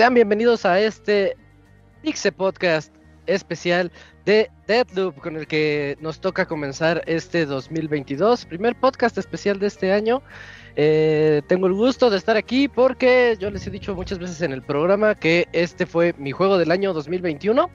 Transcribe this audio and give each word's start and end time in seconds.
Sean 0.00 0.14
bienvenidos 0.14 0.64
a 0.64 0.80
este 0.80 1.36
Pixe 2.00 2.32
Podcast 2.32 2.90
especial 3.26 3.92
de 4.24 4.50
Deadloop 4.66 5.20
con 5.20 5.36
el 5.36 5.46
que 5.46 5.98
nos 6.00 6.22
toca 6.22 6.46
comenzar 6.46 7.02
este 7.04 7.44
2022, 7.44 8.46
primer 8.46 8.74
podcast 8.76 9.18
especial 9.18 9.58
de 9.58 9.66
este 9.66 9.92
año. 9.92 10.22
Eh, 10.74 11.42
tengo 11.48 11.66
el 11.66 11.74
gusto 11.74 12.08
de 12.08 12.16
estar 12.16 12.38
aquí 12.38 12.66
porque 12.66 13.36
yo 13.38 13.50
les 13.50 13.66
he 13.66 13.70
dicho 13.70 13.94
muchas 13.94 14.18
veces 14.18 14.40
en 14.40 14.52
el 14.52 14.62
programa 14.62 15.14
que 15.14 15.48
este 15.52 15.84
fue 15.84 16.14
mi 16.16 16.32
juego 16.32 16.56
del 16.56 16.70
año 16.70 16.94
2021 16.94 17.68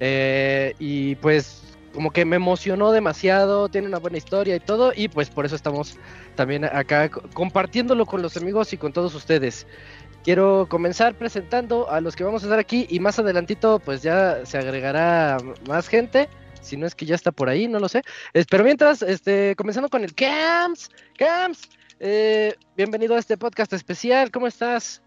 eh, 0.00 0.72
y 0.78 1.16
pues 1.16 1.70
como 1.92 2.10
que 2.10 2.24
me 2.24 2.36
emocionó 2.36 2.92
demasiado, 2.92 3.68
tiene 3.68 3.88
una 3.88 3.98
buena 3.98 4.18
historia 4.18 4.56
y 4.56 4.60
todo, 4.60 4.92
y 4.94 5.08
pues 5.08 5.28
por 5.30 5.44
eso 5.44 5.56
estamos 5.56 5.98
también 6.36 6.64
acá 6.64 7.08
compartiéndolo 7.08 8.06
con 8.06 8.22
los 8.22 8.36
amigos 8.36 8.72
y 8.72 8.76
con 8.76 8.92
todos 8.92 9.14
ustedes. 9.14 9.66
Quiero 10.24 10.66
comenzar 10.68 11.14
presentando 11.14 11.90
a 11.90 12.00
los 12.00 12.14
que 12.14 12.24
vamos 12.24 12.42
a 12.42 12.46
estar 12.46 12.58
aquí 12.58 12.86
y 12.90 13.00
más 13.00 13.18
adelantito 13.18 13.78
pues 13.78 14.02
ya 14.02 14.44
se 14.44 14.58
agregará 14.58 15.38
más 15.66 15.88
gente, 15.88 16.28
si 16.60 16.76
no 16.76 16.86
es 16.86 16.94
que 16.94 17.06
ya 17.06 17.14
está 17.14 17.32
por 17.32 17.48
ahí, 17.48 17.68
no 17.68 17.78
lo 17.78 17.88
sé. 17.88 18.02
pero 18.50 18.62
mientras, 18.64 19.00
este, 19.02 19.56
comenzando 19.56 19.88
con 19.88 20.04
el 20.04 20.14
Camps, 20.14 20.90
Camps, 21.16 21.70
eh, 22.00 22.54
bienvenido 22.76 23.14
a 23.14 23.18
este 23.18 23.38
podcast 23.38 23.72
especial, 23.72 24.30
¿cómo 24.30 24.46
estás? 24.46 25.02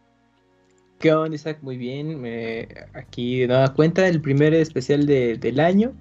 ¿Qué 1.00 1.14
onda, 1.14 1.36
Isaac? 1.36 1.60
Muy 1.62 1.78
bien. 1.78 2.24
aquí 2.94 3.42
de 3.42 3.48
nueva 3.48 3.74
cuenta, 3.74 4.08
el 4.08 4.22
primer 4.22 4.54
especial 4.54 5.06
del 5.06 5.60
año. 5.60 5.94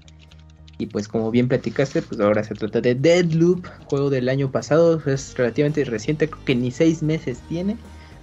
Y 0.79 0.87
pues 0.87 1.07
como 1.07 1.31
bien 1.31 1.49
platicaste, 1.49 2.03
pues 2.03 2.21
ahora 2.21 2.43
se 2.43 2.55
trata 2.55 2.81
de 2.81 2.95
Deadloop, 2.95 3.67
juego 3.89 4.11
del 4.11 4.29
año 4.29 4.51
pasado, 4.51 5.03
es 5.07 5.37
relativamente 5.37 5.85
reciente, 5.85 6.29
creo 6.29 6.45
que 6.45 6.55
ni 6.55 6.71
seis 6.71 7.03
meses 7.03 7.41
tiene, 7.49 7.77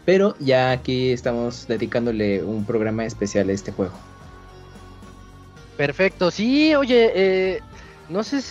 pero 0.10 0.36
ya 0.40 0.72
aquí 0.72 1.12
estamos 1.12 1.68
dedicándole 1.68 2.42
un 2.42 2.66
programa 2.66 3.06
especial 3.06 3.48
a 3.48 3.52
este 3.52 3.72
juego. 3.72 3.94
Perfecto, 5.78 6.32
sí, 6.32 6.74
oye, 6.74 7.12
eh, 7.14 7.60
no 8.10 8.24
sé, 8.24 8.42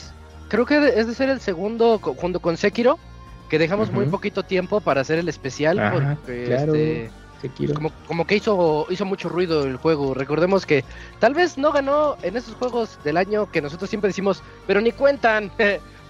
creo 0.47 0.65
que 0.65 0.93
es 0.95 1.09
de 1.09 1.15
ser 1.17 1.31
el 1.31 1.41
segundo 1.41 1.99
junto 1.99 2.39
con 2.39 2.57
Sekiro, 2.57 2.97
que 3.51 3.59
dejamos 3.59 3.91
muy 3.91 4.07
poquito 4.07 4.45
tiempo 4.45 4.81
para 4.81 5.01
hacer 5.01 5.19
el 5.19 5.29
especial, 5.29 5.83
porque 6.23 6.55
este 6.55 7.11
como, 7.75 7.91
como 8.07 8.25
que 8.25 8.37
hizo, 8.37 8.87
hizo 8.89 9.05
mucho 9.05 9.29
ruido 9.29 9.65
el 9.65 9.79
juego. 9.79 10.15
Recordemos 10.15 10.65
que 10.65 10.85
tal 11.19 11.35
vez 11.35 11.59
no 11.59 11.73
ganó 11.73 12.17
en 12.23 12.37
esos 12.37 12.55
juegos 12.55 13.01
del 13.03 13.17
año 13.17 13.51
que 13.51 13.61
nosotros 13.61 13.91
siempre 13.91 14.11
decimos, 14.11 14.45
pero 14.69 14.81
ni 14.81 14.93
cuentan. 14.93 15.51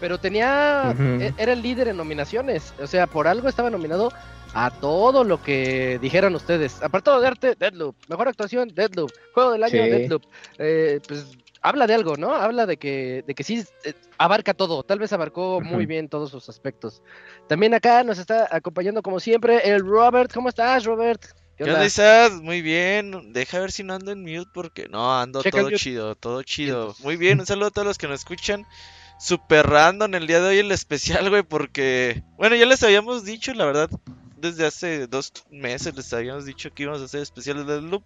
pero 0.00 0.18
tenía, 0.18 0.94
e, 0.98 1.32
era 1.38 1.52
el 1.52 1.62
líder 1.62 1.88
en 1.88 1.96
nominaciones. 1.96 2.72
O 2.80 2.86
sea, 2.86 3.06
por 3.06 3.26
algo 3.26 3.48
estaba 3.48 3.70
nominado 3.70 4.12
a 4.54 4.70
todo 4.70 5.24
lo 5.24 5.42
que 5.42 5.98
dijeran 6.00 6.34
ustedes. 6.34 6.82
Apartado 6.82 7.20
de 7.20 7.26
arte, 7.26 7.54
Deadloop. 7.58 7.96
Mejor 8.08 8.28
actuación, 8.28 8.68
Deadloop. 8.74 9.10
Juego 9.34 9.52
del 9.52 9.64
año, 9.64 9.82
Deadloop. 9.82 10.22
Eh, 10.58 11.00
pues 11.06 11.26
habla 11.62 11.86
de 11.86 11.94
algo, 11.94 12.16
¿no? 12.16 12.34
Habla 12.34 12.66
de 12.66 12.76
que, 12.76 13.24
de 13.26 13.34
que 13.34 13.44
sí 13.44 13.64
eh, 13.84 13.94
abarca 14.16 14.54
todo, 14.54 14.82
tal 14.82 14.98
vez 14.98 15.12
abarcó 15.12 15.60
muy 15.60 15.86
bien 15.86 16.08
todos 16.08 16.30
sus 16.30 16.48
aspectos. 16.48 17.02
También 17.46 17.74
acá 17.74 18.04
nos 18.04 18.18
está 18.18 18.48
acompañando 18.50 19.02
como 19.02 19.20
siempre 19.20 19.68
el 19.68 19.80
Robert, 19.80 20.32
¿cómo 20.32 20.48
estás 20.48 20.84
Robert? 20.84 21.24
¿Qué, 21.56 21.64
onda? 21.64 21.84
estás? 21.84 22.32
Muy 22.40 22.62
bien, 22.62 23.32
deja 23.32 23.58
ver 23.58 23.72
si 23.72 23.82
no 23.82 23.94
ando 23.94 24.12
en 24.12 24.22
mute 24.22 24.50
porque 24.54 24.88
no, 24.88 25.18
ando 25.18 25.42
todo 25.42 25.70
chido, 25.72 26.14
todo 26.14 26.42
chido. 26.42 26.94
Muy 27.00 27.16
bien, 27.16 27.40
un 27.40 27.46
saludo 27.46 27.68
a 27.68 27.70
todos 27.70 27.86
los 27.86 27.98
que 27.98 28.06
nos 28.06 28.20
escuchan. 28.20 28.66
Super 29.18 29.66
random 29.66 30.14
el 30.14 30.28
día 30.28 30.40
de 30.40 30.48
hoy 30.50 30.58
el 30.58 30.70
especial, 30.70 31.28
güey, 31.28 31.42
porque, 31.42 32.22
bueno, 32.36 32.54
ya 32.54 32.66
les 32.66 32.84
habíamos 32.84 33.24
dicho, 33.24 33.52
la 33.54 33.64
verdad, 33.64 33.90
desde 34.40 34.66
hace 34.66 35.06
dos 35.06 35.32
meses 35.50 35.94
les 35.96 36.12
habíamos 36.12 36.44
dicho 36.44 36.72
que 36.72 36.84
íbamos 36.84 37.02
a 37.02 37.06
hacer 37.06 37.22
especiales 37.22 37.66
de 37.66 37.80
Loop. 37.80 38.04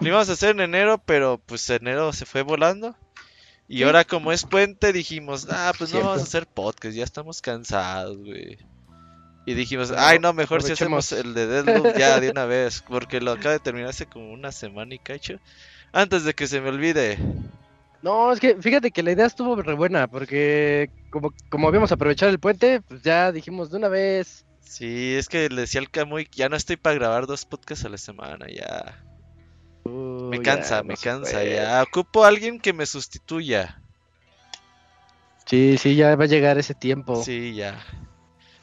Lo 0.00 0.08
íbamos 0.08 0.28
a 0.28 0.32
hacer 0.32 0.50
en 0.50 0.60
enero, 0.60 0.98
pero 1.04 1.40
pues 1.44 1.68
enero 1.70 2.12
se 2.12 2.26
fue 2.26 2.42
volando. 2.42 2.96
Y 3.68 3.82
ahora 3.82 4.04
como 4.04 4.32
es 4.32 4.44
puente 4.44 4.92
dijimos, 4.92 5.48
ah, 5.50 5.72
pues 5.76 5.92
no 5.92 6.00
vamos 6.00 6.20
a 6.20 6.24
hacer 6.24 6.46
podcast, 6.46 6.94
ya 6.94 7.04
estamos 7.04 7.42
cansados, 7.42 8.16
güey. 8.18 8.58
Y 9.44 9.54
dijimos, 9.54 9.92
ay 9.96 10.18
no, 10.18 10.32
mejor 10.32 10.62
si 10.62 10.72
hacemos 10.72 11.12
el 11.12 11.34
de 11.34 11.46
Deadloop 11.46 11.96
ya 11.96 12.20
de 12.20 12.30
una 12.30 12.46
vez, 12.46 12.82
porque 12.88 13.20
lo 13.20 13.32
acaba 13.32 13.52
de 13.52 13.60
terminar 13.60 13.90
hace 13.90 14.06
como 14.06 14.32
una 14.32 14.52
semana 14.52 14.94
y 14.94 14.98
cacho. 14.98 15.38
Antes 15.92 16.24
de 16.24 16.34
que 16.34 16.46
se 16.46 16.60
me 16.60 16.68
olvide. 16.68 17.18
No, 18.02 18.32
es 18.32 18.38
que 18.38 18.56
fíjate 18.60 18.90
que 18.90 19.02
la 19.02 19.12
idea 19.12 19.26
estuvo 19.26 19.56
re 19.56 19.74
buena, 19.74 20.06
porque 20.06 20.90
como, 21.10 21.32
como 21.48 21.68
habíamos 21.68 21.90
aprovechado 21.90 22.30
el 22.30 22.38
puente, 22.38 22.80
pues 22.82 23.02
ya 23.02 23.32
dijimos 23.32 23.70
de 23.70 23.78
una 23.78 23.88
vez, 23.88 24.44
Sí, 24.66 25.14
es 25.14 25.28
que 25.28 25.48
le 25.48 25.62
decía 25.62 25.80
al 25.80 25.90
Camuy, 25.90 26.28
ya 26.32 26.48
no 26.48 26.56
estoy 26.56 26.76
para 26.76 26.96
grabar 26.96 27.26
dos 27.26 27.44
podcasts 27.44 27.84
a 27.84 27.88
la 27.88 27.98
semana, 27.98 28.46
ya. 28.48 29.02
me 29.84 30.42
cansa, 30.42 30.82
me 30.82 30.96
cansa, 30.96 31.44
ya. 31.44 31.82
Ocupo 31.82 32.24
a 32.24 32.28
alguien 32.28 32.58
que 32.60 32.72
me 32.72 32.84
sustituya. 32.84 33.80
Sí, 35.46 35.78
sí, 35.78 35.94
ya 35.94 36.16
va 36.16 36.24
a 36.24 36.26
llegar 36.26 36.58
ese 36.58 36.74
tiempo. 36.74 37.22
Sí, 37.22 37.54
ya. 37.54 37.80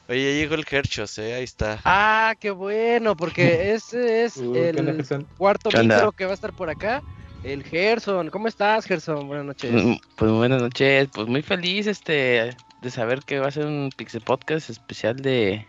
Oye, 0.06 0.22
ya 0.22 0.38
llegó 0.38 0.54
el 0.54 0.66
Herchos, 0.70 1.16
eh, 1.16 1.32
ahí 1.32 1.44
está. 1.44 1.80
Ah, 1.84 2.34
qué 2.38 2.50
bueno, 2.50 3.16
porque 3.16 3.72
ese 3.72 4.24
es 4.24 4.36
el 4.36 5.26
cuarto 5.38 5.70
micro 5.70 6.12
que 6.12 6.26
va 6.26 6.32
a 6.32 6.34
estar 6.34 6.52
por 6.52 6.68
acá. 6.68 7.02
El 7.42 7.64
Gerson, 7.64 8.28
¿cómo 8.28 8.48
estás, 8.48 8.84
Gerson? 8.84 9.26
Buenas 9.26 9.46
noches. 9.46 9.72
Mm, 9.72 9.94
pues 10.16 10.30
buenas 10.30 10.60
noches, 10.60 11.08
pues 11.12 11.26
muy 11.26 11.42
feliz 11.42 11.86
este 11.86 12.54
de 12.82 12.90
saber 12.90 13.20
que 13.20 13.38
va 13.38 13.48
a 13.48 13.50
ser 13.50 13.64
un 13.64 13.90
Pixel 13.96 14.20
Podcast 14.20 14.68
especial 14.68 15.16
de 15.16 15.66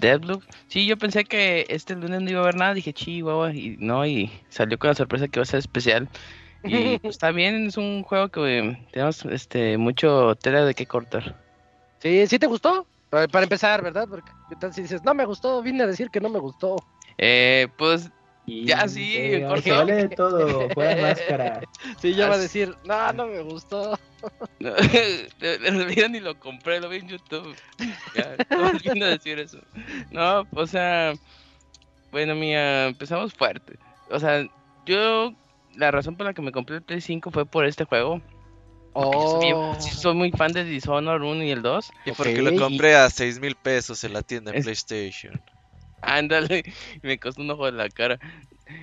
Deadloop. 0.00 0.42
Sí, 0.68 0.86
yo 0.86 0.96
pensé 0.96 1.24
que 1.24 1.66
este 1.68 1.94
lunes 1.94 2.22
no 2.22 2.30
iba 2.30 2.40
a 2.40 2.42
haber 2.42 2.56
nada, 2.56 2.74
dije 2.74 2.92
chihuahua, 2.92 3.54
y 3.54 3.76
no, 3.78 4.06
y 4.06 4.30
salió 4.48 4.78
con 4.78 4.88
la 4.88 4.94
sorpresa 4.94 5.28
que 5.28 5.40
va 5.40 5.44
a 5.44 5.46
ser 5.46 5.58
especial. 5.58 6.08
Y 6.64 6.98
pues 6.98 7.18
también 7.18 7.66
es 7.66 7.76
un 7.76 8.02
juego 8.02 8.28
que 8.28 8.78
tenemos 8.92 9.24
este 9.26 9.78
mucho 9.78 10.34
tela 10.36 10.64
de 10.64 10.74
qué 10.74 10.86
cortar. 10.86 11.36
Sí, 11.98 12.26
¿sí 12.26 12.38
te 12.38 12.46
gustó? 12.46 12.86
Para, 13.08 13.42
empezar, 13.42 13.82
¿verdad? 13.82 14.06
Porque 14.08 14.30
si 14.72 14.82
dices, 14.82 15.02
no 15.04 15.14
me 15.14 15.24
gustó, 15.24 15.62
vine 15.62 15.84
a 15.84 15.86
decir 15.86 16.10
que 16.10 16.20
no 16.20 16.28
me 16.28 16.38
gustó. 16.38 16.76
Eh, 17.18 17.68
pues 17.78 18.10
ya 18.46 18.86
sí, 18.88 19.42
porque 19.48 19.72
vale 19.72 19.94
de 19.94 20.08
todo, 20.08 20.68
juega 20.74 21.02
máscara. 21.08 21.60
Sí, 22.00 22.14
ya 22.14 22.28
va 22.28 22.34
a 22.34 22.38
decir, 22.38 22.74
no, 22.84 23.12
no 23.12 23.26
me 23.26 23.42
gustó. 23.42 23.98
No, 24.58 24.72
en 25.40 26.12
ni 26.12 26.18
lo 26.18 26.40
compré, 26.40 26.80
lo 26.80 26.88
vi 26.88 26.96
en 26.96 27.06
YouTube. 27.06 27.54
Ya, 28.16 28.36
no 28.50 29.04
a 29.04 29.10
decir 29.10 29.38
eso. 29.38 29.60
No, 30.10 30.44
o 30.52 30.66
sea, 30.66 31.12
bueno, 32.10 32.34
mía, 32.34 32.86
empezamos 32.86 33.34
fuerte. 33.34 33.78
O 34.10 34.18
sea, 34.18 34.44
yo, 34.84 35.32
la 35.76 35.92
razón 35.92 36.16
por 36.16 36.26
la 36.26 36.34
que 36.34 36.42
me 36.42 36.50
compré 36.50 36.76
el 36.76 36.82
Play 36.82 37.00
5 37.00 37.30
fue 37.30 37.46
por 37.46 37.66
este 37.66 37.84
juego. 37.84 38.20
Oh. 38.94 39.76
Soy, 39.78 40.14
muy 40.14 40.32
fan 40.32 40.52
de 40.52 40.64
Dishonored 40.64 41.22
1 41.22 41.44
y 41.44 41.50
el 41.50 41.62
2. 41.62 41.90
Y 42.06 42.12
porque 42.12 42.40
lo 42.40 42.58
compré 42.58 42.96
a 42.96 43.10
6 43.10 43.38
mil 43.38 43.54
pesos 43.54 44.02
en 44.02 44.14
la 44.14 44.22
tienda 44.22 44.50
de 44.50 44.62
PlayStation. 44.62 45.40
Ándale, 46.02 46.62
me 47.02 47.18
costó 47.18 47.42
un 47.42 47.50
ojo 47.50 47.66
de 47.66 47.72
la 47.72 47.88
cara. 47.88 48.18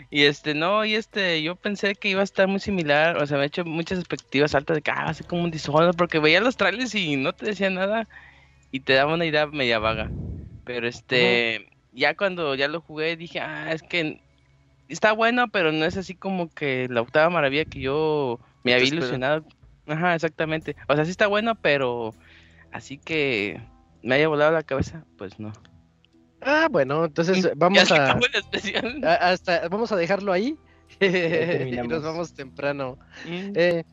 Y 0.10 0.24
este, 0.24 0.54
no, 0.54 0.86
y 0.86 0.96
este, 0.96 1.42
yo 1.44 1.56
pensé 1.56 1.96
que 1.96 2.10
iba 2.10 2.22
a 2.22 2.24
estar 2.24 2.48
muy 2.48 2.60
similar, 2.60 3.18
o 3.18 3.28
sea, 3.28 3.38
me 3.38 3.44
he 3.44 3.48
hecho 3.48 3.66
muchas 3.66 4.00
expectativas 4.00 4.56
altas 4.56 4.76
de 4.76 4.82
que, 4.82 4.92
ah, 4.92 5.10
así 5.10 5.24
como 5.24 5.44
un 5.44 5.52
Dishonored, 5.52 5.96
porque 5.96 6.20
veía 6.20 6.40
los 6.40 6.56
trailers 6.56 6.96
y 6.96 7.18
no 7.18 7.34
te 7.34 7.48
decía 7.48 7.70
nada 7.70 8.08
y 8.72 8.80
te 8.80 8.94
daba 8.94 9.14
una 9.14 9.26
idea 9.26 9.46
media 9.48 9.80
vaga. 9.80 10.10
Pero 10.66 10.88
este, 10.88 11.68
ya 11.92 12.16
cuando 12.16 12.56
ya 12.56 12.68
lo 12.68 12.82
jugué 12.82 13.18
dije, 13.18 13.40
ah, 13.40 13.74
es 13.74 13.84
que 13.84 14.22
está 14.88 15.12
bueno, 15.12 15.50
pero 15.50 15.72
no 15.72 15.86
es 15.86 15.98
así 15.98 16.16
como 16.16 16.50
que 16.50 16.88
la 16.90 17.02
octava 17.02 17.30
maravilla 17.30 17.66
que 17.66 17.82
yo 17.82 18.40
me 18.64 18.74
había 18.74 18.88
ilusionado. 18.88 19.46
Ajá, 19.88 20.16
exactamente. 20.16 20.76
O 20.88 20.96
sea, 20.96 21.04
sí 21.06 21.12
está 21.12 21.28
bueno, 21.28 21.56
pero 21.56 22.16
así 22.72 22.98
que 22.98 23.60
me 24.02 24.16
haya 24.16 24.28
volado 24.28 24.52
la 24.52 24.64
cabeza, 24.64 25.06
pues 25.18 25.40
no. 25.40 25.52
Ah, 26.46 26.68
bueno, 26.70 27.06
entonces 27.06 27.50
vamos 27.56 27.92
a, 27.92 28.20
hasta, 29.22 29.68
vamos 29.70 29.92
a 29.92 29.96
dejarlo 29.96 30.32
ahí 30.32 30.58
y 31.00 31.78
nos 31.88 32.04
vamos 32.04 32.34
temprano. 32.34 32.98
Mm. 33.26 33.52
Eh, 33.56 33.84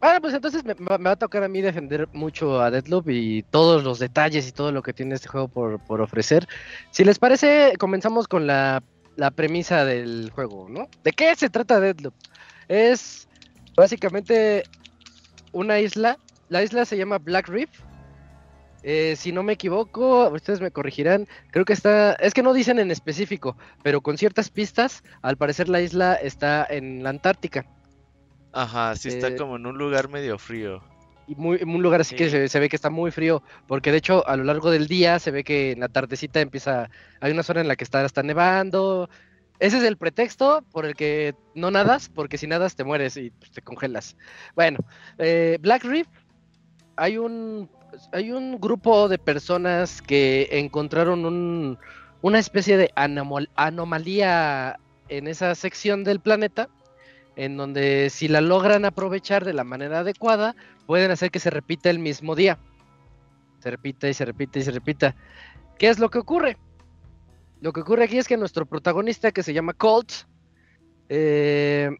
bueno, 0.00 0.20
pues 0.20 0.34
entonces 0.34 0.64
me, 0.64 0.74
va 0.74 1.12
a 1.12 1.16
tocar 1.16 1.42
a 1.44 1.48
mí 1.48 1.62
defender 1.62 2.08
mucho 2.12 2.60
a 2.60 2.70
Deadloop 2.70 3.08
y 3.08 3.42
todos 3.44 3.82
los 3.84 3.98
detalles 3.98 4.46
y 4.48 4.52
todo 4.52 4.70
lo 4.70 4.82
que 4.82 4.92
tiene 4.92 5.14
este 5.14 5.28
juego 5.28 5.48
por, 5.48 5.80
por 5.80 6.00
ofrecer. 6.00 6.46
Si 6.90 7.04
les 7.04 7.18
parece, 7.18 7.72
comenzamos 7.78 8.28
con 8.28 8.46
la, 8.46 8.82
la, 9.16 9.30
premisa 9.30 9.84
del 9.84 10.30
juego, 10.30 10.68
¿no? 10.68 10.88
¿De 11.04 11.12
qué 11.12 11.34
se 11.36 11.48
trata 11.48 11.80
Deadloop? 11.80 12.14
Es 12.68 13.28
básicamente 13.76 14.64
una 15.52 15.80
isla. 15.80 16.18
La 16.50 16.62
isla 16.62 16.84
se 16.84 16.98
llama 16.98 17.18
Black 17.18 17.48
Reef 17.48 17.70
eh, 18.86 19.16
si 19.16 19.32
no 19.32 19.42
me 19.42 19.54
equivoco, 19.54 20.28
ustedes 20.28 20.60
me 20.60 20.70
corregirán, 20.70 21.26
creo 21.50 21.64
que 21.64 21.72
está, 21.72 22.12
es 22.14 22.34
que 22.34 22.42
no 22.42 22.52
dicen 22.52 22.78
en 22.78 22.90
específico, 22.90 23.56
pero 23.82 24.02
con 24.02 24.18
ciertas 24.18 24.50
pistas, 24.50 25.02
al 25.22 25.38
parecer 25.38 25.70
la 25.70 25.80
isla 25.80 26.14
está 26.14 26.66
en 26.68 27.02
la 27.02 27.08
Antártica. 27.08 27.64
Ajá, 28.52 28.94
sí 28.94 29.08
está 29.08 29.28
eh, 29.28 29.36
como 29.36 29.56
en 29.56 29.64
un 29.64 29.78
lugar 29.78 30.10
medio 30.10 30.38
frío. 30.38 30.82
Y 31.26 31.34
muy, 31.34 31.56
en 31.62 31.70
un 31.70 31.82
lugar 31.82 32.02
así 32.02 32.14
que 32.14 32.28
se, 32.48 32.60
ve 32.60 32.68
que 32.68 32.76
está 32.76 32.90
muy 32.90 33.10
frío, 33.10 33.42
porque 33.66 33.90
de 33.90 33.96
hecho 33.96 34.28
a 34.28 34.36
lo 34.36 34.44
largo 34.44 34.70
del 34.70 34.86
día 34.86 35.18
se 35.18 35.30
ve 35.30 35.44
que 35.44 35.72
en 35.72 35.80
la 35.80 35.88
tardecita 35.88 36.42
empieza, 36.42 36.90
hay 37.20 37.32
una 37.32 37.42
zona 37.42 37.62
en 37.62 37.68
la 37.68 37.76
que 37.76 37.84
está, 37.84 38.04
está 38.04 38.22
nevando, 38.22 39.08
ese 39.60 39.78
es 39.78 39.84
el 39.84 39.96
pretexto 39.96 40.62
por 40.72 40.84
el 40.84 40.94
que 40.94 41.34
no 41.54 41.70
nadas, 41.70 42.10
porque 42.10 42.36
si 42.36 42.46
nadas 42.46 42.76
te 42.76 42.84
mueres 42.84 43.16
y 43.16 43.30
pues, 43.30 43.50
te 43.50 43.62
congelas. 43.62 44.14
Bueno, 44.54 44.80
eh, 45.16 45.56
Black 45.62 45.84
Reef, 45.84 46.06
hay 46.96 47.16
un, 47.16 47.70
hay 48.12 48.32
un 48.32 48.60
grupo 48.60 49.08
de 49.08 49.18
personas 49.18 50.02
que 50.02 50.48
encontraron 50.52 51.24
un, 51.24 51.78
una 52.22 52.38
especie 52.38 52.76
de 52.76 52.90
anomalía 52.94 54.78
en 55.08 55.26
esa 55.26 55.54
sección 55.54 56.04
del 56.04 56.20
planeta, 56.20 56.68
en 57.36 57.56
donde 57.56 58.10
si 58.10 58.28
la 58.28 58.40
logran 58.40 58.84
aprovechar 58.84 59.44
de 59.44 59.52
la 59.52 59.64
manera 59.64 60.00
adecuada, 60.00 60.54
pueden 60.86 61.10
hacer 61.10 61.30
que 61.30 61.40
se 61.40 61.50
repita 61.50 61.90
el 61.90 61.98
mismo 61.98 62.34
día. 62.34 62.58
Se 63.60 63.70
repita 63.70 64.08
y 64.08 64.14
se 64.14 64.24
repita 64.24 64.58
y 64.58 64.62
se 64.62 64.70
repita. 64.70 65.16
¿Qué 65.78 65.88
es 65.88 65.98
lo 65.98 66.10
que 66.10 66.18
ocurre? 66.18 66.56
Lo 67.60 67.72
que 67.72 67.80
ocurre 67.80 68.04
aquí 68.04 68.18
es 68.18 68.28
que 68.28 68.36
nuestro 68.36 68.66
protagonista, 68.66 69.32
que 69.32 69.42
se 69.42 69.54
llama 69.54 69.72
Colt, 69.72 70.12
eh, 71.08 71.90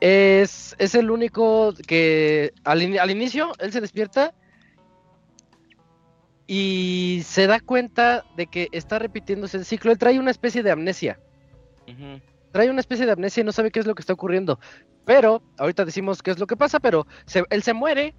es, 0.00 0.74
es, 0.78 0.94
el 0.94 1.10
único 1.10 1.74
que 1.86 2.52
al, 2.64 2.82
inicio 2.82 3.52
él 3.60 3.72
se 3.72 3.80
despierta 3.80 4.34
y 6.54 7.22
se 7.24 7.46
da 7.46 7.60
cuenta 7.60 8.26
de 8.36 8.46
que 8.46 8.68
está 8.72 8.98
repitiéndose 8.98 9.56
el 9.56 9.64
ciclo. 9.64 9.90
Él 9.90 9.96
trae 9.96 10.18
una 10.18 10.30
especie 10.30 10.62
de 10.62 10.70
amnesia. 10.70 11.18
Trae 12.50 12.68
una 12.68 12.80
especie 12.80 13.06
de 13.06 13.12
amnesia 13.12 13.40
y 13.40 13.44
no 13.44 13.52
sabe 13.52 13.70
qué 13.70 13.80
es 13.80 13.86
lo 13.86 13.94
que 13.94 14.02
está 14.02 14.12
ocurriendo. 14.12 14.60
Pero, 15.06 15.42
ahorita 15.56 15.86
decimos 15.86 16.22
qué 16.22 16.30
es 16.30 16.38
lo 16.38 16.46
que 16.46 16.58
pasa, 16.58 16.78
pero 16.78 17.06
él 17.48 17.62
se 17.62 17.72
muere 17.72 18.14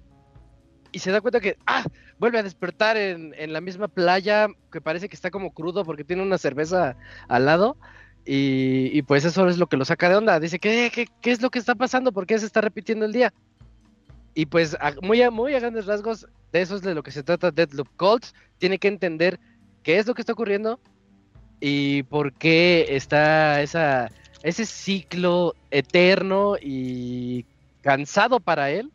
y 0.90 0.98
se 0.98 1.12
da 1.12 1.20
cuenta 1.20 1.38
que, 1.38 1.58
ah, 1.64 1.84
vuelve 2.18 2.40
a 2.40 2.42
despertar 2.42 2.96
en, 2.96 3.52
la 3.52 3.60
misma 3.60 3.86
playa 3.86 4.48
que 4.72 4.80
parece 4.80 5.08
que 5.08 5.14
está 5.14 5.30
como 5.30 5.54
crudo 5.54 5.84
porque 5.84 6.02
tiene 6.02 6.24
una 6.24 6.36
cerveza 6.36 6.96
al 7.28 7.46
lado. 7.46 7.76
Y, 8.24 9.00
pues 9.02 9.24
eso 9.24 9.46
es 9.48 9.58
lo 9.58 9.68
que 9.68 9.76
lo 9.76 9.84
saca 9.84 10.08
de 10.08 10.16
onda. 10.16 10.40
Dice, 10.40 10.58
¿qué, 10.58 10.90
qué, 10.92 11.06
qué 11.20 11.30
es 11.30 11.40
lo 11.40 11.50
que 11.50 11.60
está 11.60 11.76
pasando? 11.76 12.10
¿Por 12.10 12.26
qué 12.26 12.36
se 12.40 12.46
está 12.46 12.60
repitiendo 12.60 13.04
el 13.04 13.12
día? 13.12 13.32
Y 14.34 14.46
pues 14.46 14.76
muy, 15.00 15.22
a, 15.22 15.30
muy 15.30 15.54
a 15.54 15.60
grandes 15.60 15.86
rasgos, 15.86 16.26
de 16.52 16.60
eso 16.60 16.76
es 16.76 16.82
de 16.82 16.94
lo 16.94 17.02
que 17.02 17.12
se 17.12 17.22
trata 17.22 17.50
Deadloop 17.50 17.88
Colts. 17.96 18.34
Tiene 18.58 18.78
que 18.78 18.88
entender 18.88 19.38
qué 19.82 19.98
es 19.98 20.06
lo 20.06 20.14
que 20.14 20.22
está 20.22 20.32
ocurriendo 20.32 20.80
y 21.60 22.02
por 22.04 22.32
qué 22.32 22.86
está 22.90 23.62
esa, 23.62 24.10
ese 24.42 24.66
ciclo 24.66 25.54
eterno 25.70 26.56
y 26.60 27.46
cansado 27.82 28.40
para 28.40 28.70
él 28.70 28.90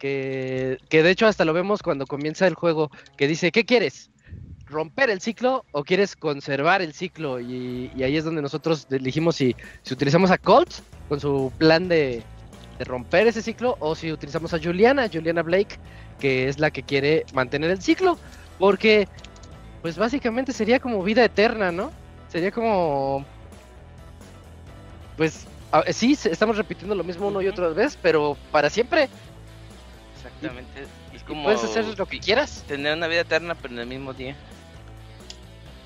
que, 0.00 0.78
de 0.90 1.10
hecho 1.10 1.26
hasta 1.26 1.44
lo 1.44 1.52
vemos 1.52 1.82
cuando 1.82 2.06
comienza 2.06 2.46
el 2.46 2.54
juego, 2.54 2.90
que 3.16 3.28
dice, 3.28 3.52
¿qué 3.52 3.64
quieres? 3.64 4.10
¿Romper 4.66 5.10
el 5.10 5.20
ciclo 5.20 5.64
o 5.72 5.84
quieres 5.84 6.16
conservar 6.16 6.80
el 6.80 6.94
ciclo? 6.94 7.40
Y, 7.40 7.90
ahí 8.02 8.16
es 8.16 8.24
donde 8.24 8.42
nosotros 8.42 8.86
elegimos 8.90 9.36
si, 9.36 9.54
si 9.82 9.94
utilizamos 9.94 10.30
a 10.30 10.38
Colt 10.38 10.72
con 11.08 11.20
su 11.20 11.52
plan 11.58 11.88
de, 11.88 12.22
romper 12.84 13.26
ese 13.26 13.42
ciclo 13.42 13.76
o 13.80 13.94
si 13.94 14.12
utilizamos 14.12 14.54
a 14.54 14.58
Juliana, 14.58 15.08
Juliana 15.12 15.42
Blake, 15.42 15.78
que 16.18 16.48
es 16.48 16.58
la 16.58 16.70
que 16.70 16.82
quiere 16.82 17.24
mantener 17.32 17.70
el 17.70 17.82
ciclo, 17.82 18.18
porque 18.58 19.08
pues 19.82 19.96
básicamente 19.96 20.52
sería 20.52 20.80
como 20.80 21.02
vida 21.02 21.24
eterna, 21.24 21.72
¿no? 21.72 21.90
Sería 22.28 22.50
como 22.50 23.24
pues 25.16 25.46
sí, 25.92 26.16
estamos 26.24 26.56
repitiendo 26.56 26.94
lo 26.94 27.04
mismo 27.04 27.28
uno 27.28 27.42
y 27.42 27.48
otra 27.48 27.68
vez, 27.68 27.98
pero 28.00 28.36
para 28.50 28.70
siempre. 28.70 29.08
Exactamente. 30.16 30.86
Es 31.14 31.22
como 31.22 31.44
puedes 31.44 31.62
hacer 31.62 31.84
lo 31.98 32.06
que 32.06 32.20
quieras. 32.20 32.64
Tener 32.66 32.96
una 32.96 33.06
vida 33.06 33.20
eterna, 33.20 33.54
pero 33.54 33.74
en 33.74 33.80
el 33.80 33.86
mismo 33.86 34.12
día. 34.12 34.36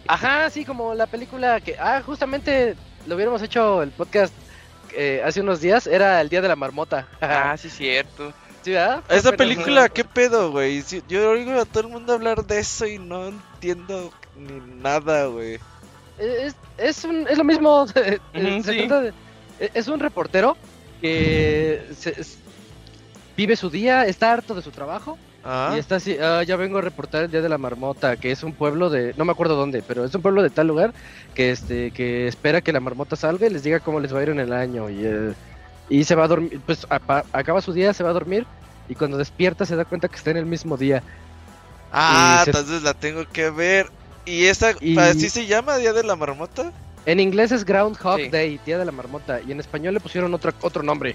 Ajá, 0.07 0.51
sí, 0.51 0.65
como 0.65 0.95
la 0.95 1.07
película 1.07 1.61
que. 1.61 1.77
Ah, 1.79 2.03
justamente 2.05 2.77
lo 3.07 3.15
hubiéramos 3.15 3.43
hecho 3.43 3.83
el 3.83 3.91
podcast 3.91 4.35
eh, 4.97 5.23
hace 5.25 5.41
unos 5.41 5.61
días. 5.61 5.87
Era 5.87 6.21
el 6.21 6.29
día 6.29 6.41
de 6.41 6.49
la 6.49 6.57
marmota. 6.57 7.07
ah, 7.21 7.57
sí, 7.57 7.71
cierto. 7.71 8.33
¿Sí, 8.63 8.71
verdad? 8.71 9.03
Esa 9.09 9.33
película, 9.33 9.89
¿qué 9.89 10.05
pedo, 10.05 10.51
güey? 10.51 10.83
Yo 11.09 11.31
oigo 11.31 11.53
a 11.61 11.65
todo 11.67 11.85
el 11.85 11.93
mundo 11.93 12.15
hablar 12.15 12.45
de 12.45 12.59
eso 12.59 12.87
y 12.87 12.99
no 12.99 13.29
entiendo 13.29 14.11
ni 14.37 14.59
nada, 14.81 15.27
güey. 15.27 15.59
Es, 16.19 16.55
es, 16.79 17.05
un, 17.05 17.27
es 17.29 17.37
lo 17.37 17.45
mismo. 17.45 17.87
es 18.33 19.89
un 19.89 20.01
reportero 20.01 20.57
que 21.01 21.85
se, 21.99 22.15
vive 23.37 23.57
su 23.57 23.71
día, 23.71 24.07
está 24.07 24.33
harto 24.33 24.55
de 24.55 24.63
su 24.63 24.71
trabajo. 24.71 25.19
Ah. 25.45 25.73
Y 25.75 25.79
está 25.79 25.97
así, 25.97 26.17
ah, 26.21 26.43
ya 26.43 26.57
vengo 26.57 26.79
a 26.79 26.81
reportar 26.81 27.25
el 27.25 27.31
Día 27.31 27.43
de 27.43 27.49
la 27.49 27.59
Marmota, 27.59 28.17
que 28.17 28.31
es 28.31 28.43
un 28.43 28.55
pueblo 28.55 28.89
de, 28.89 29.15
no 29.17 29.25
me 29.25 29.33
acuerdo 29.33 29.57
dónde, 29.57 29.83
pero 29.87 30.05
es 30.05 30.15
un 30.15 30.23
pueblo 30.23 30.43
de 30.43 30.51
tal 30.51 30.67
lugar 30.67 30.95
que 31.35 31.51
este 31.51 31.91
que 31.91 32.27
espera 32.27 32.63
que 32.63 32.73
la 32.73 32.81
marmota 32.81 33.15
salga 33.15 33.47
y 33.47 33.51
les 33.51 33.63
diga 33.63 33.81
cómo 33.81 34.01
les 34.01 34.15
va 34.15 34.21
a 34.21 34.23
ir 34.23 34.31
en 34.31 34.41
el 34.41 34.53
año. 34.53 34.89
Y, 34.89 35.05
eh, 35.05 35.35
y 35.91 36.05
se 36.05 36.15
va 36.15 36.25
a 36.25 36.29
dormir, 36.29 36.61
pues 36.65 36.87
acaba 36.89 37.61
su 37.61 37.73
día, 37.73 37.93
se 37.93 38.03
va 38.03 38.11
a 38.11 38.15
dormir 38.15 38.47
y 38.89 38.95
cuando 38.95 39.17
despierta 39.17 39.67
se 39.67 39.77
da 39.77 39.85
cuenta 39.85 40.09
que 40.09 40.17
está 40.17 40.31
en 40.31 40.39
el 40.39 40.47
mismo 40.47 40.77
día. 40.77 41.03
Ah, 41.93 42.43
entonces 42.47 42.83
la 42.83 42.95
tengo 42.95 43.25
que 43.31 43.51
ver. 43.51 43.91
¿Y 44.25 44.47
esa, 44.47 44.75
así 44.99 45.29
se 45.29 45.47
llama 45.47 45.77
Día 45.77 45.93
de 45.93 46.03
la 46.03 46.17
Marmota? 46.17 46.73
En 47.07 47.21
inglés 47.21 47.53
es 47.53 47.65
Groundhog 47.65 48.31
Day, 48.31 48.59
Día 48.65 48.79
de 48.79 48.85
la 48.87 48.93
Marmota, 48.93 49.41
y 49.47 49.53
en 49.53 49.61
español 49.61 49.93
le 49.95 50.01
pusieron 50.01 50.33
otro, 50.33 50.53
otro 50.63 50.83
nombre. 50.83 51.15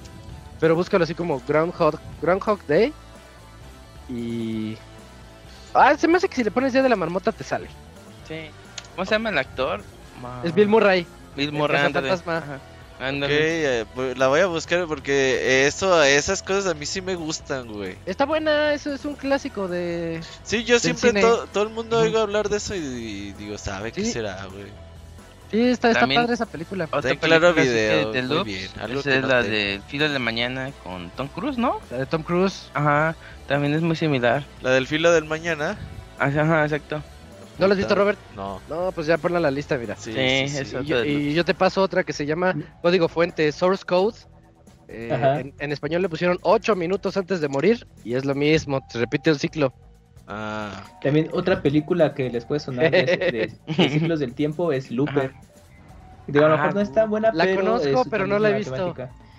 Pero 0.60 0.76
búscalo 0.76 1.04
así 1.04 1.16
como 1.16 1.42
Groundhog, 1.48 2.00
Groundhog 2.22 2.60
Day. 2.68 2.94
Y. 4.10 4.78
Ah, 5.74 5.96
se 5.98 6.08
me 6.08 6.18
hace 6.18 6.28
que 6.28 6.36
si 6.36 6.44
le 6.44 6.52
pones 6.52 6.74
Día 6.74 6.82
de 6.82 6.90
la 6.90 6.96
Marmota 6.96 7.32
te 7.32 7.44
sale. 7.44 7.68
Sí. 8.28 8.50
¿Cómo 8.96 9.06
se 9.06 9.12
llama 9.12 9.30
el 9.30 9.38
actor? 9.38 9.84
Es 10.44 10.54
Bill 10.54 10.68
Murray. 10.68 11.06
Bill 11.36 11.52
Murray. 11.52 11.94
Ok, 13.02 13.28
eh, 13.30 13.86
pues, 13.96 14.18
la 14.18 14.28
voy 14.28 14.42
a 14.42 14.48
buscar 14.48 14.86
porque 14.86 15.66
eso, 15.68 16.04
esas 16.04 16.44
cosas 16.44 16.68
a 16.68 16.74
mí 16.74 16.86
sí 16.86 17.02
me 17.02 17.16
gustan, 17.16 17.72
güey. 17.72 17.96
Está 18.06 18.26
buena, 18.26 18.74
eso 18.74 18.94
es 18.94 19.06
un 19.06 19.16
clásico 19.16 19.70
de. 19.70 20.20
Sí, 20.44 20.66
yo 20.66 20.80
siempre 20.80 21.14
todo 21.54 21.64
el 21.64 21.70
mundo 21.70 22.00
oigo 22.00 22.20
hablar 22.20 22.50
de 22.50 22.58
eso 22.58 22.76
y, 22.76 23.32
digo, 23.34 23.58
¿sabe 23.58 23.94
qué 23.94 24.04
será, 24.04 24.46
güey? 24.52 24.66
Sí, 25.50 25.62
está, 25.62 25.92
está 25.92 26.06
padre 26.06 26.34
esa 26.34 26.46
película. 26.46 26.90
Otra 26.92 27.16
claro 27.16 27.54
video. 27.54 28.12
De, 28.12 28.22
Muy 28.22 28.44
bien. 28.44 28.70
es 28.78 29.24
la 29.24 29.42
de 29.42 29.82
Filo 29.88 30.10
de 30.10 30.20
Mañana 30.20 30.72
con 30.84 31.10
Tom 31.12 31.28
Cruise, 31.30 31.58
¿no? 31.58 31.80
La 31.90 32.00
de 32.00 32.06
Tom 32.06 32.22
Cruise. 32.22 32.70
Ajá, 32.74 33.16
también 33.50 33.74
es 33.74 33.82
muy 33.82 33.96
similar. 33.96 34.44
La 34.62 34.70
del 34.70 34.86
Filo 34.86 35.12
del 35.12 35.26
Mañana. 35.26 35.76
Ajá, 36.20 36.64
exacto. 36.64 37.02
¿No 37.58 37.68
la 37.68 37.74
has 37.74 37.80
visto, 37.80 37.96
Robert? 37.96 38.20
No. 38.36 38.62
No, 38.70 38.92
pues 38.92 39.08
ya 39.08 39.18
ponla 39.18 39.40
en 39.40 39.44
la 39.44 39.52
lista, 39.52 39.76
mira. 39.76 39.96
Sí, 39.96 40.14
eso. 40.16 40.82
Y, 40.82 41.34
yo 41.34 41.44
te 41.44 41.56
paso 41.56 41.82
otra 41.82 42.04
que 42.04 42.14
se 42.14 42.28
llama 42.28 42.56
Código 42.84 43.08
Fuente 43.10 43.52
Source 43.52 43.84
Code. 43.84 44.20
Eh, 44.88 45.52
en, 45.58 45.72
español 45.72 46.04
le 46.04 46.10
pusieron 46.10 46.38
8 46.44 46.76
minutos 46.76 47.18
antes 47.18 47.42
de 47.42 47.48
morir 47.48 47.88
y 48.04 48.14
es 48.14 48.24
lo 48.24 48.36
mismo, 48.36 48.82
se 48.90 49.00
repite 49.00 49.32
el 49.32 49.40
ciclo. 49.40 49.74
Ah. 50.28 50.84
También 51.02 51.30
otra 51.34 51.62
película 51.62 52.14
que 52.14 52.30
les 52.30 52.46
puede 52.46 52.60
sonar 52.60 52.92
de, 52.92 53.52
ciclos 53.76 54.20
del 54.20 54.36
tiempo 54.36 54.72
es 54.72 54.92
Looper. 54.92 55.34
Digo, 56.28 56.46
a 56.46 56.50
lo 56.50 56.58
mejor 56.58 56.76
no 56.76 56.82
es 56.82 56.94
tan 56.94 57.10
buena, 57.10 57.32
la 57.34 57.46
pero 57.46 57.62
conozco, 57.62 58.06
pero 58.12 58.28
no 58.28 58.38
la 58.38 58.52
he 58.52 58.54
visto. 58.54 58.96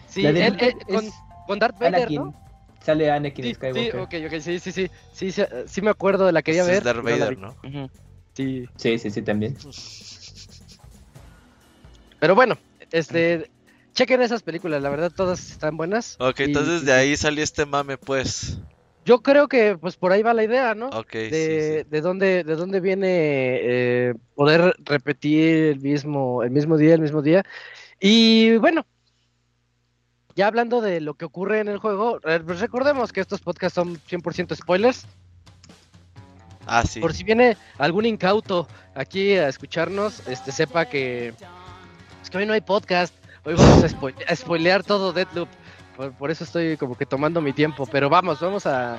Sí, 0.09 0.27
él, 0.27 0.57
con, 0.89 1.05
con, 1.47 1.59
Darth 1.61 1.79
Vader, 1.79 1.95
Anakin. 1.95 2.23
¿no? 2.23 2.50
Sale 2.85 3.11
Anakin 3.11 3.45
sí, 3.45 3.55
Skywalker. 3.55 3.93
Sí, 3.93 3.99
okay, 3.99 4.27
okay, 4.27 4.41
sí, 4.41 4.59
sí, 4.59 4.73
sí, 4.73 4.91
sí, 5.13 5.33
sí, 5.33 5.43
sí, 5.67 5.83
me 5.83 5.91
acuerdo 5.91 6.27
de 6.27 6.33
la 6.33 6.43
que 6.43 6.53
quería 6.53 6.65
ver. 6.65 6.79
Es 6.79 6.85
Darth 6.85 7.03
Vader, 7.03 7.39
¿no? 7.39 7.57
Sí. 8.35 8.69
Sí, 8.77 8.99
sí, 8.99 9.11
sí, 9.11 9.23
también. 9.23 9.57
Pero 12.19 12.35
bueno, 12.35 12.57
este, 12.93 13.51
chequen 13.95 14.23
esas 14.23 14.43
películas, 14.43 14.83
la 14.83 14.91
verdad 14.91 15.13
todas 15.15 15.51
están 15.51 15.77
buenas. 15.77 16.17
Ok, 16.21 16.41
entonces 16.41 16.85
de 16.85 16.93
ahí 16.93 17.17
salió 17.17 17.43
este 17.45 17.67
mame, 17.67 17.97
pues. 17.99 18.59
Yo 19.05 19.21
creo 19.23 19.49
que 19.49 19.77
pues 19.79 19.97
por 19.97 20.13
ahí 20.13 20.23
va 20.23 20.35
la 20.35 20.45
idea, 20.45 20.75
¿no? 20.75 20.89
Ok, 20.89 21.13
de, 21.13 21.87
de 21.89 22.01
dónde 22.03 22.45
de 22.45 22.55
dónde 22.55 22.81
viene 22.81 23.09
eh, 23.09 24.15
poder 24.35 24.75
repetir 24.85 25.73
el 25.73 25.81
mismo 25.81 26.43
el 26.43 26.51
mismo 26.51 26.77
día, 26.77 26.95
el 26.95 27.01
mismo 27.01 27.23
día. 27.23 27.43
Y 27.99 28.57
bueno, 28.59 28.87
ya 30.41 30.47
hablando 30.47 30.81
de 30.81 31.03
lo 31.03 31.13
que 31.13 31.27
ocurre 31.27 31.61
en 31.61 31.69
el 31.69 31.77
juego, 31.77 32.19
pues 32.23 32.61
recordemos 32.61 33.13
que 33.13 33.21
estos 33.21 33.43
podcasts 33.43 33.75
son 33.75 34.01
100% 34.09 34.57
spoilers. 34.57 35.07
Ah, 36.65 36.83
sí. 36.83 36.99
Por 36.99 37.13
si 37.13 37.25
viene 37.25 37.59
algún 37.77 38.07
incauto 38.07 38.67
aquí 38.95 39.35
a 39.35 39.49
escucharnos, 39.49 40.27
este 40.29 40.51
sepa 40.51 40.87
que 40.87 41.35
es 42.23 42.31
que 42.31 42.39
hoy 42.39 42.47
no 42.47 42.55
hay 42.55 42.63
podcast. 42.63 43.15
Hoy 43.45 43.53
vamos 43.53 43.85
a, 43.85 44.35
spoilear 44.35 44.83
todo 44.83 45.13
Deadloop. 45.13 45.49
Por, 46.19 46.31
eso 46.31 46.45
estoy 46.45 46.79
como 46.79 46.97
que 46.97 47.05
tomando 47.05 47.43
mi 47.43 47.53
tiempo. 47.53 47.85
Pero 47.85 48.09
vamos, 48.09 48.41
vamos 48.41 48.65
a, 48.65 48.99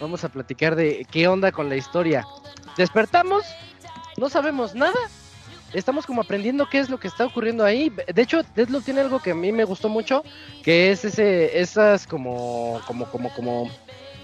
vamos 0.00 0.24
a 0.24 0.28
platicar 0.28 0.74
de 0.74 1.06
qué 1.08 1.28
onda 1.28 1.52
con 1.52 1.68
la 1.68 1.76
historia. 1.76 2.26
Despertamos, 2.76 3.44
no 4.16 4.28
sabemos 4.28 4.74
nada. 4.74 4.98
Estamos 5.72 6.04
como 6.06 6.20
aprendiendo 6.22 6.66
qué 6.68 6.78
es 6.80 6.90
lo 6.90 6.98
que 6.98 7.08
está 7.08 7.26
ocurriendo 7.26 7.64
ahí. 7.64 7.92
De 8.12 8.22
hecho, 8.22 8.42
Deadloop 8.56 8.84
tiene 8.84 9.00
algo 9.02 9.20
que 9.20 9.30
a 9.30 9.34
mí 9.34 9.52
me 9.52 9.64
gustó 9.64 9.88
mucho, 9.88 10.24
que 10.64 10.90
es 10.90 11.04
ese, 11.04 11.60
esas 11.60 12.06
como, 12.06 12.80
como, 12.86 13.06
como, 13.10 13.32
como 13.34 13.70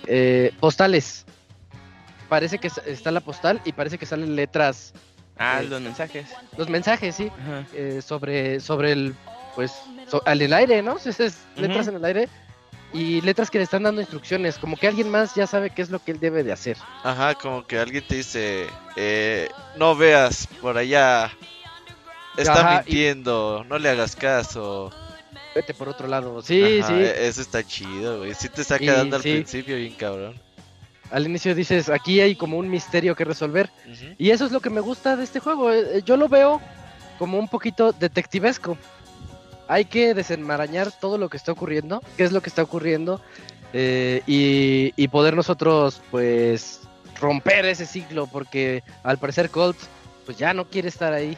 eh, 0.06 0.52
postales. 0.60 1.24
Parece 2.28 2.58
que 2.58 2.68
está 2.86 3.10
la 3.12 3.20
postal 3.20 3.60
y 3.64 3.72
parece 3.72 3.98
que 3.98 4.06
salen 4.06 4.34
letras 4.34 4.92
Ah, 5.38 5.60
Eh, 5.62 5.66
los 5.68 5.80
mensajes. 5.82 6.30
Los 6.56 6.68
mensajes, 6.68 7.14
sí. 7.14 7.30
Eh, 7.74 8.00
sobre, 8.02 8.58
sobre 8.58 8.92
el, 8.92 9.14
pues, 9.54 9.70
so- 10.08 10.22
al 10.24 10.40
el 10.40 10.52
aire, 10.52 10.82
¿no? 10.82 10.96
Es, 11.04 11.20
es 11.20 11.36
letras 11.56 11.86
en 11.88 11.96
el 11.96 12.04
aire 12.04 12.28
y 12.96 13.20
letras 13.20 13.50
que 13.50 13.58
le 13.58 13.64
están 13.64 13.82
dando 13.82 14.00
instrucciones, 14.00 14.58
como 14.58 14.76
que 14.76 14.86
alguien 14.88 15.10
más 15.10 15.34
ya 15.34 15.46
sabe 15.46 15.70
qué 15.70 15.82
es 15.82 15.90
lo 15.90 15.98
que 15.98 16.12
él 16.12 16.20
debe 16.20 16.42
de 16.42 16.52
hacer. 16.52 16.76
Ajá, 17.04 17.34
como 17.34 17.66
que 17.66 17.78
alguien 17.78 18.04
te 18.06 18.16
dice, 18.16 18.66
eh, 18.96 19.48
no 19.76 19.94
veas 19.96 20.46
por 20.62 20.78
allá, 20.78 21.30
está 22.36 22.60
Ajá, 22.60 22.72
y- 22.72 22.76
mintiendo, 22.92 23.64
no 23.68 23.78
le 23.78 23.88
hagas 23.90 24.16
caso. 24.16 24.90
Vete 25.54 25.74
por 25.74 25.88
otro 25.88 26.06
lado. 26.06 26.42
Sí, 26.42 26.80
Ajá, 26.80 26.88
sí. 26.88 26.94
e- 26.94 27.26
Eso 27.26 27.40
está 27.40 27.62
chido, 27.62 28.18
güey. 28.18 28.34
Sí 28.34 28.48
te 28.48 28.62
está 28.62 28.78
quedando 28.78 29.16
al 29.16 29.22
sí. 29.22 29.32
principio 29.32 29.76
bien 29.76 29.94
cabrón. 29.94 30.34
Al 31.10 31.24
inicio 31.26 31.54
dices, 31.54 31.88
aquí 31.88 32.20
hay 32.20 32.34
como 32.34 32.58
un 32.58 32.68
misterio 32.68 33.14
que 33.14 33.24
resolver. 33.24 33.70
Y 34.18 34.30
eso 34.30 34.44
es 34.44 34.52
lo 34.52 34.60
que 34.60 34.70
me 34.70 34.80
gusta 34.80 35.16
de 35.16 35.24
este 35.24 35.38
juego. 35.40 35.72
eh, 35.72 36.02
Yo 36.04 36.16
lo 36.16 36.28
veo 36.28 36.60
como 37.18 37.38
un 37.38 37.48
poquito 37.48 37.92
detectivesco. 37.92 38.76
Hay 39.68 39.84
que 39.86 40.14
desenmarañar 40.14 40.92
todo 40.92 41.18
lo 41.18 41.28
que 41.28 41.36
está 41.36 41.52
ocurriendo, 41.52 42.02
qué 42.16 42.24
es 42.24 42.32
lo 42.32 42.40
que 42.40 42.48
está 42.48 42.62
ocurriendo, 42.62 43.20
eh, 43.72 44.22
y, 44.26 45.08
poder 45.08 45.34
nosotros, 45.34 46.00
pues, 46.10 46.80
romper 47.20 47.66
ese 47.66 47.86
ciclo, 47.86 48.26
porque 48.26 48.82
al 49.02 49.18
parecer 49.18 49.50
Colt, 49.50 49.76
pues 50.24 50.38
ya 50.38 50.54
no 50.54 50.66
quiere 50.66 50.88
estar 50.88 51.12
ahí. 51.12 51.36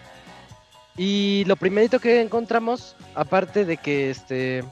Y 0.96 1.44
lo 1.46 1.56
primerito 1.56 2.00
que 2.00 2.20
encontramos, 2.20 2.96
aparte 3.14 3.64
de 3.64 3.76
que 3.76 4.10
este. 4.10 4.64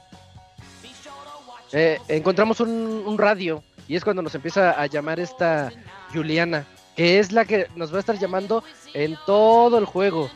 eh, 1.72 1.98
encontramos 2.08 2.60
un, 2.60 2.70
un 3.06 3.18
radio, 3.18 3.62
y 3.88 3.96
es 3.96 4.04
cuando 4.04 4.22
nos 4.22 4.34
empieza 4.34 4.70
a 4.72 4.86
llamar 4.86 5.20
esta 5.20 5.72
Juliana, 6.12 6.66
que 6.96 7.18
es 7.18 7.32
la 7.32 7.44
que 7.44 7.68
nos 7.76 7.92
va 7.92 7.98
a 7.98 8.00
estar 8.00 8.18
llamando 8.18 8.64
en 8.94 9.16
todo 9.26 9.78
el 9.78 9.84
juego. 9.84 10.30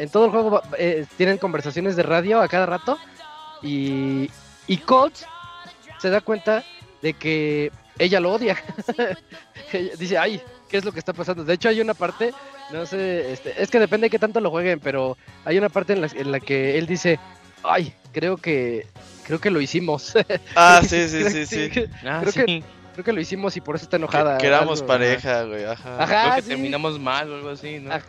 En 0.00 0.08
todo 0.10 0.24
el 0.26 0.30
juego 0.30 0.50
va- 0.50 0.62
eh, 0.78 1.06
tienen 1.16 1.38
conversaciones 1.38 1.96
de 1.96 2.02
radio 2.02 2.40
a 2.40 2.48
cada 2.48 2.66
rato, 2.66 2.98
y, 3.62 4.30
y 4.66 4.76
Colt 4.78 5.14
se 5.98 6.10
da 6.10 6.20
cuenta 6.20 6.64
de 7.02 7.12
que 7.14 7.70
ella 7.98 8.20
lo 8.20 8.32
odia. 8.32 8.56
Dice, 9.98 10.18
ay, 10.18 10.40
¿qué 10.68 10.78
es 10.78 10.84
lo 10.84 10.92
que 10.92 10.98
está 10.98 11.12
pasando? 11.12 11.44
De 11.44 11.54
hecho, 11.54 11.68
hay 11.68 11.80
una 11.80 11.94
parte, 11.94 12.32
no 12.72 12.86
sé, 12.86 13.32
este, 13.32 13.62
es 13.62 13.70
que 13.70 13.78
depende 13.78 14.06
de 14.06 14.10
qué 14.10 14.18
tanto 14.18 14.40
lo 14.40 14.50
jueguen, 14.50 14.80
pero 14.80 15.16
hay 15.44 15.58
una 15.58 15.68
parte 15.68 15.92
en 15.92 16.00
la, 16.00 16.08
en 16.14 16.32
la 16.32 16.40
que 16.40 16.78
él 16.78 16.86
dice, 16.86 17.18
ay, 17.62 17.92
creo 18.12 18.36
que, 18.36 18.86
creo 19.24 19.40
que 19.40 19.50
lo 19.50 19.60
hicimos. 19.60 20.14
Ah, 20.56 20.80
sí, 20.82 21.08
sí, 21.08 21.18
Creo- 21.18 21.30
sí, 21.30 21.46
sí. 21.46 21.70
Que, 21.70 21.88
Ah, 22.04 22.18
Creo 22.20 22.32
sí. 22.32 22.44
que- 22.44 22.62
Creo 22.92 23.04
que 23.04 23.12
lo 23.12 23.20
hicimos 23.20 23.56
y 23.56 23.60
por 23.60 23.76
eso 23.76 23.84
está 23.84 23.96
enojada. 23.96 24.36
que 24.36 24.48
éramos 24.48 24.80
algo, 24.80 24.88
pareja, 24.88 25.44
güey. 25.44 25.64
Ajá. 25.64 26.02
Ajá. 26.02 26.22
Creo 26.24 26.34
que 26.36 26.42
sí. 26.42 26.48
terminamos 26.48 26.98
mal 26.98 27.30
o 27.30 27.36
algo 27.36 27.50
así, 27.50 27.78
¿no? 27.78 27.92
Ah, 27.94 28.00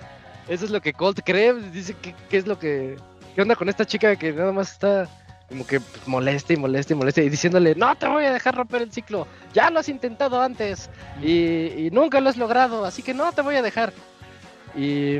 Eso 0.47 0.65
es 0.65 0.71
lo 0.71 0.81
que 0.81 0.93
Colt 0.93 1.19
cree. 1.23 1.53
Dice 1.53 1.95
que, 2.01 2.13
que 2.29 2.37
es 2.37 2.47
lo 2.47 2.57
que. 2.59 2.97
¿Qué 3.35 3.41
onda 3.41 3.55
con 3.55 3.69
esta 3.69 3.85
chica 3.85 4.15
que 4.15 4.33
nada 4.33 4.51
más 4.51 4.71
está 4.71 5.07
como 5.47 5.67
que 5.67 5.79
pues, 5.81 6.07
molesta 6.07 6.53
y 6.53 6.57
molesta 6.57 6.93
y 6.93 6.95
molesta 6.95 7.21
y 7.21 7.29
diciéndole, 7.29 7.75
no 7.75 7.93
te 7.95 8.07
voy 8.07 8.23
a 8.23 8.31
dejar 8.31 8.55
romper 8.55 8.81
el 8.83 8.91
ciclo, 8.93 9.27
ya 9.53 9.69
lo 9.69 9.79
has 9.79 9.89
intentado 9.89 10.41
antes 10.41 10.89
y, 11.21 11.65
y 11.87 11.89
nunca 11.91 12.21
lo 12.21 12.29
has 12.29 12.37
logrado, 12.37 12.85
así 12.85 13.03
que 13.03 13.13
no 13.13 13.29
te 13.33 13.41
voy 13.41 13.55
a 13.55 13.61
dejar. 13.61 13.91
Y 14.75 15.17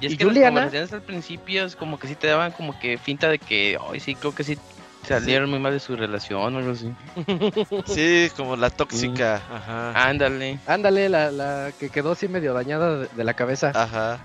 Y 0.00 0.06
es 0.06 0.12
¿Y 0.12 0.16
que 0.16 0.24
Juliana? 0.24 0.62
las 0.62 0.64
conversaciones 0.64 0.92
al 0.94 1.02
principio 1.02 1.64
es 1.66 1.76
como 1.76 1.98
que 1.98 2.08
sí 2.08 2.14
te 2.14 2.26
daban 2.26 2.52
como 2.52 2.78
que 2.80 2.96
finta 2.96 3.28
de 3.28 3.38
que, 3.38 3.78
ay, 3.90 4.00
sí, 4.00 4.14
creo 4.14 4.34
que 4.34 4.44
sí 4.44 4.58
salieron 5.04 5.50
muy 5.50 5.58
mal 5.58 5.72
de 5.72 5.80
su 5.80 5.96
relación 5.96 6.54
o 6.54 6.58
algo 6.58 6.72
así. 6.72 6.92
Sí, 7.86 8.30
como 8.36 8.56
la 8.56 8.70
tóxica. 8.70 9.36
Ajá. 9.36 10.08
Ándale. 10.08 10.58
ándale, 10.66 11.08
la, 11.08 11.30
la 11.30 11.72
que 11.78 11.90
quedó 11.90 12.12
así 12.12 12.28
medio 12.28 12.54
dañada 12.54 12.98
de, 12.98 13.08
de 13.08 13.24
la 13.24 13.34
cabeza. 13.34 13.72
Ajá. 13.74 14.18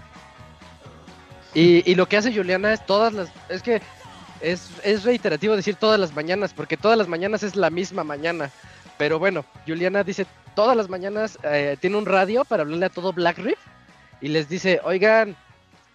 Y, 1.53 1.89
y 1.89 1.95
lo 1.95 2.07
que 2.07 2.17
hace 2.17 2.33
Juliana 2.33 2.73
es 2.73 2.85
todas 2.85 3.13
las. 3.13 3.29
Es 3.49 3.61
que 3.61 3.81
es, 4.41 4.69
es 4.83 5.03
reiterativo 5.03 5.55
decir 5.55 5.75
todas 5.75 5.99
las 5.99 6.13
mañanas, 6.13 6.53
porque 6.53 6.77
todas 6.77 6.97
las 6.97 7.07
mañanas 7.07 7.43
es 7.43 7.55
la 7.55 7.69
misma 7.69 8.03
mañana. 8.03 8.51
Pero 8.97 9.17
bueno, 9.19 9.45
Juliana 9.65 10.03
dice 10.03 10.25
todas 10.55 10.75
las 10.75 10.89
mañanas 10.89 11.39
eh, 11.43 11.77
tiene 11.79 11.97
un 11.97 12.05
radio 12.05 12.43
para 12.43 12.63
hablarle 12.63 12.85
a 12.85 12.89
todo 12.89 13.13
Black 13.13 13.37
Reef 13.37 13.59
y 14.21 14.27
les 14.27 14.49
dice, 14.49 14.81
oigan, 14.83 15.35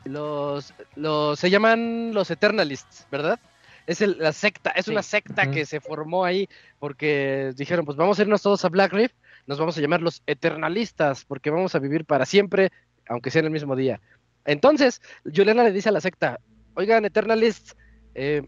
los, 0.04 0.72
los 0.96 1.38
se 1.38 1.50
llaman 1.50 2.12
los 2.14 2.30
Eternalists, 2.30 3.06
¿verdad? 3.10 3.38
Es 3.86 4.00
el- 4.00 4.16
la 4.18 4.32
secta, 4.32 4.70
es 4.70 4.86
Sí. 4.86 4.90
una 4.92 5.02
secta 5.02 5.50
que 5.50 5.66
se 5.66 5.80
formó 5.80 6.24
ahí 6.24 6.48
porque 6.78 7.52
dijeron, 7.56 7.84
pues 7.84 7.96
vamos 7.96 8.18
a 8.18 8.22
irnos 8.22 8.40
todos 8.42 8.64
a 8.64 8.68
Black 8.70 8.92
Reef, 8.92 9.12
nos 9.46 9.58
vamos 9.58 9.76
a 9.76 9.80
llamar 9.80 10.00
los 10.00 10.22
Eternalistas, 10.26 11.24
porque 11.24 11.50
vamos 11.50 11.74
a 11.74 11.78
vivir 11.78 12.04
para 12.06 12.24
siempre, 12.24 12.70
aunque 13.08 13.30
sea 13.30 13.40
en 13.40 13.46
el 13.46 13.52
mismo 13.52 13.76
día. 13.76 14.00
Entonces, 14.46 15.02
Juliana 15.24 15.64
le 15.64 15.72
dice 15.72 15.90
a 15.90 15.92
la 15.92 16.00
secta, 16.00 16.40
oigan, 16.74 17.04
Eternalists, 17.04 17.76
eh, 18.14 18.42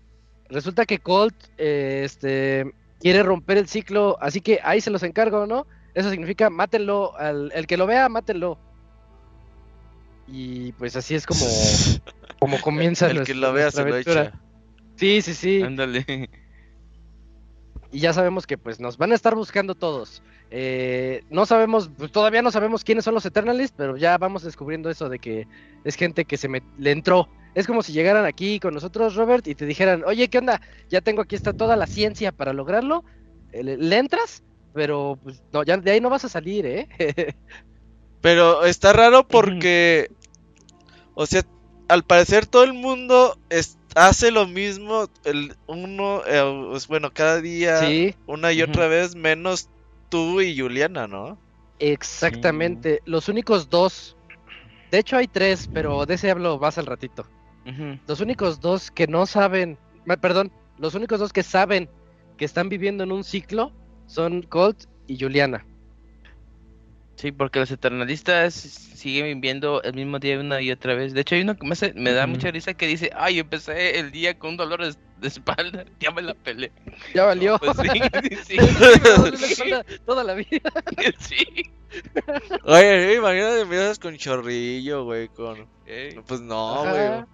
resulta 0.48 0.86
que 0.86 0.98
Colt 1.00 1.34
eh, 1.58 2.02
este, 2.04 2.72
quiere 3.00 3.22
romper 3.22 3.58
el 3.58 3.68
ciclo, 3.68 4.16
así 4.20 4.40
que 4.40 4.60
ahí 4.62 4.80
se 4.80 4.90
los 4.90 5.02
encargo, 5.02 5.46
¿no? 5.46 5.66
Eso 5.94 6.10
significa, 6.10 6.48
mátenlo, 6.50 7.14
al, 7.18 7.52
el 7.54 7.66
que 7.66 7.76
lo 7.76 7.86
vea, 7.86 8.08
mátenlo. 8.08 8.58
Y 10.28 10.72
pues 10.72 10.96
así 10.96 11.14
es 11.14 11.26
como, 11.26 11.40
como 12.40 12.60
comienza 12.60 13.06
El 13.06 13.12
que 13.24 13.34
nuestra- 13.34 13.36
lo 13.36 13.52
vea 13.52 13.70
se 13.70 13.84
lo 13.84 13.96
echa. 13.96 14.32
Sí, 14.96 15.22
sí, 15.22 15.34
sí. 15.34 15.62
Ándale. 15.62 16.28
y 17.92 18.00
ya 18.00 18.12
sabemos 18.12 18.46
que 18.46 18.58
pues 18.58 18.80
nos 18.80 18.96
van 18.98 19.12
a 19.12 19.14
estar 19.14 19.34
buscando 19.34 19.74
todos. 19.74 20.22
Eh, 20.50 21.22
no 21.30 21.44
sabemos, 21.46 21.90
pues, 21.96 22.12
todavía 22.12 22.42
no 22.42 22.50
sabemos 22.50 22.84
quiénes 22.84 23.04
son 23.04 23.14
los 23.14 23.26
Eternalists, 23.26 23.74
pero 23.76 23.96
ya 23.96 24.16
vamos 24.18 24.42
descubriendo 24.42 24.90
eso 24.90 25.08
de 25.08 25.18
que 25.18 25.46
es 25.84 25.96
gente 25.96 26.24
que 26.24 26.36
se 26.36 26.48
me, 26.48 26.62
le 26.78 26.92
entró. 26.92 27.28
Es 27.54 27.66
como 27.66 27.82
si 27.82 27.92
llegaran 27.92 28.24
aquí 28.26 28.60
con 28.60 28.74
nosotros, 28.74 29.14
Robert, 29.14 29.46
y 29.46 29.54
te 29.54 29.66
dijeran, 29.66 30.04
oye, 30.06 30.28
¿qué 30.28 30.38
onda? 30.38 30.60
Ya 30.90 31.00
tengo 31.00 31.22
aquí 31.22 31.34
está 31.34 31.52
toda 31.52 31.74
la 31.76 31.86
ciencia 31.86 32.32
para 32.32 32.52
lograrlo. 32.52 33.02
Eh, 33.52 33.64
Le, 33.64 33.76
le 33.78 33.96
entras, 33.98 34.42
pero 34.74 35.18
pues, 35.22 35.42
no, 35.52 35.62
ya 35.64 35.76
de 35.78 35.90
ahí 35.90 36.00
no 36.00 36.10
vas 36.10 36.24
a 36.24 36.28
salir, 36.28 36.66
¿eh? 36.66 36.88
Pero 38.20 38.64
está 38.64 38.92
raro 38.92 39.26
porque, 39.28 40.08
o 41.14 41.26
sea, 41.26 41.42
al 41.88 42.02
parecer 42.04 42.46
todo 42.46 42.64
el 42.64 42.72
mundo 42.72 43.38
es- 43.50 43.78
hace 43.96 44.30
lo 44.30 44.46
mismo, 44.46 45.08
el 45.24 45.56
uno, 45.66 46.22
eh, 46.26 46.68
pues, 46.70 46.86
bueno, 46.86 47.10
cada 47.12 47.40
día, 47.40 47.78
sí, 47.78 48.14
una 48.26 48.52
y 48.52 48.62
otra 48.62 48.86
vez, 48.86 49.16
menos 49.16 49.68
tú 50.10 50.40
y 50.40 50.56
Juliana, 50.56 51.08
¿no? 51.08 51.38
exactamente. 51.78 53.00
Los 53.04 53.28
únicos 53.28 53.68
dos, 53.68 54.16
de 54.90 54.98
hecho 54.98 55.16
hay 55.16 55.26
tres, 55.26 55.68
pero 55.72 56.06
de 56.06 56.14
ese 56.14 56.30
hablo 56.30 56.58
más 56.58 56.78
al 56.78 56.86
ratito. 56.86 57.26
Los 58.06 58.20
únicos 58.20 58.60
dos 58.60 58.92
que 58.92 59.08
no 59.08 59.26
saben, 59.26 59.76
perdón, 60.20 60.52
los 60.78 60.94
únicos 60.94 61.18
dos 61.18 61.32
que 61.32 61.42
saben 61.42 61.90
que 62.36 62.44
están 62.44 62.68
viviendo 62.68 63.02
en 63.02 63.10
un 63.10 63.24
ciclo 63.24 63.72
son 64.06 64.42
Colt 64.42 64.84
y 65.08 65.18
Juliana. 65.18 65.66
Sí, 67.16 67.32
porque 67.32 67.58
los 67.60 67.70
eternalistas 67.70 68.52
siguen 68.54 69.24
viviendo 69.40 69.82
el 69.82 69.94
mismo 69.94 70.18
día 70.18 70.38
una 70.38 70.60
y 70.60 70.70
otra 70.70 70.94
vez. 70.94 71.14
De 71.14 71.22
hecho, 71.22 71.34
hay 71.34 71.40
uno 71.42 71.56
que 71.56 71.66
me, 71.66 71.72
hace- 71.72 71.94
me 71.94 72.12
da 72.12 72.26
mucha 72.26 72.50
risa 72.50 72.74
que 72.74 72.86
dice, 72.86 73.10
ay, 73.16 73.38
empecé 73.38 73.98
el 73.98 74.10
día 74.10 74.38
con 74.38 74.50
un 74.50 74.56
dolor 74.58 74.84
de, 74.84 74.94
de 75.18 75.28
espalda, 75.28 75.84
ya 76.00 76.10
me 76.10 76.20
la 76.20 76.34
peleé. 76.34 76.72
Ya 77.14 77.24
valió. 77.24 77.58
Pues 77.58 77.74
sí, 78.46 78.58
sí, 78.58 79.54
Sí, 79.54 79.70
toda 80.04 80.24
la 80.24 80.34
vida. 80.34 80.70
sí. 81.18 81.44
Oye, 82.64 83.14
imagínate, 83.14 83.60
empiezas 83.60 83.98
con 83.98 84.16
chorrillo, 84.18 85.04
güey, 85.04 85.28
con... 85.28 85.66
Ey, 85.86 86.16
Pues 86.26 86.40
no, 86.42 86.84
Ajá. 86.84 87.26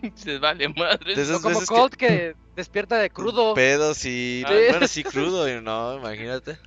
güey. 0.00 0.12
se 0.16 0.38
vale 0.38 0.68
madre. 0.70 1.14
Como 1.40 1.60
que- 1.60 1.66
Colt 1.66 1.94
que... 1.94 2.34
despierta 2.56 2.96
de 2.98 3.08
crudo. 3.10 3.54
Pedos 3.54 4.04
y... 4.04 4.42
Sí. 4.48 4.54
Bueno, 4.70 4.88
sí, 4.88 5.04
crudo, 5.04 5.48
y 5.48 5.60
no, 5.62 5.96
imagínate. 5.98 6.58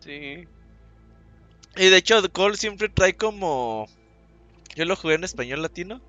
Sí. 0.00 0.46
Y 1.78 1.88
de 1.88 1.96
hecho, 1.96 2.20
Cole 2.32 2.56
siempre 2.56 2.88
trae 2.88 3.14
como... 3.16 3.88
Yo 4.74 4.84
lo 4.84 4.96
jugué 4.96 5.14
en 5.14 5.24
español 5.24 5.62
latino. 5.62 6.00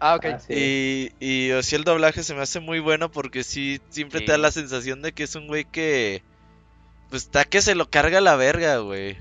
Ah, 0.00 0.16
ok. 0.16 0.24
Ah, 0.26 0.38
sí. 0.40 1.12
Y, 1.20 1.26
y 1.48 1.52
o 1.52 1.62
sea, 1.62 1.78
el 1.78 1.84
doblaje 1.84 2.22
se 2.22 2.34
me 2.34 2.42
hace 2.42 2.60
muy 2.60 2.80
bueno 2.80 3.10
porque 3.10 3.44
sí, 3.44 3.80
siempre 3.88 4.20
te 4.20 4.32
da 4.32 4.38
la 4.38 4.50
sensación 4.50 5.02
de 5.02 5.12
que 5.12 5.24
es 5.24 5.34
un 5.34 5.46
güey 5.46 5.64
que... 5.64 6.22
Pues 7.10 7.24
está 7.24 7.44
que 7.44 7.60
se 7.62 7.74
lo 7.74 7.90
carga 7.90 8.20
la 8.20 8.36
verga, 8.36 8.78
güey. 8.78 9.18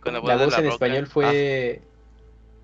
Con 0.00 0.12
la 0.14 0.20
voz, 0.20 0.28
La 0.28 0.36
de 0.36 0.44
voz 0.44 0.52
la 0.52 0.58
en 0.58 0.64
roca. 0.64 0.74
español 0.74 1.06
fue 1.06 1.82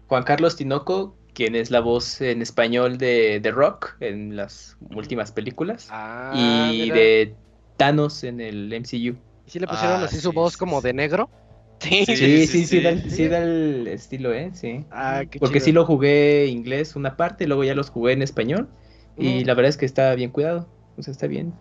Juan 0.06 0.22
Carlos 0.22 0.56
Tinoco, 0.56 1.16
quien 1.34 1.56
es 1.56 1.70
la 1.70 1.80
voz 1.80 2.20
en 2.20 2.42
español 2.42 2.98
de, 2.98 3.40
de 3.40 3.50
Rock 3.50 3.96
en 4.00 4.36
las 4.36 4.76
últimas 4.94 5.32
películas. 5.32 5.88
Ah, 5.90 6.32
y 6.34 6.92
mira. 6.92 6.94
de 6.94 7.34
Thanos 7.76 8.22
en 8.24 8.40
el 8.40 8.72
MCU. 8.80 9.16
¿Y 9.50 9.52
si 9.52 9.58
le 9.58 9.66
pusieron 9.66 10.00
Ah, 10.00 10.04
así 10.04 10.20
su 10.20 10.32
voz 10.32 10.52
sí, 10.52 10.60
como 10.60 10.80
sí. 10.80 10.86
de 10.86 10.92
negro? 10.92 11.28
Sí, 11.80 12.06
Sí, 12.06 12.16
Sí, 12.16 12.16
sí, 12.16 12.46
sí, 12.46 12.46
sí, 12.46 12.66
sí. 12.66 12.80
da, 12.82 12.90
el- 12.90 13.10
sí 13.10 13.26
da 13.28 13.38
el 13.38 13.88
estilo, 13.88 14.32
¿eh? 14.32 14.50
Sí. 14.54 14.84
Ah, 14.92 15.24
qué 15.28 15.40
Porque 15.40 15.58
chido. 15.58 15.64
sí 15.64 15.72
lo 15.72 15.84
jugué 15.86 16.46
inglés 16.46 16.94
una 16.94 17.16
parte, 17.16 17.48
luego 17.48 17.64
ya 17.64 17.74
los 17.74 17.90
jugué 17.90 18.12
en 18.12 18.22
español. 18.22 18.68
Y 19.16 19.42
Mm. 19.42 19.46
la 19.48 19.54
verdad 19.54 19.70
es 19.70 19.76
que 19.76 19.86
está 19.86 20.14
bien 20.14 20.30
cuidado. 20.30 20.68
O 20.96 21.02
sea, 21.02 21.10
está 21.10 21.26
bien. 21.26 21.52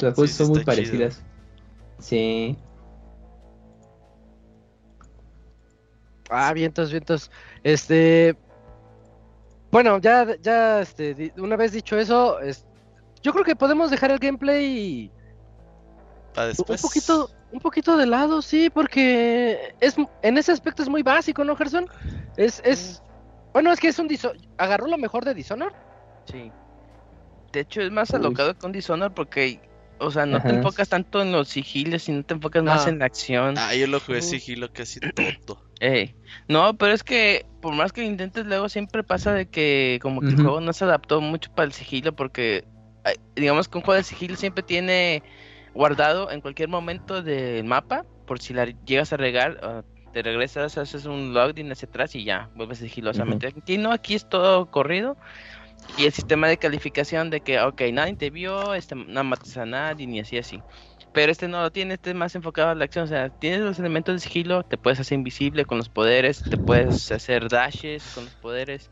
Las 0.00 0.16
voces 0.16 0.30
sí 0.30 0.36
son 0.38 0.48
muy 0.48 0.56
chido. 0.60 0.64
parecidas. 0.64 1.22
Sí. 1.98 2.56
Ah, 6.30 6.52
vientos, 6.54 6.90
vientos. 6.90 7.30
Este. 7.62 8.34
Bueno, 9.70 9.98
ya, 10.00 10.26
ya, 10.40 10.80
este, 10.80 11.32
una 11.36 11.56
vez 11.56 11.72
dicho 11.72 11.98
eso, 11.98 12.38
yo 13.22 13.32
creo 13.32 13.44
que 13.44 13.54
podemos 13.56 13.90
dejar 13.90 14.10
el 14.10 14.18
gameplay 14.18 15.12
un 16.36 16.76
poquito, 16.76 17.30
un 17.52 17.60
poquito 17.60 17.96
de 17.96 18.06
lado, 18.06 18.42
sí, 18.42 18.70
porque 18.70 19.74
es 19.80 19.96
en 20.22 20.38
ese 20.38 20.52
aspecto 20.52 20.82
es 20.82 20.88
muy 20.88 21.02
básico, 21.02 21.44
¿no, 21.44 21.56
Gerson? 21.56 21.86
Es, 22.36 22.62
es, 22.64 23.02
bueno, 23.52 23.72
es 23.72 23.80
que 23.80 23.88
es 23.88 23.98
un 23.98 24.08
agarró 24.58 24.86
lo 24.86 24.98
mejor 24.98 25.24
de 25.24 25.34
Dishonored. 25.34 25.74
Sí. 26.30 26.50
De 27.52 27.60
hecho, 27.60 27.80
es 27.80 27.90
más 27.90 28.14
alocado 28.14 28.56
con 28.56 28.70
Dishonored 28.72 29.12
porque 29.12 29.60
o 30.02 30.10
sea, 30.10 30.24
no 30.24 30.40
te 30.40 30.48
enfocas 30.48 30.88
tanto 30.88 31.20
en 31.20 31.30
los 31.30 31.48
sigilos, 31.48 32.04
sino 32.04 32.22
te 32.22 32.32
enfocas 32.32 32.62
más 32.62 32.86
en 32.86 33.00
la 33.00 33.04
acción. 33.04 33.56
Ah, 33.58 33.74
yo 33.74 33.86
lo 33.86 34.00
jugué 34.00 34.22
sigilo 34.22 34.72
casi 34.72 34.98
todo. 35.44 35.62
Eh, 35.80 36.14
no, 36.48 36.74
pero 36.78 36.94
es 36.94 37.02
que 37.02 37.44
por 37.60 37.74
más 37.74 37.92
que 37.92 38.02
intentes, 38.02 38.46
luego 38.46 38.70
siempre 38.70 39.02
pasa 39.02 39.34
de 39.34 39.46
que 39.46 39.98
como 40.00 40.22
que 40.22 40.28
el 40.28 40.36
juego 40.36 40.60
no 40.62 40.72
se 40.72 40.84
adaptó 40.84 41.20
mucho 41.20 41.52
para 41.54 41.66
el 41.66 41.72
sigilo, 41.72 42.16
porque 42.16 42.64
digamos 43.36 43.68
que 43.68 43.78
un 43.78 43.84
juego 43.84 43.98
de 43.98 44.04
sigilo 44.04 44.36
siempre 44.36 44.62
tiene 44.62 45.22
guardado 45.74 46.30
en 46.30 46.40
cualquier 46.40 46.68
momento 46.68 47.22
del 47.22 47.64
mapa, 47.64 48.04
por 48.26 48.40
si 48.40 48.54
la 48.54 48.66
llegas 48.84 49.12
a 49.12 49.16
regar, 49.16 49.84
te 50.12 50.22
regresas, 50.22 50.76
haces 50.78 51.04
un 51.04 51.32
login 51.34 51.70
hacia 51.70 51.88
atrás 51.88 52.14
y 52.14 52.24
ya, 52.24 52.50
vuelves 52.54 52.78
sigilosamente. 52.78 53.48
Aquí 53.48 53.78
no, 53.78 53.92
aquí 53.92 54.14
es 54.14 54.28
todo 54.28 54.70
corrido. 54.70 55.16
Y 55.98 56.04
el 56.04 56.12
sistema 56.12 56.48
de 56.48 56.56
calificación 56.56 57.30
de 57.30 57.40
que, 57.40 57.60
ok, 57.60 57.82
nadie 57.92 58.14
te 58.14 58.30
vio, 58.30 58.74
este, 58.74 58.94
no 58.94 59.24
matas 59.24 59.56
a 59.56 59.66
nadie, 59.66 60.06
ni 60.06 60.20
así, 60.20 60.38
así. 60.38 60.62
Pero 61.12 61.32
este 61.32 61.48
no 61.48 61.60
lo 61.62 61.72
tiene, 61.72 61.94
este 61.94 62.10
es 62.10 62.16
más 62.16 62.34
enfocado 62.34 62.70
a 62.70 62.74
la 62.74 62.84
acción. 62.84 63.04
O 63.04 63.08
sea, 63.08 63.28
tienes 63.28 63.60
los 63.60 63.78
elementos 63.78 64.14
de 64.14 64.20
sigilo, 64.20 64.62
te 64.62 64.78
puedes 64.78 65.00
hacer 65.00 65.16
invisible 65.16 65.64
con 65.64 65.78
los 65.78 65.88
poderes, 65.88 66.42
te 66.48 66.56
puedes 66.56 67.10
hacer 67.10 67.48
dashes 67.48 68.04
con 68.14 68.24
los 68.24 68.34
poderes. 68.34 68.90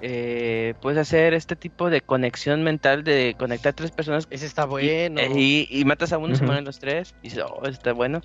Eh, 0.00 0.74
puedes 0.80 0.98
hacer 0.98 1.32
este 1.34 1.56
tipo 1.56 1.88
de 1.88 2.00
conexión 2.00 2.62
mental 2.62 3.04
de 3.04 3.34
conectar 3.38 3.72
tres 3.72 3.90
personas. 3.90 4.26
Ese 4.30 4.46
está 4.46 4.64
bueno. 4.64 5.20
Y, 5.34 5.82
matas 5.86 6.12
a 6.12 6.18
uno, 6.18 6.34
y 6.34 6.36
se 6.36 6.44
mueren 6.44 6.64
los 6.64 6.78
tres. 6.78 7.14
Y 7.22 7.28
dices, 7.28 7.44
oh, 7.48 7.66
está 7.66 7.92
bueno. 7.92 8.20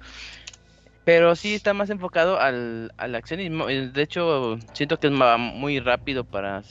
Pero 1.03 1.36
sí 1.36 1.55
está 1.55 1.73
más 1.73 1.89
enfocado 1.89 2.39
al, 2.39 2.93
a 2.97 3.07
la 3.07 3.17
acción. 3.17 3.39
Y 3.39 3.49
de 3.49 4.01
hecho, 4.01 4.57
siento 4.73 4.99
que 4.99 5.07
es 5.07 5.13
muy 5.13 5.79
rápido 5.79 6.23
para 6.23 6.62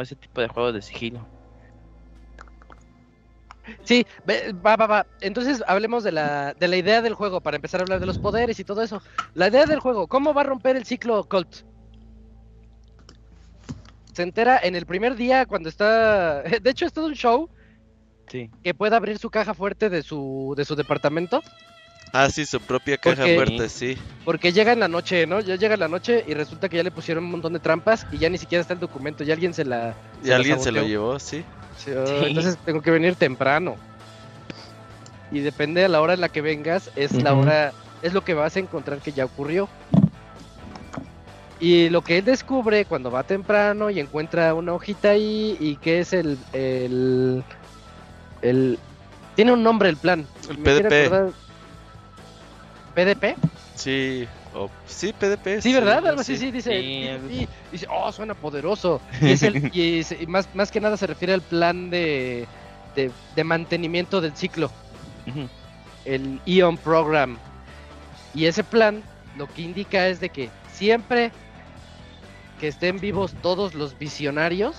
ese 0.00 0.16
tipo 0.16 0.40
de 0.40 0.48
juegos 0.48 0.74
de 0.74 0.82
sigilo. 0.82 1.26
Sí, 3.82 4.06
va, 4.28 4.76
va, 4.76 4.86
va. 4.86 5.06
Entonces 5.20 5.62
hablemos 5.66 6.04
de 6.04 6.12
la, 6.12 6.54
de 6.54 6.68
la 6.68 6.76
idea 6.76 7.02
del 7.02 7.14
juego 7.14 7.40
para 7.40 7.56
empezar 7.56 7.80
a 7.80 7.84
hablar 7.84 8.00
de 8.00 8.06
los 8.06 8.18
poderes 8.18 8.58
y 8.60 8.64
todo 8.64 8.82
eso. 8.82 9.02
La 9.34 9.48
idea 9.48 9.64
del 9.66 9.80
juego, 9.80 10.06
¿cómo 10.06 10.34
va 10.34 10.42
a 10.42 10.44
romper 10.44 10.76
el 10.76 10.84
ciclo 10.84 11.24
Colt? 11.24 11.64
Se 14.14 14.22
entera 14.22 14.58
en 14.62 14.74
el 14.74 14.86
primer 14.86 15.16
día 15.16 15.46
cuando 15.46 15.68
está... 15.68 16.42
De 16.62 16.70
hecho 16.70 16.86
es 16.86 16.92
todo 16.92 17.06
un 17.06 17.14
show. 17.14 17.50
Sí. 18.28 18.50
Que 18.62 18.72
pueda 18.72 18.96
abrir 18.96 19.18
su 19.18 19.28
caja 19.28 19.52
fuerte 19.52 19.90
de 19.90 20.02
su, 20.02 20.54
de 20.56 20.64
su 20.64 20.74
departamento 20.74 21.42
Ah, 22.16 22.30
sí, 22.30 22.46
su 22.46 22.60
propia 22.60 22.96
caja 22.96 23.24
fuerte, 23.24 23.68
sí. 23.68 23.98
Porque 24.24 24.52
llega 24.52 24.70
en 24.70 24.78
la 24.78 24.86
noche, 24.86 25.26
¿no? 25.26 25.40
Ya 25.40 25.56
llega 25.56 25.74
en 25.74 25.80
la 25.80 25.88
noche 25.88 26.24
y 26.28 26.34
resulta 26.34 26.68
que 26.68 26.76
ya 26.76 26.84
le 26.84 26.92
pusieron 26.92 27.24
un 27.24 27.32
montón 27.32 27.54
de 27.54 27.58
trampas 27.58 28.06
y 28.12 28.18
ya 28.18 28.30
ni 28.30 28.38
siquiera 28.38 28.62
está 28.62 28.72
el 28.72 28.78
documento, 28.78 29.24
ya 29.24 29.34
alguien 29.34 29.52
se 29.52 29.64
la... 29.64 29.96
Y 30.22 30.30
alguien 30.30 30.60
se 30.60 30.70
lo 30.70 30.84
llevó, 30.84 31.18
sí. 31.18 31.44
Oh, 31.88 32.06
sí. 32.06 32.26
Entonces 32.26 32.56
tengo 32.64 32.82
que 32.82 32.92
venir 32.92 33.16
temprano. 33.16 33.74
Y 35.32 35.40
depende 35.40 35.84
a 35.84 35.88
la 35.88 36.00
hora 36.00 36.14
en 36.14 36.20
la 36.20 36.28
que 36.28 36.40
vengas, 36.40 36.88
es 36.94 37.20
la 37.20 37.34
hora, 37.34 37.72
es 38.00 38.12
lo 38.12 38.22
que 38.22 38.34
vas 38.34 38.54
a 38.54 38.60
encontrar 38.60 39.00
que 39.00 39.10
ya 39.10 39.24
ocurrió. 39.24 39.68
Y 41.64 41.88
lo 41.88 42.02
que 42.02 42.18
él 42.18 42.26
descubre 42.26 42.84
cuando 42.84 43.10
va 43.10 43.22
temprano 43.22 43.88
y 43.88 43.98
encuentra 43.98 44.52
una 44.52 44.74
hojita 44.74 45.12
ahí 45.12 45.56
y 45.58 45.76
que 45.76 46.00
es 46.00 46.12
el, 46.12 46.36
el, 46.52 47.42
el 48.42 48.78
tiene 49.34 49.50
un 49.50 49.62
nombre 49.62 49.88
el 49.88 49.96
plan. 49.96 50.26
El 50.50 50.58
PDP. 50.58 51.32
¿PDP? 52.94 53.36
Sí, 53.76 54.28
sí, 54.86 55.14
PDP. 55.14 55.62
Sí, 55.62 55.72
¿verdad? 55.72 56.06
Algo 56.06 56.20
así, 56.20 56.36
sí, 56.36 56.50
dice. 56.50 56.82
Sí, 57.30 57.48
dice, 57.72 57.86
oh, 57.90 58.12
suena 58.12 58.34
poderoso. 58.34 59.00
Y, 59.22 60.04
más, 60.28 60.46
más 60.54 60.70
que 60.70 60.82
nada 60.82 60.98
se 60.98 61.06
refiere 61.06 61.32
al 61.32 61.40
plan 61.40 61.88
de, 61.88 62.46
de, 62.94 63.44
mantenimiento 63.44 64.20
del 64.20 64.36
ciclo. 64.36 64.70
El 66.04 66.42
Ion 66.44 66.76
Program. 66.76 67.38
Y 68.34 68.44
ese 68.44 68.62
plan 68.64 69.02
lo 69.38 69.46
que 69.46 69.62
indica 69.62 70.08
es 70.08 70.20
de 70.20 70.28
que 70.28 70.50
siempre 70.70 71.32
que 72.64 72.68
estén 72.68 72.98
vivos 72.98 73.34
todos 73.42 73.74
los 73.74 73.98
visionarios, 73.98 74.74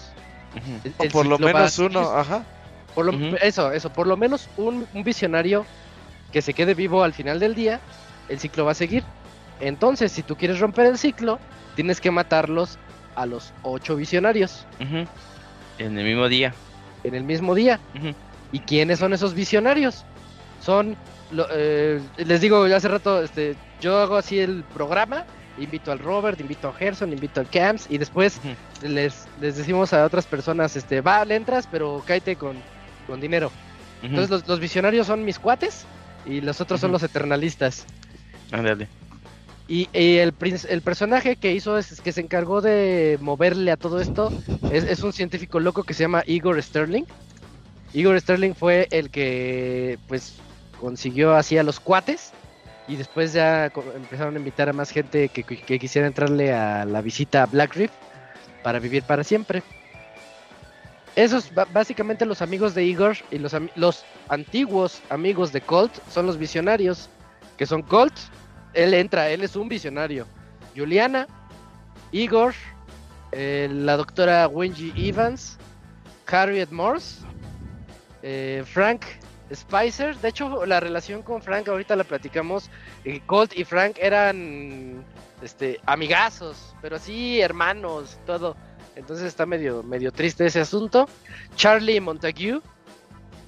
o 0.97 1.03
por 1.09 1.27
lo 1.27 1.37
menos 1.37 1.77
uno, 1.77 1.99
ajá. 2.17 2.43
Por 2.95 3.05
lo, 3.05 3.37
Eso, 3.37 3.71
eso, 3.71 3.93
por 3.93 4.07
lo 4.07 4.17
menos 4.17 4.49
un, 4.57 4.87
un 4.91 5.03
visionario 5.03 5.67
que 6.31 6.41
se 6.41 6.55
quede 6.55 6.73
vivo 6.73 7.03
al 7.03 7.13
final 7.13 7.39
del 7.39 7.53
día 7.53 7.79
el 8.27 8.39
ciclo 8.39 8.65
va 8.65 8.71
a 8.71 8.73
seguir. 8.73 9.03
Entonces, 9.59 10.11
si 10.11 10.23
tú 10.23 10.35
quieres 10.35 10.59
romper 10.59 10.87
el 10.87 10.97
ciclo, 10.97 11.37
tienes 11.75 12.01
que 12.01 12.09
matarlos 12.09 12.79
a 13.13 13.27
los 13.27 13.53
ocho 13.61 13.95
visionarios. 13.95 14.65
En 15.77 15.99
el 15.99 16.05
mismo 16.05 16.27
día. 16.27 16.55
En 17.03 17.13
el 17.13 17.23
mismo 17.23 17.53
día. 17.53 17.79
¿Y 18.51 18.61
quiénes 18.61 18.97
son 18.97 19.13
esos 19.13 19.35
visionarios? 19.35 20.05
Son, 20.59 20.97
eh, 21.51 22.01
les 22.17 22.41
digo, 22.41 22.63
hace 22.63 22.87
rato, 22.87 23.21
este, 23.21 23.55
yo 23.79 23.99
hago 23.99 24.15
así 24.15 24.39
el 24.39 24.63
programa, 24.73 25.25
invito 25.57 25.91
al 25.91 25.99
Robert, 25.99 26.39
invito 26.39 26.67
a 26.67 26.73
Gerson, 26.73 27.13
invito 27.13 27.39
al 27.39 27.49
Camps 27.49 27.87
y 27.89 27.97
después 27.97 28.39
les, 28.81 29.27
les 29.39 29.55
decimos 29.57 29.93
a 29.93 30.05
otras 30.05 30.25
personas, 30.25 30.75
este, 30.75 31.01
va, 31.01 31.23
le 31.25 31.35
entras, 31.35 31.67
pero 31.71 32.03
cáete 32.05 32.35
con, 32.35 32.57
con 33.07 33.21
dinero. 33.21 33.51
Entonces 34.03 34.29
los, 34.29 34.47
los, 34.47 34.59
visionarios 34.59 35.07
son 35.07 35.25
mis 35.25 35.39
cuates 35.39 35.85
y 36.25 36.41
los 36.41 36.61
otros 36.61 36.81
son 36.81 36.91
los 36.91 37.01
eternalistas. 37.01 37.85
Ándale. 38.51 38.87
Y, 39.67 39.89
el, 39.93 40.33
el, 40.69 40.81
personaje 40.81 41.37
que 41.37 41.53
hizo 41.53 41.77
es 41.79 41.99
que 41.99 42.11
se 42.11 42.21
encargó 42.21 42.61
de 42.61 43.17
moverle 43.19 43.71
a 43.71 43.77
todo 43.77 43.99
esto 43.99 44.31
es, 44.71 45.01
un 45.01 45.11
científico 45.11 45.59
loco 45.59 45.83
que 45.83 45.95
se 45.95 46.03
llama 46.03 46.23
Igor 46.27 46.61
Sterling. 46.61 47.05
Igor 47.93 48.19
Sterling 48.19 48.53
fue 48.53 48.87
el 48.91 49.09
que 49.09 49.97
pues 50.07 50.35
consiguió 50.79 51.35
así 51.35 51.57
a 51.57 51.63
los 51.63 51.79
cuates 51.79 52.31
y 52.87 52.95
después 52.95 53.33
ya 53.33 53.65
empezaron 53.95 54.35
a 54.35 54.39
invitar 54.39 54.69
a 54.69 54.73
más 54.73 54.91
gente 54.91 55.29
que, 55.29 55.43
quisiera 55.43 56.07
entrarle 56.07 56.53
a 56.53 56.85
la 56.85 57.01
visita 57.01 57.43
a 57.43 57.45
Black 57.47 57.75
Reef 57.75 57.91
para 58.63 58.79
vivir 58.79 59.03
para 59.03 59.23
siempre. 59.23 59.63
Esos 61.15 61.51
básicamente 61.71 62.25
los 62.25 62.41
amigos 62.41 62.75
de 62.75 62.83
Igor 62.83 63.15
y 63.31 63.39
los, 63.39 63.55
los 63.75 64.03
antiguos 64.27 65.01
amigos 65.09 65.53
de 65.53 65.61
Colt 65.61 65.93
son 66.09 66.25
los 66.27 66.37
visionarios, 66.37 67.09
que 67.57 67.65
son 67.65 67.81
Colt, 67.81 68.13
él 68.73 68.93
entra, 68.93 69.29
él 69.29 69.43
es 69.43 69.55
un 69.55 69.69
visionario. 69.69 70.27
Juliana, 70.75 71.25
Igor, 72.11 72.53
eh, 73.31 73.69
la 73.71 73.95
doctora 73.95 74.47
Wenji 74.47 74.93
Evans, 74.97 75.57
Harriet 76.27 76.69
Morse, 76.69 77.21
eh, 78.23 78.63
Frank 78.65 79.05
Spicer. 79.53 80.15
De 80.17 80.29
hecho, 80.29 80.65
la 80.65 80.79
relación 80.79 81.21
con 81.21 81.41
Frank 81.41 81.67
ahorita 81.67 81.95
la 81.95 82.03
platicamos. 82.03 82.69
Eh, 83.03 83.21
Colt 83.25 83.57
y 83.57 83.63
Frank 83.63 83.97
eran 83.99 85.03
este 85.41 85.79
amigazos, 85.85 86.75
pero 86.81 86.97
sí 86.97 87.39
hermanos, 87.41 88.17
todo. 88.25 88.55
Entonces 88.95 89.27
está 89.27 89.45
medio, 89.45 89.83
medio 89.83 90.11
triste 90.11 90.45
ese 90.45 90.61
asunto. 90.61 91.07
Charlie 91.55 91.99
Montague, 91.99 92.59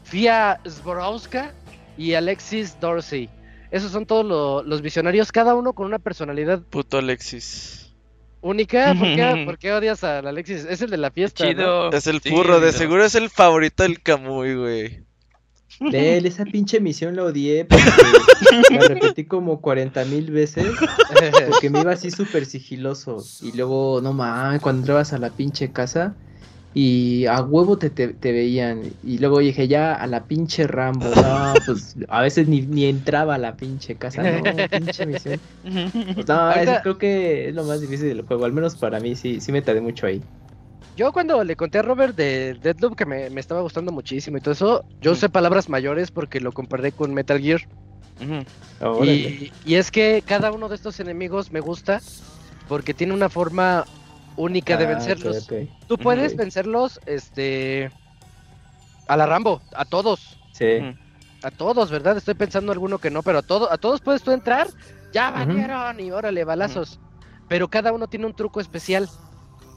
Fia 0.03 0.59
Zborowska 0.67 1.53
y 1.97 2.13
Alexis 2.13 2.79
Dorsey. 2.79 3.29
Esos 3.71 3.91
son 3.91 4.05
todos 4.05 4.65
los 4.65 4.81
visionarios, 4.81 5.31
cada 5.31 5.55
uno 5.55 5.73
con 5.73 5.87
una 5.87 5.99
personalidad. 5.99 6.61
Puto 6.61 6.97
Alexis. 6.97 7.93
Única, 8.39 8.93
¿por 9.45 9.57
qué, 9.57 9.73
odias 9.73 10.03
a 10.03 10.19
Alexis? 10.19 10.65
Es 10.65 10.81
el 10.81 10.89
de 10.89 10.97
la 10.97 11.11
fiesta. 11.11 11.45
Es 11.91 12.07
el 12.07 12.21
furro, 12.21 12.59
de 12.59 12.71
seguro 12.71 13.03
es 13.03 13.15
el 13.15 13.29
favorito 13.29 13.83
del 13.83 14.01
Camuy, 14.01 14.55
güey. 14.55 15.06
De 15.79 16.17
él, 16.17 16.25
esa 16.25 16.43
pinche 16.51 16.79
misión 16.79 17.15
la 17.15 17.23
odié 17.23 17.65
porque 17.65 17.83
la 18.71 18.87
repetí 18.87 19.25
como 19.25 19.61
40 19.61 20.05
mil 20.05 20.31
veces 20.31 20.65
porque 21.47 21.69
me 21.69 21.81
iba 21.81 21.91
así 21.91 22.11
súper 22.11 22.45
sigiloso. 22.45 23.23
Y 23.41 23.55
luego, 23.55 24.01
no 24.01 24.13
mames, 24.13 24.61
cuando 24.61 24.81
entrabas 24.81 25.13
a 25.13 25.17
la 25.17 25.29
pinche 25.29 25.71
casa, 25.71 26.15
y 26.79 27.25
a 27.25 27.41
huevo 27.41 27.79
te, 27.79 27.89
te, 27.89 28.31
veían. 28.31 28.83
Y 29.03 29.17
luego 29.17 29.39
dije, 29.39 29.67
ya 29.67 29.95
a 29.95 30.05
la 30.05 30.25
pinche 30.25 30.67
Rambo. 30.67 31.07
No, 31.15 31.53
pues 31.65 31.95
a 32.07 32.21
veces 32.21 32.47
ni, 32.47 32.61
ni 32.61 32.85
entraba 32.85 33.33
a 33.33 33.37
la 33.39 33.55
pinche 33.57 33.95
casa. 33.95 34.21
No, 34.21 34.43
pinche 34.69 35.07
misión. 35.07 35.39
Pues, 35.63 36.27
no, 36.27 36.51
eso 36.51 36.73
creo 36.83 36.97
que 36.99 37.49
es 37.49 37.55
lo 37.55 37.63
más 37.63 37.81
difícil 37.81 38.09
del 38.09 38.21
juego. 38.21 38.45
Al 38.45 38.53
menos 38.53 38.75
para 38.75 38.99
mí 38.99 39.15
sí, 39.15 39.41
sí 39.41 39.51
me 39.51 39.63
tardé 39.63 39.81
mucho 39.81 40.05
ahí. 40.05 40.21
Yo 40.97 41.13
cuando 41.13 41.43
le 41.43 41.55
conté 41.55 41.77
a 41.77 41.83
Robert 41.83 42.15
de 42.15 42.55
Deadloop 42.55 42.95
que 42.97 43.05
me, 43.05 43.29
me 43.29 43.39
estaba 43.39 43.61
gustando 43.61 43.91
muchísimo 43.91 44.37
y 44.37 44.41
todo 44.41 44.51
eso, 44.53 44.83
yo 44.99 45.11
usé 45.13 45.29
palabras 45.29 45.69
mayores 45.69 46.09
porque 46.11 46.41
lo 46.41 46.51
comparé 46.51 46.91
con 46.91 47.13
Metal 47.13 47.39
Gear. 47.39 47.61
y, 49.03 49.51
y, 49.63 49.75
es 49.75 49.91
que 49.91 50.23
cada 50.25 50.51
uno 50.51 50.67
de 50.69 50.75
estos 50.75 50.99
enemigos 50.99 51.51
me 51.51 51.59
gusta 51.59 52.01
porque 52.67 52.93
tiene 52.95 53.13
una 53.13 53.29
forma 53.29 53.85
única 54.37 54.75
de 54.75 54.85
Ah, 54.85 54.89
vencerlos. 54.89 55.43
ok, 55.43 55.51
ok. 55.51 55.87
Tú 55.87 55.97
puedes 55.99 56.35
vencerlos, 56.35 56.99
este, 57.05 57.91
a 59.07 59.15
la 59.17 59.25
Rambo, 59.27 59.61
a 59.75 59.85
todos, 59.85 60.37
Sí. 60.51 60.79
A 61.43 61.51
todos, 61.51 61.91
¿verdad? 61.91 62.17
Estoy 62.17 62.33
pensando 62.33 62.71
alguno 62.71 62.97
que 62.97 63.11
no, 63.11 63.21
pero 63.21 63.37
a 63.37 63.41
todos, 63.43 63.71
a 63.71 63.77
todos 63.77 64.01
puedes 64.01 64.23
tú 64.23 64.31
entrar, 64.31 64.65
ya 65.13 65.29
valieron 65.29 65.99
y 65.99 66.09
órale, 66.09 66.43
balazos. 66.43 66.99
Pero 67.47 67.67
cada 67.67 67.93
uno 67.93 68.07
tiene 68.07 68.25
un 68.25 68.33
truco 68.33 68.59
especial. 68.59 69.07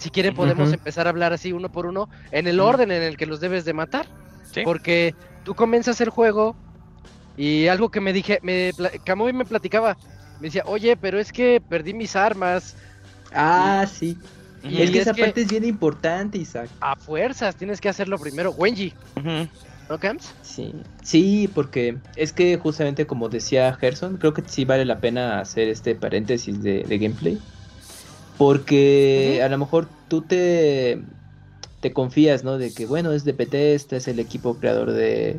Si 0.01 0.11
quieren 0.11 0.35
podemos 0.35 0.73
empezar 0.73 1.07
a 1.07 1.11
hablar 1.11 1.33
así 1.33 1.53
uno 1.53 1.71
por 1.71 1.87
uno 1.87 2.09
en 2.33 2.47
el 2.49 2.59
orden 2.59 2.91
en 2.91 3.03
el 3.03 3.17
que 3.17 3.27
los 3.27 3.39
debes 3.41 3.65
de 3.65 3.73
matar. 3.75 4.07
Sí. 4.53 4.63
Porque 4.65 5.15
tú 5.45 5.55
comienzas 5.55 6.01
el 6.01 6.11
juego 6.11 6.57
y 7.37 7.69
algo 7.69 7.91
que 7.91 8.01
me 8.01 8.13
dije, 8.13 8.41
me, 8.43 8.73
Kamui 9.05 9.33
me 9.33 9.45
platicaba, 9.45 9.97
me 10.41 10.49
decía, 10.49 10.63
oye, 10.67 10.97
pero 10.97 11.21
es 11.21 11.33
que 11.33 11.63
perdí 11.67 11.95
mis 11.95 12.17
armas, 12.17 12.77
Ah, 13.33 13.87
sí. 13.89 14.19
Ujú. 14.65 14.69
Es 14.77 14.89
Y 14.91 14.93
que 14.93 14.99
es 14.99 15.03
esa 15.07 15.13
que- 15.15 15.23
parte 15.23 15.41
es 15.43 15.49
bien 15.49 15.65
importante, 15.65 16.37
Isaac. 16.39 16.69
a 16.81 16.97
fuerzas, 16.97 17.55
tienes 17.55 17.81
que 17.81 17.89
hacerlo 17.89 18.19
primero. 18.19 18.51
Wenji. 18.53 18.93
¿no, 19.89 19.99
Camps? 19.99 20.33
Sí, 20.43 20.73
sí, 21.03 21.49
porque 21.55 21.99
es 22.17 22.33
que 22.33 22.57
justamente 22.59 23.07
como 23.07 23.29
decía 23.29 23.73
Gerson, 23.75 24.17
creo 24.19 24.33
que 24.35 24.43
sí 24.47 24.65
vale 24.65 24.85
la 24.85 24.99
pena 25.01 25.41
hacer 25.41 25.69
este 25.69 25.95
paréntesis 25.95 26.63
de, 26.63 26.85
de 26.85 26.99
gameplay. 26.99 27.39
Porque 28.41 29.43
a 29.45 29.51
lo 29.51 29.59
mejor 29.59 29.87
tú 30.09 30.23
te, 30.23 31.03
te 31.81 31.93
confías, 31.93 32.43
¿no? 32.43 32.57
De 32.57 32.73
que, 32.73 32.87
bueno, 32.87 33.13
es 33.13 33.23
de 33.25 33.35
Bethesda, 33.35 33.99
es 33.99 34.09
el 34.09 34.19
equipo 34.19 34.55
creador 34.55 34.93
de, 34.93 35.39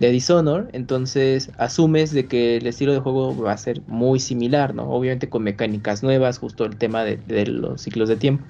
de 0.00 0.10
Dishonor, 0.10 0.70
entonces 0.72 1.50
asumes 1.58 2.12
de 2.12 2.26
que 2.26 2.56
el 2.56 2.66
estilo 2.66 2.94
de 2.94 3.00
juego 3.00 3.36
va 3.36 3.52
a 3.52 3.58
ser 3.58 3.82
muy 3.88 4.20
similar, 4.20 4.74
¿no? 4.74 4.84
Obviamente 4.88 5.28
con 5.28 5.42
mecánicas 5.42 6.02
nuevas, 6.02 6.38
justo 6.38 6.64
el 6.64 6.76
tema 6.76 7.04
de, 7.04 7.18
de 7.18 7.44
los 7.44 7.82
ciclos 7.82 8.08
de 8.08 8.16
tiempo. 8.16 8.42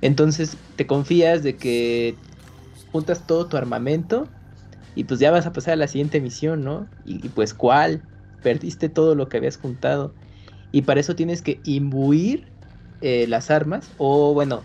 Entonces 0.00 0.56
te 0.74 0.88
confías 0.88 1.44
de 1.44 1.54
que 1.54 2.16
juntas 2.90 3.24
todo 3.28 3.46
tu 3.46 3.56
armamento 3.56 4.26
y 4.96 5.04
pues 5.04 5.20
ya 5.20 5.30
vas 5.30 5.46
a 5.46 5.52
pasar 5.52 5.74
a 5.74 5.76
la 5.76 5.86
siguiente 5.86 6.20
misión, 6.20 6.64
¿no? 6.64 6.88
Y, 7.06 7.24
y, 7.24 7.28
pues 7.28 7.54
cuál, 7.54 8.02
perdiste 8.42 8.88
todo 8.88 9.14
lo 9.14 9.28
que 9.28 9.36
habías 9.36 9.56
juntado. 9.56 10.12
Y 10.72 10.82
para 10.82 10.98
eso 10.98 11.14
tienes 11.14 11.42
que 11.42 11.60
imbuir 11.62 12.57
eh, 13.00 13.26
las 13.28 13.50
armas 13.50 13.90
o 13.98 14.34
bueno, 14.34 14.62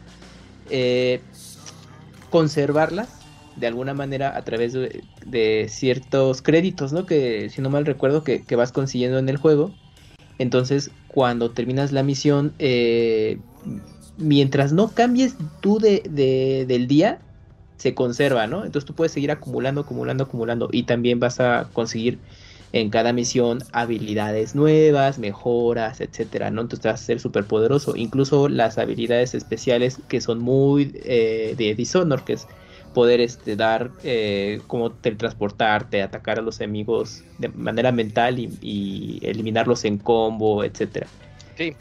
eh, 0.70 1.22
conservarlas 2.30 3.10
de 3.56 3.68
alguna 3.68 3.94
manera 3.94 4.36
a 4.36 4.44
través 4.44 4.74
de, 4.74 5.68
ciertos 5.70 6.42
créditos, 6.42 6.92
¿no? 6.92 7.06
Que 7.06 7.50
si 7.50 7.62
no 7.62 7.70
mal 7.70 7.86
recuerdo 7.86 8.24
que, 8.24 8.44
que 8.44 8.56
vas 8.56 8.72
consiguiendo 8.72 9.20
en 9.20 9.30
el 9.30 9.38
juego. 9.38 9.72
Entonces 10.40 10.90
cuando 11.08 11.52
terminas 11.52 11.92
la 11.92 12.02
misión, 12.02 12.54
eh, 12.58 13.38
mientras 14.18 14.74
no 14.74 14.90
cambies 14.90 15.36
tú 15.62 15.78
de, 15.78 16.02
de, 16.10 16.66
del 16.68 16.88
día, 16.88 17.20
se 17.78 17.94
conserva, 17.94 18.48
¿no? 18.48 18.66
Entonces 18.66 18.86
tú 18.86 18.96
puedes 18.96 19.12
seguir 19.12 19.30
acumulando, 19.30 19.82
acumulando, 19.82 20.24
acumulando 20.24 20.70
y 20.72 20.84
también 20.84 21.20
vas 21.20 21.40
a 21.40 21.70
conseguir 21.74 22.18
en 22.74 22.90
cada 22.90 23.14
misión 23.14 23.60
habilidades 23.72 24.56
nuevas, 24.56 25.20
mejoras, 25.20 26.02
etcétera, 26.02 26.50
¿no? 26.50 26.62
Entonces 26.62 26.82
te 26.82 26.88
vas 26.90 27.02
a 27.02 27.06
ser 27.06 27.20
súper 27.20 27.46
poderoso. 27.46 27.96
Incluso 27.96 28.50
las 28.50 28.80
habilidades 28.80 29.36
especiales 29.36 30.00
que 30.08 30.20
son 30.20 30.40
muy 30.40 30.92
eh, 31.06 31.54
de 31.56 31.76
Dishonor, 31.76 32.26
que 32.26 32.34
es 32.34 32.48
poder 32.96 33.22
este, 33.22 33.56
dar 33.56 33.92
eh, 34.04 34.60
como 34.66 34.92
teletransportarte, 34.92 36.02
atacar 36.02 36.40
a 36.40 36.42
los 36.42 36.60
enemigos 36.62 37.24
de 37.38 37.50
manera 37.50 37.92
mental 37.92 38.40
y, 38.40 38.52
y 38.62 39.20
eliminarlos 39.22 39.86
en 39.86 40.00
combo, 40.00 40.64
etcétera. 40.64 41.06
Sí. 41.56 41.76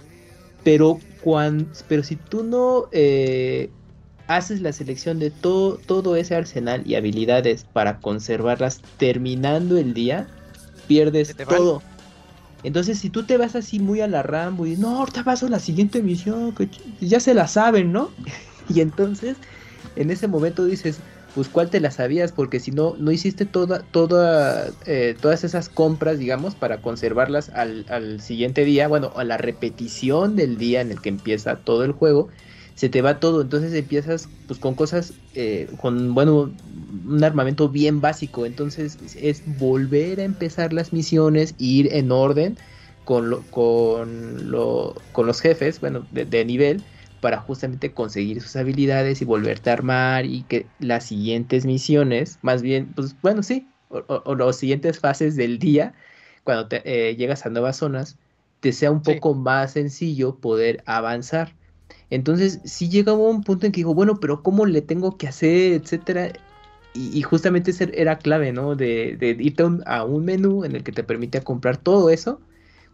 Pero, 0.63 1.01
cuando, 1.23 1.71
pero 1.89 2.03
si 2.03 2.17
tú 2.17 2.45
no 2.45 2.89
eh, 2.93 3.71
haces 4.27 4.61
la 4.61 4.73
selección 4.73 5.19
de 5.19 5.31
todo, 5.31 5.79
todo 5.87 6.17
ese 6.17 6.35
arsenal 6.35 6.83
y 6.87 6.97
habilidades 6.97 7.65
para 7.65 7.99
conservarlas 7.99 8.83
terminando 8.99 9.79
el 9.79 9.95
día, 9.95 10.29
pierdes 10.87 11.37
van. 11.37 11.47
todo. 11.47 11.83
Entonces, 12.63 12.99
si 12.99 13.11
tú 13.11 13.25
te 13.25 13.37
vas 13.37 13.57
así 13.57 13.81
muy 13.81 14.01
a 14.01 14.09
la 14.09 14.23
Rambo 14.23 14.67
y 14.67 14.77
no, 14.77 14.99
ahorita 14.99 15.23
vas 15.25 15.43
a 15.43 15.49
la 15.49 15.59
siguiente 15.59 16.03
misión, 16.03 16.53
que 16.55 16.69
ya 17.01 17.19
se 17.19 17.35
la 17.35 17.49
saben, 17.49 17.93
¿no? 17.93 18.11
Y 18.69 18.81
entonces, 18.81 19.37
en 19.97 20.13
ese 20.13 20.29
momento 20.29 20.65
dices, 20.65 21.01
pues 21.35 21.49
cuál 21.49 21.69
te 21.69 21.81
la 21.81 21.91
sabías, 21.91 22.31
porque 22.31 22.61
si 22.61 22.71
no, 22.71 22.95
no 22.99 23.11
hiciste 23.11 23.45
toda, 23.45 23.83
toda, 23.83 24.69
eh, 24.87 25.17
todas 25.21 25.45
esas 25.45 25.69
compras, 25.69 26.19
digamos, 26.19 26.55
para 26.55 26.79
conservarlas 26.79 27.51
al, 27.51 27.87
al 27.89 28.21
siguiente 28.21 28.65
día, 28.65 28.87
bueno, 28.87 29.13
a 29.17 29.25
la 29.25 29.37
repetición 29.37 30.37
del 30.37 30.59
día 30.59 30.81
en 30.81 30.93
el 30.93 31.01
que 31.01 31.09
empieza 31.09 31.57
todo 31.57 31.85
el 31.85 31.93
juego, 31.93 32.29
se 32.83 32.89
te 32.91 33.01
va 33.03 33.21
todo, 33.21 33.43
entonces 33.43 33.73
empiezas 33.75 34.33
pues 34.47 34.59
con 34.61 34.75
cosas, 34.75 35.15
eh, 35.35 35.69
con, 35.79 36.15
bueno, 36.15 36.57
un 36.65 37.23
armamento 37.25 37.69
bien 37.69 38.01
básico, 38.01 38.45
entonces 38.47 38.99
es 39.15 39.43
volver 39.47 40.21
a 40.21 40.25
empezar 40.25 40.73
las 40.73 40.93
misiones, 40.93 41.55
ir 41.59 41.95
en 41.95 42.11
orden 42.13 42.59
con, 43.05 43.31
lo, 43.31 43.49
con, 43.51 44.51
lo, 44.51 44.95
con 45.13 45.27
los 45.27 45.41
jefes, 45.41 45.81
bueno, 45.81 46.09
de, 46.11 46.25
de 46.25 46.45
nivel, 46.45 46.87
para 47.21 47.39
justamente 47.41 47.95
conseguir 47.95 48.41
sus 48.43 48.57
habilidades 48.57 49.23
y 49.23 49.25
volverte 49.25 49.71
a 49.71 49.75
armar 49.75 50.27
y 50.27 50.45
que 50.45 50.73
las 50.79 51.07
siguientes 51.07 51.65
misiones, 51.67 52.39
más 52.43 52.63
bien, 52.63 52.93
pues 52.95 53.21
bueno, 53.21 53.43
sí, 53.45 53.73
o, 53.89 53.99
o, 53.99 54.23
o 54.27 54.35
las 54.35 54.57
siguientes 54.57 54.99
fases 55.01 55.37
del 55.37 55.59
día, 55.59 55.95
cuando 56.45 56.69
te, 56.69 56.83
eh, 57.11 57.17
llegas 57.17 57.47
a 57.47 57.51
nuevas 57.51 57.77
zonas, 57.77 58.19
te 58.61 58.73
sea 58.73 58.91
un 58.91 59.03
Sí. 59.05 59.13
poco 59.15 59.35
más 59.35 59.73
sencillo 59.73 60.41
poder 60.41 60.83
avanzar. 60.87 61.57
Entonces, 62.13 62.61
sí 62.65 62.89
llegaba 62.91 63.19
un 63.19 63.43
punto 63.45 63.67
en 63.67 63.73
que 63.73 63.79
digo, 63.79 63.95
bueno, 63.95 64.21
pero 64.21 64.43
¿cómo 64.43 64.67
le 64.67 64.83
tengo 64.83 65.17
que 65.19 65.29
hacer, 65.29 65.73
etcétera? 65.75 66.33
Y, 66.93 67.19
y 67.19 67.23
justamente 67.23 67.71
ese 67.71 67.91
era 68.01 68.19
clave, 68.19 68.53
¿no? 68.53 68.77
De, 68.77 69.17
de 69.17 69.31
irte 69.41 69.63
a 69.63 69.67
un, 69.67 69.83
a 69.87 70.05
un 70.05 70.25
menú 70.25 70.65
en 70.65 70.77
el 70.77 70.85
que 70.85 70.93
te 70.93 71.05
permite 71.05 71.43
comprar 71.43 71.79
todo 71.79 72.11
eso, 72.11 72.43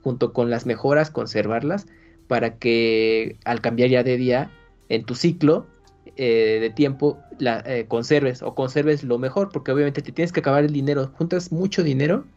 junto 0.01 0.33
con 0.33 0.51
las 0.51 0.67
mejoras, 0.67 1.11
conservarlas, 1.11 1.87
para 2.29 2.59
que 2.59 3.39
al 3.45 3.61
cambiar 3.61 3.91
ya 3.91 4.03
de 4.05 4.17
día 4.17 4.55
en 4.89 5.05
tu 5.05 5.15
ciclo 5.17 5.73
eh, 6.17 6.59
de 6.61 6.71
tiempo 6.71 7.25
la 7.39 7.61
eh, 7.67 7.89
conserves 7.89 8.43
o 8.43 8.55
conserves 8.55 9.03
lo 9.05 9.19
mejor, 9.19 9.51
porque 9.53 9.73
obviamente 9.73 10.03
te 10.03 10.13
tienes 10.13 10.33
que 10.33 10.41
acabar 10.41 10.65
el 10.65 10.73
dinero, 10.73 11.13
juntas 11.17 11.51
mucho 11.53 11.83
dinero, 11.83 12.31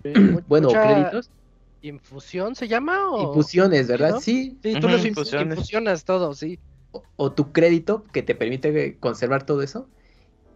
bueno, 0.48 0.80
mucha 0.80 0.80
créditos, 0.80 1.32
¿Infusión 1.82 2.56
se 2.56 2.68
llama? 2.68 2.98
O... 3.12 3.52
infusiones, 3.54 3.88
¿verdad? 3.88 4.16
¿no? 4.16 4.24
Sí, 4.24 4.60
Sí, 4.64 4.78
tú 4.78 4.88
Ujú, 4.88 4.90
los 4.90 5.06
infu- 5.06 5.34
infusiones. 5.36 5.38
infusionas 5.38 6.04
todo, 6.06 6.34
sí. 6.36 6.60
O, 6.92 7.32
tu 7.32 7.52
crédito 7.52 8.04
que 8.12 8.24
te 8.24 8.36
permite 8.36 8.98
conservar 9.00 9.46
todo 9.46 9.62
eso. 9.62 9.88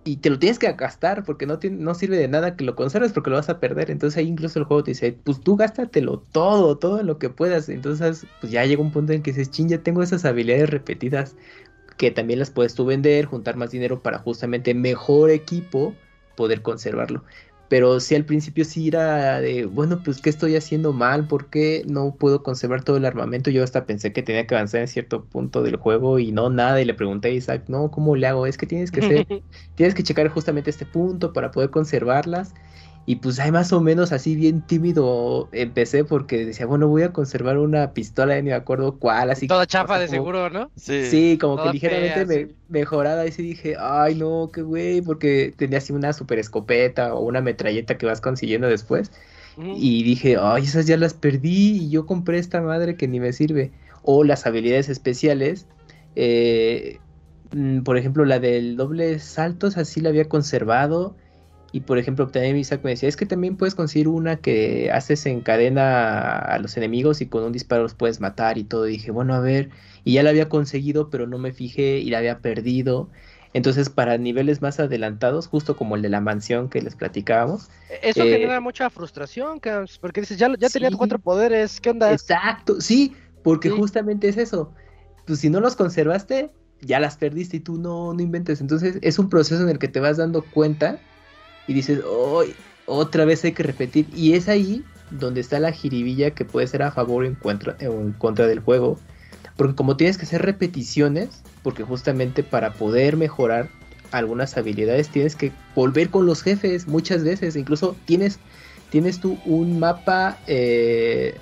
Y 0.04 0.18
te 0.18 0.30
lo 0.30 0.38
tienes 0.38 0.60
que 0.60 0.72
gastar 0.74 1.24
porque 1.24 1.48
no, 1.48 1.60
no 1.72 1.96
sirve 1.96 2.18
de 2.18 2.28
nada 2.28 2.56
que 2.56 2.64
lo 2.64 2.76
conserves 2.76 3.12
porque 3.12 3.32
lo 3.32 3.38
vas 3.38 3.50
a 3.50 3.60
perder. 3.60 3.90
Entonces 3.90 4.18
ahí 4.18 4.28
incluso 4.28 4.60
el 4.60 4.66
juego 4.66 4.84
te 4.84 4.92
dice, 4.92 5.18
pues 5.24 5.42
tú 5.42 5.56
gástatelo 5.56 6.20
todo, 6.32 6.78
todo 6.78 7.02
lo 7.02 7.18
que 7.18 7.30
puedas. 7.30 7.70
Entonces 7.70 8.28
pues 8.40 8.52
ya 8.52 8.66
llega 8.66 8.82
un 8.84 8.92
punto 8.92 9.14
en 9.14 9.24
que 9.24 9.32
dices, 9.32 9.50
ching, 9.50 9.68
ya 9.70 9.80
tengo 9.82 10.04
esas 10.04 10.24
habilidades 10.26 10.70
repetidas 10.70 11.36
que 11.98 12.12
también 12.12 12.40
las 12.40 12.52
puedes 12.52 12.76
tú 12.76 12.86
vender, 12.86 13.26
juntar 13.26 13.56
más 13.56 13.72
dinero 13.72 14.02
para 14.02 14.20
justamente 14.20 14.74
mejor 14.74 15.32
equipo 15.32 15.96
poder 16.36 16.62
conservarlo. 16.62 17.24
Pero 17.68 18.00
sí 18.00 18.14
al 18.16 18.26
principio 18.26 18.64
sí 18.64 18.88
era 18.90 19.42
de, 19.42 19.66
bueno, 19.66 20.04
pues 20.04 20.22
¿qué 20.22 20.30
estoy 20.30 20.56
haciendo 20.56 20.94
mal? 20.94 21.28
¿Por 21.28 21.50
qué 21.50 21.84
no 21.88 22.16
puedo 22.16 22.44
conservar 22.44 22.84
todo 22.84 22.98
el 22.98 23.06
armamento? 23.06 23.50
Yo 23.50 23.64
hasta 23.64 23.86
pensé 23.86 24.14
que 24.14 24.22
tenía 24.22 24.46
que 24.46 24.56
avanzar 24.56 24.82
en 24.82 24.88
cierto 24.88 25.26
punto 25.26 25.64
del 25.64 25.78
juego 25.78 26.20
y 26.20 26.32
no 26.32 26.50
nada. 26.50 26.80
Y 26.82 26.86
le 26.86 26.94
pregunté 26.94 27.30
a 27.30 27.32
Isaac, 27.32 27.64
no, 27.68 27.90
¿cómo 27.90 28.16
le 28.16 28.28
hago? 28.28 28.46
Es 28.46 28.58
que 28.58 28.68
tienes 28.68 28.92
que 28.92 29.00
hacer, 29.02 29.26
tienes 29.76 29.96
que 29.96 30.04
checar 30.04 30.28
justamente 30.30 30.70
este 30.70 30.86
punto 30.86 31.34
para 31.34 31.52
poder 31.52 31.72
conservarlas. 31.72 32.54
Y 33.06 33.18
pues 33.18 33.40
ahí 33.40 33.52
más 33.52 33.72
o 33.74 33.82
menos 33.82 34.12
así 34.12 34.36
bien 34.36 34.62
tímido 34.66 35.50
empecé 35.54 36.04
porque 36.06 36.46
decía, 36.46 36.66
bueno, 36.66 36.88
voy 36.88 37.04
a 37.04 37.14
conservar 37.14 37.58
una 37.60 37.94
pistola, 37.94 38.36
ni 38.38 38.44
me 38.44 38.54
acuerdo 38.54 38.98
cuál, 39.00 39.30
así 39.30 39.48
Toda 39.48 39.66
chapa 39.68 40.00
de 40.00 40.08
seguro, 40.08 40.50
¿no? 40.50 40.72
Sí. 40.76 40.94
Sí, 41.04 41.38
como 41.40 41.60
que 41.62 41.70
ligeramente 41.70 42.22
fea, 42.22 42.26
me- 42.26 42.48
sí. 42.48 42.56
mejorada. 42.68 43.26
Y 43.28 43.32
sí 43.32 43.44
dije, 43.44 43.76
ay, 43.80 44.16
no, 44.16 44.50
qué 44.52 44.62
güey, 44.64 45.02
porque 45.02 45.54
tenía 45.58 45.78
así 45.78 45.94
una 45.94 46.14
super 46.14 46.40
escopeta 46.40 47.14
o 47.14 47.22
una 47.26 47.42
metralleta 47.42 47.98
que 47.98 48.06
vas 48.08 48.22
consiguiendo 48.22 48.68
después. 48.68 49.12
Y 49.72 50.04
dije, 50.04 50.38
ay, 50.40 50.64
esas 50.64 50.88
ya 50.88 50.98
las 50.98 51.14
perdí 51.14 51.78
y 51.86 51.90
yo 51.90 52.06
compré 52.06 52.38
esta 52.40 52.62
madre 52.62 52.98
que 52.98 53.08
ni 53.08 53.20
me 53.20 53.34
sirve. 53.34 53.74
O 54.04 54.24
las 54.24 54.46
habilidades 54.46 54.90
especiales. 54.90 55.68
eh, 56.16 57.02
mm, 57.52 57.82
por 57.84 57.98
ejemplo, 57.98 58.26
la 58.26 58.40
del 58.40 58.76
doble 58.78 59.20
saltos, 59.20 59.78
así 59.78 60.02
la 60.02 60.10
había 60.10 60.30
conservado. 60.30 61.18
Y 61.76 61.82
por 61.82 61.98
ejemplo, 61.98 62.28
también 62.30 62.56
Isaac 62.58 62.82
me 62.84 62.92
decía, 62.92 63.10
es 63.10 63.18
que 63.18 63.26
también 63.26 63.58
puedes 63.58 63.76
conseguir 63.76 64.08
una 64.08 64.38
que 64.38 64.92
haces 64.92 65.26
en 65.26 65.42
cadena 65.42 66.38
a 66.40 66.58
los 66.60 66.78
enemigos 66.78 67.20
y 67.22 67.28
con 67.28 67.44
un 67.44 67.52
disparo 67.52 67.84
los 67.84 67.96
puedes 67.96 68.22
matar 68.22 68.58
y 68.58 68.64
todo. 68.64 68.88
Y 68.88 68.92
dije, 68.94 69.12
bueno, 69.12 69.34
a 69.34 69.40
ver, 69.42 69.70
y 70.06 70.14
ya 70.14 70.24
la 70.24 70.30
había 70.30 70.48
conseguido, 70.48 71.10
pero 71.10 71.28
no 71.28 71.38
me 71.38 71.52
fijé 71.52 71.98
y 72.00 72.10
la 72.10 72.20
había 72.20 72.40
perdido. 72.40 73.10
Entonces, 73.54 73.90
para 73.90 74.18
niveles 74.18 74.62
más 74.62 74.80
adelantados, 74.80 75.48
justo 75.48 75.76
como 75.76 75.96
el 75.98 76.02
de 76.02 76.10
la 76.10 76.22
mansión 76.22 76.70
que 76.70 76.82
les 76.82 76.96
platicábamos, 76.96 77.70
Eso 78.02 78.24
Eh, 78.24 78.30
genera 78.30 78.60
mucha 78.62 78.90
frustración, 78.90 79.60
porque 80.00 80.22
dices, 80.22 80.38
ya, 80.38 80.50
ya 80.58 80.70
tenía 80.70 80.92
cuatro 80.92 81.20
poderes, 81.20 81.80
¿qué 81.82 81.90
onda? 81.92 82.12
Exacto, 82.14 82.82
sí, 82.82 83.16
porque 83.44 83.70
Sí. 83.70 83.76
justamente 83.76 84.28
es 84.30 84.38
eso. 84.38 84.74
pues 85.26 85.40
si 85.40 85.50
no 85.50 85.60
los 85.60 85.76
conservaste, 85.76 86.52
ya 86.82 87.00
las 87.00 87.18
perdiste 87.18 87.58
y 87.58 87.60
tú 87.60 87.78
no, 87.80 88.14
no 88.14 88.22
inventes. 88.22 88.62
Entonces 88.62 89.00
es 89.02 89.18
un 89.20 89.30
proceso 89.30 89.62
en 89.64 89.70
el 89.70 89.80
que 89.80 89.88
te 89.88 90.00
vas 90.00 90.18
dando 90.18 90.46
cuenta 90.52 91.02
y 91.68 91.74
dices, 91.74 92.02
oh, 92.08 92.44
otra 92.86 93.26
vez 93.26 93.44
hay 93.44 93.54
que 93.54 93.64
repetir. 93.64 94.08
Y 94.16 94.34
es 94.34 94.48
ahí 94.48 94.84
donde 95.12 95.42
está 95.42 95.60
la 95.60 95.72
jiribilla 95.72 96.32
que 96.32 96.46
puede 96.46 96.68
ser 96.68 96.84
a 96.84 96.92
favor 96.92 97.24
o 97.24 97.28
en 97.28 97.36
contra, 97.36 97.76
o 97.82 98.02
en 98.02 98.14
contra 98.14 98.48
del 98.48 98.60
juego. 98.60 99.00
Porque 99.56 99.76
como 99.76 99.98
tienes 99.98 100.18
que 100.18 100.26
hacer 100.26 100.42
repeticiones, 100.42 101.42
porque 101.64 101.84
justamente 101.84 102.44
para 102.44 102.74
poder 102.74 103.18
mejorar 103.18 103.70
algunas 104.12 104.56
habilidades 104.58 105.10
tienes 105.10 105.36
que 105.36 105.52
volver 105.76 106.10
con 106.10 106.26
los 106.26 106.42
jefes 106.42 106.88
muchas 106.88 107.24
veces. 107.24 107.56
Incluso 107.56 107.96
tienes, 108.06 108.40
tienes 108.90 109.20
tú 109.20 109.38
un 109.46 109.80
mapa 109.80 110.38
eh, 110.48 111.36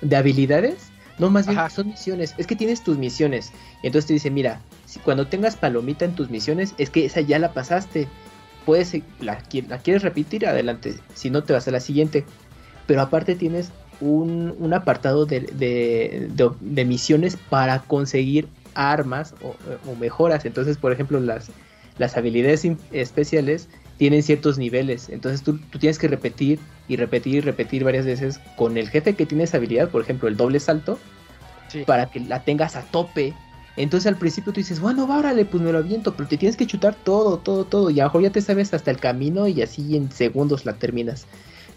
de 0.00 0.16
habilidades. 0.16 0.90
No, 1.18 1.28
más 1.28 1.46
bien 1.46 1.58
son 1.70 1.88
misiones. 1.88 2.34
Es 2.38 2.46
que 2.46 2.56
tienes 2.56 2.82
tus 2.82 2.96
misiones. 2.96 3.52
Y 3.82 3.88
entonces 3.88 4.06
te 4.06 4.14
dice, 4.14 4.30
mira, 4.30 4.62
si 4.86 4.98
cuando 5.00 5.26
tengas 5.26 5.54
palomita 5.54 6.06
en 6.06 6.14
tus 6.14 6.30
misiones, 6.30 6.74
es 6.78 6.88
que 6.88 7.04
esa 7.04 7.20
ya 7.20 7.38
la 7.38 7.52
pasaste. 7.52 8.08
Puedes, 8.66 8.94
la, 9.20 9.42
la 9.68 9.78
quieres 9.78 10.02
repetir, 10.02 10.46
adelante. 10.46 10.94
Si 11.14 11.30
no, 11.30 11.42
te 11.42 11.52
vas 11.52 11.66
a 11.68 11.70
la 11.70 11.80
siguiente. 11.80 12.24
Pero 12.86 13.02
aparte 13.02 13.34
tienes 13.36 13.70
un, 14.00 14.72
apartado 14.72 15.26
de, 15.26 16.84
misiones 16.86 17.36
para 17.36 17.80
conseguir 17.80 18.48
armas 18.74 19.34
o, 19.42 19.94
mejoras. 19.96 20.44
Entonces, 20.44 20.76
por 20.76 20.92
ejemplo, 20.92 21.20
las, 21.20 21.50
las 21.98 22.16
habilidades 22.16 22.66
especiales 22.92 23.68
tienen 23.96 24.22
ciertos 24.22 24.58
niveles. 24.58 25.08
Entonces 25.10 25.42
tú, 25.42 25.58
tienes 25.78 25.98
que 25.98 26.08
repetir 26.08 26.58
y 26.88 26.96
repetir 26.96 27.34
y 27.36 27.40
repetir 27.40 27.84
varias 27.84 28.06
veces 28.06 28.40
con 28.56 28.76
el 28.78 28.88
jefe 28.88 29.14
que 29.14 29.26
tiene 29.26 29.44
esa 29.44 29.58
habilidad, 29.58 29.90
por 29.90 30.02
ejemplo, 30.02 30.28
el 30.28 30.36
doble 30.36 30.58
salto, 30.58 30.98
para 31.86 32.10
que 32.10 32.20
la 32.20 32.42
tengas 32.42 32.76
a 32.76 32.82
tope. 32.82 33.34
Entonces 33.82 34.06
al 34.06 34.16
principio 34.16 34.52
tú 34.52 34.60
dices, 34.60 34.80
bueno, 34.80 35.06
órale, 35.06 35.44
pues 35.44 35.62
me 35.62 35.72
lo 35.72 35.78
aviento, 35.78 36.14
pero 36.14 36.28
te 36.28 36.36
tienes 36.36 36.56
que 36.56 36.66
chutar 36.66 36.94
todo, 36.94 37.38
todo, 37.38 37.64
todo. 37.64 37.90
Y 37.90 38.00
a 38.00 38.04
lo 38.04 38.08
mejor 38.08 38.22
ya 38.22 38.30
te 38.30 38.42
sabes 38.42 38.72
hasta 38.74 38.90
el 38.90 38.98
camino 38.98 39.48
y 39.48 39.62
así 39.62 39.96
en 39.96 40.10
segundos 40.12 40.64
la 40.64 40.74
terminas. 40.74 41.26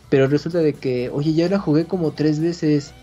Pero 0.10 0.28
resulta 0.28 0.60
de 0.60 0.74
que, 0.74 1.10
oye, 1.10 1.34
ya 1.34 1.50
la 1.50 1.60
jugué 1.60 1.86
como 1.86 2.12
tres 2.12 2.40
veces. 2.40 2.94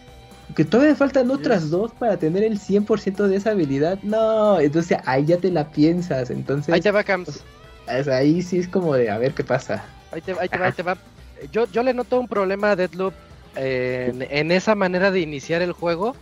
Que 0.54 0.64
todavía 0.64 0.96
faltan 0.96 1.30
otras 1.30 1.70
dos 1.70 1.92
para 1.92 2.18
tener 2.18 2.42
el 2.42 2.58
100% 2.58 3.28
de 3.28 3.36
esa 3.36 3.50
habilidad. 3.50 4.00
No, 4.02 4.60
entonces 4.60 4.98
ahí 5.06 5.24
ya 5.24 5.36
te 5.36 5.50
la 5.50 5.70
piensas. 5.70 6.30
Entonces. 6.30 6.74
Ahí 6.74 6.80
te 6.80 6.90
va, 6.90 7.04
Camps. 7.04 7.44
ahí 7.86 8.42
sí 8.42 8.58
es 8.58 8.68
como 8.68 8.94
de 8.94 9.10
a 9.10 9.18
ver 9.18 9.32
qué 9.32 9.44
pasa. 9.44 9.84
Ahí 10.10 10.20
te, 10.20 10.32
ahí 10.38 10.48
te 10.48 10.58
va, 10.58 10.66
ahí 10.66 10.72
te 10.72 10.82
va. 10.82 10.96
Yo, 11.52 11.66
yo 11.72 11.82
le 11.82 11.94
noto 11.94 12.20
un 12.20 12.28
problema 12.28 12.72
a 12.72 12.76
Deadloop 12.76 13.14
en, 13.56 14.50
esa 14.50 14.74
manera 14.74 15.10
de 15.10 15.20
iniciar 15.20 15.62
el 15.62 15.72
juego. 15.72 16.14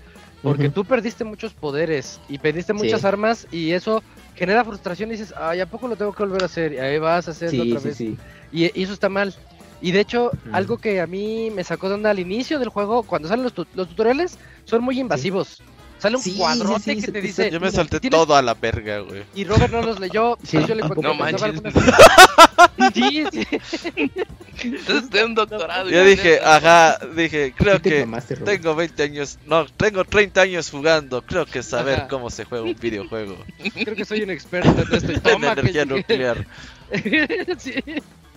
Porque 0.42 0.68
tú 0.68 0.84
perdiste 0.84 1.24
muchos 1.24 1.52
poderes 1.52 2.20
y 2.28 2.38
perdiste 2.38 2.72
muchas 2.72 3.04
armas 3.04 3.46
y 3.50 3.72
eso 3.72 4.02
genera 4.36 4.64
frustración 4.64 5.08
y 5.10 5.12
dices, 5.12 5.34
ay, 5.36 5.60
¿a 5.60 5.66
poco 5.66 5.88
lo 5.88 5.96
tengo 5.96 6.12
que 6.12 6.22
volver 6.22 6.42
a 6.42 6.46
hacer? 6.46 6.72
Y 6.72 6.78
ahí 6.78 6.98
vas 6.98 7.26
a 7.26 7.32
hacerlo 7.32 7.64
otra 7.64 7.80
vez. 7.80 8.00
y, 8.00 8.82
eso 8.82 8.92
está 8.92 9.08
mal. 9.08 9.34
Y 9.80 9.92
de 9.92 10.00
hecho, 10.00 10.32
algo 10.52 10.78
que 10.78 11.00
a 11.00 11.06
mí 11.06 11.50
me 11.50 11.64
sacó 11.64 11.88
de 11.88 11.94
onda 11.94 12.10
al 12.10 12.18
inicio 12.18 12.58
del 12.58 12.68
juego, 12.68 13.02
cuando 13.04 13.28
salen 13.28 13.44
los, 13.44 13.54
los 13.74 13.88
tutoriales, 13.88 14.38
son 14.64 14.82
muy 14.82 14.98
invasivos. 14.98 15.62
Sale 15.98 16.16
un 16.16 16.22
cuadrote 16.36 16.96
que 16.96 17.12
te 17.12 17.20
dice. 17.20 17.50
Yo 17.50 17.60
me 17.60 17.70
salté 17.70 18.00
todo 18.00 18.36
a 18.36 18.42
la 18.42 18.54
verga, 18.54 19.00
güey. 19.00 19.24
Y 19.34 19.44
Robert 19.44 19.72
no 19.72 19.82
los 19.82 19.98
leyó. 19.98 20.38
yo 20.42 20.74
le 20.74 20.82
conté. 20.82 21.02
No 21.02 21.14
manches. 21.14 21.60
sí, 22.94 23.24
sí. 23.32 24.10
Entonces 24.62 25.10
tengo 25.10 25.26
un 25.26 25.34
doctorado. 25.34 25.90
Yo 25.90 26.04
dije, 26.04 26.40
ajá, 26.42 26.98
dije, 27.14 27.52
creo 27.56 27.80
que 27.80 28.06
tengo 28.44 28.74
20 28.74 29.02
años, 29.02 29.38
no, 29.46 29.66
tengo 29.66 30.04
30 30.04 30.40
años 30.40 30.70
jugando. 30.70 31.22
Creo 31.22 31.46
que 31.46 31.62
saber 31.62 32.06
cómo 32.08 32.30
se 32.30 32.44
juega 32.44 32.64
un 32.64 32.76
videojuego. 32.78 33.36
Creo 33.74 33.96
que 33.96 34.04
soy 34.04 34.22
un 34.22 34.30
experto 34.30 34.70
en 34.70 34.94
esto. 34.94 35.12
Y 35.12 35.20
toma 35.20 35.52
en 35.52 35.58
energía 35.58 35.84
nuclear. 35.84 36.46
sí. 37.58 37.74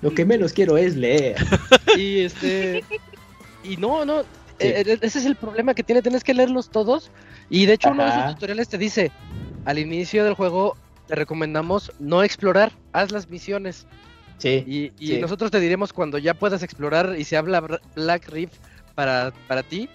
Lo 0.01 0.11
que 0.13 0.25
menos 0.25 0.53
quiero 0.53 0.77
es 0.77 0.95
leer. 0.95 1.35
Y 1.95 2.21
este. 2.21 2.83
Y 3.63 3.77
no, 3.77 4.03
no. 4.03 4.23
Eh, 4.61 4.83
eh, 4.85 4.97
ese 5.01 5.19
es 5.19 5.25
el 5.25 5.35
problema 5.35 5.73
que 5.73 5.83
tiene. 5.83 6.01
Tienes 6.01 6.23
que 6.23 6.33
leerlos 6.33 6.69
todos. 6.69 7.11
Y 7.49 7.65
de 7.65 7.73
hecho, 7.73 7.91
uno 7.91 8.05
de 8.05 8.11
sus 8.11 8.35
tutoriales 8.35 8.69
te 8.69 8.77
dice: 8.77 9.11
al 9.65 9.79
inicio 9.79 10.23
del 10.23 10.33
juego, 10.33 10.77
te 11.07 11.15
recomendamos 11.15 11.91
no 11.99 12.23
explorar, 12.23 12.71
haz 12.93 13.11
las 13.11 13.29
misiones. 13.29 13.85
Sí. 14.37 14.91
Y, 14.99 15.17
nosotros 15.19 15.51
te 15.51 15.59
diremos 15.59 15.93
cuando 15.93 16.17
ya 16.17 16.33
puedas 16.33 16.63
explorar 16.63 17.15
y 17.17 17.25
se 17.25 17.37
habla 17.37 17.79
Black 17.95 18.27
Rift 18.29 18.55
para, 18.95 19.31
para 19.47 19.61
ti. 19.63 19.89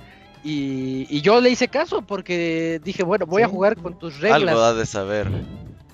Y, 0.44 1.20
yo 1.22 1.40
le 1.40 1.50
hice 1.50 1.66
caso 1.66 2.02
porque 2.02 2.81
dije, 2.85 3.02
bueno, 3.02 3.26
voy 3.26 3.42
a 3.42 3.48
jugar 3.48 3.76
con 3.76 3.98
tus 3.98 4.20
reglas. 4.20 4.42
Algo 4.42 4.61
da 4.61 4.74
de 4.74 4.87
saber. 4.87 5.29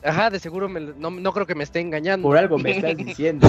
Ajá, 0.05 0.31
de 0.31 0.41
seguro 0.41 0.69
no, 0.69 1.33
creo 1.33 1.47
que 1.47 1.55
me 1.55 1.65
esté 1.65 1.81
engañando. 1.81 2.29
Por 2.29 2.37
algo 2.37 2.59
me 2.59 2.73
estás 2.73 2.97
diciendo. 2.97 3.49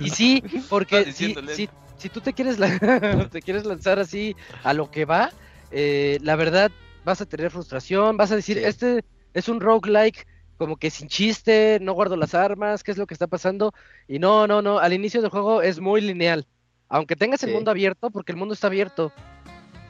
y 0.00 0.10
sí, 0.10 0.42
porque 0.68 1.12
si, 1.12 1.36
si, 1.54 1.68
tú 2.08 2.20
te 2.20 2.32
quieres, 2.32 2.56
te 3.30 3.42
quieres 3.42 3.64
lanzar 3.64 3.98
así 3.98 4.36
a 4.62 4.72
lo 4.72 4.90
que 4.90 5.04
va, 5.04 5.30
eh, 5.70 6.18
la 6.22 6.36
verdad 6.36 6.70
vas 7.04 7.20
a 7.20 7.26
tener 7.26 7.50
frustración, 7.50 8.16
vas 8.16 8.32
a 8.32 8.36
decir, 8.36 8.58
este 8.58 9.04
es 9.34 9.48
un 9.48 9.60
roguelike 9.60 10.26
como 10.58 10.76
que 10.76 10.90
sin 10.90 11.08
chiste, 11.08 11.78
no 11.80 11.92
guardo 11.92 12.14
las 12.16 12.34
armas, 12.34 12.84
¿qué 12.84 12.92
es 12.92 12.98
lo 12.98 13.06
que 13.06 13.14
está 13.14 13.26
pasando? 13.26 13.72
Y 14.06 14.20
no, 14.20 14.46
no, 14.46 14.62
no, 14.62 14.78
al 14.78 14.92
inicio 14.92 15.20
del 15.20 15.30
juego 15.30 15.60
es 15.60 15.80
muy 15.80 16.00
lineal. 16.00 16.46
Aunque 16.88 17.16
tengas 17.16 17.42
el 17.42 17.52
mundo 17.52 17.70
abierto, 17.70 18.10
porque 18.10 18.32
el 18.32 18.38
mundo 18.38 18.54
está 18.54 18.68
abierto, 18.68 19.10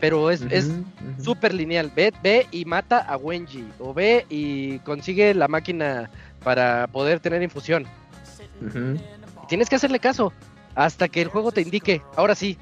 pero 0.00 0.30
es 0.30 0.70
súper 1.22 1.52
lineal. 1.52 1.92
Ve, 1.94 2.12
ve 2.22 2.46
y 2.52 2.64
mata 2.64 3.00
a 3.00 3.16
Wenji, 3.16 3.68
o 3.80 3.92
ve 3.92 4.24
y 4.30 4.78
consigue 4.80 5.34
la 5.34 5.48
máquina 5.48 6.10
para 6.42 6.86
poder 6.86 7.20
tener 7.20 7.42
infusión. 7.42 7.86
tienes 9.48 9.68
que 9.68 9.76
hacerle 9.76 9.98
caso 9.98 10.32
hasta 10.74 11.08
que 11.08 11.22
el 11.22 11.28
juego 11.28 11.52
te 11.52 11.62
indique, 11.62 12.02
ahora 12.16 12.34
sí, 12.34 12.58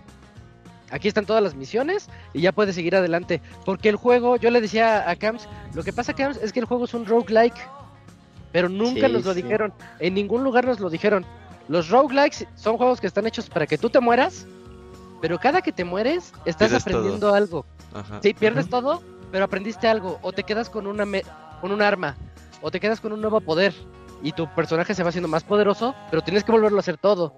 aquí 0.91 1.09
están 1.09 1.27
todas 1.27 1.43
las 1.43 1.55
misiones 1.55 2.09
y 2.33 2.41
ya 2.41 2.53
puedes 2.53 2.75
seguir 2.75 2.97
adelante. 2.97 3.41
Porque 3.65 3.89
el 3.89 3.97
juego, 3.97 4.37
yo 4.37 4.51
le 4.51 4.61
decía 4.61 5.09
a 5.09 5.17
Camps, 5.17 5.49
lo 5.75 5.83
que 5.83 5.93
pasa 5.93 6.15
Camps 6.15 6.39
es 6.43 6.53
que 6.53 6.61
el 6.61 6.67
juego 6.67 6.85
es 6.85 6.95
un 6.95 7.07
roguelike, 7.07 7.61
pero 8.53 8.69
nunca 8.69 9.09
nos 9.09 9.25
lo 9.25 9.35
dijeron, 9.35 9.73
en 9.99 10.15
ningún 10.15 10.45
lugar 10.45 10.65
nos 10.65 10.81
lo 10.81 10.91
dijeron. 10.91 11.25
Los 11.69 11.89
roguelikes 11.89 12.47
son 12.57 12.77
juegos 12.79 13.01
que 13.01 13.07
están 13.07 13.27
hechos 13.27 13.49
para 13.49 13.67
que 13.67 13.79
tú 13.79 13.91
te 13.91 14.01
mueras 14.01 14.47
pero 15.21 15.39
cada 15.39 15.61
que 15.63 15.73
te 15.73 15.85
mueres, 15.85 16.33
estás 16.45 16.73
aprendiendo 16.73 17.35
algo. 17.35 17.67
Sí, 18.23 18.33
pierdes 18.33 18.69
todo, 18.69 19.03
pero 19.31 19.45
aprendiste 19.45 19.87
algo. 19.87 20.19
O 20.23 20.33
te 20.33 20.45
quedas 20.45 20.71
con, 20.71 20.87
una 20.87 21.05
con 21.61 21.73
un 21.73 21.83
arma. 21.83 22.17
O 22.63 22.71
te 22.71 22.81
quedas 22.81 23.01
con 23.01 23.13
un 23.13 23.21
nuevo 23.21 23.41
poder. 23.41 23.75
Y 24.23 24.33
tu 24.33 24.53
personaje 24.55 24.95
se 24.95 25.03
va 25.03 25.11
haciendo 25.11 25.29
más 25.29 25.45
poderoso, 25.45 25.95
pero 26.11 26.23
tienes 26.23 26.45
que 26.45 26.53
volverlo 26.53 26.79
a 26.79 26.81
hacer 26.81 26.97
todo. 26.97 27.35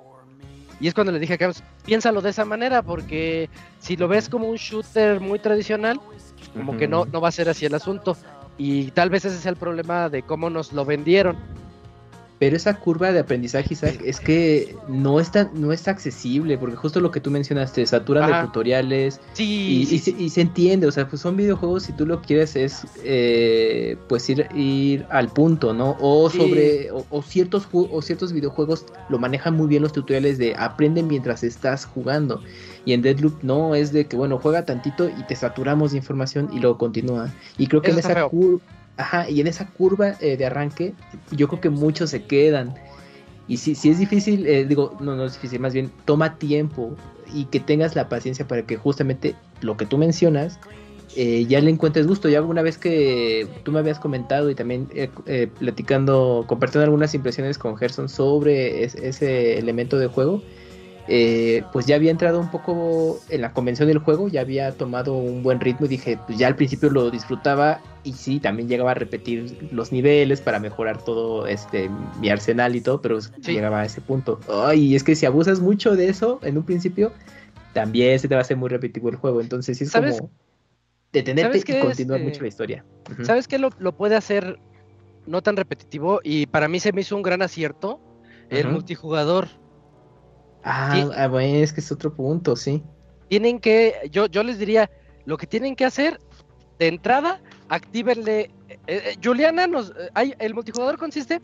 Y 0.81 0.89
es 0.89 0.95
cuando 0.95 1.13
le 1.13 1.19
dije 1.19 1.35
a 1.35 1.39
Carlos, 1.39 1.63
piénsalo 1.85 2.21
de 2.21 2.31
esa 2.31 2.45
manera, 2.45 2.83
porque 2.83 3.49
si 3.79 3.97
lo 3.97 4.09
ves 4.09 4.29
como 4.29 4.49
un 4.49 4.57
shooter 4.57 5.21
muy 5.21 5.39
tradicional, 5.39 6.01
como 6.55 6.77
que 6.77 6.89
no, 6.89 7.05
no 7.05 7.21
va 7.21 7.29
a 7.29 7.33
ser 7.33 7.49
así 7.49 7.67
el 7.67 7.75
asunto. 7.75 8.17
Y 8.59 8.91
tal 8.91 9.11
vez 9.11 9.25
ese 9.25 9.39
sea 9.39 9.51
el 9.51 9.57
problema 9.57 10.09
de 10.09 10.23
cómo 10.23 10.51
nos 10.51 10.73
lo 10.73 10.85
vendieron 10.85 11.37
pero 12.43 12.57
esa 12.57 12.75
curva 12.75 13.13
de 13.13 13.21
aprendizaje, 13.21 13.77
es 14.05 14.19
que 14.19 14.75
no 14.89 15.21
está, 15.21 15.49
no 15.55 15.73
es 15.73 15.87
accesible, 15.87 16.59
porque 16.59 16.75
justo 16.75 16.99
lo 16.99 17.13
que 17.13 17.21
tú 17.21 17.31
mencionaste, 17.31 17.87
saturan 17.87 18.29
de 18.29 18.49
tutoriales. 18.49 19.21
Sí, 19.35 19.87
y, 19.89 20.29
Se, 20.29 20.41
entiende, 20.41 20.89
o 20.89 20.91
sea, 20.91 21.07
pues 21.07 21.23
son 21.23 21.37
videojuegos, 21.37 21.85
si 21.85 21.93
tú 21.93 22.05
lo 22.05 22.21
quieres 22.21 22.57
es, 22.57 22.85
eh, 23.05 23.97
pues 24.09 24.29
ir, 24.29 24.49
ir 24.57 25.07
al 25.11 25.29
punto, 25.29 25.73
¿no? 25.73 25.97
O 26.01 26.29
sobre, 26.31 26.89
o, 26.91 27.23
ciertos, 27.23 27.69
o 27.71 28.03
ciertos 28.03 28.33
videojuegos 28.33 28.87
lo 29.09 29.21
manejan 29.21 29.55
muy 29.55 29.69
bien 29.69 29.83
los 29.83 29.93
tutoriales 29.93 30.37
de 30.37 30.57
aprenden 30.57 31.07
mientras 31.07 31.45
estás 31.45 31.85
jugando. 31.85 32.43
Y 32.85 32.93
en 32.93 33.03
Deadloop 33.03 33.41
no, 33.45 33.77
es 33.77 33.93
de 33.93 34.07
que, 34.07 34.17
bueno, 34.17 34.41
juega 34.43 34.65
tantito 34.65 35.09
y 35.09 35.23
te 35.29 35.37
saturamos 35.37 35.93
de 35.93 35.99
información 35.99 36.51
y 36.53 36.59
luego 36.59 36.77
continúa. 36.77 37.33
Y 37.57 37.69
creo 37.69 37.83
que 37.83 37.93
en 37.93 38.01
esa 38.01 38.29
curva 38.29 38.61
Ajá, 38.97 39.29
y 39.29 39.41
en 39.41 39.47
esa 39.47 39.67
curva 39.67 40.17
eh, 40.21 40.37
de 40.37 40.47
arranque, 40.47 40.95
yo 41.31 41.49
creo 41.49 41.61
que 41.61 41.71
muchos 41.71 42.11
se 42.11 42.25
quedan. 42.25 42.75
Y 43.49 43.57
si, 43.57 43.75
si 43.75 43.91
es 43.91 43.99
difícil, 43.99 44.47
eh, 44.47 44.65
digo, 44.65 44.97
no, 45.01 45.17
no 45.17 45.25
es 45.25 45.35
difícil, 45.35 45.61
más 45.61 45.73
bien 45.73 45.91
toma 46.05 46.39
tiempo 46.39 46.95
y 47.35 47.47
que 47.47 47.61
tengas 47.61 47.97
la 47.97 48.09
paciencia 48.09 48.47
para 48.47 48.63
que 48.63 48.77
justamente 48.77 49.35
lo 49.63 49.77
que 49.77 49.87
tú 49.87 49.99
mencionas 49.99 50.59
eh, 51.17 51.47
ya 51.49 51.61
le 51.61 51.71
encuentres 51.71 52.07
gusto. 52.07 52.29
Ya 52.29 52.39
alguna 52.39 52.63
vez 52.63 52.79
que 52.79 53.49
tú 53.65 53.73
me 53.73 53.81
habías 53.81 53.99
comentado 53.99 54.51
y 54.51 54.55
también 54.55 54.89
platicando, 55.59 56.45
compartiendo 56.47 56.85
algunas 56.85 57.15
impresiones 57.15 57.59
con 57.59 57.77
Gerson 57.77 58.09
sobre 58.09 58.85
ese 58.85 59.59
elemento 59.59 59.99
de 59.99 60.07
juego, 60.07 60.43
eh, 61.09 61.65
pues 61.73 61.87
ya 61.87 61.97
había 61.97 62.11
entrado 62.11 62.39
un 62.39 62.51
poco 62.51 63.21
en 63.29 63.41
la 63.41 63.53
convención 63.53 63.89
del 63.89 63.99
juego, 63.99 64.29
ya 64.29 64.41
había 64.41 64.71
tomado 64.73 65.15
un 65.15 65.43
buen 65.43 65.61
ritmo 65.61 65.87
y 65.87 65.89
dije, 65.89 66.19
pues 66.27 66.39
ya 66.39 66.47
al 66.47 66.55
principio 66.55 66.91
lo 66.91 67.11
disfrutaba 67.11 67.81
y 68.05 68.13
sí, 68.13 68.39
también 68.39 68.69
llegaba 68.69 68.93
a 68.93 68.95
repetir 68.95 69.69
los 69.73 69.91
niveles 69.91 70.41
para 70.41 70.61
mejorar 70.61 71.03
todo 71.03 71.47
este 71.47 71.91
mi 72.21 72.31
arsenal 72.31 72.77
y 72.77 72.81
todo, 72.81 73.01
pero 73.01 73.19
llegaba 73.45 73.81
a 73.81 73.85
ese 73.85 74.01
punto. 74.01 74.39
Ay, 74.49 74.95
es 74.95 75.03
que 75.03 75.17
si 75.17 75.27
abusas 75.27 75.61
mucho 75.61 75.97
de 75.97 76.09
eso 76.09 76.39
en 76.43 76.57
un 76.57 76.65
principio, 76.65 77.13
también 77.73 78.19
se 78.19 78.29
te 78.29 78.35
va 78.35 78.41
a 78.41 78.43
hacer 78.43 78.57
muy 78.57 78.69
repetitivo 78.69 79.09
el 79.09 79.17
juego, 79.17 79.41
entonces 79.41 79.79
sí 79.79 79.85
es 79.85 79.93
como... 79.93 80.31
detenerte 81.13 81.61
¿Sabes 81.61 81.77
y 81.77 81.81
continuar 81.81 82.21
este, 82.21 82.31
mucho 82.31 82.43
la 82.43 82.49
historia. 82.49 82.85
¿Sabes 83.23 83.49
qué 83.49 83.59
lo, 83.59 83.71
lo 83.79 83.93
puede 83.93 84.15
hacer 84.15 84.59
no 85.27 85.43
tan 85.43 85.57
repetitivo? 85.57 86.21
Y 86.23 86.47
para 86.47 86.69
mí 86.69 86.79
se 86.79 86.93
me 86.93 87.01
hizo 87.01 87.17
un 87.17 87.23
gran 87.23 87.43
acierto. 87.43 88.01
El 88.51 88.69
multijugador. 88.69 89.49
Ah, 90.65 90.93
Sí. 90.95 91.09
ah, 91.17 91.29
bueno, 91.29 91.59
es 91.59 91.73
que 91.73 91.81
es 91.81 91.91
otro 91.93 92.13
punto, 92.15 92.55
sí. 92.57 92.83
Tienen 93.29 93.59
que, 93.59 93.95
yo, 94.11 94.27
yo 94.27 94.43
les 94.43 94.59
diría, 94.59 94.91
lo 95.25 95.37
que 95.37 95.47
tienen 95.47 95.75
que 95.75 95.85
hacer 95.85 96.21
de 96.79 96.89
entrada, 96.89 97.41
actívenle. 97.69 98.51
eh, 98.69 98.79
eh, 98.87 99.17
Juliana 99.23 99.67
nos. 99.67 99.91
eh, 99.91 100.11
hay, 100.15 100.35
el 100.39 100.55
multijugador 100.55 100.99
consiste 100.99 101.41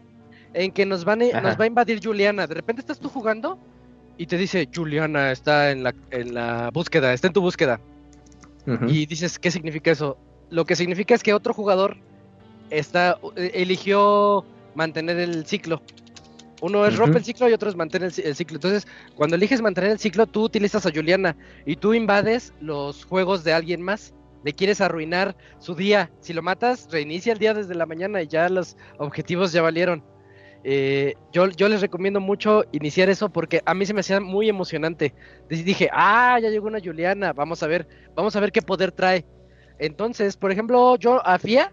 en 0.55 0.71
que 0.73 0.85
nos, 0.87 1.05
van 1.05 1.23
Ajá. 1.23 1.41
nos 1.41 1.59
va 1.59 1.65
a 1.65 1.67
invadir 1.67 2.01
Juliana. 2.03 2.47
De 2.47 2.55
repente 2.55 2.81
estás 2.81 2.99
tú 2.99 3.09
jugando 3.09 3.59
y 4.17 4.27
te 4.27 4.37
dice, 4.37 4.69
Juliana 4.75 5.31
está 5.33 5.71
en 5.71 5.83
la, 5.83 5.95
en 6.11 6.35
la 6.35 6.71
búsqueda, 6.73 7.13
está 7.13 7.27
en 7.29 7.33
tu 7.33 7.41
búsqueda. 7.41 7.81
Y 8.87 9.07
dices, 9.07 9.39
¿qué 9.39 9.51
significa 9.51 9.91
eso? 9.91 10.19
Lo 10.51 10.67
que 10.67 10.77
significa 10.77 11.15
es 11.15 11.23
que 11.23 11.33
otro 11.33 11.55
jugador 11.55 11.97
está 12.69 13.19
eligió 13.37 14.45
mantener 14.75 15.19
el 15.19 15.47
ciclo. 15.47 15.81
Uno 16.61 16.85
es 16.87 16.95
Ujú. 16.95 17.03
rompe 17.05 17.19
el 17.19 17.25
ciclo 17.25 17.49
y 17.49 17.53
otro 17.53 17.69
es 17.69 17.77
mantener 17.77 18.07
el, 18.09 18.13
ci- 18.13 18.25
el 18.25 18.35
ciclo. 18.35 18.57
Entonces, 18.57 18.87
cuando 19.15 19.37
eliges 19.37 19.61
mantener 19.63 19.91
el 19.93 19.99
ciclo, 19.99 20.27
tú 20.27 20.43
utilizas 20.45 20.85
a 20.87 20.91
Juliana 20.91 21.37
y 21.65 21.77
tú 21.77 21.95
invades 21.95 22.53
los 22.61 23.05
juegos 23.05 23.45
de 23.45 23.53
alguien 23.53 23.81
más. 23.83 24.13
Le 24.45 24.53
quieres 24.53 24.81
arruinar 24.81 25.37
su 25.61 25.75
día. 25.75 26.11
Si 26.21 26.33
lo 26.33 26.43
matas, 26.43 26.89
reinicia 26.91 27.33
el 27.33 27.39
día 27.39 27.55
desde 27.55 27.75
la 27.75 27.87
mañana 27.87 28.23
y 28.23 28.29
ya 28.29 28.49
los 28.49 28.77
objetivos 28.99 29.53
ya 29.53 29.63
valieron. 29.63 30.03
Eh, 30.65 31.15
yo, 31.33 31.49
yo 31.51 31.69
les 31.69 31.81
recomiendo 31.81 32.21
mucho 32.21 32.65
iniciar 32.73 33.09
eso 33.09 33.29
porque 33.31 33.63
a 33.65 33.75
mí 33.75 33.87
se 33.87 33.95
me 33.95 34.01
hacía 34.01 34.21
muy 34.21 34.49
emocionante. 34.49 35.15
Di- 35.49 35.63
Dije, 35.63 35.89
ah, 35.93 36.39
ya 36.41 36.51
llegó 36.51 36.67
una 36.67 36.81
Juliana, 36.81 37.33
vamos 37.33 37.63
a 37.63 37.67
ver, 37.69 37.87
vamos 38.17 38.35
a 38.35 38.41
ver 38.41 38.51
qué 38.53 38.63
poder 38.63 38.91
trae. 38.93 39.25
Entonces, 39.79 40.37
por 40.37 40.51
ejemplo, 40.51 40.97
yo 40.97 41.25
a 41.25 41.39
Fia, 41.39 41.73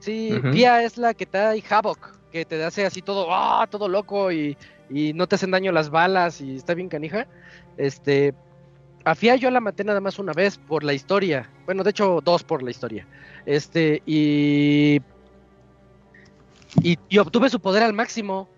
sí. 0.00 0.40
Fia 0.52 0.82
es 0.82 0.98
la 0.98 1.14
que 1.14 1.24
trae 1.26 1.62
Havoc, 1.68 2.17
que 2.30 2.44
te 2.44 2.62
hace 2.62 2.84
así 2.84 3.02
todo, 3.02 3.28
ah, 3.30 3.66
todo 3.70 3.88
loco 3.88 4.30
y, 4.32 4.56
y 4.90 5.12
no 5.12 5.26
te 5.26 5.36
hacen 5.36 5.50
daño 5.50 5.72
las 5.72 5.90
balas 5.90 6.40
y 6.40 6.56
está 6.56 6.74
bien 6.74 6.88
canija. 6.88 7.26
Este, 7.76 8.34
a 9.04 9.14
Fia 9.14 9.36
yo 9.36 9.50
la 9.50 9.60
maté 9.60 9.84
nada 9.84 10.00
más 10.00 10.18
una 10.18 10.32
vez 10.32 10.58
por 10.58 10.84
la 10.84 10.92
historia. 10.92 11.50
Bueno, 11.66 11.82
de 11.82 11.90
hecho, 11.90 12.20
dos 12.22 12.44
por 12.44 12.62
la 12.62 12.70
historia. 12.70 13.06
Este, 13.46 14.02
y. 14.04 15.00
Y, 16.82 16.98
y 17.08 17.18
obtuve 17.18 17.48
su 17.48 17.60
poder 17.60 17.82
al 17.82 17.94
máximo. 17.94 18.48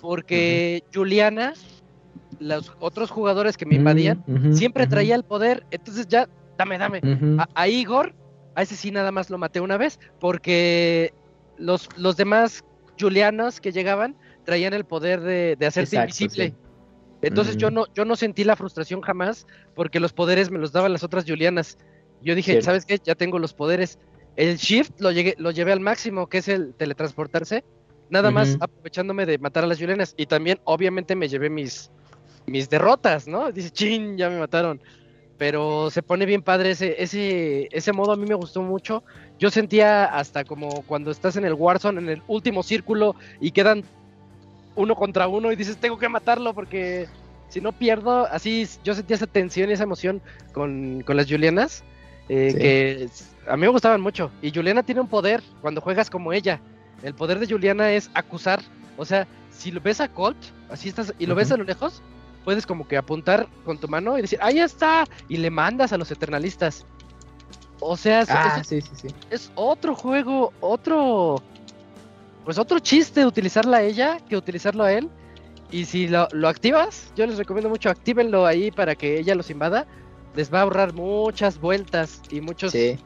Porque 0.00 0.82
Juliana, 0.94 1.52
los 2.38 2.72
otros 2.80 3.10
jugadores 3.10 3.58
que 3.58 3.66
me 3.66 3.74
invadían, 3.74 4.24
siempre 4.54 4.86
traía 4.86 5.14
el 5.14 5.24
poder. 5.24 5.66
Entonces 5.70 6.08
ya, 6.08 6.26
dame, 6.56 6.78
dame. 6.78 7.02
A, 7.38 7.46
a 7.54 7.68
Igor, 7.68 8.14
a 8.54 8.62
ese 8.62 8.76
sí 8.76 8.90
nada 8.90 9.12
más 9.12 9.28
lo 9.28 9.36
maté 9.36 9.60
una 9.60 9.76
vez, 9.76 10.00
porque 10.18 11.12
los, 11.58 11.88
los 11.98 12.16
demás 12.16 12.64
Julianos 13.00 13.60
que 13.60 13.72
llegaban 13.72 14.16
traían 14.44 14.74
el 14.74 14.84
poder 14.84 15.20
de, 15.20 15.56
de 15.56 15.66
hacerte 15.66 15.96
Exacto, 15.96 16.24
invisible. 16.24 16.48
sí. 16.50 16.54
Entonces 17.22 17.56
yo 17.56 17.70
no, 17.70 17.84
yo 17.94 18.04
no 18.04 18.16
sentí 18.16 18.44
la 18.44 18.56
frustración 18.56 19.02
jamás, 19.02 19.46
porque 19.74 20.00
los 20.00 20.12
poderes 20.12 20.50
me 20.50 20.58
los 20.58 20.72
daban 20.72 20.92
las 20.92 21.04
otras 21.04 21.24
Julianas. 21.26 21.76
Yo 22.22 22.34
dije, 22.34 22.52
Cierto. 22.52 22.66
¿sabes 22.66 22.86
qué? 22.86 22.98
Ya 23.04 23.14
tengo 23.14 23.38
los 23.38 23.52
poderes. 23.52 23.98
El 24.36 24.56
shift 24.56 25.00
lo, 25.00 25.10
llegué, 25.10 25.34
lo 25.38 25.50
llevé 25.50 25.72
al 25.72 25.80
máximo, 25.80 26.28
que 26.28 26.38
es 26.38 26.48
el 26.48 26.74
teletransportarse. 26.74 27.64
Nada 28.08 28.30
más 28.30 28.56
aprovechándome 28.58 29.24
de 29.26 29.38
matar 29.38 29.64
a 29.64 29.66
las 29.66 29.78
Julianas. 29.78 30.14
Y 30.16 30.26
también, 30.26 30.60
obviamente, 30.64 31.14
me 31.14 31.28
llevé 31.28 31.50
mis, 31.50 31.90
mis 32.46 32.68
derrotas, 32.68 33.28
¿no? 33.28 33.52
Dice, 33.52 33.70
chin, 33.70 34.16
ya 34.16 34.30
me 34.30 34.38
mataron. 34.38 34.80
Pero 35.40 35.88
se 35.90 36.02
pone 36.02 36.26
bien 36.26 36.42
padre 36.42 36.72
ese, 36.72 37.02
ese, 37.02 37.66
ese 37.72 37.92
modo, 37.94 38.12
a 38.12 38.16
mí 38.16 38.26
me 38.26 38.34
gustó 38.34 38.60
mucho. 38.60 39.02
Yo 39.38 39.50
sentía 39.50 40.04
hasta 40.04 40.44
como 40.44 40.82
cuando 40.82 41.10
estás 41.10 41.34
en 41.36 41.46
el 41.46 41.54
Warzone, 41.54 41.98
en 41.98 42.10
el 42.10 42.22
último 42.28 42.62
círculo, 42.62 43.16
y 43.40 43.50
quedan 43.50 43.82
uno 44.74 44.94
contra 44.94 45.28
uno, 45.28 45.50
y 45.50 45.56
dices, 45.56 45.78
tengo 45.78 45.96
que 45.96 46.10
matarlo 46.10 46.52
porque 46.52 47.08
si 47.48 47.62
no 47.62 47.72
pierdo, 47.72 48.26
así 48.30 48.68
yo 48.84 48.94
sentía 48.94 49.16
esa 49.16 49.26
tensión 49.26 49.70
y 49.70 49.72
esa 49.72 49.84
emoción 49.84 50.20
con, 50.52 51.02
con 51.06 51.16
las 51.16 51.26
Julianas, 51.26 51.84
eh, 52.28 52.50
Sí. 52.52 52.58
que 52.58 53.50
a 53.50 53.56
mí 53.56 53.62
me 53.62 53.68
gustaban 53.68 54.02
mucho. 54.02 54.30
Y 54.42 54.52
Juliana 54.52 54.82
tiene 54.82 55.00
un 55.00 55.08
poder 55.08 55.42
cuando 55.62 55.80
juegas 55.80 56.10
como 56.10 56.34
ella. 56.34 56.60
El 57.02 57.14
poder 57.14 57.38
de 57.38 57.46
Juliana 57.46 57.90
es 57.92 58.10
acusar. 58.12 58.60
O 58.98 59.06
sea, 59.06 59.26
si 59.50 59.70
lo 59.70 59.80
ves 59.80 60.02
a 60.02 60.08
Colt, 60.08 60.36
así 60.68 60.90
estás, 60.90 61.14
y 61.18 61.24
lo 61.24 61.34
ves 61.34 61.50
a 61.50 61.56
lo 61.56 61.64
lejos, 61.64 62.02
puedes 62.44 62.66
como 62.66 62.86
que 62.88 62.96
apuntar 62.96 63.48
con 63.64 63.78
tu 63.78 63.88
mano 63.88 64.16
y 64.18 64.22
decir, 64.22 64.38
ahí 64.42 64.58
está, 64.58 65.04
y 65.28 65.36
le 65.36 65.50
mandas 65.50 65.92
a 65.92 65.98
los 65.98 66.10
eternalistas. 66.10 66.84
O 67.80 67.96
sea, 67.96 68.22
es, 68.22 68.30
Ah, 68.30 68.58
es- 68.60 68.66
sí, 68.66 68.80
sí, 68.80 68.90
sí. 68.94 69.08
es 69.30 69.50
otro 69.54 69.94
juego, 69.94 70.52
otro, 70.60 71.36
pues 72.44 72.58
otro 72.58 72.78
chiste 72.78 73.24
utilizarla 73.24 73.78
a 73.78 73.82
ella 73.82 74.18
que 74.28 74.36
utilizarlo 74.36 74.84
a 74.84 74.92
él. 74.92 75.08
Y 75.72 75.84
si 75.84 76.08
lo, 76.08 76.26
lo 76.32 76.48
activas, 76.48 77.12
yo 77.14 77.26
les 77.26 77.38
recomiendo 77.38 77.68
mucho, 77.70 77.90
actívenlo 77.90 78.44
ahí 78.44 78.70
para 78.70 78.94
que 78.96 79.18
ella 79.18 79.34
los 79.34 79.50
invada. 79.50 79.86
Les 80.34 80.52
va 80.52 80.58
a 80.58 80.62
ahorrar 80.62 80.92
muchas 80.94 81.60
vueltas 81.60 82.20
y 82.30 82.40
muchas 82.40 82.72
Sí, 82.72 82.98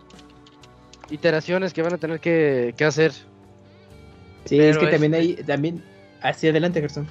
iteraciones 1.10 1.72
que 1.72 1.82
van 1.82 1.94
a 1.94 1.98
tener 1.98 2.20
que, 2.20 2.74
que 2.76 2.84
hacer. 2.84 3.12
sí 4.46 4.60
es 4.60 4.76
que 4.78 4.86
también 4.88 5.14
hay, 5.14 5.34
también, 5.36 5.82
hacia 6.22 6.50
adelante, 6.50 6.80
Gerson. 6.80 7.06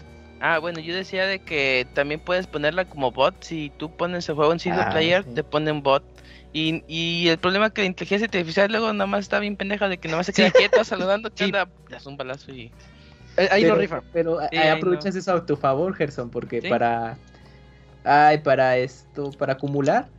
Ah, 0.46 0.60
bueno, 0.60 0.82
yo 0.82 0.94
decía 0.94 1.26
de 1.26 1.39
que 1.39 1.88
también 1.94 2.20
puedes 2.20 2.48
ponerla 2.48 2.84
como 2.84 3.14
bot. 3.14 3.41
Si 3.41 3.72
tú 3.78 3.96
pones 3.96 4.28
el 4.28 4.36
juego 4.36 4.52
en 4.52 4.60
single 4.60 4.82
Ah, 4.82 4.89
player, 4.91 5.24
sí. 5.24 5.36
te 5.36 5.44
ponen 5.46 5.82
bot. 5.82 6.04
Y, 6.52 6.84
y 6.86 7.30
el 7.30 7.38
problema 7.38 7.68
es 7.68 7.72
que 7.72 7.80
la 7.82 7.88
inteligencia 7.88 8.26
artificial 8.26 8.70
luego 8.70 8.91
nada 8.91 9.06
más 9.08 9.22
está 9.22 9.39
bien 9.39 9.56
pendeja 9.56 9.88
de 9.88 9.98
que 10.00 10.10
nada 10.10 10.18
más 10.18 10.26
se 10.26 10.34
queda 10.34 10.52
quieto 10.52 10.84
saludando, 10.84 11.30
que 11.34 11.38
Sí. 11.38 11.44
anda, 11.46 11.70
le 11.88 11.96
das 11.96 12.06
un 12.06 12.18
balazo 12.18 12.52
y... 12.52 12.72
Eh, 13.38 13.48
ahí 13.52 13.62
pero, 13.62 13.76
no 13.76 13.80
rifa. 13.82 14.04
Pero 14.12 14.39
a- 14.41 14.50
Sí, 14.50 14.58
ahí 14.58 14.68
ahí 14.68 14.78
aprovechas 14.78 15.16
eso 15.16 15.34
a 15.34 15.46
tu 15.46 15.56
favor, 15.56 15.96
Gerson, 15.96 16.30
porque 16.30 16.62
Sí. 16.62 16.68
para. 16.68 17.18
Ay, 18.04 18.39
para 18.39 18.76
esto, 18.78 19.32
para 19.32 19.54
acumular, 19.54 20.10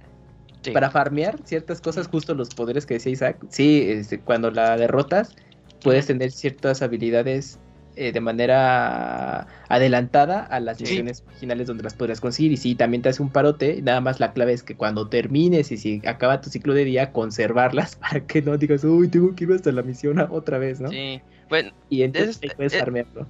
Sí. 0.62 0.70
para 0.70 0.90
farmear 0.90 1.36
ciertas 1.44 1.82
cosas, 1.82 2.08
justo 2.08 2.34
los 2.34 2.48
poderes 2.48 2.86
que 2.86 2.94
decía 2.94 3.12
Isaac. 3.12 3.36
Sí, 3.50 3.84
este, 3.86 4.20
cuando 4.20 4.50
la 4.50 4.78
derrotas, 4.78 5.36
puedes 5.82 6.06
tener 6.06 6.32
ciertas 6.32 6.80
habilidades 6.80 7.58
eh, 7.96 8.12
de 8.12 8.20
manera 8.20 9.46
adelantada 9.68 10.40
a 10.40 10.60
las 10.60 10.78
Sí. 10.78 10.84
misiones 10.84 11.22
originales 11.26 11.66
donde 11.66 11.82
las 11.84 11.94
podrías 11.94 12.20
conseguir. 12.20 12.52
Y 12.52 12.56
sí, 12.56 12.74
también 12.74 13.02
te 13.02 13.08
hace 13.08 13.22
un 13.22 13.30
parote. 13.30 13.80
Nada 13.82 14.00
más 14.00 14.20
la 14.20 14.32
clave 14.32 14.52
es 14.52 14.62
que 14.62 14.76
cuando 14.76 15.08
termines 15.08 15.70
y 15.72 15.76
si 15.76 16.02
acaba 16.06 16.40
tu 16.40 16.50
ciclo 16.50 16.74
de 16.74 16.84
día, 16.84 17.12
conservarlas 17.12 17.96
para 18.00 18.26
que 18.26 18.42
no 18.42 18.56
digas, 18.56 18.84
uy, 18.84 19.08
tengo 19.08 19.34
que 19.34 19.44
ir 19.44 19.52
hasta 19.52 19.72
la 19.72 19.82
misión 19.82 20.18
otra 20.30 20.58
vez, 20.58 20.80
¿no? 20.80 20.88
Sí. 20.90 21.20
Bueno, 21.48 21.70
Y 21.88 22.02
entonces 22.02 22.38
Es- 22.40 22.54
puedes 22.54 22.76
farmearlo. 22.76 23.26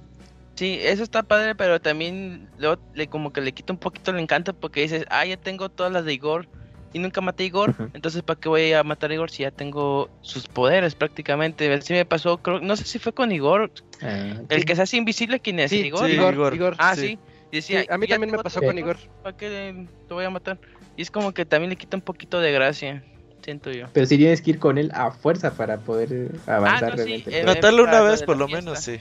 Sí, 0.55 0.79
eso 0.81 1.03
está 1.03 1.21
padre, 1.23 1.53
pero 1.53 1.81
también 1.81 2.47
luego 2.57 2.81
le 2.93 3.07
como 3.07 3.33
que 3.33 3.41
le 3.41 3.51
quita 3.51 3.73
un 3.73 3.79
poquito 3.79 4.11
el 4.11 4.19
encanto 4.19 4.53
porque 4.53 4.81
dices, 4.81 5.05
ah, 5.09 5.25
ya 5.25 5.35
tengo 5.35 5.67
todas 5.67 5.91
las 5.91 6.05
de 6.05 6.13
Igor 6.13 6.47
y 6.95 6.99
nunca 6.99 7.19
maté 7.19 7.43
a 7.43 7.47
Igor, 7.47 7.75
entonces 7.93 8.21
¿para 8.23 8.39
qué 8.39 8.47
voy 8.47 8.71
a 8.71 8.81
matar 8.81 9.11
a 9.11 9.13
Igor 9.15 9.29
si 9.29 9.43
ya 9.43 9.51
tengo 9.51 10.09
sus 10.21 10.47
poderes 10.47 10.95
prácticamente? 10.95 11.71
Así 11.73 11.91
me 11.91 12.05
pasó, 12.05 12.37
creo, 12.37 12.61
no 12.61 12.77
sé 12.77 12.85
si 12.85 12.99
fue 12.99 13.11
con 13.11 13.33
Igor, 13.33 13.69
Ah, 14.01 14.41
el 14.47 14.59
sí. 14.61 14.65
que 14.65 14.75
se 14.77 14.81
hace 14.83 14.95
invisible, 14.95 15.41
¿quién 15.41 15.59
es? 15.59 15.71
Sí, 15.71 15.79
¿Igor? 15.87 16.07
sí. 16.07 16.13
Igor, 16.13 16.33
Igor. 16.33 16.53
Igor. 16.55 16.75
Ah, 16.79 16.95
sí. 16.95 17.19
decía, 17.51 17.81
Sí, 17.81 17.87
a 17.89 17.97
mí 17.97 18.07
"Ya 18.07 18.15
también 18.15 18.31
me 18.31 18.37
pasó 18.41 18.61
con 18.61 18.77
Igor. 18.77 18.97
¿Para 19.21 19.35
qué 19.35 19.87
te 20.07 20.13
voy 20.13 20.23
a 20.23 20.29
matar? 20.29 20.57
Y 20.95 21.01
es 21.01 21.11
como 21.11 21.33
que 21.33 21.45
también 21.45 21.69
le 21.69 21.75
quita 21.75 21.97
un 21.97 22.01
poquito 22.01 22.39
de 22.39 22.53
gracia, 22.53 23.03
siento 23.43 23.71
yo. 23.73 23.87
Pero 23.91 24.05
si 24.05 24.17
tienes 24.17 24.41
que 24.41 24.51
ir 24.51 24.59
con 24.59 24.77
él 24.77 24.89
a 24.93 25.11
fuerza 25.11 25.51
para 25.51 25.75
poder 25.79 26.13
eh, 26.13 26.29
avanzar 26.47 26.91
no, 26.91 26.97
sí, 26.97 27.09
realmente. 27.09 27.41
eh, 27.41 27.45
Matarlo 27.45 27.83
una 27.83 27.99
vez 27.99 28.23
por 28.23 28.37
lo 28.37 28.47
fiesta. 28.47 28.61
menos, 28.71 28.79
sí. 28.79 28.99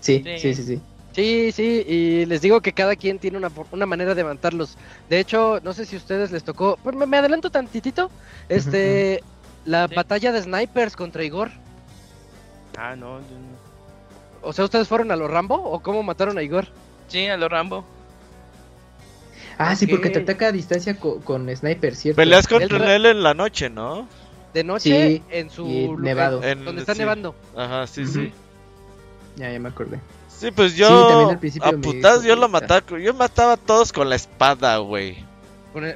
sí, 0.00 0.22
sí. 0.38 0.54
sí, 0.54 0.62
sí, 0.62 0.80
sí. 1.14 1.52
Sí, 1.52 1.84
y 1.86 2.26
les 2.26 2.40
digo 2.42 2.60
que 2.60 2.72
cada 2.72 2.96
quien 2.96 3.18
tiene 3.18 3.36
una, 3.38 3.50
una 3.70 3.86
manera 3.86 4.14
de 4.14 4.24
matarlos. 4.24 4.76
De 5.08 5.20
hecho, 5.20 5.60
no 5.62 5.72
sé 5.72 5.86
si 5.86 5.96
a 5.96 5.98
ustedes 5.98 6.30
les 6.30 6.44
tocó, 6.44 6.78
pues 6.82 6.94
me, 6.96 7.06
me 7.06 7.16
adelanto 7.18 7.50
tantitito, 7.50 8.10
este, 8.48 9.22
la 9.64 9.88
Sí. 9.88 9.94
batalla 9.94 10.32
de 10.32 10.42
snipers 10.42 10.96
contra 10.96 11.22
Igor. 11.24 11.50
Ah, 12.76 12.96
no, 12.96 13.18
yo 13.20 13.36
no. 13.38 13.64
O 14.48 14.52
sea, 14.52 14.64
¿ustedes 14.64 14.88
fueron 14.88 15.10
a 15.10 15.16
los 15.16 15.30
Rambo 15.30 15.54
o 15.54 15.80
cómo 15.80 16.02
mataron 16.02 16.36
a 16.36 16.42
Igor? 16.42 16.68
Sí, 17.08 17.26
a 17.26 17.36
lo 17.36 17.48
Rambo. 17.48 17.84
Ah, 19.56 19.76
sí, 19.76 19.86
porque 19.86 20.10
te 20.10 20.18
ataca 20.18 20.48
a 20.48 20.52
distancia 20.52 20.98
co- 20.98 21.20
con, 21.20 21.48
sniper, 21.54 21.94
¿cierto? 21.94 22.16
Peleas 22.16 22.48
contra 22.48 22.78
tra- 22.78 22.88
él 22.96 23.06
en 23.06 23.22
la 23.22 23.34
noche, 23.34 23.70
¿no? 23.70 24.08
De 24.52 24.64
noche 24.64 25.08
Sí, 25.18 25.22
en 25.30 25.48
su 25.50 25.96
nevado. 26.00 26.42
en- 26.42 26.64
donde 26.64 26.80
está 26.80 26.94
sí. 26.94 26.98
nevando. 27.00 27.34
Ajá, 27.56 27.86
sí, 27.86 28.02
Ujú. 28.02 28.12
sí. 28.12 28.32
Ya, 29.36 29.50
ya 29.52 29.58
me 29.60 29.68
acordé. 29.68 30.00
Sí, 30.44 30.50
pues 30.50 30.72
Sí, 30.72 30.78
yo 30.78 31.38
principio 31.40 31.68
a 31.70 31.72
me 31.72 31.78
putas 31.78 32.22
dijo 32.22 32.34
yo 32.34 32.40
lo 32.40 32.50
mataba, 32.50 32.82
yo 32.98 33.14
mataba 33.14 33.54
a 33.54 33.56
todos 33.56 33.94
con 33.94 34.10
la 34.10 34.16
espada, 34.16 34.76
güey. 34.76 35.16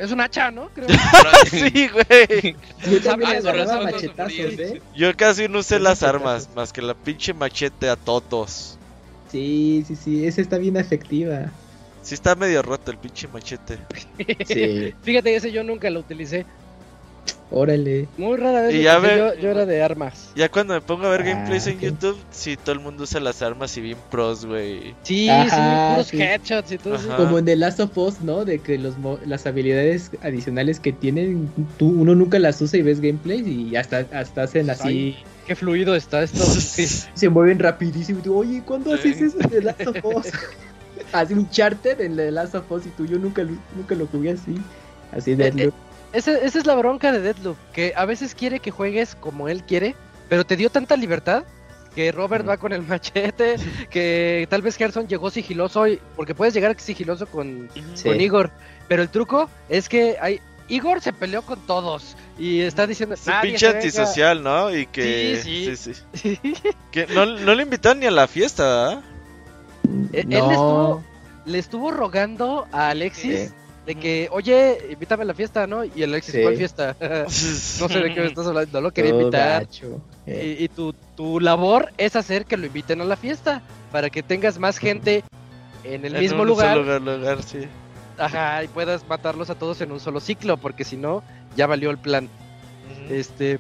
Es 0.01 0.11
un 0.11 0.23
hacha, 0.23 0.51
¿no? 0.51 0.71
Creo. 0.71 0.89
sí, 1.51 1.89
güey. 1.89 2.57
Yo 2.91 3.01
también 3.03 3.37
agarraba 3.37 3.83
machetazos, 3.83 4.59
¿eh? 4.59 4.81
Yo 4.97 5.15
casi 5.17 5.49
no 5.49 5.59
usé 5.59 5.79
las 5.79 6.03
armas, 6.03 6.49
más 6.57 6.73
que 6.73 6.81
la 6.81 6.95
pinche 6.95 7.35
machete 7.35 7.91
a 7.91 7.97
todos. 7.97 8.79
Sí, 9.31 9.85
sí, 9.87 9.97
sí, 9.97 10.27
esa 10.27 10.41
está 10.41 10.57
bien 10.57 10.79
efectiva. 10.79 11.51
Sí 12.01 12.15
está 12.15 12.35
medio 12.35 12.63
roto 12.63 12.91
el 12.91 12.97
pinche 12.97 13.29
machete. 13.29 13.79
Sí. 14.47 14.95
Fíjate, 15.03 15.37
ese 15.37 15.53
yo 15.53 15.63
nunca 15.63 15.91
lo 15.91 16.01
utilicé. 16.01 16.47
Órale. 17.51 18.09
Muy 18.19 18.37
rara 18.37 18.61
vez. 18.63 18.75
Y 18.75 18.83
ya 18.83 18.99
ve- 18.99 19.17
yo, 19.17 19.35
yo 19.41 19.51
era 19.51 19.65
de 19.65 19.83
armas. 19.83 20.31
Ya 20.37 20.51
cuando 20.51 20.75
me 20.75 20.83
pongo 20.83 21.07
a 21.07 21.11
ver 21.11 21.23
Ah, 21.23 21.25
gameplays 21.25 21.67
en. 21.67 21.81
YouTube, 21.81 22.19
sí, 22.31 22.59
todo 22.59 22.73
el 22.73 22.81
mundo 22.81 23.05
usa 23.05 23.21
las 23.21 23.41
armas 23.41 23.75
y 23.79 23.81
bien 23.81 23.97
pros, 24.11 24.45
güey. 24.45 24.95
Sí, 25.03 25.31
Ajá, 25.31 25.49
sí, 25.49 25.93
puros 25.95 26.07
sí. 26.09 26.21
headshots 26.23 26.73
y 26.73 26.79
todo 26.79 26.97
eso. 26.97 27.17
Como 27.17 27.39
en 27.39 27.47
The 27.47 27.57
Last 27.57 27.81
of 27.81 27.97
Us, 27.97 28.21
¿no? 28.21 28.45
De 28.45 28.59
que 28.59 28.77
los 28.77 28.99
mo- 28.99 29.19
las 29.25 29.47
habilidades 29.47 30.11
adicionales 30.23 30.79
que 30.79 30.93
tienen, 30.93 31.51
tú, 31.79 31.89
uno 31.89 32.15
nunca 32.15 32.39
las 32.39 32.61
usa 32.61 32.79
y 32.79 32.83
ves 32.83 33.01
gameplays 33.01 33.47
y 33.47 33.77
hasta, 33.77 34.07
hasta 34.13 34.43
hacen 34.43 34.69
así, 34.69 34.89
Ay, 34.89 35.19
qué 35.47 35.57
fluido 35.57 35.95
está 35.95 36.23
esto. 36.23 36.45
Sí. 36.45 36.87
se 37.15 37.29
mueven 37.31 37.59
rapidísimo 37.59 38.19
y 38.19 38.23
tú, 38.23 38.37
oye, 38.37 38.63
¿cuándo 38.65 38.95
Sí. 38.99 39.09
haces 39.11 39.23
eso 39.35 39.39
en 39.41 39.49
The 39.49 39.63
Last 39.63 39.87
of 39.87 39.97
Us? 40.05 40.27
así 41.13 41.33
un 41.33 41.49
charter 41.49 41.99
en 42.03 42.15
The 42.17 42.31
Last 42.31 42.55
of 42.55 42.71
Us 42.71 42.85
y 42.85 42.91
tú, 42.91 43.07
yo 43.07 43.19
nunca, 43.19 43.43
nunca 43.75 43.95
lo 43.95 44.07
jugué 44.07 44.33
así. 44.33 44.55
Así 45.13 45.35
de 45.35 45.73
Ese- 46.13 46.45
esa 46.47 46.59
es 46.59 46.67
la 46.67 46.75
bronca 46.75 47.13
de 47.13 47.21
Deadloop, 47.21 47.57
que 47.73 47.93
a 47.97 48.05
veces 48.07 48.35
quiere 48.35 48.61
que 48.61 48.71
juegues 48.71 49.15
como 49.15 49.49
él 49.49 49.63
quiere, 49.65 49.95
pero 50.29 50.45
te 50.47 50.57
dio 50.57 50.71
tanta 50.71 50.97
libertad 50.97 51.45
que 51.95 52.13
Robert 52.13 52.49
va 52.49 52.57
con 52.59 52.73
el 52.73 52.83
machete, 52.83 53.57
que 53.91 54.47
tal 54.49 54.63
vez 54.63 54.77
Gerson 54.77 55.07
llegó 55.09 55.31
sigiloso, 55.31 55.87
y- 55.87 56.01
porque 56.17 56.35
puedes 56.35 56.55
llegar 56.55 56.79
sigiloso 56.81 57.27
con, 57.27 57.69
Sí. 57.95 58.05
con 58.09 58.21
Igor, 58.21 58.51
pero 58.89 59.03
el 59.03 59.09
truco 59.09 59.51
es 59.69 59.89
que 59.89 60.17
hay... 60.21 60.41
Igor 60.71 61.01
se 61.01 61.15
peleó 61.15 61.41
con 61.41 61.59
todos 61.67 62.15
y 62.39 62.61
está 62.61 62.87
diciendo... 62.87 63.15
Es 63.15 63.27
un 63.27 63.33
"Nadie 63.33 63.51
pinche 63.53 63.61
se 63.61 63.67
venga". 63.73 63.79
antisocial, 63.79 64.43
¿no? 64.43 64.77
Y 64.77 64.85
que. 64.87 65.41
Sí, 65.43 65.75
sí, 65.77 65.95
sí. 66.13 66.39
Que 66.91 67.07
no, 67.07 67.25
no 67.25 67.55
le 67.55 67.63
invitaron 67.63 68.01
ni 68.01 68.07
a 68.07 68.11
la 68.11 68.27
fiesta, 68.29 68.65
¿verdad? 68.65 69.03
Él- 70.13 70.27
él 70.29 70.29
no, 70.29 70.51
estuvo- 70.51 71.05
le 71.47 71.59
estuvo 71.59 71.91
rogando 71.91 72.67
a 72.71 72.91
Alexis. 72.91 73.55
De 73.89 73.95
que, 73.95 74.29
oye, 74.33 74.79
invítame 74.91 75.23
a 75.23 75.27
la 75.27 75.35
fiesta, 75.35 75.67
¿no? 75.67 75.83
Y 75.83 76.03
Alexis, 76.03 76.35
Sí. 76.35 76.43
¿cuál 76.43 76.57
fiesta? 76.57 76.95
no 77.01 77.29
sé 77.89 77.99
de 78.01 78.15
qué 78.15 78.21
me 78.21 78.27
estás 78.27 78.47
hablando, 78.47 78.71
no 78.81 78.81
lo 78.83 78.91
quería 78.93 79.11
todo 79.13 79.21
invitar. 79.23 79.63
gacho. 79.63 80.01
Eh, 80.27 80.57
Y, 80.61 80.65
y 80.65 80.69
tu, 80.69 80.93
tu 81.17 81.41
labor 81.41 81.91
es 81.97 82.15
hacer 82.15 82.45
que 82.45 82.57
lo 82.59 82.67
inviten 82.67 83.01
a 83.01 83.05
la 83.05 83.17
fiesta, 83.17 83.63
para 83.91 84.11
que 84.11 84.23
tengas 84.23 84.59
más 84.59 84.77
gente 84.79 85.25
en 85.85 86.05
el 86.05 86.15
En 86.15 86.21
mismo 86.21 86.43
un 86.43 86.49
lugar, 86.49 86.77
solo 86.77 86.99
lugar, 86.99 87.19
lugar, 87.19 87.43
sí. 87.43 87.61
ajá, 88.19 88.63
y 88.63 88.69
puedas 88.69 89.09
matarlos 89.09 89.49
a 89.49 89.55
todos 89.55 89.81
en 89.81 89.91
un 89.91 90.01
solo 90.01 90.21
ciclo, 90.21 90.59
porque 90.59 90.85
si 90.85 90.97
no, 90.99 91.23
ya 91.57 91.67
valió 91.67 91.91
el 91.91 91.99
plan. 91.99 92.29
Este, 93.09 93.59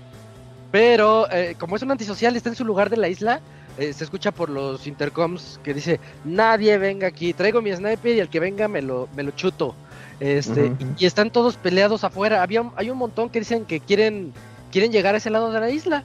pero 0.70 1.26
eh, 1.32 1.54
como 1.58 1.76
es 1.76 1.82
un 1.82 1.90
antisocial, 1.90 2.36
está 2.36 2.50
en 2.50 2.54
su 2.56 2.64
lugar 2.66 2.90
de 2.90 2.98
la 2.98 3.08
isla, 3.08 3.40
eh, 3.78 3.92
se 3.94 4.04
escucha 4.04 4.30
por 4.32 4.50
los 4.50 4.86
intercoms 4.86 5.58
que 5.64 5.72
dice, 5.72 6.00
nadie 6.24 6.76
venga 6.76 7.06
aquí, 7.06 7.32
traigo 7.32 7.62
mi 7.62 7.74
sniper 7.74 8.16
y 8.16 8.20
el 8.20 8.28
que 8.28 8.40
venga 8.40 8.68
me 8.68 8.82
lo, 8.82 9.08
me 9.16 9.22
lo 9.22 9.30
chuto. 9.30 9.74
Este, 10.20 10.72
y, 10.98 11.04
y 11.04 11.06
están 11.06 11.30
todos 11.30 11.56
peleados 11.56 12.04
afuera. 12.04 12.42
Había, 12.42 12.70
hay 12.76 12.90
un 12.90 12.98
montón 12.98 13.30
que 13.30 13.38
dicen 13.38 13.64
que 13.64 13.80
quieren, 13.80 14.32
quieren 14.72 14.90
llegar 14.92 15.14
a 15.14 15.18
ese 15.18 15.30
lado 15.30 15.52
de 15.52 15.60
la 15.60 15.70
isla. 15.70 16.04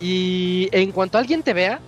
Y 0.00 0.68
en 0.72 0.90
cuanto 0.92 1.18
alguien 1.18 1.42
te 1.42 1.52
vea, 1.52 1.80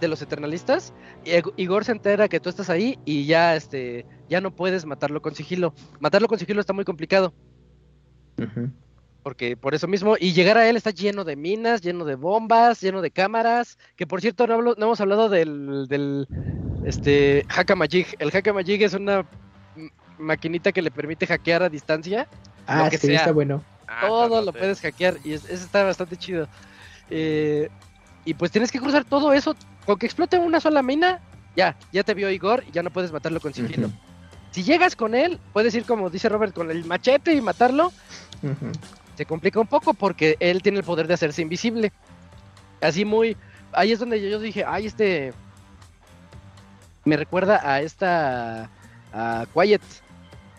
de 0.00 0.08
los 0.08 0.20
eternalistas, 0.20 0.92
Ig- 1.24 1.52
Igor 1.56 1.84
se 1.84 1.92
entera 1.92 2.28
que 2.28 2.40
tú 2.40 2.48
estás 2.48 2.68
ahí 2.70 2.98
y 3.04 3.24
ya, 3.26 3.54
este, 3.54 4.04
ya 4.28 4.40
no 4.40 4.50
puedes 4.50 4.84
matarlo 4.84 5.22
con 5.22 5.34
sigilo. 5.34 5.74
Matarlo 6.00 6.26
con 6.26 6.38
sigilo 6.40 6.60
está 6.60 6.72
muy 6.72 6.84
complicado. 6.84 7.32
Porque 9.22 9.56
por 9.56 9.74
eso 9.76 9.86
mismo, 9.86 10.16
y 10.18 10.32
llegar 10.32 10.58
a 10.58 10.68
él 10.68 10.76
está 10.76 10.90
lleno 10.90 11.22
de 11.22 11.36
minas, 11.36 11.80
lleno 11.82 12.04
de 12.04 12.16
bombas, 12.16 12.80
lleno 12.80 13.00
de 13.00 13.12
cámaras, 13.12 13.78
que 13.94 14.04
por 14.04 14.20
cierto 14.20 14.48
no, 14.48 14.54
hablo- 14.54 14.74
no 14.76 14.86
hemos 14.86 15.00
hablado 15.00 15.28
del, 15.28 15.86
del 15.86 16.26
este, 16.84 17.44
Hackamajig. 17.48 18.06
El 18.18 18.32
Hackamajig 18.32 18.82
es 18.82 18.94
una 18.94 19.24
maquinita 20.22 20.72
que 20.72 20.82
le 20.82 20.90
permite 20.90 21.26
hackear 21.26 21.62
a 21.62 21.68
distancia. 21.68 22.28
Ah, 22.66 22.88
que 22.90 22.98
sí, 22.98 23.08
sea. 23.08 23.16
está 23.16 23.32
bueno. 23.32 23.62
Ah, 23.86 24.04
Todo 24.06 24.42
lo 24.42 24.52
puedes 24.52 24.80
hackear 24.80 25.18
y 25.24 25.32
es- 25.34 25.44
eso 25.44 25.64
está 25.64 25.82
bastante 25.84 26.16
chido. 26.16 26.48
Eh, 27.10 27.68
y 28.24 28.34
pues 28.34 28.50
tienes 28.50 28.70
que 28.72 28.80
cruzar 28.80 29.04
todo 29.04 29.32
eso. 29.32 29.54
Con 29.84 29.98
que 29.98 30.06
explote 30.06 30.38
una 30.38 30.60
sola 30.60 30.80
mina, 30.82 31.20
ya, 31.56 31.76
ya 31.92 32.04
te 32.04 32.14
vio 32.14 32.30
Igor 32.30 32.64
y 32.68 32.70
ya 32.72 32.82
no 32.82 32.90
puedes 32.90 33.12
matarlo 33.12 33.40
con 33.40 33.52
sigilo. 33.52 33.90
Si 34.52 34.62
llegas 34.62 34.94
con 34.96 35.14
él, 35.14 35.40
puedes 35.52 35.74
ir 35.74 35.84
como 35.84 36.08
dice 36.08 36.28
Robert, 36.28 36.54
con 36.54 36.70
el 36.70 36.84
machete 36.84 37.34
y 37.34 37.40
matarlo. 37.40 37.92
se 39.16 39.26
complica 39.26 39.60
un 39.60 39.66
poco 39.66 39.92
porque 39.92 40.36
él 40.40 40.62
tiene 40.62 40.78
el 40.78 40.84
poder 40.84 41.06
de 41.06 41.14
hacerse 41.14 41.42
invisible. 41.42 41.92
Así 42.80 43.04
muy... 43.04 43.36
Ahí 43.72 43.92
es 43.92 43.98
donde 43.98 44.20
yo 44.30 44.38
dije, 44.38 44.64
ay, 44.66 44.86
este... 44.86 45.32
Me 47.04 47.16
recuerda 47.16 47.60
a 47.64 47.80
esta... 47.80 48.70
A 49.12 49.44
Quiet 49.52 49.82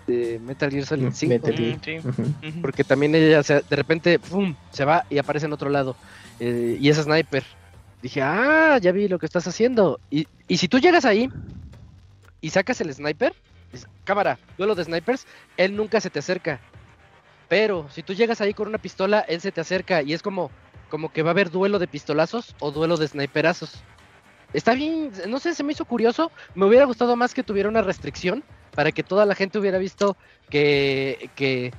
de 0.07 0.39
Metal 0.39 0.69
Gear 0.69 0.85
Solid 0.85 1.05
Mm, 1.07 1.11
5. 1.13 1.29
Metal 1.47 1.55
Gear. 1.55 2.03
Mm, 2.05 2.41
sí. 2.53 2.59
Porque 2.61 2.83
también 2.83 3.15
ella 3.15 3.41
se- 3.43 3.61
de 3.61 3.75
repente 3.75 4.19
¡pum! 4.19 4.55
se 4.71 4.85
va 4.85 5.05
y 5.09 5.17
aparece 5.17 5.45
en 5.45 5.53
otro 5.53 5.69
lado. 5.69 5.95
Eh, 6.39 6.77
y 6.79 6.89
es 6.89 6.97
sniper. 6.97 7.43
Dije, 8.01 8.21
ah, 8.21 8.77
ya 8.81 8.91
vi 8.91 9.07
lo 9.07 9.17
que 9.19 9.25
estás 9.25 9.47
haciendo. 9.47 9.99
Y, 10.09 10.27
y 10.47 10.57
si 10.57 10.67
tú 10.67 10.79
llegas 10.79 11.05
ahí 11.05 11.29
y 12.41 12.49
sacas 12.49 12.81
el 12.81 12.93
sniper, 12.93 13.33
cámara, 14.03 14.37
duelo 14.57 14.75
de 14.75 14.83
snipers, 14.83 15.25
él 15.57 15.75
nunca 15.75 16.01
se 16.01 16.09
te 16.09 16.19
acerca. 16.19 16.59
Pero 17.47 17.87
si 17.91 18.03
tú 18.03 18.13
llegas 18.13 18.41
ahí 18.41 18.53
con 18.53 18.67
una 18.67 18.77
pistola, 18.77 19.21
él 19.21 19.39
se 19.41 19.51
te 19.51 19.61
acerca 19.61 20.01
y 20.01 20.13
es 20.13 20.21
como, 20.21 20.51
como 20.89 21.11
que 21.11 21.23
va 21.23 21.29
a 21.29 21.31
haber 21.31 21.49
duelo 21.49 21.79
de 21.79 21.87
pistolazos 21.87 22.55
o 22.59 22.71
duelo 22.71 22.97
de 22.97 23.07
sniperazos. 23.07 23.71
Está 24.53 24.73
bien, 24.73 25.11
no 25.27 25.39
sé, 25.39 25.55
se 25.55 25.63
me 25.63 25.71
hizo 25.73 25.85
curioso. 25.85 26.31
Me 26.55 26.65
hubiera 26.65 26.85
gustado 26.85 27.15
más 27.15 27.33
que 27.33 27.43
tuviera 27.43 27.69
una 27.69 27.81
restricción 27.81 28.43
para 28.76 28.91
que 28.91 29.03
toda 29.03 29.26
la 29.26 29.36
gente 29.36 29.59
hubiera 29.59 29.78
visto 29.78 30.17
que, 30.49 31.30
que, 31.36 31.71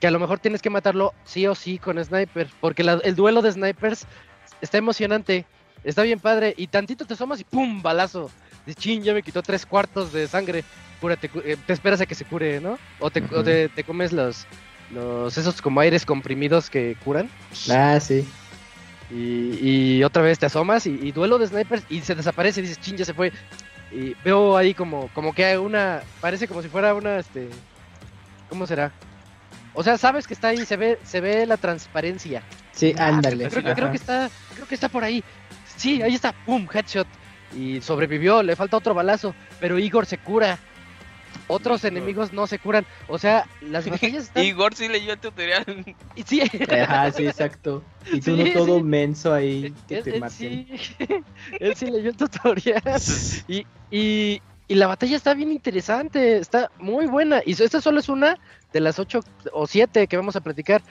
que 0.00 0.06
a 0.06 0.10
lo 0.10 0.18
mejor 0.18 0.38
tienes 0.38 0.62
que 0.62 0.70
matarlo 0.70 1.12
sí 1.24 1.46
o 1.46 1.54
sí 1.54 1.78
con 1.78 2.02
sniper, 2.04 2.48
porque 2.60 2.82
la- 2.84 3.00
el 3.04 3.14
duelo 3.14 3.42
de 3.42 3.52
snipers 3.52 4.06
está 4.60 4.78
emocionante, 4.78 5.46
está 5.84 6.02
bien 6.02 6.20
padre, 6.20 6.54
y 6.56 6.66
tantito 6.66 7.04
te 7.04 7.14
asomas 7.14 7.40
y 7.40 7.44
¡pum! 7.44 7.82
balazo. 7.82 8.30
De 8.66 8.74
chin, 8.74 9.02
ya 9.02 9.12
me 9.12 9.22
quitó 9.22 9.42
tres 9.42 9.66
cuartos 9.66 10.12
de 10.12 10.28
sangre. 10.28 10.64
Cúrate, 11.00 11.28
eh, 11.44 11.56
te 11.66 11.72
esperas 11.72 12.00
a 12.00 12.06
que 12.06 12.14
se 12.14 12.24
cure, 12.24 12.60
¿no? 12.60 12.78
O 13.00 13.10
te, 13.10 13.20
o 13.20 13.24
Ujú. 13.24 13.42
te, 13.42 13.68
te 13.68 13.82
comes 13.82 14.12
los, 14.12 14.46
los 14.92 15.36
esos 15.36 15.60
como 15.60 15.80
aires 15.80 16.06
comprimidos 16.06 16.70
que 16.70 16.96
curan. 17.04 17.28
Ah, 17.68 17.98
sí. 17.98 18.24
Y, 19.10 19.96
y 19.98 20.04
otra 20.04 20.22
vez 20.22 20.38
te 20.38 20.46
asomas 20.46 20.86
y, 20.86 20.98
y 21.02 21.10
duelo 21.12 21.38
de 21.38 21.48
snipers 21.48 21.82
y 21.90 22.00
se 22.02 22.14
desaparece 22.14 22.60
y 22.60 22.62
dices, 22.62 22.80
chin, 22.80 22.96
ya 22.96 23.04
se 23.04 23.14
fue. 23.14 23.32
Y 23.94 24.14
veo 24.24 24.56
ahí 24.56 24.72
como, 24.74 25.08
como 25.08 25.34
que 25.34 25.44
hay 25.44 25.56
una, 25.56 26.00
parece 26.20 26.48
como 26.48 26.62
si 26.62 26.68
fuera 26.68 26.94
una, 26.94 27.18
este, 27.18 27.48
¿cómo 28.48 28.66
será? 28.66 28.90
O 29.74 29.82
sea, 29.82 29.98
sabes 29.98 30.26
que 30.26 30.34
está 30.34 30.48
ahí, 30.48 30.64
se 30.64 30.76
ve, 30.76 30.98
se 31.02 31.20
ve 31.20 31.46
la 31.46 31.56
transparencia. 31.56 32.42
Sí, 32.72 32.94
Ah, 32.98 33.08
ándale. 33.08 33.48
Creo, 33.48 33.62
que- 33.64 33.74
creo 33.74 33.90
que 33.90 33.96
está, 33.96 34.30
creo 34.54 34.66
que 34.66 34.74
está 34.74 34.88
por 34.88 35.04
ahí. 35.04 35.22
Sí, 35.76 36.00
ahí 36.02 36.14
está, 36.14 36.32
pum, 36.32 36.66
headshot. 36.72 37.06
Y 37.56 37.80
sobrevivió, 37.82 38.42
le 38.42 38.56
falta 38.56 38.78
otro 38.78 38.94
balazo, 38.94 39.34
pero 39.60 39.78
Igor 39.78 40.06
se 40.06 40.18
cura. 40.18 40.58
Otros 41.48 41.84
enemigos 41.84 42.32
no 42.32 42.46
se 42.46 42.58
curan. 42.58 42.86
O 43.08 43.18
sea, 43.18 43.46
las 43.60 43.86
batallas 43.90 44.24
están... 44.24 44.44
Igor 44.44 44.74
sí 44.74 44.88
leyó 44.88 45.12
el 45.12 45.18
tutorial. 45.18 45.64
y 46.16 46.22
sí, 46.22 46.40
Ajá, 46.70 47.10
sí, 47.12 47.26
exacto. 47.26 47.82
Y 48.12 48.20
tú 48.20 48.36
Sí, 48.36 48.44
no 48.44 48.52
todo 48.52 48.78
sí. 48.78 48.82
menso 48.84 49.32
ahí 49.34 49.74
que 49.88 49.98
él, 49.98 50.04
te 50.04 50.10
él 50.14 50.20
maten. 50.20 50.38
sí, 50.38 50.68
él 51.60 51.74
sí 51.76 51.86
leyó 51.86 52.10
el 52.10 52.16
tutorial. 52.16 52.82
Y, 53.48 53.66
y, 53.90 54.40
y 54.68 54.74
la 54.74 54.86
batalla 54.86 55.16
está 55.16 55.34
bien 55.34 55.52
interesante, 55.52 56.38
está 56.38 56.70
muy 56.78 57.06
buena. 57.06 57.42
Y 57.44 57.52
esta 57.62 57.80
solo 57.80 58.00
es 58.00 58.08
una 58.08 58.38
de 58.72 58.80
las 58.80 58.98
ocho 58.98 59.20
o 59.52 59.66
siete 59.66 60.06
que 60.06 60.16
vamos 60.16 60.34
a 60.36 60.40
platicar. 60.40 60.82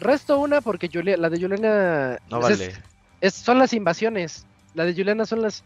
Resto 0.00 0.38
una 0.38 0.60
porque 0.60 0.88
Julia- 0.92 1.16
la 1.16 1.30
de 1.30 1.40
Juliana 1.40 2.18
No 2.28 2.40
pues, 2.40 2.58
vale. 2.58 2.70
es- 2.72 2.80
es- 3.20 3.34
son 3.34 3.58
las 3.58 3.72
invasiones. 3.72 4.46
La 4.74 4.84
de 4.84 4.92
Juliana 4.94 5.24
son 5.24 5.42
las 5.42 5.64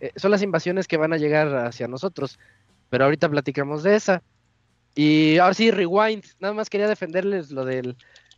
eh, 0.00 0.12
son 0.16 0.30
las 0.30 0.42
invasiones 0.42 0.88
que 0.88 0.96
van 0.96 1.12
a 1.12 1.18
llegar 1.18 1.54
hacia 1.66 1.86
nosotros. 1.86 2.38
Pero 2.90 3.04
ahorita 3.04 3.28
platicamos 3.28 3.82
de 3.82 3.96
esa. 3.96 4.22
Y 4.94 5.38
ahora 5.38 5.54
sí, 5.54 5.70
rewind. 5.70 6.24
Nada 6.40 6.54
más 6.54 6.68
quería 6.68 6.88
defenderles 6.88 7.50
lo 7.50 7.64
del 7.64 7.96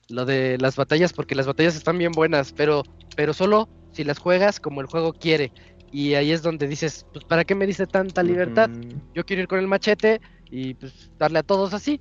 lo 0.09 0.26
de 0.26 0.59
las 0.59 0.76
batallas 0.76 1.12
porque 1.12 1.34
las 1.34 1.46
batallas 1.46 1.74
están 1.74 1.96
bien 1.96 2.12
buenas, 2.12 2.53
pero 2.53 2.82
pero 3.16 3.32
solo 3.32 3.68
si 3.92 4.05
las 4.05 4.18
juegas 4.18 4.61
como 4.61 4.80
el 4.80 4.86
juego 4.86 5.12
quiere. 5.12 5.53
Y 5.90 6.14
ahí 6.14 6.32
es 6.32 6.42
donde 6.42 6.66
dices, 6.66 7.07
pues 7.12 7.24
¿para 7.24 7.44
qué 7.44 7.55
me 7.55 7.66
dice 7.66 7.86
tanta 7.86 8.22
libertad? 8.22 8.70
Yo 9.14 9.24
quiero 9.24 9.42
ir 9.42 9.48
con 9.48 9.59
el 9.59 9.66
machete 9.66 10.20
y 10.50 10.74
pues 10.74 11.11
darle 11.18 11.40
a 11.40 11.42
todos 11.42 11.74
así. 11.74 12.00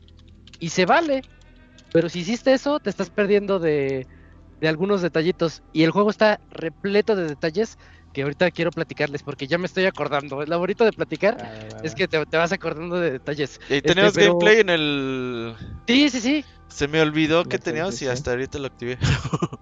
Y 0.59 0.69
se 0.69 0.85
vale. 0.85 1.21
Pero 1.91 2.07
si 2.07 2.19
hiciste 2.19 2.53
eso, 2.53 2.79
te 2.79 2.89
estás 2.89 3.09
perdiendo 3.09 3.59
de, 3.59 4.07
de 4.61 4.67
algunos 4.69 5.01
detallitos. 5.01 5.61
Y 5.73 5.83
el 5.83 5.91
juego 5.91 6.09
está 6.09 6.39
repleto 6.51 7.17
de 7.17 7.27
detalles 7.27 7.77
que 8.13 8.23
ahorita 8.23 8.51
quiero 8.51 8.71
platicarles 8.71 9.23
porque 9.23 9.47
ya 9.47 9.57
me 9.57 9.65
estoy 9.67 9.85
acordando. 9.85 10.43
Lo 10.45 10.59
bonito 10.59 10.83
de 10.85 10.91
platicar 10.93 11.37
Ah, 11.39 11.75
va, 11.75 11.79
es 11.83 11.95
que 11.95 12.07
te, 12.07 12.25
te 12.25 12.37
vas 12.37 12.51
acordando 12.51 12.99
de 12.99 13.11
detalles. 13.11 13.59
Y 13.69 13.75
Este, 13.75 13.81
tenemos 13.89 14.13
pero- 14.13 14.33
gameplay 14.37 14.59
en 14.59 14.69
el. 14.69 15.55
Sí, 15.87 16.09
sí, 16.09 16.19
sí. 16.19 16.45
Se 16.67 16.87
me 16.87 17.01
olvidó 17.01 17.43
que 17.45 17.57
teníamos 17.57 18.01
y 18.01 18.07
hasta 18.07 18.31
ahorita 18.31 18.59
lo 18.59 18.67
activé. 18.67 18.97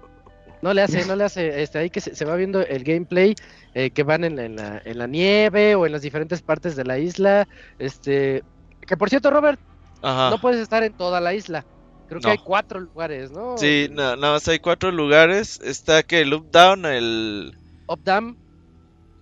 No 0.61 0.73
le 0.73 0.81
hace, 0.81 1.05
no 1.05 1.15
le 1.15 1.23
hace. 1.23 1.61
Este, 1.63 1.77
ahí 1.77 1.89
que 1.89 2.01
se, 2.01 2.13
se 2.15 2.25
va 2.25 2.35
viendo 2.35 2.59
el 2.59 2.83
gameplay 2.83 3.33
eh, 3.75 3.91
que 3.91 4.03
van 4.03 4.25
en, 4.25 4.35
la- 4.35 4.43
en 4.45 4.55
la, 4.57 4.81
en 4.83 4.97
la 4.97 5.07
nieve 5.07 5.75
o 5.75 5.85
en 5.85 5.93
las 5.93 6.01
diferentes 6.01 6.41
partes 6.41 6.75
de 6.75 6.83
la 6.83 6.99
isla. 6.99 7.47
Este, 7.77 8.43
que 8.85 8.97
por 8.97 9.09
cierto, 9.09 9.31
Robert, 9.31 9.57
Ajá. 10.01 10.29
no 10.29 10.41
puedes 10.41 10.59
estar 10.59 10.83
en 10.83 10.91
toda 10.91 11.21
la 11.21 11.33
isla. 11.33 11.65
Creo 12.09 12.19
que 12.19 12.27
No. 12.27 12.31
hay 12.33 12.39
cuatro 12.39 12.79
lugares, 12.81 13.31
¿no? 13.31 13.57
Sí, 13.57 13.87
no, 13.91 14.17
nada 14.17 14.33
más 14.33 14.47
hay 14.49 14.59
cuatro 14.59 14.91
lugares. 14.91 15.61
Está 15.63 16.03
que 16.03 16.19
el 16.19 16.33
Up 16.33 16.51
Down, 16.51 16.85
el. 16.85 17.55
Updam, 17.89 18.37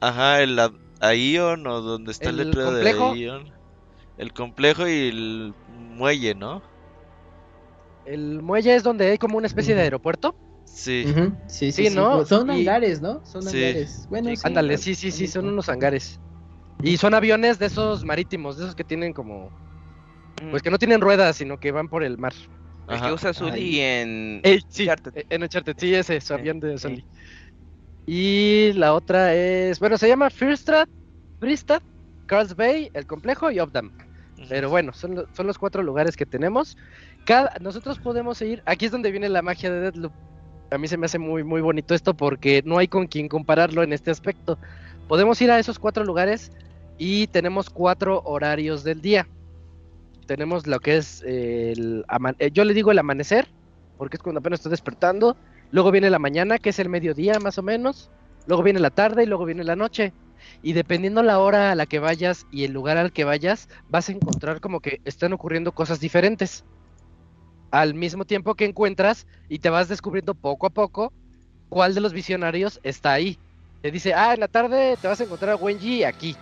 Ajá, 0.01 0.41
el 0.43 0.59
a- 0.59 0.72
Aion 0.99 1.65
o 1.68 1.82
donde 1.82 2.11
está 2.11 2.30
el, 2.30 2.39
El 2.39 2.47
letrero 2.47 2.68
complejo. 2.72 3.05
de 3.05 3.11
Aion. 3.20 3.51
El 4.18 4.34
complejo 4.34 4.88
y 4.88 5.07
el 5.09 5.53
muelle, 5.68 6.36
¿no? 6.36 6.61
el 8.05 8.41
muelle 8.41 8.74
es 8.76 8.84
donde 8.84 9.11
hay 9.11 9.18
como 9.18 9.38
una 9.38 9.47
especie 9.47 9.76
de 9.76 9.82
aeropuerto. 9.82 10.36
Sí. 10.65 11.03
Sí, 11.05 11.13
sí, 11.47 11.72
Sí, 11.72 11.89
sí. 11.89 11.95
¿no? 11.95 12.26
Son 12.26 12.47
Y- 12.49 12.59
hangares, 12.61 13.01
¿no? 13.01 13.22
Son 13.26 13.41
Sí. 13.43 13.49
hangares. 13.63 14.05
Bueno, 14.09 14.30
sí, 14.34 14.41
Ándale, 14.43 14.76
pues, 14.76 14.82
sí, 14.82 14.95
sí, 14.95 15.11
sí, 15.11 15.28
son 15.28 15.47
unos 15.47 15.68
hangares. 15.70 16.20
Y 16.84 16.97
son 16.97 17.13
aviones 17.13 17.59
de 17.59 17.65
esos 17.65 18.05
marítimos, 18.05 18.57
de 18.57 18.63
esos 18.63 18.76
que 18.76 18.84
tienen 18.84 19.11
como... 19.13 19.51
Pues 20.51 20.61
que 20.61 20.70
no 20.70 20.78
tienen 20.78 21.01
ruedas, 21.01 21.36
sino 21.36 21.57
que 21.57 21.72
van 21.72 21.89
por 21.89 22.03
el 22.03 22.18
mar. 22.18 22.34
El 22.88 22.95
Ajá. 22.95 23.07
que 23.07 23.13
usa 23.13 23.34
Sully 23.34 23.80
en. 23.82 24.39
Ey, 24.43 24.61
sí, 24.70 24.84
Uncharted. 24.84 25.18
eh, 25.18 25.26
en 25.30 25.43
Uncharted, 25.43 25.76
sí, 25.78 25.93
ese, 25.95 26.22
su 26.22 26.28
Sí, 26.28 26.34
avión 26.34 26.59
de. 26.59 26.78
Sully. 26.78 27.03
Y 28.08 28.74
la 28.74 28.93
otra 28.95 29.36
es, 29.36 29.80
bueno, 29.80 29.97
se 29.99 30.08
llama 30.08 30.30
Firstad, 30.30 30.88
Fristad, 31.39 31.82
Carls 32.28 32.55
Bay, 32.55 32.89
el 32.93 33.08
complejo 33.08 33.51
y 33.51 33.60
Opdam. 33.60 33.91
Pero 34.49 34.70
bueno, 34.70 34.93
son, 34.93 35.16
lo- 35.16 35.28
son 35.34 35.47
los 35.47 35.58
cuatro 35.58 35.84
lugares 35.84 36.16
que 36.18 36.26
tenemos. 36.28 36.78
Cada, 37.26 37.51
nosotros 37.62 37.99
podemos 37.99 38.41
ir, 38.41 38.64
aquí 38.66 38.86
es 38.86 38.91
donde 38.91 39.12
viene 39.12 39.30
la 39.30 39.41
magia 39.41 39.72
de 39.72 39.82
Deadloop. 39.82 40.16
A 40.72 40.78
mí 40.78 40.88
se 40.88 40.97
me 40.97 41.08
hace 41.08 41.20
muy, 41.20 41.43
muy 41.43 41.62
bonito 41.62 41.95
esto 41.95 42.16
porque 42.16 42.62
no 42.66 42.78
hay 42.80 42.88
con 42.89 43.08
quien 43.08 43.30
compararlo 43.30 43.84
en 43.84 43.93
este 43.93 44.12
aspecto. 44.12 44.60
Podemos 45.08 45.41
ir 45.41 45.51
a 45.51 45.60
esos 45.60 45.80
cuatro 45.80 46.03
lugares 46.05 46.51
y 46.97 47.28
tenemos 47.30 47.70
cuatro 47.70 48.22
horarios 48.26 48.84
del 48.84 49.01
día. 49.01 49.30
Tenemos 50.26 50.68
lo 50.68 50.80
que 50.80 50.97
es 50.97 51.22
el... 51.24 52.05
eh, 52.39 52.51
yo 52.51 52.66
le 52.66 52.74
digo 52.74 52.91
el 52.91 52.99
amanecer, 52.99 53.47
porque 53.95 54.18
es 54.18 54.24
cuando 54.24 54.39
apenas 54.39 54.60
estoy 54.60 54.72
despertando. 54.72 55.38
Luego 55.72 55.91
viene 55.91 56.09
la 56.09 56.20
mañana, 56.20 56.57
que 56.57 56.70
es 56.70 56.80
el 56.80 56.89
mediodía 56.89 57.39
más 57.39 57.57
o 57.57 57.63
menos. 57.63 58.09
Luego 58.45 58.63
viene 58.63 58.80
la 58.80 58.89
tarde 58.89 59.24
y 59.24 59.26
luego 59.26 59.45
viene 59.45 59.63
la 59.63 59.76
noche. 59.76 60.13
Y 60.61 60.74
dependiendo 60.74 61.24
la 61.24 61.39
hora 61.39 61.72
a 61.72 61.76
la 61.76 61.86
que 61.86 61.99
vayas 61.99 62.45
y 62.51 62.63
el 62.63 62.72
lugar 62.72 62.97
al 62.97 63.11
que 63.11 63.26
vayas, 63.26 63.68
vas 63.89 64.09
a 64.09 64.13
encontrar 64.13 64.61
como 64.61 64.80
que 64.80 65.01
están 65.05 65.34
ocurriendo 65.34 65.74
cosas 65.74 65.99
diferentes. 65.99 66.63
Al 67.72 67.93
mismo 67.93 68.24
tiempo 68.26 68.55
que 68.55 68.65
encuentras 68.65 69.28
y 69.49 69.59
te 69.59 69.70
vas 69.70 69.89
descubriendo 69.89 70.36
poco 70.36 70.68
a 70.68 70.70
poco 70.70 71.11
cuál 71.70 71.93
de 71.93 72.01
los 72.01 72.13
visionarios 72.13 72.80
está 72.84 73.13
ahí. 73.13 73.38
Te 73.82 73.91
dice, 73.91 74.13
ah, 74.13 74.34
en 74.34 74.39
la 74.39 74.47
tarde 74.47 74.97
te 75.01 75.07
vas 75.07 75.20
a 75.20 75.26
encontrar 75.26 75.51
a 75.51 75.55
Wenji 75.57 76.03
aquí. 76.03 76.36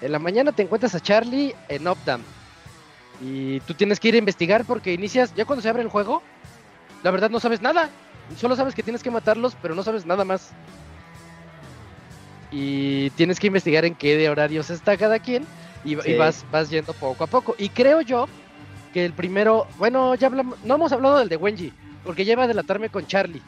En 0.00 0.12
la 0.12 0.18
mañana 0.18 0.52
te 0.52 0.62
encuentras 0.62 0.94
a 0.94 1.00
Charlie 1.00 1.54
en 1.68 1.86
Opdam. 1.86 2.22
Y 3.20 3.60
tú 3.60 3.74
tienes 3.74 4.00
que 4.00 4.08
ir 4.08 4.14
a 4.14 4.18
investigar 4.18 4.64
porque 4.64 4.92
inicias, 4.92 5.34
ya 5.34 5.44
cuando 5.44 5.62
se 5.62 5.68
abre 5.68 5.82
el 5.82 5.88
juego, 5.88 6.22
la 7.02 7.10
verdad 7.10 7.30
no 7.30 7.38
sabes 7.38 7.60
nada. 7.60 7.90
Solo 8.36 8.56
sabes 8.56 8.74
que 8.74 8.82
tienes 8.82 9.02
que 9.02 9.10
matarlos, 9.10 9.56
pero 9.60 9.74
no 9.74 9.82
sabes 9.82 10.06
nada 10.06 10.24
más. 10.24 10.52
Y 12.50 13.10
tienes 13.10 13.40
que 13.40 13.46
investigar 13.46 13.84
en 13.84 13.94
qué 13.94 14.16
de 14.16 14.28
horarios 14.28 14.68
está 14.70 14.96
cada 14.96 15.18
quien. 15.18 15.46
Y, 15.84 15.96
vas, 16.14 16.44
vas 16.50 16.70
yendo 16.70 16.92
poco 16.92 17.24
a 17.24 17.26
poco. 17.26 17.54
Y 17.58 17.68
creo 17.70 18.02
yo 18.02 18.28
que 18.92 19.04
el 19.04 19.14
primero, 19.14 19.66
bueno, 19.78 20.14
ya 20.14 20.26
hablamos, 20.28 20.58
no 20.62 20.74
hemos 20.74 20.92
hablado 20.92 21.18
del 21.18 21.28
de 21.28 21.36
Wenji, 21.36 21.72
porque 22.04 22.24
ya 22.24 22.34
iba 22.34 22.44
a 22.44 22.48
delatarme 22.48 22.88
con 22.90 23.06
Charlie. 23.06 23.42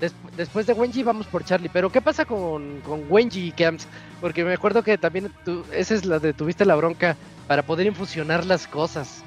Des- 0.00 0.14
después 0.36 0.66
de 0.66 0.72
Wenji 0.72 1.02
vamos 1.02 1.26
por 1.26 1.44
Charlie, 1.44 1.70
pero 1.72 1.90
¿qué 1.90 2.00
pasa 2.00 2.24
con, 2.24 2.80
con 2.80 3.04
Wenji 3.08 3.48
y 3.48 3.52
Camps? 3.52 3.86
Porque 4.20 4.44
me 4.44 4.54
acuerdo 4.54 4.82
que 4.82 4.98
también 4.98 5.30
tú, 5.44 5.64
esa 5.72 5.94
es 5.94 6.04
la 6.04 6.18
de 6.18 6.32
tuviste 6.32 6.64
la 6.64 6.76
bronca 6.76 7.16
para 7.46 7.62
poder 7.62 7.86
infusionar 7.86 8.44
las 8.46 8.66
cosas. 8.66 9.22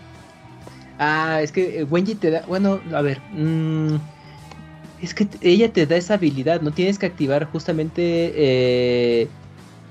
Ah, 0.97 1.39
es 1.41 1.51
que 1.51 1.79
eh, 1.79 1.83
Wenji 1.85 2.15
te 2.15 2.29
da, 2.29 2.43
bueno, 2.47 2.81
a 2.93 3.01
ver, 3.01 3.21
mm, 3.31 3.95
es 5.01 5.13
que 5.13 5.27
ella 5.41 5.71
te 5.71 5.85
da 5.85 5.95
esa 5.95 6.15
habilidad, 6.15 6.61
no 6.61 6.71
tienes 6.71 6.99
que 6.99 7.05
activar 7.05 7.45
justamente 7.45 8.33
eh, 8.35 9.27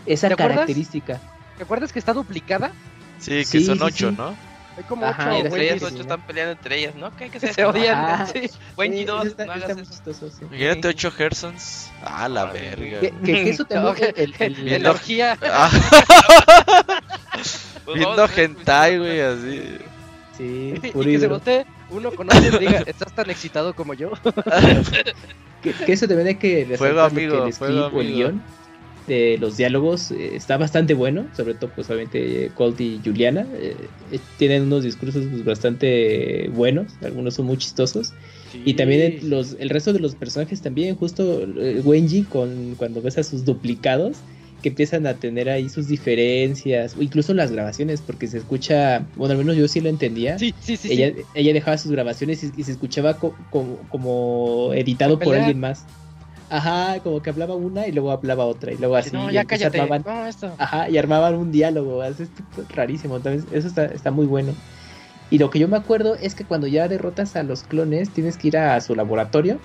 esa 0.07 0.29
¿Te 0.29 0.37
característica. 0.37 1.21
¿Te 1.57 1.63
acuerdas 1.65 1.93
que 1.93 1.99
está 1.99 2.13
duplicada? 2.13 2.73
Sí, 3.19 3.31
que 3.39 3.45
Sí, 3.45 3.65
son 3.65 3.79
sí, 3.79 3.85
ocho, 3.85 4.11
sí. 4.11 4.17
¿no? 4.17 4.35
Hay 4.77 4.85
como 4.85 5.07
Ajá, 5.07 5.35
ocho 5.35 5.57
ellas 5.57 5.83
ocho 5.83 5.95
¿no? 5.97 6.01
están 6.03 6.21
peleando 6.23 6.53
entre 6.53 6.79
ellas, 6.79 6.95
¿no? 6.95 7.11
¿Qué 7.17 7.25
hay 7.25 7.31
que? 7.31 7.41
Se 7.53 7.65
odian. 7.65 8.27
Sí. 8.33 8.49
2, 8.77 9.21
eso 9.23 9.23
está, 9.31 9.45
no 9.47 9.55
está 9.55 9.65
hagas 9.67 9.79
eso. 9.79 9.91
chistoso. 9.91 10.31
Imagínate 10.43 10.89
ocho 10.89 11.11
Gersons. 11.11 11.91
Ah, 12.05 12.29
la 12.29 12.45
verga. 12.45 13.01
Que, 13.25 13.51
eso 13.51 13.65
también, 13.67 13.93
Ok, 13.93 13.99
el- 14.17 14.35
el- 14.39 14.55
Viendo- 14.55 14.91
Energía. 14.91 15.37
Ah, 15.43 15.71
Pues 17.85 17.97
viendo 17.99 18.29
hentai, 18.37 18.99
güey, 18.99 19.21
así. 19.21 19.79
sí, 20.37 20.75
y 20.77 20.81
que 20.81 20.93
se 20.93 21.11
hidro. 21.11 21.41
Uno 21.91 22.13
con 22.13 22.29
otro 22.29 22.57
y 22.61 22.67
diga, 22.67 22.81
¿estás 22.87 23.15
tan 23.15 23.31
excitado 23.31 23.75
como 23.75 23.95
yo? 23.95 24.13
Que, 25.61 25.73
que 25.73 25.93
eso 25.93 26.07
también 26.07 26.29
hay 26.29 26.35
que 26.37 26.65
resaltar 26.67 27.11
que 27.11 27.21
amigo, 27.27 27.45
el 27.45 27.53
fuego 27.53 27.89
script 27.89 27.95
o 27.97 28.01
el 28.01 28.15
guion 28.15 28.43
de 29.09 29.39
los 29.41 29.57
diálogos 29.57 30.13
eh, 30.13 30.37
está 30.37 30.57
bastante 30.57 30.95
bueno, 30.95 31.27
sobre 31.37 31.55
todo 31.55 31.71
pues 31.75 31.89
obviamente 31.91 32.53
Colt 32.55 32.81
y 32.81 33.01
Juliana 33.05 33.45
eh, 33.55 33.75
eh, 34.13 34.21
tienen 34.37 34.63
unos 34.65 34.85
discursos 34.85 35.27
pues, 35.29 35.45
bastante 35.45 36.49
buenos, 36.55 36.93
algunos 37.03 37.35
son 37.35 37.47
muy 37.47 37.57
chistosos. 37.57 38.13
Y 38.65 38.75
también 38.75 39.01
el, 39.01 39.31
los, 39.31 39.57
el 39.59 39.69
resto 39.69 39.93
de 39.93 39.99
los 39.99 40.15
personajes 40.15 40.63
también, 40.63 40.95
justo 40.95 41.43
eh, 41.43 41.81
Wenji 41.85 42.23
con 42.23 42.77
cuando 42.77 43.03
ves 43.03 43.19
a 43.19 43.23
sus 43.23 43.45
duplicados 43.45 44.19
que 44.63 44.71
empiezan 44.71 45.07
a 45.07 45.15
tener 45.19 45.49
ahí 45.49 45.69
sus 45.69 45.87
diferencias, 45.89 46.97
o 46.97 47.03
incluso 47.03 47.33
las 47.35 47.51
grabaciones, 47.53 48.01
porque 48.03 48.27
se 48.27 48.39
escucha, 48.39 49.07
bueno, 49.17 49.33
al 49.33 49.39
menos 49.39 49.57
yo 49.57 49.69
sí 49.69 49.81
lo 49.81 49.89
entendía, 49.89 50.39
Sí, 50.39 50.55
sí, 50.61 50.77
sí. 50.77 50.93
ella, 50.93 51.13
sí. 51.15 51.25
ella 51.35 51.53
dejaba 51.53 51.79
sus 51.79 51.93
grabaciones 51.93 52.43
y, 52.43 52.53
y 52.57 52.65
se 52.65 52.73
escuchaba 52.73 53.19
co- 53.19 53.37
como, 53.51 53.89
como 53.89 54.73
editado 54.75 55.19
por 55.19 55.35
alguien 55.37 55.61
más. 55.61 55.87
Ajá, 56.51 57.01
como 57.03 57.21
que 57.21 57.31
hablaba 57.31 57.55
una 57.57 57.87
y 57.87 57.93
luego 57.93 58.11
hablaba 58.11 58.47
otra, 58.47 58.73
y 58.73 58.79
luego 58.79 58.97
así. 58.97 59.11
no, 59.15 59.31
ya 59.31 59.45
cállate. 59.45 59.79
armaban- 59.81 60.03
No, 60.05 60.27
esto. 60.27 60.55
ajá, 60.59 60.89
y 60.89 60.97
armaban 60.97 61.35
un 61.35 61.53
diálogo, 61.53 62.03
es 62.03 62.17
rarísimo, 62.71 63.17
entonces 63.17 63.47
eso 63.53 63.69
está, 63.69 63.85
está 63.87 64.11
muy 64.11 64.27
bueno. 64.27 64.55
Y 65.31 65.39
lo 65.39 65.51
que 65.51 65.59
yo 65.59 65.69
me 65.69 65.77
acuerdo 65.77 66.15
es 66.17 66.35
que 66.35 66.45
cuando 66.45 66.67
ya 66.67 66.89
derrotas 66.89 67.37
a 67.37 67.43
los 67.43 67.63
clones, 67.63 68.09
tienes 68.11 68.39
que 68.39 68.49
ir 68.49 68.57
a 68.57 68.81
su 68.81 68.95
laboratorio 68.95 69.61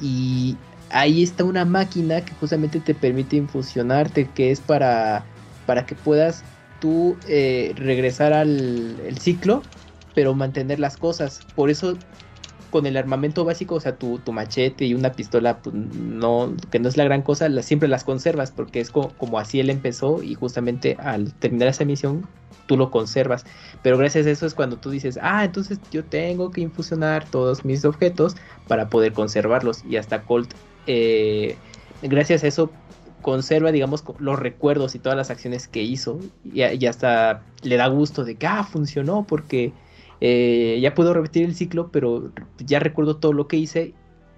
y 0.00 0.56
ahí 0.92 1.22
está 1.22 1.44
una 1.44 1.64
máquina 1.64 2.24
que 2.24 2.34
justamente 2.34 2.80
te 2.80 2.94
permite 2.94 3.36
infusionarte, 3.36 4.32
que 4.32 4.50
es 4.50 4.60
para, 4.60 5.30
para 5.64 5.86
que 5.86 5.96
puedas 5.96 6.48
tú 6.78 7.20
eh, 7.24 7.72
regresar 7.76 8.32
al 8.32 9.00
el 9.00 9.18
ciclo, 9.18 9.70
pero 10.14 10.34
mantener 10.34 10.80
las 10.80 10.96
cosas. 10.98 11.46
Por 11.54 11.70
eso 11.70 12.04
con 12.70 12.86
el 12.86 12.96
armamento 12.96 13.44
básico, 13.44 13.74
o 13.76 13.80
sea, 13.80 13.98
tu, 13.98 14.20
tu 14.20 14.32
machete 14.32 14.86
y 14.86 14.94
una 14.94 15.14
pistola, 15.14 15.60
pues 15.62 15.74
no, 15.76 16.56
que 16.70 16.78
no 16.80 16.88
es 16.88 16.96
la 16.96 17.04
gran 17.04 17.22
cosa, 17.22 17.48
las- 17.48 17.66
siempre 17.66 17.88
las 17.88 18.04
conservas, 18.04 18.52
porque 18.52 18.80
es 18.80 18.90
co- 18.90 19.16
como 19.16 19.38
así 19.38 19.60
él 19.60 19.70
empezó 19.70 20.22
y 20.22 20.34
justamente 20.34 20.96
al 20.98 21.34
terminar 21.34 21.68
esa 21.68 21.84
misión 21.84 22.30
tú 22.66 22.76
lo 22.78 22.90
conservas. 22.90 23.44
Pero 23.82 23.98
gracias 23.98 24.26
a 24.26 24.30
eso 24.30 24.46
es 24.46 24.54
cuando 24.54 24.80
tú 24.80 24.90
dices, 24.90 25.18
ah, 25.22 25.44
entonces 25.44 25.80
yo 25.90 26.08
tengo 26.08 26.50
que 26.50 26.60
infusionar 26.62 27.28
todos 27.30 27.64
mis 27.64 27.84
objetos 27.84 28.36
para 28.66 28.88
poder 28.88 29.12
conservarlos. 29.12 29.84
Y 29.84 29.96
hasta 29.96 30.24
Colt, 30.24 30.54
eh, 30.86 31.56
gracias 32.02 32.44
a 32.44 32.48
eso, 32.48 32.70
conserva, 33.22 33.72
digamos, 33.72 34.04
los 34.18 34.38
recuerdos 34.38 34.94
y 34.94 34.98
todas 34.98 35.16
las 35.16 35.30
acciones 35.30 35.68
que 35.68 35.82
hizo. 35.82 36.18
Y, 36.44 36.62
y 36.62 36.86
hasta 36.86 37.42
le 37.62 37.76
da 37.76 37.86
gusto 37.88 38.24
de 38.24 38.36
que, 38.36 38.46
ah, 38.46 38.64
funcionó 38.64 39.26
porque 39.26 39.72
eh, 40.24 40.78
ya 40.80 40.94
puedo 40.94 41.12
repetir 41.12 41.44
el 41.44 41.56
ciclo, 41.56 41.90
pero 41.90 42.30
ya 42.58 42.78
recuerdo 42.78 43.16
todo 43.16 43.32
lo 43.32 43.48
que 43.48 43.56
hice. 43.56 43.92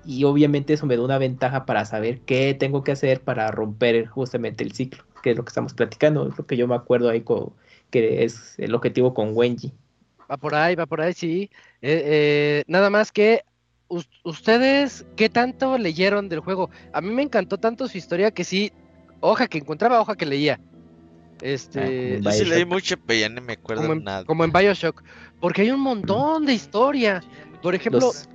Y 0.07 0.25
obviamente 0.25 0.73
eso 0.73 0.87
me 0.87 0.97
da 0.97 1.03
una 1.03 1.19
ventaja 1.19 1.67
para 1.67 1.85
saber 1.85 2.21
qué 2.21 2.55
tengo 2.55 2.83
que 2.83 2.93
hacer 2.93 3.21
para 3.21 3.51
romper 3.51 4.07
justamente 4.07 4.65
el 4.65 4.73
ciclo, 4.73 5.05
que 5.23 5.33
es 5.33 5.37
lo 5.37 5.45
que 5.45 5.51
estamos 5.51 5.75
platicando, 5.75 6.27
es 6.27 6.39
lo 6.39 6.47
que 6.47 6.57
yo 6.57 6.67
me 6.67 6.75
acuerdo 6.75 7.11
ahí 7.11 7.23
que 7.91 8.25
es 8.25 8.59
el 8.59 8.75
objetivo 8.75 9.13
con 9.13 9.37
Wenji. 9.37 9.73
Va 10.31 10.39
por 10.39 10.55
ahí, 10.55 10.75
va 10.75 10.87
por 10.87 11.03
ahí, 11.03 11.13
sí. 11.13 11.51
Eh, 11.83 12.65
nada 12.67 12.89
más 12.89 13.13
que 13.13 13.45
ustedes, 14.23 15.05
¿qué 15.17 15.29
tanto 15.29 15.79
leyeron 15.79 16.29
del 16.29 16.41
juego? 16.41 16.71
A 16.93 17.01
mí 17.01 17.11
me 17.11 17.23
encantó 17.23 17.59
tanto 17.59 17.87
su 17.89 17.99
historia 17.99 18.31
que 18.31 18.45
sí, 18.45 18.73
hoja 19.21 19.47
que 19.47 19.59
encontraba, 19.59 20.01
hoja 20.01 20.17
que 20.17 20.27
leía. 20.27 20.61
Este, 21.43 22.17
Ah, 22.19 22.21
Yo 22.23 22.31
sí 22.33 22.45
leí 22.45 22.65
mucho, 22.65 22.97
pero 23.07 23.21
ya 23.21 23.29
no 23.29 23.41
me 23.43 23.55
acuerdo 23.55 23.83
como, 23.83 23.93
en, 23.95 24.05
nada. 24.05 24.25
como 24.25 24.45
en 24.45 24.53
Bioshock, 24.53 25.03
porque 25.41 25.63
hay 25.63 25.71
un 25.71 25.81
montón 25.81 26.47
de 26.47 26.55
historia. 26.55 27.23
Por 27.63 27.75
ejemplo, 27.75 28.01
Los- 28.01 28.29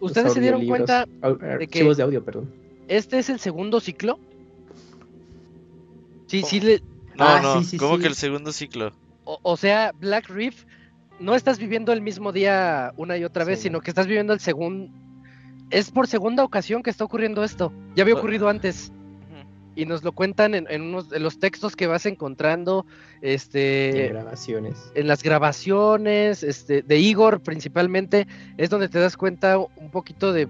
ustedes 0.00 0.26
los 0.26 0.34
se 0.34 0.40
dieron 0.40 0.66
cuenta, 0.66 1.06
au- 1.22 1.38
de 1.38 1.66
que- 1.66 1.78
archivos 1.78 1.96
de 1.96 2.02
audio, 2.04 2.24
perdón. 2.24 2.52
este 2.88 3.18
es 3.18 3.30
el 3.30 3.40
segundo 3.40 3.80
ciclo. 3.80 4.18
Sí, 6.26 6.42
sí, 6.42 6.60
¿Cómo? 6.60 6.70
le- 6.70 6.82
No, 7.14 7.24
Ah, 7.26 7.40
no, 7.42 7.62
sí, 7.62 7.78
sí. 7.78 7.78
que 8.00 8.06
el 8.06 8.14
segundo 8.14 8.52
ciclo. 8.52 8.92
o, 9.24 9.38
o 9.42 9.56
sea, 9.56 9.92
Black 9.98 10.28
Reef, 10.28 10.64
no 11.22 11.34
estás 11.34 11.58
viviendo 11.58 11.92
el 11.92 12.02
mismo 12.02 12.32
día 12.32 12.92
una 12.96 13.16
y 13.16 13.24
otra 13.24 13.44
vez, 13.44 13.58
Sí, 13.60 13.64
sino 13.64 13.78
no. 13.78 13.82
que 13.82 13.90
estás 13.90 14.06
viviendo 14.06 14.32
el 14.32 14.40
segundo. 14.40 14.92
Es 15.70 15.90
por 15.90 16.06
segunda 16.06 16.44
ocasión 16.44 16.82
que 16.82 16.90
está 16.90 17.04
ocurriendo 17.04 17.44
esto. 17.44 17.72
Ya 17.94 18.02
había 18.02 18.14
ocurrido 18.14 18.48
antes. 18.48 18.92
y 19.74 19.86
nos 19.86 20.04
lo 20.04 20.12
cuentan 20.12 20.54
en, 20.54 20.82
unos 20.82 21.08
los 21.18 21.38
textos 21.38 21.76
que 21.76 21.86
vas 21.86 22.04
encontrando, 22.04 22.84
este, 23.22 24.08
en 24.08 24.12
grabaciones, 24.12 24.92
en 24.94 25.06
las 25.08 25.22
grabaciones, 25.22 26.42
este, 26.42 26.82
de 26.82 26.98
Igor 26.98 27.40
principalmente, 27.40 28.26
es 28.58 28.68
donde 28.68 28.90
te 28.90 28.98
das 28.98 29.16
cuenta 29.16 29.56
un 29.56 29.90
poquito 29.90 30.34
de 30.34 30.46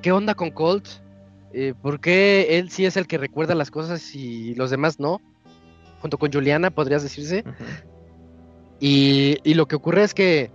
qué 0.00 0.12
onda 0.12 0.36
con 0.36 0.52
Colt, 0.52 0.86
eh, 1.52 1.74
por 1.82 1.98
qué 1.98 2.56
él 2.56 2.70
sí 2.70 2.84
es 2.84 2.96
el 2.96 3.08
que 3.08 3.18
recuerda 3.18 3.56
las 3.56 3.72
cosas 3.72 4.14
y 4.14 4.54
los 4.54 4.70
demás 4.70 5.00
no, 5.00 5.20
junto 6.00 6.16
con 6.16 6.32
Juliana 6.32 6.70
podrías 6.70 7.02
decirse, 7.02 7.42
y, 8.80 9.38
y, 9.42 9.54
lo 9.54 9.66
que 9.66 9.76
ocurre 9.76 10.02
es 10.02 10.14
que 10.14 10.50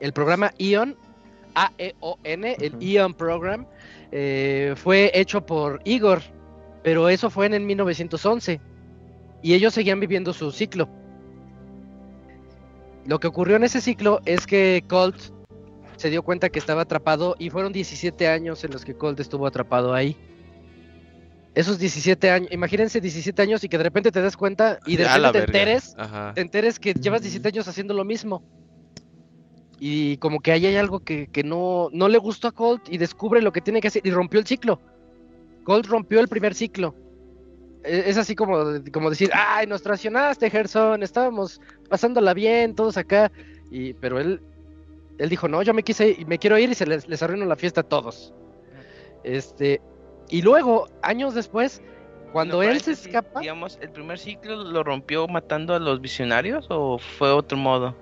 el 0.00 0.12
programa 0.12 0.52
Ion, 0.58 0.96
A-E-O-N, 1.54 2.56
el 2.60 2.82
Ion 2.82 3.14
Program, 3.14 3.66
eh, 4.12 4.74
fue 4.76 5.10
hecho 5.14 5.44
por 5.44 5.80
Igor, 5.84 6.22
pero 6.82 7.08
eso 7.08 7.30
fue 7.30 7.46
en 7.46 7.54
el 7.54 7.62
1911 7.62 8.60
y 9.42 9.54
ellos 9.54 9.74
seguían 9.74 10.00
viviendo 10.00 10.32
su 10.32 10.50
ciclo. 10.52 10.88
Lo 13.06 13.20
que 13.20 13.26
ocurrió 13.26 13.56
en 13.56 13.64
ese 13.64 13.80
ciclo 13.80 14.20
es 14.24 14.46
que 14.46 14.84
Colt 14.88 15.16
se 15.96 16.10
dio 16.10 16.22
cuenta 16.22 16.48
que 16.48 16.58
estaba 16.58 16.82
atrapado 16.82 17.36
y 17.38 17.50
fueron 17.50 17.72
17 17.72 18.28
años 18.28 18.64
en 18.64 18.72
los 18.72 18.84
que 18.84 18.94
Colt 18.94 19.20
estuvo 19.20 19.46
atrapado 19.46 19.94
ahí. 19.94 20.16
Esos 21.54 21.78
17 21.78 22.30
años, 22.30 22.48
imagínense 22.52 23.00
17 23.00 23.40
años 23.40 23.62
y 23.62 23.68
que 23.68 23.78
de 23.78 23.84
repente 23.84 24.10
te 24.10 24.20
das 24.20 24.36
cuenta 24.36 24.80
y 24.86 24.96
de 24.96 25.04
repente 25.06 25.32
te 25.32 25.44
enteres, 25.44 25.96
te 26.34 26.40
enteres 26.40 26.80
que 26.80 26.94
llevas 26.94 27.22
17 27.22 27.48
años 27.48 27.68
haciendo 27.68 27.94
lo 27.94 28.04
mismo. 28.04 28.42
Y 29.78 30.16
como 30.16 30.40
que 30.40 30.50
ahí 30.50 30.66
hay 30.66 30.76
algo 30.76 31.00
que, 31.00 31.28
no, 31.44 31.90
no 31.92 32.08
le 32.08 32.18
gustó 32.18 32.48
a 32.48 32.52
Colt 32.52 32.88
y 32.88 32.98
descubre 32.98 33.40
lo 33.40 33.52
que 33.52 33.60
tiene 33.60 33.80
que 33.80 33.88
hacer 33.88 34.02
y 34.04 34.10
rompió 34.10 34.40
el 34.40 34.46
ciclo. 34.46 34.80
Colt 35.62 35.86
rompió 35.86 36.20
el 36.20 36.28
primer 36.28 36.54
ciclo. 36.54 36.94
E, 37.84 38.04
es 38.06 38.16
así 38.16 38.34
como, 38.34 38.56
como 38.92 39.10
decir, 39.10 39.30
ay, 39.32 39.66
nos 39.68 39.82
traicionaste, 39.82 40.50
Gerson, 40.50 41.02
estábamos 41.04 41.60
pasándola 41.88 42.34
bien, 42.34 42.74
todos 42.74 42.96
acá. 42.96 43.30
Y, 43.70 43.92
pero 43.94 44.18
él, 44.18 44.40
él 45.18 45.28
dijo, 45.28 45.46
no, 45.46 45.62
yo 45.62 45.72
me 45.72 45.84
quise 45.84 46.16
y 46.18 46.24
me 46.24 46.38
quiero 46.38 46.58
ir 46.58 46.70
y 46.70 46.74
se 46.74 46.86
les, 46.86 47.08
les 47.08 47.22
arruinó 47.22 47.44
la 47.44 47.56
fiesta 47.56 47.82
a 47.82 47.84
todos. 47.84 48.32
Este, 49.22 49.80
y 50.30 50.42
luego, 50.42 50.88
años 51.02 51.34
después, 51.34 51.82
cuando 52.32 52.62
él 52.62 52.80
se 52.80 52.92
escapa. 52.92 53.40
Digamos, 53.40 53.78
¿el 53.80 53.90
primer 53.90 54.18
ciclo 54.18 54.56
lo 54.56 54.82
rompió 54.82 55.28
matando 55.28 55.74
a 55.74 55.78
los 55.78 56.00
visionarios 56.00 56.66
o 56.68 56.98
fue 56.98 57.30
otro 57.30 57.56
modo? 57.56 57.94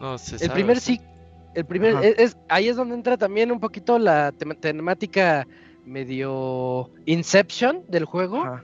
No 0.00 0.16
se 0.18 0.42
El 0.44 0.50
primer 0.50 0.80
ciclo. 0.80 1.06
El 1.54 1.64
primer, 1.64 2.04
es, 2.04 2.36
ahí 2.50 2.68
es 2.68 2.76
donde 2.76 2.94
entra 2.94 3.16
también 3.16 3.50
un 3.50 3.60
poquito 3.60 3.98
la 3.98 4.30
temática 4.32 5.46
medio 5.86 6.90
Inception 7.06 7.82
del 7.88 8.04
juego, 8.04 8.60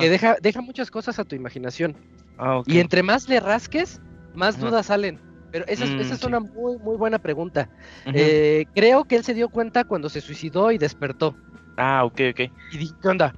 que 0.00 0.08
deja, 0.08 0.36
deja 0.42 0.60
muchas 0.60 0.90
cosas 0.90 1.20
a 1.20 1.24
tu 1.24 1.36
imaginación. 1.36 1.96
Ah, 2.38 2.62
y 2.66 2.80
entre 2.80 3.04
más 3.04 3.28
le 3.28 3.38
rasques, 3.38 4.00
más 4.34 4.58
dudas 4.58 4.86
salen. 4.86 5.20
Pero 5.52 5.66
esa, 5.68 5.84
es, 5.84 6.22
mm, 6.22 6.26
una 6.26 6.40
muy, 6.40 6.78
muy 6.78 6.96
buena 6.96 7.18
pregunta. 7.18 7.68
Eh, 8.06 8.64
creo 8.74 9.04
que 9.04 9.16
él 9.16 9.22
se 9.22 9.34
dio 9.34 9.48
cuenta 9.48 9.84
cuando 9.84 10.08
se 10.08 10.20
suicidó 10.20 10.72
y 10.72 10.78
despertó. 10.78 11.36
Ah, 11.76 12.04
ok, 12.04 12.20
ok. 12.30 12.40
Y 12.72 12.78
dije, 12.78 12.94
¿qué 13.00 13.08
onda? 13.08 13.34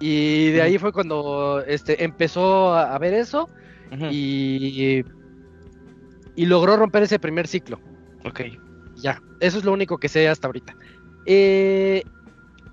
Y 0.00 0.50
de 0.50 0.62
ahí 0.62 0.78
fue 0.78 0.92
cuando 0.92 1.62
este, 1.66 2.04
empezó 2.04 2.74
a, 2.74 2.98
ver 2.98 3.14
eso 3.14 3.48
y, 4.10 5.04
y 6.36 6.46
logró 6.46 6.76
romper 6.76 7.04
ese 7.04 7.18
primer 7.18 7.46
ciclo. 7.46 7.80
Ok. 8.24 8.42
Ya, 8.96 9.20
eso 9.40 9.58
es 9.58 9.64
lo 9.64 9.72
único 9.72 9.98
que 9.98 10.08
sé 10.08 10.28
hasta 10.28 10.46
ahorita. 10.46 10.76
Eh, 11.26 12.02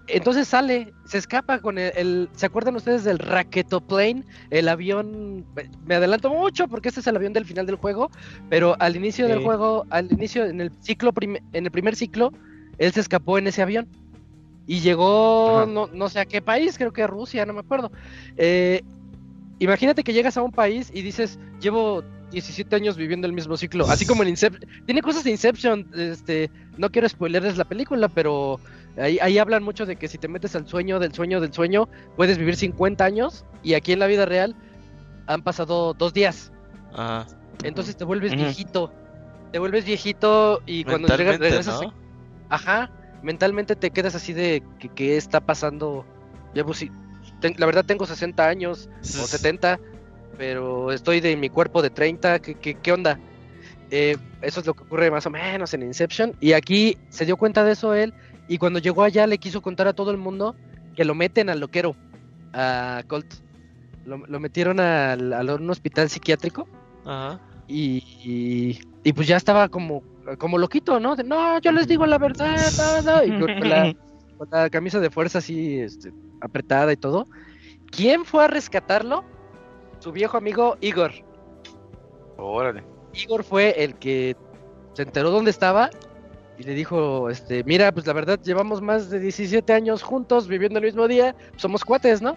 entonces 0.08 0.48
sale, 0.48 0.94
se 1.06 1.18
escapa 1.18 1.60
con 1.60 1.78
el, 1.78 2.30
¿se 2.36 2.46
acuerdan 2.46 2.76
ustedes 2.76 3.04
del 3.04 3.18
Plane? 3.18 4.24
El 4.50 4.68
avión, 4.68 5.46
me 5.86 5.96
adelanto 5.96 6.30
mucho 6.30 6.68
porque 6.68 6.90
este 6.90 7.00
es 7.00 7.08
el 7.08 7.16
avión 7.16 7.34
del 7.34 7.46
final 7.46 7.66
del 7.66 7.76
juego, 7.76 8.10
pero 8.50 8.76
al 8.80 8.96
inicio 8.96 9.28
del 9.28 9.44
juego, 9.44 9.86
al 9.90 10.12
inicio, 10.12 10.46
en 10.46 10.60
el 10.60 10.72
ciclo, 10.82 11.14
en 11.22 11.66
el 11.66 11.72
primer 11.72 11.96
ciclo, 11.96 12.32
él 12.78 12.92
se 12.92 13.00
escapó 13.00 13.38
en 13.38 13.48
ese 13.48 13.62
avión 13.62 13.88
y 14.68 14.80
llegó, 14.80 15.66
no, 15.68 15.88
no, 15.88 16.10
sé 16.10 16.20
a 16.20 16.26
qué 16.26 16.42
país, 16.42 16.78
creo 16.78 16.94
que 16.94 17.04
a 17.04 17.08
Rusia, 17.08 17.46
no 17.46 17.54
me 17.54 17.60
acuerdo. 17.60 17.92
Eh, 18.38 18.84
imagínate 19.60 20.04
que 20.04 20.14
llegas 20.14 20.38
a 20.38 20.42
un 20.42 20.52
país 20.52 20.92
y 20.94 21.02
dices, 21.02 21.40
llevo 21.60 22.04
17 22.32 22.76
años 22.76 22.96
viviendo 22.96 23.28
el 23.28 23.34
mismo 23.34 23.58
ciclo, 23.58 23.86
así 23.88 24.06
como 24.06 24.24
en 24.24 24.30
Inception. 24.30 24.70
Tiene 24.86 25.02
cosas 25.02 25.24
de 25.24 25.32
Inception, 25.32 25.88
este, 25.96 26.50
no 26.78 26.90
quiero 26.90 27.08
spoilerles 27.10 27.58
la 27.58 27.66
película, 27.66 28.08
pero 28.08 28.60
ahí, 28.98 29.38
hablan 29.38 29.64
mucho 29.64 29.86
de 29.86 29.96
que 29.96 30.08
si 30.08 30.18
te 30.18 30.28
metes 30.28 30.56
al 30.56 30.68
sueño 30.68 31.00
del 31.00 31.14
sueño 31.14 31.42
del 31.42 31.54
sueño, 31.54 31.90
puedes 32.16 32.38
vivir 32.38 32.56
50 32.56 33.04
años 33.04 33.46
y 33.64 33.74
aquí 33.74 33.94
en 33.94 34.00
la 34.00 34.08
vida 34.08 34.26
real 34.26 34.56
han 35.28 35.42
pasado 35.42 35.94
dos 35.94 36.14
días. 36.14 36.52
Entonces 37.64 37.96
te 37.96 38.04
vuelves 38.04 38.36
viejito. 38.36 38.92
Te 39.52 39.60
vuelves 39.60 39.86
viejito 39.86 40.62
y 40.66 40.84
cuando 40.86 41.10
llegas, 41.16 41.40
regresas... 41.40 41.82
Ajá, 42.50 42.92
mentalmente 43.22 43.76
te 43.76 43.92
quedas 43.92 44.16
así 44.16 44.34
de 44.34 44.64
que, 44.80 44.90
qué 44.90 45.18
está 45.18 45.40
pasando. 45.42 46.06
Ya, 46.54 46.64
pues, 46.64 46.86
la 47.58 47.66
verdad 47.66 47.86
tengo 47.86 48.06
60 48.06 48.48
años 48.48 48.90
o 49.02 49.04
70 49.28 49.80
pero 50.38 50.92
estoy 50.92 51.20
de 51.20 51.36
mi 51.38 51.50
cuerpo 51.50 51.84
de 51.84 51.92
30, 51.92 52.40
¿qué, 52.40 52.56
qué, 52.56 52.92
onda? 52.92 53.20
Eh, 53.92 54.18
eso 54.42 54.62
es 54.62 54.66
lo 54.66 54.74
que 54.74 54.82
ocurre 54.82 55.12
más 55.12 55.26
o 55.28 55.30
menos 55.30 55.72
en 55.76 55.84
Inception. 55.84 56.36
Y 56.40 56.54
aquí 56.54 56.98
se 57.10 57.26
dio 57.26 57.38
cuenta 57.38 57.64
de 57.64 57.74
eso 57.74 57.94
él, 57.94 58.12
y 58.48 58.58
cuando 58.58 58.80
llegó 58.80 59.04
allá 59.04 59.28
le 59.28 59.38
quiso 59.38 59.62
contar 59.62 59.88
a 59.88 59.94
todo 59.94 60.10
el 60.10 60.18
mundo 60.18 60.56
que 60.96 61.06
lo 61.06 61.14
meten 61.14 61.50
al 61.50 61.60
loquero, 61.60 61.96
a 62.54 63.04
Colt. 63.08 63.32
Lo, 64.06 64.40
metieron 64.40 64.80
al, 64.80 65.32
a 65.32 65.56
un 65.56 65.70
hospital 65.70 66.10
psiquiátrico. 66.10 66.68
Ajá. 67.06 67.40
Y, 67.68 68.80
y, 69.04 69.14
pues 69.14 69.28
ya 69.28 69.38
estaba 69.38 69.70
como, 69.70 70.02
como 70.38 70.58
loquito, 70.58 71.00
¿no? 71.00 71.16
De, 71.16 71.24
no, 71.24 71.60
yo 71.60 71.72
les 71.72 71.88
digo 71.88 72.06
la 72.06 72.18
verdad, 72.18 72.56
Y 73.26 73.40
con 73.40 73.70
la, 73.70 73.96
con 74.38 74.48
la 74.52 74.70
camisa 74.70 75.00
de 75.00 75.10
fuerza 75.10 75.40
así 75.40 75.80
este, 75.80 76.14
apretada 76.42 76.94
y 76.94 76.98
todo. 76.98 77.26
¿Quién 77.92 78.26
fue 78.26 78.46
a 78.46 78.48
rescatarlo? 78.48 79.24
su 80.02 80.12
viejo 80.12 80.38
amigo 80.38 80.78
Igor. 80.82 81.12
Órale. 82.38 82.84
Igor 83.14 83.44
fue 83.44 83.84
el 83.84 83.96
que 83.96 84.36
se 84.94 85.04
enteró 85.04 85.30
dónde 85.30 85.52
estaba 85.52 85.90
y 86.58 86.64
le 86.64 86.74
dijo, 86.74 87.30
este, 87.30 87.64
mira, 87.64 87.92
pues 87.92 88.08
la 88.08 88.14
verdad 88.14 88.40
llevamos 88.42 88.82
más 88.82 89.10
de 89.10 89.20
17 89.20 89.72
años 89.74 90.02
juntos 90.02 90.48
viviendo 90.48 90.80
el 90.80 90.86
mismo 90.86 91.08
día, 91.08 91.36
somos 91.56 91.86
cuates, 91.86 92.22
¿no? 92.22 92.34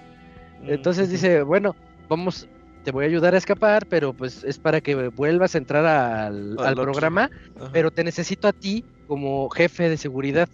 Mm, 0.63 0.71
Entonces 0.71 1.11
dice, 1.11 1.43
bueno, 1.43 1.75
vamos, 2.09 2.49
te 2.85 2.93
voy 2.93 3.05
a 3.05 3.09
ayudar 3.09 3.35
a 3.35 3.39
escapar, 3.39 3.87
pero 3.87 4.13
pues 4.13 4.45
es 4.45 4.59
para 4.59 4.81
que 4.81 5.09
vuelvas 5.09 5.55
a 5.55 5.59
entrar 5.59 5.87
al, 5.87 6.57
programa, 6.75 7.31
pero 7.73 7.91
te 7.91 8.05
necesito 8.05 8.47
a 8.47 8.53
ti 8.53 8.85
como 9.09 9.49
jefe 9.49 9.89
de 9.89 9.97
seguridad. 9.97 10.49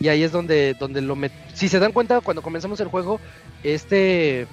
Y 0.00 0.08
ahí 0.08 0.22
es 0.22 0.32
donde, 0.32 0.74
donde 0.78 1.00
lo 1.02 1.16
met... 1.16 1.32
Si 1.54 1.68
se 1.68 1.78
dan 1.78 1.92
cuenta, 1.92 2.20
cuando 2.20 2.42
comenzamos 2.42 2.80
el 2.80 2.88
juego, 2.88 3.20
este 3.62 4.46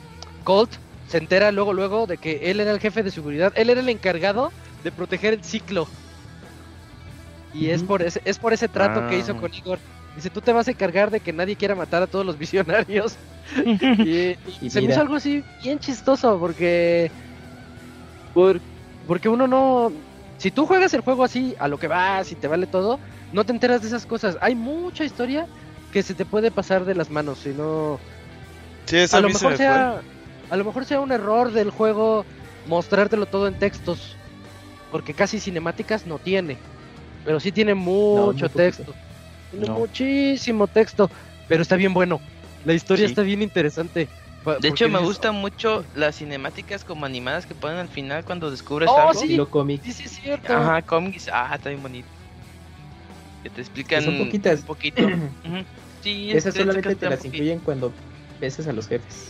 Colt 0.43 0.71
se 1.07 1.17
entera 1.17 1.51
luego, 1.51 1.73
luego 1.73 2.07
de 2.07 2.17
que 2.17 2.51
él 2.51 2.59
era 2.59 2.71
el 2.71 2.79
jefe 2.79 3.03
de 3.03 3.11
seguridad, 3.11 3.51
él 3.55 3.69
era 3.69 3.81
el 3.81 3.89
encargado 3.89 4.51
de 4.83 4.91
proteger 4.91 5.33
el 5.33 5.43
ciclo. 5.43 5.87
Y 7.53 7.69
es 7.69 7.83
por 7.83 8.01
ese, 8.01 8.21
es 8.23 8.37
por 8.37 8.53
ese 8.53 8.67
trato 8.67 9.07
que 9.07 9.17
hizo 9.17 9.33
ah. 9.33 9.41
con 9.41 9.53
Igor. 9.53 9.79
Dice, 10.15 10.29
tú 10.29 10.41
te 10.41 10.51
vas 10.51 10.67
a 10.67 10.71
encargar 10.71 11.09
de 11.09 11.19
que 11.19 11.31
nadie 11.31 11.55
quiera 11.55 11.75
matar 11.75 12.03
a 12.03 12.07
todos 12.07 12.25
los 12.25 12.37
visionarios. 12.37 13.15
y, 13.65 14.69
se 14.69 14.81
me 14.81 14.91
hizo 14.91 15.01
algo 15.01 15.15
así 15.15 15.43
bien 15.63 15.79
chistoso 15.79 16.39
porque... 16.39 17.11
porque 19.07 19.29
uno 19.29 19.47
no... 19.47 19.91
Si 20.37 20.51
tú 20.51 20.65
juegas 20.65 20.93
el 20.93 21.01
juego 21.01 21.23
así, 21.23 21.55
a 21.59 21.67
lo 21.67 21.77
que 21.77 21.87
vas 21.87 22.31
y 22.31 22.35
te 22.35 22.47
vale 22.47 22.65
todo, 22.65 22.99
no 23.31 23.45
te 23.45 23.51
enteras 23.51 23.81
de 23.81 23.87
esas 23.87 24.05
cosas. 24.05 24.37
Hay 24.41 24.55
mucha 24.55 25.03
historia 25.05 25.45
que 25.93 26.03
se 26.03 26.13
te 26.13 26.25
puede 26.25 26.51
pasar 26.51 26.85
de 26.85 26.95
las 26.95 27.09
manos, 27.09 27.39
si 27.39 27.49
no... 27.49 27.99
Sí, 28.85 28.97
a 29.11 29.21
lo 29.21 29.29
mejor 29.29 29.55
sea 29.55 30.01
a 30.51 30.57
lo 30.57 30.65
mejor 30.65 30.85
sea 30.85 30.99
un 30.99 31.13
error 31.13 31.51
del 31.51 31.71
juego 31.71 32.25
mostrártelo 32.67 33.25
todo 33.25 33.47
en 33.47 33.57
textos, 33.57 34.15
porque 34.91 35.13
casi 35.13 35.39
cinemáticas 35.39 36.05
no 36.05 36.19
tiene, 36.19 36.57
pero 37.23 37.39
sí 37.39 37.53
tiene 37.53 37.73
mucho 37.73 38.49
texto, 38.49 38.93
tiene 39.51 39.69
muchísimo 39.69 40.67
texto, 40.67 41.09
pero 41.47 41.61
está 41.61 41.75
bien 41.75 41.93
bueno, 41.93 42.19
la 42.65 42.73
historia 42.73 43.05
está 43.05 43.21
bien 43.21 43.41
interesante. 43.41 44.07
De 44.59 44.69
hecho, 44.69 44.89
me 44.89 44.99
gustan 44.99 45.35
mucho 45.35 45.85
las 45.95 46.17
cinemáticas 46.17 46.83
como 46.83 47.05
animadas 47.05 47.45
que 47.45 47.53
ponen 47.53 47.77
al 47.77 47.89
final 47.89 48.25
cuando 48.25 48.49
descubres 48.49 48.89
oh, 48.91 48.97
algo. 48.97 49.13
Sí, 49.13 49.35
lo 49.35 49.47
cómics. 49.49 49.83
Sí, 49.83 49.93
sí, 49.93 50.03
es 50.05 50.11
cierto. 50.11 50.53
Ajá, 50.53 50.81
cómics. 50.81 51.29
Ah, 51.31 51.51
está 51.53 51.69
bien 51.69 51.81
bonito. 51.83 52.07
Que 53.43 53.51
te 53.51 53.61
explican 53.61 54.03
son 54.03 54.17
poquitas. 54.17 54.61
un 54.61 54.65
poquito. 54.65 55.03
sí, 56.03 56.31
Esas 56.31 56.55
solamente 56.55 56.95
te 56.95 57.09
las 57.09 57.23
incluyen 57.23 57.59
cuando 57.59 57.93
veces 58.39 58.67
a 58.67 58.73
los 58.73 58.87
jefes. 58.87 59.27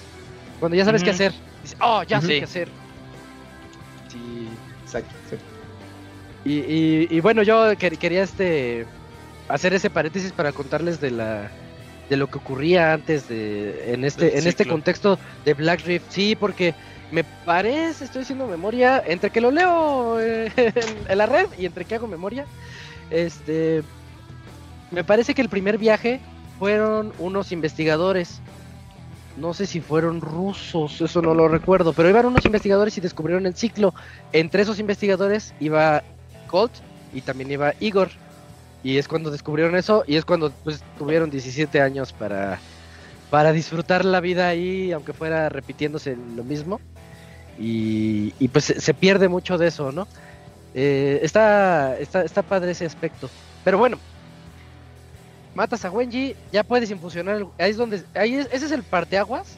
Cuando 0.59 0.78
ya 0.78 0.86
sabes 0.86 1.03
qué 1.03 1.09
hacer. 1.09 1.34
Dices, 1.61 1.78
oh, 1.82 2.03
ya 2.03 2.22
sé 2.22 2.39
qué 2.39 2.43
hacer. 2.45 2.69
Sí, 4.07 4.47
exacto. 4.84 5.13
Y, 6.43 7.15
y, 7.15 7.19
bueno, 7.19 7.43
yo 7.43 7.78
quería 7.78 8.24
este 8.24 8.88
hacer 9.54 9.74
ese 9.74 9.89
paréntesis 9.89 10.32
para 10.32 10.52
contarles 10.52 10.99
de 11.02 11.12
la 11.12 11.52
de 12.10 12.18
lo 12.18 12.28
que 12.28 12.39
ocurría 12.39 12.93
antes 12.93 13.30
de 13.30 13.93
en 13.93 14.04
este 14.04 14.38
en 14.38 14.45
este 14.45 14.66
contexto 14.66 15.18
de 15.45 15.54
Black 15.54 15.86
Rift. 15.86 16.06
Sí, 16.10 16.36
porque 16.36 16.76
me 17.12 17.24
parece, 17.24 18.06
estoy 18.06 18.24
haciendo 18.24 18.47
memoria 18.47 19.02
entre 19.06 19.30
que 19.30 19.41
lo 19.41 19.52
leo 19.52 20.20
eh, 20.20 20.52
en, 21.08 21.18
la 21.18 21.26
red 21.26 21.47
y 21.58 21.66
entre 21.66 21.86
que 21.86 21.95
hago 21.95 22.08
memoria. 22.08 22.45
Este 23.10 23.84
me 24.91 25.04
parece 25.04 25.34
que 25.34 25.41
el 25.41 25.49
primer 25.49 25.78
viaje 25.78 26.20
fueron 26.60 27.14
unos 27.18 27.52
investigadores. 27.52 28.41
No 29.38 29.54
sé 29.54 29.66
si 29.66 29.80
fueron 29.80 30.20
rusos, 30.20 30.99
eso 30.99 31.22
no 31.22 31.34
lo 31.34 31.47
recuerdo, 31.47 31.93
pero 31.93 32.10
iban 32.10 32.26
unos 32.26 32.45
investigadores 32.45 32.97
y 32.97 33.02
descubrieron 33.02 33.45
el 33.45 33.56
ciclo. 33.56 33.93
Entre 34.34 34.64
esos 34.64 34.80
investigadores 34.80 35.54
iba 35.62 36.04
Colt 36.47 36.74
y 37.14 37.22
también 37.22 37.52
iba 37.52 37.74
Igor. 37.80 38.10
Y 38.84 38.97
es 38.97 39.07
cuando 39.07 39.29
descubrieron 39.32 39.75
eso 39.75 40.03
y 40.07 40.15
es 40.15 40.25
cuando 40.25 40.51
pues 40.63 40.84
tuvieron 40.97 41.29
17 41.29 41.82
años 41.82 42.13
para, 42.13 42.59
para 43.29 43.51
disfrutar 43.51 44.05
la 44.05 44.19
vida 44.19 44.47
ahí, 44.47 44.91
aunque 44.91 45.13
fuera 45.13 45.49
repitiéndose 45.49 46.17
lo 46.36 46.43
mismo. 46.43 46.79
Y, 47.59 48.47
pues 48.47 48.65
se, 48.65 48.93
pierde 48.95 49.27
mucho 49.27 49.57
de 49.59 49.67
eso, 49.67 49.91
¿no? 49.91 50.07
Eh, 50.73 51.19
está, 51.21 51.97
está, 51.99 52.23
está 52.23 52.41
padre 52.41 52.71
ese 52.71 52.86
aspecto. 52.86 53.29
Pero 53.63 53.77
bueno, 53.77 53.99
matas 55.53 55.86
a 55.86 55.91
Wenji, 55.91 56.36
ya 56.51 56.63
puedes 56.63 56.89
infusionar. 56.89 57.45
Ahí 57.59 57.71
es 57.71 57.77
donde. 57.77 58.03
Ahí 58.15 58.36
ese 58.36 58.65
es 58.65 58.71
el 58.71 58.82
parteaguas. 58.82 59.57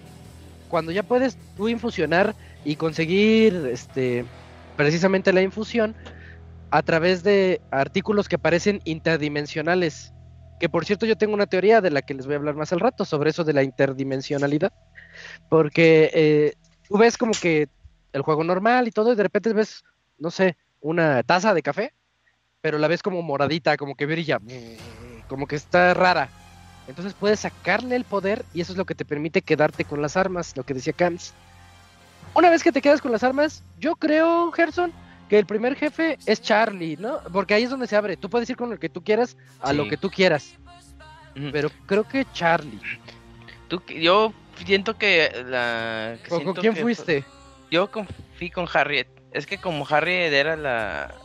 Cuando 0.70 0.92
ya 0.92 1.04
puedes 1.04 1.38
tú 1.56 1.70
infusionar 1.70 2.36
y 2.66 2.76
conseguir 2.76 3.70
este 3.72 4.26
precisamente 4.76 5.32
la 5.32 5.42
infusión 5.42 5.96
a 6.74 6.82
través 6.82 7.22
de 7.22 7.62
artículos 7.70 8.28
que 8.28 8.40
parecen 8.40 8.82
interdimensionales. 8.84 10.12
Que 10.60 10.70
por 10.70 10.86
cierto 10.86 11.06
yo 11.06 11.16
tengo 11.16 11.36
una 11.36 11.46
teoría 11.46 11.82
de 11.82 11.92
la 11.92 12.02
que 12.02 12.16
les 12.16 12.26
voy 12.26 12.34
a 12.34 12.38
hablar 12.40 12.56
más 12.56 12.74
al 12.74 12.80
rato 12.80 13.06
sobre 13.06 13.30
eso 13.30 13.44
de 13.44 13.54
la 13.54 13.62
interdimensionalidad. 13.62 14.74
Porque 15.50 16.10
eh, 16.16 16.54
tú 16.90 16.98
ves 16.98 17.16
como 17.16 17.34
que 17.40 17.70
el 18.12 18.24
juego 18.24 18.44
normal 18.44 18.88
y 18.88 18.92
todo 18.92 19.14
y 19.14 19.16
de 19.16 19.22
repente 19.22 19.54
ves, 19.54 19.84
no 20.18 20.32
sé, 20.32 20.58
una 20.82 21.22
taza 21.22 21.54
de 21.54 21.62
café, 21.62 21.94
pero 22.60 22.80
la 22.80 22.88
ves 22.88 23.04
como 23.04 23.22
moradita, 23.22 23.78
como 23.78 23.94
que 23.94 24.08
brilla, 24.08 24.40
como 25.28 25.46
que 25.46 25.58
está 25.58 25.94
rara. 25.94 26.28
Entonces 26.88 27.14
puedes 27.14 27.42
sacarle 27.42 27.96
el 27.96 28.04
poder 28.04 28.46
y 28.52 28.62
eso 28.62 28.72
es 28.72 28.80
lo 28.80 28.86
que 28.86 28.96
te 28.96 29.06
permite 29.06 29.44
quedarte 29.44 29.86
con 29.86 30.02
las 30.02 30.18
armas, 30.18 30.58
lo 30.58 30.64
que 30.64 30.74
decía 30.74 30.94
Camps. 30.94 31.36
Una 32.34 32.50
vez 32.50 32.64
que 32.64 32.72
te 32.72 32.82
quedas 32.82 33.00
con 33.00 33.12
las 33.12 33.24
armas, 33.24 33.62
yo 33.78 33.96
creo, 33.96 34.52
Gerson, 34.52 34.92
que 35.30 35.40
el 35.40 35.46
primer 35.46 35.76
jefe 35.76 36.18
es 36.26 36.42
Charlie, 36.42 36.98
¿no? 36.98 37.20
Porque 37.32 37.54
ahí 37.54 37.64
es 37.64 37.70
donde 37.70 37.88
se 37.88 37.96
abre. 37.96 38.18
Tú 38.18 38.30
puedes 38.30 38.50
ir 38.50 38.56
con 38.56 38.70
lo 38.70 38.80
que 38.80 38.90
tú 38.90 39.04
quieras 39.04 39.38
a 39.62 39.74
lo 39.74 39.88
que 39.88 39.98
tú 39.98 40.10
quieras. 40.10 40.56
Pero 41.52 41.70
creo 41.86 42.08
que 42.08 42.26
Charlie. 42.34 42.80
Tú, 43.68 43.82
yo 43.88 44.34
siento 44.66 44.98
que 44.98 45.44
la. 45.48 46.18
¿Con, 46.30 46.54
quién 46.54 46.76
fuiste? 46.76 47.24
Yo 47.72 47.90
fui 48.38 48.50
con 48.50 48.68
Harriet. 48.72 49.08
Es 49.32 49.48
que 49.48 49.58
como 49.58 49.88
Harriet 49.90 50.34
era 50.34 50.56
la. 50.56 51.16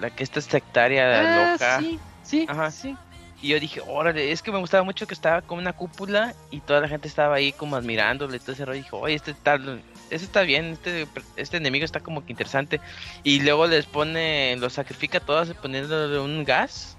La, 0.00 0.10
que 0.10 0.24
está 0.24 0.40
sectaria 0.40 1.20
ah, 1.20 1.52
loca. 1.52 1.78
Sí, 1.80 1.98
sí, 2.22 2.46
Ajá. 2.48 2.70
sí. 2.70 2.96
Y 3.42 3.48
yo 3.48 3.60
dije, 3.60 3.82
órale, 3.86 4.32
es 4.32 4.42
que 4.42 4.50
me 4.50 4.58
gustaba 4.58 4.82
mucho 4.82 5.06
que 5.06 5.14
estaba 5.14 5.42
con 5.42 5.58
una 5.58 5.74
cúpula 5.74 6.34
y 6.50 6.60
toda 6.60 6.80
la 6.80 6.88
gente 6.88 7.06
estaba 7.06 7.36
ahí 7.36 7.52
como 7.52 7.76
admirándole 7.76 8.36
y 8.36 8.40
todo 8.40 8.52
ese 8.52 8.64
rollo. 8.64 8.78
Y 8.78 8.82
dije, 8.82 8.96
oye, 8.96 9.14
este 9.14 9.34
tal, 9.34 9.82
ese 10.08 10.24
está 10.24 10.42
bien, 10.42 10.72
este, 10.72 11.06
este 11.36 11.58
enemigo 11.58 11.84
está 11.84 12.00
como 12.00 12.24
que 12.24 12.32
interesante. 12.32 12.80
Y 13.24 13.40
luego 13.40 13.66
les 13.66 13.84
pone, 13.84 14.56
los 14.56 14.72
sacrifica 14.72 15.20
todas 15.20 15.50
poniéndole 15.54 16.18
un 16.18 16.44
gas. 16.44 16.96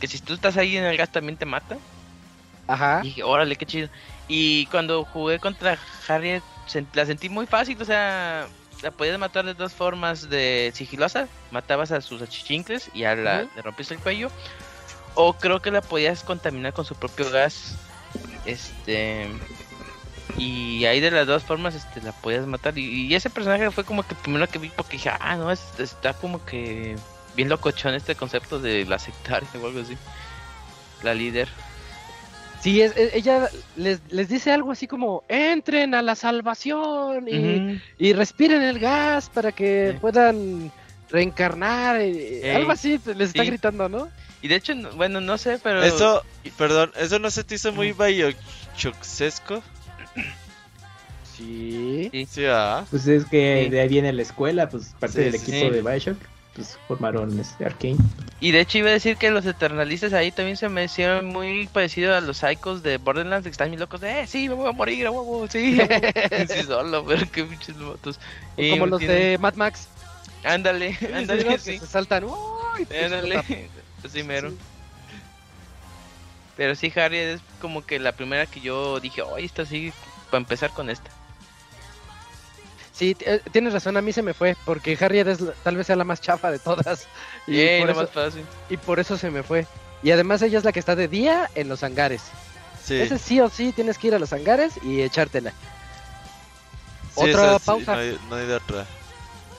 Que 0.00 0.06
si 0.06 0.20
tú 0.20 0.34
estás 0.34 0.56
ahí 0.56 0.76
en 0.76 0.84
el 0.84 0.96
gas 0.96 1.10
también 1.10 1.36
te 1.36 1.46
mata. 1.46 1.76
Ajá. 2.68 3.00
Y 3.02 3.08
dije, 3.08 3.22
órale, 3.24 3.56
qué 3.56 3.66
chido. 3.66 3.88
Y 4.28 4.66
cuando 4.66 5.04
jugué 5.04 5.38
contra 5.38 5.76
Harriet, 6.06 6.42
la 6.94 7.04
sentí 7.04 7.28
muy 7.28 7.46
fácil, 7.46 7.80
o 7.80 7.84
sea, 7.84 8.46
la 8.82 8.90
podías 8.90 9.18
matar 9.18 9.44
de 9.44 9.54
dos 9.54 9.72
formas 9.72 10.30
de 10.30 10.70
sigilosa. 10.74 11.28
Matabas 11.50 11.90
a 11.92 12.00
sus 12.00 12.22
achichincles 12.22 12.90
y 12.94 13.04
a 13.04 13.14
la, 13.16 13.42
le 13.42 13.62
rompiste 13.62 13.94
el 13.94 14.00
cuello. 14.00 14.30
O 15.14 15.34
creo 15.34 15.60
que 15.60 15.70
la 15.70 15.80
podías 15.80 16.22
contaminar 16.22 16.72
con 16.72 16.84
su 16.84 16.94
propio 16.94 17.30
gas. 17.30 17.76
Este. 18.44 19.28
Y 20.36 20.84
ahí 20.86 21.00
de 21.00 21.10
las 21.10 21.26
dos 21.26 21.44
formas 21.44 21.74
este, 21.74 22.02
la 22.02 22.12
podías 22.12 22.46
matar. 22.46 22.76
Y, 22.76 23.14
ese 23.14 23.30
personaje 23.30 23.70
fue 23.70 23.84
como 23.84 24.02
que 24.02 24.14
primero 24.14 24.48
que 24.48 24.58
vi 24.58 24.70
porque 24.70 24.96
dije, 24.96 25.10
ah, 25.20 25.36
no, 25.36 25.50
está 25.50 26.14
como 26.14 26.44
que 26.44 26.96
bien 27.36 27.48
locochón 27.48 27.94
este 27.94 28.14
concepto 28.14 28.58
de 28.58 28.84
la 28.84 28.98
sectaria 28.98 29.48
o 29.62 29.66
algo 29.66 29.80
así. 29.80 29.96
La 31.02 31.14
líder. 31.14 31.48
Sí, 32.60 32.80
es, 32.80 32.94
ella 32.96 33.50
les, 33.76 34.00
les, 34.08 34.28
dice 34.28 34.50
algo 34.50 34.72
así 34.72 34.86
como, 34.86 35.22
entren 35.28 35.94
a 35.94 36.00
la 36.00 36.14
salvación 36.14 37.28
y, 37.28 38.12
respiren 38.14 38.62
el 38.62 38.78
gas 38.78 39.28
para 39.28 39.52
que 39.52 39.98
puedan 40.00 40.72
reencarnar. 41.10 41.96
algo 41.96 42.72
así 42.72 42.98
les 43.14 43.28
está 43.28 43.44
gritando, 43.44 43.90
¿no? 43.90 44.08
Y 44.44 44.48
de 44.48 44.56
hecho, 44.56 44.74
bueno, 44.94 45.22
no 45.22 45.38
sé, 45.38 45.58
pero... 45.62 45.82
Eso, 45.82 46.22
perdón, 46.58 46.92
¿eso 46.98 47.18
no 47.18 47.30
se 47.30 47.44
te 47.44 47.54
hizo 47.54 47.72
muy 47.72 47.92
Biochocsesco? 47.94 49.62
Sí. 51.34 52.10
Sí, 52.12 52.44
ah. 52.44 52.84
Pues 52.90 53.06
es 53.06 53.24
que 53.24 53.70
de 53.70 53.80
ahí 53.80 53.88
viene 53.88 54.12
la 54.12 54.20
escuela, 54.20 54.68
pues 54.68 54.94
parte 55.00 55.22
del 55.22 55.36
equipo 55.36 55.70
de 55.70 55.80
Bioshock, 55.80 56.18
pues 56.54 56.78
formaron 56.86 57.40
este 57.40 57.64
Arkane. 57.64 57.96
Y 58.38 58.50
de 58.50 58.60
hecho 58.60 58.76
iba 58.76 58.90
a 58.90 58.92
decir 58.92 59.16
que 59.16 59.30
los 59.30 59.46
Eternalistas 59.46 60.12
ahí 60.12 60.30
también 60.30 60.58
se 60.58 60.68
me 60.68 60.84
hicieron 60.84 61.24
muy 61.24 61.66
parecido 61.68 62.14
a 62.14 62.20
los 62.20 62.36
Psychos 62.36 62.82
de 62.82 62.98
Borderlands, 62.98 63.44
que 63.44 63.50
están 63.50 63.70
muy 63.70 63.78
locos 63.78 64.02
de, 64.02 64.20
eh, 64.20 64.26
sí, 64.26 64.50
me 64.50 64.56
voy 64.56 64.68
a 64.68 64.72
morir, 64.72 65.08
huevo, 65.08 65.48
sí. 65.48 65.78
sí, 66.50 66.62
solo, 66.66 67.02
pero 67.06 67.24
qué 67.32 67.44
pinches 67.44 67.78
motos. 67.78 68.20
como 68.56 68.88
los 68.88 69.00
de 69.00 69.38
Mad 69.40 69.54
Max. 69.54 69.88
Ándale, 70.44 70.98
ándale, 71.14 71.58
sí. 71.58 71.78
Se 71.78 71.86
saltan, 71.86 72.24
uy, 72.24 72.86
ándale, 73.02 73.70
así 74.04 74.22
mero. 74.22 74.52
Pero 76.56 76.74
sí, 76.74 76.92
Harry 76.96 77.18
es 77.18 77.40
como 77.60 77.84
que 77.84 77.98
la 77.98 78.12
primera 78.12 78.46
que 78.46 78.60
yo 78.60 79.00
dije, 79.00 79.22
oye, 79.22 79.44
esta 79.44 79.66
sí, 79.66 79.92
para 80.30 80.38
empezar 80.38 80.70
con 80.70 80.88
esta. 80.88 81.10
Sí, 82.92 83.16
eh, 83.20 83.40
tienes 83.50 83.72
razón, 83.72 83.96
a 83.96 84.02
mí 84.02 84.12
se 84.12 84.22
me 84.22 84.34
fue, 84.34 84.56
porque 84.64 84.96
Harriet 85.00 85.26
es, 85.26 85.38
tal 85.64 85.76
vez 85.76 85.88
sea 85.88 85.96
la 85.96 86.04
más 86.04 86.20
chafa 86.20 86.50
de 86.50 86.58
todas. 86.58 87.08
Y, 87.46 87.80
por 87.80 87.90
eso, 87.90 88.06
fácil. 88.06 88.46
y 88.70 88.76
por 88.78 89.00
eso 89.00 89.18
se 89.18 89.30
me 89.30 89.42
fue. 89.42 89.66
Y 90.02 90.12
además 90.12 90.40
ella 90.40 90.56
es 90.56 90.64
la 90.64 90.72
que 90.72 90.78
está 90.78 90.96
de 90.96 91.08
día 91.08 91.50
en 91.54 91.68
los 91.68 91.82
hangares. 91.82 92.22
Sí. 92.82 92.94
Ese 92.94 93.18
sí 93.18 93.38
o 93.40 93.50
sí 93.50 93.72
tienes 93.72 93.98
que 93.98 94.06
ir 94.06 94.14
a 94.14 94.18
los 94.18 94.32
hangares 94.32 94.78
y 94.82 95.02
echártela. 95.02 95.52
otra 97.14 97.58
pausa. 97.58 97.96
no, 97.96 98.36
hay, 98.36 98.46
de 98.46 98.54
otra. 98.54 98.86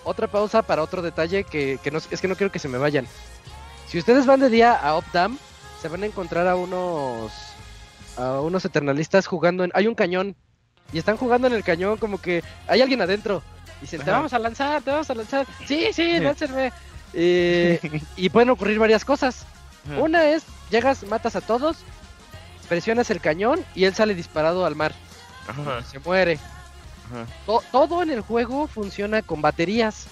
Otra 0.04 0.28
pausa 0.28 0.64
para 0.64 0.82
otro 0.82 1.04
detalle 1.04 1.44
que, 1.44 1.78
que 1.84 1.92
no, 1.92 2.00
es 2.10 2.22
que 2.22 2.28
no 2.28 2.36
quiero 2.36 2.52
que 2.52 2.58
se 2.58 2.70
me 2.70 2.80
vayan. 2.80 3.08
Si 3.88 4.00
ustedes 4.00 4.26
van 4.26 4.40
de 4.40 4.50
día 4.50 4.74
a 4.74 4.96
Opdam, 4.96 5.38
se 5.82 5.88
van 5.88 6.04
a 6.04 6.06
encontrar 6.06 6.48
a 6.48 6.56
unos 6.56 7.32
a 8.18 8.40
unos 8.42 8.64
eternalistas 8.66 9.28
jugando 9.28 9.64
en 9.64 9.72
hay 9.74 9.88
un 9.88 9.96
cañón 9.96 10.36
y 10.94 10.98
están 10.98 11.18
jugando 11.18 11.48
en 11.48 11.54
el 11.54 11.64
cañón 11.64 11.98
como 11.98 12.20
que 12.20 12.44
hay 12.68 12.82
alguien 12.82 13.02
adentro. 13.02 13.44
Dicen, 13.82 14.02
te 14.02 14.12
vamos 14.12 14.34
a 14.34 14.40
lanzar, 14.40 14.82
te 14.82 14.92
vamos 14.92 15.10
a 15.10 15.16
lanzar. 15.16 15.46
Sí, 15.68 15.90
sí, 15.92 16.20
láncenme. 16.20 16.72
Eh, 17.14 17.80
y 18.16 18.30
pueden 18.30 18.50
ocurrir 18.50 18.80
varias 18.80 19.06
cosas. 19.06 19.46
Una 20.00 20.26
es, 20.30 20.44
llegas, 20.72 21.04
matas 21.04 21.36
a 21.36 21.42
todos, 21.42 21.78
presionas 22.68 23.12
el 23.12 23.22
cañón 23.22 23.64
y 23.76 23.86
él 23.86 23.94
sale 23.94 24.16
disparado 24.16 24.66
al 24.66 24.76
mar. 24.76 24.94
Se 25.92 26.00
muere. 26.00 26.40
todo 27.72 28.02
en 28.02 28.10
el 28.10 28.22
juego 28.22 28.68
funciona 28.68 29.22
con 29.22 29.42
baterías. 29.42 30.08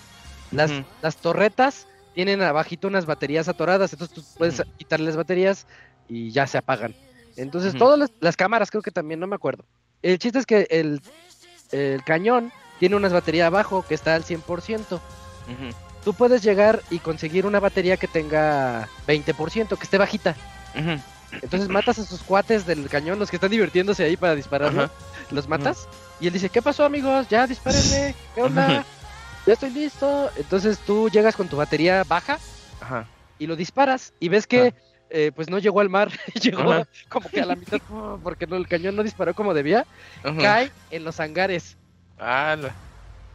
Las, 0.51 0.71
las 1.01 1.15
torretas 1.17 1.87
tienen 2.13 2.41
abajito 2.41 2.87
unas 2.87 3.05
baterías 3.05 3.47
atoradas, 3.47 3.91
entonces 3.93 4.15
tú 4.15 4.23
puedes 4.37 4.61
quitarles 4.77 5.15
baterías 5.15 5.67
y 6.07 6.31
ya 6.31 6.47
se 6.47 6.57
apagan. 6.57 6.95
Entonces, 7.35 7.73
todas 7.75 8.11
las, 8.19 8.37
cámaras 8.37 8.69
creo 8.69 8.83
que 8.83 8.91
también, 8.91 9.19
no 9.19 9.27
me 9.27 9.35
acuerdo. 9.35 9.65
El 10.01 10.19
chiste 10.19 10.39
es 10.39 10.45
que 10.45 10.67
el, 10.69 11.01
cañón 12.03 12.51
tiene 12.79 12.95
unas 12.95 13.13
baterías 13.13 13.47
abajo 13.47 13.83
que 13.87 13.95
está 13.95 14.15
al 14.15 14.23
100%. 14.23 14.99
Tú 16.03 16.13
puedes 16.13 16.43
llegar 16.43 16.81
y 16.89 16.99
conseguir 16.99 17.45
una 17.45 17.59
batería 17.59 17.97
que 17.97 18.07
tenga 18.07 18.87
20%, 19.07 19.77
que 19.77 19.83
esté 19.83 19.97
bajita. 19.97 20.35
Entonces 21.41 21.69
matas 21.69 21.97
a 21.97 22.05
sus 22.05 22.21
cuates 22.21 22.65
del 22.65 22.87
cañón, 22.89 23.17
los 23.17 23.29
que 23.29 23.37
están 23.37 23.49
divirtiéndose 23.49 24.03
ahí 24.03 24.17
para 24.17 24.35
dispararlo. 24.35 24.89
Los 25.31 25.47
matas. 25.47 25.87
Y 26.19 26.27
él 26.27 26.33
dice, 26.33 26.49
¿qué 26.49 26.61
pasó 26.61 26.85
amigos? 26.85 27.27
Ya 27.29 27.47
dispárenme. 27.47 28.13
¿Qué 28.35 28.41
onda? 28.43 28.85
Ya 29.45 29.53
estoy 29.53 29.71
listo. 29.71 30.31
Entonces 30.35 30.81
tú 30.83 31.09
llegas 31.09 31.35
con 31.35 31.49
tu 31.49 31.57
batería 31.57 32.03
baja. 32.03 32.39
Y 33.37 33.47
lo 33.47 33.55
disparas. 33.55 34.13
Y 34.19 34.29
ves 34.29 34.47
que 34.47 34.73
eh, 35.09 35.31
pues 35.35 35.49
no 35.49 35.59
llegó 35.59 35.79
al 35.79 35.89
mar, 35.89 36.09
llegó 36.41 36.83
como 37.09 37.29
que 37.29 37.41
a 37.41 37.45
la 37.45 37.55
mitad, 37.55 37.79
porque 38.23 38.45
el 38.49 38.67
cañón 38.67 38.95
no 38.95 39.03
disparó 39.03 39.33
como 39.33 39.53
debía, 39.53 39.87
cae 40.37 40.71
en 40.89 41.03
los 41.03 41.19
hangares. 41.19 41.77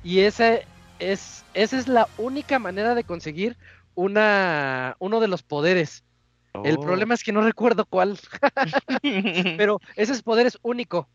Y 0.02 0.20
ese 0.20 0.66
es, 0.98 1.44
esa 1.52 1.78
es 1.78 1.88
la 1.88 2.08
única 2.16 2.58
manera 2.58 2.94
de 2.94 3.04
conseguir 3.04 3.56
una, 3.94 4.96
uno 4.98 5.20
de 5.20 5.28
los 5.28 5.42
poderes. 5.42 6.04
El 6.64 6.76
Oh. 6.76 6.80
problema 6.80 7.14
es 7.14 7.22
que 7.22 7.32
no 7.32 7.42
recuerdo 7.42 7.84
cuál, 7.86 8.18
pero 9.58 9.80
ese 9.96 10.20
poder 10.22 10.46
es 10.46 10.58
único 10.62 11.08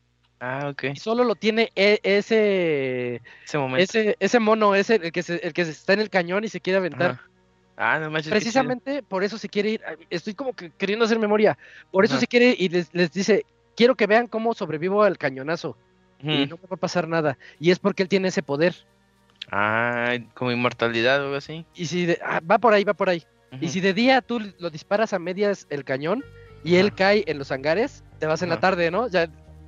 ah, 0.44 0.68
ok. 0.70 0.84
y 0.94 0.96
solo 0.98 1.24
lo 1.24 1.36
tiene 1.36 1.72
e- 1.76 2.00
ese 2.04 3.22
Ese 3.46 3.58
momento. 3.58 3.84
ese 3.84 4.16
ese 4.20 4.40
mono, 4.40 4.76
ese 4.76 4.96
el 4.96 5.12
que 5.12 5.24
se, 5.24 5.36
el 5.38 5.54
que 5.54 5.62
está 5.64 5.94
en 5.94 6.00
el 6.02 6.10
cañón 6.10 6.44
y 6.44 6.50
se 6.50 6.60
quiere 6.62 6.78
aventar. 6.78 7.12
Ajá. 7.12 7.30
Ah, 7.76 7.98
no 8.00 8.12
manches. 8.12 8.30
Precisamente 8.30 9.02
por 9.02 9.24
eso 9.24 9.38
se 9.40 9.50
quiere 9.50 9.70
ir. 9.72 9.82
Estoy 10.10 10.36
como 10.36 10.54
que 10.54 10.70
queriendo 10.78 11.06
hacer 11.06 11.18
memoria. 11.18 11.58
Por 11.92 12.06
eso 12.06 12.14
Ajá. 12.16 12.20
se 12.22 12.28
quiere 12.28 12.50
ir 12.50 12.56
y 12.60 12.70
les, 12.70 12.94
les 12.94 13.12
dice, 13.12 13.46
quiero 13.76 13.96
que 13.96 14.06
vean 14.06 14.28
cómo 14.28 14.54
sobrevivo 14.54 15.02
al 15.04 15.18
cañonazo 15.18 15.76
y 16.22 16.46
no 16.46 16.56
me 16.58 16.68
va 16.68 16.76
a 16.76 16.78
pasar 16.78 17.08
nada. 17.08 17.38
Y 17.60 17.72
es 17.72 17.80
porque 17.80 18.04
él 18.04 18.10
tiene 18.10 18.28
ese 18.28 18.44
poder. 18.44 18.76
Ah, 19.52 20.16
como 20.36 20.52
inmortalidad 20.52 21.20
o 21.22 21.26
algo 21.26 21.36
así. 21.36 21.66
Y 21.76 21.88
si 21.88 22.06
de- 22.06 22.20
ah, 22.24 22.40
va 22.50 22.60
por 22.60 22.74
ahí, 22.74 22.84
va 22.84 22.94
por 22.94 23.10
ahí. 23.10 23.24
Y 23.60 23.70
si 23.70 23.82
de 23.82 23.94
día 23.94 24.22
tú 24.22 24.40
lo 24.60 24.70
disparas 24.70 25.14
a 25.14 25.20
medias 25.20 25.68
el 25.70 25.84
cañón 25.84 26.24
y 26.64 26.78
él 26.78 26.94
cae 26.94 27.24
en 27.28 27.38
los 27.38 27.52
hangares, 27.52 28.04
te 28.20 28.26
vas 28.26 28.42
en 28.42 28.50
la 28.50 28.60
tarde, 28.60 28.90
¿no? 28.90 29.08
Ya 29.10 29.28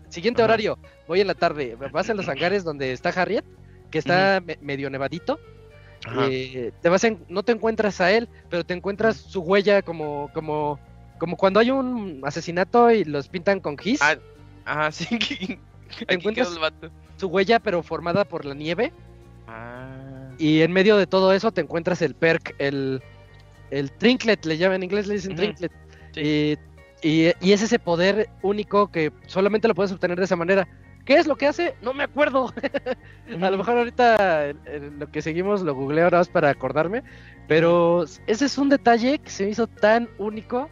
siguiente 0.09 0.41
Ajá. 0.41 0.45
horario, 0.51 0.79
voy 1.07 1.21
en 1.21 1.27
la 1.27 1.33
tarde, 1.35 1.75
vas 1.91 2.09
en 2.09 2.17
los 2.17 2.27
hangares 2.29 2.63
donde 2.63 2.91
está 2.91 3.09
Harriet, 3.09 3.43
que 3.91 3.99
está 3.99 4.41
me- 4.45 4.57
medio 4.61 4.89
nevadito. 4.89 5.39
Eh, 6.29 6.71
te 6.81 6.89
vas 6.89 7.03
en- 7.03 7.25
no 7.29 7.41
te 7.43 7.51
encuentras 7.51 7.99
a 8.01 8.11
él, 8.11 8.29
pero 8.49 8.63
te 8.63 8.73
encuentras 8.75 9.17
su 9.17 9.41
huella 9.41 9.81
como 9.81 10.29
como 10.33 10.79
como 11.17 11.37
cuando 11.37 11.59
hay 11.59 11.71
un 11.71 12.21
asesinato 12.23 12.91
y 12.91 13.05
los 13.05 13.27
pintan 13.29 13.59
con 13.59 13.77
gis, 13.77 14.01
Ah, 14.01 14.17
Ajá, 14.65 14.91
sí. 14.91 15.05
Aquí 15.15 15.59
encuentras- 16.07 16.47
quedó 16.47 16.55
el 16.55 16.61
vato. 16.61 16.91
su 17.17 17.27
huella 17.27 17.59
pero 17.59 17.81
formada 17.81 18.25
por 18.25 18.45
la 18.45 18.53
nieve 18.53 18.91
Ah. 19.47 20.31
y 20.37 20.61
en 20.61 20.71
medio 20.73 20.97
de 20.97 21.07
todo 21.07 21.33
eso 21.33 21.51
te 21.51 21.61
encuentras 21.61 22.01
el 22.01 22.13
perk, 22.15 22.55
el 22.59 23.01
el 23.71 23.91
trinket 23.91 24.45
le 24.45 24.57
llaman 24.57 24.77
en 24.77 24.83
inglés 24.83 25.07
le 25.07 25.15
dicen 25.15 25.31
Ujú. 25.33 25.41
trinket 25.41 25.71
Sí. 26.13 26.21
y, 26.21 26.57
y, 27.05 27.31
y 27.39 27.53
es 27.53 27.61
ese 27.61 27.77
poder 27.77 28.29
único 28.41 28.89
que 28.91 29.11
solamente 29.27 29.67
lo 29.67 29.75
puedes 29.75 29.91
obtener 29.91 30.17
de 30.17 30.25
esa 30.25 30.35
manera. 30.35 30.67
¿Qué 31.05 31.17
es 31.17 31.27
lo 31.27 31.35
que 31.35 31.45
hace? 31.45 31.75
No 31.83 31.93
me 31.93 32.03
acuerdo. 32.03 32.51
A 33.41 33.49
lo 33.51 33.57
mejor 33.59 33.77
ahorita 33.77 34.47
en- 34.49 34.97
lo 34.99 35.11
que 35.11 35.21
seguimos 35.21 35.61
lo 35.61 35.75
googleo 35.75 36.05
ahora 36.05 36.17
más 36.17 36.29
para 36.29 36.49
acordarme. 36.49 37.03
Pero 37.47 38.05
ese 38.25 38.45
es 38.45 38.57
un 38.57 38.69
detalle 38.69 39.19
que 39.19 39.29
se 39.29 39.43
me 39.45 39.51
hizo 39.51 39.67
tan 39.67 40.09
único 40.17 40.67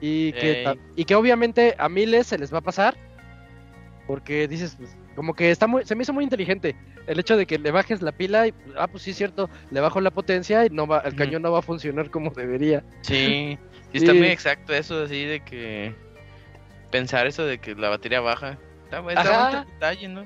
y 0.00 0.32
que, 0.32 0.62
y 0.96 1.04
que 1.04 1.14
obviamente 1.14 1.74
a 1.78 1.90
miles 1.90 2.26
se 2.28 2.38
les 2.38 2.52
va 2.54 2.58
a 2.58 2.62
pasar. 2.62 2.96
Porque 4.06 4.48
dices, 4.48 4.76
pues, 4.78 4.96
como 5.14 5.34
que 5.34 5.50
está 5.50 5.66
muy, 5.66 5.84
se 5.84 5.94
me 5.94 6.02
hizo 6.04 6.14
muy 6.14 6.24
inteligente 6.24 6.74
el 7.06 7.18
hecho 7.18 7.36
de 7.36 7.44
que 7.44 7.58
le 7.58 7.70
bajes 7.70 8.00
la 8.00 8.12
pila 8.12 8.46
y, 8.46 8.54
ah, 8.78 8.86
pues 8.88 9.02
sí 9.02 9.10
es 9.10 9.16
cierto, 9.18 9.50
le 9.70 9.80
bajo 9.80 10.00
la 10.00 10.10
potencia 10.10 10.64
y 10.64 10.70
no 10.70 10.86
va, 10.86 11.00
el 11.00 11.14
cañón 11.14 11.42
no 11.42 11.52
va 11.52 11.58
a 11.58 11.62
funcionar 11.62 12.10
como 12.10 12.30
debería. 12.30 12.82
Sí. 13.02 13.58
Y 13.92 13.98
está 13.98 14.12
Sí. 14.12 14.18
muy 14.18 14.28
exacto 14.28 14.72
eso 14.72 15.04
así 15.04 15.24
de 15.24 15.40
que. 15.40 15.94
Pensar 16.90 17.26
eso 17.26 17.44
de 17.44 17.58
que 17.58 17.74
la 17.74 17.88
batería 17.88 18.20
baja. 18.20 18.58
Está, 18.84 19.00
está 19.12 19.64
detalle, 19.64 20.08
¿no? 20.08 20.24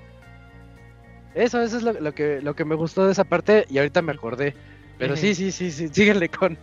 Eso, 1.34 1.60
eso 1.60 1.76
es 1.76 1.82
lo, 1.82 1.92
lo 1.92 2.14
que, 2.14 2.40
lo 2.40 2.54
que 2.54 2.64
me 2.64 2.74
gustó 2.74 3.04
de 3.06 3.12
esa 3.12 3.24
parte 3.24 3.66
y 3.68 3.78
ahorita 3.78 4.00
me 4.02 4.12
acordé. 4.12 4.54
Pero 4.98 5.16
sí, 5.16 5.34
sí, 5.34 5.50
sí, 5.50 5.70
sí, 5.72 5.88
síguele 5.88 6.28
con, 6.28 6.56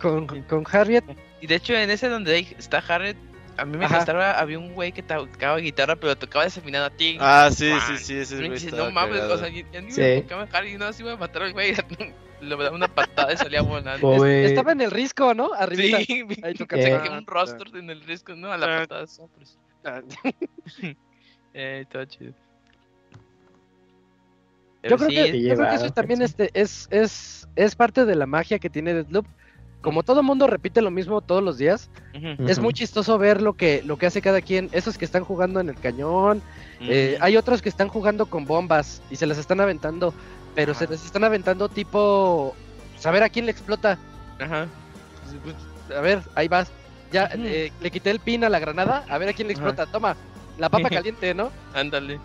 con, 0.00 0.26
con 0.42 0.64
Harriet. 0.70 1.04
Y 1.40 1.46
de 1.46 1.54
hecho, 1.54 1.74
en 1.74 1.88
ese 1.90 2.08
donde 2.08 2.40
está 2.58 2.78
Harriet, 2.78 3.16
a 3.56 3.64
mí 3.64 3.78
me 3.78 3.86
gustaba, 3.86 4.32
había 4.32 4.58
un 4.58 4.74
güey 4.74 4.92
que 4.92 5.02
tocaba 5.02 5.58
guitarra, 5.58 5.96
pero 5.96 6.16
tocaba 6.16 6.44
desafinado 6.44 6.86
a 6.86 6.90
ti. 6.90 7.16
Ah, 7.20 7.48
sí, 7.52 7.72
sí, 7.86 7.96
sí, 7.98 8.14
ese 8.18 8.44
Y 8.46 8.52
estaba 8.52 8.86
no 8.86 8.90
mames, 8.90 9.22
o 9.22 9.38
sea, 9.38 9.48
ni 9.48 9.62
Sí. 9.92 10.00
me 10.00 10.16
enfocaba 10.16 10.42
en 10.42 10.48
Harry, 10.56 10.76
no, 10.76 10.92
si 10.92 11.02
iba 11.02 11.12
a 11.12 11.16
matar 11.16 11.44
al 11.44 11.52
güey. 11.52 11.74
Le 12.40 12.56
daba 12.56 12.70
una 12.70 12.88
patada 12.88 13.32
y 13.32 13.36
salía 13.36 13.62
volando. 13.62 14.24
Estaba 14.24 14.72
en 14.72 14.80
el 14.80 14.90
risco, 14.90 15.34
¿no? 15.34 15.52
Arribita. 15.52 15.98
Sí, 15.98 16.24
Ahí 16.42 16.54
Eh, 16.70 17.00
un 17.10 17.26
roster 17.26 17.66
en 17.74 17.90
el 17.90 18.00
risco, 18.02 18.34
¿no? 18.34 18.52
A 18.52 18.56
la 18.58 18.66
Ah. 18.66 18.86
patada. 18.86 19.06
Ah, 19.84 20.02
Eh, 21.54 21.84
todo 21.90 22.04
chido. 22.04 22.32
Yo 24.84 24.96
creo, 24.96 25.08
sí, 25.08 25.14
que, 25.14 25.42
yo 25.42 25.54
creo 25.56 25.68
que 25.70 25.74
eso 25.74 25.90
también 25.90 26.18
sí. 26.20 26.24
este, 26.26 26.50
es, 26.54 26.86
es, 26.90 27.48
es 27.56 27.74
parte 27.74 28.04
de 28.04 28.14
la 28.14 28.26
magia 28.26 28.58
que 28.58 28.70
tiene 28.70 28.94
Deathloop. 28.94 29.26
Como 29.80 30.02
todo 30.02 30.22
mundo 30.24 30.46
repite 30.48 30.82
lo 30.82 30.90
mismo 30.90 31.20
todos 31.20 31.42
los 31.42 31.56
días, 31.56 31.88
es 32.12 32.58
muy 32.58 32.72
chistoso 32.72 33.16
ver 33.16 33.40
lo 33.40 33.54
que, 33.54 33.80
lo 33.84 33.96
que 33.96 34.06
hace 34.06 34.20
cada 34.20 34.40
quien. 34.40 34.68
Esos 34.72 34.98
que 34.98 35.04
están 35.04 35.22
jugando 35.22 35.60
en 35.60 35.68
el 35.68 35.76
cañón, 35.76 36.42
eh, 36.80 37.16
hay 37.20 37.36
otros 37.36 37.62
que 37.62 37.68
están 37.68 37.88
jugando 37.88 38.26
con 38.26 38.44
bombas 38.44 39.02
y 39.08 39.16
se 39.16 39.26
las 39.26 39.38
están 39.38 39.60
aventando, 39.60 40.12
pero 40.58 40.74
se 40.74 40.88
les 40.88 41.04
están 41.04 41.22
aventando 41.22 41.68
tipo, 41.68 42.52
saber 42.98 43.22
a 43.22 43.28
quién 43.28 43.46
le 43.46 43.52
explota. 43.52 43.96
Ajá. 44.40 44.66
Pues, 45.44 45.54
A 45.96 46.00
ver, 46.00 46.20
ahí 46.34 46.48
vas. 46.48 46.68
Ya 47.12 47.28
eh, 47.32 47.70
le 47.80 47.90
quité 47.92 48.10
el 48.10 48.18
pin 48.18 48.42
a 48.42 48.48
la 48.48 48.58
granada, 48.58 49.04
a 49.08 49.18
ver 49.18 49.28
a 49.28 49.32
quién 49.34 49.46
le 49.46 49.54
Ajá. 49.54 49.62
explota. 49.62 49.86
Toma, 49.92 50.16
la 50.58 50.68
papa 50.68 50.90
caliente, 50.90 51.32
¿no? 51.32 51.52
Ándale. 51.74 52.18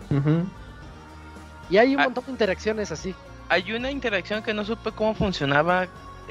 Y 1.70 1.76
hay 1.76 1.94
un 1.94 2.00
Ah. 2.00 2.04
montón 2.06 2.24
de 2.24 2.32
interacciones 2.32 2.90
así. 2.90 3.14
Hay 3.50 3.70
una 3.72 3.88
interacción 3.92 4.42
que 4.42 4.52
no 4.52 4.64
supe 4.64 4.90
cómo 4.90 5.14
funcionaba, 5.14 5.86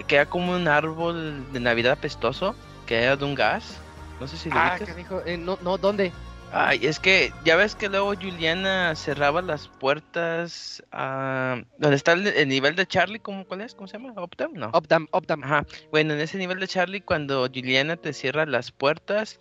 que 0.05 0.15
era 0.15 0.25
como 0.25 0.51
un 0.53 0.67
árbol 0.67 1.53
de 1.53 1.59
Navidad 1.61 1.93
apestoso, 1.93 2.53
que 2.85 3.01
era 3.01 3.15
de 3.15 3.23
un 3.23 3.33
gas. 3.33 3.77
No 4.19 4.27
sé 4.27 4.35
si 4.35 4.49
lo 4.51 4.59
Ah, 4.59 4.71
ubicas. 4.73 4.89
canijo, 4.89 5.21
eh, 5.25 5.37
no, 5.37 5.57
no, 5.61 5.77
¿dónde? 5.77 6.11
Ay, 6.55 6.85
es 6.85 6.99
que 6.99 7.33
ya 7.43 7.55
ves 7.55 7.73
que 7.73 7.89
luego 7.89 8.13
Juliana 8.13 8.95
cerraba 8.95 9.41
las 9.41 9.69
puertas 9.69 10.83
a... 10.91 11.63
¿Dónde 11.79 11.95
está 11.95 12.11
el, 12.11 12.27
el 12.27 12.47
nivel 12.47 12.75
de 12.75 12.85
Charlie? 12.85 13.17
¿cómo, 13.19 13.43
¿Cuál 13.47 13.61
es? 13.61 13.73
¿Cómo 13.73 13.87
se 13.87 13.97
llama? 13.97 14.13
¿Optam? 14.21 14.53
No. 14.53 14.69
Opdam, 14.71 15.07
Opdam. 15.09 15.43
Ajá. 15.43 15.65
Bueno, 15.91 16.13
en 16.13 16.19
ese 16.19 16.37
nivel 16.37 16.59
de 16.59 16.67
Charlie, 16.67 17.01
cuando 17.01 17.47
Juliana 17.47 17.95
te 17.97 18.13
cierra 18.13 18.45
las 18.45 18.71
puertas, 18.71 19.39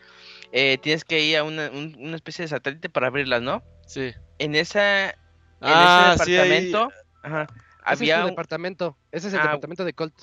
eh, 0.53 0.79
tienes 0.79 1.05
que 1.05 1.21
ir 1.21 1.37
a 1.37 1.45
una, 1.45 1.69
un- 1.71 1.95
una 2.01 2.17
especie 2.17 2.45
de 2.45 2.49
satélite 2.49 2.89
para 2.89 3.09
abrirlas, 3.09 3.43
¿no? 3.43 3.63
Sí. 3.87 4.13
En 4.39 4.55
esa... 4.55 5.11
En 5.11 5.15
Ah, 5.61 6.13
ese 6.15 6.25
sí, 6.25 6.39
ahí- 6.39 6.49
departamento... 6.49 6.93
Ajá. 7.23 7.43
Ese 7.43 7.93
es 7.93 8.01
Había 8.01 8.21
un- 8.23 8.31
departamento. 8.31 8.97
Ese 9.11 9.29
es 9.29 9.35
el 9.35 9.41
Ah, 9.41 9.43
departamento 9.43 9.85
de 9.85 9.93
Colt. 9.93 10.15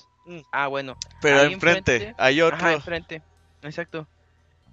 Ah, 0.50 0.66
bueno. 0.66 0.96
Pero 1.22 1.38
Ahí 1.40 1.52
enfrente, 1.52 1.94
enfrente. 1.94 2.14
hay 2.18 2.40
otro. 2.42 2.56
Ajá, 2.56 2.72
enfrente. 2.72 3.22
Exacto. 3.62 4.08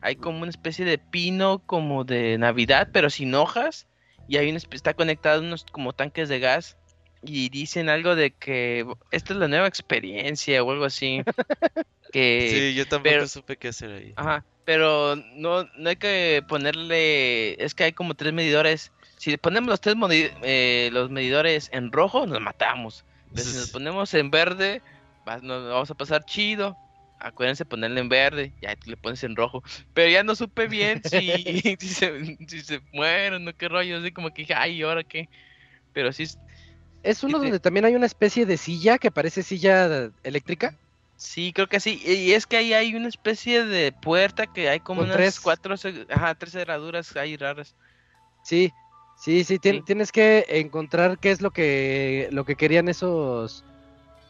Hay 0.02 0.16
como 0.16 0.40
una 0.42 0.50
especie 0.50 0.86
de 0.86 0.98
pino 0.98 1.60
como 1.66 2.04
de 2.04 2.38
Navidad, 2.38 2.90
pero 2.94 3.10
sin 3.10 3.34
hojas. 3.36 3.88
Y 4.28 4.38
hay 4.38 4.50
una 4.50 4.58
está 4.58 4.94
conectado 4.94 5.40
a 5.42 5.44
unos 5.46 5.66
como 5.72 5.94
tanques 5.94 6.30
de 6.30 6.40
gas. 6.40 6.78
Y 7.24 7.50
dicen 7.50 7.90
algo 7.90 8.16
de 8.16 8.32
que 8.32 8.86
esta 9.12 9.34
es 9.34 9.40
la 9.40 9.48
nueva 9.48 9.68
experiencia 9.68 10.64
o 10.64 10.72
algo 10.72 10.86
así. 10.86 11.22
que 12.14 12.70
sí, 12.72 12.76
yo 12.76 12.88
tampoco 12.88 13.10
pero- 13.10 13.28
supe 13.28 13.58
qué 13.58 13.70
hacer 13.70 13.92
ahí. 13.92 14.14
Ajá, 14.16 14.46
pero 14.66 15.16
no, 15.16 15.64
no 15.78 15.90
hay 15.90 15.96
que 15.96 16.44
ponerle, 16.48 17.62
es 17.64 17.74
que 17.74 17.86
hay 17.86 17.94
como 17.94 18.14
tres 18.16 18.34
medidores. 18.34 18.92
Si 19.18 19.32
le 19.32 19.38
ponemos 19.38 19.70
los 19.70 19.82
tres 19.82 19.96
eh, 20.44 20.90
los 20.94 21.10
medidores 21.10 21.70
en 21.74 21.92
rojo, 21.92 22.28
nos 22.28 22.40
matamos. 22.40 23.04
Pero 23.34 23.44
si 23.48 23.56
nos 23.58 23.70
ponemos 23.72 24.14
en 24.14 24.30
verde, 24.30 24.82
va- 25.28 25.40
nos 25.42 25.70
vamos 25.70 25.90
a 25.92 25.96
pasar 25.96 26.24
chido. 26.26 26.78
Acuérdense 27.20 27.66
ponerle 27.66 28.00
en 28.00 28.10
verde, 28.10 28.54
ya 28.62 28.76
tú 28.76 28.92
le 28.92 28.98
pones 28.98 29.24
en 29.24 29.36
rojo. 29.36 29.64
Pero 29.94 30.10
ya 30.10 30.24
no 30.24 30.36
supe 30.36 30.68
bien 30.68 31.02
si, 31.04 31.62
si, 31.80 31.88
se, 31.88 32.38
si 32.48 32.62
se 32.62 32.82
mueren 32.92 33.48
o 33.48 33.54
qué 33.54 33.68
rollo. 33.68 33.98
Así 33.98 34.12
como 34.12 34.30
que 34.32 34.44
dije, 34.44 34.54
ay, 34.54 34.78
¿y 34.78 34.82
ahora 34.84 35.04
qué? 35.04 35.30
Pero 35.94 36.14
sí, 36.14 36.26
Es 37.04 37.24
uno 37.24 37.38
sí. 37.38 37.44
donde 37.46 37.60
también 37.60 37.86
hay 37.86 37.96
una 37.96 38.06
especie 38.06 38.46
de 38.46 38.58
silla 38.58 38.98
que 38.98 39.12
parece 39.12 39.42
silla 39.44 40.12
eléctrica. 40.24 40.78
Sí, 41.16 41.52
creo 41.52 41.68
que 41.68 41.80
sí. 41.80 42.00
Y 42.06 42.34
es 42.34 42.46
que 42.46 42.58
ahí 42.58 42.74
hay 42.74 42.94
una 42.96 43.08
especie 43.08 43.66
de 43.66 43.92
puerta 43.92 44.46
que 44.46 44.70
hay 44.70 44.80
como 44.80 45.02
unas 45.02 45.18
tres. 45.18 45.40
cuatro, 45.40 45.74
ajá, 46.10 46.36
tres 46.36 46.52
cerraduras 46.54 47.16
ahí 47.16 47.36
raras. 47.36 47.76
Sí, 48.44 48.72
sí, 49.20 49.44
sí, 49.44 49.58
tien- 49.58 49.78
Sí. 49.80 49.84
tienes 49.86 50.12
que 50.12 50.46
encontrar 50.48 51.18
qué 51.18 51.32
es 51.32 51.42
lo 51.42 51.50
que, 51.50 52.30
lo 52.32 52.46
que 52.46 52.56
querían 52.56 52.88
esos... 52.88 53.64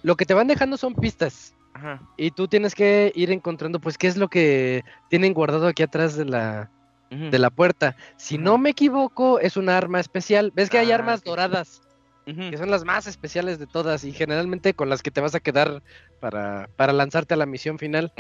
Lo 0.03 0.15
que 0.15 0.25
te 0.25 0.33
van 0.33 0.47
dejando 0.47 0.77
son 0.77 0.95
pistas. 0.95 1.53
Ajá. 1.77 2.01
Y 2.17 2.31
tú 2.31 2.47
tienes 2.47 2.73
que 2.73 3.11
ir 3.15 3.31
encontrando, 3.31 3.79
pues, 3.79 3.97
qué 3.97 4.07
es 4.07 4.17
lo 4.17 4.27
que 4.29 4.83
tienen 5.09 5.33
guardado 5.33 5.67
aquí 5.67 5.83
atrás 5.83 6.15
de 6.15 6.25
la, 6.25 6.71
de 7.11 7.37
la 7.39 7.49
puerta. 7.51 7.95
Si 8.17 8.37
no 8.37 8.57
me 8.57 8.71
equivoco, 8.71 9.39
es 9.39 9.57
una 9.57 9.77
arma 9.77 9.99
especial. 9.99 10.51
¿Ves 10.55 10.69
que 10.69 10.79
hay 10.79 10.91
Ah, 10.91 10.95
armas 10.95 11.23
doradas? 11.23 11.81
Que 12.25 12.57
son 12.57 12.69
las 12.69 12.83
más 12.83 13.07
especiales 13.07 13.57
de 13.57 13.67
todas 13.67 14.03
y 14.03 14.11
generalmente 14.11 14.73
con 14.73 14.89
las 14.89 15.01
que 15.01 15.11
te 15.11 15.21
vas 15.21 15.33
a 15.33 15.39
quedar 15.39 15.81
para, 16.19 16.67
para 16.75 16.91
lanzarte 16.91 17.35
a 17.35 17.37
la 17.37 17.45
misión 17.45 17.77
final. 17.79 18.11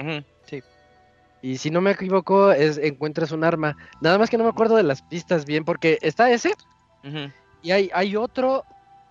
Sí. 0.45 0.63
Y 1.41 1.57
si 1.57 1.69
no 1.71 1.81
me 1.81 1.91
equivoco, 1.91 2.51
es 2.53 2.77
encuentras 2.77 3.31
un 3.33 3.43
arma. 3.43 3.75
Nada 3.99 4.17
más 4.17 4.29
que 4.29 4.37
no 4.37 4.45
me 4.45 4.49
acuerdo 4.49 4.75
de 4.77 4.83
las 4.83 5.01
pistas 5.01 5.45
bien, 5.45 5.65
porque 5.65 5.97
está 6.01 6.31
ese 6.31 6.53
y 7.61 7.71
hay, 7.71 7.89
hay 7.93 8.15
otro 8.15 8.63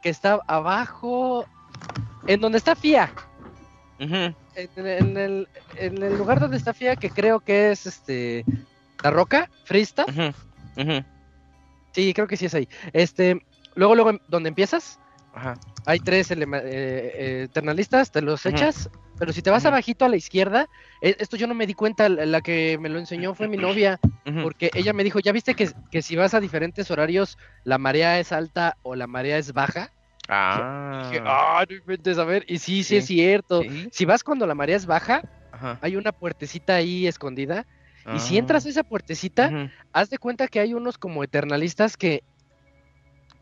que 0.02 0.08
está 0.08 0.40
abajo, 0.46 1.44
en 2.26 2.40
donde 2.40 2.56
está 2.58 2.74
Fia. 2.74 3.12
En, 3.98 4.34
en 4.86 5.16
el, 5.16 5.48
en 5.78 6.02
el 6.02 6.18
lugar 6.18 6.40
donde 6.40 6.56
está 6.56 6.74
Fia, 6.74 6.96
que 6.96 7.10
creo 7.10 7.40
que 7.40 7.70
es 7.70 7.86
este 7.86 8.44
la 9.02 9.10
roca, 9.10 9.50
Frista. 9.64 10.04
Sí, 11.92 12.12
creo 12.12 12.26
que 12.26 12.36
sí 12.36 12.46
es 12.46 12.54
ahí. 12.54 12.68
Este, 12.92 13.40
luego, 13.74 13.94
luego, 13.94 14.18
donde 14.28 14.48
empiezas, 14.48 14.98
Ajá. 15.36 15.54
Hay 15.84 16.00
tres 16.00 16.30
eh, 16.30 16.36
eh, 16.40 17.42
eternalistas, 17.44 18.10
te 18.10 18.22
los 18.22 18.46
echas, 18.46 18.88
pero 19.18 19.34
si 19.34 19.42
te 19.42 19.50
vas 19.50 19.66
abajito 19.66 20.06
a 20.06 20.08
la 20.08 20.16
izquierda, 20.16 20.66
e, 21.02 21.14
esto 21.18 21.36
yo 21.36 21.46
no 21.46 21.52
me 21.52 21.66
di 21.66 21.74
cuenta, 21.74 22.08
la 22.08 22.40
que 22.40 22.78
me 22.80 22.88
lo 22.88 22.98
enseñó 22.98 23.34
fue 23.34 23.46
mi 23.46 23.58
novia, 23.58 24.00
porque 24.42 24.70
ella 24.72 24.94
me 24.94 25.04
dijo, 25.04 25.20
¿ya 25.20 25.32
viste 25.32 25.54
que, 25.54 25.70
que, 25.90 26.00
si 26.00 26.16
vas 26.16 26.32
a 26.32 26.40
diferentes 26.40 26.90
horarios, 26.90 27.36
la 27.64 27.76
marea 27.76 28.18
es 28.18 28.32
alta 28.32 28.78
o 28.82 28.96
la 28.96 29.06
marea 29.06 29.36
es 29.36 29.52
baja? 29.52 29.92
Ah. 30.28 31.08
Dije, 31.10 31.22
ah, 31.24 31.64
no 31.68 31.76
inventes, 31.76 32.18
a 32.18 32.24
ver, 32.24 32.44
y 32.48 32.58
sí, 32.58 32.82
sí, 32.82 32.96
es 32.96 33.06
cierto. 33.06 33.62
Si 33.90 34.04
vas 34.04 34.24
cuando 34.24 34.46
la 34.46 34.54
marea 34.54 34.76
es 34.76 34.86
baja, 34.86 35.22
hay 35.80 35.96
una 35.96 36.12
puertecita 36.12 36.74
ahí 36.74 37.06
escondida, 37.06 37.66
y 38.14 38.18
si 38.20 38.38
entras 38.38 38.64
a 38.64 38.68
ah. 38.68 38.70
esa 38.70 38.82
puertecita, 38.84 39.70
haz 39.92 40.10
de 40.10 40.18
cuenta 40.18 40.48
que 40.48 40.60
hay 40.60 40.74
unos 40.74 40.98
como 40.98 41.24
eternalistas 41.24 41.96
que 41.96 42.22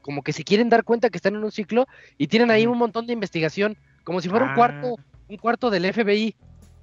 como 0.05 0.23
que 0.23 0.35
se 0.35 0.45
quieren 0.45 0.69
dar 0.69 0.85
cuenta 0.85 1.09
que 1.09 1.17
están 1.17 1.35
en 1.35 1.43
un 1.43 1.51
ciclo 1.51 1.87
y 2.19 2.27
tienen 2.27 2.51
ahí 2.51 2.67
un 2.67 2.77
montón 2.77 3.07
de 3.07 3.15
investigación, 3.15 3.75
como 4.05 4.21
si 4.21 4.29
fuera 4.29 4.45
un 4.45 4.55
cuarto, 4.55 4.97
ah. 4.99 5.03
un 5.29 5.37
cuarto 5.39 5.71
del 5.71 5.91
FBI. 5.91 6.37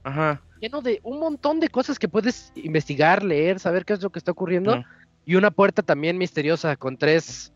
Ajá. 0.04 0.42
Lleno 0.60 0.82
de 0.82 1.00
un 1.04 1.20
montón 1.20 1.60
de 1.60 1.70
cosas 1.70 2.00
que 2.00 2.08
puedes 2.08 2.52
investigar, 2.56 3.24
leer, 3.24 3.60
saber 3.60 3.86
qué 3.86 3.94
es 3.94 4.02
lo 4.02 4.10
que 4.10 4.18
está 4.18 4.32
ocurriendo. 4.32 4.84
Y 5.24 5.36
una 5.36 5.52
puerta 5.52 5.84
también 5.84 6.18
misteriosa 6.18 6.76
con 6.76 6.98
tres. 6.98 7.54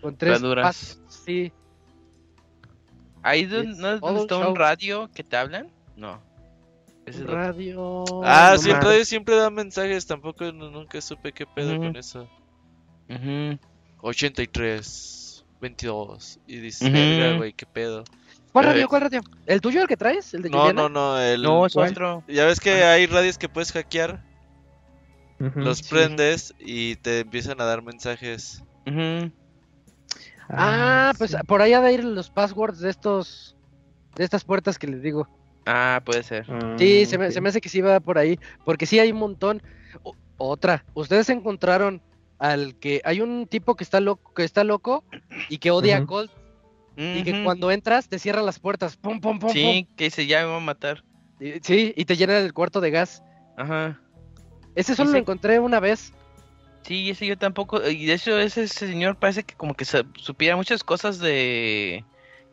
Con 0.00 0.16
tres. 0.16 0.40
Sí. 1.08 1.52
¿Ahí 3.22 3.46
no 3.46 4.22
está 4.22 4.36
un 4.38 4.56
radio 4.56 5.10
que 5.12 5.24
te 5.24 5.36
hablan? 5.36 5.70
No. 5.96 6.20
¿Ese 7.06 7.24
radio. 7.24 8.04
Ah, 8.22 8.56
siempre, 8.58 9.04
siempre 9.04 9.36
da 9.36 9.50
mensajes. 9.50 10.06
Tampoco 10.06 10.52
nunca 10.52 11.00
supe 11.00 11.32
qué 11.32 11.46
pedo 11.46 11.76
con 11.76 11.96
eso. 11.96 12.28
Ajá 13.08 13.58
83, 14.00 15.44
22. 15.60 16.40
Y 16.46 16.58
dices, 16.58 16.90
mira, 16.90 17.36
güey, 17.36 17.52
qué 17.52 17.66
pedo. 17.66 18.04
¿Cuál 18.52 18.66
radio? 18.66 18.88
¿Cuál 18.88 19.02
radio? 19.02 19.20
¿El 19.46 19.60
tuyo, 19.60 19.82
el 19.82 19.88
que 19.88 19.96
traes? 19.96 20.34
¿El 20.34 20.42
de 20.42 20.50
no, 20.50 20.72
no, 20.72 20.88
no, 20.88 21.20
el... 21.20 21.42
No, 21.42 21.66
es 21.66 21.76
otro. 21.76 22.24
Ya 22.28 22.46
ves 22.46 22.60
que 22.60 22.84
hay 22.84 23.06
radios 23.06 23.38
que 23.38 23.48
puedes 23.48 23.72
hackear. 23.72 24.24
los 25.38 25.82
prendes 25.82 26.54
y 26.58 26.96
te 26.96 27.20
empiezan 27.20 27.60
a 27.60 27.64
dar 27.64 27.82
mensajes. 27.82 28.62
Ah, 30.48 31.12
pues 31.18 31.36
por 31.46 31.62
allá 31.62 31.80
de 31.80 31.92
ir 31.92 32.04
los 32.04 32.30
passwords 32.30 32.80
de 32.80 32.90
estos. 32.90 33.56
De 34.16 34.24
estas 34.24 34.44
puertas 34.44 34.78
que 34.78 34.86
les 34.86 35.02
digo. 35.02 35.28
Ah, 35.66 36.00
puede 36.04 36.22
ser. 36.22 36.46
sí, 36.78 37.04
se, 37.04 37.18
me, 37.18 37.30
se, 37.30 37.40
me, 37.40 37.50
hace 37.50 37.60
que 37.60 37.68
sí 37.68 37.80
va 37.80 38.00
por 38.00 38.18
ahí. 38.18 38.38
Porque 38.64 38.86
sí 38.86 38.98
hay 38.98 39.12
un 39.12 39.18
montón. 39.18 39.62
otra. 40.38 40.84
Ustedes 40.94 41.28
encontraron 41.28 42.02
al 42.38 42.76
que 42.76 43.00
hay 43.04 43.20
un 43.20 43.46
tipo 43.46 43.74
que 43.74 43.84
está 43.84 44.00
loco, 44.00 44.32
que 44.32 44.44
está 44.44 44.64
loco 44.64 45.04
y 45.48 45.58
que 45.58 45.70
odia 45.70 45.98
a 45.98 46.06
Colt. 46.06 46.32
Y 46.96 47.22
que 47.22 47.44
cuando 47.44 47.70
entras 47.70 48.08
te 48.08 48.18
cierra 48.18 48.42
las 48.42 48.58
puertas. 48.58 48.96
Pum, 48.96 49.20
pum, 49.20 49.38
pum, 49.38 49.50
sí, 49.50 49.86
que 49.96 50.10
se 50.10 50.26
ya 50.26 50.44
va 50.46 50.56
a 50.56 50.60
matar. 50.60 51.04
sí, 51.62 51.92
y 51.96 52.04
te 52.06 52.16
llena 52.16 52.38
el 52.38 52.52
cuarto 52.52 52.80
de 52.80 52.90
gas. 52.90 53.22
Ajá. 53.56 54.00
Ese 54.74 54.96
solo 54.96 55.12
lo 55.12 55.18
encontré 55.18 55.60
una 55.60 55.78
vez. 55.80 56.12
Sí, 56.88 57.10
ese 57.10 57.26
yo 57.26 57.38
tampoco. 57.38 57.86
Y 57.88 58.06
de 58.06 58.14
hecho, 58.14 58.38
ese 58.38 58.66
señor 58.66 59.16
parece 59.16 59.44
que 59.44 59.54
como 59.54 59.74
que 59.74 59.84
supiera 59.84 60.56
muchas 60.56 60.82
cosas 60.82 61.20
de. 61.20 62.04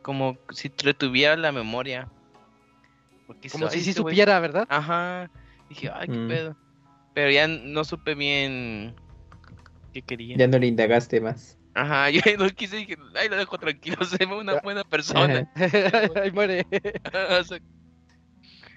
Como 0.02 0.38
si 0.52 0.72
retuviera 0.84 1.36
la 1.36 1.52
memoria. 1.52 2.10
como 3.52 3.70
si 3.70 3.80
sí 3.80 3.90
este 3.90 4.02
supiera, 4.02 4.40
¿verdad? 4.40 4.68
Ajá. 4.70 5.32
Dije, 5.70 5.90
ay, 5.92 6.08
qué 6.08 6.18
mm. 6.18 6.28
pedo. 6.28 6.56
Pero 7.16 7.32
ya 7.32 7.48
no 7.48 7.84
supe 7.86 8.14
bien 8.14 8.94
quería. 10.02 10.38
Ya 10.38 10.48
no 10.48 10.60
le 10.60 10.68
indagaste 10.68 11.22
más. 11.22 11.58
Ajá, 11.74 12.10
yo 12.12 12.22
no 12.38 12.50
quise, 12.50 12.78
dije, 12.78 12.98
ay, 13.16 13.30
lo 13.30 13.38
dejo 13.38 13.58
tranquilo, 13.58 13.98
se 14.06 14.26
ve 14.26 14.36
una 14.36 14.60
buena 14.62 14.84
persona. 14.84 15.50
Ahí 16.22 16.32
muere. 16.32 16.66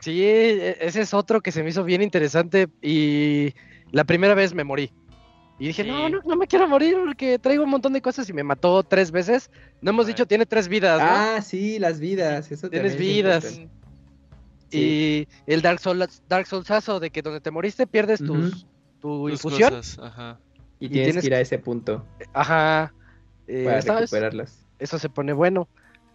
sí, 0.00 0.22
e, 0.22 0.76
ese 0.80 1.00
es 1.00 1.14
otro 1.14 1.40
que 1.40 1.52
se 1.52 1.62
me 1.62 1.70
hizo 1.70 1.84
bien 1.84 2.02
interesante 2.02 2.68
y 2.82 3.54
la 3.90 4.04
primera 4.04 4.34
vez 4.34 4.54
me 4.54 4.64
morí. 4.64 4.92
Y 5.58 5.68
dije, 5.68 5.82
no, 5.82 6.08
no, 6.08 6.20
no 6.24 6.36
me 6.36 6.46
quiero 6.46 6.68
morir 6.68 6.96
porque 7.04 7.38
traigo 7.38 7.64
un 7.64 7.70
montón 7.70 7.92
de 7.92 8.00
cosas 8.00 8.28
y 8.28 8.32
me 8.32 8.44
mató 8.44 8.84
tres 8.84 9.10
veces. 9.10 9.50
No 9.80 9.90
hemos 9.90 10.06
dicho, 10.06 10.26
tiene 10.26 10.46
tres 10.46 10.68
vidas, 10.68 11.00
¿no? 11.00 11.08
Ah, 11.08 11.42
sí, 11.42 11.78
las 11.80 11.98
vidas. 11.98 12.50
Eso 12.52 12.70
Tienes 12.70 12.96
vidas. 12.96 13.60
Y 14.70 15.26
el 15.46 15.62
Dark 15.62 15.80
Souls, 15.80 16.22
Dark 16.28 16.46
Soulsazo 16.46 17.00
de 17.00 17.10
que 17.10 17.22
donde 17.22 17.40
te 17.40 17.50
moriste 17.50 17.86
pierdes 17.86 18.20
tus, 18.20 18.66
tu 19.00 19.28
infusión. 19.28 19.80
Ajá. 20.02 20.38
Y, 20.78 20.88
tienes, 20.90 21.22
que 21.22 21.26
ir 21.26 21.34
a 21.34 21.40
ese 21.40 21.58
punto. 21.58 22.04
Ajá. 22.32 22.92
Eh, 23.48 23.64
para 23.64 24.00
recuperarlas. 24.00 24.64
Eso 24.78 24.98
se 24.98 25.08
pone 25.08 25.32
bueno. 25.32 25.68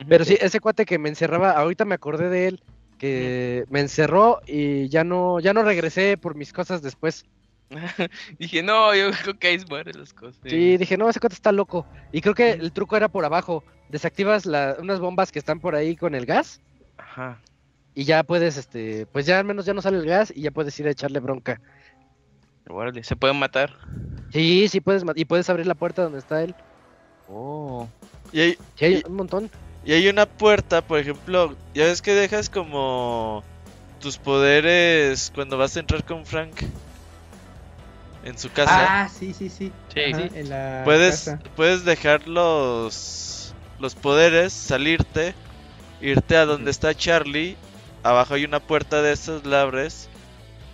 Pero 0.08 0.24
sí, 0.26 0.38
ese 0.39 0.60
cuate 0.60 0.86
que 0.86 1.00
me 1.00 1.10
encerraba, 1.10 1.52
ahorita 1.52 1.86
me 1.86 1.96
acordé 1.96 2.30
de 2.30 2.48
él, 2.48 2.64
que 2.98 3.66
me 3.70 3.80
encerró 3.80 4.41
y 4.46 4.89
ya 4.89 5.04
no, 5.04 5.39
ya 5.39 5.54
no 5.54 5.64
regresé 5.64 6.18
por 6.18 6.36
mis 6.36 6.54
cosas 6.54 6.82
después. 6.82 7.26
dije, 8.40 8.64
no, 8.64 8.94
yo 8.96 9.12
creo 9.24 9.38
que 9.38 9.48
ahí 9.48 9.58
mueren 9.70 10.00
las 10.00 10.14
cosas. 10.14 10.40
Sí, 10.46 10.78
dije, 10.78 10.98
no, 10.98 11.10
ese 11.10 11.20
cuate 11.20 11.36
está 11.36 11.52
loco. 11.52 11.86
Y 12.12 12.22
creo 12.22 12.36
que 12.36 12.52
el 12.52 12.72
truco 12.72 12.98
era 12.98 13.08
por 13.08 13.26
abajo. 13.26 13.64
Desactivas 13.90 14.46
la, 14.46 14.78
unas 14.80 15.00
bombas 15.00 15.32
que 15.32 15.40
están 15.40 15.60
por 15.60 15.76
ahí 15.76 15.96
con 15.96 16.16
el 16.16 16.26
gas. 16.26 16.62
Ajá. 16.98 17.42
Y 17.96 18.06
ya 18.06 18.24
puedes, 18.24 18.58
este, 18.58 19.06
pues 19.08 19.26
ya 19.26 19.40
al 19.40 19.46
menos 19.46 19.66
ya 19.66 19.74
no 19.74 19.82
sale 19.82 19.98
el 19.98 20.06
gas 20.06 20.34
y 20.36 20.42
ya 20.42 20.52
puedes 20.52 20.80
ir 20.80 20.88
a 20.88 20.92
echarle 20.92 21.20
bronca. 21.20 21.62
¿se 23.02 23.16
pueden 23.16 23.38
matar? 23.38 23.78
Sí, 24.32 24.68
sí 24.68 24.82
puedes 24.82 25.04
y 25.16 25.26
puedes 25.26 25.50
abrir 25.50 25.68
la 25.68 25.76
puerta 25.76 26.04
donde 26.04 26.20
está 26.20 26.42
él. 26.42 26.56
Oh. 27.30 27.88
Y 28.32 28.40
hay, 28.40 28.58
hay 28.80 29.04
un 29.06 29.16
montón. 29.16 29.50
Y 29.86 29.92
hay 29.92 30.08
una 30.08 30.26
puerta, 30.26 30.82
por 30.82 30.98
ejemplo, 31.00 31.56
ya 31.74 31.86
ves 31.86 32.02
que 32.02 32.14
dejas 32.14 32.50
como 32.50 33.44
tus 34.00 34.18
poderes 34.18 35.32
cuando 35.36 35.58
vas 35.58 35.76
a 35.76 35.82
entrar 35.82 36.04
con 36.04 36.26
Frank 36.26 36.56
en 38.24 38.38
su 38.38 38.52
casa. 38.52 39.04
Ah, 39.04 39.10
sí, 39.10 39.34
sí, 39.34 39.50
sí. 39.50 39.72
puedes 40.84 41.32
puedes 41.56 41.86
dejar 41.86 42.28
los 42.28 43.54
los 43.80 43.96
poderes, 43.96 44.54
salirte, 44.54 45.36
irte 46.02 46.38
a 46.38 46.46
donde 46.46 46.72
está 46.72 46.94
Charlie. 46.94 47.58
Abajo 48.02 48.34
hay 48.34 48.46
una 48.46 48.60
puerta 48.60 49.02
de 49.02 49.14
esas 49.14 49.46
labres 49.46 50.10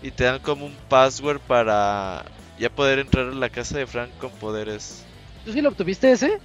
y 0.01 0.11
te 0.11 0.23
dan 0.23 0.39
como 0.39 0.65
un 0.65 0.75
password 0.87 1.39
para 1.41 2.25
ya 2.57 2.69
poder 2.69 2.99
entrar 2.99 3.27
a 3.27 3.31
la 3.31 3.49
casa 3.49 3.77
de 3.77 3.87
Frank 3.87 4.09
con 4.19 4.31
poderes. 4.31 5.03
¿Tú 5.45 5.53
sí 5.53 5.61
lo 5.61 5.69
obtuviste 5.69 6.11
ese? 6.11 6.39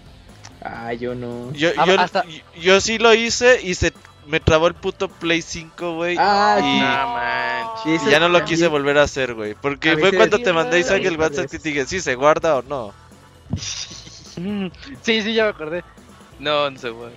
Ah, 0.60 0.92
yo 0.92 1.14
no. 1.14 1.52
Yo, 1.52 1.70
ah, 1.76 2.24
yo, 2.60 2.80
sí 2.80 2.98
lo 2.98 3.12
hice 3.12 3.60
y 3.62 3.74
se 3.74 3.92
me 4.26 4.40
trabó 4.40 4.66
el 4.66 4.74
puto 4.74 5.08
Play 5.08 5.42
5, 5.42 5.94
güey. 5.94 6.16
Ah, 6.18 7.74
y... 7.84 8.10
ya 8.10 8.20
no 8.20 8.28
lo 8.28 8.44
quise 8.44 8.68
volver 8.68 8.98
a 8.98 9.02
hacer, 9.02 9.34
güey. 9.34 9.54
Porque 9.54 9.96
fue 9.96 10.12
cuando 10.12 10.38
te 10.38 10.52
mandé 10.52 10.80
Isaac 10.80 11.04
el 11.04 11.18
WhatsApp 11.18 11.52
y 11.52 11.58
te 11.58 11.68
dije, 11.68 11.86
¿sí 11.86 12.00
se 12.00 12.14
guarda 12.14 12.56
o 12.56 12.62
no? 12.62 12.92
sí, 13.56 15.22
sí, 15.22 15.34
ya 15.34 15.44
me 15.44 15.50
acordé. 15.50 15.84
No, 16.38 16.70
no 16.70 16.78
se 16.78 16.90
guarda. 16.90 17.16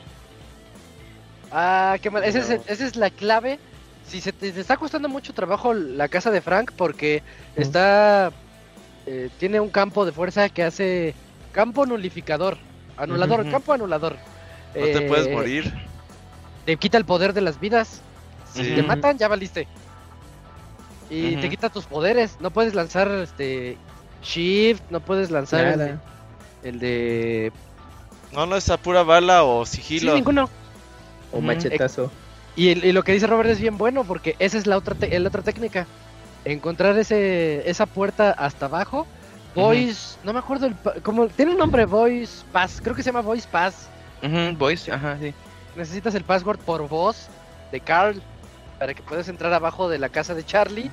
Ah, 1.51 1.97
qué 2.01 2.09
mal. 2.09 2.23
Esa, 2.23 2.39
es, 2.39 2.61
esa 2.67 2.85
es 2.85 2.95
la 2.95 3.09
clave 3.09 3.59
si 4.07 4.21
se 4.21 4.31
te, 4.31 4.47
está 4.49 4.77
costando 4.77 5.09
mucho 5.09 5.33
trabajo 5.33 5.73
la 5.73 6.07
casa 6.07 6.31
de 6.31 6.41
Frank 6.41 6.71
porque 6.75 7.23
está 7.55 8.31
eh, 9.05 9.29
tiene 9.39 9.59
un 9.59 9.69
campo 9.69 10.05
de 10.05 10.11
fuerza 10.11 10.49
que 10.49 10.63
hace 10.63 11.13
campo 11.51 11.85
nulificador, 11.85 12.57
anulador, 12.95 13.49
campo 13.49 13.73
anulador. 13.73 14.17
No 14.75 14.85
te 14.85 15.01
puedes 15.01 15.27
eh, 15.27 15.31
morir. 15.31 15.86
Te 16.67 16.75
quita 16.75 16.97
el 16.97 17.05
poder 17.05 17.31
de 17.31 17.39
las 17.39 17.61
vidas. 17.61 18.01
Si 18.53 18.61
te 18.61 18.83
matan, 18.83 19.17
ya 19.17 19.29
valiste. 19.29 19.69
Y 21.09 21.37
te 21.37 21.49
quita 21.49 21.69
tus 21.69 21.85
poderes. 21.85 22.35
No 22.41 22.51
puedes 22.51 22.75
lanzar 22.75 23.09
este 23.09 23.77
shift, 24.21 24.83
no 24.89 24.99
puedes 24.99 25.31
lanzar 25.31 25.97
el 26.63 26.79
de, 26.79 27.53
No, 28.33 28.45
no 28.45 28.57
es 28.57 28.69
a 28.69 28.75
pura 28.75 29.03
bala 29.03 29.45
o 29.45 29.65
sigilo. 29.65 30.11
Sí, 30.11 30.17
ninguno. 30.17 30.49
O 31.31 31.39
machetazo. 31.39 32.11
Y, 32.57 32.75
lo 32.91 33.01
que 33.03 33.13
dice 33.13 33.27
Robert 33.27 33.49
es 33.49 33.61
bien 33.61 33.77
bueno 33.77 34.03
porque 34.03 34.35
esa 34.37 34.57
es 34.57 34.67
la 34.67 34.75
otra, 34.75 34.97
la 35.09 35.29
otra 35.29 35.43
técnica. 35.43 35.87
Encontrar 36.43 36.97
ese, 36.97 37.63
esa 37.69 37.85
puerta 37.85 38.31
hasta 38.31 38.65
abajo. 38.65 39.07
Voice, 39.55 40.17
no 40.25 40.33
me 40.33 40.39
acuerdo 40.39 40.65
el, 40.65 40.75
como 41.01 41.29
tiene 41.29 41.53
un 41.53 41.59
nombre 41.59 41.85
Voice 41.85 42.43
Pass, 42.51 42.81
creo 42.83 42.93
que 42.93 43.03
se 43.03 43.07
llama 43.07 43.21
Voice 43.21 43.47
Pass. 43.49 43.87
voice, 44.57 44.91
ajá, 44.91 45.17
sí. 45.21 45.33
Necesitas 45.77 46.15
el 46.15 46.23
password 46.23 46.59
por 46.59 46.87
voz 46.89 47.27
de 47.71 47.79
Carl 47.79 48.19
para 48.79 48.95
que 48.95 49.03
puedas 49.03 49.27
entrar 49.29 49.53
abajo 49.53 49.89
de 49.89 49.99
la 49.99 50.09
casa 50.09 50.33
de 50.33 50.43
Charlie 50.43 50.89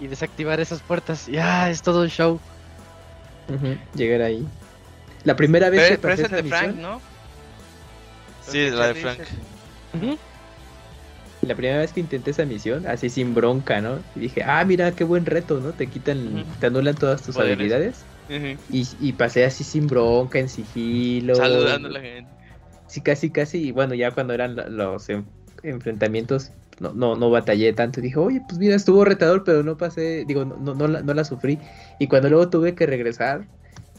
y 0.00 0.08
desactivar 0.08 0.58
esas 0.58 0.80
puertas. 0.80 1.26
Ya, 1.28 1.70
es 1.70 1.80
todo 1.80 2.02
un 2.02 2.08
show. 2.08 2.40
Llegar 3.94 4.22
ahí. 4.22 4.44
La 5.22 5.36
primera 5.36 5.70
vez 5.70 5.90
que 5.90 5.98
pasé 5.98 6.22
esa 6.22 6.36
de 6.36 6.42
Frank, 6.42 6.74
¿no? 6.74 7.00
Sí, 8.46 8.68
la 8.70 8.88
de 8.88 8.94
Frank. 8.94 9.20
La 11.42 11.54
primera 11.54 11.78
vez 11.78 11.92
que 11.92 12.00
intenté 12.00 12.30
esa 12.30 12.44
misión, 12.46 12.86
así 12.86 13.10
sin 13.10 13.34
bronca, 13.34 13.80
¿no? 13.80 13.98
Y 14.16 14.20
dije, 14.20 14.42
ah, 14.42 14.64
mira, 14.64 14.92
qué 14.92 15.04
buen 15.04 15.26
reto, 15.26 15.60
¿no? 15.60 15.72
Te 15.72 15.86
quitan, 15.86 16.44
te 16.58 16.66
anulan 16.66 16.94
todas 16.96 17.22
tus 17.22 17.36
habilidades. 17.36 18.04
y, 18.70 19.12
pasé 19.12 19.44
así 19.44 19.62
sin 19.62 19.86
bronca, 19.86 20.40
en 20.40 20.48
sigilo. 20.48 21.36
Saludando 21.36 21.88
a 21.88 21.92
la 21.92 22.00
gente. 22.00 22.33
Sí, 22.94 23.00
casi, 23.00 23.30
casi, 23.30 23.58
y 23.58 23.72
bueno, 23.72 23.94
ya 23.94 24.12
cuando 24.12 24.34
eran 24.34 24.54
los 24.76 25.08
enfrentamientos, 25.64 26.52
no, 26.78 26.92
no, 26.92 27.16
no 27.16 27.28
batallé 27.28 27.72
tanto. 27.72 28.00
Dije, 28.00 28.18
oye, 28.18 28.40
pues 28.46 28.58
mira, 28.58 28.76
estuvo 28.76 29.04
retador, 29.04 29.42
pero 29.42 29.64
no 29.64 29.76
pasé, 29.76 30.24
digo, 30.24 30.44
no, 30.44 30.56
no, 30.56 30.74
no, 30.74 30.86
la, 30.86 31.02
no 31.02 31.12
la 31.12 31.24
sufrí. 31.24 31.58
Y 31.98 32.06
cuando 32.06 32.28
luego 32.28 32.48
tuve 32.50 32.76
que 32.76 32.86
regresar, 32.86 33.46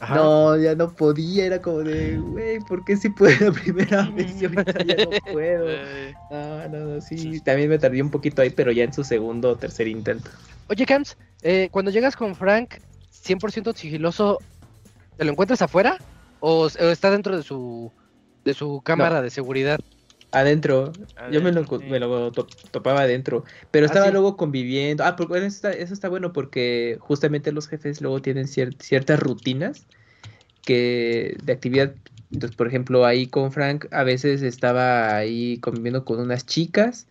no, 0.08 0.56
ya 0.56 0.74
no 0.74 0.94
podía, 0.94 1.44
era 1.44 1.60
como 1.60 1.80
de, 1.80 2.16
güey, 2.16 2.58
¿por 2.60 2.86
qué 2.86 2.96
si 2.96 3.10
pude 3.10 3.38
la 3.38 3.52
primera 3.52 4.08
vez 4.16 4.40
y 4.40 4.46
ahorita 4.46 4.82
ya 4.82 4.96
no 5.04 5.10
puedo? 5.32 5.66
No, 6.30 6.68
no, 6.68 6.78
no, 6.86 7.00
sí, 7.00 7.40
también 7.40 7.68
me 7.68 7.78
tardé 7.78 8.02
un 8.02 8.10
poquito 8.10 8.42
ahí, 8.42 8.50
pero 8.50 8.72
ya 8.72 8.82
en 8.82 8.92
su 8.92 9.04
segundo 9.04 9.50
o 9.50 9.56
tercer 9.56 9.86
intento. 9.86 10.28
Oye, 10.68 10.84
Camps, 10.84 11.16
eh, 11.42 11.68
cuando 11.70 11.92
llegas 11.92 12.16
con 12.16 12.34
Frank 12.34 12.74
100% 13.12 13.76
sigiloso, 13.76 14.38
¿te 15.16 15.24
lo 15.24 15.30
encuentras 15.30 15.62
afuera? 15.62 15.98
¿O, 16.40 16.66
está 16.66 17.12
dentro 17.12 17.36
de 17.36 17.44
su, 17.44 17.92
de 18.46 18.54
su 18.54 18.80
cámara 18.82 19.20
de 19.20 19.28
seguridad? 19.28 19.80
Adentro. 20.30 20.92
Yo 21.30 21.42
me 21.42 21.52
lo, 21.52 21.64
me 21.80 21.98
lo 21.98 22.32
topaba 22.32 23.02
adentro. 23.02 23.44
Pero 23.70 23.86
ah, 23.86 23.88
estaba 23.88 24.10
luego 24.10 24.36
conviviendo. 24.36 25.04
Ah, 25.04 25.16
porque 25.16 25.38
eso 25.38 25.46
está, 25.46 25.72
eso 25.72 25.92
está 25.92 26.08
bueno 26.08 26.32
porque 26.32 26.96
justamente 27.00 27.52
los 27.52 27.68
jefes 27.68 28.00
luego 28.00 28.22
tienen 28.22 28.46
ciertas 28.46 29.20
rutinas 29.20 29.86
que 30.64 31.36
de 31.42 31.52
actividad. 31.52 31.94
Entonces, 32.32 32.56
por 32.56 32.68
ejemplo, 32.68 33.04
ahí 33.04 33.26
con 33.26 33.52
Frank 33.52 33.86
a 33.90 34.04
veces 34.04 34.42
estaba 34.42 35.16
ahí 35.16 35.58
conviviendo 35.58 36.04
con 36.04 36.20
unas 36.20 36.46
chicas. 36.46 37.06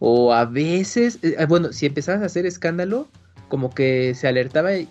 O 0.00 0.32
a 0.32 0.46
veces, 0.46 1.20
eh, 1.22 1.36
ah, 1.38 1.46
bueno, 1.46 1.72
si 1.72 1.86
empezabas 1.86 2.22
a 2.22 2.26
hacer 2.26 2.44
escándalo, 2.44 3.06
como 3.48 3.70
que 3.70 4.14
se 4.14 4.26
alertaba 4.26 4.74
y, 4.74 4.88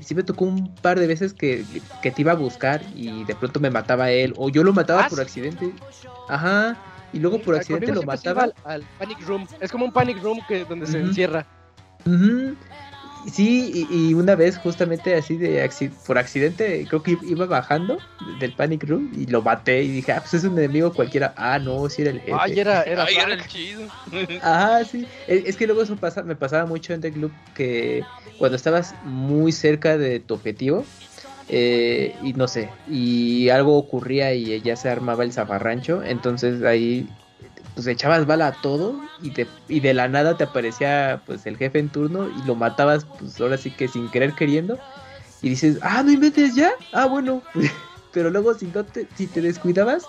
sí 0.00 0.14
me 0.14 0.22
tocó 0.22 0.44
un 0.44 0.74
par 0.76 0.98
de 0.98 1.06
veces 1.06 1.32
que, 1.32 1.64
te 2.02 2.14
iba 2.16 2.32
a 2.32 2.36
buscar 2.36 2.82
y 2.94 3.24
de 3.24 3.34
pronto 3.34 3.60
me 3.60 3.70
mataba 3.70 4.10
él. 4.10 4.34
O 4.36 4.48
yo 4.48 4.62
lo 4.64 4.72
mataba 4.72 5.04
ah, 5.04 5.08
por 5.08 5.20
accidente. 5.20 5.72
Ajá 6.28 6.76
y 7.12 7.18
luego 7.18 7.40
por 7.40 7.56
accidente 7.56 7.92
lo 7.92 8.02
mataba. 8.02 8.48
Al, 8.64 8.82
panic 8.98 9.20
room. 9.26 9.46
Es 9.60 9.70
como 9.70 9.86
un 9.86 9.92
panic 9.92 10.22
room 10.22 10.38
que 10.46 10.64
donde 10.64 10.86
se 10.86 11.00
encierra. 11.00 11.46
Sí, 13.32 13.86
y, 13.90 14.14
una 14.14 14.36
vez 14.36 14.56
justamente 14.58 15.14
así 15.14 15.36
de 15.36 15.68
por 16.06 16.16
accidente, 16.16 16.86
creo 16.88 17.02
que 17.02 17.18
iba 17.22 17.46
bajando 17.46 18.00
del 18.38 18.52
panic 18.52 18.84
room 18.84 19.10
y 19.16 19.26
lo 19.26 19.42
maté 19.42 19.82
y 19.82 19.88
dije, 19.88 20.12
ah, 20.12 20.20
pues 20.20 20.34
es 20.34 20.44
un 20.44 20.56
enemigo 20.58 20.92
cualquiera. 20.92 21.34
Ah, 21.36 21.58
no, 21.58 21.88
sí 21.88 22.02
era 22.02 22.12
el 22.12 22.20
jefe. 22.20 22.36
Ay, 22.38 22.58
era, 22.58 22.82
era, 22.84 23.04
era 23.04 23.34
el 23.34 23.46
chido. 23.46 23.82
Ajá, 24.42 24.84
sí. 24.84 25.06
Es, 25.26 25.56
que 25.56 25.66
luego 25.66 25.82
eso 25.82 25.96
pasa, 25.96 26.22
me 26.22 26.36
pasaba 26.36 26.66
mucho 26.66 26.94
en 26.94 27.00
The 27.00 27.12
Club 27.12 27.32
que 27.54 28.04
cuando 28.38 28.56
estabas 28.56 28.94
muy 29.02 29.50
cerca 29.50 29.98
de 29.98 30.20
tu 30.20 30.34
objetivo, 30.34 30.84
eh, 31.48 32.14
y 32.22 32.32
no 32.34 32.48
sé, 32.48 32.70
y 32.88 33.48
algo 33.48 33.76
ocurría 33.76 34.34
y 34.34 34.60
ya 34.62 34.76
se 34.76 34.88
armaba 34.88 35.24
el 35.24 35.32
zafarrancho, 35.32 36.02
entonces 36.02 36.62
ahí 36.62 37.08
pues 37.76 37.86
echabas 37.86 38.26
bala 38.26 38.48
a 38.48 38.52
todo 38.52 38.98
y, 39.22 39.32
y 39.68 39.80
de 39.80 39.94
la 39.94 40.08
nada 40.08 40.36
te 40.36 40.44
aparecía 40.44 41.22
pues 41.26 41.44
el 41.46 41.58
jefe 41.58 41.78
en 41.78 41.90
turno 41.90 42.26
y 42.26 42.42
lo 42.46 42.56
matabas 42.56 43.06
pues 43.18 43.38
ahora 43.38 43.58
sí 43.58 43.70
que 43.70 43.86
sin 43.86 44.10
querer 44.10 44.34
queriendo 44.34 44.78
y 45.42 45.50
dices, 45.50 45.78
ah, 45.82 46.02
no 46.02 46.10
inventes 46.10 46.54
ya, 46.54 46.72
ah 46.92 47.04
bueno, 47.06 47.42
pero 48.12 48.30
luego 48.30 48.54
si, 48.54 48.66
te, 48.66 49.06
si 49.14 49.26
te 49.26 49.42
descuidabas, 49.42 50.08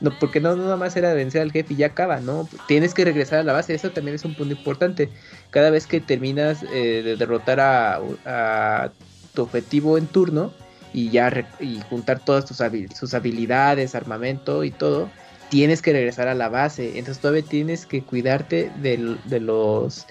no, 0.00 0.10
porque 0.18 0.40
no 0.40 0.56
nada 0.56 0.78
más 0.78 0.96
era 0.96 1.12
vencer 1.12 1.42
al 1.42 1.52
jefe 1.52 1.74
y 1.74 1.76
ya 1.76 1.88
acaba, 1.88 2.18
¿no? 2.20 2.48
Tienes 2.66 2.94
que 2.94 3.04
regresar 3.04 3.40
a 3.40 3.44
la 3.44 3.52
base, 3.52 3.74
eso 3.74 3.90
también 3.90 4.14
es 4.14 4.24
un 4.24 4.34
punto 4.34 4.54
importante. 4.54 5.10
Cada 5.50 5.70
vez 5.70 5.86
que 5.86 6.00
terminas 6.00 6.62
eh, 6.72 7.02
de 7.04 7.16
derrotar 7.16 7.60
a, 7.60 8.00
a 8.24 8.92
tu 9.34 9.42
objetivo 9.42 9.98
en 9.98 10.06
turno, 10.06 10.52
y 10.92 11.10
ya 11.10 11.30
y 11.60 11.80
juntar 11.88 12.20
todas 12.24 12.44
tus 12.44 12.58
sus 12.94 13.14
habilidades, 13.14 13.94
armamento 13.94 14.64
y 14.64 14.70
todo, 14.70 15.10
tienes 15.52 15.82
que 15.82 15.92
regresar 15.92 16.28
a 16.28 16.34
la 16.34 16.48
base. 16.48 16.98
Entonces 16.98 17.18
todavía 17.18 17.42
tienes 17.42 17.84
que 17.84 18.02
cuidarte 18.02 18.72
de, 18.76 18.96
los 19.38 20.06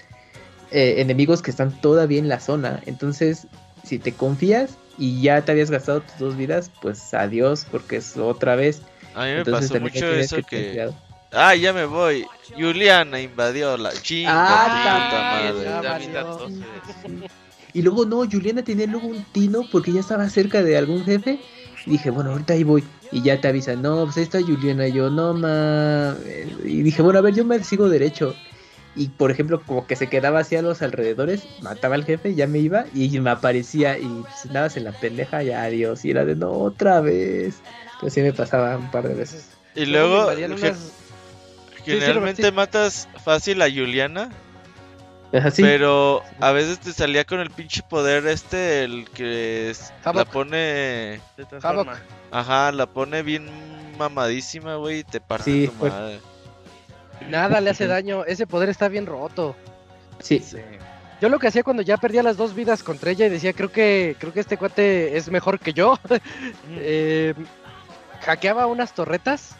eh, 0.70 0.94
enemigos 0.98 1.42
que 1.42 1.50
están 1.50 1.72
todavía 1.80 2.20
en 2.20 2.28
la 2.28 2.38
zona. 2.38 2.80
Entonces, 2.86 3.48
si 3.82 3.98
te 3.98 4.12
confías 4.12 4.78
y 4.98 5.20
ya 5.20 5.44
te 5.44 5.50
habías 5.50 5.68
gastado 5.68 6.02
tus 6.02 6.18
dos 6.18 6.36
vidas, 6.36 6.70
pues 6.80 7.12
adiós, 7.12 7.66
porque 7.68 7.96
es 7.96 8.16
otra 8.16 8.54
vez. 8.54 8.82
A 9.16 9.24
mí 9.24 9.32
me 9.32 9.44
pasó 9.44 9.80
mucho 9.80 10.06
eso 10.12 10.36
que... 10.48 10.92
Ah, 11.32 11.56
ya 11.56 11.72
me 11.72 11.86
voy. 11.86 12.24
Juliana 12.56 13.20
invadió 13.20 13.76
la 13.76 13.90
chinga. 14.00 14.30
Ah, 14.32 15.42
madre. 15.42 16.12
Y 17.72 17.82
luego 17.82 18.04
no, 18.04 18.18
Juliana 18.30 18.62
tenía 18.62 18.86
luego 18.86 19.08
un 19.08 19.24
tino 19.32 19.62
porque 19.72 19.92
ya 19.92 20.00
estaba 20.00 20.28
cerca 20.28 20.62
de 20.62 20.76
algún 20.76 21.04
jefe. 21.04 21.40
Y 21.86 21.92
dije, 21.92 22.10
bueno, 22.10 22.32
ahorita 22.32 22.54
ahí 22.54 22.64
voy. 22.64 22.84
Y 23.10 23.22
ya 23.22 23.40
te 23.40 23.48
avisan, 23.48 23.82
no, 23.82 24.04
pues 24.04 24.16
ahí 24.16 24.22
está 24.22 24.40
Juliana. 24.40 24.88
Y 24.88 24.92
yo, 24.92 25.10
no, 25.10 25.34
ma. 25.34 26.16
Y 26.64 26.82
dije, 26.82 27.02
bueno, 27.02 27.18
a 27.18 27.22
ver, 27.22 27.34
yo 27.34 27.44
me 27.44 27.62
sigo 27.62 27.88
derecho. 27.88 28.34
Y 28.94 29.08
por 29.08 29.30
ejemplo, 29.30 29.62
como 29.62 29.86
que 29.86 29.96
se 29.96 30.08
quedaba 30.08 30.40
así 30.40 30.54
a 30.56 30.62
los 30.62 30.82
alrededores, 30.82 31.44
mataba 31.62 31.94
al 31.94 32.04
jefe, 32.04 32.34
ya 32.34 32.46
me 32.46 32.58
iba 32.58 32.84
y 32.94 33.18
me 33.20 33.30
aparecía. 33.30 33.98
Y 33.98 34.06
pues 34.06 34.52
nada, 34.52 34.70
en 34.74 34.84
la 34.84 34.92
pendeja, 34.92 35.42
ya 35.42 35.62
adiós. 35.62 36.04
Y 36.04 36.10
era 36.10 36.24
de 36.24 36.36
no, 36.36 36.50
otra 36.50 37.00
vez. 37.00 37.60
Entonces 37.94 38.14
sí 38.14 38.20
me 38.20 38.32
pasaba 38.32 38.76
un 38.76 38.90
par 38.90 39.08
de 39.08 39.14
veces. 39.14 39.48
Y 39.74 39.86
luego, 39.86 40.30
generalmente 41.84 42.52
matas 42.52 43.08
fácil 43.24 43.62
a 43.62 43.70
Juliana 43.70 44.30
pero 45.56 46.22
a 46.40 46.52
veces 46.52 46.78
te 46.78 46.92
salía 46.92 47.24
con 47.24 47.40
el 47.40 47.50
pinche 47.50 47.82
poder 47.82 48.26
este, 48.26 48.84
el 48.84 49.08
que 49.10 49.72
la 50.04 50.24
pone... 50.24 51.20
Ajá, 52.30 52.72
la 52.72 52.86
pone 52.86 53.22
bien 53.22 53.48
mamadísima, 53.96 54.76
güey, 54.76 55.00
y 55.00 55.04
te 55.04 55.20
parte 55.20 55.68
tu 55.68 55.84
madre. 55.84 56.20
Nada 57.28 57.60
le 57.60 57.70
hace 57.70 57.86
daño, 57.88 58.24
ese 58.24 58.46
poder 58.46 58.68
está 58.68 58.88
bien 58.88 59.06
roto. 59.06 59.56
Sí. 60.20 60.42
Yo 61.20 61.28
lo 61.28 61.38
que 61.38 61.48
hacía 61.48 61.62
cuando 61.62 61.82
ya 61.82 61.96
perdía 61.96 62.22
las 62.22 62.36
dos 62.36 62.54
vidas 62.54 62.82
contra 62.82 63.12
ella 63.12 63.26
y 63.26 63.30
decía, 63.30 63.52
creo 63.52 63.70
que 63.70 64.16
creo 64.18 64.32
que 64.32 64.40
este 64.40 64.56
cuate 64.56 65.16
es 65.16 65.30
mejor 65.30 65.60
que 65.60 65.72
yo. 65.72 65.98
eh, 66.70 67.32
hackeaba 68.22 68.66
unas 68.66 68.94
torretas. 68.94 69.56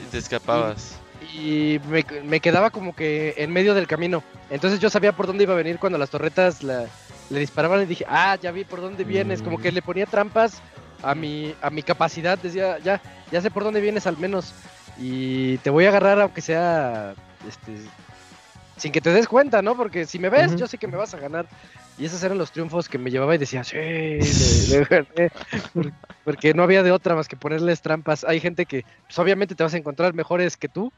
Y 0.00 0.10
te 0.10 0.18
escapabas 0.18 1.01
y 1.32 1.80
me, 2.24 2.40
quedaba 2.40 2.70
como 2.70 2.94
que 2.94 3.34
en 3.38 3.52
medio 3.52 3.74
del 3.74 3.86
camino. 3.86 4.22
Entonces 4.50 4.80
yo 4.80 4.90
sabía 4.90 5.12
por 5.12 5.26
dónde 5.26 5.44
iba 5.44 5.54
a 5.54 5.56
venir 5.56 5.78
cuando 5.78 5.98
las 5.98 6.10
torretas 6.10 6.62
le 6.62 6.88
disparaban 7.30 7.82
y 7.82 7.86
dije, 7.86 8.04
ah, 8.08 8.36
ya 8.40 8.52
vi 8.52 8.64
por 8.64 8.80
dónde 8.80 9.04
vienes. 9.04 9.42
Como 9.42 9.58
que 9.58 9.70
mm. 9.70 9.74
le 9.74 9.82
ponía 9.82 10.06
trampas 10.06 10.60
a 11.02 11.14
mi, 11.14 11.54
a 11.62 11.70
mi 11.70 11.82
capacidad. 11.82 12.38
Decía, 12.38 12.78
ya, 12.78 13.00
ya 13.30 13.40
sé 13.40 13.50
por 13.50 13.64
dónde 13.64 13.80
vienes 13.80 14.06
al 14.06 14.18
menos. 14.18 14.52
Y 14.98 15.56
te 15.58 15.70
voy 15.70 15.86
a 15.86 15.88
agarrar 15.88 16.20
aunque 16.20 16.42
sea 16.42 17.14
este, 17.48 17.72
sin 18.76 18.92
que 18.92 19.00
te 19.00 19.10
des 19.10 19.28
cuenta, 19.28 19.62
¿no? 19.62 19.76
Porque 19.76 20.06
si 20.06 20.18
me 20.18 20.28
ves, 20.28 20.56
yo 20.56 20.66
sé 20.66 20.76
que 20.76 20.86
me 20.86 20.96
vas 20.96 21.14
a 21.14 21.18
ganar. 21.18 21.46
Y 21.98 22.06
esos 22.06 22.22
eran 22.22 22.38
los 22.38 22.52
triunfos 22.52 22.88
que 22.88 22.98
me 22.98 23.10
llevaba 23.10 23.34
y 23.34 23.38
decía, 23.38 23.64
sí, 23.64 23.76
porque 26.24 26.54
no 26.54 26.62
había 26.62 26.82
de 26.82 26.90
otra 26.90 27.14
más 27.14 27.28
que 27.28 27.36
ponerles 27.36 27.82
trampas. 27.82 28.24
Hay 28.24 28.40
gente 28.40 28.66
que, 28.66 28.84
pues 29.06 29.18
obviamente 29.18 29.54
te 29.54 29.62
vas 29.62 29.74
a 29.74 29.76
encontrar 29.76 30.14
mejores 30.14 30.56
que 30.56 30.68
tú, 30.68 30.92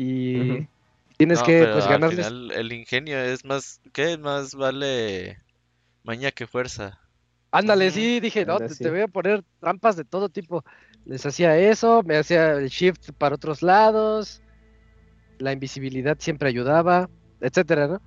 y 0.00 0.68
tienes 1.16 1.42
que 1.42 1.66
pues 1.72 1.88
ganarles. 1.88 2.28
el 2.28 2.72
ingenio 2.72 3.18
es 3.18 3.44
más, 3.44 3.80
¿qué? 3.92 4.16
Más 4.16 4.54
vale 4.54 5.40
maña 6.04 6.30
que 6.30 6.46
fuerza. 6.46 7.00
Ándale, 7.50 7.90
sí, 7.90 8.20
dije, 8.20 8.46
no, 8.46 8.58
te, 8.58 8.90
voy 8.90 9.00
a 9.00 9.08
poner 9.08 9.42
trampas 9.58 9.96
de 9.96 10.04
todo 10.04 10.28
tipo. 10.28 10.64
Les 11.04 11.26
hacía 11.26 11.56
eso, 11.56 12.02
me 12.04 12.16
hacía 12.16 12.52
el 12.52 12.68
shift 12.68 13.10
para 13.18 13.34
otros 13.34 13.62
lados, 13.62 14.40
la 15.38 15.52
invisibilidad 15.52 16.16
siempre 16.20 16.48
ayudaba, 16.48 17.10
etcétera, 17.40 17.88
¿no? 17.88 18.00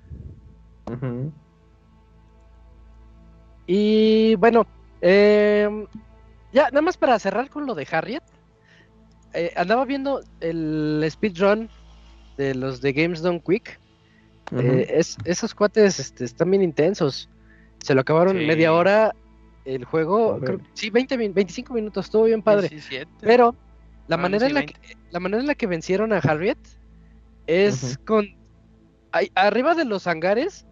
Y 3.68 4.36
bueno, 4.36 4.66
em, 5.02 5.88
ya, 6.54 6.66
nada 6.70 6.82
más 6.84 6.96
para 6.96 7.20
cerrar 7.20 7.50
con 7.50 7.66
lo 7.66 7.76
de 7.76 7.88
Harriet, 7.92 8.24
eh, 9.34 9.52
andaba 9.58 9.84
viendo 9.86 10.22
el 10.40 11.06
speedrun 11.10 11.70
de 12.42 12.56
los 12.56 12.82
de 12.82 12.94
Games 12.94 13.22
Done 13.22 13.42
Quick. 13.46 13.80
Eh, 14.58 14.88
es, 14.90 15.18
esos 15.26 15.54
cuates 15.54 16.00
este, 16.00 16.26
están 16.26 16.50
bien 16.50 16.64
intensos. 16.64 17.30
Se 17.80 17.94
lo 17.94 18.02
acabaron 18.02 18.38
en 18.38 18.48
media 18.48 18.74
hora 18.74 19.14
el 19.66 19.86
juego. 19.86 20.40
sí, 20.74 20.90
20, 20.90 21.18
25 21.18 21.74
minutos, 21.74 22.06
estuvo 22.06 22.24
bien 22.24 22.42
padre. 22.42 22.70
Pero 23.22 23.56
la 24.08 24.18
manera, 24.18 24.48
en 24.48 24.56
la 24.56 24.66
que, 24.66 24.76
la 25.12 25.20
manera 25.20 25.42
en 25.42 25.48
la 25.48 25.56
que 25.56 25.68
vencieron 25.68 26.12
a 26.14 26.18
Harriet 26.18 26.58
es 27.48 28.00
con... 28.06 28.26
arriba 29.36 29.76
de 29.76 29.86
los 29.86 30.08
hangares 30.08 30.66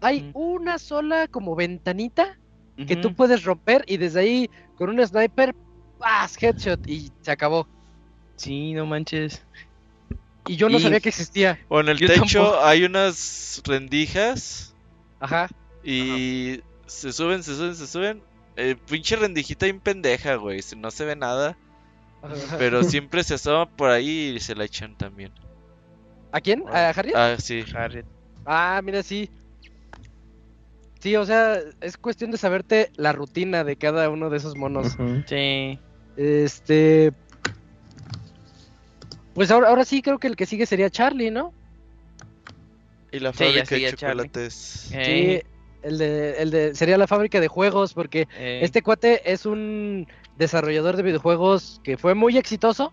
hay 0.00 0.30
una 0.34 0.78
sola 0.78 1.28
como 1.28 1.54
ventanita 1.54 2.38
que 2.86 2.96
tú 2.96 3.14
puedes 3.14 3.44
romper 3.44 3.84
y 3.86 3.98
desde 3.98 4.20
ahí 4.20 4.50
con 4.76 4.88
un 4.88 5.06
sniper, 5.06 5.54
¡paz! 5.98 6.42
Headshot 6.42 6.88
y 6.88 7.12
se 7.20 7.30
acabó. 7.30 7.68
Sí, 8.36 8.72
no 8.72 8.86
manches. 8.86 9.44
Y 10.46 10.56
yo 10.56 10.68
no 10.68 10.80
sabía 10.80 11.00
que 11.00 11.10
existía. 11.10 11.60
O 11.68 11.80
en 11.80 11.88
el 11.88 11.98
techo 11.98 12.62
hay 12.64 12.84
unas 12.84 13.62
rendijas. 13.64 14.74
Ajá. 15.20 15.48
Y 15.84 16.60
se 16.86 17.12
suben, 17.12 17.42
se 17.42 17.54
suben, 17.54 17.76
se 17.76 17.86
suben. 17.86 18.22
Eh, 18.56 18.76
pinche 18.88 19.16
rendijita 19.16 19.66
bien 19.66 19.80
pendeja, 19.80 20.34
güey. 20.36 20.62
Si 20.62 20.76
no 20.76 20.90
se 20.90 21.04
ve 21.04 21.16
nada. 21.16 21.56
Pero 22.58 22.82
siempre 22.84 23.22
se 23.24 23.34
asoma 23.34 23.66
por 23.68 23.90
ahí 23.90 24.34
y 24.36 24.40
se 24.40 24.54
la 24.54 24.64
echan 24.64 24.96
también. 24.96 25.32
¿A 26.32 26.40
quién? 26.40 26.64
¿A 26.68 26.90
Harriet? 26.90 27.16
Ah, 27.16 27.36
sí. 27.38 27.64
Harriet. 27.74 28.06
Ah, 28.44 28.80
mira, 28.82 29.02
sí. 29.02 29.30
Sí, 31.00 31.16
o 31.16 31.24
sea, 31.24 31.58
es 31.80 31.96
cuestión 31.96 32.30
de 32.30 32.36
saberte 32.36 32.90
la 32.96 33.12
rutina 33.12 33.64
de 33.64 33.76
cada 33.76 34.10
uno 34.10 34.28
de 34.30 34.36
esos 34.36 34.56
monos. 34.56 34.96
Sí. 35.26 35.78
Este. 36.16 37.12
Pues 39.34 39.50
ahora, 39.50 39.68
ahora 39.68 39.84
sí 39.84 40.02
creo 40.02 40.18
que 40.18 40.26
el 40.26 40.36
que 40.36 40.46
sigue 40.46 40.66
sería 40.66 40.90
Charlie, 40.90 41.30
¿no? 41.30 41.52
Y 43.12 43.18
la 43.20 43.32
Sí, 43.32 43.38
fábrica 43.44 43.74
de 43.76 43.92
chocolates. 43.94 44.90
Eh, 44.92 45.42
Sí, 45.42 45.50
el 45.82 45.98
de, 45.98 46.42
el 46.42 46.50
de, 46.50 46.74
sería 46.74 46.98
la 46.98 47.06
fábrica 47.06 47.40
de 47.40 47.48
juegos, 47.48 47.94
porque 47.94 48.28
eh, 48.36 48.60
este 48.62 48.82
cuate 48.82 49.32
es 49.32 49.46
un 49.46 50.06
desarrollador 50.36 50.96
de 50.96 51.02
videojuegos 51.02 51.80
que 51.82 51.96
fue 51.96 52.14
muy 52.14 52.36
exitoso, 52.36 52.92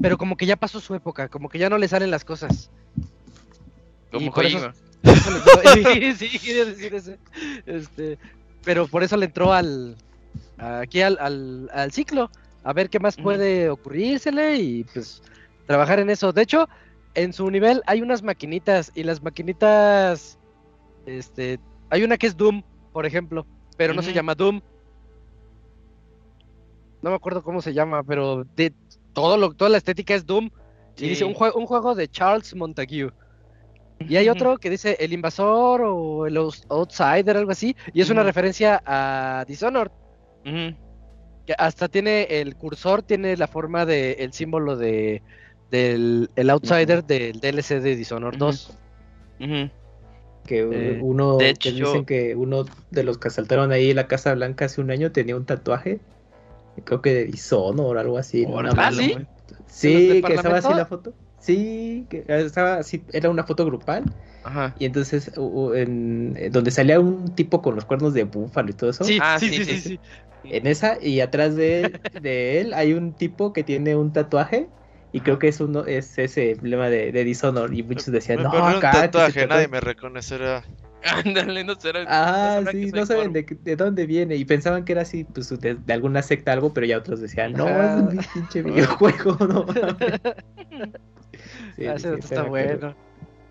pero 0.00 0.16
como 0.18 0.36
que 0.36 0.46
ya 0.46 0.56
pasó 0.56 0.80
su 0.80 0.94
época, 0.94 1.28
como 1.28 1.48
que 1.48 1.58
ya 1.58 1.68
no 1.68 1.78
le 1.78 1.88
salen 1.88 2.10
las 2.10 2.24
cosas. 2.24 2.70
como 4.10 4.26
eso- 4.26 4.32
Kojima. 4.32 4.74
Eso 5.04 6.14
sí, 6.16 6.28
sí, 6.30 6.38
quería 6.38 6.64
decir 6.64 6.94
ese. 6.94 7.18
Este, 7.66 8.18
pero 8.64 8.86
por 8.88 9.02
eso 9.02 9.18
le 9.18 9.26
entró 9.26 9.52
al 9.52 9.96
aquí 10.56 11.02
al, 11.02 11.18
al, 11.20 11.68
al 11.74 11.92
ciclo, 11.92 12.30
a 12.64 12.72
ver 12.72 12.88
qué 12.90 12.98
más 12.98 13.16
puede 13.16 13.68
ocurrírsele 13.70 14.56
y 14.56 14.84
pues 14.84 15.22
trabajar 15.66 16.00
en 16.00 16.10
eso. 16.10 16.32
De 16.32 16.42
hecho, 16.42 16.68
en 17.14 17.32
su 17.32 17.50
nivel 17.50 17.82
hay 17.86 18.02
unas 18.02 18.22
maquinitas 18.22 18.90
y 18.94 19.04
las 19.04 19.22
maquinitas, 19.22 20.38
este, 21.06 21.60
hay 21.90 22.02
una 22.02 22.16
que 22.16 22.26
es 22.26 22.36
Doom, 22.36 22.62
por 22.92 23.06
ejemplo, 23.06 23.46
pero 23.76 23.92
no 23.94 24.02
se 24.02 24.12
llama 24.14 24.34
Doom. 24.34 24.60
No 27.02 27.10
me 27.10 27.16
acuerdo 27.16 27.42
cómo 27.42 27.60
se 27.60 27.74
llama, 27.74 28.02
pero 28.02 28.44
de 28.56 28.72
todo 29.12 29.36
lo, 29.36 29.52
toda 29.52 29.68
la 29.70 29.76
estética 29.78 30.14
es 30.14 30.24
Doom. 30.26 30.50
Y 30.96 31.08
dice 31.10 31.24
un, 31.24 31.34
jue- 31.34 31.52
un 31.54 31.66
juego 31.66 31.94
de 31.94 32.08
Charles 32.08 32.54
Montague. 32.54 33.10
Y 34.00 34.16
hay 34.16 34.28
otro 34.28 34.58
que 34.58 34.70
dice 34.70 34.96
El 35.00 35.12
Invasor 35.12 35.82
o 35.82 36.26
El 36.26 36.36
Outs- 36.36 36.64
Outsider, 36.68 37.36
algo 37.36 37.50
así. 37.50 37.76
Y 37.92 38.00
es 38.00 38.10
una 38.10 38.22
referencia 38.22 38.82
a 38.86 39.44
Dishonored. 39.46 39.90
Ujú. 40.46 40.76
Que 41.46 41.54
hasta 41.58 41.88
tiene 41.88 42.22
el 42.40 42.56
cursor, 42.56 43.02
tiene 43.02 43.36
la 43.36 43.46
forma 43.46 43.84
del 43.86 44.16
el 44.18 44.32
símbolo 44.32 44.76
de 44.76 45.22
del 45.70 46.30
el 46.36 46.50
Outsider 46.50 47.04
del 47.04 47.40
DLC 47.40 47.80
de 47.80 47.96
Dishonored 47.96 48.36
Ujú. 48.36 48.46
2. 48.46 48.70
Ujú. 49.40 49.70
Que 50.46 50.58
Eh, 50.60 50.98
uno, 51.02 51.38
de 51.38 51.54
que 51.54 51.70
hecho- 51.70 51.86
dicen 51.86 52.04
que 52.04 52.34
uno 52.36 52.64
de 52.90 53.02
los 53.04 53.18
que 53.18 53.28
asaltaron 53.28 53.72
ahí 53.72 53.90
en 53.90 53.96
la 53.96 54.06
Casa 54.06 54.34
Blanca 54.34 54.66
hace 54.66 54.80
un 54.80 54.90
año 54.90 55.10
tenía 55.12 55.36
un 55.36 55.44
tatuaje, 55.46 56.00
creo 56.84 57.00
que 57.02 57.14
de 57.14 57.24
Dishonor 57.26 57.96
o 57.96 58.00
algo 58.00 58.18
así. 58.18 58.46
Ah, 58.48 58.90
¿sí? 59.66 60.08
¿De 60.08 60.22
que 60.22 60.34
estaba 60.34 60.58
así 60.58 60.68
la 60.74 60.86
foto. 60.86 61.12
Sí, 61.38 62.06
que 62.08 62.24
estaba 62.26 62.76
así, 62.76 63.02
era 63.12 63.28
una 63.28 63.44
foto 63.44 63.66
grupal. 63.66 64.04
Ajá. 64.44 64.74
Y 64.78 64.86
entonces, 64.86 65.30
en, 65.74 66.34
en 66.38 66.52
donde 66.52 66.70
salía 66.70 67.00
un 67.00 67.34
tipo 67.34 67.60
con 67.60 67.74
los 67.74 67.84
cuernos 67.84 68.14
de 68.14 68.24
búfalo 68.24 68.70
y 68.70 68.72
todo 68.74 68.90
eso. 68.90 69.04
Sí, 69.04 69.18
Ah, 69.20 69.38
sí, 69.38 69.48
sí, 69.48 69.56
sí, 69.56 69.64
sí, 69.64 69.72
sí, 69.80 69.88
sí. 69.90 70.00
En 70.44 70.66
esa, 70.66 70.98
y 71.00 71.20
atrás 71.20 71.56
de 71.56 71.80
él, 71.82 72.00
de 72.20 72.60
él 72.60 72.74
hay 72.74 72.92
un 72.92 73.12
tipo 73.14 73.52
que 73.52 73.62
tiene 73.64 73.96
un 73.96 74.12
tatuaje. 74.12 74.68
Y 75.12 75.20
creo 75.20 75.38
que 75.38 75.46
es 75.48 75.60
uno, 75.60 75.84
es 75.86 76.18
ese 76.18 76.50
emblema 76.52 76.90
de, 76.90 77.12
de 77.12 77.22
Dishonor. 77.24 77.72
Y 77.72 77.84
muchos 77.84 78.06
decían, 78.06 78.38
me 78.38 78.44
no, 78.44 78.50
ponen 78.50 78.64
un 78.66 78.74
acá, 78.76 78.90
tatuaje, 78.92 79.40
tatuó". 79.42 79.54
nadie 79.54 79.68
me 79.68 79.80
reconocerá. 79.80 80.64
Ándale, 81.24 81.62
no 81.64 81.74
será. 81.76 82.04
Ah, 82.08 82.60
que 82.64 82.72
sí, 82.72 82.90
no 82.90 83.06
saben 83.06 83.32
de, 83.32 83.42
de 83.62 83.76
dónde 83.76 84.06
viene. 84.06 84.34
Y 84.36 84.44
pensaban 84.44 84.84
que 84.84 84.92
era 84.92 85.02
así, 85.02 85.22
pues 85.24 85.50
de, 85.60 85.74
de 85.74 85.92
alguna 85.92 86.20
secta 86.22 86.52
algo, 86.52 86.72
pero 86.74 86.86
ya 86.86 86.98
otros 86.98 87.20
decían, 87.20 87.52
no, 87.52 87.66
Ajá. 87.68 88.08
es 88.08 88.18
un 88.18 88.24
pinche 88.32 88.62
videojuego, 88.62 89.36
no 89.46 89.64
mames". 89.66 90.20
Sí, 91.76 91.86
Ah, 91.86 91.98
sí, 91.98 92.08
está 92.18 92.28
pero- 92.28 92.48
bueno. 92.48 92.90
sí. 92.90 92.96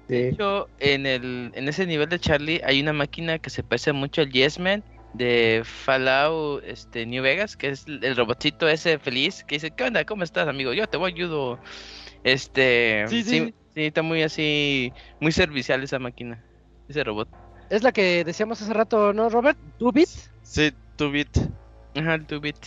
De 0.10 0.30
hecho, 0.30 0.68
en, 0.80 1.06
el, 1.06 1.52
en 1.56 1.68
ese 1.70 1.86
nivel 1.88 2.10
de 2.10 2.20
Charlie 2.20 2.62
hay 2.66 2.82
una 2.82 2.92
máquina 2.92 3.40
que 3.40 3.50
se 3.50 3.64
parece 3.64 3.94
mucho 3.94 4.22
al 4.22 4.30
Yes 4.32 4.60
Man 4.60 4.84
de 5.14 5.62
Fallout 5.64 6.64
este, 6.66 7.06
New 7.06 7.24
Vegas, 7.24 7.56
que 7.56 7.70
es 7.70 7.86
el 7.88 8.16
robotcito 8.16 8.68
ese 8.68 8.98
feliz 9.00 9.44
que 9.44 9.56
dice, 9.56 9.72
¿qué 9.72 9.84
onda? 9.86 10.04
¿Cómo 10.06 10.24
estás, 10.24 10.48
amigo? 10.48 10.74
Yo 10.74 10.88
te 10.88 10.98
voy 10.98 11.12
ayudo. 11.14 11.60
Este, 12.24 13.06
Sí, 13.08 13.24
sí. 13.24 13.54
sí, 13.76 13.86
está 13.86 14.02
muy 14.02 14.24
así, 14.24 14.92
muy 15.20 15.32
servicial 15.32 15.84
esa 15.84 16.00
máquina, 16.00 16.44
ese 16.88 17.04
robot. 17.04 17.28
Es 17.70 17.84
la 17.84 17.92
que 17.92 18.24
decíamos 18.24 18.62
hace 18.62 18.74
rato, 18.74 19.14
¿no, 19.14 19.30
Robert? 19.30 19.58
¿Two-Bit? 19.80 20.10
Sí, 20.44 20.72
tu 20.96 21.10
bit. 21.12 21.30
Ajá, 21.96 22.16
el 22.16 22.28
2-bit. 22.28 22.58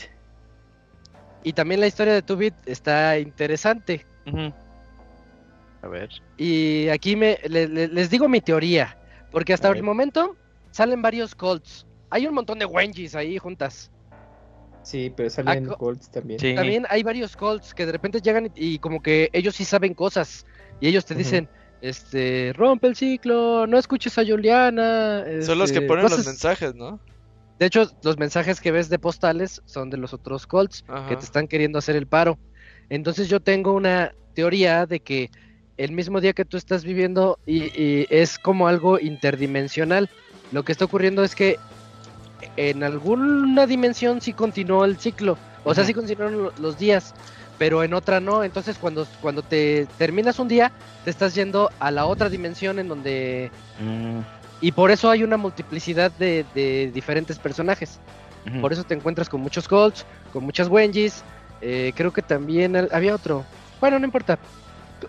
Y 1.45 1.53
también 1.53 1.81
la 1.81 1.87
historia 1.87 2.13
de 2.15 2.23
Two-Bit 2.23 2.55
está 2.67 3.19
interesante. 3.19 4.05
Ujú. 4.27 4.53
A 5.83 5.89
ver. 5.89 6.09
Y 6.37 6.89
aquí 6.89 7.15
me, 7.15 7.39
le- 7.49 7.69
le- 7.69 7.89
les 7.89 8.11
digo 8.11 8.29
mi 8.29 8.41
teoría, 8.41 8.97
porque 9.31 9.53
hasta 9.53 9.69
A 9.69 9.73
el 9.73 9.83
momento 9.83 10.37
salen 10.73 11.03
varios 11.03 11.35
Colts. 11.35 11.86
Hay 12.11 12.27
un 12.27 12.35
montón 12.35 12.59
de 12.59 12.65
Wenjis 12.67 13.15
ahí 13.15 13.39
juntas. 13.39 13.91
Sí, 14.83 15.13
pero 15.17 15.29
salen 15.29 15.67
Colts 15.67 16.11
también. 16.11 16.39
Sí. 16.39 16.55
También 16.55 16.87
hay 16.89 17.03
varios 17.03 17.37
Colts 17.37 17.75
que 17.75 17.87
de 17.87 17.93
repente 17.93 18.21
llegan 18.21 18.47
y, 18.55 18.75
y 18.75 18.79
como 18.79 19.03
que 19.03 19.31
ellos 19.33 19.57
sí 19.57 19.65
saben 19.65 19.95
cosas. 19.95 20.47
Y 20.81 20.87
ellos 20.87 21.05
te 21.05 21.17
dicen, 21.17 21.49
este, 21.81 22.53
rompe 22.55 22.87
el 22.87 22.97
ciclo, 22.97 23.67
no 23.67 23.79
escuches 23.79 24.17
a 24.19 24.25
Juliana. 24.25 25.25
Son 25.43 25.59
los 25.59 25.73
que 25.73 25.79
este, 25.79 25.89
ponen 25.89 26.05
los 26.05 26.25
mensajes, 26.25 26.75
¿no? 26.75 27.01
De 27.59 27.67
hecho, 27.67 27.91
los 28.03 28.19
mensajes 28.19 28.61
que 28.61 28.71
ves 28.71 28.89
de 28.89 28.99
postales 28.99 29.63
son 29.65 29.91
de 29.91 29.97
los 29.97 30.13
otros 30.13 30.47
Colts 30.47 30.85
Ajá. 30.89 31.09
que 31.09 31.17
te 31.17 31.25
están 31.25 31.49
queriendo 31.49 31.79
hacer 31.79 31.97
el 31.97 32.07
paro. 32.07 32.39
Entonces 32.89 33.29
yo 33.29 33.41
tengo 33.41 33.73
una 33.73 34.13
teoría 34.35 34.87
de 34.87 35.01
que 35.01 35.31
el 35.79 35.93
mismo 35.93 36.21
día 36.21 36.33
que 36.33 36.45
tú 36.45 36.57
estás 36.57 36.85
viviendo 36.85 37.39
y, 37.47 37.65
y 37.81 38.07
es 38.11 38.39
como 38.39 38.69
algo 38.69 39.01
interdimensional. 39.01 40.11
Lo 40.53 40.65
que 40.65 40.73
está 40.73 40.85
ocurriendo 40.85 41.25
es 41.25 41.35
que 41.35 41.59
en 42.57 42.83
alguna 42.83 43.67
dimensión 43.67 44.21
sí 44.21 44.33
continuó 44.33 44.85
el 44.85 44.99
ciclo, 44.99 45.39
o 45.65 45.75
sea, 45.75 45.85
sí 45.85 45.95
continuaron 45.95 46.43
lo- 46.45 46.53
los 46.59 46.79
días, 46.79 47.15
pero 47.59 47.83
en 47.83 47.95
otra 47.95 48.21
no. 48.21 48.45
Entonces 48.45 48.79
cuando, 48.79 49.07
cuando 49.21 49.43
te 49.43 49.87
terminas 49.99 50.39
un 50.39 50.49
día, 50.49 50.73
te 51.05 51.11
estás 51.11 51.35
yendo 51.35 51.71
a 51.79 51.91
la 51.91 52.07
otra 52.07 52.29
dimensión 52.29 52.79
en 52.79 52.89
donde... 52.89 53.51
Mm, 53.81 54.21
Y 54.63 54.73
por 54.73 54.91
eso 54.91 55.11
hay 55.11 55.23
una 55.23 55.37
multiplicidad 55.37 56.11
de, 56.13 56.45
de 56.55 56.91
diferentes 56.95 57.39
personajes. 57.39 57.99
Por 58.61 58.73
eso 58.73 58.85
te 58.85 58.95
encuentras 58.95 59.29
con 59.29 59.41
muchos 59.41 59.67
Colts, 59.69 60.07
con 60.33 60.45
muchas 60.45 60.69
Wenjis. 60.69 61.23
eh, 61.61 61.93
creo 61.97 62.13
que 62.13 62.23
también 62.23 62.77
al- 62.77 62.89
había 62.93 63.15
otro. 63.15 63.45
Bueno, 63.81 63.99
no 63.99 64.05
importa. 64.07 64.39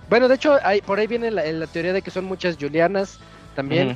Bueno, 0.09 0.27
de 0.27 0.35
hecho, 0.35 0.57
hay, 0.63 0.81
por 0.81 0.99
ahí 0.99 1.07
viene 1.07 1.31
la, 1.31 1.43
la 1.45 1.67
teoría 1.67 1.93
de 1.93 2.01
que 2.01 2.11
son 2.11 2.25
muchas 2.25 2.57
Julianas 2.59 3.19
también. 3.55 3.89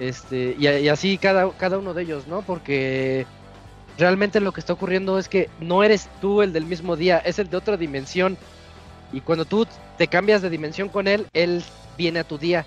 Este 0.00 0.56
y, 0.58 0.66
y 0.66 0.88
así 0.88 1.18
cada, 1.18 1.50
cada 1.52 1.78
uno 1.78 1.94
de 1.94 2.02
ellos, 2.02 2.26
¿no? 2.26 2.42
Porque 2.42 3.26
realmente 3.98 4.40
lo 4.40 4.52
que 4.52 4.60
está 4.60 4.72
ocurriendo 4.72 5.18
es 5.18 5.28
que 5.28 5.48
no 5.60 5.84
eres 5.84 6.08
tú 6.20 6.42
el 6.42 6.52
del 6.52 6.64
mismo 6.64 6.96
día, 6.96 7.18
es 7.18 7.38
el 7.38 7.48
de 7.50 7.56
otra 7.56 7.76
dimensión. 7.76 8.36
Y 9.12 9.20
cuando 9.20 9.44
tú 9.44 9.66
te 9.98 10.08
cambias 10.08 10.40
de 10.42 10.50
dimensión 10.50 10.88
con 10.88 11.06
él, 11.08 11.26
él 11.32 11.62
viene 11.98 12.20
a 12.20 12.24
tu 12.24 12.38
día. 12.38 12.64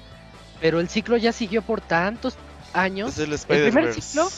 Pero 0.62 0.80
el 0.80 0.90
ciclo 0.90 1.18
ya 1.18 1.32
siguió 1.32 1.62
por 1.62 1.82
tantos 1.82 2.36
años. 2.74 3.18
Es 3.18 3.20
el 3.20 3.26
primer 3.26 3.36
Spider-Verse. 3.90 4.02
ciclo? 4.02 4.30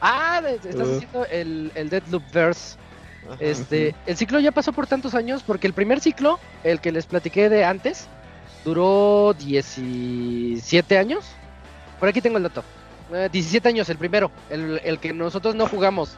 Ah, 0.00 0.42
estás 0.62 0.86
Uh. 0.88 0.96
haciendo 0.96 1.26
el, 1.26 1.72
el 1.74 1.88
Deadloop 1.90 2.22
Verse. 2.32 2.76
Ajá. 3.26 3.36
Este, 3.40 3.94
el 4.06 4.16
ciclo 4.16 4.38
ya 4.40 4.52
pasó 4.52 4.72
por 4.72 4.86
tantos 4.86 5.14
años 5.14 5.42
porque 5.46 5.66
el 5.66 5.72
primer 5.72 6.00
ciclo, 6.00 6.38
el 6.64 6.80
que 6.80 6.92
les 6.92 7.06
platiqué 7.06 7.48
de 7.48 7.64
antes, 7.64 8.06
duró 8.64 9.34
17 9.38 10.98
años. 10.98 11.24
Por 11.98 12.08
aquí 12.08 12.20
tengo 12.20 12.36
el 12.36 12.44
dato. 12.44 12.62
Eh, 13.12 13.28
17 13.32 13.68
años 13.68 13.88
el 13.88 13.96
primero, 13.98 14.30
el, 14.50 14.80
el 14.84 14.98
que 14.98 15.12
nosotros 15.12 15.54
no 15.54 15.66
jugamos, 15.66 16.16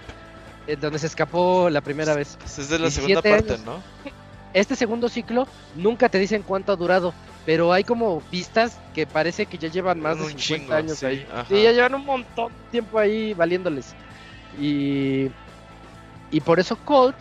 el 0.67 0.79
donde 0.81 0.99
se 0.99 1.07
escapó 1.07 1.71
la 1.71 1.81
primera 1.81 2.15
vez. 2.15 2.37
Pues 2.41 2.59
es 2.59 2.69
de 2.69 2.79
la 2.79 2.91
segunda 2.91 3.21
17 3.23 3.31
parte, 3.31 3.53
años. 3.55 3.67
¿no? 3.67 4.11
Este 4.53 4.75
segundo 4.75 5.09
ciclo 5.09 5.47
nunca 5.77 6.09
te 6.09 6.19
dicen 6.19 6.43
cuánto 6.43 6.73
ha 6.73 6.77
durado, 6.77 7.15
pero 7.47 7.73
hay 7.73 7.85
como 7.85 8.21
pistas 8.23 8.77
que 8.93 9.07
parece 9.07 9.47
que 9.47 9.57
ya 9.59 9.69
llevan 9.69 10.01
más 10.01 10.17
de 10.19 10.25
Un 10.25 10.31
50 10.31 10.43
chingo, 10.45 10.73
años 10.75 10.99
sí, 10.99 11.07
ahí. 11.07 11.27
ajá. 11.33 11.45
Sí, 11.49 11.63
ya 11.63 11.71
llevan 11.73 11.95
un 11.95 12.05
montón 12.05 12.49
de 12.53 12.71
tiempo 12.73 12.99
ahí 12.99 13.33
valiéndoles. 13.35 13.95
Y, 14.61 15.29
y 16.33 16.41
por 16.45 16.59
eso 16.59 16.77
Colt, 16.85 17.17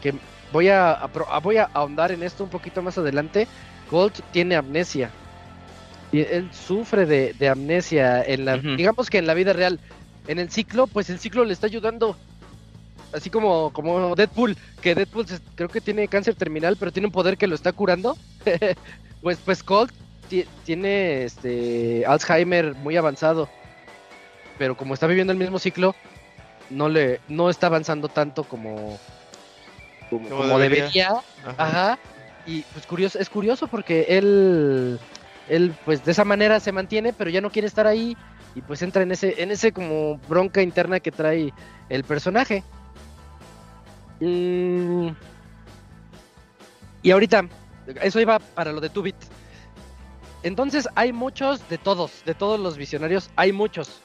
que 0.00 0.14
voy 0.52 0.68
a, 0.68 0.92
a- 0.92 1.38
voy 1.40 1.56
a 1.56 1.68
ahondar 1.72 2.12
en 2.12 2.22
esto 2.22 2.44
un 2.44 2.50
poquito 2.50 2.80
más 2.82 2.96
adelante, 2.96 3.48
Colt 3.90 4.20
tiene 4.30 4.54
amnesia. 4.54 5.10
Y 6.14 6.20
él 6.20 6.48
sufre 6.52 7.06
de, 7.06 7.32
de 7.34 7.48
amnesia 7.48 8.22
en 8.22 8.44
la, 8.44 8.54
digamos 8.76 9.10
que 9.10 9.18
en 9.18 9.26
la 9.26 9.34
vida 9.34 9.52
real. 9.52 9.80
En 10.28 10.38
el 10.38 10.50
ciclo, 10.50 10.86
pues 10.86 11.10
el 11.10 11.18
ciclo 11.18 11.44
le 11.44 11.52
está 11.52 11.66
ayudando. 11.66 12.16
Así 13.12 13.30
como, 13.30 13.72
como 13.72 14.14
Deadpool, 14.16 14.56
que 14.80 14.94
Deadpool 14.94 15.26
se- 15.28 15.38
creo 15.54 15.68
que 15.68 15.80
tiene 15.80 16.08
cáncer 16.08 16.34
terminal, 16.34 16.76
pero 16.78 16.92
tiene 16.92 17.06
un 17.06 17.12
poder 17.12 17.36
que 17.36 17.46
lo 17.46 17.54
está 17.54 17.72
curando. 17.72 18.16
pues, 19.22 19.38
pues 19.44 19.62
Colt 19.62 19.92
ti- 20.28 20.46
tiene 20.64 21.24
este 21.24 22.04
Alzheimer 22.06 22.74
muy 22.74 22.96
avanzado. 22.96 23.48
Pero 24.58 24.76
como 24.76 24.94
está 24.94 25.06
viviendo 25.06 25.32
el 25.32 25.38
mismo 25.38 25.58
ciclo, 25.58 25.94
no 26.70 26.88
le, 26.88 27.20
no 27.28 27.50
está 27.50 27.66
avanzando 27.66 28.08
tanto 28.08 28.44
como, 28.44 28.98
como, 30.10 30.28
debería. 30.58 30.86
Ajá. 31.58 31.98
Y 32.46 32.62
pues 32.62 32.86
curioso, 32.86 33.18
es 33.18 33.28
curioso 33.28 33.68
porque 33.68 34.06
él, 34.08 34.98
él 35.48 35.74
pues 35.84 36.04
de 36.04 36.12
esa 36.12 36.24
manera 36.24 36.60
se 36.60 36.72
mantiene, 36.72 37.12
pero 37.12 37.30
ya 37.30 37.40
no 37.40 37.50
quiere 37.50 37.68
estar 37.68 37.86
ahí 37.86 38.16
y 38.54 38.62
pues 38.62 38.82
entra 38.82 39.02
en 39.02 39.12
ese, 39.12 39.42
en 39.42 39.50
ese 39.50 39.72
como 39.72 40.18
bronca 40.28 40.62
interna 40.62 41.00
que 41.00 41.10
trae 41.10 41.52
el 41.88 42.04
personaje. 42.04 42.62
Mm. 44.20 45.08
Y 47.02 47.10
ahorita, 47.10 47.46
eso 48.02 48.20
iba 48.20 48.38
para 48.38 48.72
lo 48.72 48.80
de 48.80 48.88
Tubit. 48.88 49.16
Entonces 50.42 50.88
hay 50.94 51.12
muchos 51.12 51.66
de 51.68 51.78
todos, 51.78 52.22
de 52.24 52.34
todos 52.34 52.60
los 52.60 52.76
visionarios, 52.76 53.30
hay 53.36 53.52
muchos. 53.52 54.00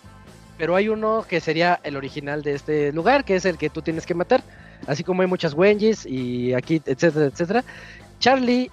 Pero 0.57 0.75
hay 0.75 0.89
uno 0.89 1.25
que 1.27 1.39
sería 1.39 1.79
el 1.83 1.95
original 1.95 2.41
de 2.43 2.55
este 2.55 2.91
lugar, 2.91 3.23
que 3.23 3.35
es 3.35 3.45
el 3.45 3.57
que 3.57 3.69
tú 3.69 3.81
tienes 3.81 4.05
que 4.05 4.13
matar. 4.13 4.43
Así 4.87 5.03
como 5.03 5.21
hay 5.21 5.27
muchas 5.27 5.53
Wenjis 5.53 6.05
y 6.05 6.53
aquí, 6.53 6.81
etcétera, 6.85 7.25
etcétera. 7.27 7.63
Charlie, 8.19 8.69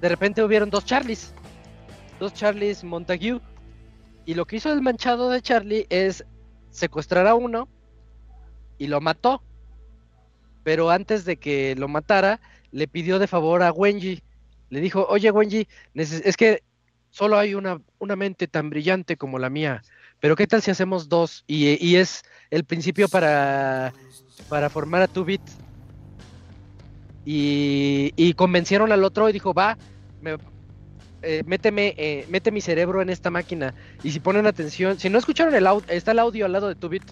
de 0.00 0.08
repente 0.08 0.42
hubieron 0.42 0.70
dos 0.70 0.84
Charlies. 0.84 1.32
Dos 2.18 2.34
Charlies 2.34 2.84
Montague. 2.84 3.40
Y 4.24 4.34
lo 4.34 4.44
que 4.44 4.56
hizo 4.56 4.72
el 4.72 4.82
manchado 4.82 5.30
de 5.30 5.40
Charlie 5.40 5.86
es 5.88 6.24
secuestrar 6.70 7.26
a 7.26 7.34
uno 7.34 7.68
y 8.78 8.86
lo 8.88 9.00
mató. 9.00 9.42
Pero 10.64 10.90
antes 10.90 11.24
de 11.24 11.36
que 11.36 11.74
lo 11.76 11.88
matara, 11.88 12.40
le 12.72 12.88
pidió 12.88 13.18
de 13.18 13.28
favor 13.28 13.62
a 13.62 13.72
Wenji. 13.72 14.22
Le 14.70 14.80
dijo, 14.80 15.06
oye 15.08 15.30
Wenji, 15.30 15.68
es 15.94 16.36
que 16.36 16.62
solo 17.10 17.38
hay 17.38 17.54
una, 17.54 17.80
una 17.98 18.16
mente 18.16 18.48
tan 18.48 18.68
brillante 18.68 19.16
como 19.16 19.38
la 19.38 19.48
mía. 19.48 19.82
Pero 20.20 20.34
¿qué 20.34 20.46
tal 20.46 20.62
si 20.62 20.70
hacemos 20.70 21.08
dos? 21.08 21.44
Y, 21.46 21.84
y 21.86 21.96
es 21.96 22.24
el 22.50 22.64
principio 22.64 23.08
para, 23.08 23.92
para 24.48 24.70
formar 24.70 25.02
a 25.02 25.08
Two-Bit. 25.08 25.42
Y, 27.28 28.34
convencieron 28.34 28.92
al 28.92 29.02
otro 29.02 29.28
y 29.28 29.32
dijo, 29.32 29.52
va, 29.52 29.76
eh, 31.26 31.42
méteme, 31.46 31.94
eh, 31.96 32.26
mete 32.30 32.50
mi 32.50 32.60
cerebro 32.60 33.02
en 33.02 33.10
esta 33.10 33.30
máquina. 33.30 33.74
Y 34.02 34.10
si 34.12 34.20
ponen 34.20 34.46
atención, 34.46 34.98
si 34.98 35.10
no 35.10 35.18
escucharon 35.18 35.54
el 35.54 35.66
audio, 35.66 35.86
está 35.88 36.12
el 36.12 36.18
audio 36.18 36.46
al 36.46 36.52
lado 36.52 36.68
de 36.68 36.74
Tubit, 36.74 37.02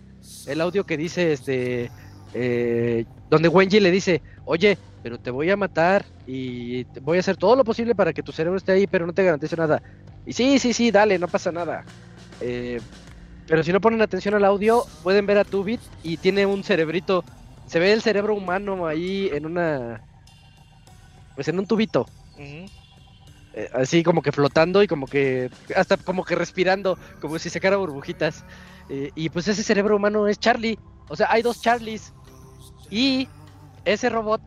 el 0.47 0.61
audio 0.61 0.85
que 0.85 0.97
dice, 0.97 1.33
este, 1.33 1.91
eh, 2.35 3.05
donde 3.29 3.49
Wenji 3.49 3.81
le 3.81 3.91
dice, 3.91 4.23
oye, 4.45 4.79
pero 5.03 5.19
te 5.19 5.31
voy 5.31 5.51
a 5.51 5.57
matar 5.57 6.05
y 6.27 6.85
voy 7.03 7.19
a 7.19 7.21
hacer 7.21 7.37
todo 7.37 7.57
lo 7.57 7.65
posible 7.65 7.95
para 7.95 8.13
que 8.13 8.23
tu 8.23 8.33
cerebro 8.33 8.57
esté 8.57 8.73
ahí, 8.73 8.87
pero 8.87 9.07
no 9.07 9.13
te 9.13 9.25
garantizo 9.25 9.57
nada. 9.57 9.83
Y 10.25 10.33
sí, 10.33 10.59
sí, 10.59 10.73
sí, 10.73 10.91
dale, 10.91 11.19
no 11.19 11.29
pasa 11.29 11.53
nada. 11.53 11.85
pero 13.47 13.63
si 13.63 13.73
no 13.73 13.81
ponen 13.81 14.01
atención 14.01 14.35
al 14.35 14.45
audio, 14.45 14.85
pueden 15.03 15.27
ver 15.27 15.39
a 15.39 15.45
Tubit 15.45 15.81
y 16.03 16.17
tiene 16.17 16.47
un 16.47 16.65
cerebrito 16.65 17.25
se 17.67 17.79
ve 17.79 17.93
el 17.93 18.03
cerebro 18.03 18.35
humano 18.35 18.87
ahí 18.87 19.31
en 19.33 19.47
una. 19.47 20.03
Pues 21.35 21.49
en 21.49 21.59
un 21.59 21.67
tubito. 21.67 22.07
Eh, 23.57 23.71
así 23.73 24.03
como 24.03 24.21
que 24.21 24.33
flotando 24.33 24.83
y 24.83 24.87
como 24.87 25.07
que. 25.07 25.51
Hasta 25.77 25.97
como 25.97 26.25
que 26.25 26.35
respirando, 26.35 26.99
como 27.21 27.39
si 27.39 27.51
sacara 27.51 27.77
burbujitas. 27.77 28.45
Eh, 28.89 29.11
y 29.15 29.29
pues 29.31 29.49
ese 29.49 29.63
cerebro 29.63 29.97
humano 29.97 30.27
es 30.29 30.39
Charlie. 30.39 30.79
O 31.09 31.17
sea, 31.17 31.29
hay 31.31 31.43
dos 31.43 31.61
Charlies. 31.61 32.13
Y 32.91 33.29
ese 33.85 34.09
robot. 34.09 34.43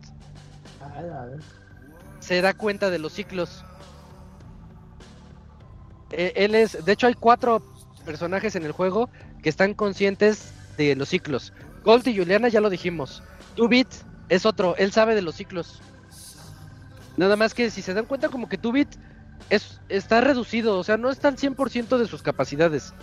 Se 2.20 2.42
da 2.42 2.54
cuenta 2.54 2.90
de 2.90 3.00
los 3.00 3.14
ciclos. 3.14 3.64
E, 6.12 6.34
él 6.36 6.56
es. 6.56 6.84
De 6.84 6.92
hecho, 6.92 7.08
hay 7.08 7.14
cuatro 7.14 7.62
personajes 8.06 8.56
en 8.56 8.66
el 8.66 8.72
juego 8.72 9.10
que 9.42 9.50
están 9.50 9.74
conscientes 9.74 10.54
de 10.78 10.96
los 10.96 11.10
ciclos. 11.10 11.54
Gold 11.84 12.08
y 12.08 12.18
Juliana 12.18 12.50
ya 12.50 12.62
lo 12.62 12.70
dijimos. 12.70 13.24
Tubit 13.56 13.88
es 14.30 14.46
otro, 14.46 14.76
él 14.78 14.92
sabe 14.92 15.16
de 15.16 15.22
los 15.22 15.36
ciclos. 15.36 15.82
Nada 17.18 17.36
más 17.36 17.54
que 17.54 17.70
si 17.72 17.82
se 17.82 17.94
dan 17.94 18.06
cuenta 18.06 18.30
como 18.30 18.48
que 18.48 18.58
Tubit 18.58 18.88
es, 19.50 19.82
está 19.90 20.22
reducido, 20.22 20.78
o 20.78 20.84
sea, 20.84 20.98
no 20.98 21.10
está 21.10 21.28
al 21.28 21.38
100% 21.38 21.98
de 21.98 22.08
sus 22.08 22.22
capacidades. 22.22 22.94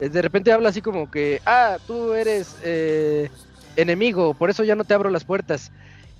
Eh, 0.00 0.08
de 0.08 0.22
repente 0.22 0.52
habla 0.52 0.70
así 0.70 0.80
como 0.80 1.10
que, 1.10 1.40
ah, 1.46 1.76
tú 1.86 2.14
eres 2.14 2.56
eh, 2.62 3.30
enemigo, 3.76 4.34
por 4.34 4.50
eso 4.50 4.64
ya 4.64 4.74
no 4.74 4.84
te 4.84 4.94
abro 4.94 5.10
las 5.10 5.24
puertas. 5.24 5.70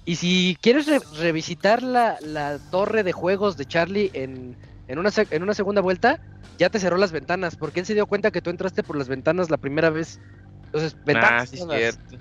Y 0.04 0.16
si 0.16 0.56
quieres 0.60 0.86
revisitar 1.18 1.82
la, 1.82 2.18
la, 2.20 2.58
torre 2.70 3.02
de 3.02 3.12
juegos 3.12 3.56
de 3.56 3.66
Charlie 3.66 4.10
en, 4.12 4.56
en, 4.88 4.98
una, 4.98 5.10
en 5.30 5.42
una 5.42 5.54
segunda 5.54 5.80
vuelta, 5.80 6.20
ya 6.58 6.68
te 6.68 6.78
cerró 6.78 6.96
las 6.96 7.12
ventanas, 7.12 7.56
porque 7.56 7.80
él 7.80 7.86
se 7.86 7.94
dio 7.94 8.06
cuenta 8.06 8.30
que 8.30 8.42
tú 8.42 8.50
entraste 8.50 8.82
por 8.82 8.96
las 8.96 9.08
ventanas 9.08 9.50
la 9.50 9.56
primera 9.56 9.88
vez. 9.88 10.20
Entonces, 10.66 10.96
ventanas. 11.04 11.42
Ah, 11.42 11.46
sí, 11.46 11.56
cierto. 11.56 12.16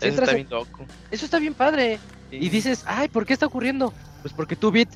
Eso 0.00 0.22
está 0.22 0.34
bien 0.34 0.48
loco. 0.50 0.84
Eso 1.10 1.24
está 1.24 1.38
bien 1.38 1.54
padre. 1.54 1.98
Y 2.30 2.48
dices, 2.48 2.84
ay, 2.86 3.08
¿por 3.08 3.24
qué 3.24 3.32
está 3.32 3.46
ocurriendo? 3.46 3.92
Pues 4.26 4.34
porque 4.34 4.56
tú, 4.56 4.72
Bit, 4.72 4.88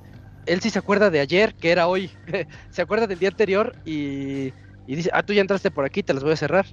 él 0.44 0.60
sí 0.60 0.70
se 0.70 0.80
acuerda 0.80 1.08
de 1.08 1.20
ayer, 1.20 1.54
que 1.54 1.70
era 1.70 1.86
hoy. 1.86 2.10
se 2.70 2.82
acuerda 2.82 3.06
del 3.06 3.20
día 3.20 3.28
anterior 3.28 3.76
y, 3.84 4.52
y 4.88 4.96
dice, 4.96 5.08
ah, 5.12 5.22
tú 5.22 5.32
ya 5.32 5.40
entraste 5.40 5.70
por 5.70 5.84
aquí, 5.84 6.02
te 6.02 6.12
las 6.12 6.24
voy 6.24 6.32
a 6.32 6.36
cerrar. 6.36 6.66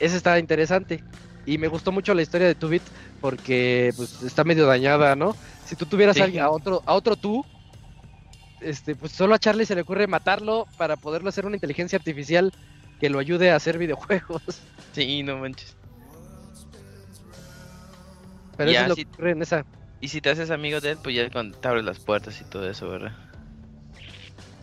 Ese 0.00 0.16
está 0.16 0.40
interesante. 0.40 1.04
Y 1.46 1.56
me 1.56 1.68
gustó 1.68 1.92
mucho 1.92 2.14
la 2.14 2.22
historia 2.22 2.48
de 2.48 2.56
Tubit 2.56 2.82
porque 3.20 3.92
pues 3.96 4.24
está 4.24 4.42
medio 4.42 4.66
dañada, 4.66 5.14
¿no? 5.14 5.36
Si 5.64 5.76
tú 5.76 5.86
tuvieras 5.86 6.16
a, 6.18 6.50
otro 6.50 6.82
a 6.84 6.94
otro 6.94 7.14
tú, 7.14 7.46
este 8.60 8.96
pues 8.96 9.12
solo 9.12 9.36
a 9.36 9.38
Charlie 9.38 9.66
se 9.66 9.76
le 9.76 9.82
ocurre 9.82 10.08
matarlo 10.08 10.66
para 10.78 10.96
poderlo 10.96 11.28
hacer 11.28 11.46
una 11.46 11.54
inteligencia 11.54 11.96
artificial 11.96 12.52
que 12.98 13.08
lo 13.08 13.20
ayude 13.20 13.52
a 13.52 13.54
hacer 13.54 13.78
videojuegos. 13.78 14.42
Sí, 14.94 15.22
no 15.22 15.38
manches. 15.38 15.76
Pero 18.56 18.72
eso 18.72 18.82
es 18.82 18.88
lo 18.88 18.96
que 18.96 19.06
ocurre 19.12 19.30
en 19.30 19.42
esa. 19.42 19.64
Y 20.00 20.08
si 20.08 20.20
te 20.20 20.30
haces 20.30 20.50
amigo 20.50 20.80
de 20.80 20.92
él, 20.92 20.98
pues 21.02 21.14
ya 21.14 21.28
cuando 21.30 21.58
te 21.58 21.68
abres 21.68 21.84
las 21.84 21.98
puertas 21.98 22.40
y 22.40 22.44
todo 22.44 22.68
eso, 22.68 22.88
¿verdad? 22.88 23.12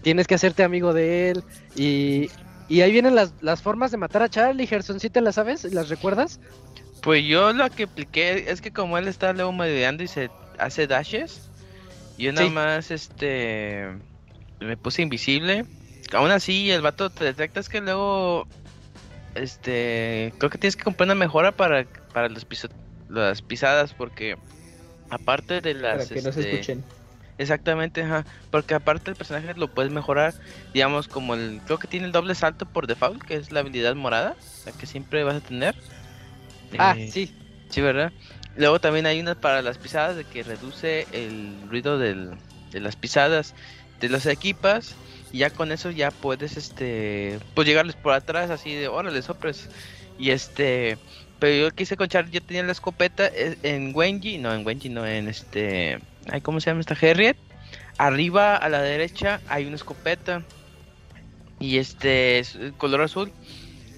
Tienes 0.01 0.27
que 0.27 0.35
hacerte 0.35 0.64
amigo 0.64 0.93
de 0.93 1.30
él. 1.31 1.43
Y, 1.76 2.30
y 2.69 2.81
ahí 2.81 2.91
vienen 2.91 3.15
las, 3.15 3.34
las 3.41 3.61
formas 3.61 3.91
de 3.91 3.97
matar 3.97 4.23
a 4.23 4.30
Charlie, 4.30 4.68
Gerson, 4.68 4.99
¿sí 4.99 5.09
te 5.09 5.22
las 5.22 5.35
sabes? 5.35 5.64
¿Las 5.65 5.89
recuerdas? 5.89 6.39
Pues 7.01 7.23
yo 7.26 7.53
lo 7.53 7.69
que 7.69 7.84
apliqué 7.84 8.49
es 8.49 8.61
que 8.61 8.72
como 8.72 8.97
él 8.97 9.07
está 9.07 9.34
luego 9.34 9.51
mediando 9.51 10.03
y 10.03 10.07
se 10.07 10.30
hace 10.57 10.88
dashes, 10.88 11.49
yo 12.18 12.34
nada 12.34 12.49
más 12.49 12.89
este 12.89 13.88
me 14.59 14.76
puse 14.76 15.03
invisible 15.03 15.65
aún 16.14 16.31
así 16.31 16.72
el 16.72 16.81
vato 16.81 17.09
te 17.09 17.26
detecta 17.26 17.59
es 17.59 17.69
que 17.69 17.81
luego 17.81 18.47
este 19.35 20.34
creo 20.38 20.49
que 20.49 20.57
tienes 20.57 20.76
que 20.76 20.84
comprar 20.84 21.07
una 21.07 21.15
mejora 21.15 21.51
para 21.51 21.85
para 22.14 22.30
los 22.30 22.45
las 23.09 23.41
pisadas 23.41 23.93
porque 23.93 24.38
aparte 25.09 25.61
de 25.61 25.73
las 25.73 25.97
para 25.97 26.05
que 26.07 26.21
no 26.21 26.31
se 26.31 26.41
este, 26.41 26.51
escuchen. 26.53 26.84
Exactamente 27.38 28.01
ajá, 28.01 28.25
porque 28.49 28.73
aparte 28.73 29.11
el 29.11 29.15
personaje 29.15 29.53
lo 29.55 29.67
puedes 29.67 29.91
mejorar 29.91 30.34
digamos 30.73 31.07
como 31.07 31.35
el 31.35 31.61
creo 31.65 31.77
que 31.77 31.88
tiene 31.88 32.07
el 32.07 32.11
doble 32.11 32.34
salto 32.34 32.65
por 32.65 32.88
default 32.88 33.21
que 33.23 33.35
es 33.35 33.51
la 33.51 33.59
habilidad 33.59 33.95
morada 33.95 34.35
la 34.65 34.71
que 34.71 34.85
siempre 34.85 35.23
vas 35.23 35.35
a 35.35 35.41
tener. 35.41 35.75
Ah 36.77 36.95
eh, 36.97 37.09
sí. 37.11 37.34
sí 37.69 37.81
verdad 37.81 38.11
luego 38.55 38.79
también 38.79 39.05
hay 39.05 39.19
unas 39.19 39.35
para 39.35 39.61
las 39.61 39.77
pisadas 39.77 40.15
de 40.15 40.23
que 40.23 40.43
reduce 40.43 41.07
el 41.11 41.55
ruido 41.69 41.99
del, 41.99 42.31
de 42.71 42.79
las 42.79 42.95
pisadas 42.95 43.53
de 43.99 44.09
las 44.09 44.25
equipas 44.25 44.95
y 45.31 45.39
ya 45.39 45.49
con 45.49 45.71
eso 45.71 45.91
ya 45.91 46.11
puedes, 46.11 46.57
este, 46.57 47.39
pues 47.53 47.67
llegarles 47.67 47.95
por 47.95 48.13
atrás 48.13 48.49
así 48.49 48.73
de, 48.73 48.88
órale, 48.88 49.21
sopres. 49.21 49.69
Y 50.17 50.31
este, 50.31 50.97
pero 51.39 51.68
yo 51.68 51.72
quise 51.72 51.97
conchar, 51.97 52.30
yo 52.30 52.41
tenía 52.41 52.64
la 52.64 52.72
escopeta 52.72 53.27
eh, 53.27 53.57
en 53.64 53.91
Wenji, 53.93 54.38
no, 54.38 54.53
en 54.53 54.65
Wenji, 54.65 54.89
no, 54.89 55.05
en 55.05 55.27
este, 55.27 55.99
ay, 56.31 56.41
¿cómo 56.41 56.59
se 56.59 56.69
llama 56.69 56.81
esta 56.81 56.95
Harriet? 56.95 57.38
Arriba 57.97 58.55
a 58.55 58.69
la 58.69 58.81
derecha 58.81 59.41
hay 59.47 59.65
una 59.65 59.76
escopeta 59.76 60.43
y 61.59 61.77
este, 61.77 62.39
es 62.39 62.57
color 62.77 63.01
azul. 63.01 63.31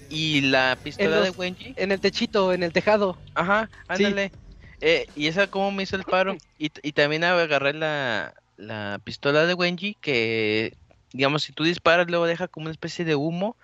Y 0.08 0.40
la 0.40 0.76
pistola 0.82 1.20
de 1.20 1.30
Wenji. 1.30 1.74
En 1.76 1.92
el 1.92 2.00
techito, 2.00 2.52
en 2.52 2.62
el 2.64 2.72
tejado. 2.72 3.16
Ajá, 3.34 3.70
ándale. 3.86 4.32
Eh, 4.80 5.06
y 5.14 5.28
esa 5.28 5.46
como 5.46 5.70
me 5.70 5.84
hizo 5.84 5.94
el 5.94 6.04
paro. 6.04 6.36
Y, 6.58 6.70
y 6.82 6.92
también 6.92 7.22
agarré 7.22 7.74
la, 7.74 8.34
la 8.56 9.00
pistola 9.04 9.46
de 9.46 9.54
Wenji 9.54 9.96
que 10.00 10.74
digamos, 11.12 11.42
si 11.42 11.52
tú 11.52 11.64
disparas, 11.64 12.08
luego 12.08 12.26
deja 12.26 12.48
como 12.48 12.64
una 12.64 12.72
especie 12.72 13.04
de 13.04 13.14
humo. 13.14 13.56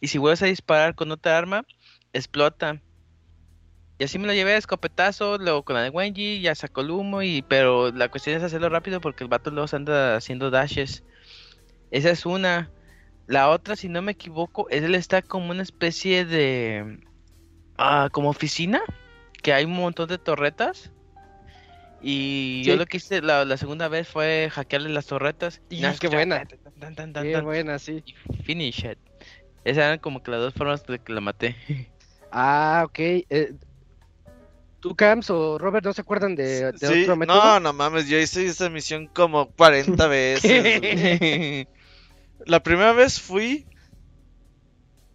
Y 0.00 0.08
si 0.08 0.18
vuelves 0.18 0.42
a 0.42 0.46
disparar 0.46 0.94
con 0.94 1.10
otra 1.12 1.38
arma, 1.38 1.64
explota. 2.12 2.80
Y 4.02 4.04
así 4.04 4.18
me 4.18 4.26
lo 4.26 4.34
llevé 4.34 4.54
a 4.54 4.56
escopetazo, 4.56 5.38
luego 5.38 5.62
con 5.62 5.76
la 5.76 5.82
de 5.82 5.90
Wenji, 5.90 6.40
ya 6.40 6.56
sacó 6.56 6.80
el 6.80 6.90
humo, 6.90 7.22
y, 7.22 7.42
pero 7.42 7.92
la 7.92 8.08
cuestión 8.08 8.36
es 8.36 8.42
hacerlo 8.42 8.68
rápido 8.68 9.00
porque 9.00 9.22
el 9.22 9.30
vato 9.30 9.52
luego 9.52 9.68
se 9.68 9.76
anda 9.76 10.16
haciendo 10.16 10.50
dashes. 10.50 11.04
Esa 11.92 12.10
es 12.10 12.26
una. 12.26 12.72
La 13.28 13.48
otra, 13.48 13.76
si 13.76 13.88
no 13.88 14.02
me 14.02 14.10
equivoco, 14.10 14.68
es 14.70 14.82
él 14.82 14.96
está 14.96 15.22
como 15.22 15.52
una 15.52 15.62
especie 15.62 16.24
de... 16.24 16.98
Ah, 17.78 18.08
como 18.10 18.30
oficina, 18.30 18.82
que 19.40 19.52
hay 19.52 19.66
un 19.66 19.74
montón 19.74 20.08
de 20.08 20.18
torretas. 20.18 20.90
Y 22.00 22.64
yo 22.64 22.74
lo 22.74 22.86
que 22.86 22.96
hice 22.96 23.22
la, 23.22 23.56
segunda 23.56 23.86
vez 23.86 24.08
fue 24.08 24.48
hackearle 24.50 24.88
las 24.88 25.06
torretas. 25.06 25.62
Y 25.70 25.80
qué 26.00 26.08
buena. 26.08 26.44
Qué 26.44 27.40
buena, 27.40 27.78
sí. 27.78 28.02
Finish 28.42 28.84
it. 28.84 28.98
Esas 29.62 29.84
eran 29.84 30.00
como 30.00 30.24
que 30.24 30.32
las 30.32 30.40
dos 30.40 30.54
formas 30.54 30.84
de 30.86 30.98
que 30.98 31.12
la 31.12 31.20
maté. 31.20 31.54
Ah, 32.34 32.84
ok. 32.86 32.98
Eh, 32.98 33.52
¿Tú, 34.82 34.96
Camps 34.96 35.30
o 35.30 35.58
Robert, 35.58 35.84
no 35.86 35.92
se 35.92 36.00
acuerdan 36.00 36.34
de, 36.34 36.72
de 36.72 36.86
Sí, 36.88 37.02
otro 37.04 37.14
método? 37.16 37.38
no, 37.40 37.60
no 37.60 37.72
mames, 37.72 38.08
yo 38.08 38.18
hice 38.18 38.44
esa 38.46 38.68
misión 38.68 39.06
como 39.06 39.50
40 39.52 40.06
veces. 40.08 41.66
La 42.46 42.60
primera 42.62 42.92
vez 42.92 43.20
fui, 43.20 43.64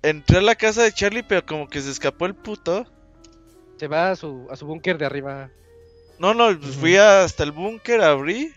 entré 0.02 0.38
a 0.38 0.42
la 0.42 0.56
casa 0.56 0.84
de 0.84 0.94
Charlie, 0.94 1.24
pero 1.24 1.46
como 1.46 1.68
que 1.68 1.82
se 1.82 1.92
escapó 1.92 2.26
el 2.26 2.34
puto. 2.36 2.86
Se 3.78 3.88
va 3.88 4.12
a 4.12 4.16
su, 4.16 4.48
a 4.50 4.56
su 4.56 4.66
búnker 4.66 4.98
de 4.98 5.06
arriba. 5.06 5.50
No, 6.18 6.34
no, 6.34 6.58
pues 6.58 6.76
fui 6.78 6.96
hasta 6.96 7.44
el 7.44 7.52
búnker, 7.52 8.02
abrí. 8.02 8.54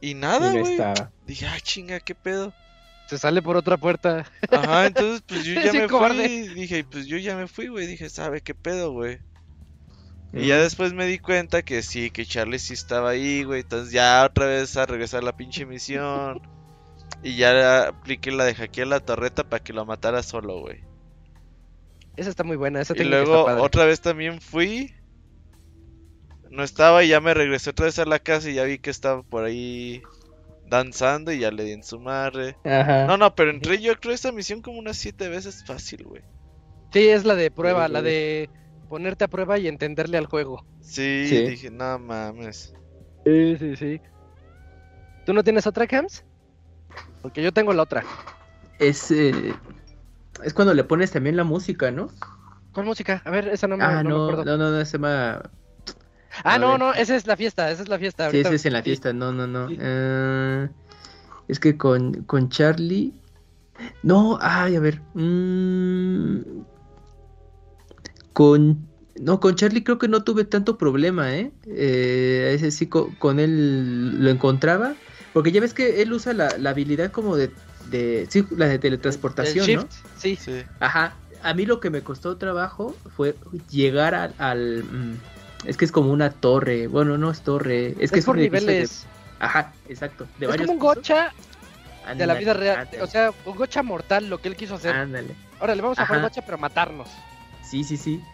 Y 0.00 0.14
nada, 0.14 0.52
güey. 0.52 0.78
Dije, 1.26 1.46
ah, 1.46 1.58
chinga, 1.60 2.00
qué 2.00 2.14
pedo. 2.14 2.54
Se 3.08 3.18
sale 3.18 3.42
por 3.42 3.56
otra 3.56 3.76
puerta. 3.76 4.24
Ajá, 4.50 4.86
entonces 4.86 5.22
pues 5.26 5.44
yo 5.44 5.60
ya 5.60 5.72
me 5.72 5.88
cobarde. 5.88 6.28
fui. 6.28 6.48
Dije, 6.54 6.84
pues 6.84 7.06
yo 7.06 7.18
ya 7.18 7.34
me 7.36 7.48
fui, 7.48 7.66
güey. 7.66 7.86
Dije, 7.88 8.08
¿sabe 8.08 8.40
qué 8.40 8.54
pedo, 8.54 8.92
güey? 8.92 9.18
Y 10.32 10.46
ya 10.46 10.58
después 10.58 10.92
me 10.92 11.06
di 11.06 11.18
cuenta 11.18 11.62
que 11.62 11.82
sí, 11.82 12.10
que 12.10 12.24
Charlie 12.26 12.58
sí 12.58 12.74
estaba 12.74 13.10
ahí, 13.10 13.42
güey. 13.44 13.60
Entonces 13.62 13.92
ya 13.92 14.24
otra 14.24 14.46
vez 14.46 14.76
a 14.76 14.86
regresar 14.86 15.22
a 15.22 15.26
la 15.26 15.36
pinche 15.36 15.66
misión. 15.66 16.40
Y 17.22 17.36
ya 17.36 17.88
apliqué 17.88 18.30
la 18.32 18.44
de 18.46 18.54
hackear 18.54 18.86
la 18.86 19.00
torreta 19.00 19.44
para 19.44 19.62
que 19.62 19.74
lo 19.74 19.84
matara 19.84 20.22
solo, 20.22 20.60
güey. 20.60 20.80
Esa 22.16 22.30
está 22.30 22.44
muy 22.44 22.56
buena. 22.56 22.80
Esa 22.80 22.94
Y 22.94 23.02
está 23.02 23.04
luego 23.04 23.44
padre. 23.44 23.60
otra 23.62 23.84
vez 23.84 24.00
también 24.00 24.40
fui. 24.40 24.94
No 26.50 26.62
estaba 26.64 27.04
y 27.04 27.08
ya 27.08 27.20
me 27.20 27.34
regresé 27.34 27.70
otra 27.70 27.86
vez 27.86 27.98
a 27.98 28.04
la 28.04 28.18
casa 28.18 28.50
y 28.50 28.54
ya 28.54 28.64
vi 28.64 28.78
que 28.78 28.90
estaba 28.90 29.22
por 29.22 29.44
ahí 29.44 30.02
danzando 30.66 31.32
y 31.32 31.40
ya 31.40 31.50
le 31.50 31.64
di 31.64 31.72
en 31.72 31.84
su 31.84 31.98
madre. 32.00 32.56
Ajá. 32.64 33.06
No, 33.06 33.16
no, 33.16 33.34
pero 33.34 33.50
entré 33.50 33.80
yo 33.80 33.98
creo 34.00 34.14
esta 34.14 34.32
misión 34.32 34.62
como 34.62 34.78
unas 34.78 34.96
siete 34.96 35.28
veces 35.28 35.64
fácil, 35.64 36.04
güey. 36.04 36.22
Sí, 36.92 37.08
es 37.08 37.24
la 37.24 37.34
de 37.36 37.50
prueba, 37.50 37.86
Sí, 37.86 37.92
la 37.92 38.02
de 38.02 38.50
ponerte 38.90 39.24
a 39.24 39.28
prueba 39.28 39.56
y 39.56 39.68
entenderle 39.68 40.18
al 40.18 40.26
juego. 40.26 40.64
Sí, 40.80 41.24
Sí. 41.26 41.42
dije, 41.46 41.70
no 41.70 41.98
mames. 41.98 42.74
Sí, 43.24 43.56
sí, 43.56 43.76
sí. 43.76 44.00
¿Tú 45.24 45.32
no 45.32 45.44
tienes 45.44 45.66
otra, 45.66 45.86
Camps? 45.86 46.24
Porque 47.22 47.40
yo 47.42 47.52
tengo 47.52 47.72
la 47.72 47.84
otra. 47.84 48.02
Es, 48.80 49.10
eh, 49.12 49.54
es 50.42 50.52
cuando 50.54 50.74
le 50.74 50.82
pones 50.84 51.12
también 51.12 51.36
la 51.36 51.44
música, 51.44 51.90
¿no? 51.92 52.10
¿Cuál 52.72 52.86
música? 52.86 53.22
A 53.24 53.30
ver, 53.30 53.48
esa 53.48 53.68
no 53.68 53.76
me, 53.76 53.84
ah, 53.84 54.02
no 54.02 54.10
me 54.10 54.10
no, 54.10 54.24
acuerdo. 54.24 54.44
no, 54.44 54.56
no, 54.56 54.70
no, 54.70 54.84
se 54.84 54.92
llama... 54.98 55.42
ah, 56.44 56.58
no, 56.58 56.70
ver. 56.70 56.78
no, 56.80 56.92
esa 56.94 57.14
es 57.14 57.26
la 57.26 57.36
fiesta, 57.36 57.70
esa 57.70 57.82
es 57.82 57.88
la 57.88 57.98
fiesta. 57.98 58.24
Sí, 58.30 58.38
ahorita- 58.38 58.48
ese 58.48 58.56
es 58.56 58.66
en 58.66 58.72
la 58.72 58.78
sí. 58.80 58.84
fiesta, 58.84 59.12
no, 59.12 59.32
no, 59.32 59.46
no. 59.46 59.68
Sí. 59.68 59.76
Eh, 59.78 60.68
es 61.48 61.60
que 61.60 61.76
con, 61.76 62.24
con 62.24 62.48
Charlie... 62.48 63.14
No, 64.02 64.38
ay, 64.42 64.76
a 64.76 64.80
ver. 64.80 65.00
mm, 65.14 66.40
con... 68.32 68.88
No, 69.20 69.40
con 69.40 69.54
Charlie 69.56 69.84
creo 69.84 69.98
que 69.98 70.08
no 70.08 70.22
tuve 70.24 70.44
tanto 70.44 70.78
problema, 70.78 71.34
¿eh? 71.36 71.52
Eh, 71.66 72.52
ese 72.54 72.70
sí, 72.70 72.86
co- 72.86 73.14
con, 73.18 73.38
él 73.40 74.22
lo 74.24 74.30
encontraba. 74.30 74.96
Porque 75.32 75.52
ya 75.52 75.60
ves 75.60 75.74
que 75.74 76.00
él 76.02 76.12
usa 76.12 76.32
la, 76.32 76.56
la 76.58 76.70
habilidad 76.70 77.10
como 77.10 77.36
de, 77.36 77.50
de... 77.86 78.26
Sí, 78.30 78.46
la 78.56 78.66
de 78.66 78.74
El 78.74 78.80
teletransportación, 78.80 79.66
shift, 79.66 79.82
¿no? 79.82 79.88
sí. 80.16 80.36
Sí. 80.36 80.62
Ajá, 80.78 81.16
a 81.42 81.54
mí 81.54 81.66
lo 81.66 81.80
que 81.80 81.90
me 81.90 82.02
costó 82.02 82.36
trabajo 82.36 82.96
fue 83.16 83.36
llegar 83.70 84.14
al... 84.14 84.34
al, 84.38 84.84
mm, 84.84 85.16
es 85.66 85.76
que 85.76 85.84
es 85.84 85.92
como 85.92 86.10
una 86.12 86.30
torre, 86.30 86.86
bueno, 86.86 87.18
no 87.18 87.30
es 87.30 87.42
torre, 87.42 87.88
es 87.88 87.96
que 87.98 88.04
Es, 88.04 88.12
es, 88.12 88.24
por 88.26 88.36
un 88.36 88.40
edificio 88.42 88.66
de- 88.68 88.72
niveles. 88.74 89.06
Ajá, 89.40 89.74
exacto. 89.88 90.24
De 90.38 90.46
Es 90.46 90.48
varios 90.48 90.66
como 90.68 90.72
un 90.72 90.78
pisos. 90.78 90.96
gocha 90.96 91.32
de 92.16 92.26
la 92.26 92.34
vida 92.34 92.54
real. 92.54 92.78
ándale, 92.78 93.02
O 93.02 93.06
sea, 93.06 93.30
un 93.44 93.56
gocha 93.56 93.82
mortal, 93.82 94.30
lo 94.30 94.38
que 94.38 94.48
él 94.48 94.56
quiso 94.56 94.76
hacer. 94.76 94.94
ándale. 94.94 95.34
Ahora 95.60 95.74
le 95.74 95.82
vamos 95.82 95.98
a 95.98 96.06
jugar 96.06 96.22
gocha, 96.22 96.40
pero 96.42 96.56
matarnos. 96.56 97.08
Sí, 97.70 97.84
sí, 97.84 97.96
sí. 97.96 98.26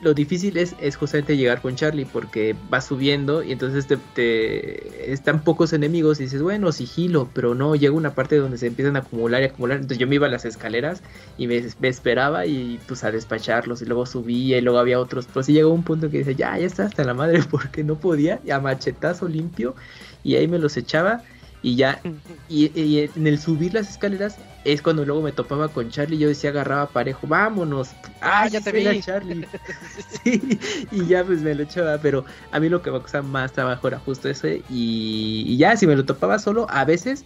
Lo 0.00 0.12
difícil 0.14 0.56
es, 0.58 0.74
es 0.78 0.96
justamente 0.96 1.36
llegar 1.36 1.62
con 1.62 1.76
Charlie 1.76 2.04
porque 2.06 2.54
va 2.54 2.80
subiendo 2.80 3.42
y 3.42 3.52
entonces 3.52 3.86
te, 3.86 3.96
te- 3.98 5.12
están 5.12 5.44
pocos 5.44 5.72
enemigos 5.72 6.18
y 6.20 6.24
dices, 6.24 6.42
bueno, 6.42 6.72
sigilo, 6.72 7.32
pero 7.32 7.54
no, 7.54 7.74
llega 7.76 7.94
una 7.94 8.14
parte 8.14 8.36
donde 8.36 8.58
se 8.58 8.66
empiezan 8.66 8.96
a 8.96 9.00
acumular 9.00 9.40
y 9.42 9.44
acumular. 9.46 9.76
Entonces 9.78 9.98
yo 9.98 10.08
me 10.08 10.16
iba 10.16 10.26
a 10.26 10.30
las 10.30 10.44
escaleras 10.44 11.02
y 11.36 11.46
me, 11.46 11.56
esperaba 11.88 12.46
y 12.46 12.80
pues 12.80 13.04
a 13.04 13.12
despacharlos 13.12 13.80
y 13.80 13.86
luego 13.86 14.04
subía 14.06 14.58
y 14.58 14.60
luego 14.60 14.78
había 14.78 14.98
otros. 15.00 15.28
Pero 15.28 15.42
sí 15.44 15.52
llegó 15.54 15.72
un 15.72 15.84
punto 15.84 16.10
que 16.10 16.18
dice, 16.18 16.34
ya, 16.34 16.58
ya 16.58 16.66
está 16.66 16.84
hasta 16.84 17.04
la 17.04 17.14
madre 17.14 17.40
porque 17.50 17.84
no 17.84 17.98
podía, 18.00 18.40
y 18.44 18.50
a 18.50 18.60
machetazo 18.60 19.28
limpio 19.28 19.74
y 20.22 20.36
ahí 20.36 20.48
me 20.48 20.58
los 20.58 20.76
echaba 20.76 21.22
y 21.62 21.76
ya 21.76 22.00
y, 22.48 22.78
y 22.78 23.10
en 23.14 23.26
el 23.26 23.38
subir 23.38 23.74
las 23.74 23.88
escaleras 23.88 24.36
es 24.64 24.82
cuando 24.82 25.04
luego 25.04 25.22
me 25.22 25.32
topaba 25.32 25.68
con 25.68 25.90
Charlie. 25.90 26.18
Yo 26.18 26.28
decía, 26.28 26.50
agarraba 26.50 26.86
parejo, 26.86 27.26
vámonos. 27.26 27.90
Ah, 28.20 28.48
ya 28.48 28.60
te 28.60 28.72
te 28.72 28.90
vi. 28.92 29.00
Charlie. 29.00 29.46
sí, 30.24 30.58
y 30.90 31.06
ya 31.06 31.24
pues 31.24 31.40
me 31.40 31.54
lo 31.54 31.62
echaba. 31.62 31.98
Pero 31.98 32.24
a 32.50 32.60
mí 32.60 32.68
lo 32.68 32.82
que 32.82 32.90
me 32.90 33.00
costaba 33.00 33.26
más 33.26 33.52
trabajo 33.52 33.88
era 33.88 33.98
justo 33.98 34.28
ese. 34.28 34.62
Y, 34.68 35.44
y 35.46 35.56
ya, 35.56 35.76
si 35.76 35.86
me 35.86 35.96
lo 35.96 36.04
topaba 36.04 36.38
solo, 36.38 36.66
a 36.70 36.84
veces, 36.84 37.24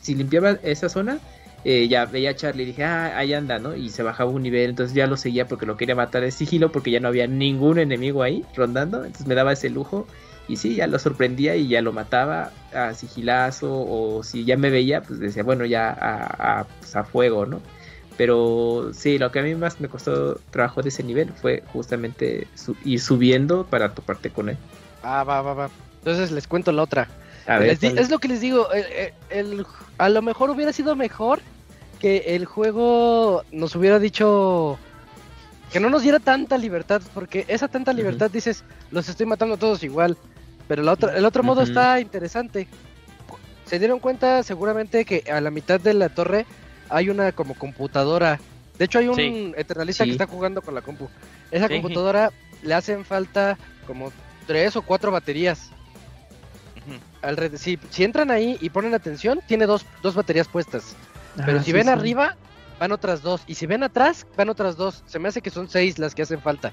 si 0.00 0.14
limpiaba 0.14 0.58
esa 0.62 0.88
zona, 0.88 1.18
eh, 1.64 1.86
ya 1.88 2.06
veía 2.06 2.30
a 2.30 2.36
Charlie 2.36 2.64
y 2.64 2.66
dije, 2.66 2.84
ah, 2.84 3.16
ahí 3.16 3.32
anda, 3.34 3.58
¿no? 3.58 3.76
Y 3.76 3.90
se 3.90 4.02
bajaba 4.02 4.30
un 4.30 4.42
nivel. 4.42 4.70
Entonces 4.70 4.94
ya 4.94 5.06
lo 5.06 5.16
seguía 5.16 5.46
porque 5.46 5.66
lo 5.66 5.76
quería 5.76 5.94
matar 5.94 6.22
de 6.22 6.30
sigilo, 6.30 6.72
porque 6.72 6.90
ya 6.90 7.00
no 7.00 7.08
había 7.08 7.26
ningún 7.26 7.78
enemigo 7.78 8.22
ahí 8.22 8.44
rondando. 8.54 9.04
Entonces 9.04 9.26
me 9.26 9.34
daba 9.34 9.52
ese 9.52 9.70
lujo. 9.70 10.06
Y 10.48 10.56
sí, 10.56 10.74
ya 10.74 10.86
lo 10.86 10.98
sorprendía 10.98 11.56
y 11.56 11.68
ya 11.68 11.80
lo 11.82 11.92
mataba 11.92 12.50
a 12.74 12.94
sigilazo 12.94 13.68
o 13.72 14.22
si 14.22 14.44
ya 14.44 14.56
me 14.56 14.70
veía, 14.70 15.02
pues 15.02 15.20
decía, 15.20 15.42
bueno, 15.42 15.64
ya 15.64 15.88
a, 15.90 16.60
a, 16.60 16.64
pues, 16.64 16.96
a 16.96 17.04
fuego, 17.04 17.46
¿no? 17.46 17.60
Pero 18.16 18.90
sí, 18.92 19.18
lo 19.18 19.30
que 19.32 19.38
a 19.38 19.42
mí 19.42 19.54
más 19.54 19.80
me 19.80 19.88
costó 19.88 20.34
trabajo 20.50 20.82
de 20.82 20.90
ese 20.90 21.02
nivel 21.02 21.32
fue 21.32 21.62
justamente 21.72 22.46
su- 22.54 22.76
ir 22.84 23.00
subiendo 23.00 23.64
para 23.66 23.94
toparte 23.94 24.30
con 24.30 24.50
él. 24.50 24.56
Ah, 25.02 25.24
va, 25.24 25.40
va, 25.42 25.54
va. 25.54 25.70
Entonces 26.00 26.30
les 26.30 26.46
cuento 26.46 26.72
la 26.72 26.82
otra. 26.82 27.08
A 27.46 27.58
ver, 27.58 27.68
Les 27.68 27.80
di- 27.80 27.88
¿cuál 27.88 27.98
es 28.00 28.10
lo 28.10 28.18
que 28.18 28.28
les 28.28 28.40
digo. 28.40 28.68
el- 29.30 29.64
a 29.98 30.08
lo 30.08 30.22
mejor 30.22 30.50
hubiera 30.50 30.72
sido 30.72 30.94
mejor 30.96 31.40
que 32.00 32.18
el 32.36 32.44
juego 32.44 33.44
nos 33.52 33.74
hubiera 33.76 33.98
dicho 33.98 34.78
que 35.72 35.80
no 35.80 35.88
nos 35.88 36.02
diera 36.02 36.18
tanta 36.18 36.58
libertad, 36.58 37.00
porque 37.14 37.44
esa 37.48 37.66
tanta 37.68 37.92
libertad 37.94 38.30
dices, 38.30 38.62
los 38.90 39.08
estoy 39.08 39.24
matando 39.24 39.54
a 39.54 39.58
todos 39.58 39.82
igual, 39.82 40.18
pero 40.68 40.82
la 40.82 40.92
otra, 40.92 41.16
el 41.16 41.24
otro 41.24 41.42
modo 41.42 41.62
está 41.62 42.00
interesante. 42.00 42.68
Se 43.66 43.78
dieron 43.78 44.00
cuenta 44.00 44.42
seguramente 44.42 45.04
que 45.04 45.24
a 45.30 45.40
la 45.40 45.50
mitad 45.50 45.80
de 45.80 45.94
la 45.94 46.08
torre 46.08 46.46
hay 46.88 47.08
una 47.08 47.32
como 47.32 47.54
computadora. 47.54 48.38
De 48.78 48.84
hecho 48.84 48.98
hay 48.98 49.08
un 49.08 49.16
Sí. 49.16 49.52
eternalista 49.56 50.04
Sí. 50.04 50.10
que 50.10 50.12
está 50.14 50.26
jugando 50.26 50.62
con 50.62 50.74
la 50.74 50.82
compu. 50.82 51.08
Esa 51.50 51.68
Sí. 51.68 51.74
computadora 51.74 52.30
le 52.62 52.74
hacen 52.74 53.04
falta 53.04 53.56
como 53.86 54.12
tres 54.46 54.76
o 54.76 54.82
cuatro 54.82 55.10
baterías. 55.10 55.70
Ujú. 56.86 56.98
Alred- 57.22 57.56
si, 57.56 57.78
si 57.90 58.04
entran 58.04 58.30
ahí 58.30 58.58
y 58.60 58.70
ponen 58.70 58.94
atención, 58.94 59.40
tiene 59.46 59.66
dos, 59.66 59.86
dos 60.02 60.14
baterías 60.14 60.48
puestas. 60.48 60.96
Pero 61.36 61.58
Ah, 61.58 61.60
si 61.60 61.66
sí, 61.66 61.72
ven 61.72 61.84
sí. 61.84 61.88
arriba, 61.90 62.36
van 62.80 62.92
otras 62.92 63.22
dos. 63.22 63.42
Y 63.46 63.54
si 63.54 63.66
ven 63.66 63.82
atrás, 63.84 64.26
van 64.36 64.48
otras 64.50 64.76
dos. 64.76 65.02
Se 65.06 65.18
me 65.18 65.28
hace 65.28 65.40
que 65.40 65.50
son 65.50 65.68
seis 65.68 65.98
las 65.98 66.14
que 66.14 66.22
hacen 66.22 66.40
falta. 66.40 66.72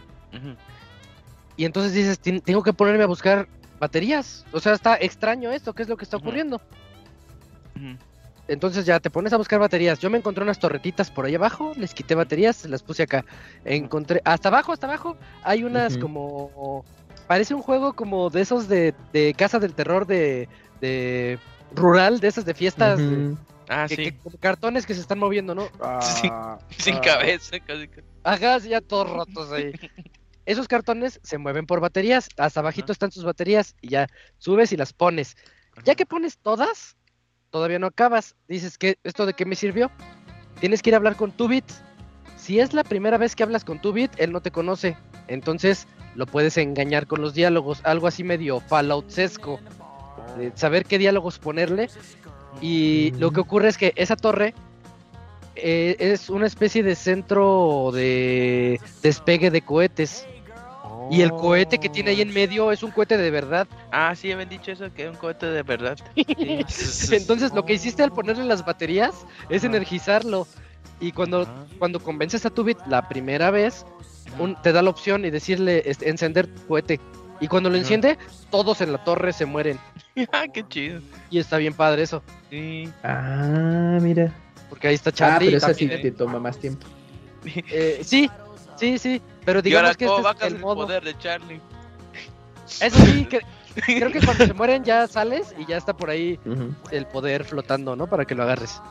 Y 1.56 1.66
entonces 1.66 1.94
dices, 1.94 2.20
"Tien- 2.22 2.42
tengo 2.42 2.64
que 2.64 2.74
ponerme 2.74 3.04
a 3.04 3.08
buscar 3.08 3.48
baterías. 3.80 4.46
O 4.52 4.60
sea, 4.60 4.74
está 4.74 4.96
extraño 4.96 5.52
esto, 5.52 5.74
¿qué 5.74 5.84
es 5.84 5.90
lo 5.90 5.98
que 5.98 6.04
está 6.06 6.18
ocurriendo? 6.18 6.62
Entonces 8.48 8.86
ya 8.86 9.00
te 9.00 9.12
pones 9.12 9.32
a 9.32 9.38
buscar 9.38 9.60
baterías. 9.60 10.00
Yo 10.00 10.10
me 10.10 10.18
encontré 10.18 10.44
unas 10.44 10.58
torretitas 10.60 11.12
por 11.12 11.26
ahí 11.26 11.36
abajo, 11.36 11.74
les 11.78 11.94
quité 11.94 12.16
baterías, 12.16 12.66
las 12.66 12.82
puse 12.82 13.04
acá. 13.04 13.24
Encontré, 13.64 14.22
hasta 14.26 14.50
abajo, 14.50 14.74
hasta 14.74 14.88
abajo, 14.88 15.16
hay 15.44 15.64
unas 15.64 15.98
como... 15.98 16.84
Parece 17.28 17.54
un 17.54 17.62
juego 17.62 17.94
como 17.94 18.32
de 18.32 18.42
esos 18.42 18.68
de, 18.68 18.96
de 19.14 19.36
Casa 19.36 19.60
del 19.60 19.76
Terror 19.76 20.08
de, 20.08 20.50
de 20.82 21.38
rural, 21.76 22.20
de 22.20 22.28
esas 22.28 22.44
de 22.44 22.56
fiestas. 22.56 22.98
de- 22.98 23.06
Ujú. 23.28 23.38
Ah, 23.72 23.86
que- 23.88 23.96
sí. 23.98 24.04
que- 24.06 24.18
como 24.18 24.36
cartones 24.40 24.88
que 24.88 24.96
se 24.96 25.02
están 25.02 25.20
moviendo, 25.20 25.54
¿no? 25.54 25.68
Sí, 26.02 26.28
Ah, 26.32 26.58
Sin 26.76 26.96
ah. 26.96 27.02
cabeza, 27.02 27.60
casi. 27.60 27.88
casi. 27.88 28.08
Ajá, 28.24 28.60
sí, 28.62 28.70
ya 28.70 28.82
todos 28.82 29.12
rotos 29.12 29.52
ahí. 29.52 29.72
Esos 30.50 30.68
cartones 30.68 31.20
se 31.22 31.38
mueven 31.38 31.68
por 31.68 31.80
baterías. 31.80 32.28
Hasta 32.36 32.62
abajito 32.62 32.92
están 32.92 33.12
sus 33.12 33.24
baterías 33.24 33.76
y 33.82 33.90
ya 33.90 34.08
subes 34.40 34.72
y 34.72 34.78
las 34.78 34.94
pones. 34.94 35.38
Ya 35.86 35.94
que 35.94 36.08
pones 36.08 36.40
todas, 36.40 36.98
todavía 37.52 37.78
no 37.78 37.86
acabas. 37.86 38.36
Dices 38.48 38.80
que 38.80 38.98
esto 39.04 39.28
de 39.28 39.36
qué 39.36 39.46
me 39.46 39.54
sirvió. 39.54 39.92
Tienes 40.60 40.82
que 40.82 40.90
ir 40.90 40.96
a 40.96 40.98
hablar 40.98 41.18
con 41.18 41.32
Tubit. 41.32 41.66
Si 42.36 42.60
es 42.60 42.74
la 42.74 42.84
primera 42.84 43.20
vez 43.20 43.36
que 43.36 43.44
hablas 43.44 43.64
con 43.64 43.80
Tubit, 43.80 44.12
él 44.18 44.32
no 44.32 44.42
te 44.42 44.50
conoce. 44.50 44.98
Entonces 45.28 45.86
lo 46.16 46.26
puedes 46.26 46.58
engañar 46.58 47.06
con 47.06 47.22
los 47.22 47.36
diálogos, 47.36 47.82
algo 47.84 48.08
así 48.08 48.24
medio 48.24 48.60
Fallout 48.60 49.08
sesco. 49.08 49.60
de 50.36 50.52
saber 50.56 50.86
qué 50.86 50.98
diálogos 50.98 51.38
ponerle. 51.38 51.92
Y 52.60 53.12
lo 53.20 53.30
que 53.30 53.42
ocurre 53.42 53.68
es 53.68 53.78
que 53.78 53.94
esa 53.96 54.16
torre 54.16 54.56
eh, 55.56 55.96
es 56.00 56.32
una 56.32 56.48
especie 56.48 56.82
de 56.82 56.96
centro 56.96 57.92
de 57.94 58.80
despegue 59.04 59.52
de 59.52 59.62
cohetes. 59.62 60.26
Y 61.10 61.22
el 61.22 61.32
cohete 61.32 61.80
que 61.80 61.90
tiene 61.90 62.12
ahí 62.12 62.22
en 62.22 62.32
medio 62.34 62.72
es 62.72 62.84
un 62.84 62.92
cohete 62.92 63.18
de 63.18 63.32
verdad. 63.32 63.68
Ah, 63.92 64.14
sí, 64.16 64.32
habían 64.32 64.50
dicho 64.50 64.72
eso, 64.72 64.94
que 64.94 65.04
es 65.06 65.10
un 65.10 65.16
cohete 65.16 65.48
de 65.48 65.64
verdad. 65.64 65.98
Entonces 67.12 67.54
lo 67.54 67.66
que 67.66 67.74
hiciste 67.74 68.04
al 68.04 68.12
ponerle 68.12 68.46
las 68.46 68.66
baterías 68.66 69.26
es 69.50 69.64
energizarlo. 69.64 70.48
Y 71.00 71.12
cuando, 71.12 71.42
Ah. 71.44 71.66
cuando 71.80 72.00
convences 72.00 72.46
a 72.46 72.50
Tubit 72.50 72.78
la 72.88 73.08
primera 73.08 73.52
vez, 73.52 73.86
un, 74.38 74.62
te 74.62 74.72
da 74.72 74.82
la 74.82 74.90
opción 74.90 75.26
y 75.26 75.30
decirle 75.30 75.84
este, 75.86 76.10
encender 76.10 76.50
cohete. 76.68 77.00
Y 77.42 77.48
cuando 77.48 77.70
lo 77.70 77.78
enciende, 77.78 78.18
todos 78.52 78.82
en 78.82 78.92
la 78.92 79.04
torre 79.04 79.34
se 79.34 79.46
mueren. 79.46 79.80
Ah, 80.34 80.46
qué 80.54 80.68
chido. 80.68 81.00
Y 81.30 81.40
está 81.40 81.56
bien 81.58 81.74
padre 81.74 82.04
eso. 82.04 82.22
Sí. 82.50 82.90
Ah, 83.04 83.98
mira. 84.02 84.34
Porque 84.70 84.90
ahí 84.90 84.96
está 84.96 85.12
Ah, 85.12 85.14
Charlie. 85.14 85.46
pero 85.48 85.58
esa 85.60 85.74
sí 85.74 85.88
te 85.88 86.12
toma 86.12 86.40
más 86.40 86.58
tiempo. 86.60 86.86
Eh, 87.46 88.02
sí, 88.04 88.30
sí, 88.80 88.98
sí. 88.98 89.22
Pero 89.46 89.60
Y 89.64 89.74
ahora, 89.76 89.94
digamos 89.94 89.98
que 89.98 90.06
¿cómo 90.08 90.30
este 90.30 90.46
es 90.46 90.52
el 90.52 90.56
el 90.58 90.62
modo. 90.62 90.76
poder 90.86 91.04
de 91.04 91.18
Charlie? 91.18 91.62
Eso 92.82 92.98
sí, 93.06 93.26
que- 93.26 93.42
creo 93.86 94.12
que 94.12 94.22
cuando 94.22 94.46
se 94.46 94.54
mueren 94.54 94.84
ya 94.84 95.08
sales 95.08 95.54
y 95.58 95.66
ya 95.66 95.78
está 95.78 95.94
por 95.96 96.10
ahí 96.10 96.40
el 96.92 97.06
poder 97.08 97.44
flotando, 97.46 97.96
¿no? 97.96 98.08
Para 98.08 98.26
que 98.26 98.36
lo 98.36 98.44
agarres. 98.44 98.82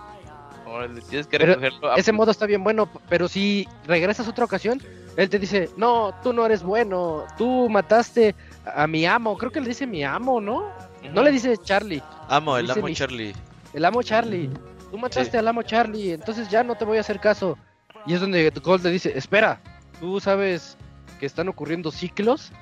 Órale, 0.67 1.01
tienes 1.03 1.27
que 1.27 1.39
Pero 1.39 1.55
recogerlo. 1.55 1.93
a- 1.93 1.97
Ese 1.97 2.13
modo 2.13 2.31
está 2.31 2.45
bien 2.47 2.63
bueno, 2.63 2.89
pero 3.09 3.27
si 3.29 3.67
regresas 3.87 4.29
otra 4.29 4.45
ocasión, 4.45 4.83
él 5.17 5.29
te 5.31 5.39
dice, 5.39 5.71
no, 5.77 6.15
tú 6.23 6.33
no 6.33 6.45
eres 6.45 6.63
bueno, 6.63 7.25
tú 7.39 7.69
mataste 7.71 8.35
a, 8.75 8.87
mi 8.87 9.07
amo, 9.07 9.37
creo 9.39 9.51
que 9.51 9.61
le 9.61 9.69
dice 9.69 9.87
mi 9.87 10.05
amo, 10.05 10.41
¿no? 10.41 10.71
No 11.13 11.23
le 11.23 11.31
dice 11.33 11.57
Charlie, 11.63 12.03
Amo, 12.29 12.57
el 12.59 12.71
amo 12.71 12.83
mi- 12.83 12.95
Charlie. 12.95 13.35
el 13.73 13.85
amo 13.85 14.03
Charlie, 14.03 14.51
tú 14.91 14.99
mataste 14.99 15.39
al 15.39 15.49
amo 15.49 15.63
Charlie, 15.63 16.13
entonces 16.13 16.49
ya 16.51 16.63
no 16.63 16.75
te 16.75 16.85
voy 16.85 16.99
a 16.99 17.01
hacer 17.01 17.19
caso. 17.19 17.57
Y 18.05 18.13
es 18.15 18.21
donde 18.21 18.51
Gold 18.51 18.85
le 18.85 18.91
dice, 18.91 19.17
espera, 19.17 19.61
tú 20.01 20.21
sabes 20.21 20.77
que 21.19 21.27
están 21.27 21.49
ocurriendo 21.49 21.91
ciclos 21.91 22.53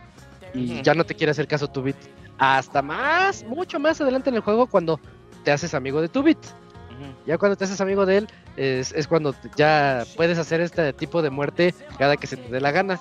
y 0.55 0.83
ya 0.83 0.95
no 0.95 1.05
te 1.05 1.15
quiere 1.15 1.31
hacer 1.31 1.47
caso 1.47 1.69
Tubit. 1.69 1.97
Hasta 2.39 2.83
más, 2.83 3.45
mucho 3.45 3.79
más 3.79 4.01
adelante 4.01 4.31
en 4.31 4.37
el 4.37 4.43
juego 4.43 4.67
cuando 4.67 5.01
te 5.45 5.53
haces 5.53 5.75
amigo 5.75 6.01
de 6.01 6.09
Tubit. 6.09 6.39
Ujú. 6.39 7.15
Ya 7.27 7.39
cuando 7.39 7.57
te 7.57 7.65
haces 7.65 7.81
amigo 7.81 8.07
de 8.07 8.19
él, 8.19 8.29
es, 8.57 8.93
es 8.93 9.07
cuando 9.07 9.35
ya 9.57 10.05
puedes 10.17 10.39
hacer 10.39 10.61
este 10.61 10.93
tipo 10.93 11.23
de 11.23 11.31
muerte 11.31 11.75
cada 11.99 12.17
que 12.17 12.27
se 12.27 12.37
te 12.37 12.51
dé 12.51 12.61
la 12.61 12.71
gana. 12.71 13.01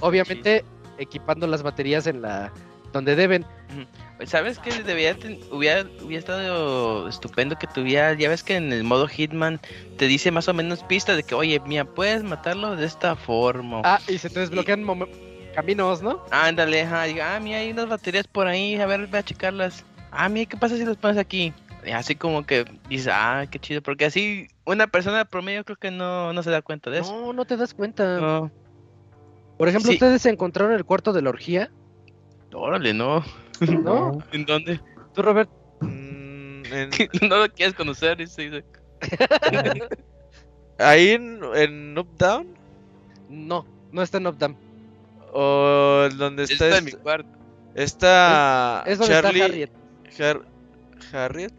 Obviamente 0.00 0.64
equipando 0.98 1.46
las 1.46 1.62
baterías 1.62 2.06
en 2.06 2.22
la 2.22 2.52
donde 2.92 3.16
deben. 3.16 3.44
¿Sabes 4.26 4.58
qué? 4.58 4.70
Debería 4.82 5.14
ten- 5.14 5.38
hubiera, 5.50 5.82
hubiera 6.02 6.18
estado 6.18 7.08
estupendo 7.08 7.56
que 7.56 7.66
tuviera. 7.66 8.14
Ya 8.14 8.28
ves 8.28 8.42
que 8.42 8.56
en 8.56 8.72
el 8.72 8.84
modo 8.84 9.06
Hitman 9.08 9.60
te 9.98 10.06
dice 10.06 10.30
más 10.30 10.48
o 10.48 10.54
menos 10.54 10.82
pistas 10.84 11.16
de 11.16 11.22
que, 11.22 11.34
oye, 11.34 11.60
mira, 11.66 11.84
puedes 11.84 12.22
matarlo 12.22 12.76
de 12.76 12.86
esta 12.86 13.16
forma. 13.16 13.82
Ah, 13.84 14.00
y 14.08 14.18
se 14.18 14.30
te 14.30 14.40
desbloquean 14.40 14.84
caminos, 15.54 16.02
¿no? 16.02 16.22
Ándale, 16.30 16.82
ajá, 16.82 17.04
diga, 17.04 17.36
ah, 17.36 17.40
mira, 17.40 17.58
hay 17.58 17.70
unas 17.70 17.88
baterías 17.88 18.26
por 18.26 18.46
ahí, 18.46 18.74
a 18.76 18.86
ver, 18.86 19.06
voy 19.06 19.18
a 19.18 19.22
checarlas. 19.22 19.84
Ah, 20.10 20.28
mira, 20.28 20.48
¿qué 20.48 20.56
pasa 20.56 20.76
si 20.76 20.84
las 20.84 20.96
pones 20.96 21.18
aquí? 21.18 21.52
Y 21.86 21.90
así 21.90 22.14
como 22.14 22.44
que 22.46 22.64
dices, 22.88 23.12
ah, 23.12 23.44
qué 23.50 23.58
chido, 23.58 23.82
porque 23.82 24.06
así 24.06 24.48
una 24.64 24.86
persona 24.86 25.24
promedio 25.26 25.64
creo 25.64 25.76
que 25.76 25.90
no, 25.90 26.32
no 26.32 26.42
se 26.42 26.50
da 26.50 26.62
cuenta 26.62 26.90
de 26.90 27.00
eso. 27.00 27.12
No, 27.12 27.32
no 27.32 27.44
te 27.44 27.56
das 27.56 27.74
cuenta. 27.74 28.18
No. 28.18 28.50
Por 29.58 29.68
ejemplo, 29.68 29.90
Sí. 29.90 29.96
ustedes 29.96 30.24
encontraron 30.26 30.74
el 30.74 30.84
cuarto 30.84 31.12
de 31.12 31.22
la 31.22 31.28
orgía, 31.30 31.70
Órale, 32.56 32.94
no. 32.94 33.24
¿no? 33.82 34.18
¿En 34.32 34.44
dónde? 34.46 34.80
Tú, 35.14 35.22
Robert, 35.22 35.50
Mm, 35.80 36.62
en- 36.72 36.90
no 37.28 37.36
lo 37.38 37.48
quieres 37.52 37.74
conocer, 37.74 38.16
dice. 38.16 38.64
ahí 40.78 41.10
en, 41.10 41.40
en 41.54 41.98
Up 41.98 42.08
Down 42.18 42.46
no, 43.28 43.66
no 43.92 44.02
está 44.02 44.18
en 44.18 44.26
Updam. 44.26 44.56
o 45.32 46.06
en 46.10 46.16
donde 46.18 46.44
está, 46.44 46.66
Está 46.66 46.78
en 46.78 46.84
mi 46.84 46.92
cuarto. 46.92 47.28
Es 47.74 47.98
donde 47.98 49.06
Charlie 49.06 49.40
está 49.40 49.44
Harriet. 49.44 49.70
Har- 50.18 50.42
Harriet. 51.12 51.52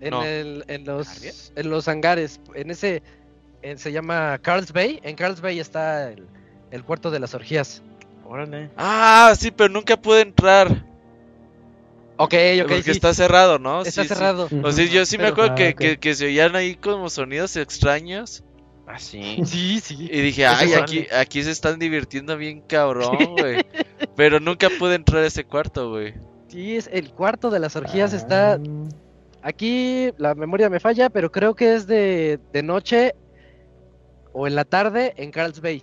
En, 0.00 0.10
No. 0.10 0.24
el, 0.24 0.64
en, 0.68 0.84
los, 0.84 1.08
¿Harriet? 1.08 1.34
en 1.56 1.70
los 1.70 1.86
hangares. 1.88 2.40
En 2.54 2.70
ese. 2.70 3.02
en- 3.62 3.78
se 3.78 3.92
llama 3.92 4.38
Carl's 4.42 4.72
Bay. 4.72 5.00
En 5.02 5.16
Carl's 5.16 5.40
Bay 5.42 5.60
está 5.60 6.10
el, 6.10 6.26
el 6.70 6.82
cuarto 6.84 7.10
de 7.10 7.20
las 7.20 7.34
orgías. 7.34 7.82
Órale. 8.24 8.70
Ah, 8.76 9.34
sí, 9.38 9.50
pero 9.50 9.68
nunca 9.68 9.96
pude 9.98 10.22
entrar 10.22 10.84
Ok, 12.16 12.34
ok, 12.62 12.68
porque 12.68 12.82
sí. 12.84 12.90
está 12.92 13.12
cerrado, 13.12 13.58
¿no? 13.58 13.82
está 13.82 14.02
Sí, 14.02 14.08
sí. 14.08 14.14
cerrado. 14.14 14.48
O 14.62 14.70
sea, 14.72 14.84
yo 14.86 15.04
sí 15.04 15.18
me 15.18 15.26
acuerdo 15.26 15.52
Ah, 15.52 15.54
que, 15.56 15.74
que, 15.74 15.98
que 15.98 16.14
se 16.14 16.26
oían 16.26 16.54
ahí 16.54 16.76
como 16.76 17.10
sonidos 17.10 17.56
extraños. 17.56 18.44
Ah, 18.86 18.98
sí. 18.98 19.38
Sí, 19.44 19.80
sí. 19.80 20.08
Y 20.10 20.20
dije, 20.20 20.46
ay, 20.46 20.74
aquí, 20.74 21.06
aquí 21.12 21.42
se 21.42 21.50
están 21.50 21.78
divirtiendo 21.78 22.36
bien 22.36 22.60
cabrón, 22.60 23.34
güey. 23.36 23.64
Pero 24.16 24.38
nunca 24.40 24.68
pude 24.78 24.94
entrar 24.94 25.24
a 25.24 25.26
ese 25.26 25.44
cuarto, 25.44 25.90
güey. 25.90 26.14
Sí, 26.48 26.76
es 26.76 26.88
el 26.92 27.10
cuarto 27.12 27.50
de 27.50 27.58
las 27.58 27.74
orgías 27.74 28.12
Ah. 28.12 28.16
está 28.16 28.60
aquí, 29.42 30.10
la 30.16 30.34
memoria 30.36 30.70
me 30.70 30.78
falla, 30.80 31.10
pero 31.10 31.32
creo 31.32 31.54
que 31.56 31.74
es 31.74 31.86
de, 31.88 32.38
de 32.52 32.62
noche 32.62 33.14
o 34.32 34.46
en 34.46 34.54
la 34.54 34.64
tarde 34.64 35.14
en 35.16 35.30
Carl's 35.32 35.60
Bay. 35.60 35.82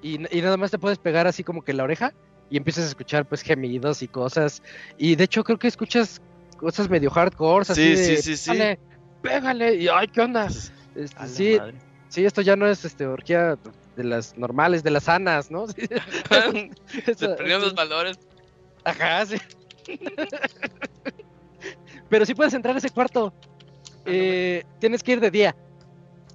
Y, 0.00 0.14
y 0.36 0.42
nada 0.42 0.56
más 0.56 0.70
te 0.70 0.78
puedes 0.78 0.98
pegar 0.98 1.26
así 1.26 1.42
como 1.42 1.62
que 1.62 1.72
la 1.72 1.82
oreja 1.84 2.12
y 2.50 2.56
empiezas 2.56 2.84
a 2.84 2.88
escuchar 2.88 3.26
pues 3.26 3.42
gemidos 3.42 4.02
y 4.02 4.08
cosas. 4.08 4.62
Y 4.98 5.16
de 5.16 5.24
hecho 5.24 5.42
creo 5.44 5.58
que 5.58 5.68
escuchas 5.68 6.20
cosas 6.56 6.88
medio 6.88 7.10
hardcore, 7.10 7.62
así 7.62 7.74
Sí, 7.74 7.90
de, 8.12 8.16
sí, 8.22 8.36
sí. 8.36 8.50
"Pégale, 8.50 8.78
pégale, 9.22 9.74
y 9.76 9.88
ay, 9.88 10.08
¿qué 10.08 10.20
onda? 10.20 10.46
Este, 10.46 11.16
A 11.16 11.22
la 11.22 11.28
sí, 11.28 11.56
madre. 11.58 11.78
sí, 12.08 12.24
esto 12.24 12.40
ya 12.42 12.56
no 12.56 12.66
es 12.66 12.84
este 12.84 13.06
orgía 13.06 13.58
de 13.96 14.04
las 14.04 14.36
normales, 14.36 14.82
de 14.82 14.90
las 14.90 15.04
sanas, 15.04 15.50
¿no? 15.50 15.66
Se 15.68 15.76
perdieron 17.36 17.62
los 17.62 17.74
valores. 17.74 18.18
Ajá, 18.84 19.24
sí. 19.26 19.36
Pero 22.08 22.26
sí 22.26 22.34
puedes 22.34 22.54
entrar 22.54 22.74
a 22.74 22.78
ese 22.78 22.90
cuarto. 22.90 23.32
Eh, 24.06 24.62
tienes 24.78 25.02
que 25.02 25.12
ir 25.12 25.20
de 25.20 25.30
día. 25.30 25.56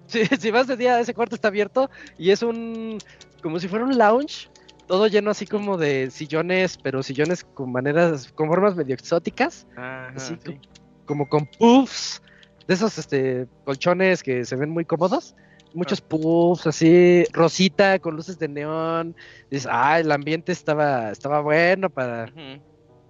Si, 0.09 0.25
si 0.25 0.49
vas 0.49 0.65
de 0.65 0.75
día, 0.75 0.99
ese 0.99 1.13
cuarto 1.13 1.35
está 1.35 1.49
abierto 1.49 1.87
y 2.17 2.31
es 2.31 2.41
un. 2.41 2.97
como 3.43 3.59
si 3.59 3.67
fuera 3.67 3.85
un 3.85 3.95
lounge. 3.95 4.49
Todo 4.89 5.05
lleno 5.05 5.29
así 5.29 5.45
como 5.45 5.77
de 5.77 6.09
sillones, 6.09 6.75
pero 6.81 7.03
sillones 7.03 7.43
con 7.43 7.71
maneras, 7.71 8.31
con 8.33 8.47
formas 8.47 8.75
medio 8.75 8.95
exóticas, 8.95 9.67
Ajá, 9.77 10.11
Sí, 10.17 10.35
sí. 10.43 10.59
como 11.05 11.29
con 11.29 11.45
puffs, 11.59 12.23
de 12.67 12.73
esos 12.73 12.97
este 12.97 13.45
colchones 13.65 14.23
que 14.23 14.43
se 14.45 14.55
ven 14.55 14.71
muy 14.71 14.85
cómodos. 14.85 15.35
Muchos 15.75 16.01
puffs, 16.01 16.65
así, 16.65 17.23
rosita, 17.33 17.99
con 17.99 18.15
luces 18.15 18.39
de 18.39 18.47
neón. 18.47 19.15
Dices, 19.51 19.69
ah, 19.71 19.99
el 19.99 20.11
ambiente 20.11 20.51
estaba, 20.51 21.11
estaba 21.11 21.41
bueno 21.41 21.91
para, 21.91 22.23
Ujú. 22.23 22.59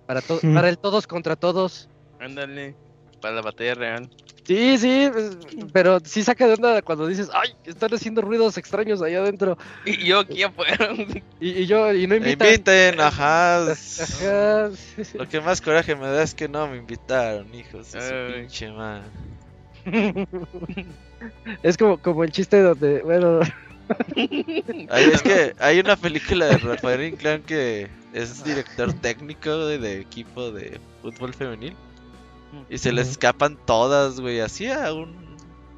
para, 0.06 0.20
to- 0.20 0.42
para 0.54 0.68
el 0.68 0.78
todos 0.78 1.08
contra 1.08 1.38
todos. 1.38 1.88
Ándale. 2.20 2.76
Para 3.22 3.36
la 3.36 3.42
batalla 3.42 3.76
real. 3.76 4.10
Sí, 4.50 4.80
sí, 4.80 5.08
pues, 5.14 5.38
pero 5.72 6.00
sí 6.04 6.24
saca 6.24 6.48
de 6.48 6.56
onda 6.56 6.82
cuando 6.82 7.06
dices, 7.06 7.30
ay, 7.32 7.54
están 7.66 7.94
haciendo 7.94 8.24
ruidos 8.24 8.58
extraños 8.58 9.00
allá 9.00 9.20
adentro. 9.20 9.60
Y 9.86 10.08
yo 10.08 10.22
aquí 10.22 10.42
afuera. 10.42 10.90
Y, 11.40 11.50
y 11.50 11.68
yo, 11.68 11.94
y 11.94 12.08
no 12.08 12.16
invitan. 12.16 12.48
Inviten, 12.48 13.00
ajá. 13.00 13.72
Ajá. 13.72 14.72
Lo 15.14 15.30
que 15.30 15.40
más 15.40 15.62
coraje 15.62 15.96
me 15.96 16.08
da 16.08 16.24
es 16.24 16.34
que 16.34 16.50
no 16.50 16.68
me 16.68 16.78
invitaron, 16.78 17.54
hijos. 17.54 17.96
pinche 18.36 18.72
madre. 18.72 19.04
Es 21.62 21.78
como, 21.78 22.02
como 22.02 22.24
el 22.24 22.32
chiste 22.32 22.60
donde, 22.62 23.04
bueno, 23.04 23.42
Ay, 24.16 25.12
es 25.14 25.22
que 25.22 25.54
hay 25.60 25.80
una 25.80 25.96
película 25.96 26.48
de 26.48 26.58
Rafael 26.58 27.04
Inclán 27.04 27.44
que 27.44 27.88
es 28.14 28.44
director 28.44 28.94
técnico 28.94 29.68
de, 29.68 29.78
de 29.78 30.02
equipo 30.02 30.52
de 30.52 30.80
fútbol 31.04 31.36
femenil. 31.36 31.76
Y 32.70 32.78
se 32.78 32.92
les 32.92 33.10
escapan 33.10 33.58
todas, 33.66 34.20
güey, 34.20 34.40
así 34.40 34.68
a 34.68 34.94
un. 34.94 35.16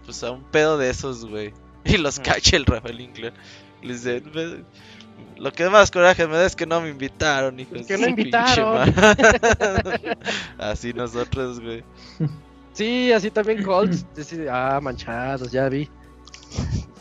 Pues 0.05 0.23
a 0.23 0.31
un 0.31 0.43
pedo 0.43 0.77
de 0.77 0.89
esos, 0.89 1.25
güey. 1.25 1.53
Y 1.83 1.97
los 1.97 2.19
cacha 2.19 2.55
el 2.57 2.65
Rafael 2.65 2.99
Inclán. 3.01 3.33
Les 3.81 4.03
dice. 4.03 4.21
"Me- 4.33 4.63
Lo 5.41 5.51
que 5.51 5.67
más 5.69 5.89
coraje 5.89 6.27
me 6.27 6.35
da 6.37 6.45
es 6.45 6.55
que 6.55 6.65
no 6.67 6.79
me 6.81 6.89
invitaron, 6.89 7.59
hijos. 7.59 7.85
Que 7.87 7.97
de 7.97 8.01
no 8.03 8.07
invitaron". 8.07 8.83
pinche 8.85 9.01
madre". 9.01 10.17
así 10.59 10.93
nosotros, 10.93 11.59
güey. 11.59 11.83
sí, 12.73 13.11
así 13.11 13.31
también 13.31 13.63
Colts. 13.63 14.05
ah, 14.51 14.79
manchados, 14.81 15.51
ya 15.51 15.67
vi. 15.69 15.89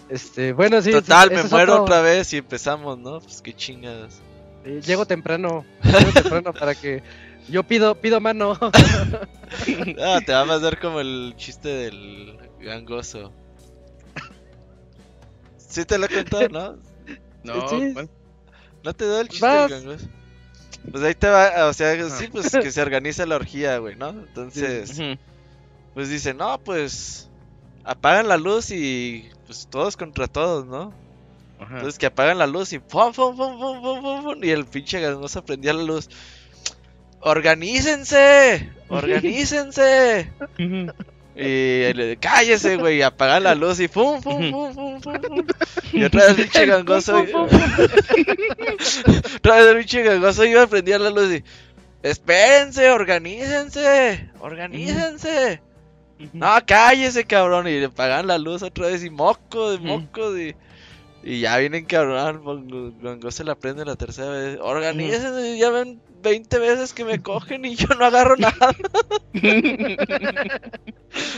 Este, 0.09 0.53
bueno, 0.53 0.81
sí. 0.83 0.91
Total, 0.93 1.31
me 1.31 1.41
es 1.41 1.51
muero 1.51 1.73
otro- 1.75 1.83
otra 1.85 2.01
vez 2.01 2.33
y 2.33 2.39
empezamos, 2.39 2.99
¿no? 2.99 3.21
Pues 3.21 3.41
qué 3.43 3.55
chingadas. 3.55 4.21
eh, 4.65 4.81
llego 4.85 5.07
temprano, 5.07 5.65
llego 5.85 6.13
temprano 6.13 6.53
para 6.53 6.75
que 6.75 7.03
yo 7.49 7.63
pido, 7.65 7.95
pido 7.95 8.21
mano. 8.21 8.59
Ah, 10.01 10.21
te 10.25 10.33
va 10.33 10.43
a 10.43 10.47
pasar 10.47 10.79
como 10.79 11.01
el 11.01 11.35
chiste 11.37 11.69
del 11.69 12.39
gangoso. 12.61 13.33
Sí 15.57 15.85
te 15.85 15.99
lo 15.99 16.07
he 16.07 16.09
contado, 16.09 16.49
¿no? 16.49 16.79
No. 17.43 18.09
¿No 18.85 18.95
te 18.95 19.07
da 19.07 19.21
el 19.23 19.29
chiste 19.29 19.45
Vas. 19.47 19.71
del 19.71 19.81
gangoso? 19.85 20.07
Pues 20.91 21.03
ahí 21.05 21.15
te 21.15 21.29
va, 21.29 21.67
o 21.69 21.73
sea, 21.73 21.93
Ah. 21.93 22.11
sí, 22.11 22.29
pues 22.29 22.51
que 22.53 22.71
se 22.71 22.81
organiza 22.81 23.27
la 23.27 23.37
orgía, 23.37 23.79
güey, 23.79 23.97
¿no? 23.97 24.11
Entonces, 24.11 24.99
pues 25.95 26.09
dicen, 26.09 26.37
no, 26.39 26.59
pues 26.61 27.29
apagan 27.85 28.29
la 28.29 28.37
luz 28.37 28.71
y 28.71 29.29
pues 29.47 29.67
todos 29.69 29.97
contra 29.97 30.27
todos, 30.29 30.65
¿no? 30.67 30.95
Ajá. 31.59 31.75
Entonces 31.75 31.99
que 31.99 32.07
apagan 32.07 32.39
la 32.39 32.47
luz 32.47 32.73
y 32.73 32.79
pum, 32.79 33.13
pum, 33.13 33.37
pum, 33.37 33.59
pum, 33.59 33.83
pum, 33.83 34.01
pum, 34.03 34.25
pum, 34.25 34.45
y 34.45 34.51
el 34.51 34.65
pinche 34.65 35.01
gangoso 35.01 35.45
prendía 35.45 35.73
la 35.75 35.83
luz. 35.83 36.09
¡Organícense! 37.21 38.71
¡Organícense! 38.89 40.31
Y 41.37 41.93
le 41.95 42.17
cállese, 42.19 42.77
güey, 42.77 43.01
apaga 43.03 43.41
la 43.41 43.55
luz 43.55 43.81
y 43.81 43.89
pum, 43.89 44.21
pum, 44.21 44.51
pum, 44.51 44.75
pum, 44.75 45.01
pum, 45.01 45.21
pum. 45.21 45.47
Y 45.93 46.05
otra 46.05 46.27
vez 46.27 46.31
el 46.31 46.37
pinche 46.37 46.67
gangoso. 46.73 47.17
otra 49.37 49.57
vez 49.57 49.67
el 49.67 49.77
pinche 49.79 50.03
gangoso 50.03 50.45
iba 50.45 50.63
a 50.63 50.67
prender 50.67 51.01
la 51.01 51.11
luz 51.11 51.33
y. 51.33 51.45
Espérense, 52.03 52.91
organícense, 52.91 54.31
organícense. 54.41 55.63
No, 56.33 56.59
cállese, 56.67 57.25
cabrón. 57.25 57.69
Y 57.69 57.79
le 57.79 57.87
apagan 57.87 58.27
la 58.27 58.37
luz 58.39 58.63
otra 58.63 58.89
vez 58.89 59.05
y 59.05 59.11
moco 59.11 59.71
de 59.71 59.79
moco 59.79 60.33
de. 60.33 60.57
Y 61.23 61.41
ya 61.41 61.59
vienen 61.59 61.85
cabrón, 61.85 62.97
Gangoso 63.03 63.45
la 63.45 63.55
prende 63.55 63.85
la 63.85 63.97
tercera 63.97 64.31
vez. 64.31 64.59
Organícense, 64.61 65.59
ya 65.59 65.71
ven 65.71 66.01
20 66.23 66.59
veces 66.59 66.93
que 66.93 67.05
me 67.05 67.21
cogen 67.23 67.65
y 67.65 67.77
yo 67.77 67.89
no 67.95 68.05
agarro 68.05 68.37
nada. 68.37 68.75
sí, 69.33 69.41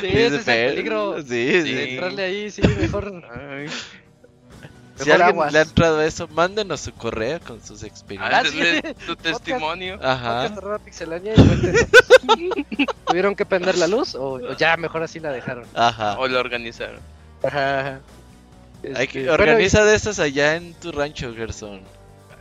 ese 0.02 0.36
es 0.36 0.48
el 0.48 0.74
peligro. 0.74 1.22
Sí, 1.22 1.62
sí. 1.62 1.78
Entrarle 1.78 2.22
ahí, 2.22 2.50
sí, 2.50 2.62
mejor. 2.80 3.24
Ay. 3.30 3.68
Si 4.96 5.10
a 5.10 5.14
alguien 5.14 5.52
le 5.52 5.58
ha 5.58 5.62
entrado 5.62 6.02
eso, 6.02 6.28
mándenos 6.28 6.80
su 6.80 6.92
correo 6.92 7.40
con 7.40 7.64
sus 7.64 7.82
experiencias. 7.82 8.84
Ah, 8.84 8.94
tu 9.06 9.16
testimonio. 9.16 9.98
Ajá. 10.02 10.54
¿Tuvieron 13.06 13.34
que 13.34 13.46
prender 13.46 13.78
la 13.78 13.86
luz 13.86 14.14
o, 14.14 14.54
ya 14.56 14.76
mejor 14.76 15.02
así 15.02 15.18
la 15.18 15.32
dejaron? 15.32 15.64
Ajá. 15.74 16.18
O 16.18 16.28
lo 16.28 16.38
organizaron. 16.38 17.00
Ajá. 17.42 18.00
Hay 18.94 19.08
que, 19.08 19.20
este, 19.20 19.30
organiza 19.30 19.84
de 19.84 19.94
esas 19.94 20.18
allá 20.18 20.56
en 20.56 20.74
tu 20.74 20.92
rancho, 20.92 21.34
Gerson. 21.34 21.80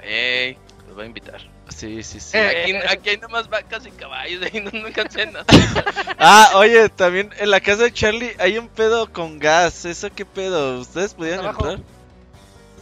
Ey, 0.04 0.58
los 0.88 0.96
voy 0.96 1.04
a 1.04 1.08
invitar. 1.08 1.51
Sí, 1.76 2.04
sí, 2.04 2.20
sí. 2.20 2.38
Aquí, 2.38 2.76
aquí 2.76 3.10
hay 3.10 3.18
nomás 3.18 3.50
vacas 3.50 3.86
y 3.86 3.92
caballos, 3.92 4.42
ahí 4.54 4.62
no, 4.62 4.72
nunca 4.72 5.10
sé 5.10 5.26
nada. 5.26 5.46
ah, 6.20 6.52
oye, 6.56 6.90
también 6.90 7.32
en 7.40 7.50
la 7.50 7.60
casa 7.60 7.84
de 7.84 7.94
Charlie 7.94 8.36
hay 8.40 8.58
un 8.58 8.68
pedo 8.68 9.12
con 9.12 9.40
gas. 9.40 9.86
¿Eso 9.86 10.10
qué 10.14 10.26
pedo? 10.26 10.80
¿Ustedes 10.80 11.14
podían 11.14 11.46
entrar? 11.46 11.80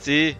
Sí. 0.01 0.37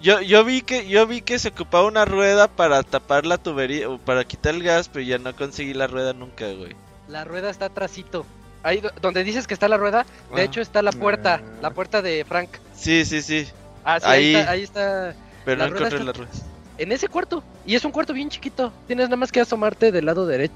Yo, 0.00 0.20
yo 0.20 0.44
vi 0.44 0.60
que 0.60 0.86
yo 0.86 1.06
vi 1.06 1.22
que 1.22 1.38
se 1.38 1.48
ocupaba 1.48 1.86
una 1.86 2.04
rueda 2.04 2.48
para 2.48 2.82
tapar 2.82 3.24
la 3.24 3.38
tubería 3.38 3.88
o 3.88 3.98
para 3.98 4.24
quitar 4.24 4.54
el 4.54 4.62
gas, 4.62 4.88
pero 4.88 5.04
ya 5.04 5.18
no 5.18 5.34
conseguí 5.34 5.72
la 5.72 5.86
rueda 5.86 6.12
nunca, 6.12 6.46
güey. 6.52 6.76
La 7.08 7.24
rueda 7.24 7.50
está 7.50 7.66
atrásito. 7.66 8.26
Ahí 8.62 8.82
donde 9.00 9.24
dices 9.24 9.46
que 9.46 9.54
está 9.54 9.68
la 9.68 9.76
rueda, 9.76 10.04
de 10.34 10.42
hecho 10.42 10.60
está 10.60 10.82
la 10.82 10.92
puerta, 10.92 11.40
ah. 11.42 11.58
la 11.62 11.70
puerta 11.70 12.02
de 12.02 12.24
Frank. 12.24 12.50
Sí, 12.74 13.04
sí, 13.04 13.22
sí. 13.22 13.48
Ah, 13.84 14.00
sí, 14.00 14.06
ahí, 14.06 14.34
ahí, 14.34 14.62
está, 14.62 15.14
Pero 15.44 15.68
no 15.68 15.76
encontré 15.76 16.02
la 16.02 16.12
rueda. 16.12 16.30
En 16.78 16.92
ese 16.92 17.08
cuarto. 17.08 17.42
Y 17.64 17.74
es 17.74 17.84
un 17.84 17.92
cuarto 17.92 18.12
bien 18.12 18.28
chiquito. 18.28 18.72
Tienes 18.86 19.06
nada 19.06 19.16
más 19.16 19.32
que 19.32 19.40
asomarte 19.40 19.92
del 19.92 20.06
lado 20.06 20.26
derecho. 20.26 20.54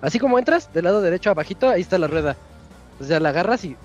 Así 0.00 0.18
como 0.18 0.38
entras, 0.38 0.72
del 0.72 0.84
lado 0.84 1.00
derecho 1.00 1.30
abajito, 1.30 1.68
ahí 1.68 1.82
está 1.82 1.98
la 1.98 2.06
rueda. 2.06 2.36
O 3.00 3.04
sea, 3.04 3.20
la 3.20 3.30
agarras 3.30 3.64
y 3.64 3.76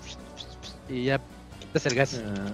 y 0.89 1.05
ya 1.05 1.19
quitas 1.59 1.85
el 1.85 1.95
gas. 1.95 2.21
Ah. 2.23 2.51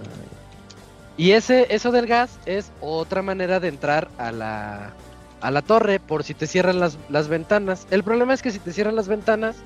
Y 1.16 1.32
ese, 1.32 1.66
eso 1.70 1.92
del 1.92 2.06
gas 2.06 2.38
es 2.46 2.72
otra 2.80 3.22
manera 3.22 3.60
de 3.60 3.68
entrar 3.68 4.08
a 4.18 4.32
la, 4.32 4.92
a 5.40 5.50
la 5.50 5.62
torre 5.62 6.00
por 6.00 6.24
si 6.24 6.34
te 6.34 6.46
cierran 6.46 6.80
las, 6.80 6.98
las 7.08 7.28
ventanas. 7.28 7.86
El 7.90 8.02
problema 8.02 8.32
es 8.32 8.42
que 8.42 8.50
si 8.50 8.58
te 8.58 8.72
cierran 8.72 8.96
las 8.96 9.08
ventanas, 9.08 9.56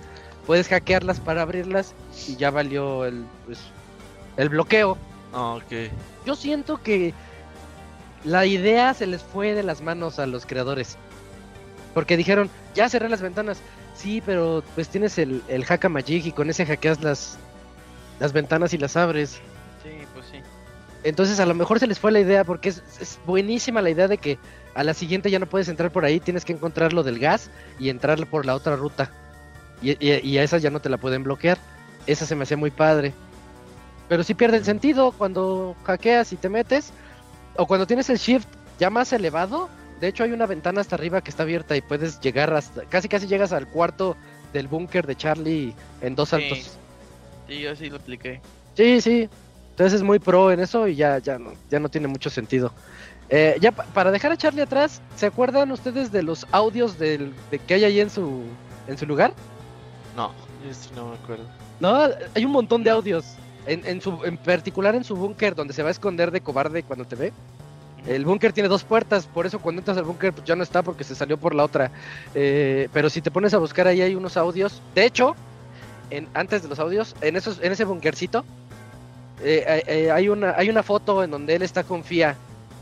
puedes 0.46 0.68
hackearlas 0.68 1.20
para 1.20 1.42
abrirlas 1.42 1.94
y 2.26 2.36
ya 2.36 2.50
valió 2.50 3.04
el, 3.04 3.24
pues, 3.46 3.60
el 4.36 4.48
bloqueo. 4.48 4.98
Ah, 5.32 5.54
ok. 5.54 5.90
Yo 6.24 6.34
siento 6.34 6.82
que 6.82 7.14
la 8.26 8.44
idea 8.44 8.92
se 8.92 9.06
les 9.06 9.22
fue 9.22 9.54
de 9.54 9.62
las 9.62 9.80
manos 9.80 10.18
a 10.18 10.26
los 10.26 10.46
creadores. 10.46 10.96
Porque 11.94 12.16
dijeron, 12.16 12.50
ya 12.74 12.88
cerré 12.88 13.08
las 13.08 13.22
ventanas. 13.22 13.58
Sí, 13.94 14.22
pero 14.26 14.62
pues 14.74 14.88
tienes 14.88 15.16
el, 15.16 15.42
el 15.48 15.64
Hacka 15.64 15.88
Magic 15.88 16.26
y 16.26 16.32
con 16.32 16.50
ese 16.50 16.66
hackeas 16.66 17.02
las, 17.02 17.38
las 18.18 18.32
ventanas 18.32 18.74
y 18.74 18.78
las 18.78 18.96
abres. 18.96 19.40
Sí, 19.82 19.90
pues 20.12 20.26
sí. 20.26 20.40
Entonces 21.04 21.38
a 21.38 21.46
lo 21.46 21.54
mejor 21.54 21.78
se 21.78 21.86
les 21.86 22.00
fue 22.00 22.10
la 22.10 22.18
idea 22.18 22.42
porque 22.42 22.70
es, 22.70 22.82
buenísima 23.24 23.80
la 23.80 23.90
idea 23.90 24.08
de 24.08 24.18
que 24.18 24.38
a 24.74 24.82
la 24.82 24.92
siguiente 24.92 25.30
ya 25.30 25.38
no 25.38 25.46
puedes 25.46 25.68
entrar 25.68 25.92
por 25.92 26.04
ahí, 26.04 26.18
tienes 26.18 26.44
que 26.44 26.52
encontrar 26.52 26.92
lo 26.92 27.04
del 27.04 27.20
gas 27.20 27.48
y 27.78 27.90
entrar 27.90 28.26
por 28.26 28.44
la 28.44 28.56
otra 28.56 28.74
ruta. 28.74 29.10
Y, 29.80 29.96
y, 30.04 30.38
a 30.38 30.42
esa 30.42 30.58
ya 30.58 30.70
no 30.70 30.80
te 30.80 30.88
la 30.88 30.98
pueden 30.98 31.22
bloquear. 31.22 31.58
Esa 32.08 32.26
se 32.26 32.34
me 32.34 32.42
hacía 32.42 32.56
muy 32.56 32.72
padre. 32.72 33.14
Pero 34.08 34.24
sí 34.24 34.34
pierde 34.34 34.56
el 34.56 34.64
sentido 34.64 35.12
cuando 35.12 35.76
hackeas 35.84 36.32
y 36.32 36.36
te 36.36 36.48
metes. 36.48 36.92
O 37.58 37.66
cuando 37.66 37.86
tienes 37.86 38.08
el 38.10 38.18
shift 38.18 38.48
ya 38.78 38.90
más 38.90 39.12
elevado. 39.12 39.68
De 40.00 40.08
hecho 40.08 40.24
hay 40.24 40.32
una 40.32 40.46
ventana 40.46 40.82
hasta 40.82 40.94
arriba 40.94 41.22
que 41.22 41.30
está 41.30 41.44
abierta 41.44 41.76
y 41.76 41.80
puedes 41.80 42.20
llegar 42.20 42.52
hasta... 42.52 42.82
Casi 42.82 43.08
casi 43.08 43.26
llegas 43.26 43.52
al 43.52 43.66
cuarto 43.66 44.16
del 44.52 44.68
búnker 44.68 45.06
de 45.06 45.16
Charlie 45.16 45.74
en 46.02 46.14
dos 46.14 46.30
saltos. 46.30 46.76
Sí, 47.48 47.60
yo 47.60 47.74
sí 47.74 47.88
lo 47.88 47.96
apliqué. 47.96 48.40
Sí, 48.74 49.00
sí. 49.00 49.28
Entonces 49.70 49.94
es 49.94 50.02
muy 50.02 50.18
pro 50.18 50.52
en 50.52 50.60
eso 50.60 50.86
y 50.88 50.96
ya, 50.96 51.18
ya, 51.18 51.38
no, 51.38 51.52
ya 51.70 51.80
no 51.80 51.88
tiene 51.88 52.08
mucho 52.08 52.28
sentido. 52.30 52.72
Eh, 53.28 53.56
ya 53.60 53.72
para 53.72 54.10
dejar 54.10 54.32
a 54.32 54.36
Charlie 54.36 54.62
atrás, 54.62 55.02
¿se 55.16 55.26
acuerdan 55.26 55.72
ustedes 55.72 56.12
de 56.12 56.22
los 56.22 56.46
audios 56.52 56.98
del, 56.98 57.34
de 57.50 57.58
que 57.58 57.74
hay 57.74 57.84
ahí 57.84 58.00
en 58.00 58.08
su, 58.08 58.42
en 58.86 58.96
su 58.96 59.06
lugar? 59.06 59.32
No, 60.14 60.32
no 60.94 61.08
me 61.08 61.16
acuerdo. 61.16 61.44
No, 61.80 62.08
hay 62.34 62.44
un 62.44 62.52
montón 62.52 62.82
de 62.82 62.90
audios. 62.90 63.34
En, 63.66 63.86
en, 63.86 64.00
su, 64.00 64.20
en 64.24 64.36
particular 64.36 64.94
en 64.94 65.04
su 65.04 65.16
búnker, 65.16 65.54
donde 65.54 65.74
se 65.74 65.82
va 65.82 65.88
a 65.88 65.92
esconder 65.92 66.30
de 66.30 66.40
cobarde 66.40 66.82
cuando 66.82 67.04
te 67.04 67.16
ve. 67.16 67.32
El 68.06 68.24
búnker 68.24 68.52
tiene 68.52 68.68
dos 68.68 68.84
puertas, 68.84 69.26
por 69.26 69.46
eso 69.46 69.58
cuando 69.58 69.80
entras 69.80 69.96
al 69.96 70.04
búnker 70.04 70.32
pues, 70.32 70.46
ya 70.46 70.54
no 70.54 70.62
está 70.62 70.82
porque 70.82 71.02
se 71.02 71.16
salió 71.16 71.36
por 71.38 71.54
la 71.54 71.64
otra. 71.64 71.90
Eh, 72.34 72.88
pero 72.92 73.10
si 73.10 73.20
te 73.20 73.32
pones 73.32 73.52
a 73.54 73.58
buscar 73.58 73.88
ahí 73.88 74.00
hay 74.00 74.14
unos 74.14 74.36
audios. 74.36 74.80
De 74.94 75.04
hecho, 75.04 75.34
en, 76.10 76.28
antes 76.34 76.62
de 76.62 76.68
los 76.68 76.78
audios, 76.78 77.16
en 77.20 77.34
esos, 77.36 77.60
en 77.60 77.72
ese 77.72 77.84
búnkercito, 77.84 78.44
eh, 79.42 79.64
eh, 79.66 79.82
eh, 79.86 80.10
hay, 80.10 80.28
una, 80.28 80.54
hay 80.56 80.70
una 80.70 80.82
foto 80.82 81.22
en 81.22 81.30
donde 81.30 81.54
él 81.54 81.62
está 81.62 81.84
con 81.84 82.04
Fia 82.04 82.36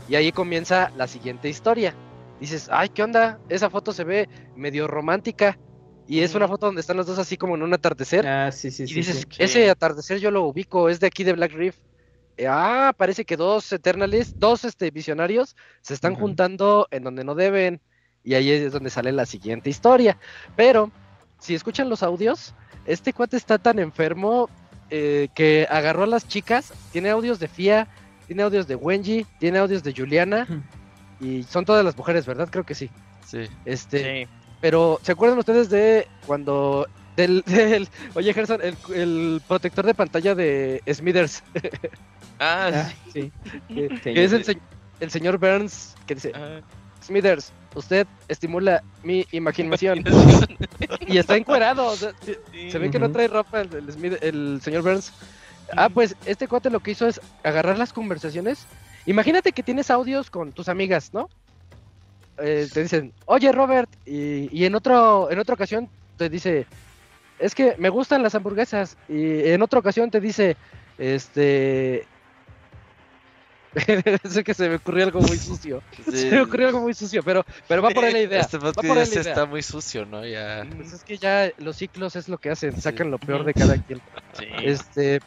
y 0.07 0.15
ahí 0.15 0.31
comienza 0.31 0.91
la 0.95 1.07
siguiente 1.07 1.49
historia. 1.49 1.93
Dices, 2.39 2.69
ay, 2.71 2.89
¿qué 2.89 3.03
onda? 3.03 3.39
Esa 3.49 3.69
foto 3.69 3.93
se 3.93 4.03
ve 4.03 4.29
medio 4.55 4.87
romántica. 4.87 5.57
Y 6.07 6.19
es 6.19 6.35
una 6.35 6.47
foto 6.47 6.67
donde 6.67 6.81
están 6.81 6.97
los 6.97 7.07
dos 7.07 7.17
así 7.17 7.35
como 7.35 7.55
en 7.55 7.63
un 7.63 7.73
atardecer. 7.73 8.27
Ah, 8.27 8.51
sí, 8.51 8.69
sí, 8.69 8.83
y 8.83 8.93
dices, 8.93 9.25
ese 9.39 9.69
atardecer 9.69 10.19
yo 10.19 10.29
lo 10.29 10.43
ubico, 10.43 10.89
es 10.89 10.99
de 10.99 11.07
aquí 11.07 11.23
de 11.23 11.33
Black 11.33 11.53
Reef. 11.53 11.77
ah, 12.47 12.93
parece 12.95 13.25
que 13.25 13.37
dos 13.37 13.71
Eternalists, 13.71 14.35
dos 14.37 14.65
este, 14.65 14.91
visionarios, 14.91 15.55
se 15.81 15.93
están 15.93 16.15
juntando 16.15 16.87
en 16.91 17.03
donde 17.03 17.23
no 17.23 17.33
deben. 17.33 17.81
Y 18.23 18.33
ahí 18.33 18.49
es 18.49 18.71
donde 18.71 18.89
sale 18.89 19.11
la 19.11 19.25
siguiente 19.25 19.69
historia. 19.69 20.17
Pero, 20.55 20.91
si 21.39 21.53
escuchan 21.53 21.89
los 21.89 22.01
audios, 22.01 22.55
este 22.85 23.13
cuate 23.13 23.37
está 23.37 23.57
tan 23.59 23.77
enfermo 23.77 24.49
eh, 24.89 25.29
que 25.35 25.67
agarró 25.69 26.03
a 26.03 26.07
las 26.07 26.27
chicas. 26.27 26.73
Tiene 26.91 27.09
audios 27.09 27.39
de 27.39 27.47
Fia, 27.47 27.87
tiene 28.27 28.43
audios 28.43 28.67
de 28.67 28.75
Wenji, 28.75 29.25
tiene 29.39 29.59
audios 29.59 29.83
de 29.83 29.93
Juliana. 29.93 30.47
Y 31.19 31.43
son 31.43 31.65
todas 31.65 31.85
las 31.85 31.95
mujeres, 31.95 32.25
¿verdad? 32.25 32.49
Creo 32.51 32.65
que 32.65 32.75
sí. 32.75 32.89
Sí. 33.25 33.47
Este, 33.63 34.27
Pero, 34.61 34.99
¿se 35.03 35.11
acuerdan 35.11 35.39
ustedes 35.39 35.69
de 35.69 36.07
cuando... 36.25 36.87
Del, 37.15 37.43
oye, 38.13 38.33
Gerson, 38.33 38.59
el, 38.61 39.41
protector 39.47 39.85
de 39.85 39.93
pantalla 39.93 40.35
de 40.35 40.81
Smithers. 40.91 41.43
ah, 42.39 42.71
ah 42.73 42.91
sí. 43.13 43.31
Que, 43.69 44.23
es 44.23 44.33
el, 44.33 45.11
señor 45.11 45.37
Burns 45.37 45.95
que 46.05 46.15
dice... 46.15 46.33
Smithers, 47.05 47.53
usted 47.75 48.07
estimula 48.27 48.83
mi 49.03 49.27
imaginación. 49.31 50.03
y 51.07 51.17
está 51.17 51.37
encuerado. 51.37 51.95
se 51.95 52.79
ve 52.79 52.89
que 52.89 52.99
no 52.99 53.11
trae 53.11 53.27
ropa 53.27 53.61
el, 53.61 54.59
señor 54.61 54.81
Burns. 54.81 55.13
Ah, 55.75 55.89
pues 55.89 56.15
este 56.25 56.47
cuate 56.47 56.69
lo 56.69 56.79
que 56.79 56.91
hizo 56.91 57.07
es 57.07 57.21
agarrar 57.43 57.77
las 57.77 57.93
conversaciones. 57.93 58.65
Imagínate 59.05 59.51
que 59.51 59.63
tienes 59.63 59.91
audios 59.91 60.29
con 60.29 60.51
tus 60.51 60.67
amigas, 60.67 61.13
¿no? 61.13 61.29
Eh, 62.37 62.67
te 62.73 62.81
dicen, 62.83 63.13
oye 63.25 63.51
Robert, 63.51 63.89
y, 64.05 64.49
y, 64.57 64.65
en 64.65 64.75
otro, 64.75 65.31
en 65.31 65.39
otra 65.39 65.55
ocasión 65.55 65.89
te 66.17 66.29
dice, 66.29 66.65
es 67.39 67.55
que 67.55 67.75
me 67.77 67.89
gustan 67.89 68.23
las 68.23 68.35
hamburguesas, 68.35 68.97
y 69.07 69.49
en 69.49 69.61
otra 69.61 69.79
ocasión 69.79 70.11
te 70.11 70.19
dice, 70.19 70.57
este, 70.97 72.05
sé 74.29 74.43
que 74.43 74.53
se 74.53 74.69
me 74.69 74.75
ocurrió 74.75 75.05
algo 75.05 75.21
muy 75.21 75.37
sucio. 75.37 75.81
Se 76.11 76.31
me 76.31 76.41
ocurrió 76.41 76.67
algo 76.67 76.81
muy 76.81 76.93
sucio, 76.93 77.23
pero, 77.23 77.45
pero 77.67 77.81
va 77.81 77.89
por 77.89 78.05
ahí 78.05 78.13
la 78.13 78.21
idea. 78.21 78.41
Este 78.41 78.59
podcast 78.59 79.15
está 79.15 79.45
muy 79.45 79.61
sucio, 79.61 80.05
¿no? 80.05 80.25
Ya. 80.25 80.65
Pues 80.75 80.93
es 80.93 81.03
que 81.03 81.17
ya 81.17 81.51
los 81.57 81.75
ciclos 81.75 82.15
es 82.15 82.29
lo 82.29 82.37
que 82.37 82.49
hacen, 82.49 82.79
sacan 82.79 83.11
lo 83.11 83.17
peor 83.17 83.43
de 83.43 83.53
cada 83.53 83.77
quien. 83.77 84.01
Este, 84.63 85.21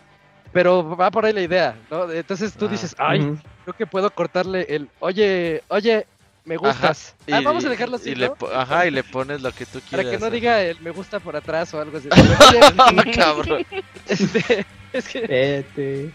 pero 0.52 0.96
va 0.96 1.10
por 1.10 1.24
ahí 1.24 1.32
la 1.32 1.40
idea, 1.40 1.76
¿no? 1.90 2.10
Entonces 2.10 2.54
tú 2.54 2.66
ah. 2.66 2.68
dices, 2.68 2.94
ay, 2.98 3.38
creo 3.64 3.76
que 3.76 3.86
puedo 3.86 4.10
cortarle 4.10 4.66
el, 4.68 4.88
oye, 5.00 5.62
oye, 5.68 6.06
me 6.48 6.56
gustas. 6.56 7.14
Ah, 7.30 7.40
vamos 7.44 7.64
a 7.64 7.68
dejarlo 7.68 7.96
así. 7.96 8.10
Y 8.10 8.14
le, 8.14 8.32
ajá, 8.54 8.86
y 8.86 8.90
le 8.90 9.04
pones 9.04 9.42
lo 9.42 9.52
que 9.52 9.66
tú 9.66 9.80
quieras. 9.80 10.06
Para 10.06 10.10
que 10.10 10.18
no 10.18 10.30
diga 10.30 10.62
el 10.62 10.80
me 10.80 10.90
gusta 10.90 11.20
por 11.20 11.36
atrás 11.36 11.72
o 11.74 11.80
algo 11.80 11.98
así. 11.98 12.08
cabrón. 13.14 13.64
Este, 14.08 14.64
es 14.94 15.06
que 15.08 16.10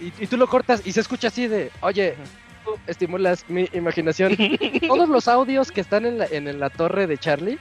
y, 0.00 0.26
tú 0.26 0.36
lo 0.36 0.48
cortas 0.48 0.82
y 0.84 0.90
se 0.90 1.00
escucha 1.00 1.28
así 1.28 1.46
de, 1.46 1.70
oye, 1.82 2.16
tú 2.64 2.72
estimulas 2.88 3.44
mi 3.48 3.68
imaginación. 3.72 4.36
Todos 4.88 5.08
los 5.08 5.28
audios 5.28 5.70
que 5.70 5.80
están 5.80 6.04
en 6.04 6.18
la, 6.18 6.26
en 6.26 6.58
la 6.58 6.68
torre 6.68 7.06
de 7.06 7.16
Charlie 7.16 7.58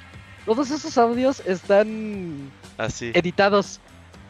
todos 0.47 0.71
esos 0.71 0.97
audios 0.97 1.41
están 1.45 2.49
Así. 2.77 3.11
editados 3.13 3.81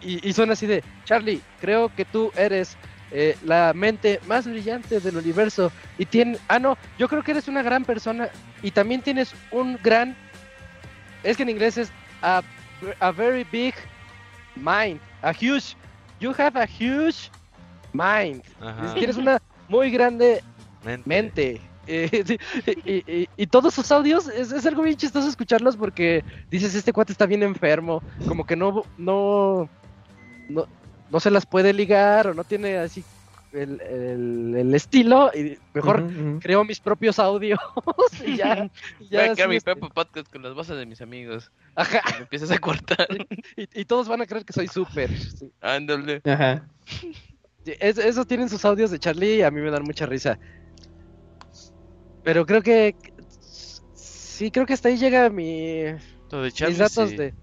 y, 0.01 0.27
y 0.27 0.33
son 0.33 0.49
así 0.49 0.65
de, 0.65 0.83
Charlie, 1.05 1.41
creo 1.61 1.93
que 1.95 2.05
tú 2.05 2.31
eres 2.35 2.75
eh, 3.11 3.37
la 3.45 3.73
mente 3.73 4.19
más 4.27 4.47
brillante 4.47 4.99
del 4.99 5.17
universo 5.17 5.71
y 5.97 6.05
tiene, 6.05 6.37
ah 6.47 6.59
no, 6.59 6.77
yo 6.97 7.07
creo 7.07 7.23
que 7.23 7.31
eres 7.31 7.47
una 7.47 7.61
gran 7.63 7.85
persona 7.85 8.29
y 8.61 8.71
también 8.71 9.01
tienes 9.01 9.33
un 9.51 9.77
gran, 9.81 10.15
es 11.23 11.37
que 11.37 11.43
en 11.43 11.49
inglés 11.49 11.77
es 11.77 11.91
a, 12.21 12.41
a 12.99 13.11
very 13.11 13.43
big 13.51 13.73
mind, 14.55 14.99
a 15.21 15.31
huge, 15.31 15.75
you 16.19 16.33
have 16.37 16.59
a 16.59 16.65
huge 16.67 17.29
mind, 17.93 18.43
Ajá. 18.59 18.93
tienes 18.95 19.17
una 19.17 19.37
muy 19.67 19.89
grande 19.91 20.41
Mente. 20.83 21.07
mente. 21.09 21.61
Eh, 21.89 22.25
y- 23.07 23.29
y 23.41 23.47
todos 23.47 23.73
sus 23.73 23.89
audios 23.93 24.27
es, 24.27 24.51
es 24.51 24.65
algo 24.65 24.81
bien 24.81 24.97
chistoso 24.97 25.29
escucharlos 25.29 25.77
porque 25.77 26.21
dices 26.51 26.75
este 26.75 26.91
cuate 26.91 27.13
está 27.13 27.25
bien 27.25 27.43
enfermo, 27.43 28.03
como 28.27 28.45
que 28.45 28.57
no 28.57 28.83
no 28.97 29.69
no, 30.49 30.67
no 31.09 31.19
se 31.19 31.31
las 31.31 31.45
puede 31.45 31.73
ligar 31.73 32.27
o 32.27 32.33
no 32.33 32.43
tiene 32.43 32.77
así 32.77 33.05
el, 33.51 33.79
el- 33.81 34.55
el 34.57 34.75
estilo 34.75 35.31
y 35.33 35.57
mejor 35.73 36.05
creo 36.39 36.63
mis 36.65 36.79
propios 36.79 37.17
audios 37.19 37.59
y 38.25 38.35
ya, 38.37 38.69
y 38.99 39.03
Voy 39.03 39.07
ya 39.09 39.19
a 39.21 39.25
así, 39.25 39.35
crear 39.35 39.49
mi 39.49 39.55
este, 39.55 39.71
propio 39.73 39.89
podcast 39.89 40.31
con 40.31 40.43
las 40.43 40.53
voces 40.53 40.77
de 40.77 40.85
mis 40.85 41.01
amigos. 41.01 41.51
ajá, 41.75 42.01
Me 42.15 42.23
empiezas 42.23 42.51
a 42.51 42.59
cortar. 42.59 43.07
y, 43.57 43.81
y 43.81 43.85
todos 43.85 44.07
van 44.07 44.21
a 44.21 44.25
creer 44.25 44.43
que 44.45 44.53
soy 44.53 44.67
súper. 44.67 45.09
sí. 45.17 45.51
Ándale. 45.61 46.21
Ajá. 46.25 46.67
Es- 47.65 47.97
esos 47.97 48.27
tienen 48.27 48.49
sus 48.49 48.63
audios 48.65 48.91
de 48.91 48.99
Charlie 48.99 49.37
y 49.37 49.41
a 49.41 49.51
mí 49.51 49.61
me 49.61 49.71
dan 49.71 49.83
mucha 49.83 50.05
risa. 50.05 50.39
Pero 52.23 52.45
creo 52.45 52.61
que 52.61 52.95
sí, 53.93 54.51
creo 54.51 54.65
que 54.65 54.73
hasta 54.73 54.89
ahí 54.89 54.97
llega 54.97 55.29
mi 55.29 55.45
de 55.45 55.99
mis 56.31 56.53
Charlie, 56.53 56.75
datos 56.77 57.09
sí. 57.09 57.15
de, 57.15 57.33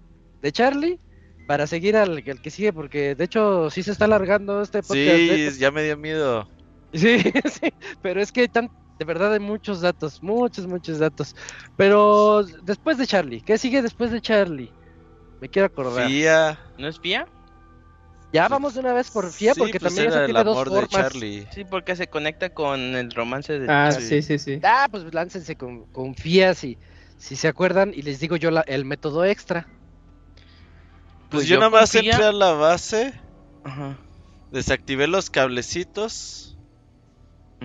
de 0.41 0.51
Charlie 0.51 0.99
para 1.45 1.67
seguir 1.67 1.95
al, 1.97 2.23
al 2.27 2.41
que 2.41 2.49
sigue, 2.51 2.73
porque 2.73 3.15
de 3.15 3.23
hecho 3.23 3.69
sí 3.69 3.83
se 3.83 3.91
está 3.91 4.05
alargando 4.05 4.61
este 4.61 4.79
podcast. 4.81 4.97
¿eh? 4.97 5.51
Sí, 5.51 5.59
ya 5.59 5.71
me 5.71 5.83
dio 5.83 5.97
miedo. 5.97 6.47
Sí, 6.93 7.17
sí, 7.61 7.69
pero 8.01 8.21
es 8.21 8.31
que 8.31 8.41
hay 8.41 8.47
tan, 8.47 8.69
de 8.99 9.05
verdad 9.05 9.33
hay 9.33 9.39
muchos 9.39 9.81
datos, 9.81 10.21
muchos, 10.23 10.65
muchos 10.67 10.99
datos. 10.99 11.35
Pero 11.75 12.43
después 12.63 12.97
de 12.97 13.07
Charlie, 13.07 13.41
¿qué 13.41 13.57
sigue 13.57 13.81
después 13.81 14.11
de 14.11 14.21
Charlie? 14.21 14.71
Me 15.41 15.49
quiero 15.49 15.67
acordar. 15.67 16.07
Fía. 16.07 16.59
¿No 16.77 16.87
es 16.87 16.97
Pía? 16.99 17.27
Ya 18.33 18.47
vamos 18.49 18.73
de 18.73 18.81
una 18.81 18.91
vez 18.93 19.11
por 19.11 19.31
FIA, 19.31 19.53
Sí, 19.53 19.59
porque 19.59 19.79
pues 19.79 19.93
también 19.93 20.07
era 20.07 20.15
eso 20.15 20.19
el 20.25 20.25
tiene 20.33 20.43
dos 20.43 20.55
amor 20.57 20.69
de 20.69 20.75
formas. 20.87 20.89
Charlie. 21.11 21.47
Sí, 21.53 21.63
porque 21.63 21.95
se 21.95 22.07
conecta 22.07 22.49
con 22.49 22.79
el 22.95 23.11
romance 23.11 23.59
de 23.59 23.67
Ah, 23.71 23.91
Sí. 23.91 24.01
sí, 24.01 24.21
sí, 24.21 24.39
sí. 24.39 24.59
Ah, 24.63 24.87
pues 24.91 25.13
láncense 25.13 25.55
con, 25.55 25.85
con 25.87 26.15
FIA 26.15 26.53
si, 26.53 26.77
si 27.17 27.35
se 27.37 27.47
acuerdan 27.47 27.91
y 27.95 28.01
les 28.01 28.19
digo 28.19 28.35
yo 28.35 28.51
la- 28.51 28.61
el 28.67 28.83
método 28.83 29.23
extra. 29.23 29.67
Pues, 31.29 31.41
Pues 31.41 31.47
yo 31.47 31.55
yo 31.55 31.59
nada 31.59 31.69
más 31.71 31.91
confía- 31.93 32.11
entré 32.11 32.25
a 32.27 32.31
la 32.31 32.53
base, 32.53 33.13
Ajá. 33.63 33.97
desactivé 34.51 35.07
los 35.07 35.29
cablecitos. 35.29 36.57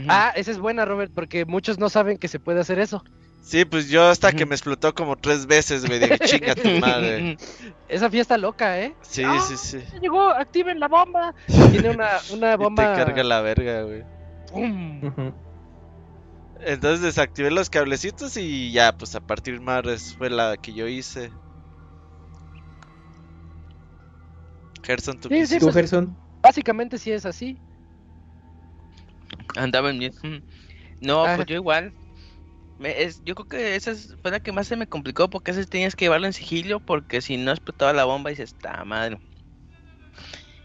Ah, 0.08 0.32
esa 0.34 0.50
es 0.50 0.58
buena, 0.58 0.84
Robert, 0.86 1.12
porque 1.14 1.44
muchos 1.44 1.78
no 1.78 1.88
saben 1.90 2.16
que 2.16 2.28
se 2.28 2.40
puede 2.40 2.60
hacer 2.60 2.78
eso. 2.78 3.04
Sí, 3.42 3.64
pues 3.64 3.88
yo 3.88 4.06
hasta 4.08 4.32
que 4.32 4.46
me 4.46 4.54
explotó 4.54 4.94
como 4.94 5.16
tres 5.16 5.46
veces, 5.46 5.84
güey. 5.86 5.98
Dije, 5.98 6.18
chinga 6.20 6.54
tu 6.54 6.68
madre. 6.78 7.36
Esa 7.88 8.08
fiesta 8.10 8.36
loca, 8.38 8.80
¿eh? 8.80 8.94
Sí, 9.02 9.22
Ah, 9.24 9.40
sí, 9.46 9.56
sí. 9.56 9.78
Llegó, 10.00 10.30
activen 10.30 10.78
la 10.78 10.88
bomba. 10.88 11.34
Tiene 11.72 11.90
una, 11.90 12.08
una 12.32 12.48
Y 12.48 12.50
te 12.50 12.56
bomba. 12.56 12.94
carga 12.94 13.22
la 13.24 13.40
verga, 13.40 13.82
güey. 13.82 14.04
¡Pum! 14.50 15.32
Entonces 16.60 17.00
desactivé 17.00 17.50
los 17.50 17.70
cablecitos 17.70 18.36
y 18.36 18.72
ya, 18.72 18.92
pues 18.96 19.14
a 19.14 19.20
partir 19.20 19.54
de 19.58 19.64
más 19.64 20.14
fue 20.16 20.28
la 20.30 20.56
que 20.58 20.72
yo 20.74 20.86
hice. 20.86 21.30
Gerson, 24.82 25.18
tú 25.18 25.28
Sí, 25.28 25.34
qué 25.34 25.36
sí, 25.36 25.42
hiciste? 25.44 25.58
¿Tú, 25.60 25.66
pues- 25.66 25.74
Gerson? 25.76 26.16
Básicamente 26.42 26.98
sí 26.98 27.12
es 27.12 27.26
así. 27.26 27.60
Andaba 29.56 29.90
en 29.90 29.98
mi... 29.98 30.10
No, 31.00 31.24
Ah. 31.24 31.34
pues 31.36 31.46
yo 31.46 31.54
igual. 31.56 31.94
Me- 32.78 33.02
es, 33.02 33.22
yo 33.24 33.34
creo 33.34 33.46
que 33.46 33.74
esa 33.76 33.90
es- 33.90 34.16
fue 34.22 34.30
la 34.30 34.40
que 34.40 34.52
más 34.52 34.66
se 34.66 34.76
me 34.76 34.86
complicó 34.86 35.28
porque 35.30 35.50
esa 35.50 35.64
tenías 35.64 35.94
que 35.96 36.06
llevarlo 36.06 36.26
en 36.26 36.32
sigilo 36.32 36.80
porque 36.80 37.20
si 37.20 37.36
no 37.36 37.50
explotaba 37.50 37.92
la 37.92 38.04
bomba 38.04 38.32
y 38.32 38.36
se 38.36 38.42
está 38.42 38.84
madre. 38.84 39.18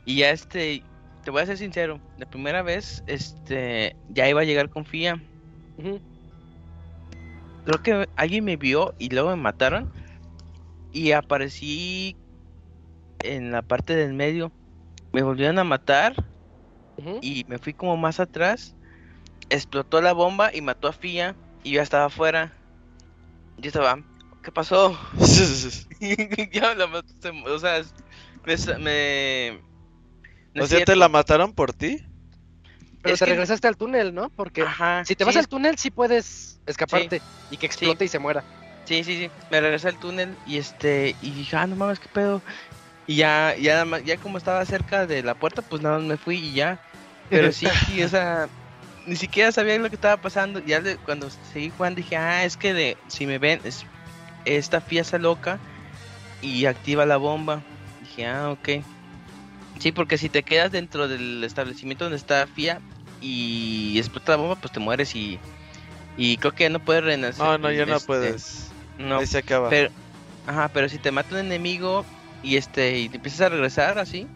Y 0.05 0.17
ya 0.17 0.29
este, 0.31 0.83
te 1.23 1.31
voy 1.31 1.41
a 1.41 1.45
ser 1.45 1.57
sincero, 1.57 1.99
la 2.17 2.25
primera 2.25 2.61
vez 2.61 3.03
este 3.07 3.95
ya 4.07 4.29
iba 4.29 4.41
a 4.41 4.45
llegar 4.45 4.69
con 4.69 4.85
FIA. 4.85 5.21
Creo 7.65 7.81
que 7.81 8.07
alguien 8.15 8.45
me 8.45 8.57
vio 8.57 8.93
y 8.99 9.09
luego 9.09 9.29
me 9.29 9.35
mataron 9.37 9.91
y 10.91 11.11
aparecí 11.11 12.15
en 13.33 13.51
la 13.51 13.61
parte 13.61 13.95
del 13.95 14.13
medio. 14.13 14.53
Me 15.13 15.23
volvieron 15.23 15.59
a 15.59 15.63
matar 15.63 16.15
y 17.21 17.43
me 17.47 17.59
fui 17.59 17.73
como 17.73 17.97
más 17.97 18.19
atrás. 18.19 18.75
Explotó 19.49 20.01
la 20.01 20.13
bomba 20.13 20.51
y 20.53 20.61
mató 20.61 20.87
a 20.87 20.93
Fia 20.93 21.37
y 21.63 21.71
yo 21.71 21.75
ya 21.77 21.83
estaba 21.83 22.05
afuera. 22.05 22.53
Yo 23.57 23.67
estaba, 23.67 23.97
¿qué 24.41 24.51
pasó? 24.51 24.97
ya 26.51 26.75
la 26.75 26.87
mat- 26.87 27.05
se- 27.21 27.29
o 27.29 27.59
sea, 27.59 27.81
me, 28.79 29.61
no 30.53 30.63
o 30.63 30.67
sea, 30.67 30.79
¿te 30.81 30.95
la 30.95 31.09
mataron 31.09 31.53
por 31.53 31.73
ti? 31.73 31.99
Pero 33.01 33.13
Es 33.13 33.19
te 33.19 33.25
que- 33.25 33.31
regresaste 33.31 33.67
al 33.67 33.77
túnel, 33.77 34.13
¿no? 34.13 34.29
Porque 34.31 34.63
Ajá, 34.63 35.03
si 35.03 35.15
te 35.15 35.23
sí, 35.23 35.27
vas 35.27 35.35
al 35.37 35.47
túnel 35.47 35.77
sí 35.77 35.91
puedes 35.91 36.61
escaparte 36.65 37.21
y 37.49 37.57
que 37.57 37.65
explote 37.65 38.05
y 38.05 38.07
se 38.07 38.19
muera. 38.19 38.45
Sí, 38.85 39.03
sí, 39.03 39.17
sí. 39.17 39.31
Me 39.49 39.61
regresé 39.61 39.87
al 39.89 39.97
túnel 39.99 40.39
y 40.43 40.57
este 40.57 41.17
y 41.19 41.33
dije, 41.33 41.55
ah, 41.57 41.67
no 41.67 41.75
mames, 41.75 41.99
qué 41.99 42.07
pedo. 42.09 42.43
Y 43.07 43.15
ya, 43.17 43.55
ya, 43.59 43.73
nada 43.73 43.85
más- 43.85 44.03
ya 44.03 44.17
como 44.17 44.37
estaba 44.37 44.65
cerca 44.65 45.05
de 45.05 45.21
la 45.23 45.35
puerta, 45.35 45.61
pues 45.61 45.81
nada 45.81 45.97
más 45.97 46.07
me 46.07 46.17
fui 46.17 46.37
y 46.37 46.53
ya. 46.53 46.79
Pero 47.29 47.51
sí, 47.51 47.67
sí, 47.87 48.01
o 48.03 48.09
sea, 48.09 48.47
ni 49.05 49.15
siquiera 49.15 49.51
sabía 49.51 49.77
lo 49.77 49.89
que 49.89 49.95
estaba 49.95 50.17
pasando. 50.17 50.59
Ya 50.59 50.81
cuando 51.05 51.29
seguí 51.29 51.71
jugando 51.75 51.97
dije, 51.97 52.15
ah, 52.17 52.45
es 52.45 52.57
que 52.57 52.73
de 52.73 52.97
si 53.07 53.25
me 53.27 53.37
ven, 53.39 53.61
es 53.63 53.85
esta 54.45 54.81
fiesta 54.81 55.17
loca 55.17 55.59
y 56.41 56.65
activa 56.65 57.05
la 57.05 57.17
bomba. 57.17 57.61
Dije, 58.01 58.27
ah, 58.27 58.51
ok. 58.51 58.69
Sí, 59.79 59.91
porque 59.91 60.17
si 60.17 60.29
te 60.29 60.43
quedas 60.43 60.71
dentro 60.71 61.07
del 61.07 61.43
establecimiento 61.43 62.05
donde 62.05 62.17
está 62.17 62.47
FIA 62.47 62.79
y 63.21 63.95
explota 63.97 64.33
la 64.33 64.37
bomba, 64.37 64.55
pues 64.55 64.71
te 64.71 64.79
mueres 64.79 65.15
y, 65.15 65.39
y 66.17 66.37
creo 66.37 66.53
que 66.53 66.63
ya 66.65 66.69
no 66.69 66.79
puedes 66.79 67.03
renacer. 67.03 67.43
No, 67.43 67.57
no, 67.57 67.71
ya 67.71 67.85
no 67.85 67.97
este, 67.97 68.05
puedes. 68.07 68.71
No, 68.97 69.19
Ahí 69.19 69.27
se 69.27 69.39
acaba. 69.39 69.69
pero, 69.69 69.89
ajá, 70.47 70.69
pero 70.69 70.87
si 70.87 70.97
te 70.97 71.11
mata 71.11 71.35
un 71.35 71.41
enemigo 71.41 72.05
y 72.45 72.57
este 72.57 72.99
y 72.99 73.09
te 73.09 73.17
empiezas 73.17 73.41
a 73.41 73.49
regresar 73.49 73.97
así, 73.97 74.27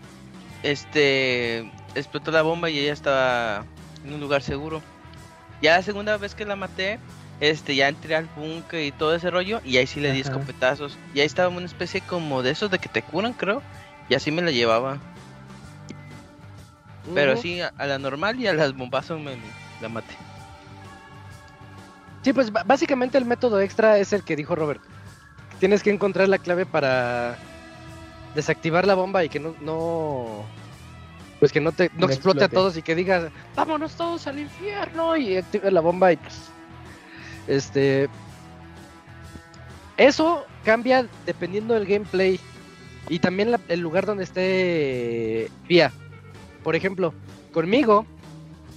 este 0.64 1.72
explotó 1.96 2.32
la 2.32 2.42
bomba 2.42 2.70
y 2.70 2.80
ella 2.80 2.94
estaba 2.94 3.64
en 4.04 4.14
un 4.14 4.20
lugar 4.20 4.42
seguro. 4.42 4.82
Ya 5.62 5.78
la 5.78 5.84
segunda 5.84 6.18
vez 6.18 6.36
que 6.36 6.46
la 6.46 6.56
maté, 6.56 7.00
este 7.40 7.76
ya 7.76 7.88
entré 7.88 8.16
al 8.16 8.26
búnker 8.36 8.84
y 8.84 8.92
todo 8.92 9.16
ese 9.16 9.30
rollo 9.30 9.62
y 9.64 9.78
ahí 9.78 9.88
sí 9.88 10.00
le 10.00 10.12
di 10.12 10.22
Ajá. 10.22 10.32
escopetazos. 10.32 10.98
Y 11.14 11.20
ahí 11.20 11.26
estaba 11.26 11.50
una 11.50 11.66
especie 11.66 12.02
como 12.02 12.42
de 12.42 12.52
esos 12.52 12.72
de 12.72 12.80
que 12.80 12.90
te 12.90 13.02
curan, 13.02 13.34
creo. 13.34 13.62
Y 14.10 14.16
así 14.16 14.32
me 14.32 14.42
la 14.42 14.52
llevaba. 14.52 14.98
Pero 17.14 17.38
sí, 17.38 17.62
a, 17.62 17.74
a 17.78 17.86
la 17.86 18.00
normal 18.00 18.40
y 18.40 18.48
a 18.48 18.54
las 18.54 18.76
bombazos 18.76 19.20
me 19.20 19.38
la 19.82 19.90
maté. 19.90 20.14
Sí, 22.24 22.34
pues 22.34 22.52
básicamente 22.52 23.18
el 23.18 23.26
método 23.26 23.62
extra 23.62 23.98
es 23.98 24.14
el 24.14 24.24
que 24.24 24.36
dijo 24.36 24.56
Robert. 24.56 24.82
Tienes 25.60 25.84
que 25.84 25.90
encontrar 25.90 26.28
la 26.30 26.38
clave 26.38 26.66
para 26.66 27.38
desactivar 28.36 28.86
la 28.88 28.96
bomba 28.96 29.24
y 29.24 29.30
que 29.30 29.40
no, 29.40 29.56
no 29.62 30.46
pues 31.40 31.52
que 31.52 31.62
no 31.62 31.72
te 31.72 31.90
no 31.96 32.08
No 32.08 32.14
explote 32.14 32.44
a 32.44 32.50
todos 32.50 32.78
y 32.78 32.82
que 32.82 32.96
digas, 32.96 33.32
vámonos 33.56 33.94
todos 33.96 34.28
al 34.28 34.40
infierno 34.40 35.16
y 35.18 35.38
active 35.38 35.72
la 35.72 35.82
bomba 35.82 36.12
y 36.12 36.18
pues 36.18 36.36
este 37.48 38.10
eso 39.98 40.46
cambia 40.64 41.08
dependiendo 41.26 41.74
del 41.74 41.86
gameplay 41.86 42.40
y 43.10 43.20
también 43.20 43.52
la- 43.52 43.60
el 43.68 43.80
lugar 43.80 44.06
donde 44.06 44.24
esté 44.24 45.50
Fia. 45.66 45.92
Por 46.64 46.76
ejemplo, 46.76 47.14
conmigo 47.54 48.06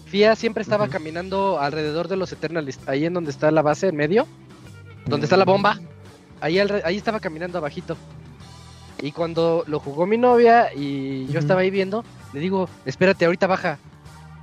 Fia 0.06 0.36
siempre 0.36 0.62
estaba 0.62 0.88
caminando 0.88 1.60
alrededor 1.60 2.08
de 2.08 2.16
los 2.16 2.32
Eternalists, 2.32 2.86
ahí 2.88 3.04
en 3.06 3.14
donde 3.14 3.30
está 3.30 3.50
la 3.50 3.62
base 3.62 3.88
en 3.88 3.96
medio, 3.96 4.26
donde 5.06 5.26
está 5.26 5.36
la 5.36 5.44
bomba. 5.44 5.78
Ahí, 6.40 6.58
ahí 6.58 6.96
estaba 6.96 7.20
caminando 7.20 7.58
abajito. 7.58 7.96
Y 9.02 9.10
cuando 9.10 9.64
lo 9.66 9.80
jugó 9.80 10.06
mi 10.06 10.16
novia 10.16 10.72
y 10.72 11.26
yo 11.26 11.40
estaba 11.40 11.62
ahí 11.62 11.70
viendo, 11.70 12.04
le 12.32 12.38
digo, 12.38 12.68
espérate, 12.86 13.24
ahorita 13.24 13.48
baja. 13.48 13.78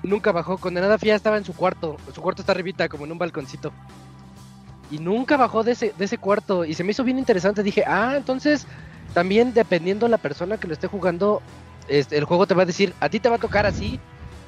Nunca 0.03 0.33
bajó, 0.33 0.57
condenada 0.57 0.97
Fia 0.97 1.15
estaba 1.15 1.37
en 1.37 1.45
su 1.45 1.55
cuarto. 1.55 1.95
Su 2.13 2.21
cuarto 2.21 2.41
está 2.41 2.51
arribita, 2.51 2.89
como 2.89 3.05
en 3.05 3.13
un 3.13 3.17
balconcito. 3.17 3.71
Y 4.91 4.99
nunca 4.99 5.37
bajó 5.37 5.63
de 5.63 5.71
ese, 5.71 5.93
de 5.97 6.03
ese 6.05 6.17
cuarto. 6.17 6.65
Y 6.65 6.73
se 6.73 6.83
me 6.83 6.91
hizo 6.91 7.05
bien 7.05 7.17
interesante. 7.17 7.63
Dije, 7.63 7.85
ah, 7.87 8.15
entonces 8.17 8.67
también 9.13 9.53
dependiendo 9.53 10.09
la 10.09 10.17
persona 10.17 10.57
que 10.57 10.67
lo 10.67 10.73
esté 10.73 10.87
jugando, 10.87 11.41
este, 11.87 12.17
el 12.17 12.25
juego 12.25 12.45
te 12.45 12.53
va 12.53 12.63
a 12.63 12.65
decir, 12.65 12.93
a 12.99 13.07
ti 13.07 13.21
te 13.21 13.29
va 13.29 13.37
a 13.37 13.39
tocar 13.39 13.65
así 13.65 13.97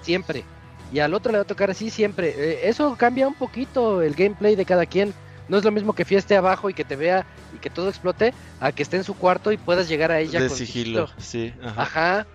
siempre. 0.02 0.44
Y 0.92 1.00
al 1.00 1.14
otro 1.14 1.32
le 1.32 1.38
va 1.38 1.44
a 1.44 1.48
tocar 1.48 1.72
así 1.72 1.90
siempre. 1.90 2.34
Eh, 2.38 2.60
eso 2.68 2.98
cambia 2.98 3.30
un 3.30 3.36
poquito 3.36 4.02
el 4.02 4.14
gameplay 4.14 4.58
de 4.58 4.66
cada 4.66 4.86
quien. 4.86 5.14
No 5.52 5.58
es 5.58 5.66
lo 5.66 5.72
mismo 5.72 5.92
que 5.92 6.06
fieste 6.06 6.38
abajo 6.38 6.70
y 6.70 6.74
que 6.74 6.86
te 6.86 6.96
vea 6.96 7.26
y 7.54 7.60
que 7.60 7.70
todo 7.70 7.90
explote, 7.90 8.34
a 8.62 8.72
que 8.72 8.84
esté 8.84 8.96
en 8.96 9.04
su 9.04 9.16
cuarto 9.16 9.52
y 9.52 9.58
puedas 9.58 9.90
llegar 9.90 10.10
a 10.10 10.22
ella 10.22 10.40
De 10.40 10.48
con 10.48 10.56
sigilo, 10.56 11.10
sí. 11.18 11.54
Ajá. 11.62 11.82
Ajá. 11.82 12.28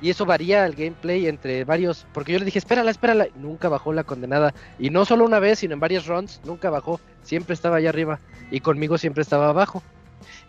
Y 0.00 0.10
eso 0.10 0.26
varía 0.26 0.66
el 0.66 0.74
gameplay 0.74 1.28
entre 1.28 1.62
varios. 1.62 2.04
Porque 2.12 2.32
yo 2.32 2.40
le 2.40 2.44
dije, 2.44 2.58
espérala, 2.58 2.90
espérala. 2.90 3.28
Nunca 3.36 3.68
bajó 3.68 3.92
la 3.92 4.02
condenada. 4.02 4.52
Y 4.80 4.90
no 4.90 5.04
solo 5.04 5.24
una 5.24 5.38
vez, 5.38 5.60
sino 5.60 5.74
en 5.74 5.78
varios 5.78 6.06
runs. 6.06 6.40
Nunca 6.44 6.68
bajó. 6.68 7.00
Siempre 7.22 7.54
estaba 7.54 7.76
allá 7.76 7.90
arriba. 7.90 8.18
Y 8.50 8.58
conmigo 8.58 8.98
siempre 8.98 9.22
estaba 9.22 9.50
abajo. 9.50 9.80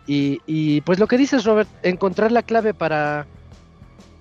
Y, 0.08 0.40
y 0.46 0.80
pues 0.80 0.98
lo 0.98 1.06
que 1.06 1.18
dices, 1.18 1.44
Robert, 1.44 1.68
encontrar 1.84 2.32
la 2.32 2.42
clave 2.42 2.74
para, 2.74 3.24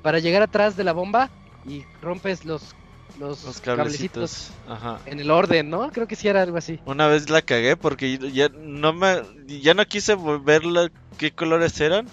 para 0.04 0.20
llegar 0.20 0.44
atrás 0.44 0.78
de 0.78 0.84
la 0.84 0.94
bomba 0.94 1.32
y 1.68 1.84
rompes 2.04 2.46
los, 2.46 2.76
los, 3.20 3.44
Los 3.44 3.60
cablecitos 3.62 4.52
cablecitos. 4.52 4.52
Ajá. 4.68 5.00
en 5.06 5.20
el 5.20 5.32
orden, 5.32 5.70
¿no? 5.70 5.92
Creo 5.92 6.08
que 6.08 6.16
sí 6.16 6.28
era 6.28 6.42
algo 6.42 6.58
así. 6.58 6.80
Una 6.86 7.08
vez 7.08 7.30
la 7.30 7.42
cagué 7.42 7.76
porque 7.78 8.18
ya 8.32 8.50
no 8.50 8.94
me 8.94 9.22
ya 9.48 9.74
no 9.74 9.86
quise 9.86 10.16
ver 10.44 10.66
la- 10.66 10.92
qué 11.18 11.32
colores 11.32 11.80
eran. 11.82 12.08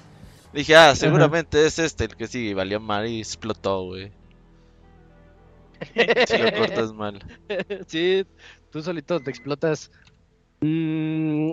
Dije, 0.53 0.77
ah, 0.77 0.95
seguramente 0.95 1.65
es 1.67 1.79
este 1.79 2.05
el 2.05 2.17
que 2.17 2.29
y 2.39 2.53
valió 2.55 2.79
mal 2.79 3.07
y 3.09 3.21
explotó, 3.21 3.85
güey. 3.85 4.13
Si 6.29 6.39
lo 6.39 6.53
cortas 6.53 6.93
mal. 6.93 7.19
sí, 7.89 8.25
tú 8.71 8.83
solito 8.83 9.19
te 9.21 9.31
explotas. 9.31 9.91
Mm, 10.61 11.53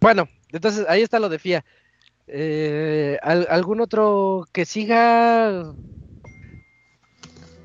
bueno, 0.00 0.28
entonces 0.50 0.86
ahí 0.88 1.02
está 1.02 1.18
lo 1.20 1.28
de 1.28 1.38
FIA. 1.38 1.64
Eh, 2.26 3.18
¿al- 3.22 3.46
¿Algún 3.50 3.80
otro 3.80 4.44
que 4.52 4.64
siga? 4.64 5.72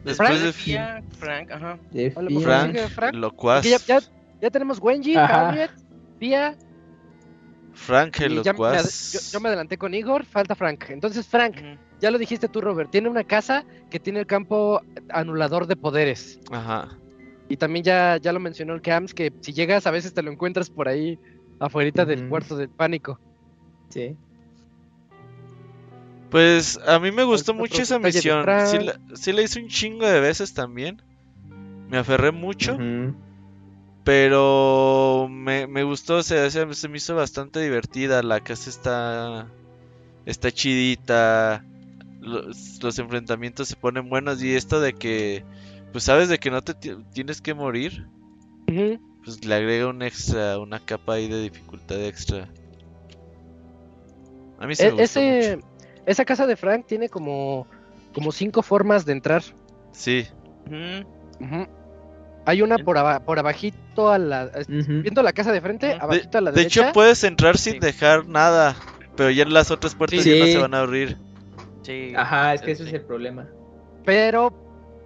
Después 0.03 0.29
Frank, 0.29 0.41
de 0.41 0.53
Fia, 0.53 1.03
Frank, 1.17 1.51
ajá. 1.51 1.79
De 1.91 2.11
Fia. 2.11 2.89
Frank? 2.89 3.15
Locuaz. 3.15 3.63
Ya, 3.63 3.77
ya, 3.77 3.99
ya 4.41 4.49
tenemos 4.49 4.79
Wenji. 4.79 5.15
Harriet, 5.15 5.71
FIA. 6.19 6.57
Frank 7.73 8.19
el 8.19 8.43
ya 8.43 8.51
Locuaz. 8.51 9.13
yo, 9.13 9.19
yo 9.31 9.39
me 9.39 9.49
adelanté 9.49 9.77
con 9.77 9.93
Igor, 9.93 10.25
falta 10.25 10.55
Frank. 10.55 10.85
Entonces, 10.89 11.25
Frank, 11.25 11.55
ya 11.99 12.11
lo 12.11 12.17
dijiste 12.17 12.47
tú, 12.47 12.61
Robert, 12.61 12.91
tiene 12.91 13.09
una 13.09 13.23
casa 13.23 13.63
que 13.89 13.99
tiene 13.99 14.19
el 14.19 14.27
campo 14.27 14.81
anulador 15.09 15.67
de 15.67 15.75
poderes. 15.75 16.39
Ajá. 16.51 16.97
Y 17.49 17.57
también 17.57 17.83
ya, 17.83 18.17
ya 18.17 18.33
lo 18.33 18.39
mencionó 18.39 18.73
el 18.73 18.81
Cams, 18.81 19.13
que 19.13 19.31
si 19.41 19.53
llegas 19.53 19.87
a 19.87 19.91
veces 19.91 20.13
te 20.13 20.21
lo 20.21 20.31
encuentras 20.31 20.69
por 20.69 20.87
ahí 20.87 21.19
afuera 21.59 22.05
del 22.05 22.27
cuarto 22.27 22.57
del 22.57 22.69
pánico. 22.69 23.19
Sí. 23.89 24.15
Pues 26.33 26.79
a 26.87 26.99
mí 26.99 27.11
me 27.11 27.23
gustó 27.23 27.51
Otro 27.51 27.61
mucho 27.61 27.81
esa 27.83 27.99
misión. 27.99 28.43
Sí 28.67 28.79
la, 28.79 28.99
sí 29.15 29.31
la 29.33 29.43
hice 29.43 29.61
un 29.61 29.67
chingo 29.67 30.07
de 30.07 30.19
veces 30.19 30.55
también. 30.55 30.99
Me 31.89 31.99
aferré 31.99 32.31
mucho. 32.31 32.75
Pero 34.03 35.27
me, 35.29 35.67
me 35.67 35.83
gustó, 35.83 36.17
o 36.17 36.23
sea, 36.23 36.49
se, 36.49 36.73
se 36.73 36.89
me 36.89 36.97
hizo 36.97 37.13
bastante 37.15 37.59
divertida. 37.61 38.23
La 38.23 38.39
casa 38.39 38.71
está, 38.71 39.47
está 40.25 40.51
chidita. 40.51 41.63
Los, 42.19 42.81
los 42.81 42.97
enfrentamientos 42.97 43.67
se 43.67 43.75
ponen 43.75 44.09
buenos. 44.09 44.41
Y 44.41 44.55
esto 44.55 44.81
de 44.81 44.93
que, 44.93 45.45
pues 45.91 46.03
sabes 46.03 46.29
de 46.29 46.39
que 46.39 46.49
no 46.49 46.63
te 46.63 46.73
ti- 46.73 46.97
tienes 47.13 47.41
que 47.41 47.53
morir. 47.53 48.07
Pues 49.23 49.45
le 49.45 49.53
agrega 49.53 49.87
un 49.87 50.01
extra, 50.01 50.57
una 50.57 50.79
capa 50.79 51.13
ahí 51.13 51.27
de 51.29 51.43
dificultad 51.43 52.03
extra. 52.03 52.49
A 54.57 54.65
mí 54.65 54.75
se 54.75 54.83
me 54.85 54.89
E- 54.89 54.91
gustó 54.93 55.19
ese, 55.19 55.55
mucho. 55.57 55.67
Esa 56.05 56.25
casa 56.25 56.45
de 56.47 56.55
Frank 56.55 56.85
tiene 56.85 57.09
como, 57.09 57.67
como 58.13 58.31
cinco 58.31 58.61
formas 58.61 59.05
de 59.05 59.13
entrar. 59.13 59.43
Sí. 59.91 60.25
Hay 62.45 62.61
una 62.61 62.77
por, 62.77 62.97
aba- 62.97 63.21
por 63.23 63.39
abajito 63.39 64.09
a 64.11 64.17
la... 64.17 64.49
Viendo 64.67 65.23
la 65.23 65.31
casa 65.33 65.51
de 65.51 65.61
frente, 65.61 65.93
abajito 65.93 66.37
a 66.37 66.41
la 66.41 66.51
de 66.51 66.57
derecha. 66.57 66.81
hecho 66.85 66.93
puedes 66.93 67.23
entrar 67.23 67.57
sin 67.57 67.73
Sí. 67.73 67.79
dejar 67.79 68.27
nada. 68.27 68.75
Pero 69.15 69.29
ya 69.29 69.43
en 69.43 69.53
las 69.53 69.71
otras 69.71 69.95
puertas 69.95 70.23
Sí. 70.23 70.31
ya 70.31 70.39
no 70.39 70.45
Sí. 70.45 70.51
se 70.53 70.57
van 70.57 70.73
a 70.73 70.79
abrir. 70.79 71.17
Sí. 71.83 72.13
Ajá, 72.15 72.53
es 72.53 72.61
que 72.61 72.71
ese 72.71 72.83
sí. 72.83 72.89
es 72.89 72.95
el 72.95 73.01
problema. 73.05 73.47
pero 74.05 74.51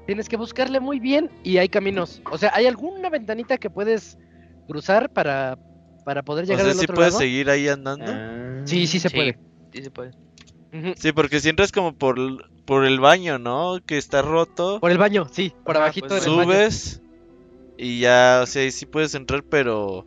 tienes 0.07 0.28
que 0.30 0.38
buscarle 0.38 0.80
muy 0.80 0.99
bien 0.99 1.30
y 1.44 1.57
hay 1.57 1.69
caminos. 1.69 2.22
O 2.32 2.38
sea, 2.40 2.49
hay 2.56 2.65
alguna 2.65 3.10
ventanita 3.11 3.57
que 3.60 3.69
puedes 3.69 4.18
cruzar 4.68 5.11
para, 5.11 5.60
para 6.06 6.24
poder 6.24 6.45
O 6.45 6.48
llegar 6.48 6.64
sea, 6.64 6.72
al 6.72 6.78
si 6.78 6.86
otro 6.86 6.95
puedes 6.95 7.14
lado. 7.14 7.19
seguir 7.19 7.49
ahí 7.52 7.68
andando. 7.68 8.06
Ah. 8.07 8.61
Sí, 8.65 8.88
sí 8.88 8.99
se 8.99 9.10
Sí. 9.10 9.15
puede. 9.15 9.38
Sí 9.74 9.84
se 9.84 9.91
puede. 9.91 10.11
Sí, 10.98 11.12
porque 11.12 11.40
si 11.40 11.49
entras 11.49 11.72
como 11.72 11.94
por, 11.95 12.18
el- 12.20 12.44
por 12.66 12.86
el 12.86 12.99
baño, 12.99 13.40
¿no? 13.40 13.80
Que 13.86 13.98
está 13.98 14.22
roto. 14.22 14.80
Por 14.80 14.91
el 14.91 14.98
baño, 14.98 15.28
sí, 15.32 15.54
por 15.66 15.76
Ajá, 15.78 15.86
abajito 15.86 16.08
pues, 16.08 16.24
del 16.26 16.36
baño. 16.36 16.44
subes 16.54 17.02
y 17.78 17.99
ya, 17.99 18.41
o 18.44 18.45
sea, 18.45 18.62
ahí 18.64 18.72
sí 18.72 18.86
puedes 18.86 19.14
entrar, 19.16 19.44
pero 19.44 20.06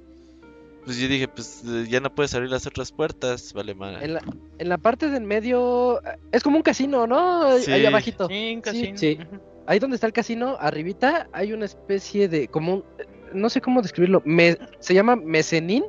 pues 0.84 0.96
yo 0.98 1.08
dije, 1.08 1.28
pues 1.28 1.62
ya 1.88 2.00
no 2.00 2.12
puedes 2.14 2.34
abrir 2.34 2.50
las 2.50 2.66
otras 2.66 2.90
puertas, 2.90 3.52
vale 3.52 3.74
madre. 3.74 4.04
En 4.04 4.14
la, 4.14 4.22
en 4.58 4.68
la 4.68 4.78
parte 4.78 5.08
del 5.10 5.22
medio 5.22 6.00
eh, 6.04 6.16
es 6.32 6.42
como 6.42 6.56
un 6.56 6.62
casino, 6.62 7.06
¿no? 7.06 7.44
Ahí- 7.44 7.62
Sí. 7.62 7.70
Ahí 7.72 7.86
abajito. 7.86 8.26
Sí, 8.28 8.52
un 8.54 8.60
casino. 8.60 8.98
sí. 8.98 9.18
Ahí 9.66 9.78
donde 9.78 9.94
está 9.94 10.06
el 10.08 10.12
casino, 10.12 10.56
arribita, 10.58 11.28
hay 11.32 11.52
una 11.52 11.66
especie 11.66 12.28
de, 12.28 12.48
como 12.48 12.74
un, 12.76 12.84
no 13.32 13.48
sé 13.50 13.60
cómo 13.60 13.82
describirlo, 13.82 14.20
me- 14.24 14.58
se 14.80 14.94
llama 14.94 15.14
mezenín, 15.16 15.84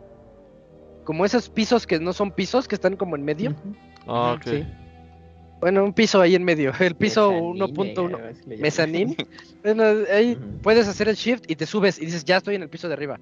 como 1.03 1.26
esos 1.26 1.49
pisos 1.49 1.88
que 1.88 1.99
no 1.99 2.14
son 2.14 2.32
pisos, 2.32 2.68
que 2.68 2.76
están 2.76 2.95
como 2.95 3.16
en 3.16 3.24
medio. 3.24 3.56
Ah, 4.07 4.34
ok. 4.34 4.44
sí. 4.44 4.65
Bueno, 5.60 5.84
un 5.84 5.94
piso 5.94 6.19
ahí 6.19 6.34
en 6.34 6.44
medio, 6.44 6.72
el 6.80 6.95
piso 6.95 7.32
Mezzanine, 7.32 7.94
1.1, 7.94 8.18
algo 8.18 8.28
así 8.30 8.41
le 8.48 8.57
llaman. 8.57 8.61
mezanín. 8.61 9.15
Bueno, 9.64 9.84
ahí 10.11 10.36
puedes 10.64 10.88
hacer 10.88 11.07
el 11.07 11.15
shift 11.15 11.44
y 11.48 11.56
te 11.56 11.68
subes 11.68 11.99
y 11.99 12.06
dices, 12.06 12.26
ya 12.26 12.38
estoy 12.38 12.56
en 12.56 12.64
el 12.64 12.69
piso 12.69 12.88
de 12.88 12.95
arriba. 12.95 13.19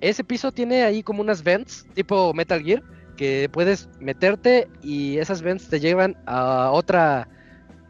Ese 0.00 0.24
piso 0.24 0.50
tiene 0.50 0.82
ahí 0.82 1.04
como 1.04 1.20
unas 1.20 1.44
vents, 1.44 1.86
tipo 1.94 2.34
Metal 2.34 2.60
Gear, 2.62 2.82
que 3.16 3.48
puedes 3.52 3.88
meterte 4.00 4.68
y 4.82 5.18
esas 5.18 5.42
vents 5.42 5.68
te 5.68 5.78
llevan 5.78 6.16
a 6.26 6.70
otra, 6.72 7.28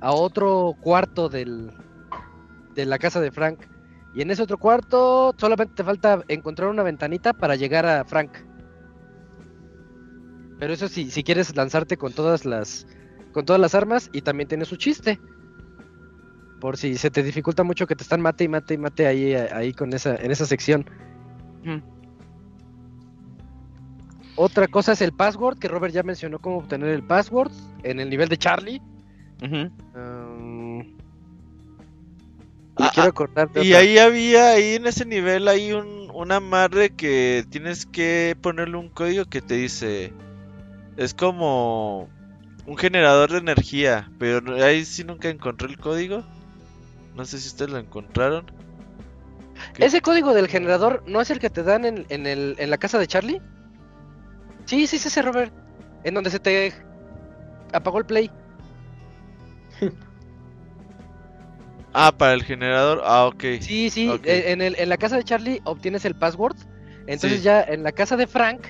a 0.00 0.12
otro 0.12 0.76
cuarto 0.80 1.30
del, 1.30 1.70
de 2.74 2.84
la 2.84 2.98
casa 2.98 3.20
de 3.20 3.30
Frank. 3.30 3.60
Y 4.14 4.22
en 4.22 4.30
ese 4.30 4.42
otro 4.42 4.58
cuarto 4.58 5.34
solamente 5.38 5.74
te 5.76 5.84
falta 5.84 6.22
encontrar 6.28 6.68
una 6.68 6.82
ventanita 6.82 7.32
para 7.32 7.56
llegar 7.56 7.86
a 7.86 8.04
Frank. 8.04 8.30
Pero 10.58 10.72
eso 10.72 10.88
sí, 10.88 11.10
si 11.10 11.22
quieres 11.22 11.54
lanzarte 11.56 11.96
con 11.96 12.12
todas 12.12 12.44
las, 12.44 12.86
con 13.32 13.44
todas 13.44 13.60
las 13.60 13.74
armas 13.74 14.10
y 14.12 14.22
también 14.22 14.48
tiene 14.48 14.64
su 14.64 14.76
chiste. 14.76 15.20
Por 16.60 16.76
si 16.76 16.96
se 16.96 17.10
te 17.10 17.22
dificulta 17.22 17.62
mucho 17.62 17.86
que 17.86 17.94
te 17.94 18.02
están 18.02 18.20
mate 18.20 18.44
y 18.44 18.48
mate 18.48 18.74
y 18.74 18.78
mate 18.78 19.06
ahí, 19.06 19.34
ahí 19.34 19.72
con 19.72 19.92
esa, 19.92 20.16
en 20.16 20.30
esa 20.30 20.46
sección. 20.46 20.84
Otra 24.34 24.68
cosa 24.68 24.92
es 24.92 25.00
el 25.02 25.12
password, 25.12 25.58
que 25.58 25.68
Robert 25.68 25.92
ya 25.92 26.02
mencionó 26.02 26.38
cómo 26.38 26.58
obtener 26.58 26.90
el 26.90 27.02
password 27.02 27.50
en 27.82 28.00
el 28.00 28.08
nivel 28.08 28.28
de 28.28 28.36
Charlie. 28.36 28.80
Ujú. 29.42 29.70
Um, 29.98 30.80
y 30.80 30.86
Ah, 32.76 32.90
quiero 32.94 33.08
acordar 33.10 33.48
Y 33.54 33.72
otra. 33.72 33.78
ahí 33.80 33.98
había, 33.98 34.50
ahí 34.50 34.74
en 34.74 34.86
ese 34.86 35.04
nivel 35.04 35.48
hay 35.48 35.72
un, 35.72 36.08
un 36.14 36.30
amarre 36.30 36.90
que 36.90 37.44
tienes 37.50 37.86
que 37.86 38.36
ponerle 38.40 38.76
un 38.76 38.88
código 38.88 39.24
que 39.24 39.40
te 39.40 39.54
dice, 39.54 40.12
es 40.98 41.14
como 41.14 42.08
un 42.66 42.76
generador 42.76 43.30
de 43.30 43.38
energía, 43.38 44.10
pero 44.18 44.56
ahí 44.62 44.84
sí 44.84 45.04
nunca 45.04 45.28
encontré 45.30 45.68
el 45.68 45.78
código. 45.78 46.24
No 47.14 47.24
sé 47.24 47.38
si 47.38 47.48
ustedes 47.48 47.70
lo 47.70 47.78
encontraron. 47.78 48.44
¿Ese 49.78 50.00
código 50.02 50.34
del 50.34 50.48
generador 50.48 51.02
no 51.06 51.20
es 51.20 51.30
el 51.30 51.38
que 51.38 51.50
te 51.50 51.62
dan 51.62 51.84
en, 51.84 52.04
en, 52.08 52.26
el, 52.26 52.56
en 52.58 52.70
la 52.70 52.78
casa 52.78 52.98
de 52.98 53.06
Charlie? 53.06 53.40
Sí, 54.66 54.86
sí, 54.86 54.98
sí, 54.98 55.08
ese 55.08 55.22
Robert. 55.22 55.52
En 56.04 56.14
donde 56.14 56.30
se 56.30 56.40
te 56.40 56.72
apagó 57.72 57.98
el 57.98 58.06
play. 58.06 58.30
Ah, 61.92 62.12
para 62.16 62.34
el 62.34 62.44
generador. 62.44 63.02
Ah, 63.04 63.26
ok. 63.26 63.42
Sí, 63.60 63.90
sí, 63.90 64.10
eh, 64.24 64.44
en, 64.48 64.60
el, 64.60 64.76
en 64.78 64.88
la 64.88 64.98
casa 64.98 65.16
de 65.16 65.24
Charlie 65.24 65.60
obtienes 65.64 66.04
el 66.04 66.14
password. 66.14 66.56
Entonces 67.06 67.38
Sí. 67.38 67.44
ya 67.44 67.62
en 67.62 67.82
la 67.82 67.92
casa 67.92 68.16
de 68.16 68.26
Frank 68.26 68.60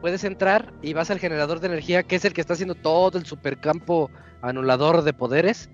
puedes 0.00 0.24
entrar 0.24 0.72
y 0.82 0.92
vas 0.92 1.10
al 1.10 1.18
generador 1.18 1.60
de 1.60 1.68
energía, 1.68 2.02
que 2.02 2.16
es 2.16 2.24
el 2.24 2.32
que 2.32 2.40
está 2.40 2.54
haciendo 2.54 2.74
todo 2.74 3.18
el 3.18 3.26
supercampo 3.26 4.10
anulador 4.42 5.02
de 5.02 5.12
poderes. 5.12 5.70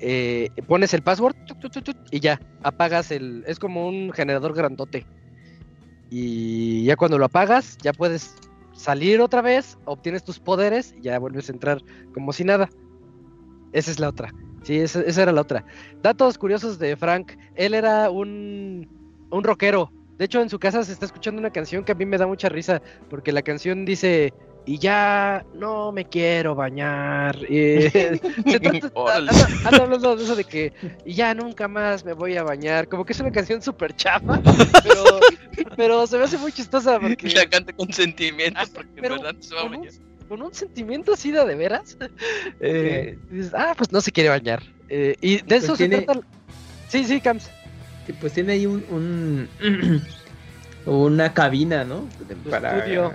Eh, 0.00 0.50
pones 0.66 0.94
el 0.94 1.02
password 1.02 1.36
y 2.10 2.20
ya, 2.20 2.40
apagas 2.62 3.10
el... 3.10 3.44
Es 3.46 3.58
como 3.58 3.86
un 3.86 4.12
generador 4.12 4.54
grandote. 4.54 5.06
Y 6.10 6.84
ya 6.84 6.96
cuando 6.96 7.18
lo 7.18 7.26
apagas, 7.26 7.76
ya 7.82 7.92
puedes 7.92 8.34
salir 8.72 9.20
otra 9.20 9.42
vez, 9.42 9.78
obtienes 9.84 10.24
tus 10.24 10.40
poderes 10.40 10.94
y 10.98 11.02
ya 11.02 11.18
vuelves 11.18 11.48
a 11.48 11.52
entrar 11.52 11.82
como 12.14 12.32
si 12.32 12.44
nada. 12.44 12.68
Esa 13.72 13.90
es 13.90 14.00
la 14.00 14.08
otra. 14.08 14.32
Sí, 14.62 14.78
esa, 14.78 15.02
esa 15.02 15.22
era 15.22 15.32
la 15.32 15.42
otra. 15.42 15.64
Datos 16.02 16.36
curiosos 16.38 16.78
de 16.78 16.96
Frank. 16.96 17.32
Él 17.54 17.74
era 17.74 18.10
un, 18.10 18.88
un 19.30 19.44
rockero. 19.44 19.92
De 20.20 20.26
hecho, 20.26 20.42
en 20.42 20.50
su 20.50 20.58
casa 20.58 20.84
se 20.84 20.92
está 20.92 21.06
escuchando 21.06 21.40
una 21.40 21.48
canción 21.48 21.82
que 21.82 21.92
a 21.92 21.94
mí 21.94 22.04
me 22.04 22.18
da 22.18 22.26
mucha 22.26 22.50
risa, 22.50 22.82
porque 23.08 23.32
la 23.32 23.40
canción 23.40 23.86
dice, 23.86 24.34
y 24.66 24.76
ya 24.78 25.46
no 25.54 25.92
me 25.92 26.04
quiero 26.04 26.54
bañar. 26.54 27.38
Eh, 27.48 27.90
se 28.46 28.60
trata- 28.60 29.16
anda- 29.16 29.32
hablando 29.64 30.16
de 30.16 30.22
eso 30.22 30.36
de 30.36 30.44
que 30.44 30.74
y 31.06 31.14
ya 31.14 31.32
nunca 31.32 31.68
más 31.68 32.04
me 32.04 32.12
voy 32.12 32.36
a 32.36 32.42
bañar. 32.42 32.86
Como 32.86 33.06
que 33.06 33.14
es 33.14 33.20
una 33.20 33.32
canción 33.32 33.62
súper 33.62 33.96
chafa, 33.96 34.38
pero, 34.82 35.04
pero 35.74 36.06
se 36.06 36.18
me 36.18 36.24
hace 36.24 36.36
muy 36.36 36.52
chistosa 36.52 36.96
Y 36.96 37.02
la 37.02 37.08
porque 37.08 37.48
canta 37.50 37.72
con 37.72 37.90
sentimientos 37.90 38.62
Ah, 38.62 38.70
porque 38.74 38.90
en 38.96 39.00
pero 39.00 39.14
verdad 39.22 39.34
se 39.40 39.54
va 39.54 39.60
a 39.60 39.64
con 39.64 39.72
un, 39.74 39.80
bañar. 39.80 39.94
con 40.28 40.42
un 40.42 40.52
sentimiento 40.52 41.14
así 41.14 41.30
de, 41.32 41.42
de 41.46 41.54
veras. 41.54 41.96
eh, 42.60 43.16
dices, 43.30 43.52
ah, 43.54 43.72
pues 43.74 43.90
no 43.90 44.02
se 44.02 44.12
quiere 44.12 44.28
bañar. 44.28 44.62
Eh, 44.90 45.16
y 45.22 45.36
de 45.36 45.44
Pues 45.44 45.64
eso 45.64 45.76
tiene- 45.78 46.00
se 46.00 46.02
trata. 46.02 46.20
Sí, 46.88 47.04
sí, 47.04 47.22
Cams. 47.22 47.48
Que, 48.10 48.14
Pues 48.18 48.32
tiene 48.32 48.52
ahí 48.54 48.66
un, 48.66 48.84
un- 48.90 49.48
una 50.86 51.32
cabina, 51.32 51.84
¿no? 51.84 52.08
estudio. 52.28 53.12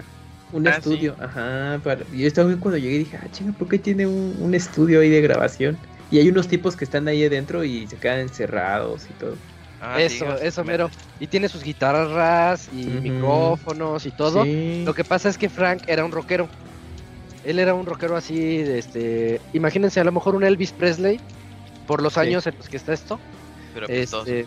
Un 0.54 0.68
Ah, 0.68 0.72
estudio, 0.78 1.16
ajá. 1.20 1.80
Para... 1.84 2.02
Yo 2.14 2.28
estaba 2.28 2.48
bien 2.48 2.60
cuando 2.60 2.78
llegué 2.78 2.96
y 2.96 3.00
dije, 3.00 3.18
ah, 3.22 3.28
chinga, 3.32 3.52
¿por 3.54 3.68
qué 3.68 3.78
tiene 3.80 4.06
un, 4.08 4.36
un 4.40 4.54
estudio 4.54 5.02
ahí 5.02 5.10
de 5.10 5.20
grabación? 5.22 5.78
Y 6.12 6.20
hay 6.20 6.30
unos 6.30 6.48
tipos 6.48 6.76
que 6.78 6.86
están 6.86 7.08
ahí 7.08 7.26
adentro 7.26 7.64
y 7.64 7.88
se 7.88 7.98
quedan 7.98 8.20
encerrados 8.20 9.06
y 9.10 9.14
todo. 9.20 9.36
Ah, 9.82 10.00
eso, 10.02 10.26
digas, 10.26 10.42
eso, 10.44 10.64
me- 10.64 10.72
mero. 10.74 10.90
Y 11.20 11.28
tiene 11.28 11.50
sus 11.50 11.64
guitarras 11.64 12.70
y 12.72 12.86
micrófonos 12.86 14.06
y 14.06 14.12
todo. 14.12 14.44
Sí. 14.44 14.84
Lo 14.86 14.94
que 14.94 15.04
pasa 15.04 15.28
es 15.30 15.38
que 15.38 15.50
Frank 15.50 15.82
era 15.88 16.06
un 16.06 16.12
rockero. 16.12 16.48
Él 17.44 17.60
era 17.60 17.74
un 17.74 17.86
rockero 17.86 18.16
así, 18.16 18.64
de 18.64 18.80
este, 18.80 19.42
imagínense 19.54 20.00
a 20.00 20.04
lo 20.04 20.12
mejor 20.12 20.36
un 20.36 20.44
Elvis 20.44 20.72
Presley 20.72 21.20
por 21.86 22.02
los 22.02 22.14
Sí. 22.14 22.20
años 22.22 22.48
en 22.48 22.56
los 22.58 22.70
que 22.70 22.78
está 22.78 22.94
esto, 22.94 23.20
Pero 23.74 23.88
pues, 23.88 24.14
este, 24.14 24.46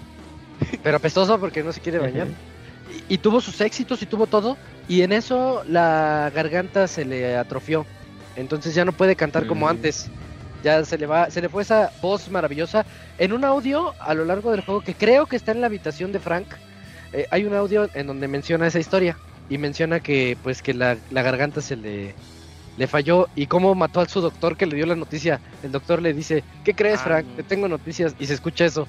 pero 0.82 0.97
apestoso 0.97 1.39
porque 1.39 1.62
no 1.62 1.72
se 1.72 1.80
quiere 1.80 1.98
bañar. 1.98 2.28
Y, 3.09 3.14
y 3.14 3.18
tuvo 3.18 3.40
sus 3.40 3.60
éxitos 3.60 4.02
y 4.02 4.06
tuvo 4.06 4.26
todo, 4.26 4.56
y 4.89 5.02
en 5.02 5.12
eso 5.12 5.62
la 5.66 6.30
garganta 6.35 6.86
se 6.89 7.05
le 7.05 7.36
atrofió. 7.36 7.86
Entonces 8.36 8.74
ya 8.74 8.85
no 8.85 8.93
puede 8.93 9.16
cantar 9.16 9.47
como 9.47 9.66
Mm. 9.66 9.70
antes. 9.70 10.10
Ya 10.64 10.85
se 10.85 10.98
le 10.98 11.06
va, 11.06 11.30
se 11.30 11.40
le 11.40 11.48
fue 11.48 11.62
esa 11.62 11.93
voz 12.02 12.28
maravillosa. 12.30 12.85
En 13.18 13.32
un 13.32 13.44
audio 13.44 13.94
a 14.01 14.14
lo 14.14 14.24
largo 14.24 14.51
del 14.51 14.62
juego 14.62 14.80
que 14.80 14.94
creo 14.94 15.26
que 15.26 15.36
está 15.36 15.52
en 15.52 15.60
la 15.60 15.68
habitación 15.68 16.10
de 16.10 16.18
Frank, 16.18 16.47
eh, 17.12 17.26
hay 17.30 17.44
un 17.44 17.55
audio 17.55 17.89
en 17.94 18.06
donde 18.09 18.26
menciona 18.26 18.66
esa 18.66 18.80
historia 18.80 19.16
y 19.48 19.56
menciona 19.59 20.01
que 20.01 20.36
pues 20.43 20.60
que 20.62 20.74
la, 20.74 20.98
la 21.10 21.22
garganta 21.22 21.60
se 21.60 21.76
le 21.76 22.14
le 22.76 22.86
falló 22.86 23.28
y 23.35 23.47
cómo 23.47 23.74
mató 23.74 24.01
a 24.01 24.06
su 24.09 24.20
doctor 24.20 24.56
que 24.56 24.66
le 24.66 24.76
dio 24.76 24.86
la 24.86 24.94
noticia. 24.94 25.40
El 25.64 25.72
doctor 25.72 26.01
le 26.01 26.12
dice, 26.14 26.44
¿qué 26.64 26.74
crees, 26.74 27.01
Ah, 27.01 27.05
Frank? 27.05 27.26
Te 27.36 27.43
tengo 27.43 27.66
noticias 27.66 28.14
y 28.20 28.26
se 28.26 28.35
escucha 28.35 28.64
eso. 28.66 28.86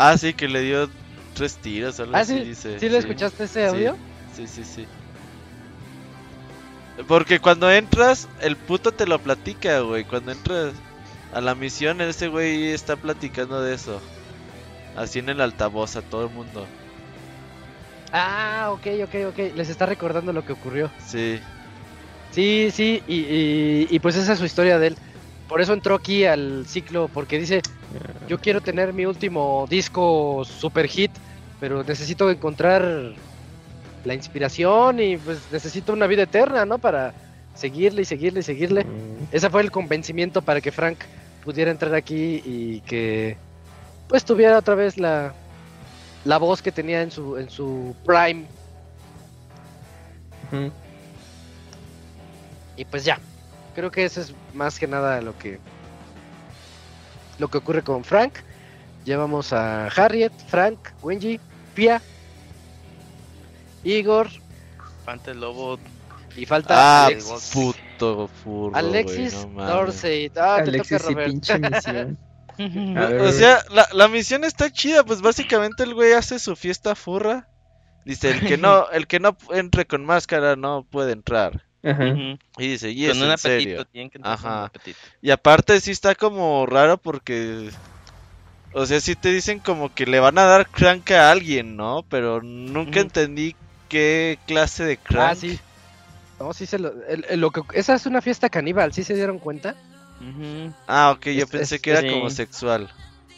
Ah, 0.00 0.16
sí, 0.16 0.32
que 0.32 0.46
le 0.46 0.60
dio 0.62 0.88
tres 1.34 1.56
tiros, 1.58 1.98
algo 1.98 2.14
Ah, 2.14 2.20
así 2.20 2.34
sí, 2.38 2.44
dice. 2.44 2.78
¿sí 2.78 2.88
le 2.88 2.98
escuchaste 2.98 3.44
ese 3.44 3.66
audio? 3.66 3.96
Sí, 4.34 4.46
sí, 4.46 4.64
sí. 4.64 4.86
Porque 7.08 7.40
cuando 7.40 7.70
entras, 7.70 8.28
el 8.40 8.56
puto 8.56 8.92
te 8.92 9.06
lo 9.06 9.18
platica, 9.18 9.80
güey. 9.80 10.04
Cuando 10.04 10.30
entras 10.32 10.74
a 11.32 11.40
la 11.40 11.54
misión, 11.56 12.00
ese 12.00 12.28
güey 12.28 12.70
está 12.70 12.94
platicando 12.96 13.60
de 13.60 13.74
eso. 13.74 14.00
Así 14.96 15.18
en 15.18 15.28
el 15.28 15.40
altavoz 15.40 15.96
a 15.96 16.02
todo 16.02 16.24
el 16.24 16.30
mundo. 16.30 16.66
Ah, 18.12 18.68
ok, 18.70 18.86
ok, 19.04 19.14
ok. 19.30 19.38
Les 19.56 19.68
está 19.68 19.84
recordando 19.86 20.32
lo 20.32 20.44
que 20.44 20.52
ocurrió. 20.52 20.90
Sí. 21.06 21.40
Sí, 22.30 22.70
sí, 22.72 23.02
y, 23.08 23.14
y- 23.20 23.86
y 23.90 23.98
pues 24.00 24.16
esa 24.16 24.32
es 24.34 24.38
su 24.38 24.44
historia 24.44 24.78
de 24.78 24.88
él. 24.88 24.96
Por 25.48 25.60
eso 25.60 25.72
entró 25.72 25.94
aquí 25.96 26.24
al 26.24 26.66
ciclo, 26.66 27.08
porque 27.12 27.38
dice, 27.38 27.62
yo 28.28 28.38
quiero 28.38 28.60
tener 28.60 28.92
mi 28.92 29.06
último 29.06 29.66
disco 29.68 30.44
super 30.44 30.86
hit, 30.86 31.10
pero 31.60 31.82
necesito 31.82 32.30
encontrar 32.30 33.12
la 34.04 34.14
inspiración 34.14 35.00
y 35.00 35.16
pues 35.16 35.40
necesito 35.50 35.92
una 35.92 36.06
vida 36.06 36.22
eterna, 36.22 36.64
¿no? 36.64 36.78
Para 36.78 37.14
seguirle 37.54 38.02
y 38.02 38.04
seguirle 38.04 38.40
y 38.40 38.42
seguirle. 38.42 38.84
Mm. 38.84 39.28
Ese 39.32 39.50
fue 39.50 39.62
el 39.62 39.70
convencimiento 39.70 40.42
para 40.42 40.60
que 40.60 40.72
Frank 40.72 40.98
pudiera 41.44 41.70
entrar 41.70 41.94
aquí 41.94 42.42
y 42.44 42.80
que 42.82 43.36
pues 44.08 44.24
tuviera 44.24 44.58
otra 44.58 44.74
vez 44.74 44.98
la, 44.98 45.34
la 46.24 46.38
voz 46.38 46.62
que 46.62 46.72
tenía 46.72 47.02
en 47.02 47.10
su, 47.10 47.36
en 47.36 47.50
su 47.50 47.94
prime. 48.04 48.44
Y 52.76 52.84
pues 52.84 53.04
ya, 53.04 53.18
creo 53.74 53.90
que 53.90 54.04
eso 54.04 54.20
es 54.20 54.32
más 54.54 54.78
que 54.78 54.86
nada 54.86 55.20
lo 55.20 55.36
que 55.38 55.58
lo 57.38 57.48
que 57.48 57.58
ocurre 57.58 57.82
con 57.82 58.04
Frank. 58.04 58.34
Llevamos 59.04 59.52
a 59.52 59.86
Harriet, 59.86 60.32
Frank, 60.48 60.78
Wenji, 61.02 61.40
Pia, 61.74 62.02
Igor 63.84 64.28
Fanta 65.04 65.30
el 65.30 65.40
lobo. 65.40 65.78
y 66.36 66.44
falta 66.46 67.04
Ah, 67.04 67.06
Alexis. 67.06 67.50
puto 67.52 68.28
furro, 68.42 68.76
Alexis 68.76 69.46
no. 69.46 69.64
Dorsey. 69.66 70.30
Ah, 70.36 70.56
te 70.62 70.70
Alexis 70.70 70.98
toca 70.98 71.10
y 71.10 71.14
Robert. 71.14 71.30
pinche 71.30 71.58
misión. 71.58 72.18
O 72.58 73.30
sea, 73.30 73.62
la, 73.70 73.86
la 73.92 74.08
misión 74.08 74.42
está 74.42 74.68
chida, 74.68 75.04
pues 75.04 75.20
básicamente 75.22 75.84
el 75.84 75.94
güey 75.94 76.12
hace 76.14 76.40
su 76.40 76.56
fiesta 76.56 76.96
furra. 76.96 77.46
Dice, 78.04 78.30
el 78.32 78.40
que 78.40 78.58
no, 78.58 78.90
el 78.90 79.06
que 79.06 79.20
no 79.20 79.36
entre 79.52 79.86
con 79.86 80.04
máscara 80.04 80.56
no 80.56 80.82
puede 80.82 81.12
entrar. 81.12 81.67
Ajá. 81.90 82.14
Y 82.58 82.68
dice, 82.68 82.90
y 82.90 83.02
Con 83.06 83.10
es 83.10 83.16
un 83.18 83.24
en 83.24 83.30
apetito, 83.30 83.48
serio. 83.48 83.84
tienen 83.86 84.10
que 84.10 84.18
entrar 84.18 84.38
con 84.38 84.46
un 84.46 84.52
Ajá. 84.52 84.64
apetito. 84.66 84.98
Y 85.22 85.30
aparte 85.30 85.80
sí 85.80 85.90
está 85.90 86.14
como 86.14 86.66
raro 86.66 86.98
porque... 86.98 87.70
O 88.74 88.84
sea, 88.84 89.00
sí 89.00 89.14
te 89.14 89.30
dicen 89.32 89.60
como 89.60 89.92
que 89.94 90.04
le 90.06 90.20
van 90.20 90.38
a 90.38 90.44
dar 90.44 90.68
crank 90.68 91.10
a 91.12 91.30
alguien, 91.30 91.76
¿no? 91.76 92.04
Pero 92.10 92.42
nunca 92.42 93.00
entendí 93.00 93.56
qué 93.88 94.38
clase 94.46 94.84
de 94.84 94.98
crank. 94.98 95.30
Ah, 95.30 95.34
sí. 95.34 95.58
No, 96.38 96.52
sí 96.52 96.66
se 96.66 96.78
lo, 96.78 96.92
el- 97.06 97.24
el- 97.28 97.40
lo 97.40 97.50
que, 97.50 97.62
esa 97.72 97.94
es 97.94 98.06
una 98.06 98.20
fiesta 98.20 98.48
caníbal, 98.48 98.92
¿sí 98.92 99.02
se 99.04 99.14
dieron 99.14 99.38
cuenta? 99.38 99.74
Ah, 100.86 101.12
ok, 101.16 101.26
yo 101.26 101.44
Es- 101.44 101.50
pensé 101.50 101.74
es- 101.76 101.82
que 101.82 101.90
era 101.90 102.02
sí. 102.02 102.10
como 102.10 102.30
sexual. 102.30 102.90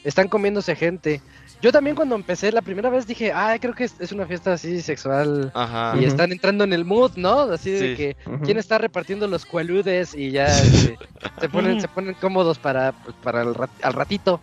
Están 0.04 0.28
comiéndose 0.28 0.74
gente. 0.76 1.22
Yo 1.62 1.72
también 1.72 1.94
cuando 1.94 2.14
empecé 2.14 2.50
la 2.52 2.62
primera 2.62 2.88
vez 2.88 3.06
dije, 3.06 3.32
ah, 3.34 3.56
creo 3.60 3.74
que 3.74 3.84
es, 3.84 4.12
una 4.12 4.24
fiesta 4.26 4.54
así 4.54 4.80
sexual. 4.80 5.50
Ajá. 5.54 5.94
Y 6.00 6.04
están 6.06 6.32
entrando 6.32 6.64
en 6.64 6.72
el 6.72 6.86
mood, 6.86 7.12
¿no? 7.16 7.40
Así 7.40 7.70
de 7.70 7.96
que 7.96 8.16
quién 8.44 8.56
está 8.58 8.78
repartiendo 8.78 9.26
los 9.26 9.44
cualudes 9.44 10.14
y 10.14 10.30
ya 10.30 10.46
este, 10.46 10.98
se 11.40 11.48
ponen 11.50 11.80
se 11.80 11.88
ponen 11.88 12.14
cómodos 12.14 12.58
para, 12.58 12.92
pues, 12.92 13.14
para 13.22 13.42
el 13.42 13.54
rat- 13.54 13.68
al 13.82 13.92
ratito. 13.92 14.40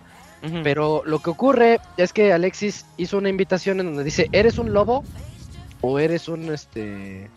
Pero 0.63 1.01
lo 1.05 1.17
que 1.19 1.31
ocurre 1.31 1.79
es 1.97 2.13
que 2.13 2.31
Alexis 2.31 2.85
hizo 2.97 3.17
una 3.17 3.29
invitación 3.29 3.79
en 3.79 3.87
donde 3.87 4.03
dice, 4.03 4.29
¿eres 4.31 4.59
un 4.59 4.71
lobo 4.71 5.03
o 5.81 5.97
eres 5.97 6.27
un 6.27 6.53
este 6.53 7.29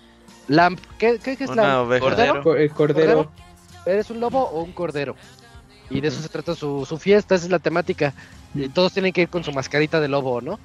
lamp? 0.48 0.78
¿Qué, 0.98 1.18
qué, 1.22 1.36
qué 1.38 1.44
es 1.44 1.50
oveja. 1.50 2.04
¿Cordero? 2.04 2.42
Co- 2.42 2.56
El 2.56 2.70
cordero. 2.70 3.14
¿Cordero? 3.16 3.32
¿Eres 3.86 4.10
un 4.10 4.20
lobo 4.20 4.42
o 4.50 4.62
un 4.62 4.72
cordero? 4.72 5.16
Y 5.88 6.00
de 6.02 6.08
eso 6.08 6.20
se 6.20 6.28
trata 6.28 6.54
su, 6.54 6.84
su 6.86 6.98
fiesta, 6.98 7.34
esa 7.34 7.46
es 7.46 7.50
la 7.50 7.58
temática. 7.58 8.12
Y 8.54 8.68
todos 8.68 8.92
tienen 8.92 9.12
que 9.12 9.22
ir 9.22 9.28
con 9.28 9.44
su 9.44 9.52
mascarita 9.52 10.00
de 10.00 10.08
lobo, 10.08 10.40
¿no? 10.40 10.58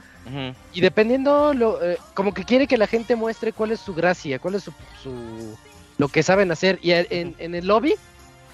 Y 0.74 0.82
dependiendo, 0.82 1.54
lo, 1.54 1.82
eh, 1.84 1.98
como 2.16 2.34
que 2.34 2.44
quiere 2.44 2.66
que 2.68 2.78
la 2.78 2.88
gente 2.88 3.16
muestre 3.16 3.54
cuál 3.54 3.72
es 3.72 3.80
su 3.80 3.94
gracia, 3.94 4.40
cuál 4.40 4.56
es 4.56 4.64
su, 4.64 4.74
su- 5.04 5.56
lo 5.98 6.08
que 6.08 6.24
saben 6.24 6.52
hacer. 6.52 6.80
Y 6.82 6.92
a- 6.94 7.06
en, 7.10 7.36
en 7.38 7.54
el 7.56 7.68
lobby, 7.68 7.94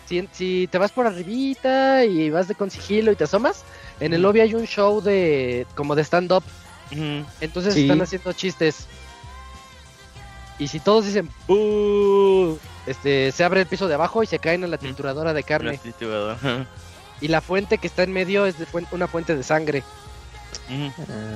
si, 0.06 0.28
si 0.34 0.68
te 0.70 0.78
vas 0.78 0.92
por 0.92 1.08
arribita 1.08 2.04
y 2.04 2.30
vas 2.30 2.48
de 2.50 2.56
con 2.56 2.70
sigilo 2.70 3.12
y 3.12 3.16
te 3.16 3.24
asomas, 3.24 3.64
en 4.02 4.14
el 4.14 4.22
lobby 4.22 4.42
hay 4.42 4.54
un 4.54 4.68
show 4.68 5.02
de 5.02 5.66
como 5.76 5.96
de 5.96 6.04
stand-up. 6.04 6.44
Entonces 7.40 7.74
Sí. 7.76 7.84
están 7.84 8.02
haciendo 8.02 8.34
chistes. 8.34 8.86
Y 10.60 10.68
si 10.68 10.80
todos 10.82 11.06
dicen 11.06 11.30
este, 12.86 13.32
se 13.32 13.44
abre 13.44 13.62
el 13.62 13.66
piso 13.68 13.88
de 13.88 13.94
abajo 13.94 14.22
y 14.24 14.28
se 14.28 14.40
caen 14.40 14.64
en 14.64 14.72
la 14.72 14.78
trituradora 14.78 15.34
de 15.34 15.44
carne. 15.44 15.72
La 15.72 15.78
trituradora. 15.78 16.38
Y 17.22 17.28
la 17.28 17.40
fuente 17.42 17.78
que 17.78 17.88
está 17.88 18.04
en 18.04 18.12
medio 18.12 18.46
es 18.46 18.58
de 18.58 18.66
una 18.92 19.08
fuente 19.08 19.36
de 19.36 19.44
sangre. 19.44 19.84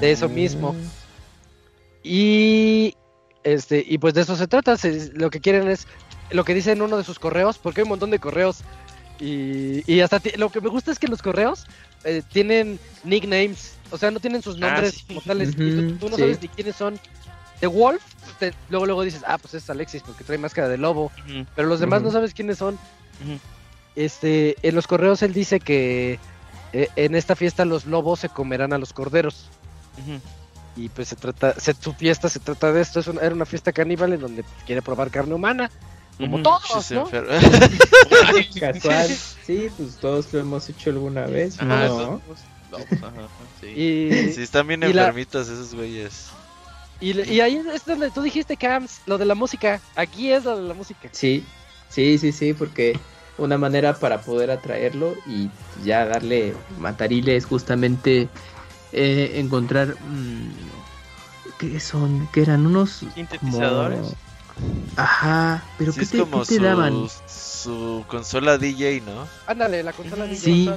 De 0.02 0.12
eso 0.12 0.28
mismo. 0.30 0.76
Y 2.04 2.96
este 3.44 3.84
y 3.88 3.98
pues 3.98 4.14
de 4.14 4.22
eso 4.22 4.36
se 4.36 4.48
trata. 4.48 4.78
se- 4.78 5.12
lo 5.14 5.30
que 5.30 5.40
quieren 5.42 5.68
es 5.68 5.88
lo 6.32 6.44
que 6.44 6.54
dice 6.54 6.72
en 6.72 6.82
uno 6.82 6.98
de 6.98 7.04
sus 7.04 7.20
correos, 7.20 7.58
porque 7.58 7.82
hay 7.82 7.84
un 7.84 7.90
montón 7.90 8.12
de 8.12 8.20
correos. 8.20 8.60
Y, 9.20 9.90
y 9.92 10.02
hasta 10.02 10.22
lo 10.38 10.50
que 10.50 10.60
me 10.60 10.68
gusta 10.70 10.92
es 10.92 11.00
que 11.00 11.08
los 11.08 11.22
correos 11.22 11.66
eh, 12.04 12.22
tienen 12.34 12.78
nicknames, 13.06 13.76
o 13.90 13.98
sea, 13.98 14.12
no 14.12 14.20
tienen 14.20 14.42
sus 14.42 14.58
nombres 14.58 14.96
sí. 14.96 15.06
como 15.08 15.22
tales. 15.22 15.50
y 15.58 15.94
tú, 15.94 16.10
no 16.10 16.16
sí. 16.18 16.22
sabes 16.22 16.42
ni 16.42 16.48
quiénes 16.50 16.76
son. 16.76 17.00
The 17.62 17.68
Wolf, 17.68 18.02
te- 18.40 18.54
luego 18.70 18.86
luego 18.86 19.04
dices, 19.04 19.22
ah, 19.26 19.38
pues 19.38 19.54
es 19.54 19.70
Alexis 19.70 20.02
porque 20.06 20.26
trae 20.26 20.38
máscara 20.38 20.68
de 20.68 20.78
lobo. 20.78 21.12
Pero 21.56 21.68
los 21.70 21.80
demás 21.80 22.02
no 22.02 22.12
sabes 22.12 22.34
quiénes 22.34 22.58
son. 22.58 22.78
Este, 23.96 24.56
en 24.62 24.76
los 24.76 24.88
correos 24.88 25.22
él 25.22 25.34
dice 25.34 25.60
que 25.60 26.20
eh, 26.74 26.90
en 26.96 27.16
esta 27.16 27.36
fiesta 27.36 27.64
los 27.66 27.86
lobos 27.86 28.20
se 28.20 28.30
comerán 28.30 28.74
a 28.74 28.78
los 28.78 28.94
corderos. 28.94 29.50
Y 30.76 30.90
pues 30.90 31.08
se 31.08 31.16
trata, 31.16 31.58
se, 31.58 31.74
su 31.74 31.94
fiesta 31.94 32.28
se 32.28 32.40
trata 32.42 32.74
de 32.74 32.82
esto, 32.82 33.00
es 33.00 33.08
una- 33.08 33.22
era 33.22 33.34
una 33.34 33.46
fiesta 33.46 33.72
caníbal 33.72 34.12
en 34.12 34.20
donde 34.20 34.44
pues, 34.44 34.56
quiere 34.66 34.82
probar 34.82 35.10
carne 35.10 35.34
humana, 35.34 35.72
como 36.18 36.42
todos, 36.42 36.86
Sí, 36.86 36.96
¿no? 36.96 37.10
enfer- 37.10 38.60
Casual. 38.60 39.08
Sí, 39.46 39.70
pues 39.78 39.96
todos 39.96 40.34
lo 40.34 40.40
hemos 40.42 40.68
hecho 40.70 40.90
alguna 40.90 41.26
vez. 41.28 41.56
Ajá, 41.62 41.88
¿no? 41.88 41.98
lobos, 42.00 42.22
lobos, 42.72 42.88
ajá, 42.92 43.28
sí. 43.62 43.68
Y, 43.68 44.30
Sí, 44.36 44.42
están 44.42 44.68
bien 44.68 44.84
Y 44.84 44.92
la- 44.92 45.04
enfermitos 45.04 45.48
esos 45.48 45.74
güeyes. 45.74 46.28
Y, 47.00 47.22
y 47.22 47.40
ahí 47.42 47.62
es 47.74 47.86
donde 47.86 48.12
tú 48.12 48.22
dijiste, 48.22 48.58
Cams, 48.58 49.00
lo 49.06 49.18
de 49.18 49.26
la 49.26 49.36
música. 49.36 49.80
Aquí 49.96 50.32
es 50.32 50.44
lo 50.44 50.58
de 50.58 50.68
la 50.68 50.74
música. 50.74 51.08
Sí, 51.14 51.46
sí, 51.90 52.18
sí, 52.18 52.32
sí, 52.34 52.54
porque 52.54 52.98
una 53.38 53.58
manera 53.58 53.94
para 54.00 54.22
poder 54.22 54.52
atraerlo 54.52 55.16
y 55.28 55.50
ya 55.84 56.06
darle 56.06 56.56
matarile 56.80 57.36
es 57.36 57.46
justamente 57.46 58.30
eh, 58.94 59.34
encontrar 59.36 59.96
mmm, 60.08 60.50
qué 61.60 61.80
son 61.80 62.28
qué 62.32 62.42
eran 62.44 62.66
unos 62.66 63.06
sintetizadores 63.14 64.00
como... 64.00 64.16
ajá 64.96 65.64
pero 65.78 65.92
Sí, 65.92 66.02
qué 66.02 66.06
te, 66.06 66.18
como 66.20 66.42
qué 66.42 66.46
te 66.48 66.56
su, 66.56 66.64
daban 66.64 67.08
su 67.28 68.06
consola 68.08 68.58
DJ, 68.58 69.02
¿no? 69.02 69.28
Ándale, 69.48 69.84
la 69.84 69.94
consola 69.94 70.26
de 70.28 70.36
Sí. 70.36 70.70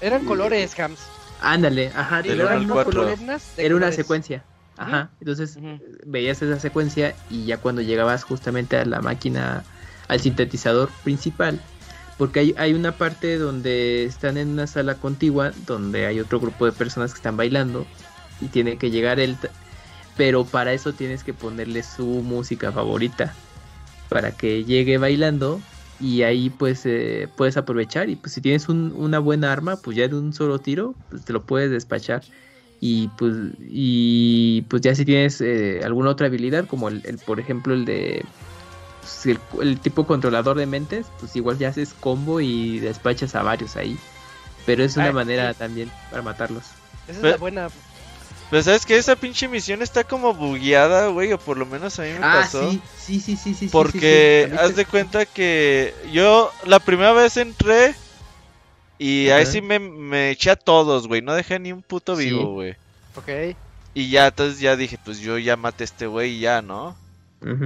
Eran 0.00 0.24
colores, 0.24 0.74
Cams. 0.74 1.00
ándale 1.40 1.90
ajá 1.94 2.22
Del 2.22 2.40
eran 2.40 2.64
unos 2.64 2.84
colores- 2.84 3.20
era 3.20 3.74
una 3.74 3.86
colores. 3.86 3.96
secuencia 3.96 4.44
ajá 4.76 5.10
entonces 5.20 5.58
veías 6.06 6.40
esa 6.42 6.58
secuencia 6.58 7.16
y 7.30 7.44
ya 7.46 7.58
cuando 7.58 7.82
llegabas 7.82 8.24
justamente 8.24 8.76
a 8.76 8.84
la 8.84 9.00
máquina, 9.00 9.64
al 10.12 10.20
sintetizador 10.20 10.98
principal, 11.00 11.66
porque 12.16 12.40
hay, 12.40 12.54
hay 12.58 12.74
una 12.74 12.98
parte 12.98 13.38
donde 13.38 14.04
están 14.04 14.36
en 14.36 14.50
una 14.50 14.66
sala 14.66 14.98
contigua, 15.00 15.52
donde 15.56 16.06
hay 16.06 16.20
otro 16.20 16.40
grupo 16.40 16.66
de 16.66 16.72
personas 16.72 17.12
que 17.12 17.18
están 17.18 17.36
bailando 17.36 17.92
y 18.38 18.50
tiene 18.50 18.78
que 18.78 18.90
llegar 18.90 19.20
él, 19.20 19.40
pero 20.14 20.50
para 20.50 20.72
eso 20.74 20.94
tienes 20.94 21.24
que 21.24 21.34
ponerle 21.34 21.82
su 21.82 22.06
música 22.24 22.72
favorita, 22.72 23.40
para 24.08 24.36
que 24.36 24.64
llegue 24.64 24.98
bailando 24.98 25.68
y 25.98 26.22
ahí 26.22 26.50
pues 26.50 26.84
eh, 26.86 27.32
puedes 27.36 27.56
aprovechar 27.56 28.10
y 28.10 28.16
pues 28.16 28.34
si 28.34 28.40
tienes 28.40 28.68
un- 28.68 28.92
una 28.92 29.18
buena 29.18 29.52
arma, 29.52 29.82
pues 29.82 29.96
ya 29.96 30.08
de 30.08 30.16
un 30.16 30.32
solo 30.32 30.60
tiro, 30.60 30.98
pues 31.08 31.24
te 31.24 31.32
lo 31.32 31.46
puedes 31.46 31.70
despachar 31.70 32.28
y 32.80 33.08
pues 33.10 33.34
y 33.58 34.62
pues 34.70 34.82
ya 34.82 34.94
si 34.94 35.04
tienes 35.04 35.40
eh, 35.40 35.80
alguna 35.84 36.10
otra 36.10 36.26
habilidad 36.26 36.66
como 36.66 36.88
el, 36.88 37.20
por 37.20 37.40
ejemplo 37.40 37.74
el 37.74 37.84
de 37.84 38.28
pues, 39.02 39.26
el, 39.26 39.40
el 39.60 39.80
tipo 39.80 40.06
controlador 40.06 40.56
de 40.56 40.66
mentes 40.66 41.06
pues 41.20 41.36
igual 41.36 41.58
ya 41.58 41.68
haces 41.68 41.94
combo 42.00 42.40
y 42.40 42.78
despachas 42.80 43.34
a 43.34 43.42
varios 43.42 43.76
ahí 43.76 43.98
pero 44.64 44.82
es 44.84 44.96
una 44.96 45.10
Ah, 45.10 45.12
manera 45.12 45.52
sí. 45.52 45.54
también 45.54 45.92
para 46.10 46.22
matarlos 46.22 46.64
Esa 47.08 47.20
es 47.20 47.26
la 47.28 47.36
buena. 47.36 47.68
Pero 48.50 48.62
sabes 48.62 48.84
que 48.86 48.96
esa 48.98 49.16
pinche 49.16 49.48
misión 49.48 49.80
está 49.82 50.04
como 50.04 50.34
bugueada, 50.34 51.08
güey, 51.08 51.32
o 51.32 51.38
por 51.38 51.56
lo 51.56 51.64
menos 51.66 51.98
a 51.98 52.02
mí 52.02 52.10
me 52.18 52.22
ah 52.22 52.32
pasó. 52.42 52.70
sí 52.70 52.82
sí 52.98 53.18
sí 53.20 53.36
sí 53.36 53.54
sí 53.54 53.68
Porque 53.68 54.48
sí, 54.50 54.56
haz 54.58 54.76
de 54.76 54.84
cuenta 54.86 55.24
que 55.26 55.94
yo 56.12 56.52
la 56.64 56.78
primera 56.78 57.12
vez 57.12 57.38
entré 57.38 57.94
y 58.98 59.30
ahí 59.30 59.46
sí 59.46 59.62
me, 59.62 59.78
me 59.78 60.30
eché 60.30 60.50
a 60.50 60.56
todos, 60.56 61.08
güey. 61.08 61.22
No 61.22 61.34
dejé 61.34 61.58
ni 61.58 61.72
un 61.72 61.82
puto 61.82 62.14
vivo, 62.14 62.52
güey. 62.52 62.76
Ok. 63.16 63.56
Y 63.94 64.10
ya, 64.10 64.28
entonces 64.28 64.60
ya 64.60 64.76
dije, 64.76 64.98
pues 65.04 65.18
yo 65.18 65.38
ya 65.38 65.56
maté 65.56 65.84
a 65.84 65.86
este 65.86 66.06
güey 66.06 66.36
y 66.36 66.40
ya, 66.40 66.62
¿no? 66.62 66.96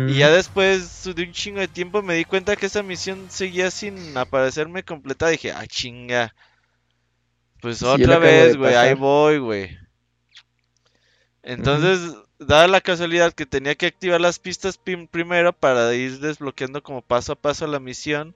Y 0.09 0.19
ya 0.19 0.31
después 0.31 1.05
de 1.15 1.23
un 1.23 1.33
chingo 1.33 1.61
de 1.61 1.69
tiempo 1.69 2.03
me 2.03 2.15
di 2.15 2.25
cuenta 2.25 2.57
que 2.57 2.67
esa 2.67 2.83
misión 2.83 3.31
seguía 3.31 3.71
sin 3.71 4.17
aparecerme 4.17 4.83
completa. 4.83 5.29
Dije, 5.29 5.53
ah, 5.53 5.67
chinga. 5.67 6.35
Pues 7.61 7.83
otra 7.83 8.19
vez, 8.19 8.57
güey, 8.57 8.75
ahí 8.75 8.95
voy, 8.95 9.39
güey. 9.39 9.79
Entonces, 11.43 12.15
dada 12.39 12.67
la 12.67 12.81
casualidad 12.81 13.33
que 13.33 13.47
tenía 13.47 13.75
que 13.75 13.87
activar 13.87 14.21
las 14.21 14.39
pistas 14.39 14.79
prim- 14.79 15.07
primero 15.07 15.53
para 15.53 15.95
ir 15.95 16.19
desbloqueando 16.21 16.83
como 16.83 17.03
paso 17.03 17.33
a 17.33 17.37
paso 17.37 17.67
la 17.67 17.79
misión. 17.81 18.35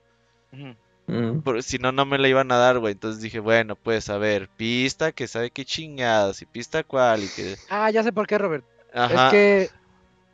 Si 1.61 1.77
no, 1.77 1.91
no 1.91 2.05
me 2.05 2.17
la 2.17 2.27
iban 2.29 2.51
a 2.51 2.57
dar, 2.57 2.79
güey. 2.79 2.93
Entonces 2.93 3.21
dije, 3.21 3.39
bueno, 3.39 3.75
pues 3.75 4.09
a 4.09 4.17
ver, 4.17 4.47
pista 4.49 5.11
que 5.11 5.27
sabe 5.27 5.51
qué 5.51 5.65
chingados 5.65 6.41
y 6.41 6.45
pista 6.45 6.83
cuál 6.83 7.23
y 7.23 7.27
que... 7.27 7.55
Ah, 7.69 7.89
ya 7.89 8.03
sé 8.03 8.13
por 8.13 8.27
qué, 8.27 8.37
Robert. 8.37 8.63
Ajá. 8.93 9.27
Es 9.27 9.31
que 9.31 9.69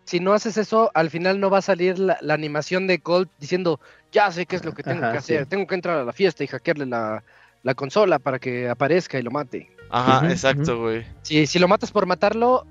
si 0.08 0.20
no 0.20 0.34
haces 0.34 0.58
eso, 0.58 0.90
al 0.96 1.10
final 1.12 1.40
no 1.40 1.50
va 1.50 1.60
a 1.60 1.62
salir 1.62 2.00
la, 2.00 2.18
la 2.22 2.34
animación 2.34 2.88
de 2.88 3.00
Colt 3.00 3.30
diciendo, 3.40 3.80
ya 4.12 4.32
sé 4.32 4.46
qué 4.46 4.56
es 4.56 4.66
lo 4.66 4.74
que 4.74 4.82
tengo 4.84 5.02
Ajá, 5.04 5.12
que 5.12 5.18
hacer. 5.18 5.44
sí. 5.44 5.50
Tengo 5.50 5.68
que 5.68 5.76
entrar 5.76 6.00
a 6.00 6.04
la 6.04 6.14
fiesta 6.14 6.44
y 6.44 6.48
hackearle 6.48 6.86
la, 6.88 7.24
la 7.64 7.76
consola 7.76 8.18
para 8.18 8.40
que 8.40 8.70
aparezca 8.70 9.20
y 9.20 9.22
lo 9.22 9.32
mate. 9.32 9.70
Ajá, 9.90 10.32
exacto, 10.32 10.80
güey. 10.80 11.06
Si, 11.22 11.46
si 11.46 11.60
lo 11.60 11.68
matas 11.68 11.92
por 11.92 12.06
matarlo, 12.06 12.66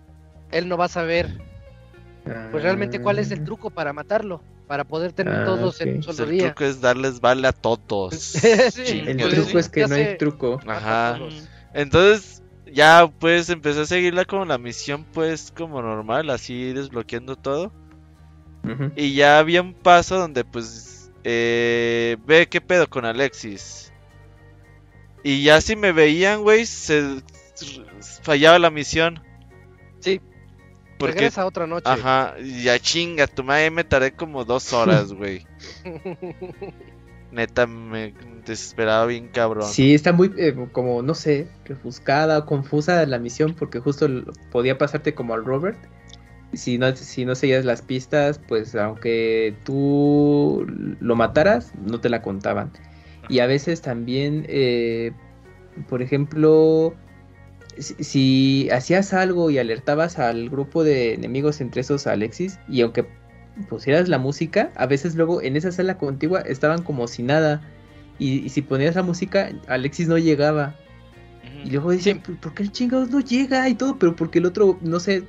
él 0.51 0.69
no 0.69 0.77
va 0.77 0.87
a 0.87 0.89
saber 0.89 1.31
pues 2.51 2.63
realmente 2.63 2.99
cuál 3.01 3.19
es 3.19 3.31
el 3.31 3.41
Ah. 3.41 3.45
truco 3.45 3.71
para 3.71 3.93
matarlo, 3.93 4.43
para 4.67 4.85
poder 4.85 5.13
tener 5.13 5.43
Ah, 5.43 5.45
todos 5.45 5.81
en 5.81 5.97
un 5.97 6.03
solo 6.03 6.25
el 6.25 6.31
día. 6.31 6.47
truco 6.55 6.65
es 6.65 6.81
darles 6.81 7.21
vale 7.21 7.47
a 7.47 7.53
todos. 7.53 8.15
Sí, 8.73 9.03
el 9.07 9.17
truco 9.31 9.59
es 9.59 9.69
que 9.69 9.81
Ya 9.81 9.89
no 9.89 9.95
sé. 9.95 10.11
hay 10.11 10.17
truco 10.19 10.61
Ajá. 10.67 11.17
todos. 11.19 11.49
Entonces, 11.75 12.43
ya 12.73 13.11
pues 13.19 13.49
empecé 13.51 13.81
a 13.83 13.87
seguirla 13.87 14.25
como 14.25 14.45
la 14.45 14.59
misión, 14.59 15.05
pues 15.13 15.53
como 15.57 15.81
normal, 15.83 16.31
así 16.31 16.73
desbloqueando 16.73 17.37
todo. 17.37 17.73
Y 18.97 19.15
ya 19.15 19.39
había 19.39 19.63
un 19.63 19.75
paso 19.75 20.19
donde 20.19 20.45
pues 20.45 21.13
eh, 21.23 22.17
ve 22.27 22.49
qué 22.49 22.61
pedo 22.61 22.89
con 22.89 23.05
Alexis. 23.05 23.93
Y 25.23 25.45
ya 25.45 25.61
si 25.61 25.77
me 25.77 25.93
veían, 25.93 26.43
güey, 26.43 26.67
se 26.67 27.23
fallaba 28.23 28.59
la 28.59 28.71
misión. 28.71 29.23
Sí, 30.01 30.21
Porque, 30.99 31.15
regresa 31.15 31.47
otra 31.47 31.67
noche. 31.67 31.89
ajá, 31.89 32.35
ya 32.41 32.79
chinga, 32.81 33.27
tu 33.29 33.45
madre 33.45 33.71
me 33.71 33.85
tardé 33.85 34.13
como 34.13 34.45
dos 34.45 34.73
horas, 34.73 35.13
güey. 35.13 35.47
Neta, 37.31 37.67
me 37.67 38.15
desesperaba 38.53 39.07
bien 39.07 39.29
cabrón. 39.29 39.69
Sí, 39.69 39.95
está 39.95 40.13
muy, 40.13 40.33
eh, 40.37 40.55
como, 40.73 41.03
no 41.03 41.15
sé, 41.15 41.49
refuscada 41.65 42.39
o 42.39 42.47
confusa 42.47 43.05
la 43.07 43.19
misión, 43.19 43.55
porque 43.55 43.81
justo 43.81 44.09
podía 44.51 44.79
pasarte 44.79 45.15
como 45.15 45.35
al 45.35 45.45
Robert. 45.45 45.79
Si 46.53 46.79
no, 46.79 46.95
si 46.95 47.25
no 47.25 47.35
seguías 47.35 47.65
las 47.65 47.83
pistas, 47.83 48.41
pues 48.49 48.75
aunque 48.75 49.55
tú 49.65 50.65
lo 51.01 51.17
mataras, 51.17 51.73
no 51.85 52.01
te 52.01 52.09
la 52.09 52.23
contaban. 52.23 52.73
Y 53.29 53.41
a 53.41 53.47
veces 53.47 53.83
también, 53.83 54.47
eh, 54.49 55.13
por 55.89 56.01
ejemplo, 56.01 56.95
si, 57.79 57.95
si 58.03 58.71
hacías 58.71 59.13
algo 59.13 59.51
y 59.51 59.59
alertabas 59.59 60.19
al 60.19 60.49
grupo 60.49 60.85
de 60.85 61.15
enemigos, 61.15 61.61
entre 61.61 61.81
esos 61.81 62.07
Alexis, 62.07 62.59
y 62.69 62.83
aunque 62.83 63.07
pusieras 63.69 64.09
la 64.09 64.19
música, 64.19 64.71
a 64.77 64.87
veces 64.87 65.15
luego 65.15 65.43
en 65.43 65.57
esa 65.57 65.73
sala 65.73 65.99
contigua 65.99 66.41
estaban 66.41 66.83
como 66.83 67.09
si 67.09 67.23
nada. 67.23 67.63
Y, 68.19 68.45
y 68.45 68.49
si 68.49 68.63
ponías 68.63 68.95
la 68.95 69.03
música, 69.03 69.51
Alexis 69.69 70.09
no 70.09 70.19
llegaba. 70.19 70.75
Y 71.65 71.71
luego 71.71 71.91
decían, 71.91 72.21
"¿Por- 72.21 72.37
¿por 72.39 72.55
qué 72.55 72.63
el 72.63 72.73
chingados 72.73 73.11
no 73.11 73.21
llega? 73.21 73.69
Y 73.69 73.75
todo, 73.75 73.99
pero 73.99 74.15
porque 74.17 74.39
el 74.39 74.47
otro, 74.47 74.79
no 74.83 75.01
sé, 75.01 75.25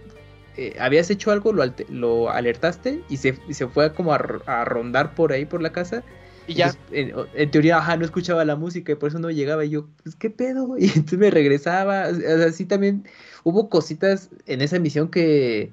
eh, 0.55 0.75
habías 0.79 1.09
hecho 1.09 1.31
algo, 1.31 1.51
lo, 1.53 1.63
lo 1.89 2.29
alertaste 2.31 3.01
y 3.09 3.17
se, 3.17 3.37
y 3.47 3.53
se 3.53 3.67
fue 3.67 3.93
como 3.93 4.13
a, 4.13 4.17
a 4.45 4.65
rondar 4.65 5.15
por 5.15 5.31
ahí 5.31 5.45
por 5.45 5.61
la 5.61 5.71
casa. 5.71 6.03
y 6.47 6.53
ya. 6.55 6.67
Entonces, 6.67 6.81
en, 6.91 7.13
en 7.41 7.51
teoría, 7.51 7.77
ajá, 7.77 7.97
no 7.97 8.05
escuchaba 8.05 8.45
la 8.45 8.55
música 8.55 8.91
y 8.91 8.95
por 8.95 9.09
eso 9.09 9.19
no 9.19 9.29
llegaba. 9.31 9.65
Y 9.65 9.69
yo, 9.69 9.87
pues, 10.03 10.15
¿qué 10.15 10.29
pedo? 10.29 10.75
Y 10.79 10.85
entonces 10.85 11.19
me 11.19 11.29
regresaba. 11.31 12.07
O 12.09 12.15
sea, 12.15 12.51
sí 12.51 12.65
también 12.65 13.05
hubo 13.43 13.69
cositas 13.69 14.29
en 14.45 14.61
esa 14.61 14.79
misión 14.79 15.09
que, 15.09 15.71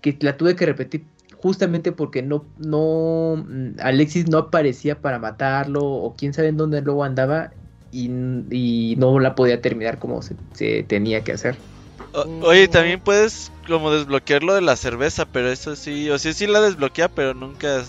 que 0.00 0.16
la 0.20 0.36
tuve 0.36 0.56
que 0.56 0.66
repetir 0.66 1.04
justamente 1.42 1.92
porque 1.92 2.22
no, 2.22 2.52
no, 2.56 3.36
mm, 3.46 3.76
Alexis 3.80 4.28
no 4.28 4.38
aparecía 4.38 5.00
para 5.00 5.18
matarlo 5.18 5.84
o 5.86 6.16
quién 6.16 6.32
sabe 6.34 6.48
en 6.48 6.56
dónde 6.56 6.82
luego 6.82 7.04
andaba 7.04 7.52
y, 7.90 8.10
y 8.50 8.96
no 8.98 9.18
la 9.20 9.34
podía 9.34 9.60
terminar 9.60 9.98
como 9.98 10.22
se, 10.22 10.36
se 10.54 10.82
tenía 10.84 11.24
que 11.24 11.32
hacer. 11.32 11.64
O- 12.12 12.26
oye, 12.40 12.68
también 12.68 13.00
puedes 13.00 13.50
como 13.66 13.90
desbloquear 13.92 14.42
lo 14.42 14.54
de 14.54 14.60
la 14.62 14.76
cerveza, 14.76 15.26
pero 15.26 15.48
eso 15.50 15.76
sí, 15.76 16.08
o 16.10 16.18
sea, 16.18 16.32
sí 16.32 16.46
la 16.46 16.60
desbloquea, 16.60 17.08
pero 17.08 17.34
nunca... 17.34 17.84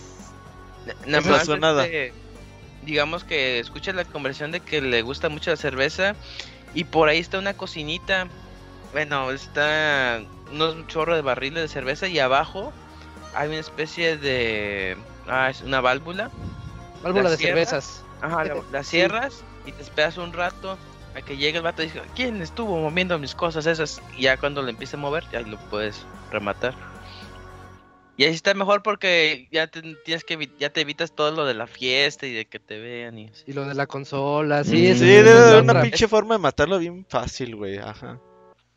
Nada 1.06 1.22
No 1.22 1.22
más, 1.22 1.44
pasó 1.44 1.58
nada. 1.58 1.88
este, 1.88 2.14
digamos 2.82 3.24
que 3.26 3.60
escucha 3.60 3.94
la 3.94 4.06
conversación 4.06 4.52
de 4.52 4.62
que 4.62 4.82
le 4.82 5.02
gusta 5.02 5.30
mucho 5.30 5.52
la 5.52 5.58
cerveza 5.58 6.16
y 6.74 6.86
por 6.86 7.10
ahí 7.10 7.20
está 7.20 7.40
una 7.40 7.56
cocinita. 7.56 8.30
Bueno, 8.94 9.32
está 9.32 10.22
unos 10.52 10.88
chorros 10.88 11.16
de 11.18 11.22
barriles 11.24 11.64
de 11.64 11.70
cerveza 11.70 12.08
y 12.08 12.20
abajo 12.20 12.74
hay 13.34 13.50
una 13.50 13.60
especie 13.60 14.18
de 14.18 14.98
ah, 15.28 15.50
es 15.50 15.62
una 15.62 15.82
válvula. 15.82 16.30
Válvula 17.04 17.24
¿la 17.26 17.30
de 17.32 17.38
cierras? 17.38 17.70
cervezas. 17.70 18.04
Ajá, 18.22 18.44
la, 18.44 18.56
la 18.72 18.84
Sí. 18.84 18.90
cierras 18.92 19.44
y 19.66 19.72
te 19.72 19.82
esperas 19.82 20.18
un 20.18 20.34
rato 20.34 20.78
a 21.16 21.22
que 21.22 21.36
llegue 21.38 21.58
el 21.58 21.64
vato 21.64 21.82
y 21.84 21.88
dice, 21.88 22.02
¿quién 22.16 22.42
estuvo 22.42 22.78
moviendo 22.80 23.18
mis 23.20 23.36
cosas 23.36 23.66
esas? 23.66 24.02
Y 24.18 24.24
ya 24.24 24.38
cuando 24.38 24.62
le 24.62 24.72
empiece 24.72 24.96
a 24.96 25.00
mover, 25.00 25.24
ya 25.32 25.42
lo 25.42 25.58
puedes 25.70 26.06
rematar. 26.32 26.74
Y 28.18 28.26
ahí 28.26 28.34
está 28.34 28.54
mejor 28.54 28.84
porque 28.84 29.48
ya 29.52 29.68
te, 29.68 29.82
tienes 30.06 30.24
que 30.24 30.52
ya 30.60 30.70
te 30.70 30.82
evitas 30.82 31.16
todo 31.16 31.32
lo 31.32 31.46
de 31.46 31.54
la 31.56 31.66
fiesta 31.66 32.28
y 32.28 32.34
de 32.34 32.46
que 32.46 32.60
te 32.60 32.80
vean 32.80 33.18
y 33.18 33.30
así. 33.30 33.44
Y 33.48 33.54
lo 33.54 33.66
de 33.68 33.74
la 33.74 33.88
consola, 33.88 34.62
Mm. 34.62 34.66
sí. 34.66 34.70
Sí, 34.78 34.88
esa- 34.90 35.06
debe 35.06 35.20
esa 35.32 35.40
de 35.46 35.52
haber 35.58 35.64
una 35.64 35.82
pinche 35.82 36.08
forma 36.08 36.36
de 36.36 36.40
matarlo 36.40 36.78
bien 36.78 37.06
fácil, 37.10 37.56
güey, 37.56 37.78
ajá. 37.80 38.20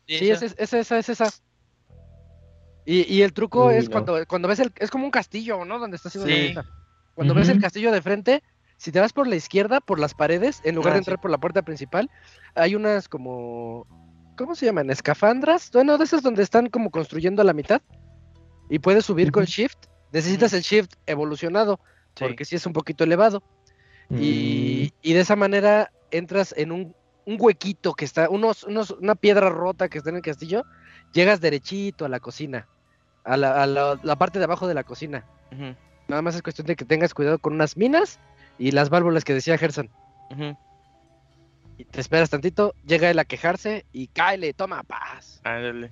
Sí, 0.07 0.29
es, 0.29 0.41
es, 0.41 0.55
es 0.57 0.73
esa, 0.73 0.97
es 0.97 1.09
esa. 1.09 1.31
Y, 2.85 3.11
y 3.13 3.21
el 3.23 3.33
truco 3.33 3.67
Uy, 3.67 3.75
es 3.75 3.85
no. 3.85 3.91
cuando, 3.91 4.25
cuando 4.27 4.47
ves 4.47 4.59
el, 4.59 4.71
es 4.77 4.91
como 4.91 5.05
un 5.05 5.11
castillo, 5.11 5.65
¿no? 5.65 5.79
Donde 5.79 5.95
está 5.95 6.09
haciendo 6.09 6.29
la 6.29 6.35
Sí. 6.35 6.41
fiesta. 6.41 6.65
Cuando 7.15 7.33
ves 7.33 7.49
el 7.49 7.59
castillo 7.59 7.91
de 7.91 8.01
frente, 8.01 8.43
si 8.77 8.91
te 8.91 8.99
vas 8.99 9.13
por 9.13 9.25
la 9.27 9.35
izquierda, 9.35 9.79
por 9.81 9.99
las 9.99 10.13
paredes, 10.13 10.61
en 10.63 10.75
lugar 10.75 10.91
Ah, 10.91 10.95
de 10.95 10.99
sí. 10.99 11.01
entrar 11.01 11.19
por 11.21 11.31
la 11.31 11.37
puerta 11.37 11.61
principal, 11.63 12.09
hay 12.55 12.75
unas 12.75 13.07
como 13.07 13.87
¿cómo 14.37 14.53
se 14.53 14.65
llaman? 14.65 14.89
Escafandras. 14.89 15.71
Bueno, 15.71 15.97
de 15.97 16.03
esas 16.03 16.21
donde 16.21 16.43
están 16.43 16.69
como 16.69 16.91
construyendo 16.91 17.41
a 17.41 17.45
la 17.45 17.53
mitad. 17.53 17.81
Y 18.69 18.79
puedes 18.79 19.05
subir 19.05 19.31
con 19.31 19.43
Ujú. 19.43 19.51
shift. 19.51 19.77
Necesitas 20.11 20.51
el 20.53 20.61
shift 20.61 20.93
evolucionado, 21.05 21.79
Sí. 22.15 22.25
porque 22.25 22.43
sí 22.45 22.55
es 22.57 22.65
un 22.65 22.73
poquito 22.73 23.03
elevado. 23.05 23.41
Mm. 24.09 24.17
Y, 24.19 24.93
y 25.01 25.13
de 25.13 25.19
esa 25.21 25.35
manera 25.35 25.91
entras 26.11 26.53
en 26.57 26.71
un, 26.71 26.95
un 27.25 27.37
huequito 27.39 27.93
que 27.93 28.05
está, 28.05 28.29
unos, 28.29 28.63
unos, 28.65 28.91
una 28.91 29.15
piedra 29.15 29.49
rota 29.49 29.87
que 29.89 29.97
está 29.99 30.09
en 30.09 30.17
el 30.17 30.21
castillo, 30.21 30.63
llegas 31.13 31.39
derechito 31.41 32.05
a 32.05 32.09
la 32.09 32.19
cocina, 32.19 32.67
a 33.25 33.37
la, 33.37 33.61
a 33.63 33.65
la- 33.65 33.99
la 34.03 34.15
parte 34.15 34.39
de 34.39 34.45
abajo 34.45 34.67
de 34.67 34.73
la 34.73 34.83
cocina. 34.83 35.25
Nada 36.07 36.21
más 36.21 36.35
es 36.35 36.41
cuestión 36.43 36.67
de 36.67 36.75
que 36.75 36.85
tengas 36.85 37.13
cuidado 37.13 37.39
con 37.39 37.53
unas 37.53 37.75
minas 37.77 38.19
y 38.59 38.71
las 38.71 38.89
válvulas 38.89 39.23
que 39.23 39.33
decía 39.33 39.57
Gerson. 39.57 39.89
Y 41.77 41.83
te 41.85 41.99
esperas 41.99 42.29
tantito, 42.29 42.73
llega 42.85 43.09
él 43.09 43.19
a 43.19 43.25
quejarse 43.25 43.85
y 43.91 44.07
cáele, 44.07 44.53
toma 44.53 44.83
paz. 44.83 45.41
Ándale. 45.43 45.91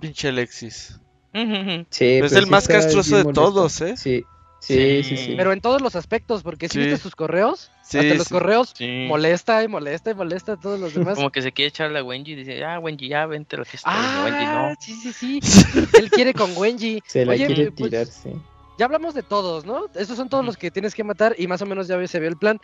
Pinche 0.00 0.28
Alexis. 0.28 0.98
Sí, 1.32 2.04
Es 2.16 2.22
pero 2.30 2.36
el 2.38 2.44
sí 2.44 2.50
más 2.50 2.66
castroso 2.68 3.16
de 3.18 3.32
todos, 3.32 3.80
¿eh? 3.80 3.96
Sí, 3.96 4.24
sí, 4.62 5.02
sí, 5.02 5.16
Sí. 5.16 5.34
Pero 5.36 5.52
en 5.52 5.60
todos 5.60 5.80
los 5.82 5.96
aspectos, 5.96 6.42
porque 6.42 6.68
si 6.68 6.74
Sí. 6.74 6.78
viste 6.80 6.96
sus 6.98 7.14
correos, 7.16 7.70
Sí, 7.82 7.98
hasta 7.98 8.14
los 8.14 8.28
sí. 8.28 8.32
correos 8.34 8.72
Sí. 8.76 9.06
molesta 9.08 9.62
y 9.62 9.68
molesta 9.68 10.10
y 10.10 10.14
molesta 10.14 10.52
a 10.52 10.56
todos 10.60 10.78
los 10.80 10.94
demás. 10.94 11.16
Como 11.16 11.30
que 11.30 11.42
se 11.42 11.52
quiere 11.52 11.68
echarle 11.68 11.98
a 11.98 12.04
Wenji 12.04 12.32
y 12.32 12.36
dice, 12.36 12.64
ah, 12.64 12.78
Wenji, 12.78 13.08
ya 13.08 13.26
vente 13.26 13.56
a 13.56 13.58
la 13.60 13.64
fiesta. 13.64 13.90
Y 13.90 14.24
Wenji, 14.24 14.44
Ah, 14.46 14.68
no. 14.70 14.74
sí, 14.80 14.94
sí, 14.94 15.12
sí. 15.42 15.88
Él 15.98 16.10
quiere 16.10 16.32
con 16.32 16.56
Wenji. 16.56 17.02
Se 17.06 17.24
la 17.26 17.32
Oye, 17.32 17.46
quiere 17.46 17.72
pues, 17.72 17.90
tirar, 17.90 18.06
sí. 18.06 18.30
ya 18.78 18.86
hablamos 18.86 19.14
de 19.14 19.22
todos, 19.22 19.64
¿no? 19.66 19.86
Esos 19.94 20.16
son 20.16 20.28
todos 20.28 20.44
los 20.44 20.56
que 20.56 20.70
tienes 20.70 20.94
que 20.94 21.04
matar 21.04 21.34
y 21.38 21.46
más 21.46 21.60
o 21.62 21.66
menos 21.66 21.88
ya 21.88 22.04
se 22.06 22.20
ve 22.20 22.28
el 22.28 22.36
plan. 22.36 22.58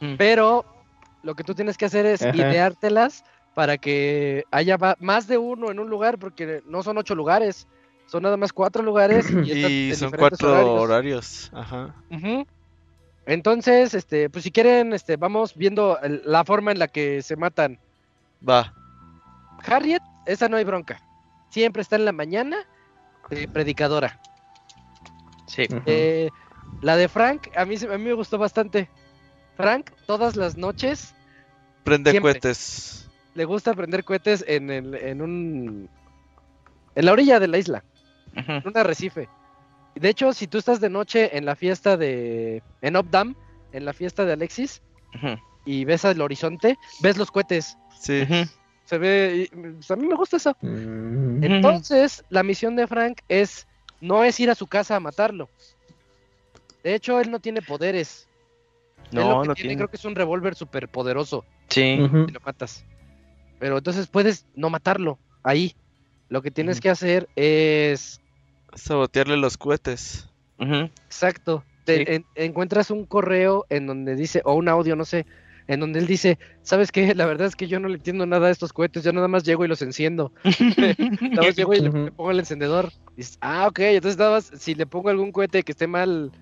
Mm. 0.00 0.16
Pero 0.16 0.64
lo 1.22 1.34
que 1.34 1.44
tú 1.44 1.54
tienes 1.54 1.76
que 1.78 1.86
hacer 1.86 2.06
es 2.06 2.22
Ajá. 2.22 2.36
ideártelas 2.36 3.24
para 3.54 3.78
que 3.78 4.44
haya 4.50 4.76
más 5.00 5.26
de 5.28 5.38
uno 5.38 5.70
en 5.70 5.78
un 5.78 5.88
lugar, 5.88 6.18
porque 6.18 6.62
no 6.66 6.82
son 6.82 6.98
ocho 6.98 7.14
lugares, 7.14 7.66
son 8.06 8.22
nada 8.22 8.36
más 8.36 8.52
cuatro 8.52 8.82
lugares 8.82 9.26
y, 9.44 9.90
Y 9.90 9.94
son 9.94 10.10
cuatro 10.12 10.50
horarios. 10.50 10.80
horarios. 10.80 11.50
Ajá. 11.54 11.94
Entonces, 13.26 13.94
este, 13.94 14.30
pues 14.30 14.44
si 14.44 14.50
quieren, 14.52 14.92
este, 14.92 15.16
vamos 15.16 15.54
viendo 15.56 15.98
el- 16.00 16.22
la 16.24 16.44
forma 16.44 16.70
en 16.72 16.78
la 16.78 16.88
que 16.88 17.22
se 17.22 17.36
matan. 17.36 17.78
Va. 18.48 18.72
Harriet, 19.64 20.02
esa 20.26 20.48
no 20.48 20.56
hay 20.56 20.64
bronca. 20.64 21.00
Siempre 21.50 21.82
está 21.82 21.96
en 21.96 22.04
la 22.04 22.12
mañana 22.12 22.56
de 23.30 23.48
predicadora. 23.48 24.20
Sí. 25.48 25.66
Eh, 25.86 26.28
la 26.82 26.96
de 26.96 27.08
Frank, 27.08 27.48
a 27.56 27.64
mí, 27.64 27.76
se- 27.76 27.92
a 27.92 27.98
mí 27.98 28.04
me 28.04 28.12
gustó 28.12 28.38
bastante. 28.38 28.88
Frank, 29.56 29.90
todas 30.06 30.36
las 30.36 30.56
noches, 30.56 31.12
Prende 31.82 32.10
Siempre. 32.10 32.32
cohetes. 32.32 33.08
le 33.34 33.44
gusta 33.44 33.72
prender 33.74 34.02
cohetes 34.04 34.44
en, 34.48 34.70
el, 34.70 34.94
en 34.96 35.22
un... 35.22 35.88
En 36.96 37.04
la 37.06 37.12
orilla 37.12 37.38
de 37.38 37.46
la 37.48 37.58
isla, 37.58 37.84
En 38.36 38.62
un 38.64 38.76
arrecife. 38.76 39.28
De 39.94 40.08
hecho, 40.10 40.32
si 40.32 40.46
tú 40.46 40.58
estás 40.58 40.80
de 40.80 40.90
noche 40.90 41.36
en 41.36 41.46
la 41.46 41.56
fiesta 41.56 41.96
de... 41.96 42.62
En 42.82 42.96
Updam, 42.96 43.34
en 43.72 43.84
la 43.84 43.92
fiesta 43.92 44.24
de 44.24 44.34
Alexis, 44.34 44.82
y 45.64 45.84
ves 45.84 46.04
al 46.04 46.20
horizonte, 46.20 46.76
ves 47.00 47.16
los 47.16 47.30
cohetes. 47.30 47.78
Sí. 47.98 48.24
Se 48.84 48.98
ve... 48.98 49.48
y, 49.50 49.56
pues, 49.56 49.90
a 49.90 49.96
mí 49.96 50.06
me 50.06 50.14
gusta 50.14 50.36
eso. 50.36 50.56
Mm. 50.60 51.42
Entonces, 51.42 52.24
la 52.28 52.42
misión 52.42 52.76
de 52.76 52.86
Frank 52.86 53.20
es... 53.28 53.66
No 54.02 54.22
es 54.24 54.38
ir 54.38 54.50
a 54.50 54.54
su 54.54 54.66
casa 54.66 54.96
a 54.96 55.00
matarlo. 55.00 55.48
De 56.84 56.94
hecho, 56.94 57.18
él 57.18 57.30
no 57.30 57.40
tiene 57.40 57.62
poderes. 57.62 58.28
Él 59.10 59.18
lo 59.18 59.24
No, 59.24 59.42
que 59.42 59.48
no 59.48 59.54
tiene, 59.54 59.68
tiene. 59.68 59.76
creo 59.76 59.88
que 59.88 59.96
es 59.96 60.04
un 60.04 60.14
revólver 60.14 60.54
súper 60.54 60.88
poderoso. 60.90 61.46
Sí. 61.68 61.80
Y 61.82 62.30
lo 62.30 62.40
matas. 62.44 62.84
Pero 63.58 63.78
entonces 63.78 64.06
puedes 64.06 64.44
no 64.54 64.68
matarlo 64.68 65.18
ahí. 65.42 65.74
Lo 66.28 66.42
que 66.42 66.50
tienes 66.50 66.80
que 66.80 66.90
hacer 66.90 67.28
es 67.36 68.20
Sabotearle 68.76 69.36
los 69.36 69.56
cohetes. 69.58 70.28
Exacto. 70.58 71.64
te- 71.84 71.98
Sí. 71.98 72.04
en- 72.08 72.24
encuentras 72.34 72.90
un 72.90 73.06
correo 73.06 73.64
en 73.68 73.86
donde 73.86 74.16
dice, 74.16 74.42
o 74.44 74.54
un 74.54 74.68
audio, 74.68 74.96
no 74.96 75.04
sé, 75.04 75.24
en 75.68 75.78
donde 75.80 76.00
él 76.00 76.06
dice, 76.08 76.36
¿sabes 76.62 76.90
qué? 76.90 77.14
La 77.14 77.26
verdad 77.26 77.46
es 77.46 77.54
que 77.54 77.68
yo 77.68 77.78
no 77.78 77.86
le 77.88 77.94
entiendo 77.94 78.26
nada 78.26 78.48
a 78.48 78.50
estos 78.50 78.72
cohetes, 78.72 79.04
yo 79.04 79.12
nada 79.12 79.28
más 79.28 79.44
llego 79.44 79.64
y 79.64 79.68
los 79.68 79.82
enciendo. 79.82 80.32
Nada 81.20 81.42
más 81.46 81.56
llego 81.56 81.74
y 81.74 81.80
le, 81.80 81.90
pongo 82.10 82.30
el 82.32 82.40
encendedor. 82.40 82.90
Y 83.12 83.18
dices, 83.18 83.38
ah, 83.40 83.68
ok, 83.68 83.78
entonces 83.80 84.18
nada 84.18 84.32
más, 84.32 84.50
si 84.58 84.74
le 84.74 84.86
pongo 84.86 85.10
algún 85.10 85.30
cohete 85.30 85.62
que 85.62 85.72
esté 85.72 85.86
mal, 85.86 86.32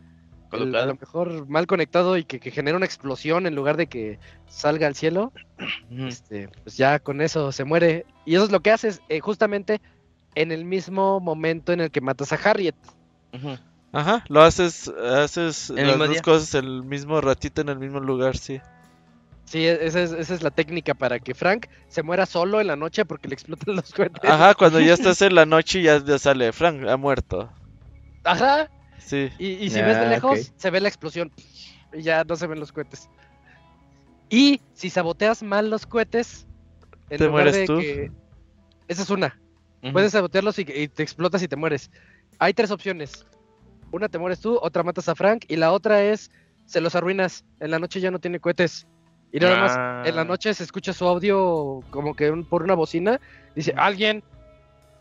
el- 0.53 0.75
a 0.77 0.87
lo 0.87 0.95
mejor 0.95 1.47
mal 1.49 1.67
conectado 1.67 2.17
y 2.17 2.25
que, 2.25 2.41
que 2.41 2.51
genere 2.51 2.77
una 2.77 2.87
explosión 2.87 3.47
en 3.47 3.55
lugar 3.55 3.77
de 3.77 3.87
que 3.87 4.19
salga 4.47 4.87
al 4.87 4.95
cielo, 4.95 5.33
este, 5.91 6.49
pues 6.63 6.77
ya 6.79 6.99
con 7.01 7.21
eso 7.21 7.53
se 7.53 7.65
muere. 7.65 8.07
Y 8.25 8.35
eso 8.37 8.45
es 8.45 8.51
lo 8.51 8.61
que 8.61 8.71
haces 8.71 9.03
eh, 9.11 9.21
justamente 9.21 9.81
en 10.35 10.53
el 10.53 10.65
mismo 10.65 11.21
momento 11.21 11.73
en 11.73 11.81
el 11.81 11.91
que 11.91 12.01
matas 12.01 12.33
a 12.33 12.37
Harriet. 12.37 12.75
Ujú. 13.33 13.57
Ajá. 13.93 14.25
Lo 14.29 14.43
haces, 14.43 14.89
haces 14.89 15.71
las 15.71 15.99
dos 15.99 16.11
día. 16.11 16.23
cosas 16.23 16.55
el 16.55 16.83
mismo 16.83 17.21
ratito 17.21 17.61
en 17.61 17.69
el 17.69 17.79
mismo 17.79 18.01
lugar, 18.01 18.37
sí. 18.37 18.61
Sí, 19.45 19.67
e- 19.67 19.87
esa 19.87 20.01
es, 20.03 20.13
esa 20.13 20.35
es 20.35 20.43
la 20.43 20.51
técnica 20.51 20.95
para 20.95 21.21
que 21.21 21.35
Frank 21.35 21.67
se 21.89 22.03
muera 22.03 22.27
solo 22.27 22.61
en 22.61 22.67
la 22.67 22.77
noche 22.77 23.05
porque 23.05 23.29
le 23.29 23.35
explotan 23.35 23.77
los 23.77 23.93
cohetes. 23.93 24.29
Ajá, 24.29 24.55
cuando 24.55 24.81
ya 24.81 24.95
estás 24.95 25.23
en 25.23 25.35
la 25.35 25.47
noche 25.47 25.83
ya, 25.83 26.03
ya 26.05 26.19
sale 26.19 26.53
Frank, 26.53 26.85
ha 26.89 26.97
muerto. 26.97 27.53
Ajá. 28.25 28.69
Sí. 28.99 29.29
Y, 29.39 29.49
y 29.49 29.71
si 29.71 29.81
ves 29.83 29.99
de 29.99 30.07
Ah, 30.07 30.09
lejos, 30.09 30.53
se 30.57 30.71
ve 30.71 30.81
la 30.81 30.89
explosión. 30.89 31.31
Y 31.93 32.03
ya 32.03 32.25
no 32.25 32.35
se 32.37 32.47
ven 32.47 32.59
los 32.59 32.73
cohetes. 32.73 33.09
Y 34.31 34.61
si 34.73 34.91
saboteas 34.91 35.43
mal 35.43 35.71
los 35.71 35.87
cohetes, 35.87 36.47
en 37.11 37.19
¿Te 37.19 37.27
lugar 37.27 37.45
mueres 37.45 37.55
de 37.55 37.67
tú? 37.67 37.79
que- 37.79 38.11
Esa 38.89 39.03
es 39.03 39.11
una. 39.11 39.39
Puedes 39.93 40.13
sabotearlos 40.13 40.59
y, 40.59 40.63
y 40.63 40.89
te 40.89 41.03
explotas 41.03 41.43
y 41.43 41.49
te 41.49 41.57
mueres. 41.57 41.91
Hay 42.39 42.55
tres 42.55 42.71
opciones. 42.71 43.27
Una 43.93 44.09
te 44.09 44.19
mueres 44.19 44.41
tú, 44.41 44.59
otra 44.61 44.83
matas 44.83 45.09
a 45.09 45.15
Frank 45.15 45.45
y 45.49 45.57
la 45.57 45.73
otra 45.73 46.03
es 46.03 46.31
se 46.67 46.81
los 46.81 46.95
arruinas. 46.97 47.45
En 47.61 47.71
la 47.71 47.79
noche 47.79 48.01
ya 48.01 48.11
no 48.11 48.19
tiene 48.19 48.41
cohetes. 48.41 48.87
Y 49.33 49.39
nada 49.41 49.57
más 49.59 50.07
en 50.09 50.15
la 50.17 50.23
Ah. 50.23 50.25
noche 50.25 50.55
se 50.55 50.63
escucha 50.65 50.93
su 50.93 51.07
audio 51.07 51.81
como 51.91 52.15
que 52.15 52.31
un- 52.31 52.45
por 52.45 52.63
una 52.63 52.75
bocina. 52.75 53.21
Dice, 53.55 53.75
alguien 53.77 54.23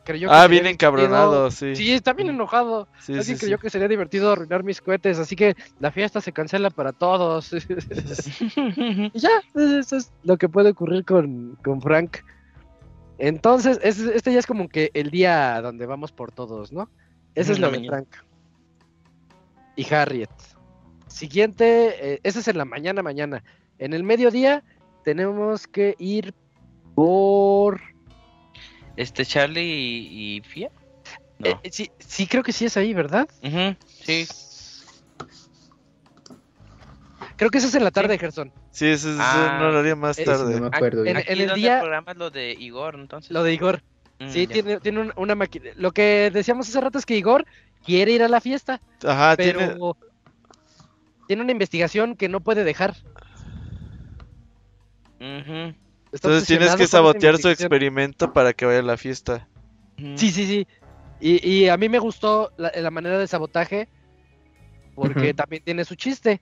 creyó 0.05 0.27
que 0.27 0.35
Ah, 0.35 0.47
bien 0.47 0.64
divertido". 0.64 0.89
encabronado, 0.89 1.49
sí. 1.51 1.76
Sí, 1.76 1.93
está 1.93 2.14
bien 2.14 2.30
enojado. 2.30 2.88
Sí, 2.99 3.14
Alguien 3.14 3.38
sí, 3.38 3.39
creyó 3.41 3.57
sí. 3.57 3.61
que 3.61 3.69
sería 3.69 3.88
divertido 3.88 4.31
arruinar 4.31 4.64
mis 4.64 4.81
cohetes, 4.81 5.18
así 5.19 5.35
que 5.35 5.55
la 5.80 5.91
fiesta 5.91 6.19
se 6.19 6.34
cancela 6.34 6.69
para 6.72 6.91
todos. 6.91 7.53
y 9.14 9.19
ya, 9.19 9.30
eso 9.55 9.95
es 9.97 10.11
lo 10.23 10.38
que 10.38 10.49
puede 10.49 10.72
ocurrir 10.72 11.05
con, 11.05 11.55
con 11.64 11.81
Frank. 11.81 12.18
Entonces, 13.18 13.80
es- 13.84 13.99
este 13.99 14.34
ya 14.34 14.40
es 14.40 14.48
como 14.48 14.68
que 14.68 14.91
el 14.94 15.10
día 15.11 15.61
donde 15.61 15.85
vamos 15.85 16.11
por 16.11 16.31
todos, 16.31 16.72
¿no? 16.72 16.90
Ese 17.35 17.53
es 17.53 17.60
la 17.60 17.69
de. 17.69 17.85
Frank. 17.88 18.07
Y 19.76 19.91
Harriet. 19.94 20.30
Siguiente, 21.07 22.14
eh, 22.14 22.19
ese 22.23 22.40
es 22.40 22.48
en 22.48 22.57
la 22.57 22.65
mañana, 22.65 23.02
mañana. 23.03 23.44
En 23.80 23.94
el 23.94 24.03
mediodía 24.03 24.64
tenemos 25.03 25.68
que 25.68 25.95
ir 25.99 26.34
por... 26.95 27.81
Este 28.95 29.26
Charlie 29.26 29.61
y, 29.64 30.38
y 30.38 30.41
Fia. 30.41 30.72
No. 31.40 31.60
eh, 31.64 31.72
sí, 31.72 31.91
sí, 31.99 32.27
creo 32.27 32.44
que 32.44 32.52
sí 32.52 32.65
es 32.65 32.77
ahí, 32.77 32.94
¿verdad? 32.94 33.27
Sí. 34.03 34.27
Creo 37.35 37.49
que 37.49 37.57
ese 37.57 37.68
es 37.68 37.76
en 37.76 37.84
la 37.84 37.91
tarde, 37.91 38.18
Gerson. 38.18 38.52
Sí, 38.74 38.88
ese 38.88 39.12
es 39.12 39.18
Ah, 39.20 39.58
un 39.60 39.66
horario 39.68 39.95
más 39.95 40.18
ese 40.18 40.26
tarde. 40.26 40.56
no 40.56 40.62
me 40.62 40.68
acuerdo. 40.76 41.06
en- 41.06 41.18
el 41.28 41.54
día- 41.54 41.80
programa 41.80 42.12
es 42.12 42.18
lo 42.18 42.32
de 42.32 42.54
Igor, 42.54 42.95
entonces. 42.95 43.30
Lo 43.30 43.44
de 43.44 43.54
Igor. 43.54 43.84
Mm, 44.20 44.30
Sí, 44.30 44.48
ya. 44.48 44.54
tiene, 44.54 44.80
tiene 44.80 45.00
un- 45.00 45.14
una 45.16 45.36
máquina. 45.36 45.70
Lo 45.76 45.91
que 45.91 46.32
decíamos 46.34 46.68
hace 46.68 46.82
rato 46.82 46.98
es 46.98 47.06
que 47.06 47.16
Igor 47.16 47.45
quiere 47.86 48.14
ir 48.14 48.24
a 48.24 48.28
la 48.28 48.41
fiesta, 48.41 48.82
Ajá, 49.06 49.36
pero 49.38 49.60
tiene... 49.60 49.78
tiene... 51.28 51.44
una 51.44 51.52
investigación 51.52 52.16
que 52.16 52.28
no 52.30 52.40
puede 52.41 52.64
dejar. 52.64 52.95
Está 55.20 56.30
Entonces 56.30 56.48
tienes 56.48 56.76
que 56.76 56.88
sabotear 56.88 57.38
su 57.38 57.50
experimento 57.50 58.34
para 58.34 58.54
que 58.54 58.66
vaya 58.66 58.80
a 58.80 58.84
la 58.84 58.98
fiesta. 58.98 59.48
Sí, 60.16 60.32
sí, 60.32 60.48
sí. 60.48 60.68
Y, 61.20 61.48
y 61.48 61.70
a 61.70 61.78
mí 61.78 61.90
me 61.90 62.00
gustó 62.00 62.52
la, 62.58 62.72
la 62.76 62.90
manera 62.90 63.20
de 63.20 63.28
sabotaje 63.28 63.88
porque 64.95 65.34
también 65.36 65.62
tiene 65.64 65.86
su 65.86 65.94
chiste. 65.95 66.41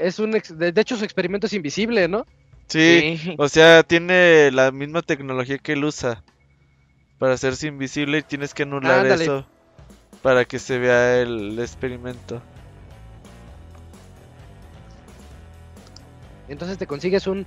Es 0.00 0.18
un 0.18 0.34
ex- 0.36 0.56
de, 0.56 0.72
de 0.72 0.80
hecho 0.80 0.96
su 0.96 1.04
experimento 1.04 1.46
es 1.46 1.52
invisible, 1.52 2.08
¿no? 2.08 2.26
Sí, 2.68 3.18
Sí. 3.22 3.34
o 3.38 3.48
sea, 3.48 3.82
tiene 3.82 4.50
la 4.52 4.70
misma 4.70 5.02
tecnología 5.02 5.58
que 5.58 5.72
él 5.72 5.84
usa 5.84 6.22
para 7.18 7.34
hacerse 7.34 7.66
invisible 7.66 8.18
y 8.18 8.22
tienes 8.22 8.54
que 8.54 8.62
anular 8.62 9.00
Ándale. 9.00 9.24
eso 9.24 9.46
para 10.22 10.44
que 10.44 10.58
se 10.58 10.78
vea 10.78 11.20
el 11.20 11.58
experimento. 11.58 12.40
Entonces 16.48 16.78
te 16.78 16.86
consigues 16.86 17.26
un, 17.26 17.46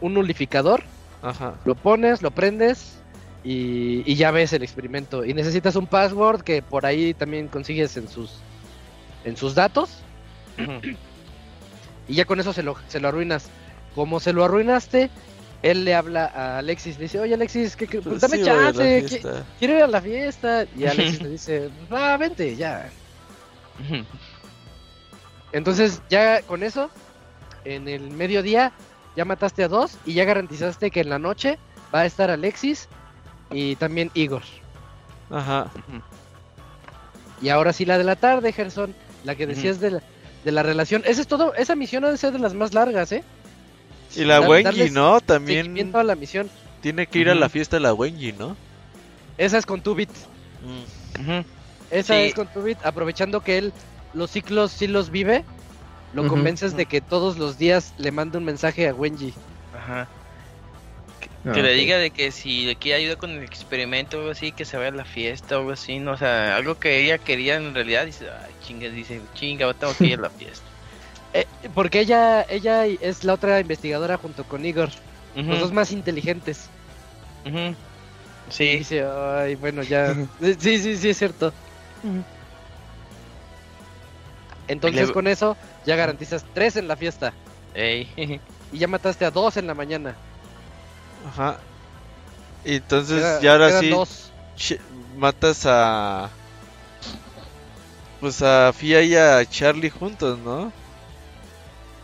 un 0.00 0.14
nulificador, 0.14 0.82
Ajá. 1.22 1.54
lo 1.64 1.74
pones, 1.74 2.22
lo 2.22 2.30
prendes 2.30 2.98
y, 3.42 4.02
y 4.10 4.14
ya 4.14 4.30
ves 4.30 4.52
el 4.52 4.62
experimento. 4.62 5.24
Y 5.24 5.34
necesitas 5.34 5.74
un 5.76 5.86
password 5.86 6.42
que 6.42 6.62
por 6.62 6.86
ahí 6.86 7.14
también 7.14 7.48
consigues 7.48 7.96
en 7.96 8.08
sus 8.08 8.34
en 9.24 9.36
sus 9.36 9.54
datos. 9.54 9.98
Y 12.08 12.14
ya 12.14 12.24
con 12.24 12.40
eso 12.40 12.52
se 12.52 12.62
lo, 12.62 12.76
se 12.88 12.98
lo 13.00 13.08
arruinas. 13.08 13.48
Como 13.94 14.18
se 14.20 14.32
lo 14.32 14.44
arruinaste, 14.44 15.10
él 15.62 15.84
le 15.84 15.94
habla 15.94 16.26
a 16.26 16.58
Alexis, 16.58 16.96
le 16.98 17.04
dice, 17.04 17.20
oye 17.20 17.34
Alexis, 17.34 17.76
que, 17.76 17.86
que- 17.86 18.00
Pues 18.00 18.20
dame 18.20 18.38
sí, 18.38 18.44
chance, 18.44 19.20
quiero 19.58 19.76
ir 19.76 19.82
a 19.82 19.86
la 19.86 20.00
fiesta. 20.00 20.64
Y 20.76 20.86
Alexis 20.86 21.22
le 21.22 21.28
dice, 21.30 21.70
va, 21.92 22.16
vente, 22.16 22.56
ya. 22.56 22.90
Entonces 25.52 26.02
ya 26.10 26.42
con 26.42 26.62
eso, 26.62 26.90
en 27.64 27.88
el 27.88 28.10
mediodía, 28.10 28.72
ya 29.16 29.24
mataste 29.24 29.64
a 29.64 29.68
dos 29.68 29.96
y 30.04 30.14
ya 30.14 30.24
garantizaste 30.24 30.90
que 30.90 31.00
en 31.00 31.08
la 31.10 31.18
noche 31.18 31.58
va 31.94 32.00
a 32.00 32.06
estar 32.06 32.30
Alexis 32.30 32.88
y 33.50 33.76
también 33.76 34.10
Igor. 34.14 34.42
Ajá. 35.30 35.70
Y 37.40 37.48
ahora 37.48 37.72
sí 37.72 37.84
la 37.84 37.98
de 37.98 38.04
la 38.04 38.16
tarde, 38.16 38.52
Gerson, 38.52 38.94
la 39.24 39.34
que 39.34 39.46
decías 39.46 39.80
de, 39.80 39.92
la, 39.92 40.02
de 40.48 40.52
la 40.52 40.62
relación. 40.62 41.02
Esa 41.04 41.20
es 41.20 41.26
todo, 41.26 41.52
esa 41.56 41.74
misión 41.76 42.06
ha 42.06 42.10
de 42.10 42.16
ser 42.16 42.32
de 42.32 42.38
las 42.38 42.54
más 42.54 42.72
largas, 42.72 43.12
¿eh? 43.12 43.22
Y 44.16 44.24
la 44.24 44.40
Dar- 44.40 44.48
Wenji, 44.48 44.88
¿no? 44.88 45.20
También 45.20 45.64
Seguimiento 45.64 45.98
a 45.98 46.04
la 46.04 46.14
misión. 46.14 46.48
tiene 46.80 47.06
que 47.06 47.18
ir 47.18 47.28
a 47.28 47.34
la 47.34 47.50
fiesta 47.50 47.76
de 47.76 47.80
la 47.80 47.92
Wenji, 47.92 48.32
¿no? 48.32 48.56
Esa 49.36 49.58
es 49.58 49.66
con 49.66 49.82
Tubit. 49.82 50.08
Mm. 50.62 51.40
Esa 51.90 52.14
Sí. 52.14 52.20
es 52.20 52.34
con 52.34 52.46
Tubit, 52.46 52.78
aprovechando 52.82 53.42
que 53.42 53.58
él 53.58 53.72
los 54.14 54.30
ciclos 54.30 54.72
sí 54.72 54.86
los 54.86 55.10
vive, 55.10 55.44
lo 56.14 56.26
convences 56.28 56.74
de 56.74 56.86
que 56.86 57.02
todos 57.02 57.36
los 57.36 57.58
días 57.58 57.92
le 57.98 58.10
manda 58.10 58.38
un 58.38 58.46
mensaje 58.46 58.88
a 58.88 58.94
Wenji. 58.94 59.34
Ajá. 59.76 60.08
Ah, 61.44 61.52
Que 61.52 61.62
le 61.62 61.72
diga 61.74 61.98
de 61.98 62.10
que 62.10 62.30
si 62.32 62.66
le 62.66 62.76
quiere 62.76 62.98
ayudar 62.98 63.16
con 63.16 63.30
el 63.30 63.42
experimento 63.44 64.16
o 64.16 64.20
algo 64.20 64.32
así, 64.32 64.52
que 64.52 64.64
se 64.64 64.76
vaya 64.76 64.88
a 64.90 64.92
la 64.92 65.04
fiesta 65.04 65.56
o 65.56 65.60
algo 65.60 65.70
así, 65.72 65.98
no, 65.98 66.12
o 66.12 66.16
sea, 66.16 66.56
algo 66.56 66.74
que 66.74 67.00
ella 67.04 67.18
quería 67.18 67.56
en 67.56 67.74
realidad, 67.74 68.06
dice, 68.06 68.28
ay, 68.30 68.52
chinga, 68.64 68.88
dice, 68.88 69.20
chinga, 69.34 69.72
tengo 69.74 69.94
que 69.96 70.06
ir 70.06 70.18
a 70.18 70.22
la 70.22 70.30
fiesta. 70.30 70.64
Eh, 71.34 71.46
porque 71.74 72.00
ella, 72.00 72.46
ella 72.48 72.86
es 72.86 73.22
la 73.22 73.34
otra 73.34 73.60
investigadora 73.60 74.16
junto 74.16 74.44
con 74.44 74.64
Igor, 74.64 74.88
los 75.36 75.60
dos 75.60 75.72
más 75.72 75.92
inteligentes. 75.92 76.70
Sí. 78.48 78.78
dice, 78.78 79.04
ay, 79.06 79.54
bueno, 79.56 79.82
ya. 79.82 80.12
Eh, 80.40 80.56
sí, 80.58 80.78
sí, 80.78 80.96
sí, 80.96 81.10
es 81.10 81.18
cierto. 81.18 81.52
Entonces 84.68 85.08
Le- 85.08 85.12
con 85.12 85.26
eso 85.26 85.56
ya 85.84 85.96
garantizas 85.96 86.46
tres 86.54 86.76
en 86.76 86.88
la 86.88 86.96
fiesta. 86.96 87.34
Ey. 87.74 88.08
Y 88.72 88.78
ya 88.78 88.88
mataste 88.88 89.24
a 89.26 89.30
dos 89.30 89.56
en 89.58 89.66
la 89.66 89.74
mañana. 89.74 90.14
Ajá. 91.26 91.58
Y 92.64 92.76
entonces 92.76 93.40
ya 93.40 93.52
ahora 93.52 93.80
sí 93.80 93.90
dos. 93.90 94.32
matas 95.16 95.64
a 95.66 96.30
pues 98.20 98.42
a 98.42 98.72
Fia 98.72 99.02
y 99.02 99.14
a 99.14 99.44
Charlie 99.48 99.90
juntos, 99.90 100.38
¿no? 100.38 100.72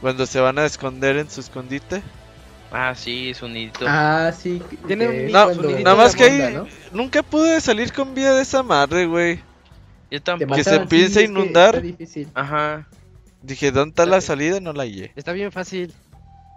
Cuando 0.01 0.27
se 0.27 0.41
van 0.41 0.59
a 0.59 0.67
esconder 0.67 1.17
en 1.17 1.29
su 1.31 1.41
escondite. 1.41 2.03
ah, 2.71 2.95
sí, 2.95 3.31
es 3.31 3.43
un 3.43 3.57
hito. 3.57 3.85
Ah, 3.89 4.33
sí. 4.37 4.63
Tiene 4.87 5.09
un 5.09 5.33
No, 5.33 5.53
nada 5.55 5.97
más 5.97 6.15
que 6.15 6.25
ahí 6.25 6.55
¿no? 6.55 6.67
nunca 6.93 7.23
pude 7.23 7.61
salir 7.61 7.93
con 7.93 8.15
vida 8.15 8.35
de 8.35 8.43
esa 8.43 8.63
madre, 8.63 9.07
güey. 9.07 9.41
Yo 10.11 10.23
tampoco. 10.23 10.55
Que 10.55 10.65
se 10.65 10.81
piensa 10.81 11.23
inundar. 11.23 11.83
Ajá. 12.35 12.87
Dije, 13.43 13.73
¿dónde 13.73 13.91
está 13.91 14.07
la 14.07 14.21
salida? 14.21 14.61
No 14.61 14.73
la 14.73 14.85
hallé. 14.85 15.13
Está 15.17 15.33
bien 15.33 15.53
fácil. 15.53 15.93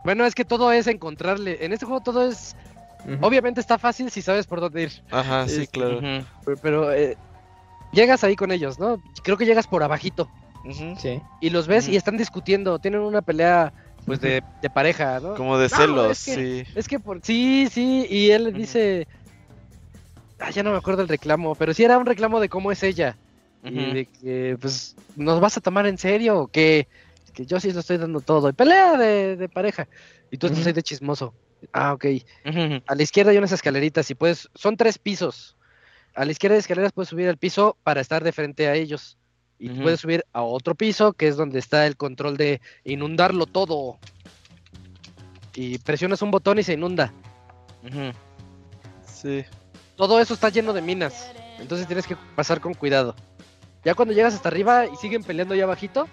Bueno, 0.07 0.25
es 0.25 0.35
que 0.35 0.45
todo 0.45 0.71
es 0.71 0.87
encontrarle. 0.87 1.65
En 1.65 1.73
este 1.73 1.85
juego 1.85 1.99
todo 1.99 2.29
es. 2.29 2.55
Obviamente 3.19 3.59
está 3.59 3.77
fácil 3.77 4.09
si 4.09 4.21
sabes 4.21 4.47
por 4.47 4.61
dónde 4.61 4.83
ir. 4.83 4.91
Ajá, 5.11 5.45
sí, 5.49 5.63
Este, 5.63 5.67
claro. 5.67 5.99
Pero, 6.45 6.57
pero, 6.61 6.93
eh, 6.93 7.17
llegas 7.91 8.23
ahí 8.23 8.37
con 8.37 8.53
ellos, 8.53 8.79
¿no? 8.79 9.03
Creo 9.21 9.35
que 9.35 9.45
llegas 9.45 9.67
por 9.67 9.83
abajito. 9.83 10.29
Sí. 10.97 11.21
Y 11.41 11.49
los 11.49 11.67
ves 11.67 11.89
y 11.89 11.97
están 11.97 12.15
discutiendo. 12.15 12.79
Tienen 12.79 13.01
una 13.01 13.21
pelea, 13.21 13.73
pues, 14.05 14.21
de, 14.21 14.41
de 14.61 14.69
pareja, 14.69 15.19
¿no? 15.19 15.35
Como 15.35 15.57
de 15.57 15.67
No, 15.67 15.75
celos, 15.75 16.11
es 16.11 16.23
que- 16.23 16.35
sí. 16.63 16.71
Es 16.73 16.87
que 16.87 17.01
por. 17.01 17.19
Sí, 17.21 17.67
sí. 17.69 18.07
Y 18.09 18.31
él 18.31 18.53
dice. 18.53 19.09
Ah, 20.39 20.51
ya 20.51 20.63
no 20.63 20.71
me 20.71 20.77
acuerdo 20.77 21.01
el 21.01 21.09
reclamo. 21.09 21.53
Pero 21.55 21.73
sí 21.73 21.83
era 21.83 21.97
un 21.97 22.05
reclamo 22.05 22.39
de 22.39 22.47
cómo 22.47 22.71
es 22.71 22.81
ella. 22.81 23.17
Y 23.61 23.71
de 23.93 24.05
que, 24.05 24.57
pues, 24.61 24.95
¿nos 25.17 25.41
vas 25.41 25.57
a 25.57 25.61
tomar 25.61 25.85
en 25.85 25.97
serio 25.97 26.39
o 26.39 26.47
qué? 26.47 26.87
Que 27.37 27.45
yo 27.45 27.59
sí 27.59 27.71
lo 27.71 27.81
estoy 27.81 27.97
dando 27.97 28.19
todo. 28.19 28.49
Y 28.49 28.53
pelea 28.53 28.97
de, 28.97 29.37
de 29.37 29.47
pareja. 29.47 29.87
Y 30.31 30.37
tú 30.37 30.47
estás 30.47 30.61
Ujú. 30.61 30.69
ahí 30.69 30.73
de 30.73 30.81
chismoso. 30.81 31.35
Ah, 31.71 31.93
ok. 31.93 32.05
A 32.87 32.95
la 32.95 33.03
izquierda 33.03 33.29
hay 33.29 33.37
unas 33.37 33.51
escaleritas 33.51 34.09
y 34.09 34.15
puedes. 34.15 34.49
Son 34.55 34.75
tres 34.75 34.97
pisos. 34.97 35.55
A 36.15 36.25
la 36.25 36.31
izquierda 36.31 36.55
de 36.55 36.61
escaleras 36.61 36.93
puedes 36.93 37.09
subir 37.09 37.29
al 37.29 37.37
piso 37.37 37.77
para 37.83 38.01
estar 38.01 38.23
de 38.23 38.31
frente 38.31 38.67
a 38.67 38.73
ellos. 38.73 39.19
Y 39.59 39.69
puedes 39.69 39.99
subir 39.99 40.25
a 40.33 40.41
otro 40.41 40.73
piso 40.73 41.13
que 41.13 41.27
es 41.27 41.37
donde 41.37 41.59
está 41.59 41.85
el 41.85 41.95
control 41.95 42.37
de 42.37 42.59
inundarlo 42.83 43.45
todo. 43.45 43.99
Y 45.53 45.77
presionas 45.77 46.23
un 46.23 46.31
botón 46.31 46.57
y 46.57 46.63
se 46.63 46.73
inunda. 46.73 47.13
Sí. 49.05 49.45
Todo 49.95 50.19
eso 50.19 50.33
está 50.33 50.49
lleno 50.49 50.73
de 50.73 50.81
minas. 50.81 51.31
Entonces 51.59 51.85
tienes 51.85 52.07
que 52.07 52.15
pasar 52.35 52.61
con 52.61 52.73
cuidado. 52.73 53.15
Ya 53.83 53.93
cuando 53.93 54.13
llegas 54.13 54.33
hasta 54.33 54.49
arriba 54.49 54.85
y 54.87 54.95
siguen 54.97 55.23
peleando 55.23 55.55
ya 55.55 55.65
bajito, 55.65 56.07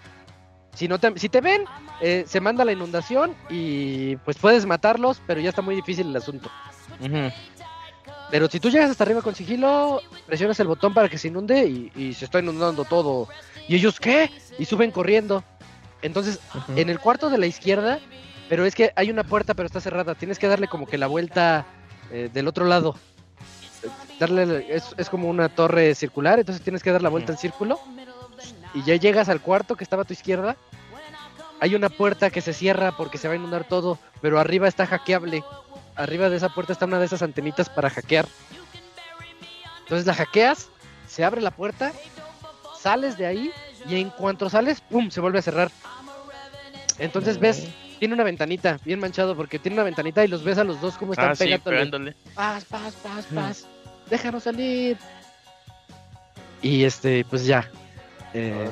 si 0.75 0.89
no 0.89 0.99
te, 0.99 1.19
si 1.19 1.29
te 1.29 1.41
ven, 1.41 1.65
eh, 2.01 2.25
se 2.27 2.41
manda 2.41 2.65
la 2.65 2.73
inundación 2.73 3.35
y 3.49 4.17
pues 4.19 4.37
puedes 4.39 4.67
matarlos, 4.67 5.23
pero 5.27 5.41
ya 5.41 5.51
está 5.51 5.63
muy 5.63 5.75
difícil 5.75 6.09
el 6.09 6.17
asunto. 6.17 6.51
Pero 8.31 8.49
si 8.49 8.59
tú 8.59 8.71
llegas 8.71 8.91
hasta 8.91 9.05
arriba 9.05 9.23
con 9.23 9.35
sigilo, 9.35 10.01
presionas 10.27 10.59
el 10.59 10.67
botón 10.67 10.93
para 10.95 11.09
que 11.09 11.19
se 11.19 11.29
inunde 11.29 11.67
y, 11.67 11.93
y 11.95 12.15
se 12.15 12.25
está 12.25 12.41
inundando 12.41 12.85
todo. 12.85 13.29
¿Y 13.69 13.77
ellos 13.77 14.01
qué? 14.01 14.31
Y 14.59 14.65
suben 14.65 14.91
corriendo. 14.91 15.45
Entonces, 16.03 16.41
en 16.77 16.91
el 16.91 16.99
cuarto 16.99 17.31
de 17.31 17.39
la 17.39 17.47
izquierda, 17.47 18.01
pero 18.49 18.65
es 18.67 18.75
que 18.75 18.93
hay 18.97 19.11
una 19.11 19.25
puerta 19.25 19.55
pero 19.55 19.67
está 19.67 19.81
cerrada. 19.81 20.15
Tienes 20.15 20.39
que 20.39 20.49
darle 20.49 20.69
como 20.69 20.87
que 20.87 20.99
la 20.99 21.07
vuelta 21.07 21.65
eh, 22.11 22.29
del 22.33 22.49
otro 22.49 22.67
lado. 22.67 22.97
Eh, 23.83 23.89
Darle, 24.19 24.67
es, 24.69 24.95
es 24.97 25.09
como 25.11 25.29
una 25.29 25.49
torre 25.49 25.95
circular, 25.95 26.39
entonces 26.39 26.63
tienes 26.63 26.83
que 26.83 26.93
dar 26.93 27.03
la 27.03 27.09
vuelta 27.09 27.33
en 27.33 27.39
círculo. 27.39 27.81
Y 28.75 28.83
ya 28.83 28.97
llegas 28.97 29.29
al 29.29 29.41
cuarto 29.41 29.77
que 29.77 29.85
estaba 29.85 30.03
a 30.03 30.05
tu 30.05 30.13
izquierda. 30.13 30.57
Hay 31.61 31.75
una 31.75 31.89
puerta 31.89 32.31
que 32.31 32.41
se 32.41 32.53
cierra 32.53 32.97
porque 32.97 33.17
se 33.19 33.29
va 33.29 33.35
a 33.35 33.37
inundar 33.37 33.65
todo, 33.65 33.99
pero 34.21 34.39
arriba 34.39 34.69
está 34.69 34.87
hackeable. 34.87 35.43
Arriba 35.97 36.29
de 36.29 36.37
esa 36.37 36.49
puerta 36.49 36.73
está 36.73 36.87
una 36.87 36.99
de 36.99 37.07
esas 37.07 37.23
antenitas 37.23 37.69
para 37.71 37.89
hackear. 37.89 38.27
Entonces 39.85 40.07
la 40.07 40.15
hackeas, 40.15 40.69
se 41.07 41.25
abre 41.25 41.41
la 41.41 41.53
puerta, 41.53 41.93
sales 42.81 43.17
de 43.17 43.27
ahí 43.27 43.51
y 43.89 44.01
en 44.01 44.11
cuanto 44.11 44.51
sales, 44.51 44.81
¡pum! 44.81 45.11
se 45.11 45.21
vuelve 45.21 45.39
a 45.39 45.43
cerrar. 45.43 45.71
Entonces 46.99 47.39
ves, 47.39 47.69
tiene 47.99 48.15
una 48.15 48.25
ventanita, 48.25 48.79
bien 48.85 48.99
manchado, 48.99 49.37
porque 49.37 49.59
tiene 49.59 49.75
una 49.77 49.85
ventanita 49.85 50.25
y 50.25 50.29
los 50.29 50.43
ves 50.43 50.59
a 50.59 50.65
los 50.65 50.81
dos 50.81 50.97
como 50.97 51.13
están 51.13 51.31
Ah, 51.31 51.37
sí, 51.37 51.57
pegándole. 51.63 52.17
Paz, 52.35 52.65
paz, 52.65 52.95
paz, 53.03 53.27
paz. 53.33 53.67
Déjanos 54.11 54.43
salir. 54.43 54.97
Y 56.63 56.85
este, 56.85 57.25
pues 57.29 57.47
ya. 57.47 57.71
Eh, 58.35 58.71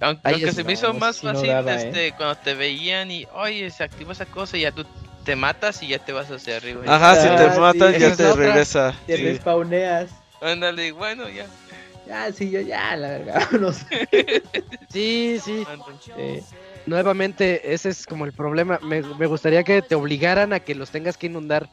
Aunque, 0.00 0.52
se 0.52 0.64
me 0.64 0.72
hizo 0.72 0.92
más 0.94 1.16
sí 1.16 1.26
no 1.26 1.32
fácil 1.34 1.48
daba, 1.48 1.72
¿eh? 1.74 1.88
este, 1.88 2.12
cuando 2.12 2.34
te 2.36 2.54
veían 2.54 3.10
y, 3.10 3.26
oye, 3.34 3.70
se 3.70 3.84
activó 3.84 4.12
esa 4.12 4.26
cosa 4.26 4.56
y 4.56 4.62
ya 4.62 4.72
tú 4.72 4.84
te 5.24 5.36
matas 5.36 5.82
y 5.82 5.88
ya 5.88 5.98
te 5.98 6.12
vas 6.12 6.30
hacia 6.30 6.56
arriba. 6.56 6.82
Ajá, 6.86 7.16
si 7.16 7.28
Ah, 7.28 7.36
te 7.36 7.52
sí, 7.54 7.60
matan 7.60 7.94
esa 7.94 8.08
ya 8.08 8.16
te 8.16 8.26
otra. 8.26 8.46
regresa. 8.46 8.94
Te 9.06 9.16
sí. 9.16 9.22
respawneas. 9.24 10.10
Ándale, 10.40 10.92
bueno, 10.92 11.28
ya. 11.28 11.46
Ya, 12.06 12.30
sí, 12.32 12.50
yo 12.50 12.60
ya, 12.60 12.94
la 12.96 13.08
verdad. 13.08 13.50
No 13.60 13.72
sé. 13.72 14.42
sí, 14.92 15.38
sí. 15.42 15.66
Sí. 16.04 16.40
Nuevamente, 16.86 17.74
ese 17.74 17.88
es 17.88 18.06
como 18.06 18.24
el 18.26 18.32
problema. 18.32 18.78
Me, 18.82 19.02
me 19.02 19.26
gustaría 19.26 19.64
que 19.64 19.82
te 19.82 19.96
obligaran 19.96 20.52
a 20.52 20.60
que 20.60 20.74
los 20.76 20.90
tengas 20.90 21.16
que 21.16 21.26
inundar. 21.26 21.68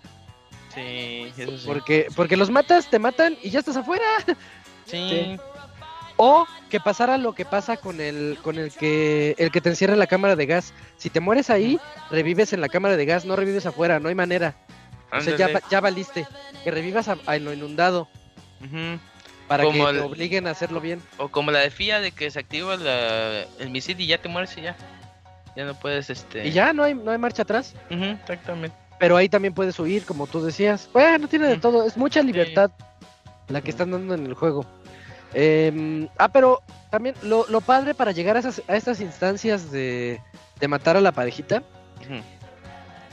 Sí, 0.73 1.31
eso 1.37 1.55
sí. 1.57 1.63
Porque, 1.67 2.07
porque 2.15 2.35
los 2.35 2.49
matas, 2.49 2.89
te 2.89 2.97
matan 2.97 3.37
y 3.43 3.51
ya 3.51 3.59
estás 3.59 3.77
afuera. 3.77 4.03
Sí. 4.85 5.37
O 6.17 6.45
que 6.69 6.79
pasara 6.79 7.17
lo 7.17 7.33
que 7.33 7.45
pasa 7.45 7.77
con 7.77 7.99
el, 7.99 8.37
con 8.43 8.57
el 8.57 8.71
que 8.71 9.35
el 9.37 9.51
que 9.51 9.61
te 9.61 9.69
encierra 9.69 9.93
en 9.93 9.99
la 9.99 10.07
cámara 10.07 10.35
de 10.35 10.45
gas. 10.45 10.73
Si 10.97 11.09
te 11.09 11.19
mueres 11.19 11.49
ahí, 11.49 11.79
revives 12.11 12.53
en 12.53 12.61
la 12.61 12.69
cámara 12.69 12.95
de 12.97 13.05
gas, 13.05 13.25
no 13.25 13.35
revives 13.35 13.65
afuera, 13.65 13.99
no 13.99 14.09
hay 14.09 14.15
manera. 14.15 14.55
O 15.11 15.21
sea, 15.21 15.35
ya, 15.37 15.49
ya 15.69 15.81
valiste. 15.81 16.27
Que 16.63 16.71
revivas 16.71 17.07
a, 17.07 17.17
a 17.25 17.37
lo 17.37 17.53
inundado 17.53 18.07
para 19.47 19.63
Como 19.63 19.83
que 19.85 19.89
el- 19.91 19.95
te 19.97 20.01
obliguen 20.03 20.47
a 20.47 20.51
hacerlo 20.51 20.79
bien. 20.81 21.01
O 21.17 21.27
como 21.29 21.51
la 21.51 21.59
de 21.59 21.69
FIA 21.69 21.99
de 21.99 22.11
que 22.11 22.31
se 22.31 22.39
activa 22.39 22.75
la- 22.77 23.43
el 23.59 23.69
misil 23.69 23.99
y 23.99 24.07
ya 24.07 24.17
te 24.19 24.29
mueres 24.29 24.57
y 24.57 24.61
ya. 24.61 24.75
Ya 25.55 25.65
no 25.65 25.75
puedes, 25.79 26.09
este... 26.09 26.47
Y 26.47 26.51
ya 26.51 26.73
no 26.73 26.83
hay, 26.83 26.95
no 26.95 27.11
hay 27.11 27.17
marcha 27.19 27.43
atrás. 27.43 27.75
Exactamente. 27.89 28.75
Pero 28.99 29.17
ahí 29.17 29.29
también 29.29 29.53
puedes 29.53 29.77
huir, 29.79 30.03
como 30.05 30.25
tú 30.25 30.43
decías. 30.43 30.89
Bueno, 30.93 31.27
tiene 31.27 31.47
de 31.47 31.57
todo. 31.57 31.85
Es 31.85 31.95
mucha 31.97 32.23
libertad 32.23 32.71
la 33.49 33.61
que 33.61 33.69
están 33.69 33.91
dando 33.91 34.15
en 34.15 34.25
el 34.25 34.33
juego. 34.33 34.65
Em, 35.33 36.07
ah, 36.17 36.27
pero 36.29 36.61
también 36.91 37.15
lo, 37.23 37.45
lo 37.49 37.61
padre 37.61 37.93
para 37.95 38.11
llegar 38.11 38.35
a, 38.35 38.39
esas, 38.39 38.61
a 38.67 38.75
estas 38.75 38.99
instancias 39.01 39.71
de, 39.71 40.21
de 40.59 40.67
matar 40.67 40.95
a 40.95 41.01
la 41.01 41.11
parejita 41.11 41.63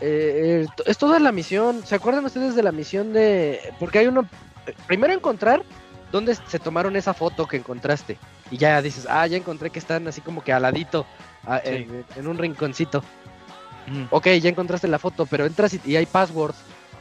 eh, 0.00 0.66
es 0.86 0.98
toda 0.98 1.18
la 1.18 1.32
misión. 1.32 1.84
¿Se 1.86 1.94
acuerdan 1.94 2.24
ustedes 2.24 2.54
de 2.54 2.62
la 2.62 2.72
misión 2.72 3.12
de.? 3.12 3.60
Porque 3.78 3.98
hay 3.98 4.06
uno. 4.06 4.26
eh, 4.66 4.74
Primero 4.86 5.12
encontrar 5.12 5.62
dónde 6.12 6.34
se 6.34 6.58
tomaron 6.58 6.96
esa 6.96 7.14
foto 7.14 7.46
que 7.46 7.56
encontraste. 7.56 8.18
Y 8.50 8.56
ya 8.56 8.80
dices, 8.82 9.06
ah, 9.08 9.26
ya 9.26 9.36
encontré 9.36 9.70
que 9.70 9.78
están 9.78 10.08
así 10.08 10.20
como 10.20 10.42
que 10.42 10.52
al 10.52 10.62
ladito, 10.62 11.06
ah, 11.46 11.60
Sí. 11.64 11.70
en, 11.70 12.04
en 12.16 12.26
un 12.28 12.38
rinconcito. 12.38 13.02
Ok, 14.10 14.28
ya 14.40 14.48
encontraste 14.50 14.86
la 14.86 15.00
foto, 15.00 15.26
pero 15.26 15.46
entras 15.46 15.74
y, 15.74 15.80
y 15.84 15.96
hay 15.96 16.06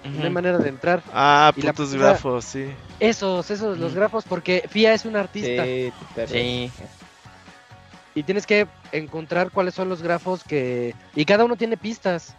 No 0.03 0.23
hay 0.23 0.29
manera 0.29 0.57
de 0.57 0.69
entrar. 0.69 1.03
Ah, 1.13 1.51
Y 1.55 1.61
putos 1.61 1.93
grafos, 1.93 2.45
sí. 2.45 2.65
Esos, 2.99 3.51
esos, 3.51 3.77
los 3.77 3.93
grafos, 3.93 4.23
porque 4.27 4.63
FIA 4.69 4.93
es 4.93 5.05
un 5.05 5.15
artista. 5.15 5.63
Sí, 5.65 5.91
Sí. 6.27 6.71
Y 8.15 8.23
tienes 8.23 8.45
que 8.47 8.67
encontrar 8.91 9.51
cuáles 9.51 9.73
son 9.75 9.87
los 9.87 10.01
grafos 10.01 10.43
que... 10.43 10.95
Y 11.15 11.25
cada 11.25 11.45
uno 11.45 11.55
tiene 11.55 11.77
pistas. 11.77 12.35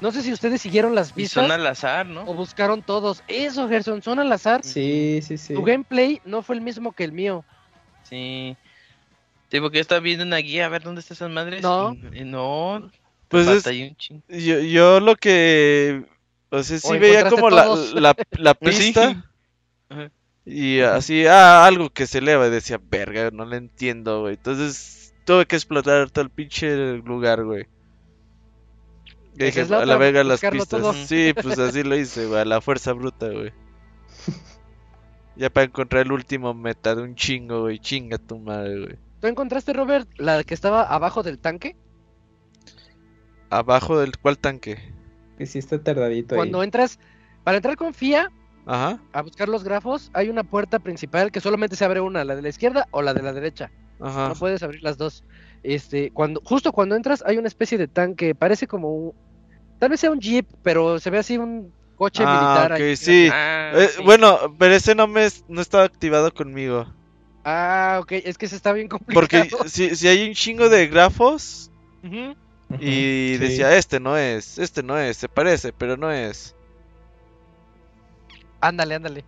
No 0.00 0.12
sé 0.12 0.22
si 0.22 0.32
ustedes 0.32 0.60
siguieron 0.60 0.94
las 0.94 1.10
Y 1.10 1.14
pistas 1.14 1.42
son 1.44 1.50
al 1.52 1.66
azar, 1.66 2.06
¿no? 2.06 2.22
o 2.22 2.34
buscaron 2.34 2.82
todos. 2.82 3.22
Eso, 3.26 3.68
Gerson, 3.68 4.02
son 4.02 4.18
al 4.20 4.30
azar. 4.30 4.62
Sí, 4.62 5.20
sí, 5.22 5.38
sí. 5.38 5.54
Tu 5.54 5.62
gameplay 5.64 6.20
no 6.24 6.42
fue 6.42 6.54
el 6.56 6.60
mismo 6.60 6.92
que 6.92 7.04
el 7.04 7.12
mío. 7.12 7.44
Sí. 8.04 8.56
Sí, 9.50 9.60
porque 9.60 9.76
yo 9.78 9.80
estaba 9.80 10.00
viendo 10.00 10.24
una 10.24 10.36
guía 10.36 10.66
a 10.66 10.68
ver 10.68 10.82
dónde 10.82 11.00
están 11.00 11.14
esas 11.16 11.30
madres. 11.30 11.62
No. 11.62 11.96
y- 12.12 12.20
y 12.20 12.24
no. 12.24 12.90
Pues 13.28 13.48
es, 13.48 13.66
un 13.66 13.96
chingo. 13.96 14.22
yo, 14.28 14.60
yo 14.60 15.00
lo 15.00 15.16
que... 15.16 16.04
O 16.50 16.62
sea, 16.62 16.78
sí 16.78 16.86
O 16.88 16.98
veía 16.98 17.28
como 17.28 17.50
la, 17.50 17.66
la, 17.94 18.16
la 18.38 18.52
sí. 18.52 18.58
pista 18.66 19.24
y 20.50 20.80
así, 20.80 21.26
ah, 21.26 21.66
algo 21.66 21.90
que 21.90 22.06
se 22.06 22.18
eleva 22.18 22.46
y 22.46 22.50
decía, 22.50 22.80
verga, 22.82 23.30
no 23.30 23.44
le 23.44 23.58
entiendo, 23.58 24.22
güey. 24.22 24.36
Entonces 24.36 25.12
tuve 25.26 25.44
que 25.44 25.56
explotar 25.56 26.10
todo 26.10 26.24
el 26.24 26.30
pinche 26.30 26.96
lugar, 26.98 27.44
güey. 27.44 27.66
Y 29.34 29.44
dije, 29.44 29.66
la 29.66 29.82
a 29.82 29.86
la 29.86 29.98
verga 29.98 30.24
las 30.24 30.40
pistas. 30.40 30.68
todo. 30.68 30.94
Sí, 30.94 31.34
pues 31.34 31.58
así 31.58 31.82
lo 31.82 31.96
hice, 31.96 32.24
güey, 32.26 32.40
a 32.40 32.44
la 32.46 32.62
fuerza 32.62 32.94
bruta, 32.94 33.28
güey. 33.28 33.52
Ya 35.36 35.50
para 35.50 35.66
encontrar 35.66 36.04
el 36.04 36.10
último 36.10 36.52
meta 36.52 36.96
de 36.96 37.02
un 37.02 37.14
chingo, 37.14 37.60
güey. 37.60 37.78
Chinga 37.78 38.18
tu 38.18 38.38
madre, 38.38 38.80
güey. 38.80 38.98
¿Tú 39.20 39.28
encontraste, 39.28 39.72
Robert, 39.72 40.08
la 40.16 40.42
que 40.42 40.52
estaba 40.52 40.82
abajo 40.82 41.22
del 41.22 41.38
tanque? 41.38 41.76
Abajo 43.48 44.00
del 44.00 44.18
cuál 44.18 44.36
tanque. 44.38 44.80
Que 45.38 45.46
sí 45.46 45.58
está 45.58 45.82
tardadito 45.82 46.34
Cuando 46.34 46.58
ahí. 46.58 46.64
entras, 46.64 46.98
para 47.44 47.56
entrar 47.58 47.76
con 47.76 47.94
FIA 47.94 48.30
Ajá, 48.66 49.00
a 49.12 49.22
buscar 49.22 49.48
los 49.48 49.64
grafos, 49.64 50.10
hay 50.12 50.28
una 50.28 50.44
puerta 50.44 50.78
principal 50.78 51.30
que 51.32 51.40
solamente 51.40 51.76
se 51.76 51.84
abre 51.84 52.00
una, 52.00 52.24
la 52.24 52.36
de 52.36 52.42
la 52.42 52.48
izquierda 52.50 52.86
o 52.90 53.00
la 53.00 53.14
de 53.14 53.22
la 53.22 53.32
derecha. 53.32 53.70
ajá. 54.00 54.28
No 54.28 54.34
puedes 54.34 54.62
abrir 54.62 54.82
las 54.82 54.98
dos. 54.98 55.24
Este, 55.62 56.10
cuando, 56.10 56.40
justo 56.44 56.72
cuando 56.72 56.94
entras 56.94 57.22
hay 57.26 57.38
una 57.38 57.48
especie 57.48 57.78
de 57.78 57.88
tanque, 57.88 58.34
parece 58.34 58.66
como 58.66 58.92
un, 58.92 59.12
tal 59.78 59.88
vez 59.90 60.00
sea 60.00 60.10
un 60.10 60.20
jeep, 60.20 60.46
pero 60.62 60.98
se 61.00 61.10
ve 61.10 61.18
así 61.18 61.38
un 61.38 61.72
coche 61.96 62.22
Ah, 62.26 62.66
militar. 62.66 62.72
ok, 62.72 62.78
ahí. 62.80 62.96
sí. 62.96 63.28
Ah, 63.32 63.72
Eh, 63.76 63.88
sí. 63.96 64.02
Bueno, 64.04 64.38
pero 64.58 64.74
ese 64.74 64.94
no 64.94 65.06
me 65.06 65.28
no 65.48 65.60
estaba 65.62 65.84
activado 65.84 66.32
conmigo. 66.32 66.86
Ah, 67.44 67.98
ok, 68.02 68.12
es 68.12 68.36
que 68.36 68.48
se 68.48 68.56
está 68.56 68.72
bien 68.72 68.88
complicado. 68.88 69.46
Porque 69.48 69.68
si, 69.68 69.96
si 69.96 70.08
hay 70.08 70.28
un 70.28 70.34
chingo 70.34 70.68
de 70.68 70.86
grafos 70.88 71.70
Y 72.80 73.34
sí. 73.34 73.38
decía, 73.38 73.76
este 73.76 73.98
no 74.00 74.16
es, 74.16 74.58
este 74.58 74.82
no 74.82 74.98
es, 74.98 75.16
se 75.16 75.28
parece, 75.28 75.72
pero 75.72 75.96
no 75.96 76.10
es. 76.12 76.54
Ándale, 78.60 78.94
ándale. 78.96 79.24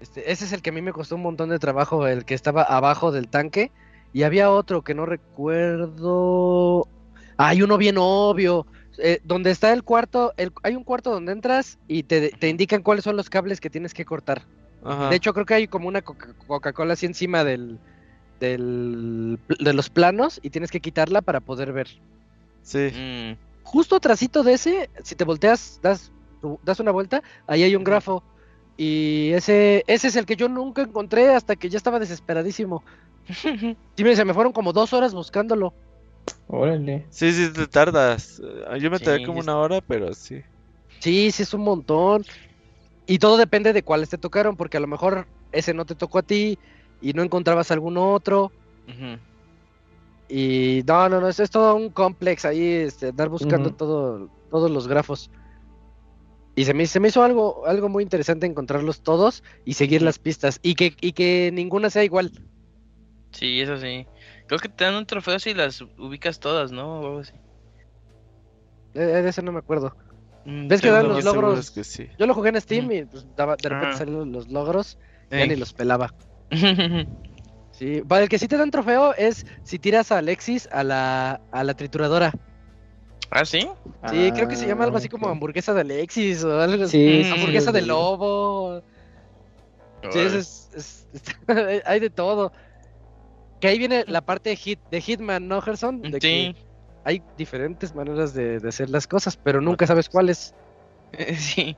Este, 0.00 0.30
ese 0.30 0.44
es 0.44 0.52
el 0.52 0.62
que 0.62 0.70
a 0.70 0.72
mí 0.72 0.80
me 0.80 0.92
costó 0.92 1.16
un 1.16 1.22
montón 1.22 1.48
de 1.50 1.58
trabajo, 1.58 2.06
el 2.06 2.24
que 2.24 2.34
estaba 2.34 2.62
abajo 2.62 3.10
del 3.12 3.28
tanque. 3.28 3.70
Y 4.12 4.22
había 4.22 4.50
otro 4.50 4.82
que 4.82 4.94
no 4.94 5.04
recuerdo. 5.06 6.88
Ah, 7.36 7.48
Hay 7.48 7.62
uno 7.62 7.76
bien 7.78 7.96
obvio. 7.98 8.66
eh, 9.00 9.20
donde 9.22 9.52
está 9.52 9.72
el 9.72 9.84
cuarto, 9.84 10.32
el- 10.36 10.52
hay 10.64 10.74
un 10.74 10.82
cuarto 10.82 11.12
donde 11.12 11.30
entras 11.30 11.78
y 11.86 12.02
te, 12.02 12.30
te 12.30 12.48
indican 12.48 12.82
cuáles 12.82 13.04
son 13.04 13.16
los 13.16 13.30
cables 13.30 13.60
que 13.60 13.70
tienes 13.70 13.94
que 13.94 14.04
cortar. 14.04 14.42
Ajá. 14.84 15.08
De 15.10 15.14
hecho, 15.14 15.32
creo 15.32 15.46
que 15.46 15.54
hay 15.54 15.68
como 15.68 15.86
una 15.86 16.02
Coca- 16.02 16.34
Coca-Cola 16.48 16.94
así 16.94 17.06
encima 17.06 17.44
del, 17.44 17.78
del, 18.40 19.38
de 19.60 19.72
los 19.72 19.88
planos 19.88 20.40
y 20.42 20.50
tienes 20.50 20.72
que 20.72 20.80
quitarla 20.80 21.22
para 21.22 21.38
poder 21.38 21.72
ver. 21.72 21.86
Sí. 22.68 22.92
Mm, 22.92 23.38
Justo 23.62 23.96
atrásito 23.96 24.42
de 24.42 24.54
ese, 24.54 24.90
si 25.04 25.14
te 25.16 25.24
volteas, 25.24 25.78
das, 25.82 26.12
tu- 26.40 26.58
das 26.62 26.80
una 26.80 26.90
vuelta, 26.92 27.22
ahí 27.46 27.62
hay 27.62 27.76
un 27.76 27.84
grafo. 27.84 28.24
Y 28.76 29.32
ese, 29.32 29.84
ese 29.88 30.08
es 30.08 30.16
el 30.16 30.24
que 30.26 30.36
yo 30.36 30.48
nunca 30.48 30.82
encontré 30.82 31.30
hasta 31.34 31.56
que 31.56 31.68
ya 31.68 31.76
estaba 31.78 31.98
desesperadísimo. 31.98 32.84
Sí, 33.96 34.04
me, 34.04 34.14
se 34.16 34.24
me 34.24 34.32
fueron 34.34 34.52
como 34.52 34.72
dos 34.72 34.92
horas 34.92 35.12
buscándolo. 35.14 35.74
Órale. 36.46 37.06
Sí, 37.10 37.32
sí, 37.32 37.52
te 37.52 37.66
tardas. 37.68 38.40
Eh, 38.40 38.80
Yo 38.80 38.90
me 38.90 39.00
tardé 39.00 39.20
como 39.20 39.40
una 39.40 39.58
hora, 39.58 39.80
pero 39.86 40.12
sí. 40.14 40.40
Sí, 41.00 41.30
sí 41.32 41.42
es 41.42 41.54
un 41.54 41.62
montón. 41.62 42.24
Y 43.06 43.18
todo 43.18 43.36
depende 43.36 43.72
de 43.72 43.82
cuáles 43.84 44.10
te 44.10 44.18
tocaron, 44.18 44.56
porque 44.56 44.78
a 44.78 44.80
lo 44.80 44.86
mejor 44.88 45.28
ese 45.52 45.74
no 45.74 45.86
te 45.86 45.96
tocó 45.96 46.18
a 46.18 46.22
ti 46.22 46.58
y 47.00 47.12
no 47.14 47.22
encontrabas 47.22 47.70
algún 47.70 47.96
otro. 47.98 48.54
Y 50.28 50.82
no, 50.86 51.08
no, 51.08 51.20
no, 51.20 51.28
es, 51.28 51.40
es 51.40 51.50
todo 51.50 51.74
un 51.74 51.90
complex 51.90 52.44
ahí, 52.44 52.62
este, 52.62 53.08
andar 53.08 53.28
buscando 53.28 53.68
Ujú. 53.70 53.76
todo, 53.76 54.30
todos 54.50 54.70
los 54.70 54.86
grafos. 54.86 55.30
Y 56.54 56.64
se 56.64 56.74
me, 56.74 56.86
se 56.86 57.00
me 57.00 57.08
hizo 57.08 57.22
algo, 57.22 57.64
algo 57.66 57.88
muy 57.88 58.02
interesante 58.02 58.44
encontrarlos 58.46 59.00
todos 59.00 59.42
y 59.64 59.74
seguir 59.74 60.02
las 60.02 60.18
pistas. 60.18 60.58
Y 60.62 60.74
que, 60.74 60.94
y 61.00 61.12
que 61.12 61.50
ninguna 61.52 61.88
sea 61.88 62.04
igual. 62.04 62.32
Sí, 63.30 63.60
eso 63.60 63.78
sí. 63.78 64.06
Creo 64.48 64.58
que 64.58 64.68
te 64.68 64.84
dan 64.84 64.94
un 64.96 65.06
trofeo 65.06 65.38
si 65.38 65.54
las 65.54 65.80
ubicas 65.98 66.40
todas, 66.40 66.72
¿no? 66.72 67.00
O 67.00 67.06
algo 67.06 67.18
así. 67.20 67.34
De, 68.94 69.22
de 69.22 69.28
ese 69.28 69.42
no 69.42 69.52
me 69.52 69.60
acuerdo. 69.60 69.94
Mm, 70.44 70.66
¿Ves 70.66 70.80
que 70.80 70.90
dan 70.90 71.08
Lo 71.08 71.14
los 71.14 71.24
logros? 71.24 71.58
es 71.60 71.70
que 71.70 71.84
sí. 71.84 72.08
Yo 72.18 72.26
lo 72.26 72.34
jugué 72.34 72.48
en 72.48 72.60
Steam 72.60 72.90
y 72.90 73.04
pues, 73.04 73.24
daba- 73.36 73.56
de 73.56 73.68
repente 73.68 73.90
Ajá. 73.90 73.98
salían 73.98 74.32
los 74.32 74.48
logros, 74.48 74.98
ya 75.30 75.38
Ey. 75.38 75.48
ni 75.48 75.56
los 75.56 75.72
pelaba. 75.72 76.12
Sí, 77.78 78.02
para 78.06 78.24
el 78.24 78.28
que 78.28 78.38
sí 78.40 78.48
te 78.48 78.56
dan 78.56 78.70
trofeo 78.72 79.14
es 79.14 79.46
si 79.62 79.78
tiras 79.78 80.10
a 80.10 80.18
Alexis 80.18 80.68
a 80.72 80.82
la, 80.82 81.40
a 81.52 81.62
la 81.62 81.74
trituradora. 81.74 82.32
¿Ah, 83.30 83.44
sí? 83.44 83.68
Sí, 84.10 84.32
creo 84.32 84.48
que 84.48 84.56
se 84.56 84.66
llama 84.66 84.84
algo 84.84 84.96
así 84.96 85.06
Ah, 85.06 85.10
como 85.12 85.26
ok. 85.26 85.32
hamburguesa 85.32 85.74
de 85.74 85.82
Alexis 85.82 86.42
o 86.42 86.60
algo 86.60 86.84
así. 86.84 87.22
Sí, 87.22 87.30
hamburguesa 87.30 87.70
sí, 87.70 87.72
de 87.80 87.82
lobo. 87.82 88.82
Sí, 90.10 90.18
es, 90.18 90.68
es- 90.74 91.06
está- 91.12 91.36
hay 91.86 92.00
de 92.00 92.10
todo. 92.10 92.52
Que 93.60 93.68
ahí 93.68 93.78
viene 93.78 94.04
la 94.08 94.22
parte 94.22 94.50
de, 94.50 94.56
hit, 94.56 94.80
de 94.90 95.00
Hitman, 95.00 95.46
¿no, 95.46 95.60
Gerson? 95.60 96.00
De 96.02 96.12
Sí. 96.12 96.18
que 96.20 96.54
hay 97.04 97.22
diferentes 97.36 97.94
maneras 97.94 98.34
de, 98.34 98.58
de 98.60 98.68
hacer 98.68 98.88
las 98.90 99.06
cosas, 99.06 99.36
pero 99.36 99.60
nunca 99.60 99.86
sabes 99.86 100.08
cuáles. 100.08 100.52
Sí. 101.36 101.76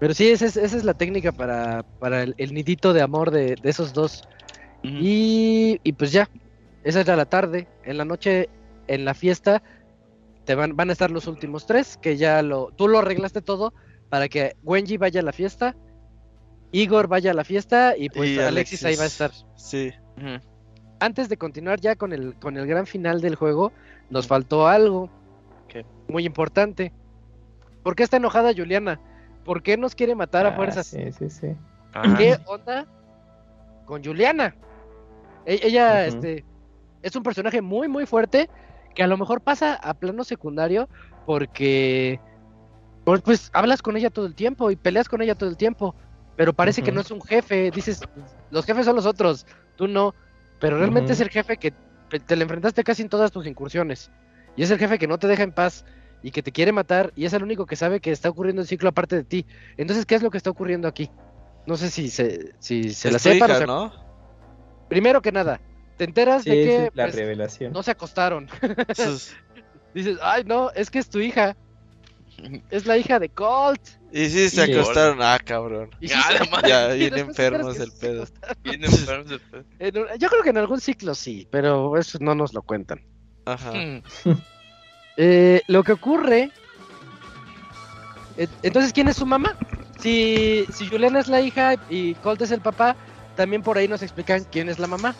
Pero 0.00 0.14
sí, 0.14 0.30
esa 0.30 0.46
es, 0.46 0.56
esa 0.56 0.76
es 0.76 0.84
la 0.84 0.94
técnica 0.94 1.32
para, 1.32 1.84
para 1.98 2.22
el, 2.22 2.34
el 2.38 2.54
nidito 2.54 2.92
de 2.92 3.02
amor 3.02 3.30
de, 3.32 3.56
de 3.56 3.70
esos 3.70 3.92
dos. 3.92 4.28
Y, 4.82 5.80
y 5.82 5.92
pues 5.92 6.12
ya, 6.12 6.28
esa 6.84 7.00
era 7.00 7.16
la 7.16 7.24
tarde. 7.26 7.66
En 7.84 7.98
la 7.98 8.04
noche, 8.04 8.48
en 8.86 9.04
la 9.04 9.14
fiesta, 9.14 9.62
te 10.44 10.54
van, 10.54 10.76
van 10.76 10.90
a 10.90 10.92
estar 10.92 11.10
los 11.10 11.26
últimos 11.26 11.66
tres, 11.66 11.98
que 12.00 12.16
ya 12.16 12.42
lo, 12.42 12.70
tú 12.76 12.88
lo 12.88 12.98
arreglaste 13.00 13.42
todo 13.42 13.74
para 14.08 14.28
que 14.28 14.56
Wenji 14.62 14.96
vaya 14.96 15.20
a 15.20 15.24
la 15.24 15.32
fiesta, 15.32 15.74
Igor 16.72 17.08
vaya 17.08 17.32
a 17.32 17.34
la 17.34 17.44
fiesta 17.44 17.94
y 17.96 18.08
pues 18.08 18.30
Y 18.30 18.38
Alexis, 18.38 18.84
ahí 18.84 18.96
va 18.96 19.04
a 19.04 19.06
estar. 19.06 19.30
Sí. 19.56 19.92
Antes 21.00 21.28
de 21.28 21.36
continuar 21.36 21.80
ya 21.80 21.96
con 21.96 22.12
el, 22.12 22.34
con 22.36 22.56
el 22.56 22.66
gran 22.66 22.86
final 22.86 23.20
del 23.20 23.34
juego, 23.34 23.72
nos 24.10 24.26
faltó 24.26 24.66
algo 24.66 25.10
¿Qué? 25.68 25.84
muy 26.08 26.24
importante. 26.24 26.92
¿Por 27.82 27.94
qué 27.94 28.02
está 28.02 28.16
enojada 28.16 28.52
Juliana? 28.54 29.00
¿Por 29.44 29.62
qué 29.62 29.76
nos 29.76 29.94
quiere 29.94 30.14
matar 30.14 30.46
a 30.46 30.50
Ah, 30.50 30.56
fuerzas? 30.56 30.86
Sí, 30.86 31.12
sí, 31.12 31.30
sí. 31.30 31.48
Ah, 31.94 32.14
¿Qué 32.18 32.36
onda 32.46 32.86
con 33.86 34.04
Juliana? 34.04 34.54
E- 35.48 35.66
ella, 35.66 36.06
este, 36.06 36.44
es 37.02 37.16
un 37.16 37.22
personaje 37.22 37.62
muy, 37.62 37.88
muy 37.88 38.04
fuerte 38.04 38.50
que 38.94 39.02
a 39.02 39.06
lo 39.06 39.16
mejor 39.16 39.40
pasa 39.40 39.74
a 39.74 39.94
plano 39.94 40.22
secundario 40.22 40.88
porque, 41.24 42.20
pues, 43.04 43.22
pues, 43.22 43.50
hablas 43.54 43.80
con 43.80 43.96
ella 43.96 44.10
todo 44.10 44.26
el 44.26 44.34
tiempo 44.34 44.70
y 44.70 44.76
peleas 44.76 45.08
con 45.08 45.22
ella 45.22 45.34
todo 45.34 45.48
el 45.48 45.56
tiempo, 45.56 45.94
pero 46.36 46.52
parece 46.52 46.82
que 46.82 46.92
no 46.92 47.00
es 47.00 47.10
un 47.10 47.22
jefe. 47.22 47.70
Dices, 47.70 48.00
los 48.50 48.66
jefes 48.66 48.84
son 48.84 48.96
los 48.96 49.06
otros, 49.06 49.46
tú 49.76 49.88
no, 49.88 50.14
pero 50.60 50.78
realmente 50.78 51.14
es 51.14 51.20
el 51.20 51.30
jefe 51.30 51.56
que 51.56 51.72
te 52.26 52.36
le 52.36 52.42
enfrentaste 52.42 52.84
casi 52.84 53.02
en 53.02 53.08
todas 53.08 53.32
tus 53.32 53.46
incursiones 53.46 54.10
y 54.54 54.62
es 54.62 54.70
el 54.70 54.78
jefe 54.78 54.98
que 54.98 55.06
no 55.06 55.18
te 55.18 55.28
deja 55.28 55.42
en 55.44 55.52
paz. 55.52 55.84
Y 56.20 56.32
que 56.32 56.42
te 56.42 56.50
quiere 56.50 56.72
matar, 56.72 57.12
y 57.14 57.26
es 57.26 57.32
el 57.32 57.44
único 57.44 57.64
que 57.64 57.76
sabe 57.76 58.00
que 58.00 58.10
está 58.10 58.28
ocurriendo 58.28 58.60
un 58.60 58.66
ciclo 58.66 58.88
aparte 58.88 59.14
de 59.14 59.22
ti. 59.22 59.46
Entonces, 59.76 60.04
¿qué 60.04 60.16
es 60.16 60.22
lo 60.22 60.32
que 60.32 60.36
está 60.36 60.50
ocurriendo 60.50 60.88
aquí? 60.88 61.08
No 61.64 61.76
sé 61.76 61.90
si 61.90 62.10
se, 62.10 62.54
si 62.58 62.92
se 62.92 63.12
la 63.12 63.18
Es 63.18 63.22
sea, 63.22 63.66
¿no? 63.66 63.92
Primero 64.88 65.20
que 65.22 65.32
nada, 65.32 65.60
te 65.96 66.04
enteras 66.04 66.42
Sí, 66.44 66.50
de 66.50 66.56
que 66.56 66.76
es 66.86 66.90
la 66.94 67.04
pues, 67.04 67.14
revelación. 67.16 67.72
no 67.72 67.82
se 67.82 67.90
acostaron. 67.90 68.48
Sus- 68.96 69.34
Dices, 69.94 70.18
ay, 70.22 70.44
no, 70.44 70.70
es 70.72 70.90
que 70.90 70.98
es 70.98 71.08
tu 71.08 71.18
hija. 71.18 71.56
Es 72.70 72.86
la 72.86 72.96
hija 72.96 73.18
de 73.18 73.30
Colt. 73.30 73.80
Y 74.12 74.26
sí, 74.28 74.48
se 74.48 74.70
Y- 74.70 74.72
acostaron. 74.74 75.18
Ah, 75.20 75.38
cabrón. 75.44 75.90
Y 76.00 76.08
sí 76.08 76.14
se- 76.14 76.34
la 76.38 76.44
madre. 76.50 76.68
Ya, 76.68 76.88
bien 76.88 77.18
enfermos 77.18 77.80
el 77.80 77.90
pedo. 77.92 78.26
bien 78.62 78.84
enfermos 78.84 79.28
de 79.30 79.38
pedo. 79.40 79.64
Yo 80.18 80.28
creo 80.28 80.42
que 80.44 80.50
en 80.50 80.58
algún 80.58 80.80
ciclo 80.80 81.14
sí, 81.16 81.48
pero 81.50 81.96
eso 81.96 82.18
no 82.20 82.34
nos 82.36 82.54
lo 82.54 82.62
cuentan. 82.62 83.00
Ajá. 83.44 83.72
Mm. 83.72 84.02
Eh, 85.16 85.62
lo 85.66 85.82
que 85.82 85.92
ocurre. 85.92 86.52
Entonces, 88.62 88.92
¿quién 88.92 89.08
es 89.08 89.16
su 89.16 89.26
mamá? 89.26 89.56
Si, 89.98 90.64
si 90.72 90.86
Juliana 90.86 91.18
es 91.18 91.26
la 91.26 91.40
hija 91.40 91.74
y 91.90 92.14
Colt 92.16 92.40
es 92.42 92.52
el 92.52 92.60
papá, 92.60 92.94
también 93.38 93.62
por 93.62 93.78
ahí 93.78 93.86
nos 93.86 94.02
explican 94.02 94.44
quién 94.50 94.68
es 94.68 94.80
la 94.80 94.88
mamá. 94.88 95.14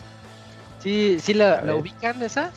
¿Sí, 0.79 1.17
sí 1.23 1.33
la, 1.33 1.61
la 1.61 1.73
ubican 1.75 2.21
esa? 2.21 2.51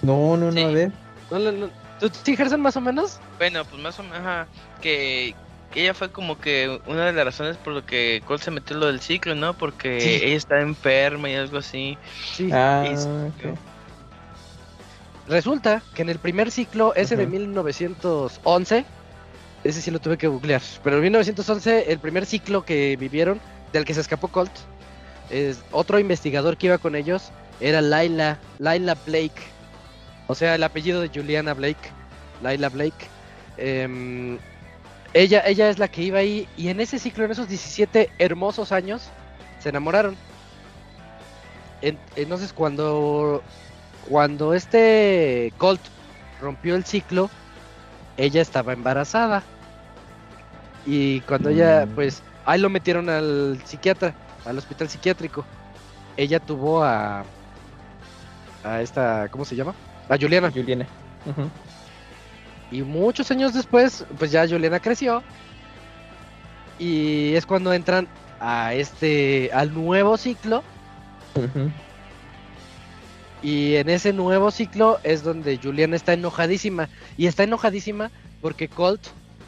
No, 0.00 0.34
no, 0.38 0.46
no, 0.46 0.52
Sí. 0.52 0.62
a 0.62 0.66
ver. 0.68 0.92
¿No, 1.30 1.38
le- 1.38 1.52
no- 1.52 1.70
¿Tú 2.00 2.10
sí 2.24 2.32
ejercen 2.32 2.62
más 2.62 2.74
o 2.74 2.80
menos? 2.80 3.18
Bueno, 3.36 3.66
pues 3.66 3.80
más 3.82 3.98
o 3.98 4.02
menos, 4.02 4.18
ajá, 4.18 4.48
que, 4.80 5.34
que 5.72 5.82
ella 5.82 5.92
fue 5.92 6.10
como 6.10 6.38
que 6.40 6.80
una 6.86 7.04
de 7.04 7.12
las 7.12 7.26
razones 7.26 7.58
por 7.58 7.74
lo 7.74 7.84
que 7.84 8.22
Cole 8.26 8.42
se 8.42 8.50
metió 8.50 8.74
en 8.76 8.80
lo 8.80 8.86
del 8.86 9.00
ciclo, 9.02 9.34
¿no? 9.34 9.52
Porque 9.52 10.00
Sí. 10.00 10.24
ella 10.24 10.36
está 10.36 10.60
enferma 10.62 11.28
y 11.28 11.34
algo 11.34 11.58
así. 11.58 11.98
Sí. 12.34 12.48
Ah, 12.50 12.86
Y- 12.90 12.94
ok. 12.94 13.58
Resulta 15.28 15.82
que 15.94 16.00
en 16.02 16.08
el 16.08 16.18
primer 16.18 16.50
ciclo, 16.50 16.94
ese 16.94 17.14
de 17.16 17.24
Ujú. 17.24 17.32
1911, 17.32 18.84
ese 19.64 19.82
sí 19.82 19.90
lo 19.90 19.98
tuve 19.98 20.16
que 20.16 20.28
googlear, 20.28 20.62
pero 20.82 20.96
en 20.96 21.02
1911, 21.02 21.92
el 21.92 21.98
primer 21.98 22.24
ciclo 22.24 22.64
que 22.64 22.96
vivieron, 22.96 23.38
del 23.72 23.84
que 23.84 23.94
se 23.94 24.00
escapó 24.00 24.28
Colt, 24.28 24.52
es 25.30 25.62
otro 25.72 25.98
investigador 25.98 26.56
que 26.56 26.66
iba 26.66 26.78
con 26.78 26.94
ellos, 26.94 27.30
era 27.60 27.80
Laila, 27.80 28.38
Laila 28.58 28.96
Blake, 29.06 29.42
o 30.26 30.34
sea, 30.34 30.54
el 30.54 30.62
apellido 30.62 31.00
de 31.00 31.08
Juliana 31.08 31.54
Blake, 31.54 31.90
Laila 32.42 32.68
Blake. 32.68 33.08
Em, 33.56 34.38
ella, 35.14 35.42
ella 35.46 35.68
es 35.70 35.78
la 35.78 35.88
que 35.88 36.02
iba 36.02 36.18
ahí, 36.18 36.46
y 36.56 36.68
en 36.68 36.80
ese 36.80 36.98
ciclo, 36.98 37.24
en 37.24 37.30
esos 37.30 37.48
17 37.48 38.10
hermosos 38.18 38.72
años, 38.72 39.04
se 39.60 39.70
enamoraron. 39.70 40.16
En- 41.82 41.98
entonces, 42.16 42.52
cuando 42.52 43.42
cuando 44.08 44.54
este 44.54 45.52
Colt 45.58 45.80
rompió 46.40 46.76
el 46.76 46.84
ciclo, 46.84 47.28
ella 48.16 48.40
estaba 48.40 48.72
embarazada. 48.72 49.42
Y 50.86 51.20
cuando 51.22 51.48
ella, 51.50 51.86
Mm. 51.86 51.94
pues, 51.94 52.22
ahí 52.46 52.60
lo 52.60 52.70
metieron 52.70 53.10
al 53.10 53.60
psiquiatra, 53.64 54.14
al 54.44 54.56
hospital 54.56 54.88
psiquiátrico. 54.88 55.44
Ella 56.16 56.40
tuvo 56.40 56.82
a. 56.82 57.24
a 58.64 58.80
esta. 58.80 59.28
¿Cómo 59.28 59.44
se 59.44 59.56
llama? 59.56 59.74
A 60.08 60.16
Juliana. 60.16 60.50
Juliana. 60.50 60.86
Ujú. 61.26 61.50
Y 62.70 62.82
muchos 62.82 63.30
años 63.30 63.52
después, 63.52 64.06
pues 64.18 64.30
ya 64.30 64.48
Juliana 64.48 64.80
creció. 64.80 65.22
Y 66.78 67.34
es 67.34 67.44
cuando 67.44 67.72
entran 67.72 68.08
a 68.40 68.72
este. 68.72 69.50
al 69.52 69.74
nuevo 69.74 70.16
ciclo. 70.16 70.62
Ujú. 71.34 71.70
Y 73.42 73.76
en 73.76 73.90
ese 73.90 74.12
nuevo 74.12 74.50
ciclo 74.50 74.98
es 75.02 75.22
donde 75.22 75.58
Juliana 75.62 75.96
está 75.96 76.14
enojadísima. 76.14 76.88
Y 77.18 77.26
está 77.26 77.42
enojadísima 77.42 78.10
porque 78.40 78.68
Colt 78.68 79.06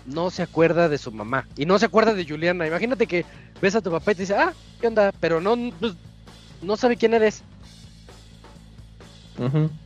no 0.08 0.30
se 0.30 0.42
acuerda 0.42 0.88
de 0.88 0.98
su 0.98 1.12
mamá. 1.12 1.46
Y 1.56 1.66
no 1.66 1.78
se 1.78 1.86
acuerda 1.86 2.14
de 2.14 2.26
Juliana. 2.26 2.66
Imagínate 2.66 3.06
que 3.06 3.24
ves 3.60 3.74
a 3.74 3.80
tu 3.80 3.90
papá 3.90 4.12
y 4.12 4.14
te 4.16 4.22
dice, 4.22 4.34
ah, 4.34 4.52
¿qué 4.80 4.86
onda? 4.86 5.12
Pero 5.20 5.40
no, 5.40 5.56
pues, 5.78 5.94
no 6.62 6.76
sabe 6.76 6.96
quién 6.96 7.14
eres. 7.14 7.42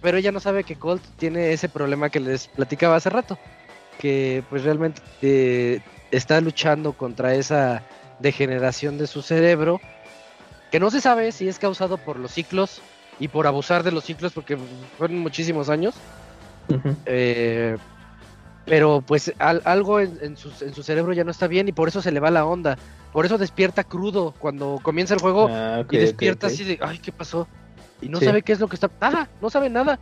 Pero 0.01 0.17
ella 0.17 0.33
no 0.33 0.41
sabe 0.41 0.65
que 0.65 0.77
Colt 0.77 1.03
tiene 1.19 1.53
ese 1.53 1.69
problema 1.69 2.09
que 2.09 2.21
les 2.21 2.47
platicaba 2.49 2.97
hace 2.97 3.11
rato. 3.11 3.39
Que 3.99 4.43
pues 4.49 4.65
realmente 4.65 5.03
eh, 5.21 5.83
está 6.11 6.41
luchando 6.41 6.95
contra 6.95 7.35
esa 7.35 7.83
degeneración 8.19 8.97
de 8.97 9.07
su 9.07 9.21
cerebro. 9.21 9.81
Que 10.71 10.81
no 10.81 10.91
se 10.91 11.03
sabe 11.03 11.33
si 11.33 11.49
es 11.49 11.59
causado 11.59 11.99
por 11.99 12.19
los 12.19 12.33
ciclos 12.33 12.81
y 13.19 13.29
por 13.29 13.47
abusar 13.47 13.83
de 13.83 13.93
los 13.93 14.05
ciclos 14.05 14.33
porque 14.33 14.57
fueron 14.97 15.19
muchísimos 15.19 15.69
años. 15.69 15.95
Eh, 17.05 17.77
pero 18.65 19.03
pues 19.07 19.33
al- 19.39 19.63
algo 19.65 20.01
en, 20.01 20.19
en 20.23 20.37
su, 20.37 20.51
en 20.65 20.75
su 20.75 20.83
cerebro 20.83 21.13
ya 21.13 21.25
no 21.25 21.31
está 21.31 21.47
bien 21.49 21.69
y 21.69 21.73
por 21.73 21.89
eso 21.89 22.01
se 22.03 22.13
le 22.13 22.21
va 22.21 22.31
la 22.31 22.45
onda. 22.47 22.79
Por 23.13 23.27
eso 23.27 23.37
despierta 23.39 23.85
crudo 23.85 24.35
cuando 24.39 24.79
comienza 24.83 25.15
el 25.15 25.21
juego 25.21 25.49
Ah, 25.51 25.85
y 25.91 25.97
despierta 25.99 26.47
ok. 26.47 26.53
así 26.53 26.65
de, 26.65 26.79
ay, 26.81 26.99
¿qué 26.99 27.13
pasó? 27.13 27.47
Y 28.01 28.09
no 28.09 28.19
Sí. 28.19 28.25
sabe 28.27 28.43
qué 28.43 28.53
es 28.53 28.61
lo 28.61 28.69
que 28.69 28.77
está... 28.77 28.91
Nada, 29.01 29.29
no 29.41 29.51
sabe 29.51 29.69
nada. 29.69 29.99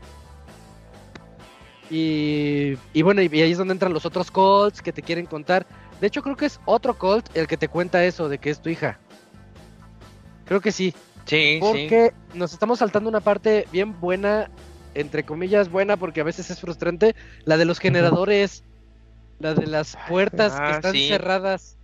Y, 1.90 2.74
y 2.92 3.02
bueno, 3.02 3.20
y, 3.22 3.28
y 3.32 3.42
ahí 3.42 3.50
es 3.52 3.58
donde 3.58 3.72
entran 3.72 3.92
los 3.92 4.06
otros 4.06 4.30
Colts 4.30 4.80
que 4.80 4.92
te 4.92 5.02
quieren 5.02 5.26
contar. 5.26 5.66
De 6.00 6.06
hecho, 6.06 6.22
creo 6.22 6.36
que 6.36 6.46
es 6.46 6.60
otro 6.66 6.96
Colt 6.96 7.28
el 7.36 7.46
que 7.46 7.56
te 7.56 7.68
cuenta 7.68 8.04
eso 8.04 8.28
de 8.28 8.38
que 8.38 8.50
es 8.50 8.60
tu 8.60 8.68
hija. 8.68 8.98
Creo 10.46 10.60
que 10.60 10.72
sí. 10.72 10.94
Sí, 11.26 11.54
sí. 11.54 11.58
Porque 11.60 12.12
nos 12.34 12.52
estamos 12.52 12.78
saltando 12.78 13.08
una 13.10 13.20
parte 13.20 13.66
bien 13.72 13.98
buena, 14.00 14.50
entre 14.94 15.24
comillas 15.24 15.70
buena, 15.70 15.96
porque 15.96 16.20
a 16.20 16.24
veces 16.24 16.50
es 16.50 16.60
frustrante, 16.60 17.14
la 17.44 17.56
de 17.56 17.64
los 17.64 17.78
generadores, 17.78 18.64
la 19.38 19.54
de 19.54 19.66
las 19.66 19.96
puertas 20.08 20.54
que 20.54 20.72
Ah, 20.72 20.74
están 20.74 20.94
sí. 20.94 21.08
cerradas. 21.08 21.76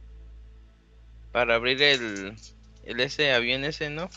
Para 1.32 1.54
abrir 1.56 1.82
el, 1.82 2.34
el 2.84 3.00
ese 3.00 3.32
avión 3.32 3.64
ese, 3.64 3.90
¿no? 3.90 4.08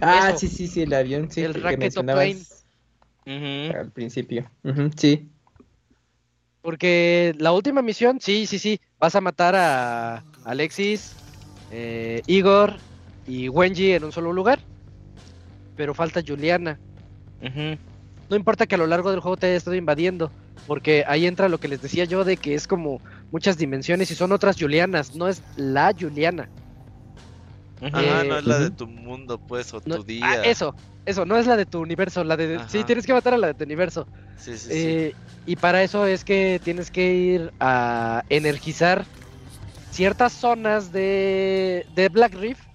Ah, 0.00 0.30
Eso. 0.30 0.40
sí, 0.40 0.48
sí, 0.48 0.68
sí, 0.68 0.82
el 0.82 0.94
avión, 0.94 1.30
sí, 1.30 1.42
El 1.42 1.54
que 1.54 1.76
mencionabas 1.76 2.64
Ujú. 3.26 3.76
al 3.76 3.90
principio. 3.92 4.50
Sí. 4.96 5.28
Porque 6.62 7.34
la 7.38 7.52
última 7.52 7.82
misión, 7.82 8.20
sí, 8.20 8.46
sí, 8.46 8.58
sí, 8.58 8.80
vas 8.98 9.14
a 9.14 9.20
matar 9.20 9.54
a 9.56 10.24
Alexis, 10.44 11.14
eh, 11.70 12.22
Igor 12.26 12.74
y 13.26 13.48
Wenji 13.48 13.92
en 13.92 14.04
un 14.04 14.12
solo 14.12 14.32
lugar. 14.32 14.60
Pero 15.76 15.94
falta 15.94 16.22
Juliana. 16.26 16.80
No 17.40 18.36
importa 18.36 18.66
que 18.66 18.74
a 18.74 18.78
lo 18.78 18.86
largo 18.86 19.10
del 19.10 19.20
juego 19.20 19.36
te 19.36 19.46
haya 19.46 19.56
estado 19.56 19.76
invadiendo, 19.76 20.30
porque 20.66 21.04
ahí 21.06 21.26
entra 21.26 21.48
lo 21.48 21.58
que 21.58 21.68
les 21.68 21.80
decía 21.80 22.04
yo 22.04 22.24
de 22.24 22.36
que 22.36 22.54
es 22.54 22.66
como 22.66 23.00
muchas 23.30 23.56
dimensiones 23.56 24.10
y 24.10 24.14
son 24.14 24.32
otras 24.32 24.56
Julianas, 24.58 25.14
no 25.14 25.28
es 25.28 25.42
la 25.56 25.94
Juliana. 25.98 26.50
Ajá, 27.80 28.00
Eh, 28.02 28.28
no 28.28 28.38
es 28.38 28.44
la 28.44 28.58
de 28.58 28.66
ujú. 28.66 28.76
tu 28.76 28.86
mundo, 28.86 29.38
pues, 29.38 29.72
o 29.72 29.80
No- 29.80 29.96
tu 29.96 30.04
día. 30.04 30.24
ah, 30.24 30.42
eso, 30.44 30.74
eso, 31.06 31.24
no 31.24 31.36
es 31.38 31.46
la 31.46 31.56
de 31.56 31.64
tu 31.64 31.80
universo, 31.80 32.22
la 32.24 32.36
de... 32.36 32.60
Sí, 32.68 32.84
tienes 32.84 33.06
que 33.06 33.12
matar 33.14 33.34
a 33.34 33.38
la 33.38 33.46
de 33.48 33.54
tu 33.54 33.64
universo. 33.64 34.06
Sí, 34.36 34.58
sí, 34.58 34.68
sí. 34.68 34.74
Eh, 34.74 35.14
y 35.46 35.56
para 35.56 35.82
eso 35.82 36.06
es 36.06 36.24
que 36.24 36.60
tienes 36.62 36.90
que 36.90 37.14
ir 37.14 37.52
a 37.60 38.22
energizar 38.28 39.06
ciertas 39.90 40.32
zonas 40.34 40.92
de, 40.92 41.86
de 41.94 42.08
Black 42.10 42.34
Reef 42.34 42.67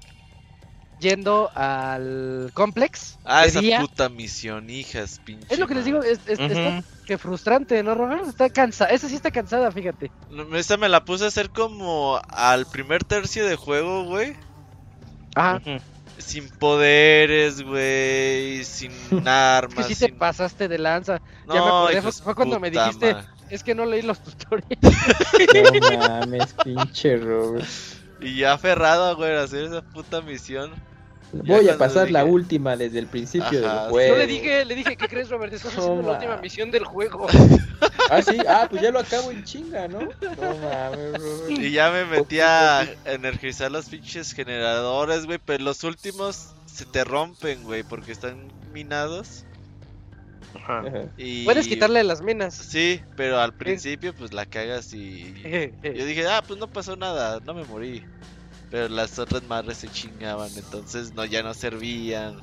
yendo 1.04 1.52
al 1.54 2.50
complex. 2.56 3.20
ah, 3.26 3.46
esa 3.46 3.60
día. 3.60 3.80
puta 3.82 4.10
misión, 4.10 4.70
hijas, 4.72 5.22
pinche. 5.24 5.46
Es 5.54 5.60
lo 5.60 5.68
que 5.68 5.76
les 5.76 5.86
digo, 5.86 6.02
es, 6.02 6.20
es- 6.26 6.40
está 6.40 6.82
que 7.06 7.18
frustrante, 7.20 7.84
¿no, 7.84 7.94
Robert? 7.94 8.26
Está 8.26 8.50
cansada, 8.50 8.90
esa 8.90 9.08
sí 9.10 9.16
está 9.16 9.30
cansada, 9.30 9.72
fíjate. 9.72 10.10
No, 10.32 10.56
Esta 10.58 10.78
me 10.78 10.90
la 10.90 11.06
puse 11.06 11.26
a 11.26 11.28
hacer 11.28 11.50
como 11.52 12.20
al 12.30 12.66
primer 12.66 13.04
tercio 13.04 13.46
de 13.46 13.56
juego, 13.56 14.06
güey. 14.06 14.36
Ajá. 15.36 15.62
Sin 16.18 16.48
poderes, 16.50 17.62
güey. 17.62 18.64
Sin 18.64 18.92
Que 19.24 19.30
armas. 19.30 19.88
sí 19.88 19.96
te 19.96 20.10
pasaste 20.14 20.68
de 20.68 20.78
lanza. 20.78 21.20
ya 21.48 21.54
me 21.54 21.60
No, 21.60 21.88
acordé, 21.88 22.02
fue, 22.12 22.36
cuando 22.36 22.60
me 22.60 22.72
dijiste, 22.72 23.14
madre. 23.14 23.28
es 23.50 23.64
que 23.64 23.76
no 23.76 23.86
leí 23.86 24.02
los 24.04 24.20
tutoriales. 24.24 24.80
No 25.92 25.98
mames, 26.08 26.54
pinche 26.64 27.18
Robert. 27.18 27.66
Y 28.22 28.38
ya 28.38 28.54
aferrado, 28.54 29.16
güey, 29.18 29.36
a 29.36 29.42
hacer 29.44 29.66
esa 29.66 29.82
puta 29.82 30.22
misión. 30.22 30.72
Voy 31.34 31.68
a 31.68 31.78
pasar 31.78 32.12
la 32.12 32.26
última 32.26 32.78
desde 32.78 33.00
el 33.00 33.08
principio 33.08 33.66
Ajá, 33.66 33.82
del 33.84 33.90
juego. 33.90 34.14
Yo 34.14 34.20
le 34.20 34.28
dije, 34.28 34.66
le 34.66 34.76
dije, 34.76 34.96
¿qué 34.96 35.08
crees, 35.08 35.30
Robert? 35.30 35.52
Estás 35.52 35.76
haciendo 35.78 35.96
la 35.96 36.02
Toma. 36.02 36.14
última 36.14 36.38
misión 36.38 36.72
del 36.72 36.86
juego. 36.86 37.28
Ah, 38.10 38.22
sí, 38.22 38.38
ah, 38.48 38.68
pues 38.70 38.82
ya 38.82 38.92
lo 38.92 39.00
acabo 39.00 39.32
en 39.32 39.44
chinga, 39.44 39.88
¿no? 39.88 40.02
No 40.02 40.10
mames, 40.12 41.14
Robert. 41.20 41.50
Y 41.50 41.72
ya 41.72 41.90
me 41.90 42.06
metí 42.06 42.40
a 42.40 42.88
energizar 43.06 43.72
los 43.72 43.90
pinches 43.90 44.34
generadores, 44.34 45.26
güey. 45.26 45.40
Pero 45.44 45.64
los 45.64 45.84
últimos 45.84 46.54
se 46.66 46.86
te 46.86 47.04
rompen, 47.04 47.64
güey, 47.64 47.84
porque 47.84 48.12
están 48.12 48.52
minados. 48.72 49.46
Ajá. 50.56 50.80
Ajá. 50.80 51.06
Y... 51.18 51.46
Puedes 51.46 51.68
quitarle 51.68 52.04
las 52.04 52.22
minas. 52.22 52.54
Sí, 52.54 53.02
pero 53.16 53.40
al 53.40 53.54
principio 53.54 54.14
pues 54.14 54.34
la 54.34 54.46
cagas 54.46 54.94
y... 54.94 55.34
Yo 55.84 56.06
dije, 56.06 56.28
ah, 56.28 56.44
pues 56.46 56.60
no 56.60 56.68
pasó 56.68 56.96
nada, 56.96 57.40
no 57.46 57.54
me 57.54 57.64
morí. 57.64 58.06
Pero 58.74 58.90
las 58.90 59.20
otras 59.20 59.44
madres 59.44 59.78
se 59.78 59.88
chingaban, 59.88 60.50
entonces 60.56 61.14
no, 61.14 61.26
ya 61.26 61.44
no 61.44 61.54
servían. 61.54 62.40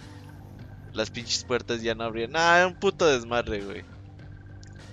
Las 0.93 1.11
pinches 1.11 1.43
puertas 1.43 1.83
ya 1.83 1.97
no 1.97 2.05
abrían. 2.05 2.37
Ah, 2.37 2.59
era 2.59 2.69
un 2.69 2.77
puto 2.77 3.05
desmadre, 3.05 3.65
güey. 3.65 3.83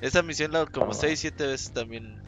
Esa 0.02 0.24
misión 0.24 0.52
la 0.52 0.62
hago 0.62 0.72
como 0.72 0.94
Ah. 0.94 0.96
6, 0.96 1.20
7 1.20 1.46
veces 1.46 1.72
también. 1.72 2.20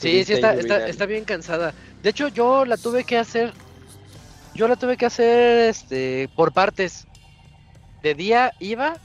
Sí, 0.00 0.24
sí, 0.24 0.32
está, 0.32 0.54
está, 0.54 0.88
está 0.88 1.06
bien 1.06 1.24
cansada. 1.24 1.72
De 2.02 2.10
hecho, 2.10 2.26
yo 2.26 2.64
la 2.64 2.76
tuve 2.76 3.04
que 3.04 3.16
hacer. 3.16 3.52
Yo 4.56 4.66
la 4.66 4.74
tuve 4.74 4.96
que 4.96 5.06
hacer 5.06 5.68
este 5.68 6.28
por 6.34 6.50
partes. 6.50 7.06
De 8.02 8.16
día 8.16 8.52
iba, 8.58 8.96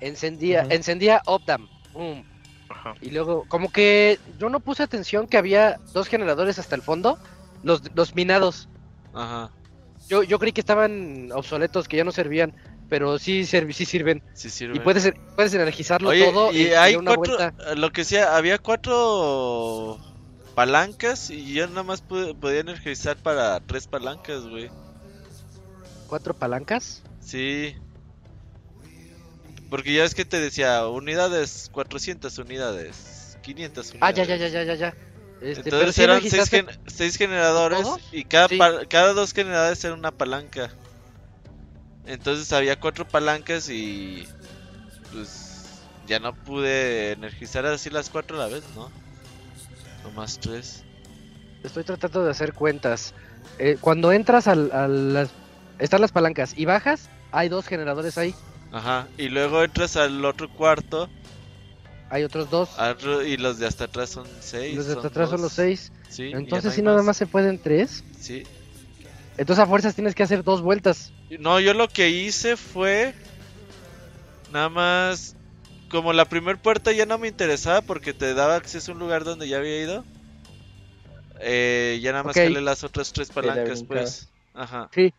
encendía, 0.00 0.66
encendía 0.68 1.22
Opdam. 1.24 1.66
Ajá. 2.90 2.98
Y 3.00 3.10
luego, 3.10 3.44
como 3.48 3.70
que 3.70 4.18
yo 4.38 4.48
no 4.48 4.60
puse 4.60 4.82
atención 4.82 5.26
que 5.26 5.36
había 5.38 5.78
dos 5.92 6.08
generadores 6.08 6.58
hasta 6.58 6.74
el 6.74 6.82
fondo, 6.82 7.18
los, 7.62 7.82
los 7.94 8.14
minados. 8.14 8.68
Ajá, 9.14 9.50
Yo, 10.08 10.22
yo 10.22 10.38
creí 10.38 10.52
que 10.52 10.60
estaban 10.60 11.30
obsoletos, 11.32 11.88
que 11.88 11.96
ya 11.96 12.04
no 12.04 12.12
servían, 12.12 12.54
pero 12.88 13.18
sí, 13.18 13.44
sí 13.44 13.84
sirven. 13.84 14.22
sí 14.34 14.50
sirve. 14.50 14.76
Y 14.76 14.80
puedes, 14.80 15.12
puedes 15.34 15.52
energizarlo 15.54 16.10
Oye, 16.10 16.26
todo 16.30 16.52
y 16.52 16.62
y, 16.62 16.66
hay 16.74 16.94
una 16.96 17.14
cuatro, 17.16 17.36
vuelta. 17.36 17.74
lo 17.74 17.90
que 17.92 18.04
sea, 18.04 18.36
había 18.36 18.58
cuatro 18.58 19.98
palancas 20.54 21.30
y 21.30 21.52
yo 21.54 21.66
nada 21.68 21.82
más 21.82 22.02
pude- 22.02 22.34
podía 22.34 22.60
energizar 22.60 23.16
para 23.16 23.60
tres 23.60 23.86
palancas, 23.86 24.42
güey. 24.46 24.70
¿Cuatro 26.08 26.34
palancas? 26.34 27.02
Sí, 27.20 27.74
Porque 29.70 29.92
ya 29.92 30.04
es 30.04 30.14
que 30.14 30.24
te 30.24 30.38
decía 30.40 30.86
unidades, 30.88 31.68
400 31.72 32.38
unidades, 32.38 33.36
500 33.42 33.90
unidades. 33.92 34.02
Ah, 34.02 34.10
ya, 34.12 34.24
ya, 34.24 34.36
ya, 34.36 34.48
ya, 34.48 34.62
ya, 34.62 34.74
ya. 34.74 34.94
Este, 35.40 35.68
Entonces 35.68 35.98
eran 35.98 36.20
registraste- 36.20 36.66
6 36.66 36.78
seis 36.86 37.16
generadores 37.16 37.86
y 38.12 38.24
cada, 38.24 38.48
Sí. 38.48 38.58
cada 38.88 39.12
dos 39.12 39.32
generadores 39.32 39.84
era 39.84 39.94
una 39.94 40.10
palanca. 40.12 40.70
Entonces 42.06 42.52
había 42.52 42.78
cuatro 42.78 43.06
palancas 43.06 43.68
y 43.68 44.26
pues 45.12 45.80
ya 46.06 46.20
no 46.20 46.34
pude 46.34 47.12
energizar 47.12 47.66
así 47.66 47.90
las 47.90 48.08
cuatro 48.10 48.36
a 48.40 48.46
la 48.46 48.54
vez, 48.54 48.62
¿no? 48.74 48.90
Nomás 50.04 50.38
tres. 50.38 50.84
Estoy 51.64 51.82
tratando 51.82 52.24
de 52.24 52.30
hacer 52.30 52.52
cuentas. 52.52 53.12
Eh, 53.58 53.76
cuando 53.80 54.12
entras 54.12 54.46
al, 54.46 54.70
a 54.72 54.86
las... 54.86 55.30
Están 55.80 56.00
las 56.00 56.12
palancas 56.12 56.54
y 56.56 56.64
bajas, 56.64 57.10
hay 57.32 57.48
dos 57.48 57.66
generadores 57.66 58.16
ahí. 58.16 58.34
Ajá. 58.72 59.08
Y 59.16 59.28
luego 59.28 59.62
entras 59.62 59.96
al 59.96 60.24
otro 60.24 60.48
cuarto 60.50 61.08
Hay 62.10 62.22
otros 62.24 62.50
dos. 62.50 62.70
otro- 62.78 63.22
y 63.24 63.36
los 63.36 63.58
de 63.58 63.66
hasta 63.66 63.84
atrás 63.84 64.10
son 64.10 64.26
seis. 64.40 64.76
los 64.76 64.86
de 64.86 64.92
hasta 64.94 65.08
atrás 65.08 65.30
son 65.30 65.42
los 65.42 65.52
seis. 65.52 65.92
Sí, 66.08 66.30
Entonces 66.32 66.64
no 66.66 66.70
si 66.72 66.82
nada 66.82 67.02
más 67.02 67.16
se 67.16 67.26
pueden 67.26 67.58
tres. 67.60 68.04
Sí. 68.20 68.44
Entonces 69.38 69.62
a 69.62 69.66
fuerzas 69.66 69.94
tienes 69.94 70.14
que 70.14 70.22
hacer 70.22 70.42
dos 70.44 70.62
vueltas. 70.62 71.12
No, 71.38 71.60
yo 71.60 71.74
lo 71.74 71.88
que 71.88 72.08
hice 72.10 72.56
fue 72.56 73.14
nada 74.52 74.68
más 74.68 75.34
como 75.90 76.12
la 76.12 76.24
primer 76.24 76.58
puerta 76.58 76.92
ya 76.92 77.06
no 77.06 77.18
me 77.18 77.28
interesaba 77.28 77.80
porque 77.82 78.12
te 78.12 78.34
daba 78.34 78.56
acceso 78.56 78.90
a 78.92 78.94
un 78.94 79.00
lugar 79.00 79.24
donde 79.24 79.48
ya 79.48 79.58
había 79.58 79.80
ido. 79.82 80.04
Eh, 81.40 81.98
ya 82.02 82.12
nada 82.12 82.24
más 82.24 82.36
Ok. 82.36 82.42
jalé 82.44 82.60
las 82.62 82.82
otras 82.82 83.12
tres 83.12 83.28
la 83.28 83.34
palancas, 83.34 83.82
pues. 83.82 84.28
Ajá, 84.54 84.88
Sí. 84.94 85.12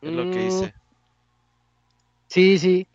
es 0.00 0.12
lo 0.12 0.30
que 0.30 0.38
Mm, 0.44 0.46
hice. 0.46 0.74
Sí, 2.28 2.58
sí. 2.58 2.88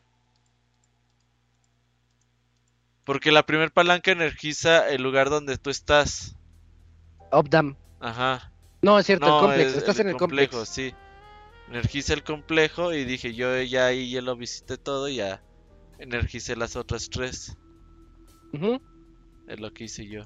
Porque 3.03 3.31
la 3.31 3.45
primer 3.45 3.71
palanca 3.71 4.11
energiza 4.11 4.89
el 4.89 5.01
lugar 5.01 5.29
donde 5.29 5.57
tú 5.57 5.69
estás. 5.69 6.35
Updam. 7.31 7.75
Ajá. 7.99 8.51
No, 8.81 8.99
es 8.99 9.05
cierto, 9.05 9.25
No, 9.27 9.37
el 9.39 9.45
complex. 9.47 9.71
es 9.71 9.77
Estás 9.77 9.99
en 9.99 10.09
el 10.09 10.17
complejo, 10.17 10.51
complex. 10.57 10.69
sí. 10.69 10.93
Energiza 11.69 12.13
el 12.13 12.23
complejo 12.23 12.93
y 12.93 13.05
dije 13.05 13.33
yo 13.33 13.61
ya 13.61 13.85
ahí 13.85 14.11
ya 14.11 14.21
lo 14.21 14.35
visité 14.35 14.77
todo 14.77 15.07
y 15.07 15.15
ya 15.17 15.41
energicé 15.99 16.55
las 16.55 16.75
otras 16.75 17.09
tres. 17.09 17.55
Ujú. 18.53 18.81
Es 19.47 19.59
lo 19.59 19.71
que 19.71 19.85
hice 19.85 20.05
yo. 20.07 20.23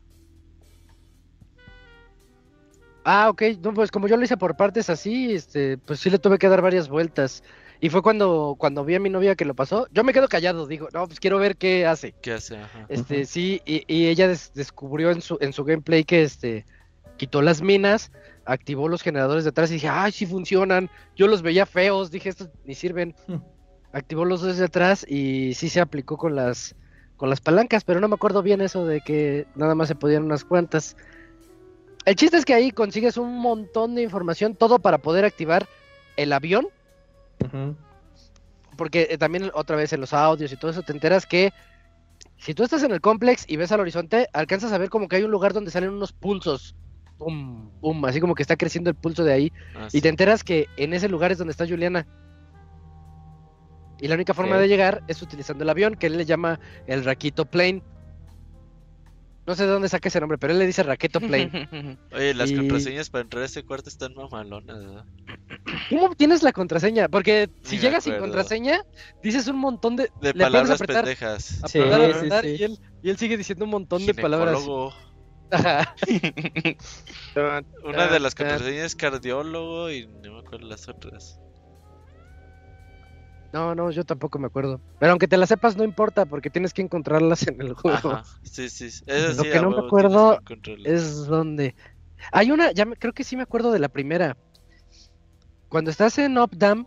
Ah, 3.04 3.30
ok. 3.30 3.44
No, 3.62 3.74
pues 3.74 3.92
como 3.92 4.08
yo 4.08 4.18
lo 4.18 4.24
hice 4.24 4.38
por 4.38 4.58
partes 4.58 4.90
así, 4.90 5.34
este, 5.36 5.78
pues 5.78 6.00
sí 6.00 6.10
le 6.10 6.18
tuve 6.18 6.40
que 6.40 6.50
dar 6.50 6.62
varias 6.62 6.90
vueltas. 6.90 7.44
Y 7.82 7.90
fue 7.90 8.02
cuando, 8.02 8.56
cuando 8.58 8.86
vi 8.86 8.96
a 8.96 9.00
mi 9.00 9.10
novia 9.10 9.36
que 9.36 9.46
lo 9.46 9.54
pasó. 9.54 9.88
Yo 9.92 10.04
me 10.04 10.14
quedo 10.14 10.28
callado, 10.28 10.66
digo, 10.68 10.88
no, 10.94 11.08
pues 11.08 11.20
quiero 11.20 11.38
ver 11.40 11.58
qué 11.58 11.86
hace. 11.86 12.14
¿Qué 12.22 12.34
hace? 12.34 12.58
Ajá. 12.58 12.86
Este, 12.90 13.26
sí, 13.26 13.62
y, 13.66 13.84
y 13.88 14.08
ella 14.08 14.28
des- 14.28 14.52
descubrió 14.54 15.12
en 15.12 15.22
su, 15.22 15.38
en 15.42 15.54
su 15.54 15.64
gameplay 15.64 16.04
que 16.04 16.24
este 16.24 16.66
quitó 17.18 17.42
las 17.42 17.62
minas, 17.62 18.12
activó 18.46 18.90
los 18.90 19.02
generadores 19.02 19.44
de 19.44 19.50
atrás 19.52 19.70
y 19.72 19.76
dije, 19.76 19.88
ay, 19.90 20.12
sí 20.12 20.26
funcionan. 20.26 20.90
Yo 21.16 21.28
los 21.28 21.42
veía 21.42 21.66
feos, 21.66 22.12
dije, 22.12 22.30
estos 22.30 22.50
ni 22.66 22.76
sirven. 22.76 23.16
Hmm. 23.28 23.38
Activó 23.94 24.26
los 24.26 24.42
dos 24.42 24.58
de 24.58 24.66
atrás 24.66 25.06
y 25.08 25.54
sí 25.54 25.70
se 25.70 25.80
aplicó 25.80 26.18
con 26.18 26.36
las 26.36 26.76
con 27.16 27.30
las 27.30 27.40
palancas, 27.40 27.86
pero 27.86 28.02
no 28.02 28.10
me 28.10 28.16
acuerdo 28.16 28.42
bien 28.44 28.60
eso 28.60 28.86
de 28.86 29.00
que 29.00 29.48
nada 29.56 29.74
más 29.74 29.88
se 29.88 29.96
podían 29.96 30.24
unas 30.24 30.44
cuantas. 30.44 30.98
El 32.04 32.16
chiste 32.18 32.36
es 32.36 32.44
que 32.44 32.54
ahí 32.54 32.72
consigues 32.72 33.16
un 33.16 33.38
montón 33.38 33.96
de 33.96 34.02
información, 34.02 34.54
todo 34.54 34.80
para 34.80 34.98
poder 34.98 35.24
activar 35.24 35.66
el 36.18 36.34
avión 36.34 36.68
Porque 38.78 39.08
eh, 39.10 39.18
también 39.18 39.52
otra 39.54 39.76
vez 39.76 39.94
en 39.94 40.02
los 40.02 40.14
audios 40.14 40.52
y 40.52 40.58
todo 40.58 40.72
eso 40.72 40.82
te 40.82 40.92
enteras 40.92 41.26
que 41.26 41.52
si 42.38 42.54
tú 42.54 42.64
estás 42.64 42.84
en 42.84 42.92
el 42.92 43.02
complex 43.02 43.46
y 43.48 43.58
ves 43.58 43.72
al 43.72 43.80
horizonte, 43.80 44.28
alcanzas 44.34 44.72
a 44.72 44.78
ver 44.78 44.90
como 44.90 45.08
que 45.08 45.16
hay 45.18 45.24
un 45.24 45.32
lugar 45.32 45.54
donde 45.54 45.72
salen 45.72 45.92
unos 45.92 46.12
pulsos. 46.12 46.76
Pum, 47.18 47.70
pum, 47.80 48.04
así 48.06 48.20
como 48.20 48.36
que 48.36 48.44
está 48.44 48.58
creciendo 48.58 48.90
el 48.90 48.96
pulso 48.96 49.24
de 49.24 49.32
ahí. 49.34 49.54
Ah, 49.76 49.88
Y 49.88 49.92
sí. 49.92 50.02
te 50.02 50.10
enteras 50.10 50.44
que 50.44 50.68
en 50.76 50.94
ese 50.94 51.08
lugar 51.08 51.32
es 51.32 51.38
donde 51.38 51.52
está 51.52 51.66
Juliana. 51.66 52.06
Y 54.02 54.10
la 54.10 54.16
única 54.16 54.34
forma 54.34 54.58
de 54.58 54.68
llegar 54.68 55.02
es 55.08 55.22
utilizando 55.22 55.64
el 55.64 55.70
avión, 55.70 55.96
que 55.96 56.08
él 56.08 56.18
le 56.18 56.26
llama 56.26 56.60
el 56.88 57.06
Raquito 57.06 57.46
Plane. 57.46 57.82
No 59.48 59.54
sé 59.54 59.64
de 59.66 59.70
dónde 59.72 59.90
saca 59.90 60.10
ese 60.10 60.20
nombre, 60.20 60.38
pero 60.40 60.54
él 60.54 60.60
le 60.60 60.66
dice 60.66 60.82
Raqueto 60.82 61.20
Plane. 61.20 61.70
Oye, 62.12 62.34
las 62.34 62.50
Y- 62.50 62.56
contraseñas 62.56 63.10
para 63.10 63.22
entrar 63.24 63.44
a 63.44 63.46
ese 63.46 63.64
cuarto 63.64 63.90
están 63.90 64.14
mamalonas. 64.16 65.06
¿Cómo 65.90 66.16
tienes 66.16 66.42
la 66.42 66.52
contraseña? 66.52 67.08
Porque 67.10 67.50
si 67.62 67.78
llegas 67.78 68.06
sin 68.06 68.18
contraseña, 68.18 68.82
dices 69.22 69.48
un 69.48 69.58
montón 69.58 69.96
de... 69.96 70.10
De 70.22 70.34
palabras 70.34 70.82
apretar, 70.82 71.04
pendejas. 71.04 71.62
Sí, 71.68 71.80
apretar, 71.80 72.00
sí, 72.00 72.12
apretar, 72.18 72.44
sí. 72.44 72.56
Y, 72.60 72.64
él, 72.64 72.80
y 73.04 73.10
él 73.10 73.18
sigue 73.18 73.38
diciendo 73.38 73.66
un 73.66 73.72
montón 73.72 74.06
de 74.06 74.14
palabras. 74.16 74.64
Una 77.84 78.08
de 78.08 78.20
las 78.20 78.34
contraseñas 78.34 78.86
es 78.86 78.96
cardiólogo 78.96 79.92
y 79.92 80.08
no 80.08 80.34
me 80.34 80.40
acuerdo 80.40 80.68
las 80.68 80.90
otras. 80.90 81.40
No, 83.54 83.74
no, 83.74 83.90
yo 83.92 84.04
tampoco 84.04 84.38
me 84.40 84.48
acuerdo. 84.48 84.82
Pero 85.00 85.12
aunque 85.12 85.28
te 85.28 85.38
las 85.38 85.50
sepas, 85.50 85.78
no 85.78 85.84
importa, 85.84 86.26
porque 86.26 86.50
tienes 86.50 86.74
que 86.74 86.82
encontrarlas 86.82 87.48
en 87.48 87.62
el 87.62 87.74
juego. 87.74 88.12
Ajá, 88.12 88.24
sí, 88.44 88.70
sí. 88.70 88.86
Esas 88.86 89.38
Lo 89.38 89.44
sí, 89.44 89.50
que 89.50 89.60
no 89.62 89.70
me 89.72 89.80
acuerdo. 89.88 90.40
Es 90.84 91.26
donde. 91.26 91.76
Hay 92.32 92.52
una, 92.52 92.72
ya 92.72 92.86
me- 92.86 92.96
creo 92.98 93.14
que 93.14 93.24
sí 93.24 93.36
me 93.36 93.44
acuerdo 93.44 93.72
de 93.72 93.80
la 93.80 93.90
primera. 93.90 94.38
Cuando 95.70 95.92
estás 95.92 96.18
en 96.18 96.38
Updam, 96.38 96.86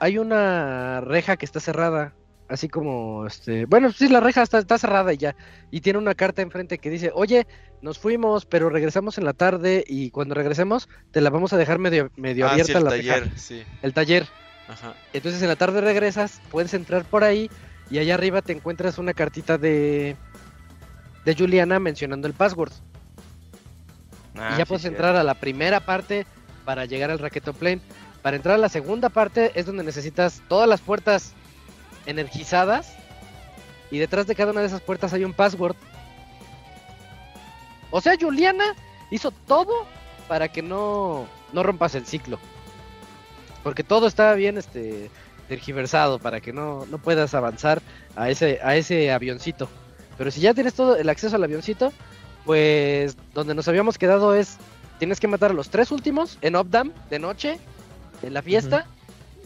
hay 0.00 0.18
una 0.18 1.00
reja 1.00 1.36
que 1.36 1.44
está 1.46 1.60
cerrada. 1.60 2.14
Así 2.48 2.68
como, 2.68 3.26
este. 3.26 3.64
Bueno, 3.64 3.90
sí, 3.90 4.08
la 4.08 4.20
reja 4.20 4.42
está, 4.42 4.58
está 4.58 4.76
cerrada 4.78 5.12
y 5.12 5.16
ya. 5.16 5.34
Y 5.70 5.80
tiene 5.80 5.98
una 5.98 6.14
carta 6.14 6.42
enfrente 6.42 6.78
que 6.78 6.90
dice: 6.90 7.10
Oye, 7.14 7.46
nos 7.80 7.98
fuimos, 7.98 8.44
pero 8.44 8.68
regresamos 8.68 9.16
en 9.18 9.24
la 9.24 9.32
tarde. 9.32 9.82
Y 9.86 10.10
cuando 10.10 10.34
regresemos, 10.34 10.86
te 11.10 11.20
la 11.22 11.30
vamos 11.30 11.52
a 11.52 11.56
dejar 11.56 11.78
medio, 11.78 12.10
medio 12.16 12.46
Ah, 12.46 12.50
sí, 12.50 12.72
abierta 12.72 12.78
el 12.78 12.84
la 12.84 12.90
taller, 12.90 13.22
reja. 13.22 13.38
sí. 13.38 13.62
El 13.82 13.94
taller. 13.94 14.26
Ajá. 14.68 14.94
Entonces 15.12 15.42
en 15.42 15.48
la 15.48 15.56
tarde 15.56 15.80
regresas, 15.80 16.40
puedes 16.50 16.74
entrar 16.74 17.04
por 17.04 17.24
ahí 17.24 17.50
y 17.90 17.98
allá 17.98 18.14
arriba 18.14 18.42
te 18.42 18.52
encuentras 18.52 18.98
una 18.98 19.12
cartita 19.12 19.58
de 19.58 20.16
de 21.24 21.34
Juliana 21.34 21.78
mencionando 21.80 22.28
el 22.28 22.34
password. 22.34 22.72
Ah, 24.36 24.50
y 24.54 24.58
ya 24.58 24.64
sí, 24.64 24.68
puedes 24.68 24.82
sí. 24.82 24.88
entrar 24.88 25.16
a 25.16 25.22
la 25.22 25.34
primera 25.34 25.80
parte 25.80 26.26
para 26.64 26.84
llegar 26.84 27.10
al 27.10 27.18
Raqueto 27.18 27.52
Plane. 27.52 27.80
Para 28.22 28.36
entrar 28.36 28.54
a 28.54 28.58
la 28.58 28.68
segunda 28.68 29.08
parte 29.08 29.52
es 29.54 29.66
donde 29.66 29.84
necesitas 29.84 30.42
todas 30.48 30.68
las 30.68 30.80
puertas 30.80 31.34
energizadas 32.06 32.94
y 33.90 33.98
detrás 33.98 34.26
de 34.26 34.34
cada 34.34 34.52
una 34.52 34.60
de 34.60 34.66
esas 34.66 34.80
puertas 34.80 35.12
hay 35.12 35.24
un 35.24 35.34
password. 35.34 35.76
O 37.90 38.00
sea, 38.00 38.14
Juliana 38.18 38.74
hizo 39.10 39.30
todo 39.30 39.86
para 40.26 40.48
que 40.48 40.62
no, 40.62 41.26
no 41.52 41.62
rompas 41.62 41.94
el 41.94 42.06
ciclo. 42.06 42.38
Porque 43.64 43.82
todo 43.82 44.06
está 44.06 44.32
bien 44.34 44.56
este 44.58 45.10
tergiversado 45.48 46.18
para 46.20 46.40
que 46.40 46.52
no, 46.52 46.86
no 46.86 46.98
puedas 46.98 47.34
avanzar 47.34 47.82
a 48.14 48.30
ese, 48.30 48.60
a 48.62 48.76
ese 48.76 49.10
avioncito. 49.10 49.68
Pero 50.16 50.30
si 50.30 50.40
ya 50.40 50.54
tienes 50.54 50.74
todo 50.74 50.96
el 50.96 51.08
acceso 51.08 51.34
al 51.34 51.42
avioncito, 51.44 51.92
pues 52.44 53.16
donde 53.34 53.54
nos 53.54 53.66
habíamos 53.68 53.98
quedado 53.98 54.34
es 54.34 54.58
tienes 54.98 55.18
que 55.18 55.26
matar 55.26 55.50
a 55.50 55.54
los 55.54 55.70
tres 55.70 55.90
últimos 55.90 56.38
en 56.40 56.54
Opdam 56.54 56.92
de 57.10 57.18
noche 57.18 57.58
en 58.22 58.32
la 58.34 58.42
fiesta. 58.42 58.86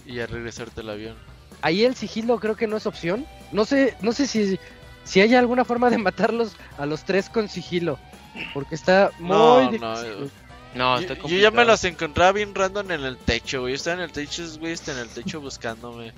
Y 0.04 0.14
ya 0.14 0.26
regresarte 0.26 0.82
al 0.82 0.90
avión. 0.90 1.16
Ahí 1.62 1.84
el 1.84 1.94
sigilo 1.96 2.38
creo 2.38 2.54
que 2.56 2.66
no 2.66 2.76
es 2.76 2.86
opción. 2.86 3.26
No 3.52 3.64
sé, 3.64 3.96
no 4.02 4.12
sé 4.12 4.26
si 4.26 4.58
si 5.04 5.20
hay 5.22 5.34
alguna 5.34 5.64
forma 5.64 5.88
de 5.90 5.98
matarlos 5.98 6.52
a 6.76 6.84
los 6.86 7.04
tres 7.04 7.30
con 7.30 7.48
sigilo, 7.48 7.98
porque 8.52 8.74
está 8.74 9.10
muy 9.18 9.28
No, 9.36 9.60
difícil. 9.70 9.80
no, 9.80 10.47
No, 10.74 11.00
Yo, 11.00 11.14
yo 11.14 11.38
ya 11.38 11.50
me 11.50 11.64
los 11.64 11.82
encontraba 11.84 12.32
bien 12.32 12.54
random 12.54 12.90
en 12.92 13.04
el 13.04 13.16
techo, 13.16 13.60
güey. 13.62 13.72
Yo 13.72 13.76
estaba 13.76 13.96
en 13.96 14.02
el 14.02 14.12
techo, 14.12 14.44
güey, 14.60 14.72
está 14.72 14.92
en 14.92 14.98
el 14.98 15.08
techo 15.08 15.40
buscándome. 15.40 16.12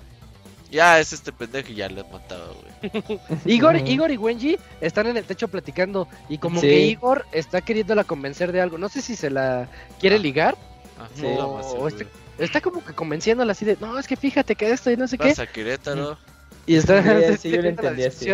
Ya, 0.71 1.01
es 1.01 1.13
este 1.13 1.33
pendejo 1.33 1.71
y 1.73 1.77
ya 1.77 1.89
lo 1.89 2.01
he 2.03 2.05
matado, 2.13 2.55
güey. 2.83 3.19
Igor. 3.45 3.77
Igor 3.89 4.11
y 4.11 4.17
Wenji 4.17 4.57
están 4.81 5.07
en 5.09 5.17
el 5.17 5.25
techo 5.25 5.49
platicando 5.49 6.07
y 6.29 6.39
como 6.39 6.61
Sí. 6.61 6.67
que 6.69 6.81
Igor 6.83 7.27
está 7.33 7.61
queriéndola 7.61 8.05
convencer 8.05 8.53
de 8.53 8.61
algo. 8.61 8.79
No 8.79 8.89
sé 8.89 9.03
si 9.03 9.17
se 9.17 9.31
la 9.31 9.69
quiere 9.99 10.17
Ah. 10.17 10.21
ligar. 10.21 10.57
Ah, 10.99 11.09
Sí. 11.15 11.25
O- 11.27 11.57
más 11.57 11.67
o 11.67 11.71
seguro. 11.71 11.89
este- 11.89 12.07
Está 12.39 12.61
como 12.63 12.83
que 12.85 12.95
convenciéndola 12.95 13.53
así 13.53 13.65
de, 13.67 13.77
no, 13.81 13.99
es 13.99 14.07
que 14.07 14.17
fíjate 14.17 14.55
que 14.57 14.71
esto 14.71 14.91
y 14.91 14.97
no 14.97 15.07
sé 15.09 15.19
qué. 15.19 15.35
A 15.37 15.47
Querétaro. 15.47 16.17
Y 16.67 16.77
está 16.77 17.03
Sí, 17.03 17.37
sí, 17.39 17.51
yo 17.57 17.63
lo 17.63 17.69
entendí 17.69 18.05
así. 18.05 18.27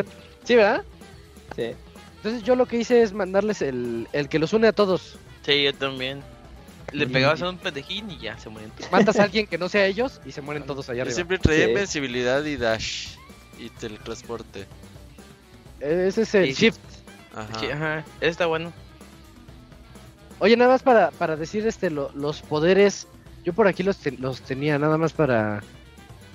Sí, 0.44 0.54
¿verdad? 0.56 0.82
Sí. 1.54 1.72
Entonces 2.16 2.42
yo 2.42 2.54
lo 2.56 2.66
que 2.66 2.76
hice 2.76 3.02
es 3.02 3.12
mandarles 3.12 3.62
el, 3.62 4.08
el 4.12 4.28
que 4.28 4.38
los 4.38 4.52
une 4.52 4.68
a 4.68 4.72
todos. 4.72 5.18
Sí, 5.46 5.62
yo 5.62 5.72
también. 5.74 6.20
Le 6.92 7.06
pegabas 7.06 7.40
a 7.42 7.48
un 7.50 7.58
pendejín 7.58 8.10
y 8.10 8.18
ya 8.18 8.38
se 8.38 8.48
mueren 8.48 8.70
todos. 8.70 8.90
Matas 8.92 9.18
a 9.18 9.22
alguien 9.24 9.46
que 9.46 9.58
no 9.58 9.68
sea 9.68 9.86
ellos 9.86 10.20
y 10.26 10.32
se 10.32 10.40
mueren 10.42 10.64
todos 10.64 10.88
allá 10.88 10.98
Yo 10.98 11.02
arriba. 11.02 11.14
siempre 11.14 11.38
traía 11.38 11.64
Sí. 11.64 11.70
invencibilidad 11.70 12.44
y 12.44 12.56
dash. 12.56 13.08
Y 13.58 13.70
teletransporte. 13.70 14.66
Ese 15.80 16.22
es 16.22 16.34
el 16.34 16.52
shift. 16.54 16.78
Ajá. 17.34 17.58
Sí, 17.60 17.66
ajá, 17.70 18.04
ese 18.20 18.30
está 18.30 18.46
bueno. 18.46 18.72
Oye, 20.38 20.56
nada 20.56 20.72
más 20.72 20.82
para, 20.82 21.10
para 21.12 21.36
decir 21.36 21.66
este 21.66 21.90
lo- 21.90 22.10
los 22.14 22.42
poderes. 22.42 23.06
Yo 23.44 23.52
por 23.52 23.66
aquí 23.68 23.82
los, 23.82 23.96
te- 23.98 24.12
los 24.12 24.40
tenía, 24.42 24.78
nada 24.78 24.98
más 24.98 25.12
para, 25.12 25.62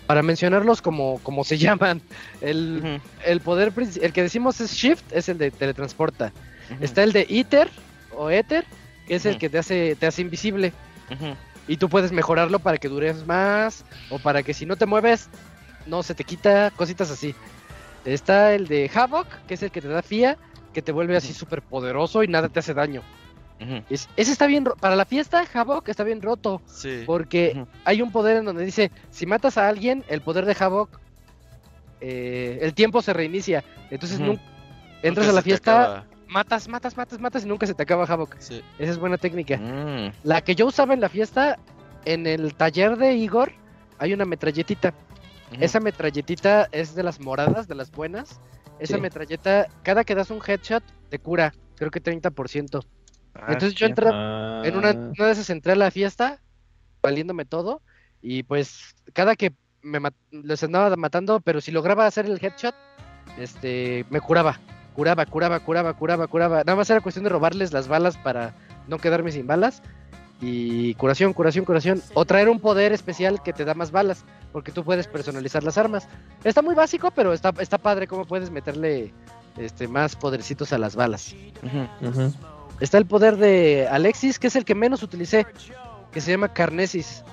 para 0.07 0.23
mencionarlos 0.23 0.81
como, 0.81 1.19
como 1.23 1.43
se 1.43 1.57
llaman. 1.59 2.01
El, 2.41 2.99
el 3.25 3.41
poder, 3.41 3.71
el 4.01 4.13
que 4.13 4.21
decimos 4.23 4.59
es 4.61 4.71
Shift, 4.73 5.03
es 5.11 5.29
el 5.29 5.37
de 5.37 5.51
teletransporta. 5.51 6.33
Está 6.79 7.03
el 7.03 7.11
de 7.13 7.25
Ether 7.29 7.69
o 8.15 8.29
Ether, 8.29 8.65
que 9.07 9.15
es 9.15 9.25
el 9.25 9.37
que 9.37 9.49
te 9.49 9.57
hace, 9.57 9.95
te 9.95 10.07
hace 10.07 10.21
invisible. 10.21 10.73
Y 11.67 11.77
tú 11.77 11.89
puedes 11.89 12.11
mejorarlo 12.11 12.59
para 12.59 12.77
que 12.77 12.87
dures 12.87 13.25
más, 13.25 13.85
o 14.09 14.19
para 14.19 14.43
que 14.43 14.53
si 14.53 14.65
no 14.65 14.75
te 14.75 14.85
mueves, 14.85 15.29
no 15.85 16.03
se 16.03 16.15
te 16.15 16.23
quita, 16.23 16.71
cositas 16.71 17.11
así. 17.11 17.35
Está 18.05 18.53
el 18.53 18.67
de 18.67 18.89
Havoc, 18.93 19.27
que 19.47 19.53
es 19.53 19.63
el 19.63 19.71
que 19.71 19.81
te 19.81 19.87
da 19.87 20.01
FIA, 20.01 20.37
que 20.73 20.81
te 20.81 20.91
vuelve 20.91 21.15
así 21.17 21.33
súper 21.33 21.61
poderoso 21.61 22.23
y 22.23 22.27
nada 22.27 22.49
te 22.49 22.59
hace 22.59 22.73
daño. 22.73 23.03
ese 23.89 24.31
está 24.31 24.47
bien, 24.47 24.63
para 24.63 24.95
la 24.95 25.05
fiesta, 25.05 25.45
Havoc 25.53 25.87
está 25.89 26.03
bien 26.03 26.21
roto. 26.21 26.61
Porque 27.05 27.63
hay 27.85 28.01
un 28.01 28.11
poder 28.11 28.37
en 28.37 28.45
donde 28.45 28.65
dice, 28.65 28.91
si 29.11 29.25
matas 29.25 29.57
a 29.57 29.67
alguien, 29.67 30.03
el 30.07 30.21
poder 30.21 30.45
de 30.45 30.55
Havoc, 30.59 30.99
eh, 31.99 32.59
el 32.61 32.73
tiempo 32.73 33.01
se 33.01 33.13
reinicia. 33.13 33.63
Entonces 33.91 34.19
entras 35.03 35.27
a 35.29 35.33
la 35.33 35.41
fiesta, 35.41 36.05
matas, 36.31 36.67
matas, 36.67 36.95
matas, 36.97 37.19
matas 37.19 37.43
y 37.43 37.47
nunca 37.47 37.67
se 37.67 37.73
te 37.73 37.83
acaba 37.83 38.05
Havoc. 38.05 38.35
Esa 38.37 38.63
es 38.79 38.97
buena 38.97 39.17
técnica. 39.17 39.57
Mm. 39.57 40.13
La 40.23 40.41
que 40.41 40.55
yo 40.55 40.65
usaba 40.65 40.93
en 40.93 41.01
la 41.01 41.09
fiesta, 41.09 41.59
en 42.05 42.25
el 42.25 42.55
taller 42.55 42.97
de 42.97 43.13
Igor, 43.13 43.51
hay 43.99 44.13
una 44.13 44.25
metralletita. 44.25 44.93
Esa 45.59 45.81
metralletita 45.81 46.69
es 46.71 46.95
de 46.95 47.03
las 47.03 47.19
moradas, 47.19 47.67
de 47.67 47.75
las 47.75 47.91
buenas. 47.91 48.39
Esa 48.79 48.97
metralleta, 48.97 49.67
cada 49.83 50.05
que 50.05 50.15
das 50.15 50.31
un 50.31 50.39
headshot, 50.45 50.83
te 51.09 51.19
cura, 51.19 51.53
creo 51.75 51.91
que 51.91 52.01
30%. 52.01 52.83
Ah, 53.35 53.45
Entonces 53.49 53.75
yo 53.75 53.85
entré, 53.85 54.07
en 54.07 54.75
una, 54.75 54.91
una, 54.91 55.25
de 55.25 55.31
esas 55.31 55.49
entré 55.49 55.73
a 55.73 55.75
la 55.75 55.91
fiesta, 55.91 56.41
valiéndome 57.03 57.45
todo, 57.45 57.81
y 58.21 58.43
pues 58.43 58.95
cada 59.13 59.35
que 59.35 59.53
me 59.81 59.99
los 60.31 60.63
andaba 60.63 60.95
matando, 60.95 61.41
pero 61.41 61.61
si 61.61 61.71
lograba 61.71 62.05
hacer 62.05 62.25
el 62.25 62.39
headshot, 62.41 62.73
este, 63.37 64.05
me 64.09 64.21
curaba 64.21 64.59
curaba, 64.95 65.25
curaba, 65.25 65.59
curaba, 65.59 65.93
curaba, 65.93 66.27
curaba. 66.27 66.57
Nada 66.59 66.75
más 66.75 66.89
era 66.89 67.01
cuestión 67.01 67.23
de 67.23 67.29
robarles 67.29 67.73
las 67.73 67.87
balas 67.87 68.17
para 68.17 68.53
no 68.87 68.97
quedarme 68.97 69.31
sin 69.31 69.47
balas. 69.47 69.81
Y 70.41 70.95
curación, 70.95 71.33
curación, 71.33 71.65
curación. 71.65 72.01
O 72.15 72.25
traer 72.25 72.49
un 72.49 72.59
poder 72.59 72.93
especial 72.93 73.43
que 73.43 73.53
te 73.53 73.63
da 73.63 73.73
más 73.75 73.91
balas. 73.91 74.25
Porque 74.51 74.71
tú 74.71 74.83
puedes 74.83 75.07
personalizar 75.07 75.63
las 75.63 75.77
armas. 75.77 76.07
Está 76.43 76.61
muy 76.61 76.73
básico, 76.73 77.11
pero 77.11 77.31
está, 77.31 77.53
está 77.59 77.77
padre 77.77 78.07
cómo 78.07 78.25
puedes 78.25 78.49
meterle 78.49 79.13
este, 79.57 79.87
más 79.87 80.15
podercitos 80.15 80.73
a 80.73 80.79
las 80.79 80.95
balas. 80.95 81.35
Está 82.79 82.97
el 82.97 83.05
poder 83.05 83.37
de 83.37 83.87
Alexis, 83.89 84.39
que 84.39 84.47
es 84.47 84.55
el 84.55 84.65
que 84.65 84.73
menos 84.73 85.03
utilicé. 85.03 85.45
Que 86.11 86.19
se 86.19 86.31
llama 86.31 86.51
Carnesis. 86.51 87.23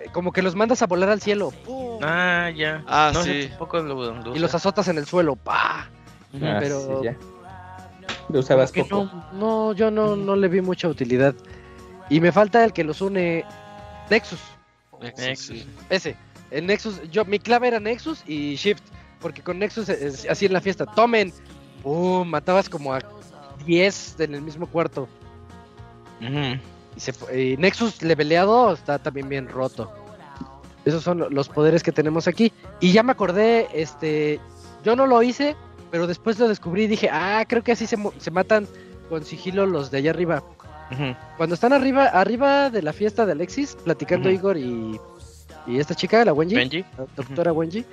Eh, 0.00 0.10
como 0.12 0.32
que 0.32 0.42
los 0.42 0.56
mandas 0.56 0.82
a 0.82 0.86
volar 0.86 1.08
al 1.08 1.20
cielo. 1.20 1.52
Ah, 2.02 2.50
ya. 2.54 2.82
Ah, 2.86 3.12
sí. 3.22 3.50
y 4.34 4.38
los 4.38 4.54
azotas 4.54 4.88
en 4.88 4.98
el 4.98 5.06
suelo. 5.06 5.36
¡Pah! 5.36 5.88
Ah, 6.34 6.58
pero 6.60 7.02
lo 8.28 8.40
usabas 8.40 8.72
poco. 8.72 9.10
No, 9.32 9.72
yo 9.72 9.90
no, 9.90 10.16
no 10.16 10.36
le 10.36 10.48
vi 10.48 10.60
mucha 10.60 10.88
utilidad. 10.88 11.34
Y 12.10 12.20
me 12.20 12.32
falta 12.32 12.64
el 12.64 12.72
que 12.72 12.84
los 12.84 13.00
une 13.00 13.44
Nexus. 14.10 14.40
Nexus. 15.00 15.66
Ese. 15.90 16.16
El 16.50 16.66
Nexus, 16.66 17.02
yo, 17.10 17.24
mi 17.24 17.38
clave 17.38 17.68
era 17.68 17.80
Nexus 17.80 18.22
y 18.26 18.54
Shift. 18.56 18.82
Porque 19.20 19.42
con 19.42 19.58
Nexus 19.58 19.88
así 20.28 20.46
en 20.46 20.52
la 20.52 20.60
fiesta. 20.60 20.86
Tomen. 20.86 21.32
¡Pum! 21.82 22.28
Matabas 22.28 22.68
como 22.68 22.92
a 22.94 23.00
10 23.64 24.20
en 24.20 24.34
el 24.34 24.42
mismo 24.42 24.66
cuarto. 24.66 25.08
y, 26.20 27.00
se, 27.00 27.12
y, 27.38 27.56
Nexus 27.56 28.02
leveleado 28.02 28.72
está 28.72 28.98
también 28.98 29.28
bien 29.28 29.48
roto. 29.48 29.92
Esos 30.84 31.02
son 31.02 31.26
los 31.30 31.48
poderes 31.48 31.82
que 31.82 31.92
tenemos 31.92 32.28
aquí. 32.28 32.52
Y 32.80 32.92
ya 32.92 33.02
me 33.02 33.12
acordé, 33.12 33.68
este. 33.72 34.40
Yo 34.84 34.96
no 34.96 35.06
lo 35.06 35.22
hice, 35.22 35.56
pero 35.90 36.06
después 36.06 36.38
lo 36.38 36.48
descubrí 36.48 36.84
y 36.84 36.88
dije, 36.88 37.08
ah, 37.10 37.44
creo 37.48 37.62
que 37.62 37.72
así 37.72 37.86
se, 37.86 37.96
se 38.18 38.30
matan 38.30 38.66
con 39.08 39.24
sigilo 39.24 39.66
los 39.66 39.90
de 39.90 39.98
allá 39.98 40.10
arriba. 40.10 40.42
Cuando 41.36 41.54
están 41.54 41.74
arriba, 41.74 42.06
arriba 42.06 42.70
de 42.70 42.80
la 42.80 42.94
fiesta 42.94 43.26
de 43.26 43.32
Alexis, 43.32 43.76
platicando 43.84 44.30
Igor 44.30 44.56
y, 44.56 44.98
y, 45.66 45.78
esta 45.78 45.94
chica, 45.94 46.24
la 46.24 46.32
Wenji, 46.32 46.54
la 46.54 47.06
doctora 47.14 47.52
Wenji, 47.52 47.84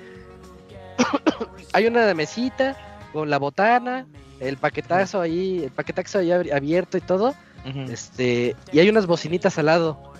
hay 1.74 1.86
una 1.86 2.14
mesita 2.14 2.74
con 3.12 3.28
la 3.28 3.38
botana, 3.38 4.06
el 4.40 4.56
paquetazo 4.56 5.20
ahí, 5.20 5.64
el 5.64 5.70
paquetazo 5.70 6.20
ahí 6.20 6.32
abierto 6.32 6.96
y 6.96 7.02
todo, 7.02 7.34
este, 7.88 8.56
y 8.72 8.78
hay 8.78 8.88
unas 8.88 9.06
bocinitas 9.06 9.58
al 9.58 9.66
lado. 9.66 10.12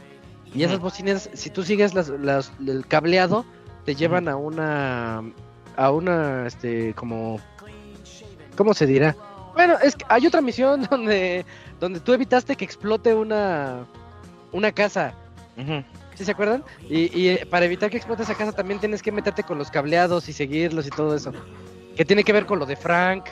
Y 0.55 0.63
esas 0.63 0.79
bocinas, 0.79 1.29
si 1.35 1.51
tú 1.51 1.63
sigues 1.63 1.95
las, 1.95 2.09
las, 2.09 2.53
el 2.67 2.87
cableado, 2.87 3.45
te 3.85 3.95
llevan 3.95 4.29
a 4.29 4.37
una, 4.37 5.23
a 5.77 5.91
una, 5.91 6.47
este, 6.47 6.95
como 6.95 7.41
¿Cómo 8.57 8.75
se 8.75 8.87
dirá? 8.87 9.17
Bueno, 9.55 9.77
es 9.83 9.97
que 9.97 10.05
hay 10.09 10.27
otra 10.27 10.41
misión 10.41 10.83
donde, 10.91 11.45
donde 11.81 12.01
tú 12.01 12.13
evitaste 12.13 12.57
que 12.57 12.65
explote 12.65 13.15
una, 13.15 13.87
una 14.53 14.73
casa. 14.73 15.15
¿Sí 16.15 16.25
se 16.25 16.33
acuerdan? 16.33 16.65
Y, 16.89 17.29
eh, 17.29 17.47
para 17.49 17.65
evitar 17.65 17.91
que 17.91 17.97
explote 17.97 18.23
esa 18.23 18.35
casa 18.35 18.53
también 18.53 18.81
tienes 18.81 19.03
que 19.03 19.13
meterte 19.13 19.43
con 19.43 19.59
los 19.59 19.71
cableados 19.71 20.29
y 20.29 20.33
seguirlos 20.33 20.87
y 20.87 20.91
todo 20.91 21.15
eso. 21.15 21.33
Que 21.97 22.05
tiene 22.05 22.25
que 22.25 22.33
ver 22.33 22.45
con 22.45 22.59
lo 22.59 22.67
de 22.67 22.77
Frank, 22.77 23.25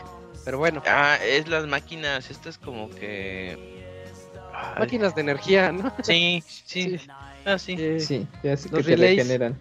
pero 0.44 0.58
bueno. 0.58 0.82
Ah, 0.86 1.18
es 1.22 1.48
las 1.48 1.66
máquinas, 1.66 2.30
estas 2.30 2.58
como 2.58 2.88
que... 2.90 3.82
Máquinas 4.78 5.14
de 5.14 5.20
energía, 5.20 5.72
¿no? 5.72 5.92
Sí, 6.02 6.42
sí. 6.46 6.98
Ah, 7.44 7.58
sí. 7.58 7.76
sí, 8.00 8.26
que 8.40 8.56
te 8.56 8.96
regeneran. 8.96 9.58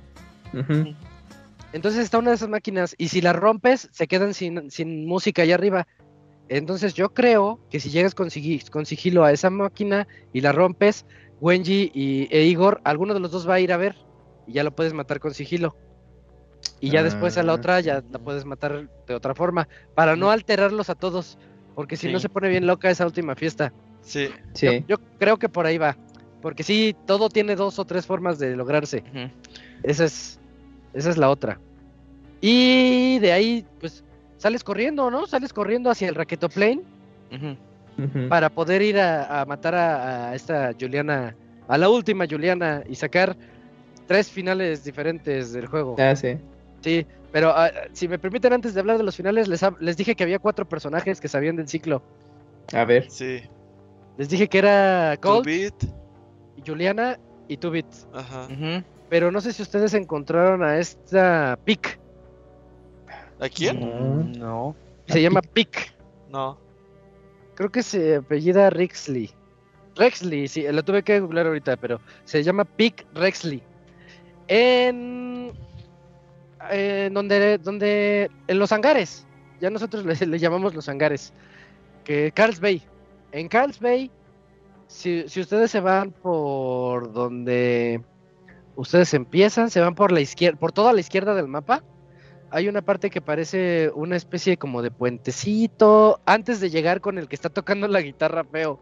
Entonces 1.73 2.03
está 2.03 2.19
una 2.19 2.29
de 2.29 2.35
esas 2.35 2.49
máquinas 2.49 2.95
y 2.97 3.09
si 3.09 3.19
la 3.19 3.33
rompes 3.33 3.89
se 3.91 4.07
quedan 4.07 4.33
sin, 4.35 4.69
sin 4.69 5.07
música 5.07 5.41
allá 5.41 5.55
arriba. 5.55 5.87
Entonces 6.47 6.93
yo 6.93 7.13
creo 7.13 7.59
que 7.71 7.79
si 7.79 7.89
llegas 7.89 8.13
con, 8.13 8.29
con, 8.71 8.85
sigilo 8.85 9.23
a 9.23 9.31
esa 9.31 9.49
máquina 9.49 10.07
y 10.33 10.41
la 10.41 10.51
rompes, 10.51 11.05
Wenji 11.41 11.91
y, 11.93 12.27
e 12.29 12.43
Igor, 12.43 12.79
alguno 12.83 13.15
de 13.15 13.19
los 13.19 13.31
dos 13.31 13.49
va 13.49 13.55
a 13.55 13.59
ir 13.59 13.73
a 13.73 13.77
ver 13.77 13.95
y 14.45 14.53
ya 14.53 14.63
lo 14.63 14.75
puedes 14.75 14.93
matar 14.93 15.19
con 15.19 15.33
sigilo. 15.33 15.75
Y 16.79 16.91
ya 16.91 17.01
después 17.01 17.37
a 17.37 17.43
la 17.43 17.53
ah. 17.53 17.55
otra 17.55 17.79
ya 17.79 18.03
la 18.11 18.19
puedes 18.19 18.45
matar 18.45 18.87
de 19.07 19.15
otra 19.15 19.33
forma, 19.33 19.67
para 19.95 20.15
no 20.15 20.31
alterarlos 20.31 20.89
a 20.89 20.95
todos, 20.95 21.37
porque 21.75 21.97
si 21.97 22.11
no 22.11 22.19
se 22.19 22.29
pone 22.29 22.49
bien 22.49 22.67
loca 22.67 22.89
esa 22.89 23.05
última 23.05 23.35
fiesta. 23.35 23.73
Sí, 24.01 24.29
sí. 24.53 24.85
Yo, 24.87 24.97
creo 25.17 25.37
que 25.37 25.49
por 25.49 25.65
ahí 25.65 25.77
va, 25.77 25.97
porque 26.41 26.63
sí, 26.63 26.95
todo 27.07 27.29
tiene 27.29 27.55
dos 27.55 27.79
o 27.79 27.85
tres 27.85 28.05
formas 28.05 28.37
de 28.37 28.55
lograrse. 28.55 29.03
Esa 29.83 30.05
es 30.05 30.39
esa 30.93 31.09
es 31.09 31.17
la 31.17 31.29
otra. 31.29 31.59
Y 32.41 33.19
de 33.19 33.31
ahí, 33.31 33.65
pues, 33.79 34.03
sales 34.37 34.63
corriendo, 34.63 35.09
¿no? 35.09 35.25
Sales 35.27 35.53
corriendo 35.53 35.89
hacia 35.89 36.09
el 36.09 36.15
Raquetoplane 36.15 36.81
para 38.29 38.49
poder 38.49 38.81
ir 38.81 38.99
a, 38.99 39.45
matar 39.47 39.75
a, 39.75 40.35
esta 40.35 40.73
Juliana, 40.79 41.35
a 41.67 41.77
la 41.77 41.89
última 41.89 42.25
Juliana 42.29 42.83
y 42.89 42.95
sacar 42.95 43.35
tres 44.07 44.29
finales 44.29 44.83
diferentes 44.83 45.53
del 45.53 45.67
juego. 45.67 45.95
Ah, 45.99 46.15
sí. 46.15 46.37
Sí, 46.81 47.05
pero 47.31 47.51
ah, 47.55 47.71
si 47.93 48.07
me 48.07 48.19
permiten, 48.19 48.53
antes 48.53 48.73
de 48.73 48.79
hablar 48.81 48.97
de 48.97 49.03
los 49.03 49.15
finales, 49.15 49.47
les, 49.47 49.61
les 49.79 49.95
dije 49.95 50.15
que 50.15 50.23
había 50.23 50.39
cuatro 50.39 50.67
personajes 50.67 51.21
que 51.21 51.27
sabían 51.27 51.55
del 51.55 51.67
ciclo. 51.67 52.03
A 52.73 52.83
ver. 52.85 53.09
Sí. 53.09 53.41
Les 54.17 54.29
dije 54.29 54.47
que 54.47 54.57
era 54.57 55.17
Colt, 55.21 55.47
Juliana 56.65 57.17
y 57.47 57.57
Tubit. 57.57 57.87
Ajá. 58.13 58.47
Pero 59.13 59.31
no 59.31 59.41
sé 59.41 59.53
si 59.53 59.61
ustedes 59.61 59.93
encontraron 59.93 60.63
a 60.63 60.79
esta 60.79 61.59
Pick. 61.65 61.99
¿A 63.39 63.47
quién? 63.47 64.31
No. 64.39 64.75
Se 65.07 65.21
llama 65.21 65.39
Pick. 65.43 65.93
No. 66.31 66.57
Creo 67.53 67.71
que 67.71 67.83
se 67.83 68.15
apellida 68.15 68.71
Rexley. 68.71 69.29
Rexley, 69.95 70.47
sí, 70.47 70.63
lo 70.63 70.83
tuve 70.83 71.03
que 71.03 71.19
googlear 71.19 71.45
ahorita, 71.45 71.77
pero 71.77 72.01
se 72.25 72.41
llama 72.41 72.65
Pick 72.65 73.05
Rexley. 73.13 73.61
En, 74.47 75.51
en 76.71 77.13
donde, 77.13 77.59
donde, 77.59 78.31
en 78.47 78.57
los 78.57 78.71
hangares, 78.71 79.27
ya 79.61 79.69
nosotros 79.69 80.03
le, 80.05 80.39
llamamos 80.39 80.73
los 80.73 80.89
hangares, 80.89 81.33
que 82.03 82.31
Carls 82.31 82.59
Bay. 82.59 82.81
En 83.31 83.47
Carls 83.47 83.79
Bay, 83.79 84.09
si, 84.87 85.29
si 85.29 85.39
ustedes 85.39 85.69
se 85.69 85.81
van 85.81 86.09
por 86.09 87.13
donde 87.13 88.01
ustedes 88.75 89.13
empiezan, 89.13 89.69
se 89.69 89.79
van 89.79 89.95
por 89.95 90.11
la 90.11 90.21
izquierda, 90.21 90.59
por 90.59 90.71
toda 90.71 90.93
la 90.93 90.99
izquierda 90.99 91.33
del 91.33 91.47
mapa. 91.47 91.83
Hay 92.49 92.67
una 92.67 92.83
parte 92.83 93.09
que 93.09 93.21
parece 93.21 93.91
una 93.95 94.15
especie 94.15 94.57
como 94.57 94.81
de 94.81 94.91
puentecito 94.91 96.19
antes 96.25 96.59
de 96.59 96.69
llegar 96.69 97.01
con 97.01 97.17
el 97.17 97.27
que 97.27 97.35
está 97.35 97.49
tocando 97.49 97.87
la 97.87 98.01
guitarra 98.01 98.43
feo. 98.43 98.79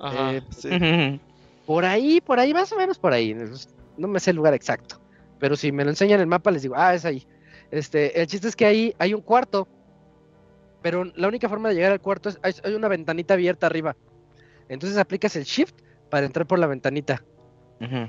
Ajá, 0.00 0.34
eh, 0.34 0.42
sí. 0.50 0.68
Por 1.66 1.84
ahí, 1.84 2.20
por 2.20 2.40
ahí, 2.40 2.52
más 2.52 2.72
o 2.72 2.76
menos 2.76 2.98
por 2.98 3.12
ahí. 3.12 3.36
No 3.96 4.08
me 4.08 4.18
sé 4.18 4.30
el 4.30 4.36
lugar 4.36 4.52
exacto. 4.52 5.00
Pero 5.38 5.54
si 5.54 5.70
me 5.70 5.84
lo 5.84 5.90
enseñan 5.90 6.20
el 6.20 6.26
mapa, 6.26 6.50
les 6.50 6.62
digo, 6.62 6.74
ah, 6.76 6.92
es 6.92 7.04
ahí. 7.04 7.24
Este, 7.70 8.20
el 8.20 8.26
chiste 8.26 8.48
es 8.48 8.56
que 8.56 8.66
ahí 8.66 8.94
hay 8.98 9.14
un 9.14 9.20
cuarto. 9.20 9.68
Pero 10.82 11.04
la 11.04 11.28
única 11.28 11.48
forma 11.48 11.68
de 11.68 11.76
llegar 11.76 11.92
al 11.92 12.00
cuarto 12.00 12.28
es 12.28 12.38
hay 12.42 12.74
una 12.74 12.88
ventanita 12.88 13.34
abierta 13.34 13.66
arriba. 13.66 13.96
Entonces 14.68 14.98
aplicas 14.98 15.36
el 15.36 15.44
shift 15.44 15.74
para 16.10 16.26
entrar 16.26 16.46
por 16.46 16.58
la 16.58 16.66
ventanita. 16.66 17.22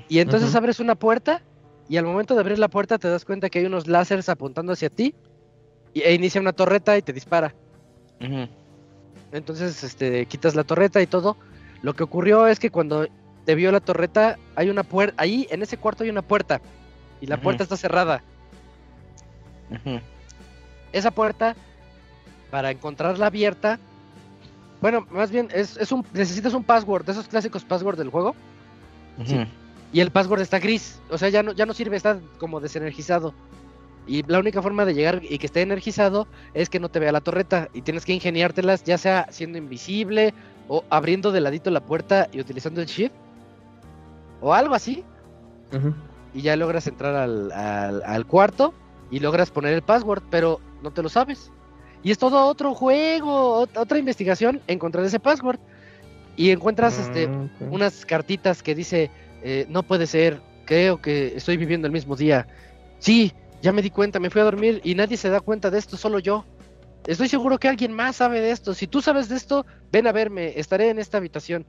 Y 0.08 0.20
entonces 0.20 0.54
abres 0.54 0.80
una 0.80 0.94
puerta 0.94 1.42
y 1.88 1.96
al 1.96 2.04
momento 2.04 2.34
de 2.34 2.40
abrir 2.40 2.58
la 2.58 2.68
puerta 2.68 2.98
te 2.98 3.08
das 3.08 3.24
cuenta 3.24 3.50
que 3.50 3.58
hay 3.58 3.66
unos 3.66 3.86
láseres 3.86 4.28
apuntando 4.28 4.72
hacia 4.72 4.88
ti 4.88 5.14
y, 5.92 6.02
e 6.02 6.14
inicia 6.14 6.40
una 6.40 6.52
torreta 6.52 6.96
y 6.96 7.02
te 7.02 7.12
dispara. 7.12 7.54
Entonces, 9.32 9.82
este, 9.82 10.26
quitas 10.26 10.54
la 10.54 10.64
torreta 10.64 11.02
y 11.02 11.06
todo. 11.06 11.36
Lo 11.82 11.94
que 11.94 12.04
ocurrió 12.04 12.46
es 12.46 12.58
que 12.58 12.70
cuando 12.70 13.06
te 13.44 13.54
vio 13.54 13.72
la 13.72 13.80
torreta, 13.80 14.38
hay 14.54 14.70
una 14.70 14.84
puerta, 14.84 15.14
ahí 15.20 15.46
en 15.50 15.62
ese 15.62 15.76
cuarto 15.76 16.04
hay 16.04 16.10
una 16.10 16.22
puerta 16.22 16.60
y 17.20 17.26
la 17.26 17.40
puerta 17.40 17.62
está 17.64 17.76
cerrada. 17.76 18.22
Esa 20.92 21.10
puerta, 21.10 21.56
para 22.50 22.70
encontrarla 22.70 23.26
abierta, 23.26 23.78
bueno, 24.80 25.06
más 25.10 25.30
bien 25.30 25.48
es, 25.52 25.76
es, 25.76 25.90
un, 25.92 26.06
necesitas 26.12 26.54
un 26.54 26.62
password, 26.62 27.04
de 27.04 27.12
esos 27.12 27.26
clásicos 27.28 27.64
password 27.64 27.98
del 27.98 28.10
juego. 28.10 28.34
Y 29.92 30.00
el 30.00 30.10
password 30.10 30.40
está 30.40 30.58
gris, 30.58 31.00
o 31.10 31.18
sea, 31.18 31.28
ya 31.28 31.42
no, 31.42 31.52
ya 31.52 31.66
no 31.66 31.74
sirve, 31.74 31.96
está 31.96 32.18
como 32.38 32.60
desenergizado. 32.60 33.32
Y 34.06 34.22
la 34.24 34.38
única 34.38 34.60
forma 34.60 34.84
de 34.84 34.94
llegar 34.94 35.22
y 35.22 35.38
que 35.38 35.46
esté 35.46 35.62
energizado 35.62 36.26
es 36.52 36.68
que 36.68 36.80
no 36.80 36.90
te 36.90 36.98
vea 36.98 37.12
la 37.12 37.20
torreta 37.20 37.68
y 37.72 37.82
tienes 37.82 38.04
que 38.04 38.12
ingeniártelas, 38.12 38.84
ya 38.84 38.98
sea 38.98 39.26
siendo 39.30 39.56
invisible 39.56 40.34
o 40.68 40.84
abriendo 40.90 41.32
de 41.32 41.40
ladito 41.40 41.70
la 41.70 41.80
puerta 41.80 42.28
y 42.32 42.40
utilizando 42.40 42.80
el 42.80 42.86
shift 42.86 43.14
o 44.40 44.52
algo 44.52 44.74
así. 44.74 45.04
Y 46.34 46.42
ya 46.42 46.54
logras 46.56 46.86
entrar 46.86 47.16
al, 47.16 47.50
al, 47.52 48.26
cuarto 48.26 48.74
y 49.10 49.20
logras 49.20 49.50
poner 49.50 49.72
el 49.72 49.82
password, 49.82 50.22
pero 50.30 50.60
no 50.82 50.90
te 50.90 51.02
lo 51.02 51.08
sabes. 51.08 51.50
Y 52.02 52.10
es 52.10 52.18
todo 52.18 52.46
otro 52.46 52.74
juego, 52.74 53.60
otra 53.74 53.98
investigación, 53.98 54.60
encontrar 54.66 55.04
ese 55.04 55.18
password. 55.18 55.58
Y 56.36 56.50
encuentras 56.50 56.98
este, 56.98 57.26
ah, 57.26 57.48
unas 57.70 58.04
cartitas 58.04 58.62
que 58.62 58.74
dice, 58.74 59.10
eh, 59.44 59.66
no 59.68 59.82
puede 59.82 60.06
ser, 60.06 60.40
creo 60.64 61.02
que 61.02 61.36
estoy 61.36 61.58
viviendo 61.58 61.86
el 61.86 61.92
mismo 61.92 62.16
día. 62.16 62.48
Sí, 62.98 63.34
ya 63.60 63.72
me 63.72 63.82
di 63.82 63.90
cuenta, 63.90 64.18
me 64.18 64.30
fui 64.30 64.40
a 64.40 64.44
dormir 64.44 64.80
y 64.82 64.94
nadie 64.94 65.18
se 65.18 65.28
da 65.28 65.40
cuenta 65.40 65.70
de 65.70 65.78
esto, 65.78 65.98
solo 65.98 66.18
yo. 66.18 66.46
Estoy 67.06 67.28
seguro 67.28 67.58
que 67.58 67.68
alguien 67.68 67.92
más 67.92 68.16
sabe 68.16 68.40
de 68.40 68.50
esto. 68.50 68.72
Si 68.72 68.86
tú 68.86 69.02
sabes 69.02 69.28
de 69.28 69.36
esto, 69.36 69.66
ven 69.92 70.06
a 70.06 70.12
verme, 70.12 70.58
estaré 70.58 70.88
en 70.88 70.98
esta 70.98 71.18
habitación. 71.18 71.66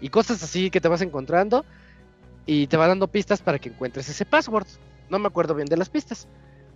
Y 0.00 0.08
cosas 0.08 0.42
así 0.42 0.70
que 0.70 0.80
te 0.80 0.88
vas 0.88 1.02
encontrando 1.02 1.64
y 2.46 2.66
te 2.66 2.76
va 2.76 2.88
dando 2.88 3.06
pistas 3.06 3.40
para 3.40 3.60
que 3.60 3.68
encuentres 3.68 4.08
ese 4.08 4.26
password. 4.26 4.66
No 5.08 5.20
me 5.20 5.28
acuerdo 5.28 5.54
bien 5.54 5.68
de 5.68 5.76
las 5.76 5.90
pistas. 5.90 6.26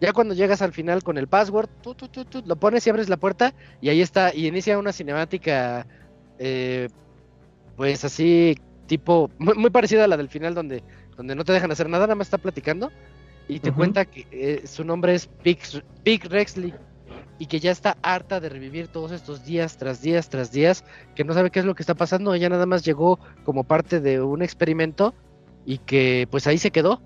Ya 0.01 0.13
cuando 0.13 0.35
llegas 0.35 0.63
al 0.63 0.73
final 0.73 1.03
con 1.03 1.19
el 1.19 1.27
password, 1.27 1.69
lo 2.47 2.57
pones 2.57 2.87
y 2.87 2.91
abres 2.91 3.09
la 3.09 3.17
puerta 3.17 3.53
y 3.81 3.89
ahí 3.89 4.01
está, 4.01 4.33
y 4.33 4.47
inicia 4.47 4.79
una 4.79 4.93
cinemática, 4.93 5.85
eh, 6.39 6.89
pues 7.77 8.05
así, 8.05 8.57
tipo, 8.89 9.31
muy, 9.39 9.71
parecida 9.71 10.05
a 10.05 10.09
la 10.09 10.17
del 10.17 10.29
final 10.29 10.55
donde, 10.55 10.83
donde 11.17 11.37
no 11.37 11.45
te 11.45 11.53
dejan 11.53 11.71
hacer 11.71 11.89
nada, 11.89 12.07
nada 12.07 12.17
más 12.17 12.27
está 12.27 12.39
platicando 12.39 12.91
y 13.47 13.61
te 13.61 13.73
cuenta 13.73 14.05
que 14.05 14.27
eh, 14.33 14.67
su 14.67 14.85
nombre 14.85 15.15
es 15.15 15.29
Pig, 15.43 15.61
Rexley 16.25 16.75
y 17.39 17.47
que 17.47 17.61
ya 17.61 17.71
está 17.71 17.97
harta 18.03 18.41
de 18.41 18.49
revivir 18.49 18.89
todos 18.89 19.13
estos 19.13 19.45
días 19.45 19.77
tras 19.77 20.03
días 20.03 20.29
tras 20.29 20.51
días, 20.51 20.85
que 21.15 21.25
no 21.25 21.35
sabe 21.35 21.51
qué 21.51 21.61
es 21.61 21.65
lo 21.65 21.75
que 21.75 21.83
está 21.83 21.95
pasando, 21.95 22.35
ella 22.35 22.49
nada 22.49 22.67
más 22.67 22.85
llegó 22.85 23.21
como 23.45 23.63
parte 23.63 24.01
de 24.01 24.21
un 24.21 24.43
experimento 24.43 25.15
y 25.65 25.79
que 25.79 26.27
pues 26.31 26.47
ahí 26.47 26.59
se 26.59 26.71
quedó. 26.71 27.01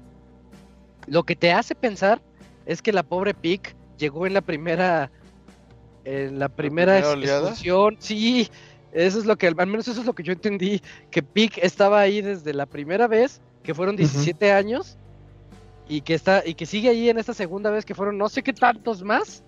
Lo 1.06 1.24
que 1.24 1.36
te 1.36 1.52
hace 1.52 1.74
pensar 1.74 2.22
es 2.64 2.80
que 2.80 2.92
la 2.92 3.02
pobre 3.02 3.34
Pig 3.34 3.60
llegó 3.98 4.26
en 4.26 4.34
la 4.34 4.40
primera 4.40 5.10
en 6.04 6.38
la 6.38 6.48
primera, 6.48 6.98
explosión, 6.98 7.96
sí, 8.00 8.48
eso 8.92 9.18
es 9.18 9.24
lo 9.24 9.36
que 9.36 9.46
al 9.46 9.54
menos 9.54 9.88
eso 9.88 10.00
es 10.00 10.06
lo 10.06 10.14
que 10.14 10.22
yo 10.22 10.32
entendí, 10.32 10.82
que 11.10 11.22
Pig 11.22 11.52
estaba 11.62 12.00
ahí 12.00 12.20
desde 12.20 12.52
la 12.52 12.66
primera 12.66 13.08
vez, 13.08 13.40
que 13.62 13.74
fueron 13.74 13.96
17 13.96 14.52
años 14.52 14.96
y 15.88 16.02
que 16.02 16.14
está 16.14 16.42
y 16.44 16.54
que 16.54 16.66
sigue 16.66 16.88
ahí 16.88 17.08
en 17.08 17.18
esta 17.18 17.34
segunda 17.34 17.70
vez 17.70 17.84
que 17.84 17.94
fueron 17.94 18.18
no 18.18 18.28
sé 18.28 18.42
qué 18.42 18.52
tantos 18.52 19.02
más 19.02 19.42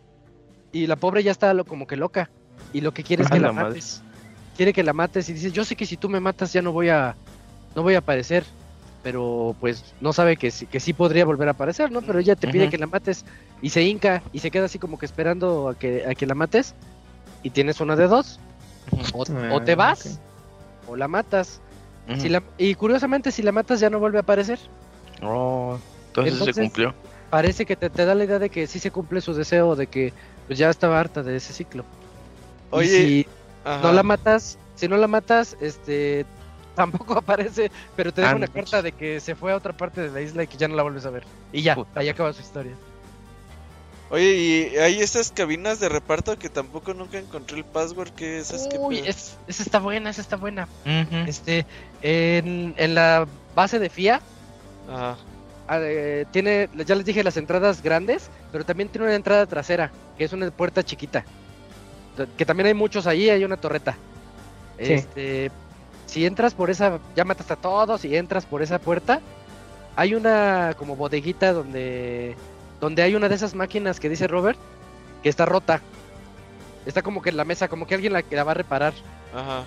y 0.73 0.87
la 0.87 0.97
pobre 0.97 1.23
ya 1.23 1.31
está 1.31 1.53
lo, 1.55 1.65
como 1.65 1.87
que 1.87 1.97
loca 1.97 2.31
y 2.73 2.81
lo 2.81 2.93
que 2.93 3.03
quiere 3.03 3.23
es 3.23 3.31
que 3.31 3.41
la, 3.41 3.53
mates. 3.53 4.03
Quiere 4.57 4.73
que 4.73 4.83
la 4.83 4.93
mates 4.93 5.29
y 5.29 5.33
dices, 5.33 5.53
"Yo 5.53 5.65
sé 5.65 5.77
que 5.77 5.87
si 5.87 5.97
tú 5.97 6.09
me 6.09 6.21
matas 6.21 6.53
ya 6.53 6.63
no 6.63 6.73
voy 6.73 6.89
a 6.89 7.17
no 7.75 7.83
voy 7.83 7.95
a 7.95 7.99
aparecer." 7.99 8.45
Pero 9.03 9.55
pues 9.61 9.95
no 10.01 10.15
sabe 10.15 10.39
que, 10.39 10.51
que 10.51 10.81
sí 10.81 10.95
podría 10.95 11.27
volver 11.27 11.49
a 11.49 11.51
aparecer, 11.51 11.93
¿no? 11.93 12.01
Pero 12.01 12.19
ella 12.19 12.37
te 12.37 12.49
pide 12.49 12.71
que 12.71 12.79
la 12.79 12.87
mates 12.87 13.27
y 13.61 13.69
se 13.69 13.83
hinca 13.83 14.23
y 14.33 14.39
se 14.39 14.51
queda 14.51 14.65
así 14.65 14.79
como 14.79 14.99
que 14.99 15.05
esperando 15.05 15.69
a 15.69 15.79
que 15.79 16.07
a 16.07 16.15
que 16.15 16.27
la 16.27 16.35
mates 16.35 16.75
y 17.43 17.51
tienes 17.51 17.81
una 17.81 17.97
de 17.97 18.09
dos. 18.09 18.41
O, 19.13 19.25
te 19.61 19.73
ah, 19.73 19.77
vas 19.77 20.21
o 20.87 20.97
la 20.97 21.09
matas. 21.09 21.61
si 22.19 22.29
la, 22.29 22.43
y 22.59 22.75
curiosamente 22.75 23.33
si 23.33 23.43
la 23.43 23.53
matas 23.53 23.81
ya 23.81 23.91
no 23.91 23.99
vuelve 23.99 24.19
a 24.19 24.23
aparecer. 24.23 24.59
Oh. 25.23 25.79
Entonces, 26.09 26.55
se 26.55 26.63
cumplió. 26.63 26.95
Parece 27.31 27.67
que 27.67 27.77
te, 27.77 27.89
da 27.89 28.15
la 28.15 28.25
idea 28.25 28.39
de 28.39 28.51
que 28.51 28.67
sí 28.67 28.79
se 28.79 28.91
cumple 28.91 29.21
su 29.21 29.35
deseo, 29.35 29.75
de 29.75 29.87
que 29.87 30.13
pues 30.47 30.59
ya 30.59 30.71
estaba 30.71 31.01
harta 31.01 31.23
de 31.23 31.37
ese 31.37 31.53
ciclo. 31.53 31.85
Oye, 32.71 32.89
si 32.89 33.27
no 33.65 33.93
la 33.93 34.03
matas, 34.03 34.59
si 34.77 34.87
no 34.87 34.97
la 34.97 35.09
matas, 35.09 35.57
este 35.61 36.27
tampoco 36.75 37.15
aparece, 37.15 37.71
pero 37.97 38.13
te 38.13 38.21
da 38.21 38.35
una 38.35 38.49
carta 38.49 38.83
de 38.83 38.93
que 38.93 39.21
se 39.21 39.35
fue 39.35 39.53
a 39.53 39.57
otra 39.57 39.73
parte 39.73 40.01
de 40.01 40.11
la 40.11 40.21
isla 40.21 40.45
y 40.45 40.47
que 40.47 40.57
ya 40.57 40.69
no 40.69 40.77
la 40.77 40.83
vuelves 40.83 41.07
a 41.07 41.11
ver. 41.11 41.25
Y 41.53 41.63
ya, 41.63 41.77
ahí 41.95 42.09
acaba 42.09 42.33
su 42.33 42.43
historia. 42.43 42.75
Oye, 44.15 44.37
y 44.37 44.77
hay 44.79 45.01
estas 45.01 45.33
cabinas 45.33 45.81
de 45.81 45.89
reparto 45.89 46.39
que 46.39 46.49
tampoco 46.49 46.95
nunca 46.95 47.19
encontré 47.19 47.59
el 47.59 47.65
password 47.65 48.11
que 48.11 48.39
es 48.39 48.69
Uy, 48.79 48.99
esa 48.99 49.37
está 49.49 49.81
buena, 49.81 50.11
esa 50.11 50.21
está 50.21 50.37
buena. 50.37 50.69
Este, 51.27 51.67
en, 52.01 52.75
en 52.77 52.95
la 52.95 53.27
base 53.57 53.81
de 53.81 53.91
FIA, 53.91 54.21
Ajá. 54.89 55.17
Ah, 55.67 55.79
eh, 55.81 56.27
tiene, 56.31 56.69
ya 56.87 56.95
les 56.95 57.07
dije, 57.07 57.25
las 57.25 57.37
entradas 57.37 57.83
grandes, 57.83 58.29
pero 58.53 58.65
también 58.65 58.89
tiene 58.89 59.07
una 59.07 59.17
entrada 59.17 59.47
trasera, 59.47 59.91
que 60.17 60.25
es 60.25 60.33
una 60.33 60.51
puerta 60.51 60.85
chiquita. 60.85 61.25
Que 62.37 62.45
también 62.45 62.69
hay 62.69 62.75
muchos 62.75 63.09
ahí, 63.09 63.31
hay 63.31 63.45
una 63.45 63.57
torreta. 63.57 63.97
Este, 64.79 65.51
si 66.07 66.25
entras 66.27 66.55
por 66.55 66.71
esa, 66.71 67.01
ya 67.17 67.25
matas 67.25 67.51
a 67.51 67.57
todos 67.57 68.05
y 68.05 68.15
entras 68.15 68.47
por 68.47 68.63
esa 68.63 68.79
puerta, 68.79 69.21
hay 69.97 70.15
una 70.15 70.75
como 70.79 70.97
bodeguita 70.97 71.53
donde 71.53 72.37
donde 72.85 73.03
hay 73.03 73.15
una 73.15 73.31
de 73.31 73.35
esas 73.35 73.55
máquinas 73.55 73.99
que 73.99 74.11
dice 74.11 74.27
Robert 74.27 74.59
que 75.23 75.31
está 75.31 75.47
rota. 75.47 75.81
Está 76.85 77.01
como 77.01 77.23
que 77.23 77.31
en 77.31 77.39
la 77.39 77.47
mesa, 77.47 77.67
como 77.69 77.87
que 77.87 77.95
alguien 77.95 78.13
la, 78.13 78.23
la 78.31 78.45
va 78.45 78.51
a 78.51 78.55
reparar. 78.55 78.93
Ajá. 79.35 79.65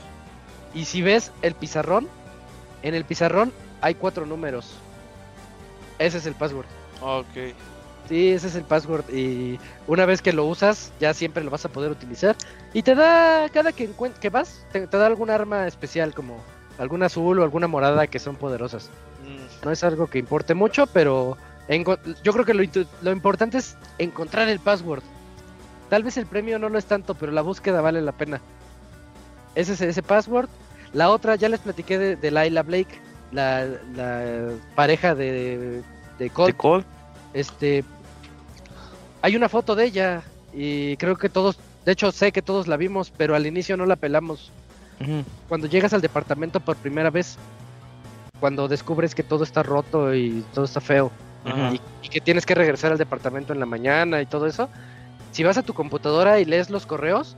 Y 0.76 0.86
si 0.86 1.02
ves 1.02 1.32
el 1.42 1.56
pizarrón, 1.56 2.08
en 2.84 2.94
el 2.94 3.06
pizarrón 3.06 3.52
hay 3.82 3.96
cuatro 3.96 4.28
números. 4.28 4.76
Ese 5.98 6.20
es 6.20 6.28
el 6.28 6.36
password. 6.36 6.68
Ok. 7.02 7.56
Sí, 8.08 8.30
ese 8.30 8.50
es 8.50 8.56
el 8.56 8.66
password 8.66 9.10
y 9.12 9.60
una 9.88 10.06
vez 10.06 10.22
que 10.22 10.32
lo 10.32 10.46
usas 10.46 10.94
ya 11.00 11.16
siempre 11.16 11.44
lo 11.44 11.50
vas 11.50 11.66
a 11.66 11.70
poder 11.70 11.90
utilizar 11.90 12.36
y 12.72 12.84
te 12.84 12.94
da 12.94 13.50
cada 13.50 13.74
que 13.74 13.90
que 14.22 14.30
vas 14.30 14.66
te, 14.72 14.86
da 14.86 15.08
algún 15.08 15.30
arma 15.30 15.68
especial 15.68 16.14
como 16.14 16.42
algún 16.78 17.04
azul 17.04 17.40
o 17.40 17.44
alguna 17.44 17.68
morada 17.68 18.06
que 18.06 18.20
son 18.20 18.36
poderosas. 18.36 18.92
Mm. 19.24 19.66
No 19.66 19.72
es 19.72 19.84
algo 19.84 20.08
que 20.08 20.20
importe 20.20 20.54
mucho, 20.54 20.86
pero 20.86 21.36
yo 22.24 22.34
creo 22.34 22.46
que 22.46 22.54
lo, 22.54 22.64
lo, 23.02 23.12
importante 23.12 23.58
es 23.58 23.76
encontrar 23.98 24.48
el 24.48 24.60
password. 24.60 25.04
Tal 25.90 26.04
vez 26.04 26.18
el 26.18 26.26
premio 26.26 26.60
no 26.60 26.70
lo 26.70 26.78
es 26.78 26.86
tanto, 26.86 27.16
pero 27.16 27.32
la 27.32 27.42
búsqueda 27.42 27.82
vale 27.82 28.02
la 28.02 28.14
pena. 28.14 28.42
Ese 29.56 29.74
es 29.74 29.82
ese 29.82 30.04
password. 30.04 30.50
La 30.94 31.10
otra 31.10 31.36
ya 31.36 31.50
les 31.50 31.60
platiqué 31.60 31.98
de, 31.98 32.16
de 32.16 32.32
Laila 32.32 32.64
Blake 32.64 33.00
la, 33.32 33.68
pareja 34.76 35.16
de, 35.16 35.82
de 36.20 36.30
Colt. 36.30 36.86
Este, 37.34 37.84
hay 39.22 39.36
una 39.36 39.50
foto 39.50 39.76
de 39.76 39.86
ella 39.86 40.24
y 40.54 40.96
creo 40.98 41.18
que 41.18 41.30
todos, 41.30 41.60
de 41.86 41.92
hecho 41.92 42.12
sé 42.12 42.32
que 42.32 42.42
todos 42.42 42.68
la 42.68 42.78
vimos, 42.78 43.12
pero 43.16 43.36
al 43.36 43.46
inicio 43.46 43.76
no 43.78 43.86
la 43.86 43.96
pelamos. 43.96 44.52
Cuando 45.48 45.68
llegas 45.68 45.94
al 45.94 46.02
departamento 46.02 46.60
por 46.60 46.76
primera 46.76 47.12
vez, 47.12 47.38
cuando 48.40 48.68
descubres 48.68 49.14
que 49.14 49.22
todo 49.22 49.44
está 49.44 49.62
roto 49.62 50.16
y 50.16 50.44
todo 50.54 50.66
está 50.66 50.82
feo 50.82 51.12
y, 52.04 52.10
que 52.10 52.22
tienes 52.22 52.46
que 52.46 52.56
regresar 52.56 52.92
al 52.92 52.98
departamento 52.98 53.54
en 53.54 53.60
la 53.60 53.66
mañana 53.66 54.22
y 54.22 54.26
todo 54.26 54.48
eso, 54.48 54.70
si 55.32 55.44
vas 55.44 55.58
a 55.58 55.64
tu 55.64 55.74
computadora 55.74 56.40
y 56.40 56.46
lees 56.46 56.70
los 56.70 56.86
correos, 56.86 57.36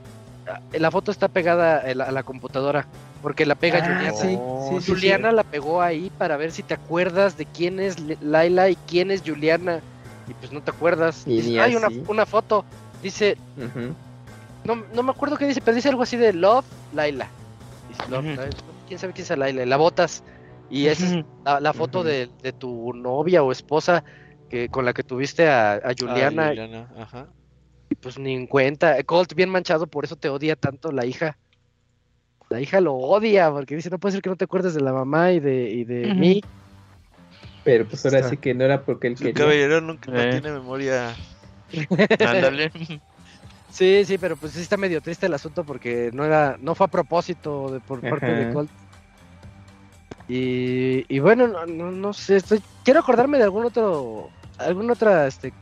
la 0.72 0.90
foto 0.90 1.10
está 1.10 1.28
pegada 1.28 1.78
a 1.78 2.10
la 2.12 2.22
computadora 2.22 2.86
porque 3.22 3.46
la 3.46 3.54
pega 3.54 3.78
ah, 3.78 4.12
Juliana. 4.12 4.80
Juliana 4.86 5.32
la 5.32 5.44
pegó 5.44 5.82
ahí 5.82 6.10
para 6.18 6.36
ver 6.36 6.52
si 6.52 6.62
te 6.62 6.74
acuerdas 6.74 7.36
de 7.36 7.46
quién 7.46 7.80
es 7.80 7.96
Laila 8.22 8.70
y 8.70 8.76
quién 8.86 9.10
es 9.10 9.22
Juliana. 9.24 9.80
Y 10.28 10.34
pues 10.34 10.52
no 10.52 10.62
te 10.62 10.70
acuerdas. 10.70 11.26
Y 11.26 11.58
hay 11.58 11.76
una, 11.76 11.88
una, 12.08 12.26
foto. 12.26 12.64
Dice. 13.02 13.36
no, 14.64 14.84
no 14.94 15.02
me 15.02 15.10
acuerdo 15.10 15.36
qué 15.36 15.46
dice, 15.46 15.60
pero 15.60 15.74
dice 15.74 15.88
algo 15.88 16.02
así 16.02 16.16
de 16.16 16.32
Love 16.32 16.64
Laila. 16.94 17.28
Dice 17.88 18.10
Love, 18.10 18.54
¿Quién 18.88 18.98
sabe 18.98 19.12
quién 19.12 19.26
es 19.28 19.38
Laila? 19.38 19.66
La 19.66 19.76
botas. 19.76 20.22
Y 20.70 20.86
esa 20.86 21.04
es 21.18 21.24
la, 21.44 21.72
foto 21.72 22.04
de, 22.04 22.30
de, 22.42 22.52
tu 22.52 22.92
novia 22.94 23.42
o 23.42 23.50
esposa 23.52 24.04
que 24.48 24.68
con 24.68 24.84
la 24.84 24.92
que 24.92 25.02
tuviste 25.02 25.48
a, 25.48 25.74
a 25.74 25.92
Juliana. 25.98 26.48
Juliana. 26.48 26.88
Ajá. 26.96 27.26
Y 27.90 27.96
pues 27.96 28.18
ni 28.18 28.34
en 28.34 28.46
cuenta. 28.46 29.02
Colt 29.02 29.34
bien 29.34 29.50
manchado, 29.50 29.86
por 29.88 30.04
eso 30.04 30.16
te 30.16 30.28
odia 30.28 30.54
tanto 30.56 30.92
la 30.92 31.04
hija 31.06 31.36
la 32.50 32.60
hija 32.60 32.80
lo 32.80 32.94
odia 32.94 33.48
porque 33.50 33.76
dice, 33.76 33.90
no 33.90 33.98
puede 34.00 34.12
ser 34.12 34.22
que 34.22 34.28
no 34.28 34.34
te 34.36 34.44
acuerdes 34.44 34.74
de 34.74 34.80
la 34.80 34.92
mamá 34.92 35.30
y 35.30 35.38
de, 35.38 35.70
y 35.70 35.84
de 35.84 36.12
mí. 36.14 36.42
Pero 37.62 37.86
pues 37.86 38.04
ahora 38.04 38.28
sí 38.28 38.36
que 38.38 38.54
no 38.54 38.64
era 38.64 38.82
porque 38.82 39.06
él 39.06 39.12
El 39.12 39.18
quería. 39.18 39.34
caballero 39.34 39.80
nunca 39.80 40.10
no 40.10 40.20
Eh. 40.20 40.30
tiene 40.32 40.50
memoria. 40.52 41.14
Ándale. 42.26 42.72
Sí, 43.70 44.04
sí, 44.04 44.18
pero 44.18 44.36
pues 44.36 44.52
sí 44.52 44.60
está 44.62 44.76
medio 44.76 45.00
triste 45.00 45.26
el 45.26 45.34
asunto 45.34 45.62
porque 45.62 46.10
no 46.12 46.24
era, 46.24 46.56
no 46.60 46.74
fue 46.74 46.86
a 46.86 46.90
propósito 46.90 47.70
de, 47.70 47.78
por 47.78 48.00
parte 48.00 48.26
de. 48.26 48.52
Colt. 48.52 48.70
Y, 50.32 51.18
bueno, 51.18 51.48
no, 51.48 51.66
no, 51.66 51.90
no 51.90 52.12
sé, 52.12 52.36
estoy, 52.36 52.62
quiero 52.84 53.00
acordarme 53.00 53.36
de 53.38 53.42
algún 53.44 53.64
otro, 53.64 54.30
alguna 54.58 54.92
otra, 54.92 55.26
este, 55.26 55.52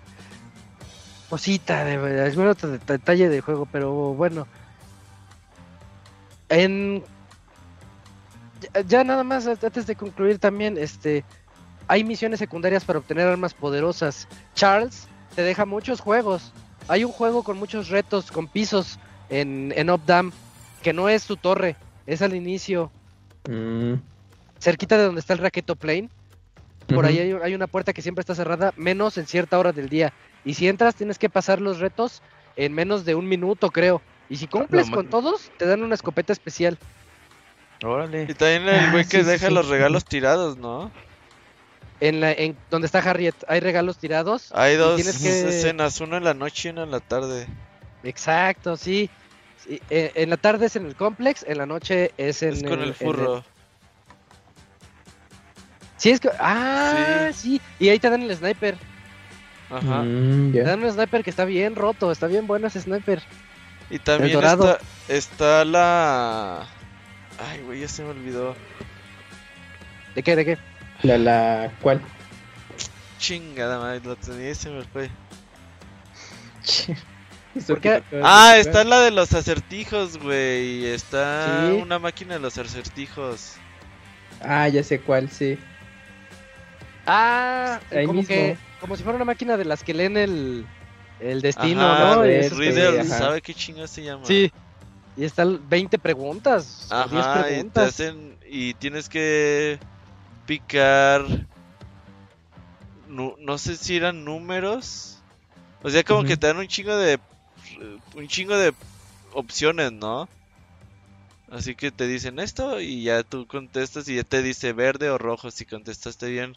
cosita, 1.30 1.86
de, 1.86 2.22
algún 2.22 2.48
otro 2.48 2.68
det- 2.68 2.84
detalle 2.86 3.30
del 3.30 3.40
juego, 3.40 3.66
pero 3.72 4.12
bueno. 4.12 4.46
En, 6.50 7.02
ya, 8.74 8.80
ya 8.82 9.04
nada 9.04 9.24
más 9.24 9.46
antes 9.46 9.86
de 9.86 9.96
concluir 9.96 10.38
también, 10.38 10.76
este, 10.76 11.24
hay 11.86 12.04
misiones 12.04 12.38
secundarias 12.38 12.84
para 12.84 12.98
obtener 12.98 13.26
armas 13.26 13.54
poderosas. 13.54 14.28
Charles 14.54 15.06
te 15.34 15.42
deja 15.44 15.64
muchos 15.64 16.00
juegos. 16.00 16.52
Hay 16.88 17.04
un 17.04 17.12
juego 17.12 17.42
con 17.42 17.56
muchos 17.56 17.88
retos, 17.88 18.30
con 18.30 18.46
pisos 18.48 18.98
en, 19.30 19.72
en 19.76 19.88
Updam, 19.88 20.30
que 20.82 20.92
no 20.92 21.08
es 21.08 21.24
tu 21.24 21.38
torre, 21.38 21.74
es 22.06 22.20
al 22.20 22.34
inicio, 22.34 22.90
Mm, 23.48 23.94
cerquita 24.60 24.96
de 24.98 25.04
donde 25.04 25.20
está 25.20 25.32
el 25.34 25.38
Raqueto 25.40 25.76
Plane. 25.76 26.08
Por 26.86 27.04
ahí 27.04 27.18
hay, 27.18 27.32
hay 27.32 27.54
una 27.54 27.66
puerta 27.66 27.92
que 27.92 28.00
siempre 28.00 28.20
está 28.20 28.34
cerrada, 28.34 28.72
menos 28.76 29.18
en 29.18 29.26
cierta 29.26 29.58
hora 29.58 29.72
del 29.72 29.88
día. 29.90 30.12
Y 30.44 30.54
si 30.54 30.68
entras, 30.68 30.94
tienes 30.94 31.18
que 31.18 31.28
pasar 31.28 31.60
los 31.60 31.80
retos 31.80 32.22
en 32.56 32.72
menos 32.72 33.04
de 33.04 33.14
un 33.14 33.28
minuto, 33.28 33.70
creo. 33.70 34.00
Y 34.30 34.36
si 34.36 34.46
cumples 34.46 34.88
no 34.88 34.96
con 34.96 35.08
todos, 35.08 35.50
te 35.58 35.66
dan 35.66 35.82
una 35.82 35.94
escopeta 35.94 36.32
especial. 36.32 36.78
Y 37.80 37.84
Órale. 37.86 38.26
también 38.34 38.62
el 38.68 38.74
Ah, 38.86 38.90
güey 38.90 39.04
que 39.04 39.18
sí, 39.18 39.24
sí, 39.24 39.30
deja 39.30 39.48
sí. 39.48 39.54
los 39.54 39.68
regalos 39.68 40.04
tirados, 40.04 40.56
¿no? 40.56 40.90
En, 42.00 42.20
la, 42.20 42.32
en 42.32 42.56
donde 42.70 42.86
está 42.86 43.00
Harriet, 43.00 43.34
hay 43.48 43.60
regalos 43.60 43.98
tirados. 43.98 44.50
Hay 44.54 44.74
y 44.74 44.76
dos 44.76 44.96
que- 45.02 45.48
escenas, 45.48 46.00
una 46.00 46.16
en 46.16 46.24
la 46.24 46.34
noche 46.34 46.68
y 46.68 46.72
una 46.72 46.84
en 46.84 46.90
la 46.90 47.00
tarde. 47.00 47.46
Exacto, 48.02 48.76
sí. 48.76 49.10
Sí, 49.64 49.80
eh, 49.90 50.12
en 50.14 50.30
la 50.30 50.36
tarde 50.36 50.66
es 50.66 50.76
en 50.76 50.86
el 50.86 50.94
complex, 50.94 51.44
en 51.46 51.58
la 51.58 51.66
noche 51.66 52.12
es 52.16 52.42
en 52.42 52.54
es 52.54 52.62
con 52.62 52.80
el 52.80 52.88
en 52.90 52.94
furro. 52.94 53.44
Sí, 55.98 56.10
es 56.10 56.20
que. 56.20 56.30
Ah, 56.38 57.28
sí. 57.34 57.60
Y 57.78 57.88
ahí 57.90 57.98
te 57.98 58.08
dan 58.08 58.22
el 58.22 58.34
sniper. 58.34 58.78
Ajá. 59.70 60.02
Mm, 60.02 60.52
Te 60.52 60.62
dan 60.62 60.82
un 60.82 60.90
sniper 60.90 61.22
que 61.22 61.28
está 61.30 61.44
bien 61.44 61.76
roto, 61.76 62.10
está 62.10 62.26
bien 62.26 62.46
bueno 62.46 62.68
ese 62.68 62.80
sniper. 62.80 63.22
Y 63.90 63.98
también 63.98 64.38
está, 64.42 64.78
está 65.08 65.64
la... 65.64 66.66
Ay, 67.38 67.60
güey, 67.62 67.80
ya 67.80 67.88
se 67.88 68.02
me 68.02 68.10
olvidó. 68.10 68.54
¿De 70.14 70.22
qué? 70.22 70.36
¿De 70.36 70.44
qué? 70.44 70.58
La, 71.02 71.18
la, 71.18 71.70
¿cuál? 71.82 72.00
Chingada 73.18 73.78
madre, 73.78 74.00
lo 74.04 74.16
tenía 74.16 74.50
y 74.50 74.54
se 74.54 74.70
me 74.70 74.82
fue. 74.84 75.10
Ah, 78.22 78.54
está 78.58 78.84
la 78.84 79.00
de 79.00 79.10
los 79.10 79.32
acertijos, 79.34 80.18
güey. 80.18 80.86
Está 80.86 81.68
Sí. 81.70 81.72
una 81.82 81.98
máquina 81.98 82.34
de 82.34 82.40
los 82.40 82.56
acertijos. 82.58 83.54
Ah, 84.40 84.68
ya 84.68 84.82
sé 84.82 85.00
cuál, 85.00 85.28
sí. 85.30 85.58
Ah, 87.08 87.80
Ahí 87.90 88.06
como 88.06 88.20
mismo. 88.20 88.28
que. 88.34 88.56
Como 88.80 88.96
si 88.96 89.02
fuera 89.02 89.16
una 89.16 89.24
máquina 89.24 89.56
de 89.56 89.64
las 89.64 89.82
que 89.82 89.94
leen 89.94 90.16
el. 90.16 90.66
El 91.20 91.40
destino, 91.42 91.82
Ajá, 91.82 92.14
¿no? 92.16 92.22
Red, 92.22 92.40
esos- 92.44 92.58
Reader, 92.58 93.00
ajá. 93.00 93.18
¿sabe 93.18 93.42
qué 93.42 93.52
chingas 93.54 93.90
se 93.90 94.04
llama? 94.04 94.24
Sí. 94.24 94.52
Y 95.16 95.24
están 95.24 95.68
20 95.68 95.98
preguntas. 95.98 96.86
10 96.88 96.92
Ajá, 96.92 97.40
y 97.40 97.42
te 97.42 97.48
preguntas. 97.48 97.88
hacen. 97.88 98.38
Y 98.48 98.74
tienes 98.74 99.08
que 99.08 99.78
picar. 100.46 101.24
nu- 103.08 103.34
no 103.38 103.58
sé 103.58 103.76
si 103.76 103.96
eran 103.96 104.24
números. 104.24 105.18
O 105.82 105.90
sea, 105.90 106.04
como 106.04 106.24
que 106.24 106.36
te 106.36 106.46
dan 106.46 106.58
un 106.58 106.68
chingo 106.68 106.96
de. 106.96 107.18
Un 108.14 108.28
chingo 108.28 108.56
de 108.56 108.72
opciones, 109.32 109.92
¿no? 109.92 110.28
Así 111.50 111.74
que 111.74 111.90
te 111.90 112.06
dicen 112.06 112.38
esto 112.38 112.80
y 112.80 113.02
ya 113.04 113.22
tú 113.22 113.46
contestas 113.46 114.06
y 114.08 114.16
ya 114.16 114.22
te 114.22 114.42
dice 114.42 114.72
verde 114.74 115.08
o 115.10 115.16
rojo 115.18 115.50
si 115.50 115.64
contestaste 115.64 116.28
bien. 116.28 116.54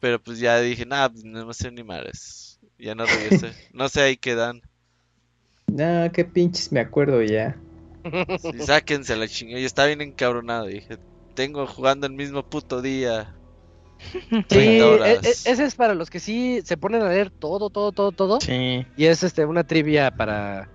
Pero 0.00 0.22
pues 0.22 0.38
ya 0.38 0.60
dije, 0.60 0.86
nah, 0.86 1.08
pues 1.08 1.24
no 1.24 1.52
sé 1.52 1.70
ni 1.70 1.82
madres. 1.84 2.58
Ya 2.78 2.94
no 2.94 3.06
regresé. 3.06 3.52
no 3.72 3.88
sé 3.88 4.02
ahí 4.02 4.16
quedan. 4.16 4.60
No, 5.68 6.10
qué 6.12 6.24
pinches 6.24 6.72
me 6.72 6.80
acuerdo 6.80 7.22
ya. 7.22 7.58
Sí, 8.36 8.60
sáquense 8.62 9.16
la 9.16 9.28
chingada. 9.28 9.60
Yo 9.60 9.66
estaba 9.66 9.88
bien 9.88 10.00
encabronado. 10.00 10.66
Dije, 10.66 10.96
tengo 11.34 11.66
jugando 11.66 12.06
el 12.06 12.12
mismo 12.14 12.42
puto 12.42 12.80
día. 12.82 13.38
Sí, 14.48 14.58
30 14.58 14.86
horas. 14.88 15.22
e- 15.24 15.30
e- 15.30 15.52
ese 15.52 15.64
es 15.64 15.74
para 15.74 15.94
los 15.94 16.10
que 16.10 16.20
sí 16.20 16.60
se 16.64 16.76
ponen 16.76 17.02
a 17.02 17.08
leer 17.10 17.30
todo, 17.30 17.70
todo, 17.70 17.92
todo, 17.92 18.12
todo. 18.12 18.38
Sí. 18.40 18.86
Y 18.94 19.06
es 19.06 19.22
este 19.22 19.44
una 19.46 19.64
trivia 19.64 20.10
para. 20.10 20.72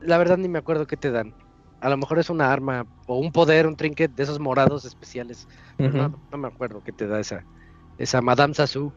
La 0.00 0.18
verdad 0.18 0.38
ni 0.38 0.48
me 0.48 0.58
acuerdo 0.58 0.86
qué 0.86 0.96
te 0.96 1.10
dan. 1.10 1.36
A 1.80 1.90
lo 1.90 1.96
mejor 1.98 2.18
es 2.18 2.30
una 2.30 2.52
arma 2.52 2.86
o 3.06 3.18
un 3.18 3.32
poder, 3.32 3.66
un 3.66 3.76
trinket 3.76 4.12
de 4.12 4.22
esos 4.24 4.40
morados 4.40 4.84
especiales. 4.84 5.48
No, 5.92 6.10
no 6.30 6.38
me 6.38 6.48
acuerdo 6.48 6.82
qué 6.82 6.92
te 6.92 7.06
da 7.06 7.20
esa. 7.20 7.46
Esa 8.00 8.20
Madame 8.22 8.54
Sasu. 8.54 8.92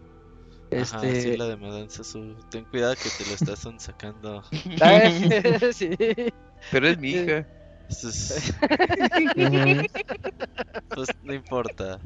Ajá, 0.71 1.05
Este. 1.05 1.21
sí, 1.21 1.37
la 1.37 1.47
de 1.49 1.57
Madame 1.57 1.89
Sasu. 1.89 2.35
Ten 2.49 2.63
cuidado 2.65 2.95
que 2.95 3.09
te 3.09 3.25
lo 3.29 3.35
estás 3.35 3.59
sacando. 3.83 4.41
Ah, 4.81 5.01
sí. 5.73 5.89
Pero 6.71 6.87
es 6.87 6.97
mi 6.97 7.11
hija. 7.11 7.45
Eso 7.89 8.07
es- 8.09 8.53
Ujú. 9.35 9.85
pues 10.95 11.09
no 11.21 11.33
importa. 11.33 11.99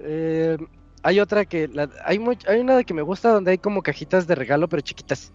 Eh, 0.00 0.56
hay 1.02 1.20
otra 1.20 1.44
que. 1.46 1.68
la- 1.68 1.88
hay, 2.04 2.18
much- 2.18 2.46
hay 2.46 2.60
una 2.60 2.84
que 2.84 2.94
me 2.94 3.02
gusta 3.02 3.30
donde 3.32 3.52
hay 3.52 3.58
como 3.58 3.82
cajitas 3.82 4.26
de 4.26 4.34
regalo, 4.34 4.68
pero 4.68 4.82
chiquitas. 4.82 5.32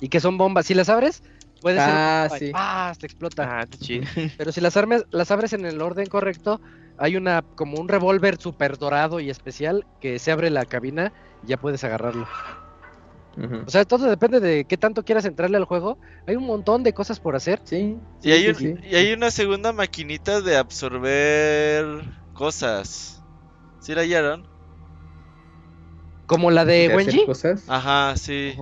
Y 0.00 0.08
que 0.08 0.20
son 0.20 0.36
bombas. 0.38 0.66
Si 0.66 0.74
las 0.74 0.88
abres, 0.88 1.22
puede 1.62 1.78
ser. 1.78 1.88
Ah, 1.88 2.28
sí. 2.38 2.50
¡paz! 2.50 2.98
Te 2.98 3.06
explota. 3.06 3.58
Ah, 3.58 3.62
está 3.62 3.78
chido. 3.78 4.04
Pero 4.36 4.52
si 4.52 4.60
las, 4.60 4.76
armes, 4.76 5.04
las 5.10 5.30
abres 5.30 5.52
en 5.54 5.64
el 5.64 5.80
orden 5.80 6.06
correcto, 6.06 6.60
hay 6.98 7.16
una 7.16 7.42
como 7.54 7.78
un 7.80 7.88
revólver 7.88 8.36
super 8.38 8.76
dorado 8.78 9.20
y 9.20 9.30
especial 9.30 9.86
que 10.00 10.18
se 10.18 10.30
abre 10.32 10.50
la 10.50 10.64
cabina 10.66 11.12
y 11.42 11.48
ya 11.48 11.56
puedes 11.56 11.82
agarrarlo. 11.84 12.26
O 13.66 13.70
sea, 13.70 13.86
todo 13.86 14.10
depende 14.10 14.40
de 14.40 14.66
qué 14.66 14.76
tanto 14.76 15.04
quieras 15.06 15.24
entrarle 15.24 15.56
al 15.56 15.64
juego. 15.64 15.96
Hay 16.26 16.36
un 16.36 16.44
montón 16.44 16.82
de 16.82 16.92
cosas 16.92 17.18
por 17.18 17.34
hacer. 17.34 17.62
Sí. 17.64 17.96
Y 18.22 18.30
hay, 18.30 18.42
sí, 18.42 18.48
un- 18.50 18.56
sí. 18.56 18.74
y 18.90 18.94
hay 18.94 19.12
una 19.14 19.30
segunda 19.30 19.72
maquinita 19.72 20.42
de 20.42 20.58
absorber 20.58 22.04
cosas. 22.34 23.22
¿Sí 23.80 23.94
la 23.94 24.02
hallaron? 24.02 24.46
Como 26.26 26.50
la 26.50 26.66
de 26.66 26.74
¿De 26.74 26.84
hacer 26.86 26.96
Wenji. 26.96 27.24
cosas? 27.26 27.64
Ajá, 27.68 28.14
sí. 28.16 28.54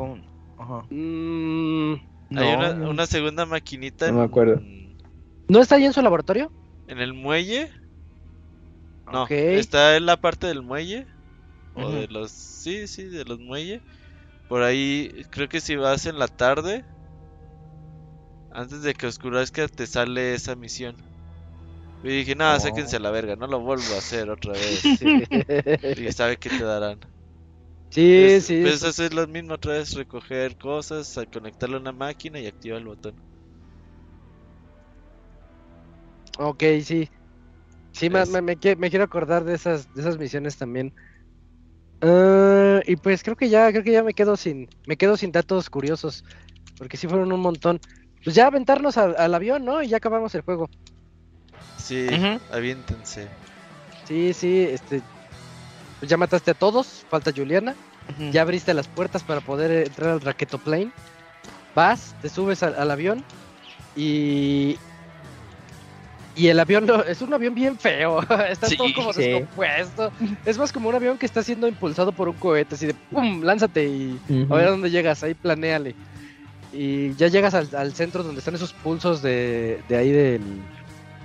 Ajá. 0.57 0.83
Mm, 0.91 1.95
hay 2.35 2.55
una, 2.55 2.75
no. 2.75 2.91
una 2.91 3.07
segunda 3.07 3.47
maquinita 3.47 4.11
No 4.11 4.19
me 4.19 4.25
acuerdo. 4.25 4.61
¿No 5.49 5.61
está 5.61 5.77
ahí 5.77 5.85
en 5.85 5.93
su 5.93 6.03
laboratorio? 6.03 6.53
en 6.87 6.99
el 6.99 7.15
muelle. 7.15 7.71
No, 9.13 9.27
está 9.29 9.97
en 9.97 10.07
la 10.07 10.17
parte 10.21 10.47
del 10.49 10.63
muelle. 10.63 11.07
O 11.75 11.91
de 11.91 12.09
los... 12.09 12.31
Sí, 12.31 12.87
sí, 12.89 13.05
de 13.05 13.25
los 13.25 13.39
muelles. 13.39 13.81
Por 14.49 14.63
ahí, 14.63 15.25
creo 15.31 15.49
que 15.49 15.61
si 15.61 15.77
vas 15.77 16.07
en 16.07 16.19
la 16.19 16.27
tarde, 16.29 16.85
antes 18.53 18.83
de 18.83 18.95
que 18.95 19.07
oscurezca, 19.07 19.69
te 19.69 19.87
sale 19.87 20.35
esa 20.35 20.57
misión. 20.57 20.97
Y 22.03 22.09
dije, 22.09 22.35
nada, 22.35 22.57
Oh. 22.57 22.61
sáquense 22.61 22.97
a 22.97 23.01
la 23.01 23.11
verga, 23.11 23.37
no 23.37 23.47
lo 23.47 23.61
vuelvo 23.61 23.95
a 23.95 23.99
hacer 23.99 24.31
otra 24.31 24.53
vez. 24.53 24.83
y 25.99 26.13
sabe 26.13 26.37
qué 26.39 26.49
te 26.51 26.65
darán. 26.65 26.99
Sí, 27.91 28.41
Pues- 28.41 28.45
sí. 28.45 28.61
Pues 28.63 28.83
eso 28.83 29.05
es 29.05 29.15
lo 29.15 29.27
mismo 29.27 29.55
otra 29.55 29.73
vez, 29.75 29.93
recoger 29.95 30.57
cosas, 30.57 31.17
a 31.19 31.27
conectarlo 31.27 31.77
a 31.77 31.81
una 31.81 31.93
máquina 31.93 32.41
y 32.41 32.47
activar 32.47 32.79
el 32.79 32.87
botón. 32.87 33.17
Ok, 36.39 36.63
sí. 36.85 37.09
Sí, 37.93 38.11
me, 38.11 38.23
Es- 38.23 38.31
me- 38.31 38.43
me 38.43 38.57
qui- 38.59 38.77
me 38.77 38.91
quiero 38.91 39.05
acordar 39.05 39.45
de 39.45 39.55
esas, 39.55 39.93
de 39.93 40.01
esas 40.03 40.19
misiones 40.19 40.57
también. 40.57 40.95
Ah, 42.03 42.81
y 42.87 42.97
pues 42.97 43.23
creo 43.23 43.37
que 43.37 43.49
ya, 43.49 43.71
creo 43.71 43.83
que 43.85 43.93
ya 43.93 44.03
me 44.03 44.15
quedo 44.15 44.37
sin, 44.37 44.69
me 44.87 44.97
quedo 44.97 45.17
sin 45.17 45.33
datos 45.33 45.69
curiosos, 45.71 46.25
porque 46.79 46.97
sí 46.97 47.07
fueron 47.09 47.33
un 47.33 47.41
montón. 47.41 47.79
Pues 48.25 48.37
ya 48.37 48.47
aventarnos 48.47 48.97
al, 48.97 49.17
al 49.19 49.35
avión, 49.35 49.65
¿no? 49.65 49.83
Y 49.83 49.89
ya 49.89 49.99
acabamos 49.99 50.35
el 50.35 50.43
juego. 50.43 50.69
Sí, 51.77 52.07
Ujú. 52.13 52.41
aviéntense. 52.49 53.37
Sí, 54.05 54.35
sí, 54.35 54.61
este, 54.61 55.03
pues 56.01 56.11
ya 56.11 56.17
mataste 56.17 56.51
a 56.51 56.55
todos, 56.55 57.05
falta 57.09 57.33
Juliana. 57.35 57.75
Ya 58.33 58.43
abriste 58.43 58.75
las 58.75 58.89
puertas 58.89 59.23
para 59.23 59.41
poder 59.41 59.87
entrar 59.87 60.11
al 60.11 60.21
raquetoplane. 60.21 60.91
Vas, 61.77 62.17
te 62.21 62.29
subes 62.29 62.63
al, 62.65 62.75
al 62.75 62.91
avión 62.91 63.23
y. 63.95 64.77
Y 66.35 66.49
el 66.49 66.59
avión 66.59 66.87
lo- 66.87 67.05
es 67.05 67.21
un 67.23 67.33
avión 67.35 67.55
bien 67.55 67.79
feo. 67.79 68.21
Está 68.51 68.67
Sí, 68.69 68.77
todo 68.77 68.89
como 68.95 69.13
sí. 69.13 69.21
descompuesto. 69.23 70.11
Es 70.45 70.59
más 70.59 70.73
como 70.73 70.89
un 70.89 70.95
avión 70.95 71.19
que 71.19 71.27
está 71.27 71.43
siendo 71.43 71.69
impulsado 71.69 72.13
por 72.13 72.29
un 72.29 72.37
cohete, 72.37 72.75
así 72.77 72.87
de 72.87 72.95
¡pum! 72.95 73.43
Lánzate 73.43 73.85
y 73.87 74.19
a 74.49 74.55
ver 74.55 74.69
a 74.69 74.71
dónde 74.71 74.91
llegas, 74.91 75.23
ahí 75.23 75.35
planeale. 75.35 75.95
Y 76.73 77.15
ya 77.15 77.29
llegas 77.29 77.55
al, 77.55 77.69
al 77.77 77.93
centro 77.95 78.23
donde 78.23 78.39
están 78.39 78.55
esos 78.55 78.73
pulsos 78.73 79.23
de, 79.23 79.83
de 79.89 79.97
ahí 79.97 80.11
del, 80.11 80.41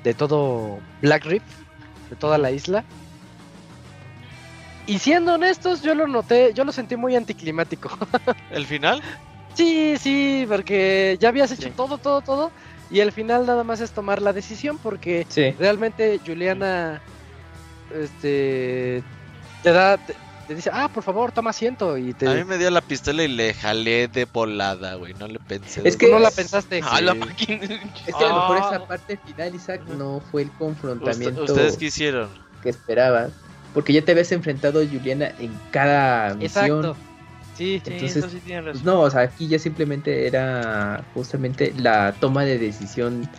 de 0.03 0.13
todo 0.15 0.79
Black 1.01 1.23
Reef, 1.25 1.43
de 2.09 2.15
toda 2.15 2.37
la 2.39 2.51
isla. 2.51 2.83
Y 4.87 4.99
siendo 4.99 5.33
honestos, 5.35 5.81
yo 5.81 5.95
lo 5.95 6.07
noté, 6.07 6.53
yo 6.53 6.63
lo 6.63 6.71
sentí 6.71 6.95
muy 6.95 7.15
anticlimático. 7.15 7.89
¿El 8.51 8.65
final? 8.65 9.01
sí, 9.53 9.95
sí, 9.97 10.45
porque 10.49 11.17
ya 11.19 11.29
habías 11.29 11.51
hecho 11.51 11.69
Sí. 11.69 11.73
todo, 11.75 11.97
todo, 11.97 12.21
todo. 12.21 12.51
Y 12.91 12.99
el 12.99 13.11
final 13.11 13.45
nada 13.47 13.63
más 13.63 13.79
es 13.81 13.91
tomar 13.91 14.21
la 14.21 14.33
decisión 14.33 14.77
porque 14.77 15.25
Sí. 15.29 15.51
realmente 15.57 16.19
Juliana 16.25 17.01
este 17.93 19.01
te 19.63 19.71
da 19.71 19.97
te, 19.97 20.15
te 20.47 20.55
dice 20.55 20.69
ah 20.73 20.89
por 20.93 21.03
favor 21.03 21.31
toma 21.31 21.49
asiento 21.51 21.97
y 21.97 22.13
te 22.13 22.27
A 22.27 22.33
mí 22.33 22.43
me 22.43 22.57
dio 22.57 22.69
la 22.69 22.81
pistola 22.81 23.23
y 23.23 23.27
le 23.27 23.53
jalé 23.53 24.07
de 24.07 24.25
volada, 24.25 24.95
güey. 24.95 25.13
No 25.15 25.27
le 25.27 25.39
pensé. 25.39 25.81
Es 25.87 25.97
que- 25.97 26.11
no 26.11 26.19
la 26.19 26.31
pensaste 26.31 26.81
Ah, 26.83 27.01
la 27.01 27.13
Sí. 27.13 27.19
máquina. 27.19 27.63
Es 28.05 28.15
que 28.15 28.23
a 28.23 28.27
lo 28.27 28.35
mejor 28.35 28.57
Ah. 28.61 28.69
esa 28.75 28.85
parte 28.87 29.17
final, 29.17 29.55
Isaac, 29.55 29.81
no 29.97 30.21
fue 30.31 30.43
el 30.43 30.51
confrontamiento 30.51 31.43
¿Ustedes 31.43 31.77
qué 31.77 31.85
hicieron? 31.85 32.29
que 32.61 32.69
esperabas. 32.69 33.31
Porque 33.75 33.93
ya 33.93 34.01
te 34.01 34.13
habías 34.13 34.31
enfrentado 34.31 34.81
a 34.81 34.85
Juliana 34.85 35.31
en 35.37 35.51
cada 35.69 36.33
misión. 36.33 36.79
exacto 36.79 36.95
sí 36.95 37.01
Sí, 37.55 37.81
Entonces, 37.85 38.17
eso 38.17 38.29
sí 38.29 38.39
tiene 38.43 38.63
Pues 38.63 38.75
razón. 38.77 38.85
no, 38.93 39.01
o 39.01 39.09
sea, 39.11 39.21
aquí 39.21 39.47
ya 39.47 39.59
simplemente 39.59 40.25
era 40.27 41.05
justamente 41.13 41.73
la 41.77 42.13
toma 42.19 42.43
de 42.43 42.57
decisión 42.57 43.29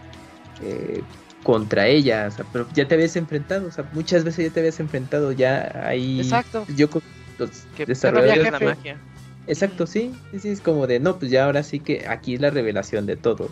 eh, 0.63 1.03
contra 1.43 1.87
ella, 1.87 2.27
o 2.29 2.31
sea, 2.31 2.45
pero 2.53 2.67
ya 2.73 2.89
te 2.89 2.95
habías 2.95 3.15
enfrentado, 3.17 3.69
o 3.69 3.71
sea, 3.71 3.89
muchas 3.93 4.25
veces 4.25 4.47
ya 4.49 4.55
te 4.55 4.61
habías 4.61 4.81
enfrentado, 4.81 5.33
ya 5.33 5.71
ahí... 5.85 6.21
Exacto. 6.21 6.65
Yo 6.77 6.89
con 6.89 7.03
los 7.39 7.51
Que 7.77 7.85
desarrolladores... 7.87 8.47
había 8.47 8.59
la 8.59 8.75
magia. 8.75 9.01
Exacto, 9.47 9.87
sí, 9.87 10.13
sí, 10.39 10.49
es 10.49 10.61
como 10.61 10.87
de, 10.87 10.99
no, 10.99 11.19
pues 11.19 11.31
ya 11.31 11.45
ahora 11.45 11.63
sí 11.63 11.79
que 11.79 12.05
aquí 12.09 12.35
es 12.35 12.41
la 12.41 12.51
revelación 12.51 13.07
de 13.07 13.17
todo. 13.17 13.49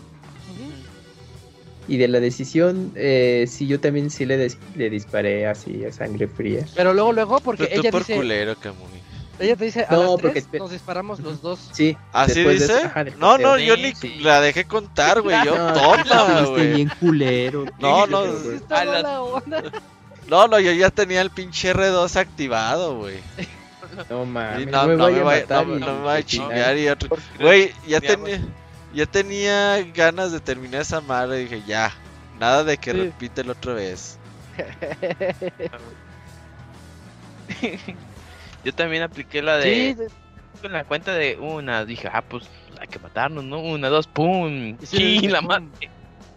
Y 1.87 1.97
de 1.97 2.07
la 2.07 2.19
decisión, 2.19 2.91
eh, 2.95 3.45
sí, 3.47 3.67
yo 3.67 3.79
también 3.79 4.09
sí 4.09 4.25
le, 4.25 4.51
le 4.75 4.89
disparé 4.89 5.45
así 5.47 5.85
a 5.85 5.91
sangre 5.91 6.27
fría. 6.27 6.65
pero 6.75 6.93
luego 6.93 7.13
luego 7.13 7.39
porque 7.39 7.67
tú 7.67 7.79
ella 7.79 7.91
por 7.91 8.01
dice 8.01 8.15
culero, 8.15 8.55
ella 9.37 9.55
te 9.55 9.65
dice 9.65 9.85
a 9.87 9.91
No, 9.91 10.01
las 10.13 10.21
porque 10.21 10.41
tres 10.41 10.59
nos 10.61 10.71
disparamos 10.71 11.19
los 11.19 11.41
dos 11.41 11.69
Sí. 11.73 11.95
¿Así 12.13 12.41
de 12.43 12.53
dice? 12.53 12.65
eso- 12.65 12.85
ajá, 12.87 13.03
del 13.03 13.19
no, 13.19 13.37
no, 13.37 13.57
yo 13.59 13.75
Sí, 13.75 13.81
ni 13.83 13.93
sí. 13.95 14.15
la 14.21 14.41
dejé 14.41 14.65
contar, 14.65 15.21
güey. 15.21 15.35
Yo, 15.45 15.55
No, 15.57 15.73
toma, 15.73 16.41
güey. 16.47 16.73
bien 16.73 16.91
culero. 16.99 17.65
No, 17.79 18.07
no, 18.07 18.21
güey. 18.33 18.59
A 18.69 18.85
la-. 18.85 19.41
No, 20.27 20.47
no, 20.47 20.59
yo 20.59 20.71
ya 20.71 20.89
tenía 20.89 21.21
el 21.21 21.29
pinche 21.29 21.71
R2 21.71 22.15
activado, 22.15 22.97
güey. 22.97 23.17
No 24.09 24.25
mames, 24.25 24.65
no, 24.67 24.87
me 24.87 24.95
no 24.97 25.03
voy 25.03 25.13
me 25.13 25.19
a 25.19 25.23
va, 25.23 25.31
matar 25.35 25.67
no, 25.67 25.77
y- 25.77 25.79
no 25.79 25.85
me 25.99 26.03
va 26.05 26.15
a 26.15 26.23
chingar 26.23 26.75
y 26.77 26.89
otro. 26.89 27.15
Güey, 27.39 27.71
ya 27.87 27.99
Ya, 28.01 28.07
tenía, 28.07 28.41
ya 28.95 29.05
tenía 29.05 29.83
ganas 29.93 30.31
de 30.31 30.39
terminar 30.39 30.81
esa 30.81 31.01
madre. 31.01 31.39
Dije, 31.39 31.61
ya, 31.67 31.93
nada 32.39 32.63
de 32.63 32.77
que 32.77 32.91
Sí. 32.91 32.97
repítelo 32.97 33.51
otra 33.51 33.73
vez. 33.73 34.17
Yo 38.63 38.73
también 38.73 39.03
apliqué 39.03 39.41
la 39.41 39.61
sí, 39.61 39.69
de. 39.69 39.95
de- 39.95 40.07
Con 40.61 40.71
la 40.71 40.83
cuenta 40.85 41.13
de 41.13 41.37
una. 41.37 41.85
Dije, 41.85 42.09
ah, 42.11 42.23
pues 42.27 42.45
hay 42.79 42.87
que 42.87 42.97
matarnos, 42.99 43.43
¿no? 43.43 43.59
Una, 43.59 43.89
dos, 43.89 44.07
pum. 44.07 44.77
Y 44.81 44.85
sí, 44.85 44.97
Sí, 44.97 45.19
sí, 45.19 45.27
la 45.27 45.41
pum. 45.41 45.69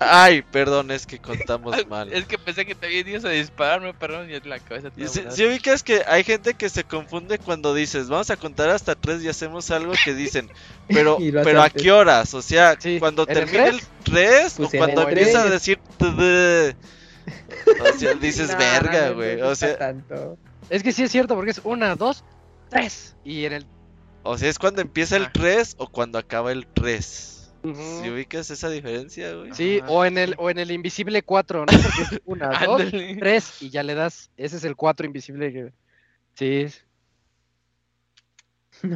Ay, 0.01 0.43
perdón, 0.43 0.91
es 0.93 1.07
que 1.07 1.19
contamos 1.19 1.75
mal. 1.89 2.13
Es 2.13 2.25
que 2.27 2.39
pensé 2.39 2.65
que 2.65 2.75
te 2.75 2.87
habían 2.87 3.09
ido 3.09 3.29
a 3.29 3.33
dispararme, 3.33 3.93
perdón, 3.95 4.31
y 4.31 4.35
en 4.35 4.49
la 4.49 4.59
cabeza 4.61 4.89
Y 4.97 5.05
toda 5.07 5.31
Si, 5.31 5.37
si 5.37 5.47
ubicas 5.47 5.83
que 5.83 6.03
hay 6.07 6.23
gente 6.25 6.55
que 6.55 6.69
se 6.69 6.85
confunde 6.85 7.39
cuando 7.39 7.75
dices, 7.75 8.09
vamos 8.09 8.31
a 8.31 8.37
contar 8.37 8.71
hasta 8.71 8.95
tres 8.95 9.23
y 9.25 9.29
hacemos 9.29 9.71
algo 9.73 9.93
que 10.05 10.15
dicen, 10.15 10.49
pero, 10.89 11.19
pero 11.43 11.63
¿a 11.63 11.71
qué 11.71 11.91
horas? 11.91 12.33
O 12.35 12.43
sea, 12.43 12.77
Sí, 12.79 12.99
cuando 13.01 13.25
¿en 13.25 13.31
el 13.31 13.35
termina 13.35 13.67
el 13.67 13.81
tres? 13.81 13.89
3 14.05 14.55
Pues 14.57 14.69
o 14.75 14.79
cuando 14.79 15.09
empieza 15.09 15.43
a 15.43 15.47
decir... 15.51 15.79
O 17.81 17.99
sea, 17.99 18.15
dices 18.15 18.51
No, 18.51 18.57
verga, 18.59 19.11
güey. 19.11 19.37
no 19.37 19.49
O 19.49 19.55
sea, 19.55 19.77
tanto. 19.77 20.39
es 20.71 20.83
que 20.83 20.93
sí 20.93 21.03
es 21.03 21.11
cierto 21.13 21.35
porque 21.35 21.51
es 21.51 21.61
una 21.65 21.95
dos 21.95 22.25
tres 22.71 23.17
y 23.25 23.45
en 23.45 23.53
el 23.53 23.67
o 24.23 24.37
sea, 24.37 24.49
es 24.51 24.59
cuando 24.59 24.83
empieza 24.83 25.17
el 25.17 25.25
Ah. 25.25 25.31
3 25.33 25.77
o 25.79 25.89
cuando 25.89 26.19
acaba 26.19 26.53
el 26.53 26.67
3. 26.67 27.38
Si 27.63 28.09
ubicas 28.09 28.51
esa 28.51 28.71
diferencia, 28.71 29.35
güey. 29.35 29.53
Sí, 29.53 29.81
Ajá. 29.83 29.91
o 29.91 30.05
en 30.05 30.17
el 30.17 30.35
o 30.39 30.49
en 30.49 30.59
el 30.59 30.71
invisible 30.71 31.23
4, 31.23 31.61
¿no? 31.61 31.67
Porque 31.67 32.03
es 32.03 32.21
una, 32.25 32.51
dos, 32.65 32.83
tres 33.19 33.61
y 33.61 33.71
ya 33.71 33.83
le 33.83 33.95
das, 33.95 34.31
ese 34.37 34.57
es 34.57 34.65
el 34.65 34.77
4 34.77 35.07
invisible 35.07 35.53
que 35.53 35.73
Sí. 36.35 36.67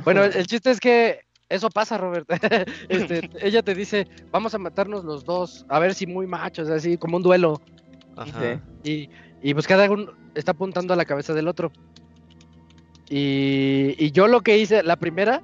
Bueno, 0.04 0.22
el, 0.22 0.36
el 0.36 0.46
chiste 0.46 0.70
es 0.70 0.78
que 0.78 1.22
eso 1.48 1.68
pasa, 1.70 1.98
Robert. 1.98 2.28
Este, 2.88 3.28
ella 3.42 3.62
te 3.62 3.74
dice, 3.74 4.06
"Vamos 4.30 4.54
a 4.54 4.58
matarnos 4.58 5.04
los 5.04 5.24
dos, 5.24 5.66
a 5.68 5.78
ver 5.80 5.94
si 5.94 6.06
muy 6.06 6.26
machos, 6.26 6.70
así 6.70 6.96
como 6.96 7.16
un 7.16 7.22
duelo." 7.22 7.60
Ajá. 8.16 8.62
Y, 8.84 9.10
y 9.42 9.54
pues 9.54 9.66
cada 9.66 9.90
uno 9.90 10.12
está 10.34 10.52
apuntando 10.52 10.94
a 10.94 10.96
la 10.96 11.04
cabeza 11.04 11.34
del 11.34 11.48
otro. 11.48 11.72
Y, 13.10 13.94
y 13.98 14.12
yo 14.12 14.28
lo 14.28 14.40
que 14.40 14.56
hice, 14.56 14.82
la 14.82 14.96
primera, 14.96 15.42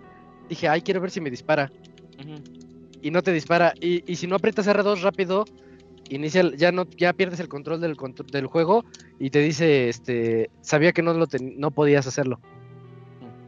dije, 0.49 0.69
ay, 0.69 0.83
quiero 0.83 1.01
ver 1.01 1.11
si 1.11 1.21
me 1.21 1.31
dispara. 1.31 1.71
Ujú. 2.19 2.58
Y 3.03 3.11
no 3.11 3.23
te 3.23 3.33
dispara. 3.33 3.73
Y, 3.81 4.11
y 4.11 4.17
si 4.17 4.27
no 4.27 4.37
aprietas 4.37 4.67
R2 4.67 5.03
rápido, 5.03 5.45
inicia, 6.09 6.43
ya 6.57 6.73
no, 6.73 6.85
ya 6.97 7.13
pierdes 7.13 7.41
el 7.41 7.49
control 7.49 7.81
del, 7.81 7.97
del 8.33 8.47
juego 8.47 8.85
y 9.19 9.31
te 9.31 9.41
dice, 9.41 9.89
este, 9.89 10.51
sabía 10.61 10.93
que 10.93 11.03
no, 11.03 11.13
lo 11.15 11.27
ten- 11.27 11.55
no 11.59 11.71
podías 11.71 12.07
hacerlo. 12.07 12.41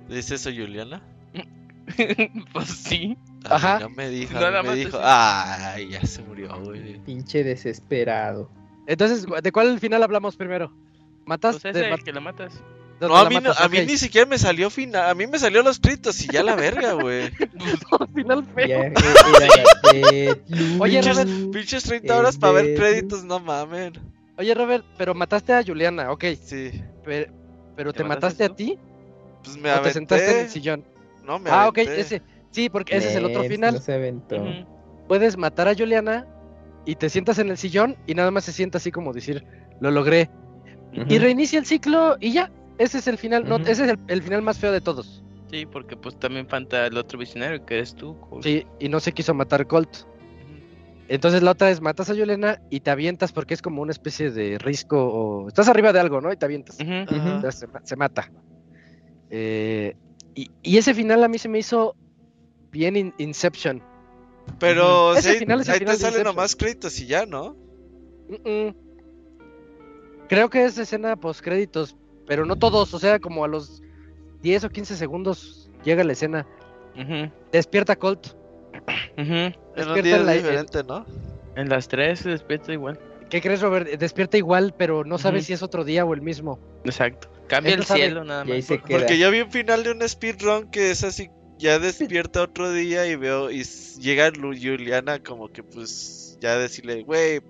¿Dice 0.09 0.35
eso 0.37 0.51
Juliana? 0.51 1.03
pues 2.53 2.69
sí. 2.69 3.17
Ay, 3.45 3.51
Ajá. 3.51 3.79
No 3.81 3.91
me 3.91 4.09
dijo, 4.11 4.35
Nada 4.35 4.51
no 4.51 4.63
me 4.63 4.69
más 4.71 4.77
dijo. 4.77 4.99
Ay, 5.03 5.89
ya 5.91 6.05
se 6.07 6.23
murió, 6.23 6.61
güey. 6.63 6.99
Pinche 7.01 7.43
desesperado. 7.45 8.51
Entonces, 8.87 9.27
¿de 9.43 9.53
cuál 9.53 9.79
final 9.81 10.03
hablamos 10.03 10.37
primero? 10.37 10.73
¿Matas? 11.27 11.59
Pues 11.61 11.77
ese, 11.77 11.89
el 11.91 12.03
que 12.03 12.13
la 12.13 12.21
matas. 12.21 12.61
¿Dónde 13.01 13.15
No, 13.15 13.17
a 13.17 13.29
mí, 13.29 13.37
no- 13.43 13.51
a 13.51 13.69
ni 13.69 13.97
siquiera 13.97 14.27
me 14.27 14.39
salió 14.39 14.71
final. 14.71 15.09
A 15.11 15.15
mí 15.15 15.27
me 15.27 15.39
salió 15.39 15.63
los 15.63 15.81
créditos 15.81 16.23
y 16.23 16.29
ya 16.29 16.43
la 16.43 16.55
verga, 16.55 16.93
güey. 16.93 17.31
final 18.15 18.45
feo. 18.55 18.93
Oye, 20.79 21.01
Pinches, 21.01 21.17
Robert. 21.17 21.31
pinches 21.53 21.83
30 21.85 22.17
horas 22.19 22.37
para 22.39 22.53
ver 22.55 22.75
créditos, 22.77 23.25
no 23.25 23.41
mamen. 23.41 23.95
Oye, 24.39 24.55
Robert, 24.55 24.85
pero 24.97 25.15
mataste 25.15 25.53
a 25.53 25.63
Juliana, 25.63 26.11
ok. 26.13 26.25
Sí, 26.43 26.71
Pero, 27.05 27.33
pero 27.77 27.93
¿Te 27.93 27.99
¿te 27.99 28.05
mataste 28.05 28.45
a 28.45 28.49
ti 28.51 28.79
pues 29.43 29.57
me 29.57 29.73
o 29.73 29.81
te 29.83 29.93
sentaste 29.93 30.31
en 30.31 30.45
el 30.45 30.51
sillón? 30.51 30.85
No, 31.25 31.39
me 31.39 31.51
Ah, 31.51 31.69
ok, 31.69 31.79
ese. 31.79 32.23
Sí, 32.51 32.69
porque 32.69 32.97
ese 32.97 33.11
es 33.11 33.17
el 33.17 33.25
otro 33.27 33.45
final. 33.45 33.75
No 33.75 33.81
se 33.81 33.93
aventó. 33.95 34.37
Ujú. 34.37 34.67
Puedes 35.09 35.37
matar 35.37 35.69
a 35.69 35.75
Juliana 35.75 36.27
y 36.85 36.95
te 36.97 37.09
sientas 37.09 37.39
en 37.39 37.49
el 37.51 37.57
sillón 37.59 37.97
y 38.07 38.15
nada 38.15 38.31
más 38.31 38.45
se 38.45 38.53
sienta 38.53 38.79
así 38.79 38.91
como 38.91 39.13
decir, 39.13 39.45
lo 39.81 39.91
logré. 39.91 40.31
Y 41.09 41.19
reinicia 41.19 41.59
el 41.59 41.67
ciclo 41.67 42.17
y 42.19 42.33
ya. 42.33 42.51
Ese 42.81 42.99
es 42.99 43.07
el 43.07 43.19
final, 43.19 43.47
no, 43.47 43.57
ese 43.57 43.85
es 43.85 43.91
el, 43.91 43.99
el 44.09 44.23
final 44.23 44.43
más 44.43 44.59
feo 44.59 44.73
de 44.73 44.81
todos. 44.81 45.23
Sí, 45.51 45.67
porque 45.67 45.97
pues 45.97 46.19
también 46.19 46.49
falta 46.49 46.87
el 46.87 46.97
otro 46.97 47.19
visionario 47.19 47.65
que 47.67 47.75
eres 47.75 47.95
tú. 47.95 48.19
Colt. 48.21 48.43
Sí, 48.43 48.67
y 48.79 48.89
no 48.89 49.01
se 49.01 49.13
quiso 49.13 49.35
matar 49.35 49.67
Colt. 49.67 49.95
Entonces 51.09 51.43
la 51.43 51.51
otra 51.51 51.71
es 51.71 51.81
matas 51.81 52.09
a 52.09 52.15
Juliana 52.15 52.61
y 52.71 52.81
te 52.81 52.91
avientas 52.91 53.33
porque 53.33 53.53
es 53.53 53.61
como 53.61 53.83
una 53.83 53.91
especie 53.93 54.31
de 54.31 54.59
risco 54.59 54.97
o 54.97 55.49
estás 55.49 55.69
arriba 55.69 55.93
de 55.93 56.01
algo, 56.01 56.21
¿no? 56.21 56.33
Y 56.33 56.37
te 56.37 56.45
avientas. 56.47 56.79
Entonces 56.81 57.57
se, 57.57 57.67
ma- 57.67 57.83
se 57.85 57.97
mata. 57.97 58.31
Eh, 59.29 59.95
y, 60.35 60.51
y 60.63 60.79
ese 60.79 60.95
final 60.95 61.23
a 61.25 61.29
mí 61.29 61.37
se 61.39 61.49
me 61.49 61.59
hizo 61.59 61.95
bien 62.71 62.97
in- 62.97 63.15
Inception. 63.19 63.83
Pero 64.59 65.15
Ese 65.15 65.33
sí, 65.35 65.39
final 65.41 65.61
es 65.61 65.67
el 65.69 65.73
ahí 65.75 65.79
final 65.81 65.97
te 65.99 66.05
de 66.05 66.11
salen 66.11 66.25
nomás 66.25 66.57
créditos 66.57 66.99
y 67.01 67.07
ya, 67.07 67.27
¿no? 67.27 67.57
Creo 70.29 70.49
que 70.49 70.65
es 70.65 70.79
escena 70.79 71.17
post 71.17 71.41
créditos, 71.41 71.97
pero 72.31 72.47
no 72.47 72.55
todos, 72.55 72.95
o 72.95 72.99
sea, 73.01 73.19
como 73.19 73.45
a 73.45 73.49
los 73.49 73.83
10 74.41 74.63
o 74.63 74.71
15 74.71 74.95
segundos 74.97 75.69
llega 75.83 76.05
la 76.05 76.13
escena. 76.13 76.47
Despierta 77.51 77.97
Colt. 77.97 78.29
En 79.17 79.33
un 79.33 79.55
Despierta 79.75 80.03
día 80.03 80.17
en 80.19 80.27
la- 80.27 80.33
diferente, 80.35 80.85
¿no? 80.85 81.05
En 81.57 81.69
las 81.69 81.89
tres 81.89 82.21
se 82.21 82.29
despierta 82.31 82.73
igual. 82.73 83.01
¿Qué 83.29 83.41
crees, 83.41 83.61
Robert? 83.63 83.89
Despierta 83.99 84.37
igual, 84.39 84.75
pero 84.79 85.05
no 85.05 85.19
sabe 85.19 85.39
Ujú. 85.39 85.47
si 85.47 85.53
es 85.55 85.63
otro 85.65 85.83
día 85.85 86.05
o 86.05 86.15
el 86.15 86.23
mismo. 86.23 86.61
Exacto. 86.85 87.29
Cambia 87.49 87.73
Él 87.75 87.81
el 87.81 87.85
sabe. 87.87 88.01
cielo 88.03 88.23
nada 88.23 88.45
más. 88.45 88.65
por-. 88.65 88.81
Porque 88.83 89.19
yo 89.19 89.29
vi 89.33 89.41
un 89.41 89.51
final 89.51 89.83
de 89.83 89.91
un 89.91 90.09
speedrun 90.09 90.71
que 90.71 90.93
es 90.93 91.03
así, 91.03 91.31
ya 91.59 91.81
despierta 91.81 92.43
otro 92.43 92.71
día 92.73 93.07
y 93.09 93.17
veo, 93.17 93.51
y 93.51 93.65
llega 93.99 94.31
Juliana 94.33 95.21
como 95.21 95.49
que 95.49 95.65
pues 95.65 96.39
ya 96.41 96.57
decirle, 96.59 97.03
güey, 97.03 97.41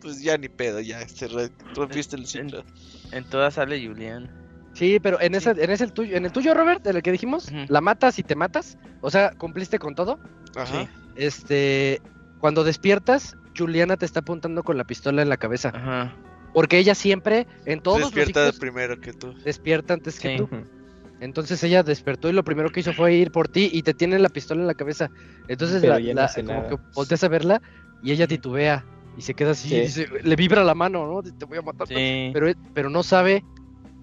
pues 0.00 0.20
ya 0.22 0.36
ni 0.38 0.48
pedo, 0.48 0.80
ya 0.80 1.06
se 1.08 1.28
re- 1.28 1.50
rompiste 1.74 2.16
el 2.16 2.26
ciclo. 2.26 2.64
En 3.12 3.24
todas 3.24 3.54
sale 3.54 3.84
Julián. 3.86 4.30
Sí, 4.74 4.98
pero 5.00 5.20
en 5.20 5.34
ese, 5.34 5.50
en 5.50 5.70
ese 5.70 5.84
el 5.84 5.92
tuyo, 5.92 6.16
en 6.16 6.24
el 6.26 6.32
tuyo, 6.32 6.52
Robert, 6.54 6.86
en 6.86 6.96
el 6.96 7.02
que 7.02 7.10
dijimos, 7.12 7.50
la 7.68 7.80
matas 7.80 8.18
y 8.18 8.22
te 8.22 8.34
matas. 8.34 8.76
O 9.00 9.10
sea, 9.10 9.30
cumpliste 9.30 9.78
con 9.78 9.94
todo. 9.94 10.18
Ajá. 10.54 10.82
Sí. 10.82 10.88
Este, 11.16 12.00
cuando 12.40 12.62
despiertas, 12.64 13.36
Juliana 13.56 13.96
te 13.96 14.04
está 14.04 14.20
apuntando 14.20 14.62
con 14.62 14.76
la 14.76 14.84
pistola 14.84 15.22
en 15.22 15.28
la 15.30 15.36
cabeza. 15.38 15.70
Ajá. 15.74 16.14
Porque 16.52 16.78
ella 16.78 16.94
siempre, 16.94 17.46
en 17.64 17.80
todos 17.80 18.00
Despierta 18.00 18.40
los 18.46 18.54
ciclos, 18.54 18.60
primero 18.60 19.00
que 19.00 19.12
tú. 19.12 19.34
despierta 19.44 19.94
antes 19.94 20.20
que 20.20 20.30
Sí. 20.32 20.36
tú. 20.36 20.48
Entonces 21.20 21.62
ella 21.64 21.82
despertó 21.82 22.28
y 22.28 22.32
lo 22.32 22.44
primero 22.44 22.68
que 22.70 22.80
hizo 22.80 22.92
fue 22.92 23.14
ir 23.14 23.30
por 23.30 23.48
ti 23.48 23.70
y 23.72 23.82
te 23.82 23.94
tiene 23.94 24.18
la 24.18 24.28
pistola 24.28 24.60
en 24.60 24.66
la 24.66 24.74
cabeza. 24.74 25.10
Entonces 25.48 25.80
Pero 25.80 25.94
la, 25.94 26.00
ya 26.00 26.12
no 26.12 26.20
la- 26.20 26.24
hace 26.26 26.44
como 26.44 26.58
nada. 26.58 26.68
que 26.68 26.76
volteas 26.94 27.24
a 27.24 27.28
verla 27.28 27.62
y 28.02 28.12
ella 28.12 28.26
titubea 28.26 28.84
y 29.16 29.22
se 29.22 29.34
queda 29.34 29.52
así, 29.52 29.68
Sí. 29.68 29.76
y 29.76 29.80
dice- 29.80 30.08
le 30.22 30.36
vibra 30.36 30.62
la 30.64 30.74
mano, 30.74 31.06
¿no? 31.06 31.22
Te 31.22 31.44
voy 31.44 31.58
a 31.58 31.62
matar. 31.62 31.88
Sí. 31.88 32.30
Pero, 32.32 32.52
pero 32.74 32.90
no 32.90 33.02
sabe 33.02 33.44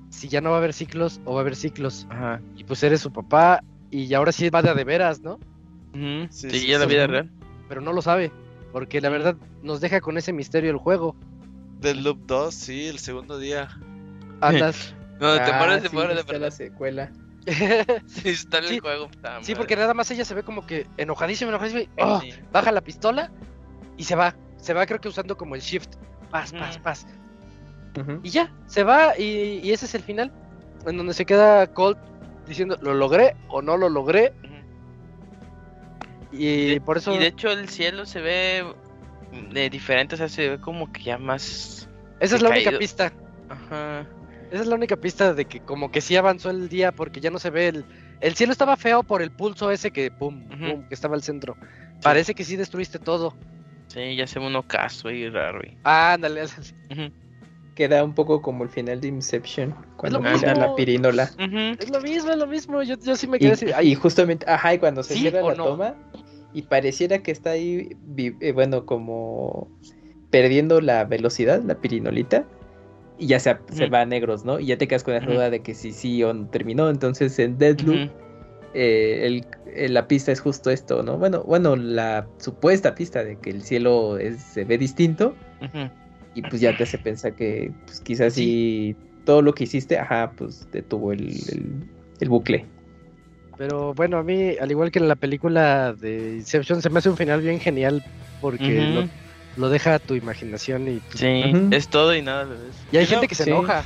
si 0.10 0.28
ya 0.28 0.42
no 0.42 0.50
va 0.52 0.56
a 0.56 0.60
haber 0.60 0.74
ciclos 0.74 1.22
o 1.26 1.34
va 1.34 1.40
a 1.40 1.42
haber 1.42 1.56
ciclos. 1.56 2.08
Ajá. 2.10 2.42
Y 2.56 2.64
pues 2.64 2.82
eres 2.84 3.02
su 3.02 3.12
papá 3.12 3.64
y 3.92 4.14
ahora 4.14 4.32
sí 4.32 4.50
va 4.50 4.62
de 4.62 4.70
a 4.70 4.74
de 4.74 4.84
veras, 4.84 5.22
¿no? 5.22 5.34
Ujú. 5.94 6.28
Sí, 6.30 6.50
Sí, 6.50 6.60
sí, 6.62 6.68
ya 6.68 6.80
la 6.80 6.86
vida 6.86 7.08
real. 7.08 7.32
Pero 7.70 7.82
no 7.82 7.94
lo 7.94 8.02
sabe, 8.02 8.32
porque 8.72 9.02
la 9.02 9.10
verdad 9.10 9.36
nos 9.62 9.82
deja 9.82 10.02
con 10.02 10.18
ese 10.18 10.34
misterio 10.34 10.70
el 10.72 10.78
juego. 10.78 11.16
Del 11.80 12.04
Loop 12.04 12.26
2, 12.28 12.54
sí, 12.54 12.86
el 12.88 13.00
segundo 13.00 13.38
día. 13.40 13.70
Andas. 14.42 14.96
No, 15.20 15.36
te 15.36 15.42
Ah, 15.52 15.58
mueres 15.60 15.84
de 15.84 15.90
sí, 15.90 15.96
mueres 15.96 16.16
de 16.16 16.22
está 16.22 16.34
la 16.34 16.40
verdad. 16.40 16.58
secuela. 16.58 17.12
Sí, 18.08 18.30
está 18.30 18.58
en 18.60 18.64
Sí. 18.66 18.76
el 18.76 18.80
juego. 18.82 19.10
sí, 19.42 19.54
porque 19.56 19.76
nada 19.76 19.94
más 19.94 20.10
ella 20.12 20.26
se 20.26 20.34
ve 20.34 20.44
como 20.44 20.66
que 20.66 20.88
enojadísima, 20.98 21.50
enojadísima. 21.50 21.84
y, 21.84 21.90
¡oh! 22.02 22.20
Sí. 22.20 22.34
baja 22.52 22.72
la 22.72 22.82
pistola 22.82 23.32
y 23.96 24.04
se 24.04 24.16
va. 24.16 24.36
Se 24.64 24.74
va 24.74 24.86
creo 24.86 25.02
que 25.02 25.10
usando 25.10 25.36
como 25.36 25.56
el 25.56 25.62
shift. 25.62 25.90
Paz, 26.32 26.54
paz, 26.54 26.78
paz. 26.80 27.06
Y 28.24 28.30
ya, 28.30 28.50
se 28.66 28.84
va 28.84 29.18
y, 29.20 29.60
y 29.62 29.72
ese 29.74 29.86
es 29.86 29.94
el 29.94 30.02
final. 30.02 30.32
En 30.88 30.96
donde 30.96 31.14
se 31.14 31.26
queda 31.26 31.68
Colt 31.68 31.98
diciendo, 32.48 32.78
¿lo 32.82 32.94
logré 32.94 33.36
o 33.50 33.62
no 33.62 33.76
lo 33.76 33.90
logré? 33.90 34.34
Y, 36.32 36.76
de- 36.76 36.82
por 36.82 36.98
eso... 36.98 37.14
Y 37.14 37.18
de 37.18 37.28
hecho 37.28 37.52
el 37.52 37.68
cielo 37.68 38.06
se 38.06 38.22
ve 38.22 38.66
eh, 39.54 39.70
diferente, 39.70 40.16
o 40.16 40.18
sea, 40.18 40.30
se 40.30 40.52
ve 40.52 40.60
como 40.62 40.92
que 40.94 41.04
ya 41.04 41.18
más... 41.18 41.90
esa 42.22 42.38
es 42.38 42.42
la 42.42 42.50
única 42.50 42.78
pista. 42.78 43.12
Ajá. 43.50 44.08
Esa 44.50 44.62
es 44.62 44.68
la 44.68 44.76
única 44.76 44.96
pista 44.96 45.34
de 45.34 45.46
que 45.46 45.60
como 45.60 45.92
que 45.92 46.00
sí 46.00 46.16
avanzó 46.16 46.50
el 46.50 46.70
día 46.70 46.94
porque 46.94 47.20
ya 47.20 47.30
no 47.32 47.38
se 47.40 47.50
ve 47.50 47.68
el... 47.68 47.86
El 48.22 48.36
cielo 48.36 48.54
estaba 48.54 48.78
feo 48.78 49.04
por 49.04 49.22
el 49.22 49.32
pulso 49.32 49.70
ese 49.72 49.92
que, 49.92 50.10
pum, 50.10 50.46
Ujú. 50.48 50.58
pum, 50.72 50.88
que 50.88 50.94
estaba 50.96 51.16
al 51.16 51.24
centro. 51.24 51.58
Parece 52.02 52.34
que 52.34 52.46
sí 52.46 52.56
destruiste 52.56 52.98
todo. 52.98 53.36
Sí, 53.88 54.16
ya 54.16 54.26
se 54.28 54.40
ve 54.40 54.48
un 54.48 54.56
ocaso 54.56 55.10
y 55.12 55.30
raro. 55.30 55.60
y- 55.64 55.78
Ah, 55.84 56.14
ándale, 56.14 56.42
ándale. 56.42 56.68
Ujú. 56.90 57.14
Queda 57.76 58.04
un 58.04 58.14
poco 58.14 58.42
como 58.42 58.64
el 58.64 58.70
final 58.70 59.02
de 59.02 59.08
Inception, 59.08 59.74
cuando 59.98 60.20
mira 60.22 60.54
la 60.56 60.76
pirinola. 60.76 61.24
Es 61.80 61.90
lo 61.90 62.02
mismo, 62.02 62.32
es 62.32 62.38
lo 62.38 62.48
mismo. 62.48 62.84
Yo, 62.84 62.96
yo 63.04 63.16
sí 63.16 63.28
me 63.28 63.38
Y, 63.38 63.40
quedé 63.42 63.52
así. 63.54 63.66
y 63.82 63.96
justamente, 63.96 64.46
ajá, 64.48 64.74
y 64.76 64.80
cuando 64.80 65.02
se 65.04 65.16
¿Sí 65.16 65.22
cierra 65.22 65.42
la 65.42 65.56
no? 65.56 65.64
toma, 65.64 65.96
y 66.54 66.64
pareciera 66.64 67.20
que 67.24 67.32
está 67.32 67.52
ahí, 67.52 67.96
vi- 68.06 68.36
eh, 68.42 68.52
bueno, 68.52 68.86
como 68.86 69.70
perdiendo 70.30 70.82
la 70.82 71.04
velocidad, 71.06 71.62
la 71.64 71.76
pirinolita, 71.76 72.46
y 73.18 73.28
ya 73.28 73.40
se, 73.40 73.58
se 73.72 73.88
va 73.88 74.02
a 74.02 74.06
negros, 74.06 74.46
¿no? 74.46 74.60
Y 74.60 74.68
ya 74.68 74.78
te 74.78 74.88
quedas 74.88 75.04
con 75.04 75.14
la 75.16 75.20
duda 75.22 75.50
de 75.50 75.62
que 75.62 75.74
si 75.74 75.94
sí 75.94 76.24
o 76.24 76.34
no 76.34 76.48
terminó. 76.48 76.90
Entonces 76.90 77.38
en 77.40 77.58
Deadloop. 77.58 78.12
Eh, 78.74 79.22
el- 79.28 79.46
eh, 79.74 79.90
la 79.90 80.08
pista 80.08 80.32
es 80.32 80.40
justo 80.42 80.70
esto, 80.72 81.04
¿no? 81.04 81.18
Bueno, 81.18 81.44
bueno, 81.44 81.76
la 81.76 82.28
supuesta 82.40 82.96
pista 82.96 83.24
de 83.24 83.38
que 83.38 83.50
el 83.50 83.64
cielo 83.64 84.18
es- 84.18 84.42
se 84.42 84.66
ve 84.66 84.78
distinto, 84.78 85.36
y 86.36 86.42
pues 86.42 86.62
ya 86.62 86.76
te 86.76 86.84
hace 86.84 86.98
pensar 86.98 87.34
que 87.36 87.72
pues, 87.86 88.02
quizás 88.02 88.34
sí. 88.34 88.96
todo 89.26 89.42
lo 89.42 89.54
que 89.54 89.66
hiciste, 89.66 89.98
ajá, 90.00 90.34
pues 90.36 90.68
detuvo 90.72 91.12
el, 91.14 91.22
el- 91.50 91.84
el 92.20 92.30
bucle. 92.30 92.66
Pero 93.58 93.94
bueno, 93.94 94.18
a 94.18 94.24
mí, 94.24 94.56
al 94.60 94.72
igual 94.72 94.90
que 94.92 94.98
en 95.00 95.08
la 95.08 95.16
película 95.16 95.94
de 95.94 96.36
Inception, 96.38 96.82
se 96.82 96.90
me 96.90 96.98
hace 97.00 97.10
un 97.10 97.18
final 97.18 97.42
bien 97.42 97.60
genial 97.60 98.04
porque 98.40 98.82
lo, 98.82 99.10
lo 99.56 99.70
deja 99.70 99.96
a 99.96 100.00
tu 100.00 100.16
imaginación 100.16 100.88
y, 100.88 101.02
Sí, 101.14 101.52
Ujú. 101.54 101.68
es 101.72 101.88
todo 101.88 102.16
y 102.16 102.22
nada 102.24 102.46
vez. 102.46 102.76
y 102.92 102.98
hay 102.98 103.06
Yo 103.06 103.12
gente 103.12 103.26
no- 103.26 103.28
que 103.30 103.36
se 103.36 103.44
sí. 103.44 103.52
enoja. 103.52 103.86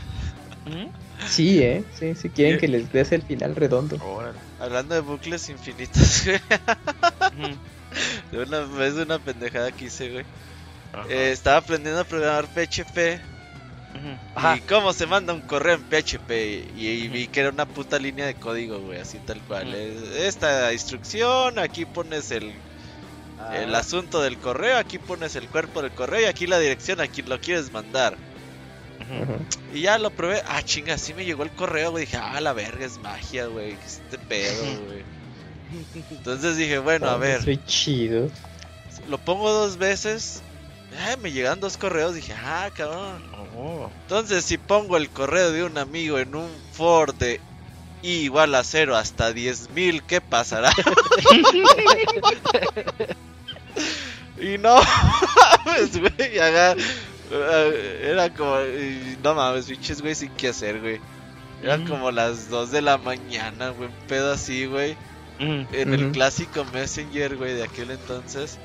Sí, 1.28 1.62
¿eh? 1.64 1.84
Sí, 1.98 2.14
sí 2.16 2.30
quieren 2.30 2.56
Yo- 2.56 2.60
que 2.60 2.68
les 2.68 2.92
des 2.92 3.12
el 3.12 3.22
final 3.24 3.56
redondo. 3.56 3.98
Órale. 4.04 4.38
Hablando 4.60 4.94
de 4.96 5.02
bucles 5.02 5.50
infinitos, 5.50 6.24
güey. 6.26 6.40
De 8.32 8.40
una 8.44 8.60
vez 8.62 8.96
de 8.96 9.04
una 9.04 9.20
pendejada 9.20 9.72
que 9.72 9.86
hice, 9.86 10.10
güey. 10.12 10.26
Eh, 11.10 11.32
estaba 11.32 11.58
aprendiendo 11.58 12.02
a 12.02 12.04
programar 12.04 12.48
PHP. 12.48 13.20
Ajá. 14.36 14.58
Y 14.58 14.62
cómo 14.62 14.94
se 14.94 15.08
manda 15.08 15.34
un 15.34 15.42
correo 15.42 15.76
en 15.76 15.84
PHP. 15.84 16.32
Y, 16.76 16.88
y 16.88 17.08
vi 17.08 17.28
que 17.28 17.40
era 17.40 17.50
una 17.50 17.66
puta 17.66 17.98
línea 17.98 18.26
de 18.28 18.36
código, 18.36 18.80
güey. 18.80 19.00
Así 19.00 19.18
tal 19.26 19.40
cual. 19.42 19.74
Esta 19.74 20.72
instrucción, 20.72 21.58
aquí 21.60 21.86
pones 21.86 22.30
el, 22.32 22.52
el 23.54 23.74
Ah, 23.76 23.80
asunto 23.80 24.22
del 24.22 24.38
correo, 24.38 24.78
aquí 24.78 24.98
pones 25.00 25.36
el 25.36 25.48
cuerpo 25.48 25.82
del 25.82 25.92
correo 25.92 26.22
y 26.22 26.26
aquí 26.26 26.46
la 26.48 26.60
dirección 26.60 27.02
a 27.02 27.08
quien 27.08 27.28
lo 27.30 27.40
quieres 27.42 27.72
mandar. 27.72 28.16
Y 29.74 29.82
ya 29.82 29.98
lo 29.98 30.12
probé. 30.12 30.42
Ah, 30.48 30.62
chinga, 30.64 30.96
así 30.96 31.14
me 31.14 31.26
llegó 31.26 31.44
el 31.44 31.52
correo, 31.52 31.92
güey. 31.92 32.06
Dije, 32.06 32.18
ah, 32.18 32.40
la 32.42 32.54
verga, 32.54 32.86
es 32.86 32.98
magia, 33.00 33.46
güey. 33.48 33.72
que 33.78 33.86
Este 33.86 34.18
pedo, 34.18 34.64
güey. 34.86 35.04
Entonces 36.12 36.58
dije, 36.58 36.80
bueno, 36.80 37.10
a 37.10 37.18
ver. 37.18 37.44
Soy 37.44 37.60
chido. 37.66 38.30
Lo 39.10 39.18
pongo 39.18 39.52
dos 39.52 39.78
veces. 39.78 40.42
Me 41.22 41.32
llegan 41.32 41.60
dos 41.60 41.78
correos. 41.78 42.16
Dije, 42.16 42.34
ah, 42.34 42.70
cabrón. 42.76 43.22
Oh. 43.58 43.90
Entonces, 44.04 44.44
si 44.46 44.58
pongo 44.58 44.98
el 44.98 45.10
correo 45.10 45.52
de 45.52 45.64
un 45.64 45.78
amigo 45.78 46.20
en 46.20 46.36
un 46.36 46.50
Ford 46.74 47.14
de 47.16 47.40
I 48.04 48.24
igual 48.24 48.54
a 48.56 48.64
cero 48.64 48.96
hasta 48.96 49.32
10.000, 49.32 50.02
¿qué 50.08 50.22
pasará? 50.22 50.72
y 54.42 54.58
no 54.58 54.76
mames, 55.66 56.00
güey. 56.00 56.40
haga- 56.40 56.76
Era 57.32 58.30
como. 58.34 58.56
No 59.24 59.36
mames, 59.36 59.66
pinches, 59.66 60.02
güey, 60.02 60.16
sin 60.16 60.30
qué 60.32 60.50
hacer, 60.50 60.80
güey. 60.80 61.00
Eran 61.64 61.82
Ujú. 61.84 61.92
como 61.94 62.12
las 62.12 62.50
2 62.50 62.72
de 62.72 62.82
la 62.82 62.98
mañana, 62.98 63.70
güey. 63.70 63.90
Un 63.90 64.08
pedo 64.08 64.32
así, 64.34 64.66
güey. 64.66 64.96
En 65.40 65.94
el 65.94 66.12
clásico 66.12 66.66
Messenger, 66.74 67.36
güey, 67.36 67.54
de 67.54 67.64
aquel 67.64 67.92
entonces. 67.92 68.58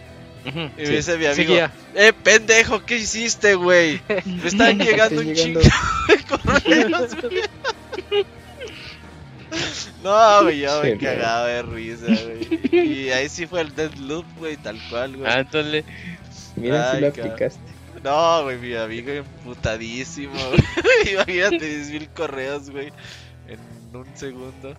Y 0.45 0.51
Sí. 0.51 0.71
me 0.77 0.97
dice 0.97 1.19
mi 1.19 1.27
amigo, 1.27 1.37
Seguía. 1.37 1.71
eh, 1.95 2.13
pendejo, 2.13 2.85
¿qué 2.85 2.97
hiciste, 2.99 3.55
güey? 3.55 4.01
Me 4.25 4.47
están 4.49 4.79
llegando 4.79 5.21
un 5.21 5.35
chingo 5.35 5.61
de 5.61 5.71
correos, 6.29 7.15
güey. 7.21 7.43
No, 10.03 10.43
güey, 10.45 10.61
yo 10.61 10.83
me 10.83 10.97
cagaba 10.99 11.47
de 11.47 11.63
risa, 11.63 12.07
güey. 12.07 12.49
Y 12.73 13.11
ahí 13.11 13.29
sí 13.29 13.47
fue 13.47 13.61
el 13.61 13.75
Deadloop, 13.75 14.25
güey, 14.39 14.57
tal 14.57 14.79
cual, 14.89 15.17
güey. 15.17 15.31
Ah, 15.31 15.41
entonces, 15.41 15.85
Mira 16.57 16.95
si 16.95 17.01
lo 17.01 17.09
aplicaste. 17.09 17.61
No, 18.03 18.43
güey, 18.45 18.59
mi 18.59 18.75
amigo 18.75 19.11
emputadísimo, 19.13 20.35
güey. 20.49 21.13
Imagínate 21.13 21.59
10 21.65 21.91
mil 21.91 22.09
correos, 22.11 22.71
güey, 22.71 22.93
en 23.49 23.59
un 23.97 24.07
segundo. 24.17 24.75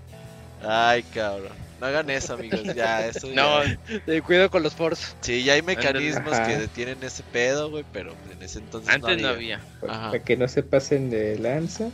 Ay, 0.65 1.03
cabrón. 1.03 1.51
No 1.79 1.87
hagan 1.87 2.09
eso, 2.09 2.35
amigos, 2.35 2.61
ya, 2.75 3.05
eso 3.07 3.27
ya. 3.27 3.35
no, 3.35 3.61
Eh, 4.07 4.21
cuidado 4.21 4.49
con 4.49 4.63
los 4.63 4.73
force. 4.73 5.13
Sí, 5.21 5.43
ya 5.43 5.53
hay 5.53 5.61
mecanismos 5.61 6.31
Ajá. 6.33 6.47
que 6.47 6.57
detienen 6.57 6.97
ese 7.03 7.23
pedo, 7.23 7.69
güey, 7.69 7.83
pero 7.91 8.13
en 8.31 8.41
ese 8.41 8.59
entonces 8.59 8.93
antes 8.93 9.21
no 9.21 9.27
había. 9.27 9.57
había. 9.57 9.71
Para, 9.81 9.93
Ajá. 9.93 10.11
para 10.11 10.23
que 10.23 10.37
no 10.37 10.47
se 10.47 10.63
pasen 10.63 11.09
de 11.09 11.37
lanza. 11.39 11.89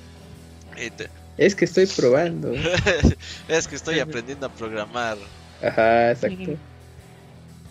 Te- 0.76 1.10
Es 1.38 1.56
que 1.56 1.66
estoy 1.66 1.88
probando. 1.88 2.54
es 3.48 3.68
que 3.68 3.76
estoy 3.76 4.00
aprendiendo 4.00 4.46
a 4.46 4.50
programar. 4.50 5.18
Ajá, 5.64 6.12
exacto. 6.12 6.56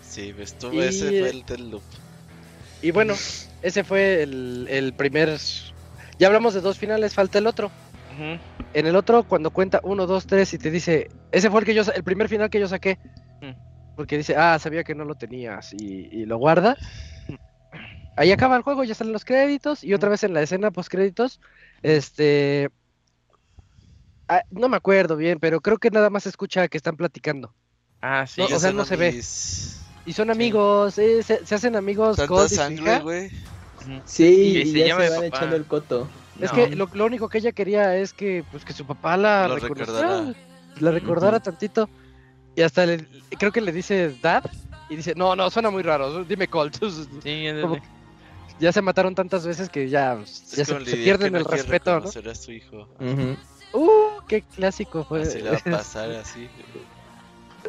Sí, 0.07 0.33
tú, 0.59 0.73
Y- 0.73 0.79
ese 0.81 1.07
fue 1.07 1.29
el 1.29 1.45
Deadloop. 1.45 1.83
Y 2.81 2.91
bueno, 2.91 3.15
ese 3.61 3.83
fue 3.83 4.23
el, 4.23 4.67
el 4.69 4.93
primer... 4.93 5.37
Ya 6.17 6.27
hablamos 6.27 6.53
de 6.53 6.61
dos 6.61 6.77
finales, 6.77 7.13
falta 7.13 7.37
el 7.37 7.47
otro. 7.47 7.71
En 8.73 8.85
el 8.85 8.97
otro, 8.97 9.23
cuando 9.23 9.51
cuenta 9.51 9.79
uno, 9.83 10.05
dos, 10.05 10.27
tres 10.27 10.53
y 10.53 10.57
te 10.57 10.69
dice... 10.69 11.09
Ese 11.31 11.49
fue 11.49 11.61
el, 11.61 11.65
que 11.65 11.73
yo, 11.73 11.83
el 11.95 12.03
primer 12.03 12.27
final 12.27 12.49
que 12.49 12.59
yo 12.59 12.67
saqué. 12.67 12.99
Mm. 13.41 13.95
Porque 13.95 14.17
dice, 14.17 14.35
ah, 14.35 14.59
sabía 14.59 14.83
que 14.83 14.95
no 14.95 15.05
lo 15.05 15.15
tenías. 15.15 15.73
Y, 15.73 16.09
y 16.11 16.25
lo 16.25 16.37
guarda. 16.37 16.75
Ahí 18.17 18.33
acaba 18.33 18.57
el 18.57 18.63
juego, 18.63 18.83
ya 18.83 18.95
salen 18.95 19.13
los 19.13 19.23
créditos. 19.23 19.83
Y 19.83 19.93
otra 19.93 20.09
vez 20.09 20.23
en 20.23 20.33
la 20.33 20.41
escena 20.41 20.71
post 20.71 20.89
créditos. 20.91 21.39
Este... 21.81 22.69
ah, 24.27 24.43
no 24.51 24.67
me 24.67 24.75
acuerdo 24.75 25.15
bien, 25.15 25.39
pero 25.39 25.61
creo 25.61 25.77
que 25.77 25.89
nada 25.89 26.09
más 26.09 26.23
se 26.23 26.29
escucha 26.29 26.67
que 26.67 26.77
están 26.77 26.97
platicando. 26.97 27.53
Ah, 28.01 28.25
sí. 28.27 28.41
No, 28.41 28.47
o 28.55 28.59
sea, 28.59 28.73
no 28.73 28.83
se 28.83 28.97
ve. 28.97 29.21
Y 30.09 30.13
son 30.13 30.31
amigos, 30.31 30.97
eh, 30.97 31.21
se, 31.21 31.45
se 31.45 31.53
hacen 31.53 31.75
amigos. 31.75 32.17
Tanta 32.17 32.49
sangre, 32.49 32.99
güey. 32.99 33.29
Sí, 34.05 34.23
Y 34.25 34.57
y, 34.61 34.71
se 34.71 34.79
ya 34.87 34.95
se 34.97 35.09
van 35.09 35.13
papá. 35.13 35.25
echando 35.27 35.55
el 35.55 35.65
coto. 35.65 36.09
Es 36.41 36.51
que 36.51 36.75
lo, 36.75 36.89
lo 36.93 37.05
único 37.05 37.29
que 37.29 37.37
ella 37.37 37.51
quería 37.51 37.95
es 37.95 38.11
que, 38.13 38.43
pues, 38.49 38.65
que 38.65 38.73
su 38.73 38.87
papá 38.87 39.17
la 39.17 39.47
Lo 39.47 39.57
recordara. 39.57 40.33
la 40.79 40.91
recordara 40.91 41.39
tantito. 41.39 41.87
Y 42.55 42.63
hasta 42.63 42.87
le, 42.87 43.05
creo 43.37 43.51
que 43.51 43.61
le 43.61 43.71
dice 43.71 44.15
dad 44.19 44.45
y 44.89 44.95
dice, 44.95 45.13
no, 45.15 45.35
no, 45.35 45.47
suena 45.51 45.69
muy 45.69 45.83
raro, 45.83 46.23
dime 46.23 46.47
Colt. 46.47 46.77
Sí. 47.23 47.45
Como- 47.61 47.77
ya 48.59 48.71
se 48.71 48.81
mataron 48.81 49.13
tantas 49.13 49.45
veces 49.45 49.69
que 49.69 49.89
ya, 49.89 50.17
se, 50.25 50.65
se 50.65 50.75
pierden 50.75 51.33
que 51.33 51.37
el 51.39 51.45
respeto, 51.45 51.99
¿no? 51.99 52.09
a 52.31 52.35
su 52.35 52.51
hijo. 52.51 52.89
Uh, 53.73 54.25
qué 54.27 54.41
clásico 54.41 55.05
fue. 55.05 55.21
Así 55.21 55.39
le 55.39 55.51
va 55.51 55.57
a 55.57 55.63
pasar, 55.77 56.11
así. 56.13 56.49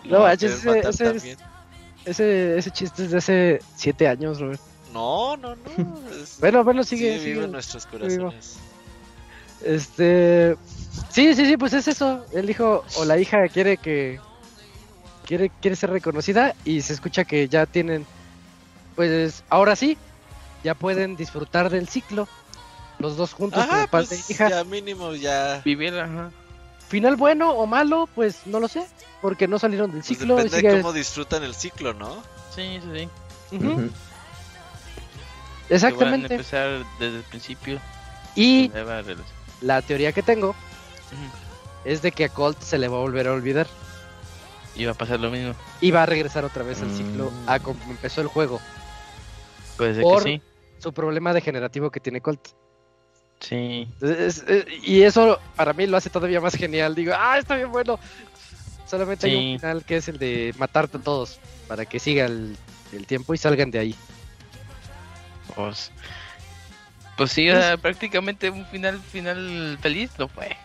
No, 0.05 0.27
ese- 0.27 0.47
ese 0.47 0.81
es- 0.89 0.97
también. 0.99 1.39
Ese, 2.05 2.59
ese 2.59 2.71
chiste 2.71 3.05
es 3.05 3.11
de 3.11 3.19
hace 3.19 3.61
siete 3.77 4.09
años, 4.09 4.41
Robert. 4.41 4.61
No, 4.93 5.37
no, 5.37 5.55
no. 5.57 6.11
es- 6.23 6.39
Bueno, 6.41 6.65
bueno, 6.65 6.83
sigue, 6.85 7.13
sigue 7.19 7.25
vivo 7.25 7.35
sigue. 7.35 7.45
en 7.45 7.53
nuestros 7.53 7.87
vivo. 7.91 7.99
corazones. 8.01 8.57
Este, 9.63 10.57
sí, 11.11 11.35
sí, 11.35 11.47
sí, 11.47 11.57
pues 11.57 11.73
es 11.75 11.87
eso. 11.89 12.25
El 12.33 12.49
hijo 12.51 12.85
o 12.97 13.05
la 13.05 13.19
hija 13.19 13.47
quiere 13.49 13.77
que 13.77 14.19
quiere 15.27 15.51
quiere 15.61 15.77
ser 15.77 15.91
reconocida 15.91 16.55
y 16.65 16.81
se 16.81 16.93
escucha 16.95 17.25
que 17.25 17.47
ya 17.49 17.67
tienen, 17.67 18.07
pues 18.97 19.45
ahora 19.51 19.77
sí, 19.77 19.99
ya 20.65 20.75
pueden 20.75 21.17
disfrutar 21.17 21.71
del 21.71 21.89
ciclo. 21.89 22.27
los 22.99 23.17
dos 23.17 23.33
juntos 23.33 23.61
Ajá, 23.63 23.71
como 23.73 23.87
padre 23.89 24.07
pues, 24.09 24.29
e 24.31 24.33
hija. 24.35 24.49
ya 24.51 24.65
mínimo 24.65 25.15
ya. 25.15 25.61
Vivir, 25.65 25.95
ajá. 25.99 26.31
Final 26.91 27.17
bueno 27.17 27.51
o 27.53 27.67
malo, 27.67 28.09
pues 28.15 28.47
no 28.47 28.59
lo 28.61 28.67
sé, 28.69 28.85
porque 29.23 29.47
no 29.49 29.59
salieron 29.59 29.91
del 29.93 30.01
Pues 30.01 30.09
ciclo. 30.19 30.35
depende 30.37 30.57
sigue- 30.59 30.73
de 30.75 30.83
cómo 30.83 30.93
disfrutan 30.93 31.43
el 31.45 31.55
ciclo, 31.55 31.95
¿no? 31.95 32.17
Sí, 32.55 32.81
sí, 32.83 33.09
sí. 33.51 33.59
Que 33.59 33.59
van 33.59 33.81
a 33.89 35.75
Exactamente. 35.75 36.35
empezar 36.35 36.85
desde 36.99 37.19
el 37.19 37.23
principio. 37.23 37.81
Y 38.35 38.71
la 39.61 39.83
teoría 39.83 40.13
que 40.13 40.23
tengo 40.23 40.55
es 41.85 42.03
de 42.03 42.11
que 42.13 42.25
a 42.25 42.29
Colt 42.29 42.61
se 42.61 42.77
le 42.79 42.89
va 42.89 42.97
a 42.97 43.01
volver 43.01 43.29
a 43.29 43.33
olvidar 43.33 43.67
Y 44.75 44.85
va 44.85 44.93
a 44.93 44.95
pasar 44.95 45.21
lo 45.21 45.31
mismo. 45.31 45.55
y 45.81 45.91
va 45.93 46.03
a 46.03 46.07
regresar 46.07 46.45
otra 46.45 46.63
vez 46.65 46.81
al 46.83 46.89
Mm. 46.89 46.97
ciclo 46.97 47.31
a 47.47 47.59
como 47.61 47.79
empezó 47.89 48.21
el 48.21 48.27
juego. 48.29 48.61
Puede 49.77 49.95
ser 49.95 50.03
Por- 50.03 50.25
que 50.25 50.31
sí. 50.39 50.43
Su 50.79 50.93
problema 50.95 51.33
degenerativo 51.35 51.91
que 51.91 52.01
tiene 52.01 52.21
Colt. 52.23 52.41
Sí. 53.41 53.89
Es- 54.01 54.45
es- 54.47 54.67
y 54.83 55.03
eso 55.03 55.39
para 55.57 55.73
mí 55.73 55.87
lo 55.87 55.97
hace 55.97 56.11
todavía 56.11 56.41
más 56.41 56.55
genial. 56.55 56.95
Digo, 56.95 57.13
ah, 57.17 57.39
está 57.39 57.57
bien 57.57 57.73
bueno. 57.73 57.99
Solamente 58.87 59.27
hay 59.27 59.33
Sí. 59.33 59.53
un 59.55 59.59
final 59.61 59.85
que 59.85 59.97
es 59.97 60.09
el 60.09 60.19
de 60.19 60.55
matarte 60.59 60.97
a 60.99 61.01
todos 61.01 61.39
para 61.69 61.85
que 61.87 61.99
siga 62.01 62.27
el, 62.27 62.57
el 62.93 63.07
tiempo 63.07 63.33
y 63.35 63.39
salgan 63.39 63.71
de 63.71 63.79
ahí. 63.79 63.95
Pues, 65.55 65.91
pues 67.17 67.33
sí, 67.33 67.49
o 67.51 67.57
sea, 67.61 67.77
prácticamente 67.77 68.51
un 68.51 68.65
final 68.67 69.01
final 69.01 69.79
feliz 69.81 70.11
no 70.19 70.29
fue. 70.29 70.57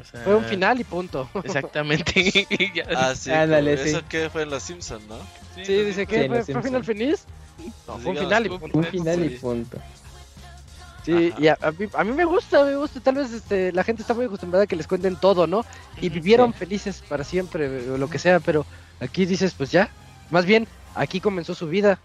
O 0.00 0.04
sea, 0.04 0.20
Fue 0.22 0.34
un 0.36 0.44
final 0.44 0.80
y 0.80 0.84
punto. 0.84 1.28
Exactamente. 1.44 2.46
Ya. 2.74 2.84
Ah, 2.96 3.14
sí. 3.14 3.30
Ándale, 3.30 3.72
como- 3.72 3.84
sí. 3.84 3.90
¿Eso 3.90 4.02
qué 4.08 4.30
fue 4.30 4.42
en 4.42 4.50
Los 4.50 4.62
Simpsons, 4.62 5.04
no? 5.06 5.18
Sí, 5.64 5.74
dice 5.84 6.06
que 6.06 6.22
Sí, 6.22 6.28
fue, 6.28 6.44
fue 6.44 6.62
final 6.62 6.84
feliz. 6.84 7.24
No, 7.58 7.72
Pues 7.94 8.02
fue 8.02 8.12
un 8.12 8.18
final 8.18 8.46
y 8.46 8.48
punto. 8.48 8.78
Un 8.78 8.84
final 8.84 9.24
y 9.24 9.28
Sí. 9.30 9.34
punto. 9.36 9.78
Sí, 11.04 11.30
Ajá. 11.32 11.42
y 11.42 11.48
a, 11.48 11.58
a 11.60 11.72
mí, 11.72 11.88
a 11.94 12.04
mí 12.04 12.12
me 12.12 12.24
gusta, 12.24 12.64
me 12.64 12.76
gusta. 12.76 13.00
Tal 13.00 13.16
vez 13.16 13.32
este, 13.32 13.72
la 13.72 13.82
gente 13.82 14.02
está 14.02 14.14
muy 14.14 14.26
acostumbrada 14.26 14.64
a 14.64 14.66
que 14.66 14.76
les 14.76 14.86
cuenten 14.86 15.16
todo, 15.16 15.46
¿no? 15.46 15.64
Y 16.00 16.08
vivieron 16.08 16.54
felices 16.54 17.02
para 17.08 17.24
siempre, 17.24 17.90
o 17.90 17.98
lo 17.98 18.08
que 18.08 18.18
sea, 18.18 18.40
pero 18.40 18.64
aquí 19.00 19.26
dices, 19.26 19.54
pues 19.54 19.70
ya. 19.70 19.90
Más 20.30 20.46
bien, 20.46 20.66
aquí 20.94 21.20
comenzó 21.20 21.54
su 21.54 21.66
vida. 21.66 21.98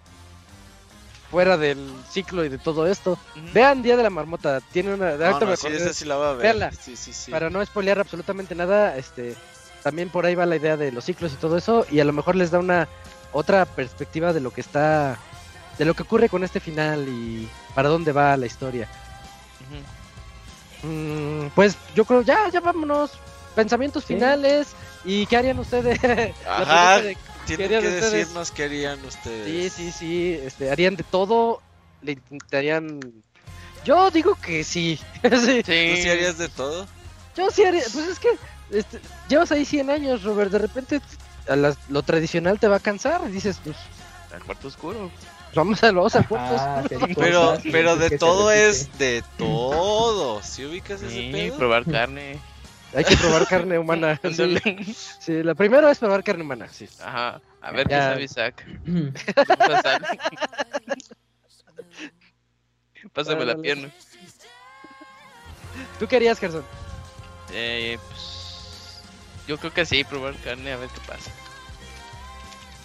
Fuera 1.29 1.57
del 1.57 1.77
ciclo 2.09 2.45
y 2.45 2.49
de 2.49 2.57
todo 2.57 2.87
esto. 2.87 3.19
Vean 3.53 3.83
Día 3.83 3.97
de 3.97 4.03
la 4.03 4.09
Marmota. 4.09 4.61
Tiene 4.71 4.93
una. 4.93 5.15
No, 5.15 5.25
ahorita 5.25 5.39
no, 5.41 5.51
me 5.51 5.57
sí, 5.57 5.67
esa 5.67 5.93
sí 5.93 6.05
la 6.05 6.15
va 6.15 6.29
a 6.31 6.33
ver. 6.33 6.69
Sí. 6.73 7.31
Para 7.31 7.49
no 7.49 7.63
spoilear 7.65 7.99
absolutamente 7.99 8.55
nada, 8.55 8.95
este. 8.95 9.35
También 9.83 10.09
por 10.09 10.25
ahí 10.25 10.35
va 10.35 10.45
la 10.45 10.55
idea 10.55 10.77
de 10.77 10.91
los 10.91 11.03
ciclos 11.05 11.33
y 11.33 11.35
todo 11.35 11.57
eso. 11.57 11.85
Y 11.91 11.99
a 11.99 12.05
lo 12.05 12.13
mejor 12.13 12.35
les 12.35 12.49
da 12.49 12.59
una 12.59 12.87
otra 13.33 13.65
perspectiva 13.65 14.31
de 14.31 14.39
lo 14.39 14.51
que 14.51 14.61
está. 14.61 15.19
De 15.77 15.85
lo 15.85 15.93
que 15.93 16.03
ocurre 16.03 16.27
con 16.29 16.43
este 16.43 16.59
final 16.59 17.07
y 17.07 17.47
para 17.75 17.89
dónde 17.89 18.11
va 18.11 18.35
la 18.37 18.45
historia. 18.47 18.87
Mm, 20.83 21.47
pues 21.55 21.75
yo 21.95 22.05
creo, 22.05 22.21
ya, 22.21 22.49
ya 22.49 22.59
vámonos. 22.59 23.11
Pensamientos 23.55 24.03
Sí. 24.05 24.13
finales. 24.13 24.67
¿Y 25.03 25.25
qué 25.25 25.37
harían 25.37 25.59
ustedes? 25.59 25.99
La 26.45 26.57
Ajá. 26.57 27.01
de- 27.01 27.17
Tienen 27.45 27.69
¿Querían 27.69 27.81
que 27.81 27.87
ustedes? 27.87 28.11
decirnos 28.11 28.51
qué 28.51 28.63
harían 28.65 29.05
ustedes. 29.05 29.73
Sí, 29.73 29.91
sí, 29.91 29.91
sí. 29.97 30.39
Este, 30.43 30.69
¿Harían 30.69 30.95
de 30.97 31.03
todo? 31.03 31.61
¿Le 32.01 32.11
intentarían.? 32.13 32.99
Yo 33.85 34.11
digo 34.11 34.35
que 34.35 34.63
sí. 34.65 34.99
sí. 35.23 35.63
¿Tú 35.63 35.71
Sí. 35.71 36.09
harías 36.09 36.37
de 36.37 36.49
todo? 36.49 36.87
Yo 37.37 37.49
sí 37.49 37.63
haría. 37.63 37.83
Pues 37.93 38.05
es 38.07 38.19
que 38.19 38.29
este, 38.71 38.99
llevas 39.29 39.51
ahí 39.51 39.63
100 39.63 39.89
años, 39.89 40.23
Robert. 40.23 40.51
De 40.51 40.57
repente 40.59 40.99
a 41.47 41.55
las- 41.55 41.77
lo 41.87 42.03
tradicional 42.03 42.59
te 42.59 42.67
va 42.67 42.75
a 42.77 42.81
cansar. 42.81 43.21
Y 43.27 43.31
dices, 43.31 43.59
pues 43.63 43.77
Al 44.35 44.43
cuarto 44.43 44.67
oscuro. 44.67 45.09
Vamos 45.53 45.83
a 45.83 45.91
vamos. 45.91 46.15
Ah, 46.15 46.79
hacer 46.85 46.99
Pero, 47.15 47.41
cosas, 47.51 47.63
pero 47.71 47.95
de 47.95 48.17
todo 48.17 48.51
es 48.51 48.97
de 48.97 49.23
todo. 49.37 50.41
¿Sí 50.43 50.65
ubicas 50.65 51.01
ese 51.01 51.15
Sí, 51.15 51.29
pedo? 51.31 51.57
probar 51.57 51.83
carne. 51.91 52.39
Hay 52.95 53.03
que 53.03 53.17
probar 53.17 53.47
carne 53.47 53.77
humana. 53.87 54.19
sí. 54.23 54.57
Sí, 55.19 55.43
la 55.43 55.55
primera 55.55 55.91
es 55.91 55.99
probar 55.99 56.23
carne 56.23 56.43
humana. 56.43 56.67
Sí. 56.71 56.87
Ajá. 57.03 57.41
A 57.61 57.71
ver 57.71 57.87
qué 57.87 57.95
sabe 57.95 58.23
Isaac. 58.23 58.65
Pásame 63.13 63.45
la 63.45 63.55
pierna. 63.55 63.89
¿Tú 65.99 66.07
qué 66.07 66.15
harías, 66.17 66.39
Gerson? 66.39 66.63
Eh, 67.53 67.97
pues, 68.09 68.99
yo 69.47 69.57
creo 69.57 69.73
que 69.73 69.85
sí, 69.85 70.03
probar 70.03 70.35
carne, 70.37 70.73
a 70.73 70.77
ver 70.77 70.89
qué 70.89 70.99
pasa. 71.07 71.31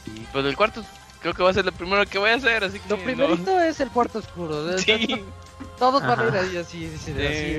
Y 0.06 0.20
pues 0.32 0.44
el 0.44 0.56
cuarto 0.56 0.84
creo 1.22 1.32
que 1.34 1.42
va 1.42 1.50
a 1.50 1.54
ser 1.54 1.64
lo 1.64 1.72
primero 1.72 2.04
que 2.06 2.18
voy 2.18 2.30
a 2.30 2.34
hacer, 2.34 2.62
así 2.64 2.78
que 2.78 2.88
Lo 2.88 2.96
no- 2.98 3.04
primerito 3.04 3.60
es 3.60 3.80
el 3.80 3.90
cuarto 3.90 4.18
oscuro. 4.18 4.76
Sí, 4.78 5.24
Todos 5.78 6.02
van 6.02 6.20
a 6.20 6.24
ir 6.28 6.34
ahí 6.36 6.56
así, 6.58 6.86
dice, 6.86 7.12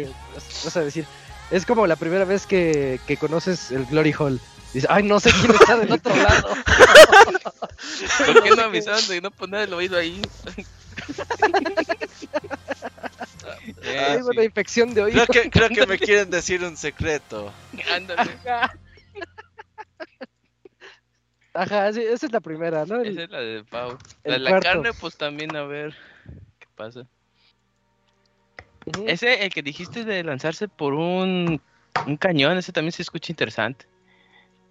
Sí. 0.06 0.12
así, 0.38 0.66
vas 0.66 0.78
a 0.78 0.82
decir. 0.82 1.06
Es 1.52 1.66
como 1.66 1.86
la 1.88 1.96
primera 1.96 2.26
vez 2.26 2.46
que, 2.46 3.00
que 3.08 3.18
conoces 3.18 3.72
el 3.72 3.86
Glory 3.86 4.14
Hall. 4.18 4.40
Dices, 4.74 4.90
ay, 4.92 5.04
no 5.04 5.20
sé 5.20 5.32
quién 5.32 5.52
está 5.54 5.76
del 5.78 5.92
otro 5.92 6.16
lado. 6.24 6.50
¿por 8.26 8.44
qué 8.44 8.50
no 8.56 8.62
avisaron 8.64 9.08
de 9.08 9.22
no 9.22 9.30
poner 9.32 9.62
el 9.68 9.74
oído 9.74 9.98
ahí? 10.00 10.20
Eh, 13.84 14.00
Hay 14.10 14.18
sí. 14.18 14.24
una 14.24 14.44
infección 14.44 14.94
de 14.94 15.04
oído. 15.04 15.26
Creo 15.28 15.44
que, 15.44 15.50
creo 15.52 15.70
que 15.70 15.86
me 15.86 16.00
quieren 16.00 16.30
decir 16.30 16.64
un 16.64 16.76
secreto. 16.78 17.54
Ándale, 17.94 18.38
Ajá, 21.54 21.94
sí, 21.94 22.02
esa 22.02 22.26
es 22.26 22.32
la 22.32 22.40
primera, 22.42 22.86
¿no? 22.86 23.02
El- 23.02 23.10
esa 23.10 23.24
es 23.24 23.30
la 23.30 23.40
de 23.40 23.64
Pau. 23.64 23.98
La 24.24 24.34
de 24.34 24.40
la 24.40 24.60
carne, 24.60 24.92
pues 25.00 25.16
también 25.18 25.56
a 25.56 25.64
ver 25.64 25.96
qué 26.60 26.68
pasa. 26.76 27.06
Ese, 29.06 29.46
el 29.46 29.54
que 29.54 29.62
dijiste 29.62 30.04
de 30.04 30.24
lanzarse 30.24 30.68
por 30.68 30.94
un, 30.94 31.62
un 32.06 32.18
cañón, 32.18 32.58
ese 32.58 32.72
también 32.72 32.92
se 32.92 33.02
escucha 33.02 33.32
interesante. 33.32 33.86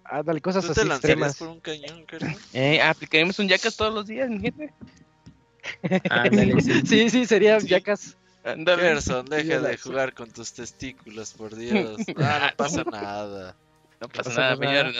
Ándale, 0.05 0.41
cosas 0.41 0.65
¿Tú 0.65 0.73
te 0.73 0.81
así 0.81 0.89
extremas. 0.89 1.37
por 1.37 1.47
un 1.47 1.59
cañón, 1.61 2.05
Carlos? 2.05 2.37
Eh, 2.53 2.81
aplicaremos 2.81 3.39
un 3.39 3.47
yacas 3.47 3.75
todos 3.75 3.93
los 3.93 4.05
días, 4.05 4.29
gente. 4.29 4.71
Ándale, 6.09 6.61
sí. 6.61 6.81
Sí, 6.85 7.09
sí, 7.09 7.25
serían 7.25 7.61
Sí. 7.61 7.67
yacas. 7.69 8.17
Ándale. 8.43 8.83
Gerson, 8.83 9.25
deja 9.25 9.61
de 9.61 9.77
jugar 9.77 10.13
con 10.13 10.29
tus 10.29 10.53
testículos, 10.53 11.33
por 11.33 11.55
Dios. 11.55 12.01
Ah, 12.17 12.49
no 12.51 12.55
pasa 12.57 12.83
nada. 12.83 13.55
No 14.01 14.09
pasa 14.09 14.23
pasa 14.29 14.41
nada, 14.41 14.55
nada. 14.57 14.91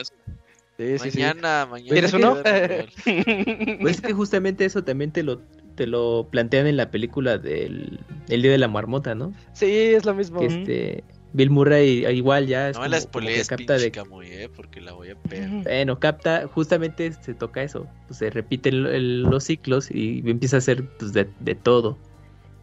Mañana. 0.77 1.00
Sí, 1.00 1.11
sí. 1.11 1.18
mañana, 1.19 1.66
mañana. 1.69 1.92
¿Quieres 1.92 2.11
te 2.11 2.18
uno? 2.18 2.38
Pues 3.82 3.95
es 3.98 4.02
que 4.02 4.14
justamente 4.14 4.66
eso 4.66 4.84
también 4.84 5.11
te 5.11 5.24
lo, 5.24 5.42
te 5.76 5.88
lo 5.88 6.27
plantean 6.32 6.68
en 6.68 6.77
la 6.77 6.92
película 6.92 7.38
del 7.38 8.00
el 8.30 8.42
Día 8.42 8.52
de 8.52 8.58
la 8.58 8.68
Marmota, 8.68 9.16
¿no? 9.16 9.34
Sí, 9.53 9.66
es 9.72 10.06
lo 10.06 10.14
mismo. 10.14 10.40
Que 10.40 10.45
este 10.48 11.03
Bill 11.34 11.50
Murray 11.50 12.06
igual 12.16 12.48
ya 12.48 12.69
es 12.69 12.77
No 12.77 12.84
la 12.84 12.88
como- 12.88 12.95
que 12.98 13.02
spoilees, 13.02 13.48
capta 13.48 13.77
de 13.77 13.92
Camuy, 13.92 14.27
eh, 14.27 14.50
porque 14.56 14.82
la 14.82 14.93
voy 14.93 15.10
a 15.10 15.18
ver. 15.30 15.50
Bueno, 15.64 16.00
capta, 16.00 16.48
justamente 16.48 17.11
se 17.14 17.34
toca 17.34 17.64
eso, 17.64 17.88
pues 18.08 18.19
se 18.19 18.30
repiten 18.30 19.24
los 19.30 19.43
ciclos 19.43 19.90
y 19.92 20.22
empieza 20.30 20.58
a 20.58 20.60
hacer 20.60 20.88
pues, 21.00 21.11
de, 21.14 21.27
de 21.40 21.56
todo. 21.56 21.98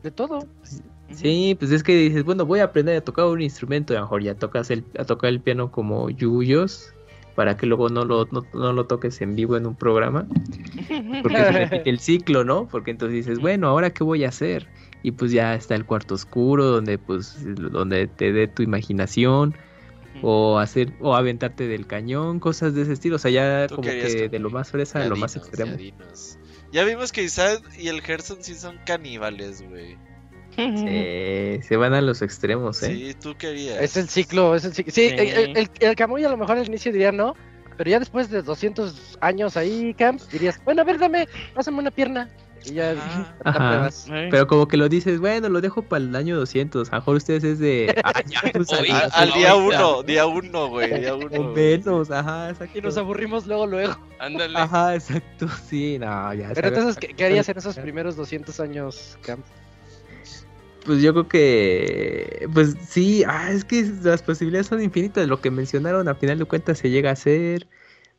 De 0.03 0.11
todo. 0.11 0.47
Sí, 1.13 1.57
pues 1.59 1.73
es 1.73 1.83
que 1.83 1.95
dices, 1.97 2.23
bueno, 2.25 2.47
voy 2.47 2.61
a 2.61 2.65
aprender 2.65 2.97
a 2.97 3.01
tocar 3.01 3.25
un 3.27 3.43
instrumento, 3.43 3.93
y 3.93 3.97
a 3.97 3.99
lo 4.01 4.07
mejor 4.07 4.23
ya 4.23 4.35
tocas 4.37 4.71
el, 4.71 4.85
a 4.97 5.05
tocar 5.05 5.31
el 5.31 5.41
piano 5.41 5.73
como 5.73 6.09
yuyos, 6.09 6.95
para 7.41 7.57
que 7.57 7.65
luego 7.65 7.89
no 7.89 8.05
lo, 8.05 8.29
no, 8.33 8.47
no 8.53 8.75
lo 8.75 8.85
toques 8.85 9.23
en 9.23 9.35
vivo 9.35 9.57
en 9.57 9.67
un 9.67 9.75
programa, 9.75 10.29
porque 11.23 11.39
se 11.39 11.53
repite 11.53 11.89
el 11.89 11.99
ciclo, 11.99 12.45
¿no? 12.45 12.69
Porque 12.69 12.91
entonces 12.91 13.17
dices, 13.17 13.39
bueno, 13.39 13.69
¿ahora 13.69 13.95
qué 13.95 14.05
voy 14.05 14.25
a 14.25 14.29
hacer? 14.29 14.69
Y 15.03 15.13
pues 15.13 15.33
ya 15.33 15.55
está 15.55 15.75
el 15.75 15.87
cuarto 15.87 16.17
oscuro, 16.17 16.67
donde 16.67 16.99
pues, 16.99 17.39
donde 17.57 18.09
te 18.09 18.31
dé 18.35 18.47
tu 18.47 18.63
imaginación, 18.63 19.57
o 20.21 20.59
hacer, 20.59 20.93
o 21.01 21.17
aventarte 21.17 21.67
del 21.67 21.87
cañón, 21.87 22.41
cosas 22.41 22.75
de 22.75 22.83
ese 22.83 22.93
estilo, 22.93 23.17
o 23.17 23.19
sea, 23.19 23.31
ya 23.31 23.69
¿Tú 23.69 23.77
como 23.77 23.89
que 23.89 24.29
de 24.29 24.39
lo 24.39 24.51
más 24.51 24.71
fresa 24.71 25.01
a 25.01 25.07
lo 25.07 25.17
más 25.17 25.35
extremo. 25.35 25.79
Ya 26.73 26.85
vimos 26.85 27.11
que 27.11 27.23
Isaac 27.23 27.63
y 27.79 27.89
el 27.89 28.03
Gerson 28.03 28.43
sí 28.43 28.55
son 28.55 28.77
caníbales, 28.85 29.67
güey. 29.67 29.97
Sí, 30.77 31.63
se 31.69 31.77
van 31.77 31.95
a 31.95 32.01
los 32.01 32.23
extremos, 32.23 32.83
¿eh? 32.83 32.95
Sí, 32.95 33.15
¿tú 33.21 33.35
querías? 33.37 33.81
Es 33.81 33.97
el 33.97 34.09
ciclo, 34.09 34.55
es 34.55 34.65
el 34.65 34.75
ciclo. 34.75 34.93
Sí, 34.93 35.09
Sí. 35.11 35.15
El, 35.17 35.57
el, 35.57 35.71
el, 35.81 35.97
Camuy 35.97 36.25
a 36.25 36.29
lo 36.29 36.37
mejor 36.37 36.59
al 36.59 36.67
inicio 36.67 36.93
diría 36.93 37.13
no, 37.13 37.35
pero 37.77 37.91
ya 37.91 37.99
después 37.99 38.31
de 38.31 38.43
200 38.43 39.19
años 39.21 39.57
ahí, 39.57 39.95
Camp, 39.95 40.21
dirías, 40.31 40.61
bueno, 40.65 40.83
a 40.83 40.85
ver, 40.85 40.99
dame, 40.99 41.27
pásame 41.55 41.79
una 41.79 41.91
pierna. 41.91 42.29
Y 42.67 42.75
ya 42.75 42.91
Ajá. 43.43 43.43
la 43.43 43.87
Ajá. 43.87 43.89
Eh, 44.11 44.29
Pero 44.31 44.47
como 44.47 44.69
que 44.69 44.77
lo 44.77 44.91
dices, 44.91 45.19
bueno, 45.19 45.49
lo 45.49 45.63
dejo 45.63 45.81
para 45.81 46.05
el 46.05 46.15
año 46.15 46.37
200. 46.37 46.89
A 46.91 46.97
lo 46.97 47.01
mejor 47.01 47.17
ustedes 47.17 47.43
es 47.43 47.59
de. 47.59 47.95
Ah, 48.05 48.21
ya, 48.27 48.43
pues, 48.53 48.71
Oye, 48.73 48.93
Al, 48.93 49.33
día 49.33 49.55
uno, 49.57 50.03
día 50.03 50.27
uno, 50.27 50.69
güey, 50.69 51.01
día 51.01 51.15
uno. 51.15 51.41
o 51.41 51.55
menos, 51.55 52.11
ajá, 52.11 52.51
exacto. 52.51 52.77
Y 52.79 52.83
nos 52.83 52.99
aburrimos 52.99 53.47
luego, 53.47 53.67
luego. 53.67 53.97
Ándale. 54.19 54.59
Ajá, 54.59 54.95
exacto, 54.95 55.49
sí, 55.71 55.97
no, 55.99 56.35
ya. 56.35 56.49
Pero 56.49 56.69
sabe- 56.69 56.69
entonces, 56.69 56.97
¿qué, 56.99 57.15
qué 57.15 57.25
harías 57.25 57.49
en 57.49 57.57
esos 57.57 57.79
primeros 57.79 58.15
200 58.17 58.61
años, 58.61 59.17
Camp? 59.23 59.43
Pues 60.85 61.03
yo 61.03 61.13
creo 61.13 61.29
que. 61.29 62.49
Pues 62.53 62.77
sí, 62.89 63.25
ah, 63.27 63.51
es 63.53 63.65
que 63.65 63.85
las 64.03 64.23
posibilidades 64.23 64.67
son 64.67 64.83
infinitas. 64.83 65.27
Lo 65.29 65.41
que 65.41 65.51
mencionaron, 65.51 66.09
a 66.09 66.15
final 66.15 66.39
de 66.39 66.45
cuentas, 66.45 66.79
se 66.79 66.91
llega 66.91 67.11
a 67.11 67.15
hacer. 67.15 67.69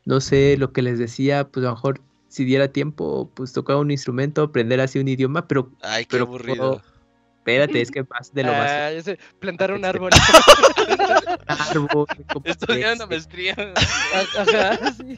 No 0.05 0.19
sé, 0.19 0.57
lo 0.57 0.73
que 0.73 0.81
les 0.81 0.97
decía, 0.97 1.47
pues 1.47 1.65
a 1.65 1.69
lo 1.69 1.75
mejor 1.75 2.01
si 2.27 2.45
diera 2.45 2.69
tiempo, 2.69 3.29
pues 3.33 3.51
tocar 3.51 3.75
un 3.75 3.91
instrumento, 3.91 4.41
aprender 4.43 4.79
así 4.79 4.99
un 4.99 5.07
idioma, 5.07 5.47
pero 5.47 5.69
Ay, 5.81 6.05
qué 6.05 6.11
Pero 6.11 6.23
aburrido. 6.23 6.81
Espérate, 7.39 7.81
es 7.81 7.89
que 7.89 8.03
más 8.03 8.31
de 8.33 8.43
lo 8.43 8.51
más. 8.51 8.71
Ah, 8.71 8.91
sé, 9.01 9.17
plantar 9.39 9.73
un 9.73 9.83
árbol. 9.83 10.11
árbol, 11.47 12.05
como 12.31 12.45
Estudiando 12.45 13.05
una 13.05 13.15
maestría. 13.15 13.55
Ajá, 14.37 14.93
sí. 14.97 15.17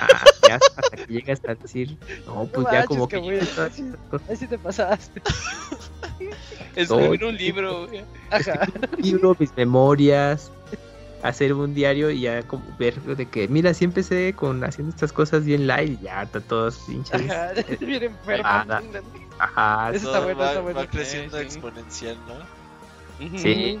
Ah, 0.00 0.24
ya 0.48 0.54
hasta 0.56 0.96
que 0.96 1.12
llegas 1.12 1.40
a 1.46 1.54
decir, 1.54 1.96
no, 2.26 2.46
pues 2.46 2.66
ya 2.66 2.72
manches, 2.72 2.86
como 2.86 3.08
que. 3.08 3.16
Ahí 4.28 4.36
sí 4.36 4.46
te 4.46 4.58
pasaste. 4.58 5.22
Escribir 6.76 7.24
un 7.24 7.36
libro, 7.36 7.86
güey. 7.86 8.04
Ajá. 8.30 8.66
libro, 8.98 9.36
mis 9.38 9.56
memorias, 9.56 10.50
hacer 11.22 11.52
un 11.52 11.74
diario 11.74 12.10
y 12.10 12.22
ya 12.22 12.42
como 12.42 12.64
ver 12.78 13.00
de 13.00 13.26
que, 13.26 13.48
mira, 13.48 13.74
sí 13.74 13.84
empecé 13.84 14.32
con 14.34 14.62
haciendo 14.64 14.92
estas 14.92 15.12
cosas 15.12 15.44
bien 15.44 15.66
light 15.66 16.00
y 16.00 16.04
ya 16.04 16.22
está 16.22 16.40
todos 16.40 16.78
pinches. 16.86 17.30
Ajá. 17.30 17.52
Bien 17.80 18.04
enfermo. 18.04 18.44
Ah, 18.46 18.80
Ajá, 19.38 19.90
Eso 19.94 20.06
está 20.08 20.20
bueno, 20.20 20.40
va, 20.40 20.48
está 20.48 20.60
bueno. 20.60 20.80
va 20.80 20.86
creciendo 20.86 21.38
Sí, 21.38 21.44
exponencial, 21.44 22.16
¿no? 22.26 23.38
Sí. 23.38 23.80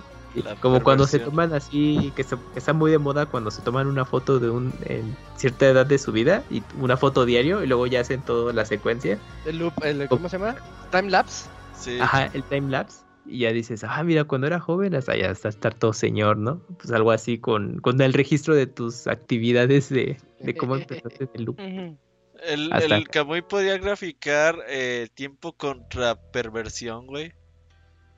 Como 0.60 0.82
cuando 0.82 1.06
se 1.06 1.18
toman 1.20 1.52
así, 1.54 2.12
que, 2.16 2.22
se- 2.24 2.36
que 2.36 2.58
está 2.58 2.72
muy 2.72 2.90
de 2.90 2.98
moda 2.98 3.26
cuando 3.26 3.50
se 3.50 3.62
toman 3.62 3.86
una 3.86 4.04
foto 4.04 4.38
de 4.38 4.50
un 4.50 4.72
en 4.84 5.16
cierta 5.36 5.66
edad 5.68 5.86
de 5.86 5.98
su 5.98 6.12
vida 6.12 6.44
y 6.50 6.62
una 6.80 6.96
foto 6.96 7.24
diario 7.24 7.62
y 7.62 7.66
luego 7.66 7.86
ya 7.86 8.00
hacen 8.00 8.20
toda 8.22 8.52
la 8.52 8.64
secuencia. 8.64 9.18
El 9.46 9.58
loop, 9.58 9.72
el, 9.82 10.08
¿cómo 10.08 10.28
se 10.28 10.38
llama? 10.38 10.56
Time 10.90 11.10
lapse. 11.10 11.48
Sí. 11.78 11.98
Ajá, 12.00 12.30
el 12.32 12.42
time 12.44 12.70
lapse. 12.70 13.00
Y 13.30 13.40
ya 13.40 13.52
dices, 13.52 13.84
ah, 13.84 14.02
mira, 14.04 14.24
cuando 14.24 14.46
era 14.46 14.58
joven 14.58 14.94
hasta 14.94 15.14
ya 15.14 15.30
hasta 15.30 15.50
estar 15.50 15.74
todo 15.74 15.92
señor, 15.92 16.38
¿no? 16.38 16.60
Pues 16.78 16.90
algo 16.92 17.10
así 17.10 17.38
con, 17.38 17.78
con 17.80 18.00
el 18.00 18.14
registro 18.14 18.54
de 18.54 18.66
tus 18.66 19.06
actividades 19.06 19.90
de, 19.90 20.16
de 20.40 20.54
cómo 20.56 20.76
empezaste 20.76 21.28
el 21.34 21.44
loop. 21.44 21.58
El, 21.60 22.72
Hasta 22.72 22.96
el. 22.96 23.08
Camuy 23.08 23.42
podría 23.42 23.76
graficar 23.78 24.56
eh, 24.68 25.08
tiempo 25.12 25.52
contra 25.52 26.14
perversión, 26.14 27.06
güey. 27.06 27.32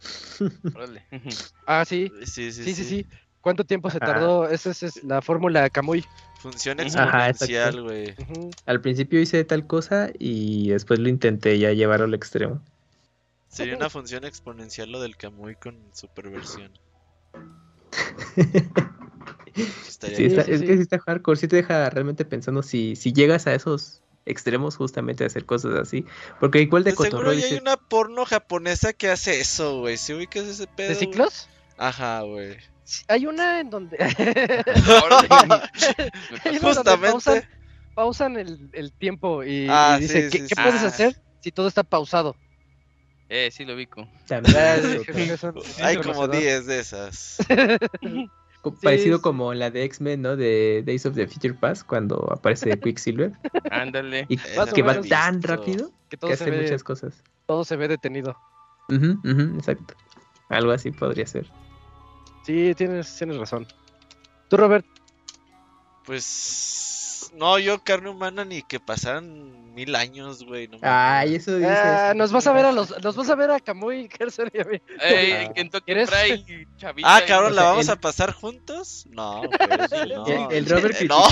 Ah, 1.67 1.85
sí. 1.85 2.13
Sí, 2.25 2.53
sí, 2.53 2.65
Sí, 2.65 2.75
sí, 2.75 2.85
sí. 2.85 3.07
¿Cuánto 3.41 3.65
tiempo 3.65 3.91
se 3.91 4.01
tardó? 4.01 4.49
Esa 4.49 4.71
es, 4.71 4.83
es 4.83 5.05
la 5.05 5.23
fórmula 5.23 5.69
Camuy. 5.71 6.05
Función 6.37 6.81
exponencial, 6.81 7.83
güey. 7.83 8.15
Al 8.67 8.81
principio 8.81 9.21
hice 9.21 9.45
tal 9.45 9.67
cosa 9.67 10.11
y 10.19 10.69
después 10.71 10.99
lo 11.01 11.09
intenté 11.09 11.59
ya 11.59 11.73
llevar 11.73 12.03
al 12.03 12.15
extremo. 12.15 12.63
Sería 13.49 13.77
una 13.77 13.91
función 13.91 14.25
exponencial 14.25 14.91
lo 14.91 15.01
del 15.01 15.17
Camuy 15.17 15.57
con 15.57 15.91
su 15.95 16.09
perversión. 16.09 16.73
Estaría 19.89 20.17
Sí, 20.17 20.25
bien. 20.25 20.39
está- 20.39 20.45
sí, 20.45 20.53
es 20.53 20.63
que 20.63 20.77
sí 20.77 20.83
está 20.83 20.99
hardcore, 20.99 21.39
sí 21.39 21.49
te 21.49 21.57
deja 21.57 21.91
realmente 21.91 22.25
pensando 22.25 22.63
si, 22.63 22.97
si 22.97 23.13
llegas 23.13 23.47
a 23.47 23.55
esos 23.55 24.03
extremos 24.27 24.77
justamente 24.77 25.25
de 25.25 25.29
hacer 25.29 25.45
cosas 25.45 25.75
así. 25.75 26.05
Porque 26.39 26.61
igual 26.61 26.85
de 26.85 26.93
seguro 26.93 27.31
hay 27.31 27.59
una 27.61 27.77
porno 27.77 28.25
japonesa 28.25 28.93
que 28.93 29.09
hace 29.09 29.41
eso, 29.41 29.81
güey. 29.81 29.97
¿Sí 29.97 30.13
ubicas 30.15 30.45
ese 30.45 30.67
pedo? 30.67 30.89
¿De 30.91 30.95
ciclos? 30.95 31.49
Ajá, 31.79 32.21
güey. 32.23 32.57
Hay 33.09 33.27
una 33.27 33.61
en 33.61 33.71
donde. 33.71 33.97
Justamente. 36.61 37.11
pausan, 37.11 37.43
pausan 37.95 38.37
el, 38.37 38.69
el 38.73 38.93
tiempo 38.93 39.45
y, 39.45 39.67
Ah, 39.71 39.97
y 39.99 40.03
dice: 40.03 40.31
sí, 40.31 40.31
¿qué, 40.31 40.39
sí, 40.39 40.49
qué 40.49 40.55
sí. 40.57 40.63
puedes 40.63 40.83
Ah. 40.83 40.87
hacer 40.89 41.17
si 41.41 41.53
todo 41.53 41.69
está 41.69 41.83
pausado? 41.85 42.37
Eh, 43.29 43.51
sí 43.53 43.65
lo 43.65 43.75
ubico. 43.77 44.09
Ah, 44.29 44.79
Hay 45.83 45.97
como 45.99 46.15
conocedor. 46.15 46.37
10 46.37 46.67
de 46.67 46.81
esas. 46.81 47.39
co- 48.63 48.71
Sí, 48.73 48.79
parecido 48.83 49.17
sí. 49.19 49.23
como 49.23 49.55
la 49.55 49.71
de 49.71 49.85
X-Men, 49.85 50.23
¿no? 50.23 50.37
De 50.37 50.83
Days 50.87 51.07
of 51.07 51.15
the 51.15 51.27
Future 51.27 51.55
Past, 51.55 51.87
cuando 51.87 52.17
aparece 52.33 52.71
Quicksilver. 52.81 53.33
Ándale. 53.71 54.27
Y 54.29 54.35
Esa 54.35 54.67
que 54.73 54.83
va 54.83 55.01
tan 55.03 55.41
Visto. 55.41 55.57
rápido 55.57 55.91
Que 56.09 56.17
que 56.17 56.17
todo 56.19 56.31
se, 56.31 56.35
hace 56.45 56.51
ve, 56.51 56.63
muchas 56.63 56.83
cosas. 56.85 57.23
todo 57.47 57.65
se 57.65 57.77
ve 57.77 57.89
detenido. 57.89 58.37
Ujú, 58.89 59.19
ujú, 59.25 59.57
exacto. 59.59 59.95
Algo 60.49 60.73
así 60.73 60.91
podría 60.91 61.27
ser. 61.27 61.47
Sí, 62.45 62.75
tienes, 62.75 63.15
tienes 63.17 63.37
razón. 63.37 63.67
Tú, 64.49 64.57
Robert, 64.57 64.85
Pues. 66.07 67.00
No, 67.35 67.59
yo 67.59 67.83
carne 67.83 68.11
humana 68.11 68.45
ni 68.45 68.63
que 68.63 68.81
pasaran 68.81 69.73
mil 69.75 69.95
años, 69.95 70.45
güey. 70.45 70.67
No 70.69 70.79
Ay, 70.83 71.37
eso 71.37 71.57
dices. 71.57 71.71
ah, 71.73 72.13
nos 72.17 72.33
vas 72.33 72.47
a 72.47 72.53
ver 72.53 72.67
a 72.67 72.73
los, 72.73 72.93
nos 73.03 73.15
vas 73.17 73.31
a 73.31 73.35
ver 73.37 73.51
a 73.53 73.61
Camuy, 73.61 74.09
Kerser 74.09 74.51
y 74.55 74.61
a 74.61 74.65
mí. 74.65 74.81
Ey, 75.01 75.33
Ah. 75.49 75.53
Kentucky 75.55 75.85
¿Quieres? 75.87 76.11
Fried 76.11 76.67
Chavita. 76.77 77.17
Ah, 77.17 77.21
cabrón, 77.27 77.55
¿la 77.55 77.63
vamos 77.65 77.87
el- 77.87 77.93
a 77.93 77.97
pasar 77.97 78.33
juntos? 78.33 79.07
No, 79.11 79.43
pues, 79.69 80.09
no. 80.09 80.27
El- 80.27 80.53
el 80.57 80.67
Robert 80.69 80.97
Eh, 81.01 81.07
No, 81.09 81.25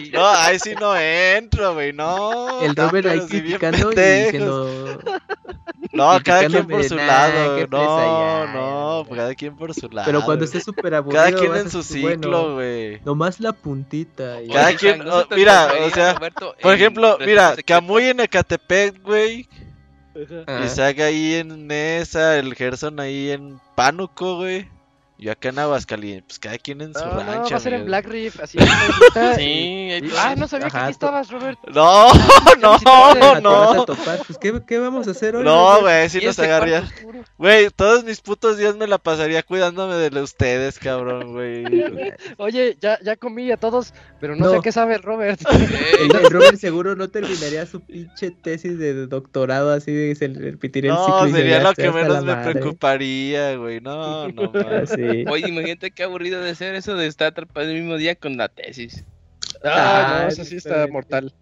y- 0.00 0.10
no, 0.10 0.26
ahí 0.26 0.58
sí 0.60 0.74
no 0.78 0.96
entro, 0.96 1.74
güey, 1.74 1.92
no. 1.92 2.62
El 2.62 2.76
Robert 2.76 3.06
ahí 3.08 3.20
criticando 3.26 3.92
y 3.92 3.96
diciendo. 3.96 4.98
No, 5.96 6.18
cada 6.22 6.46
quien 6.46 6.66
por 6.66 6.84
su 6.84 6.94
"Nah, 6.96 7.06
lado. 7.06 7.66
No, 7.70 8.46
ya, 8.46 8.52
no, 8.52 9.04
ya". 9.08 9.16
cada 9.16 9.34
quien 9.34 9.56
por 9.56 9.74
su 9.74 9.88
lado. 9.88 10.06
Pero 10.06 10.24
cuando 10.24 10.44
esté 10.44 10.60
súper 10.60 10.94
aburrido. 10.94 11.22
Cada 11.24 11.36
quien 11.38 11.54
en 11.56 11.70
su 11.70 11.82
ciclo, 11.82 12.08
bueno, 12.42 12.54
güey. 12.54 13.00
Nomás 13.04 13.40
la 13.40 13.52
puntita. 13.52 14.42
y- 14.42 14.48
Cada 14.48 14.68
Oye, 14.68 14.76
quien- 14.76 14.98
¿no 14.98 15.04
se 15.04 15.10
oh, 15.18 15.26
te 15.26 15.36
mira, 15.36 15.68
o 15.86 15.90
sea, 15.90 16.14
Roberto, 16.14 16.54
Por 16.62 16.74
ejemplo, 16.74 17.18
mira? 17.24 17.54
Camuy 17.66 18.04
en 18.04 18.20
Ecatepec, 18.20 19.02
güey. 19.02 19.48
Ajá. 20.46 20.64
Isaac 20.64 21.00
ahí 21.00 21.34
en 21.34 21.66
Nesa, 21.66 22.38
el 22.38 22.54
Gerson 22.54 22.98
ahí 23.00 23.30
en 23.30 23.60
Pánuco, 23.74 24.36
güey. 24.36 24.66
Yo 25.18 25.32
acá 25.32 25.48
en 25.48 25.58
Aguascalientes, 25.58 26.24
pues 26.26 26.38
cada 26.38 26.58
quien 26.58 26.82
en 26.82 26.92
su 26.92 27.00
No, 27.00 27.14
no, 27.14 27.20
rancho. 27.20 27.50
va 27.52 27.56
a 27.56 27.60
ser 27.60 27.72
en. 27.72 27.86
Black 27.86 28.06
Reef, 28.06 28.38
así. 28.42 28.58
Sí, 29.36 29.42
Y- 29.42 29.92
ahí 29.92 30.10
Ah, 30.18 30.34
no 30.36 30.46
sabía 30.46 30.68
que 30.68 30.76
aquí 30.76 30.84
to- 30.86 30.90
estabas, 30.90 31.30
Robert. 31.30 31.58
No, 31.72 32.08
no, 32.60 33.40
no. 33.40 33.86
Pues, 34.26 34.38
¿qué, 34.38 34.60
¿qué 34.66 34.78
vamos 34.78 35.08
a 35.08 35.12
hacer 35.12 35.36
hoy? 35.36 35.44
No, 35.44 35.80
güey, 35.80 36.08
sí 36.10 36.18
nos 36.18 36.30
este 36.38 36.44
agarría. 36.44 36.84
Güey, 37.38 37.70
todos 37.70 38.04
mis 38.04 38.20
putos 38.20 38.58
días 38.58 38.76
me 38.76 38.86
la 38.86 38.98
pasaría 38.98 39.42
cuidándome 39.42 39.94
de 39.94 40.20
ustedes, 40.22 40.78
cabrón, 40.78 41.32
güey. 41.32 41.64
Oye, 42.38 42.76
ya, 42.80 42.98
ya 43.02 43.16
comí 43.16 43.50
a 43.50 43.56
todos, 43.56 43.94
pero 44.20 44.36
no, 44.36 44.48
sé 44.50 44.56
No. 44.56 44.62
qué 44.62 44.72
sabe 44.72 44.96
el 44.96 45.02
Robert. 45.02 45.40
Ey, 45.50 46.08
El, 46.10 46.16
el 46.16 46.30
Robert 46.30 46.56
seguro 46.58 46.94
no 46.96 47.08
terminaría 47.08 47.64
su 47.66 47.80
pinche 47.80 48.30
tesis 48.30 48.78
de 48.78 49.06
doctorado 49.06 49.72
así 49.72 49.92
de 49.92 50.14
repetiría 50.34 50.92
el 50.92 50.98
ciclo. 50.98 51.26
No, 51.26 51.32
sería 51.34 51.62
lo 51.62 51.70
"Ya 51.72 51.74
que 51.74 51.90
menos 51.90 52.24
me 52.24 52.34
madre". 52.34 52.52
preocuparía, 52.52 53.56
güey. 53.56 53.80
No, 53.80 54.28
no, 54.28 54.52
Ah, 54.56 54.82
no. 54.90 55.05
Sí. 55.12 55.24
Oye, 55.28 55.48
imagínate 55.48 55.90
qué 55.90 56.02
aburrido 56.04 56.40
de 56.40 56.54
ser 56.54 56.74
eso 56.74 56.94
de 56.96 57.06
estar 57.06 57.28
atrapado 57.28 57.68
el 57.68 57.74
mismo 57.74 57.96
día 57.96 58.14
con 58.14 58.36
la 58.36 58.48
tesis. 58.48 59.04
Ah, 59.64 59.70
Ah, 60.18 60.22
no, 60.22 60.28
eso 60.28 60.44
sí 60.44 60.56
está 60.56 60.86
mortal. 60.86 61.32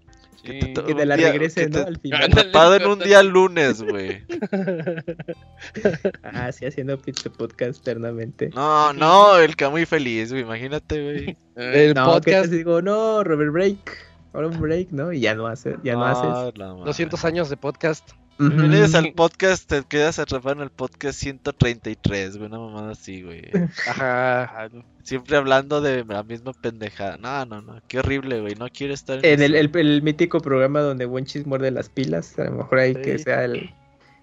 Sí. 0.44 0.58
te 0.74 0.84
Que 0.84 0.94
te 0.94 1.06
la 1.06 1.16
día- 1.16 1.30
regrese, 1.32 1.62
que 1.62 1.70
¿no? 1.70 1.86
Al 1.86 1.98
final. 1.98 2.24
Atrapado 2.24 2.76
en 2.76 2.86
un 2.86 2.98
día 2.98 3.22
lunes, 3.22 3.80
güey. 3.82 4.22
Ah, 6.22 6.52
sí, 6.52 6.66
haciendo 6.66 6.98
pinche 6.98 7.30
podcast 7.30 7.80
eternamente. 7.80 8.50
No, 8.54 8.92
no, 8.92 9.38
el 9.38 9.56
Camuy 9.56 9.86
feliz, 9.86 10.30
güey. 10.30 10.42
Imagínate, 10.42 11.02
güey. 11.02 11.36
El 11.56 11.94
no, 11.94 12.04
podcast, 12.06 12.44
que 12.44 12.50
te 12.50 12.56
digo, 12.56 12.82
no, 12.82 13.24
Robert 13.24 13.52
Break. 13.52 14.06
Ahora 14.34 14.48
un 14.48 14.60
break, 14.60 14.90
¿no? 14.90 15.12
Y 15.12 15.20
ya 15.20 15.34
no 15.34 15.46
hace, 15.46 15.76
ya 15.84 15.94
no, 15.94 16.04
haces. 16.04 16.58
no, 16.58 16.68
mames. 16.74 16.84
200 16.86 17.24
años 17.24 17.48
de 17.50 17.56
podcast. 17.56 18.10
Bienvenidos 18.36 18.88
Ujú. 18.90 18.98
al 18.98 19.12
podcast, 19.12 19.68
te 19.68 19.84
quedas 19.84 20.18
atrapado 20.18 20.56
en 20.56 20.62
el 20.62 20.70
podcast 20.70 21.20
133, 21.20 22.36
güey, 22.38 22.48
una 22.48 22.58
mamada 22.58 22.90
así, 22.92 23.22
güey. 23.22 23.42
Ajá. 23.88 24.42
ah. 24.64 24.68
Siempre 25.04 25.36
hablando 25.36 25.80
de 25.80 26.04
la 26.04 26.24
misma 26.24 26.52
pendejada. 26.52 27.16
No, 27.16 27.46
no, 27.46 27.62
no, 27.62 27.80
qué 27.86 28.00
horrible, 28.00 28.40
güey, 28.40 28.56
no 28.56 28.66
quiero 28.70 28.92
estar 28.92 29.18
en 29.24 29.24
En 29.24 29.40
el, 29.42 29.54
el, 29.54 29.70
el 29.76 30.02
mítico 30.02 30.40
programa 30.40 30.80
donde 30.80 31.06
Wenchis 31.06 31.46
muerde 31.46 31.70
las 31.70 31.88
pilas, 31.88 32.36
a 32.40 32.44
lo 32.44 32.52
mejor 32.52 32.78
ahí 32.80 32.94
que 32.96 33.18
Sí. 33.18 33.24
sea 33.24 33.44
el, 33.44 33.70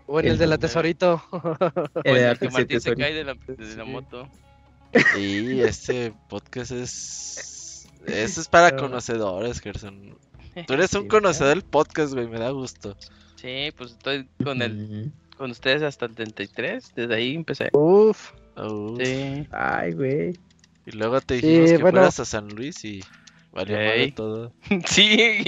O 0.08 0.20
en 0.20 0.26
el 0.26 0.32
El- 0.34 0.38
de 0.40 0.48
la 0.48 0.58
tesorito. 0.58 1.24
el, 2.04 2.12
Oye, 2.12 2.30
el 2.32 2.38
que 2.38 2.50
Martín 2.50 2.82
se 2.82 2.96
cae 2.98 3.14
de 3.14 3.24
la, 3.24 3.36
de 3.48 3.76
la 3.78 3.86
moto. 3.86 4.28
Y 5.18 5.62
este 5.62 6.12
podcast 6.28 6.72
es... 6.72 7.48
Este 8.06 8.42
es 8.42 8.48
para 8.48 8.76
conocedores, 8.78 9.60
Gerson. 9.62 10.18
Tú 10.68 10.74
eres 10.74 10.94
un 10.94 11.04
Sí, 11.04 11.08
conocedor 11.08 11.50
del 11.56 11.64
podcast, 11.64 12.14
güey, 12.14 12.28
me 12.28 12.40
da 12.40 12.50
gusto. 12.52 12.96
Sí, 13.36 13.72
pues 13.78 13.92
estoy 13.92 14.28
con 14.44 14.62
el 14.62 14.74
Mm. 14.76 15.12
con 15.38 15.50
ustedes 15.52 15.82
hasta 15.82 16.06
el 16.06 16.14
33, 16.16 16.92
desde 16.96 17.16
ahí 17.16 17.34
empecé. 17.36 17.70
Uf. 17.74 18.32
Oh, 18.56 18.96
Sí. 19.00 19.48
Ay, 19.52 19.92
güey. 19.94 20.40
Y 20.86 20.92
luego 20.92 21.20
te 21.22 21.40
Sí, 21.40 21.48
dijimos 21.48 21.72
que 21.72 21.78
bueno. 21.78 21.98
fueras 21.98 22.20
a 22.20 22.26
San 22.26 22.50
Luis 22.50 22.84
y 22.86 23.02
valió 23.52 23.78
todo. 24.14 24.54
Sí, 24.88 25.44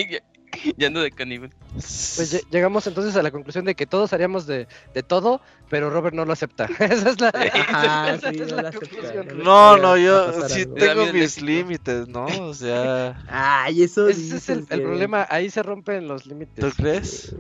ya, 0.78 0.88
ando 0.88 1.02
de 1.02 1.12
caníbal. 1.12 1.50
Pues 1.74 2.34
lle- 2.34 2.46
llegamos 2.50 2.86
entonces 2.88 3.16
a 3.16 3.24
la 3.24 3.32
conclusión 3.32 3.66
de 3.66 3.76
que 3.76 3.86
todos 3.86 4.14
haríamos 4.14 4.46
de, 4.48 4.68
de 4.94 5.04
todo, 5.04 5.42
pero 5.70 5.90
Robert 5.90 6.16
no 6.16 6.26
lo 6.26 6.34
acepta. 6.34 6.66
Esa 6.80 7.10
es 7.10 7.20
la, 7.22 7.30
Ajá, 7.30 8.14
esa 8.16 8.30
sí, 8.32 8.42
es 8.42 8.52
no 8.52 8.62
la 8.62 8.72
conclusión. 8.72 9.28
no 9.44 9.98
yo 9.98 10.48
sí 10.50 10.66
tengo 10.66 11.06
mis 11.14 11.24
éxito. 11.24 11.46
límites, 11.46 12.08
¿no? 12.08 12.26
O 12.26 12.54
sea, 12.54 13.24
Ay, 13.28 13.84
eso 13.84 14.08
Ese 14.08 14.38
es 14.38 14.50
el, 14.50 14.66
problema, 14.66 15.26
ahí 15.30 15.50
se 15.50 15.64
rompen 15.64 16.08
los 16.08 16.26
límites. 16.26 16.64
¿tú 16.64 16.72
crees? 16.76 17.36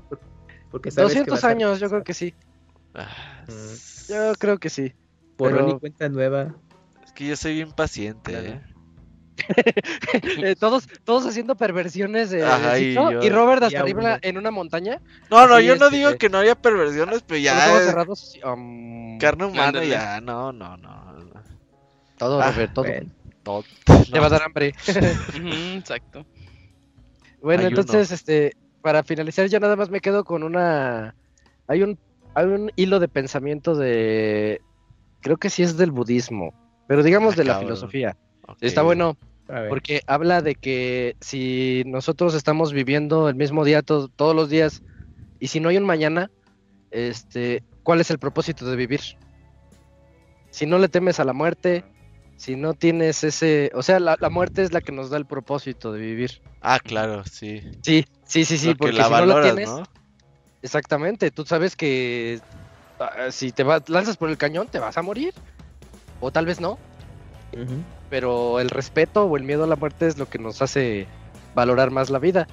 Porque 0.72 0.90
sabes 0.92 1.14
que 1.14 1.20
200 1.20 1.34
vas 1.36 1.44
a- 1.44 1.50
años, 1.50 1.80
yo 1.80 1.90
creo 1.90 2.04
que 2.04 2.14
sí. 2.14 2.34
Ah. 2.96 3.46
Yo 4.10 4.34
creo 4.40 4.58
que 4.60 4.70
sí. 4.70 4.94
Borrón 5.38 5.66
pero- 5.66 5.78
y 5.78 5.80
cuenta 5.80 6.10
nueva. 6.10 6.56
Es 7.06 7.12
que 7.14 7.28
yo 7.28 7.36
soy 7.36 7.56
bien 7.56 7.72
paciente, 7.72 8.32
Claro. 8.32 8.48
¿eh? 8.48 8.62
Eh, 10.44 10.56
todos, 10.56 10.88
todos 11.04 11.26
haciendo 11.26 11.56
perversiones 11.56 12.30
de 12.30 12.44
Ajá, 12.44 12.78
y 12.80 12.90
Cito, 12.92 13.12
yo- 13.12 13.24
y 13.24 13.30
Robert 13.30 13.64
hasta 13.64 13.80
arriba 13.80 14.20
en 14.22 14.38
una 14.38 14.52
montaña. 14.52 15.00
No, 15.30 15.48
no, 15.48 15.60
yo 15.60 15.76
no 15.76 15.86
este, 15.86 15.98
digo 15.98 16.18
que 16.18 16.30
no 16.30 16.40
haya 16.40 16.56
perversiones, 16.56 17.24
pero 17.26 17.40
ya 17.40 17.78
es 17.78 17.84
cerrados. 17.86 18.38
um, 18.46 19.18
carne 19.18 19.46
humana, 19.46 19.84
ya, 19.84 20.22
no, 20.22 20.52
no, 20.52 20.78
no. 20.78 21.16
Todo, 22.18 22.42
Ah, 22.42 22.52
Robert, 22.52 22.74
todo. 22.74 22.86
Bueno, 22.86 23.12
todo. 23.44 23.64
Te 24.12 24.20
va 24.20 24.28
a 24.28 24.30
dar 24.30 24.44
hambre. 24.44 24.74
Exacto. 25.78 26.26
Bueno, 27.42 27.64
entonces, 27.68 28.12
este, 28.12 28.54
para 28.82 29.04
finalizar, 29.04 29.48
yo 29.48 29.60
nada 29.60 29.76
más 29.76 29.90
me 29.90 30.00
quedo 30.00 30.24
con 30.24 30.44
una. 30.44 31.16
Hay 31.68 31.84
un, 31.84 31.98
hay 32.36 32.46
un 32.46 32.72
hilo 32.76 33.00
de 33.00 33.08
pensamiento 33.08 33.76
de. 33.76 34.62
Creo 35.22 35.38
que 35.38 35.50
sí 35.50 35.64
es 35.64 35.78
del 35.78 35.92
budismo, 35.92 36.54
pero 36.88 37.04
digamos 37.04 37.34
Ah, 37.34 37.38
de 37.38 37.44
la 37.46 37.54
filosofía. 37.60 38.18
Está 38.62 38.82
bueno, 38.82 39.18
porque 39.70 40.02
habla 40.08 40.42
de 40.42 40.56
que 40.56 41.16
si 41.22 41.84
nosotros 41.86 42.34
estamos 42.36 42.74
viviendo 42.74 43.30
el 43.30 43.36
mismo 43.36 43.64
día 43.66 43.82
to- 43.82 44.10
todos 44.10 44.36
los 44.36 44.50
días, 44.50 44.82
y 45.40 45.48
si 45.48 45.60
no 45.60 45.70
hay 45.70 45.78
un 45.78 45.86
mañana, 45.86 46.30
este, 46.92 47.64
¿cuál 47.84 48.02
es 48.02 48.10
el 48.12 48.20
propósito 48.20 48.66
de 48.66 48.76
vivir? 48.76 49.02
Si 50.52 50.66
no 50.66 50.78
le 50.78 50.88
temes 50.88 51.20
a 51.20 51.26
la 51.26 51.34
muerte, 51.34 51.84
si 52.36 52.56
no 52.56 52.74
tienes 52.74 53.24
ese, 53.24 53.72
o 53.74 53.82
sea, 53.82 54.00
la, 54.00 54.18
la 54.20 54.30
muerte 54.30 54.64
es 54.64 54.72
la 54.72 54.82
que 54.82 54.92
nos 54.92 55.10
da 55.10 55.18
el 55.18 55.26
propósito 55.26 55.92
de 55.92 56.00
vivir. 56.00 56.42
Ah, 56.62 56.80
claro, 56.80 57.24
sí. 57.26 57.62
Sí, 57.84 58.06
sí, 58.26 58.46
sí, 58.46 58.58
sí, 58.58 58.68
Lo 58.68 58.76
porque 58.76 58.94
la 58.94 59.06
si 59.06 59.12
no 59.14 59.26
la 59.26 59.42
tienes, 59.42 59.70
¿no? 59.70 59.84
exactamente, 60.62 61.32
tú 61.32 61.46
sabes 61.46 61.76
que 61.76 62.40
ah, 63.00 63.32
si 63.32 63.52
te 63.52 63.64
vas, 63.64 63.88
lanzas 63.90 64.18
por 64.18 64.30
el 64.30 64.38
cañón 64.38 64.68
te 64.68 64.80
vas 64.80 64.98
a 64.98 65.02
morir, 65.02 65.34
o 66.20 66.32
tal 66.32 66.46
vez 66.46 66.60
no, 66.62 66.78
Pero 68.10 68.60
el 68.60 68.70
respeto 68.70 69.26
o 69.26 69.38
el 69.38 69.44
miedo 69.44 69.64
a 69.64 69.68
la 69.68 69.76
muerte 69.76 70.08
es 70.08 70.18
lo 70.18 70.30
que 70.30 70.38
nos 70.40 70.62
hace 70.62 71.08
valorar 71.56 71.92
más 71.92 72.10
la 72.10 72.20
vida. 72.20 72.48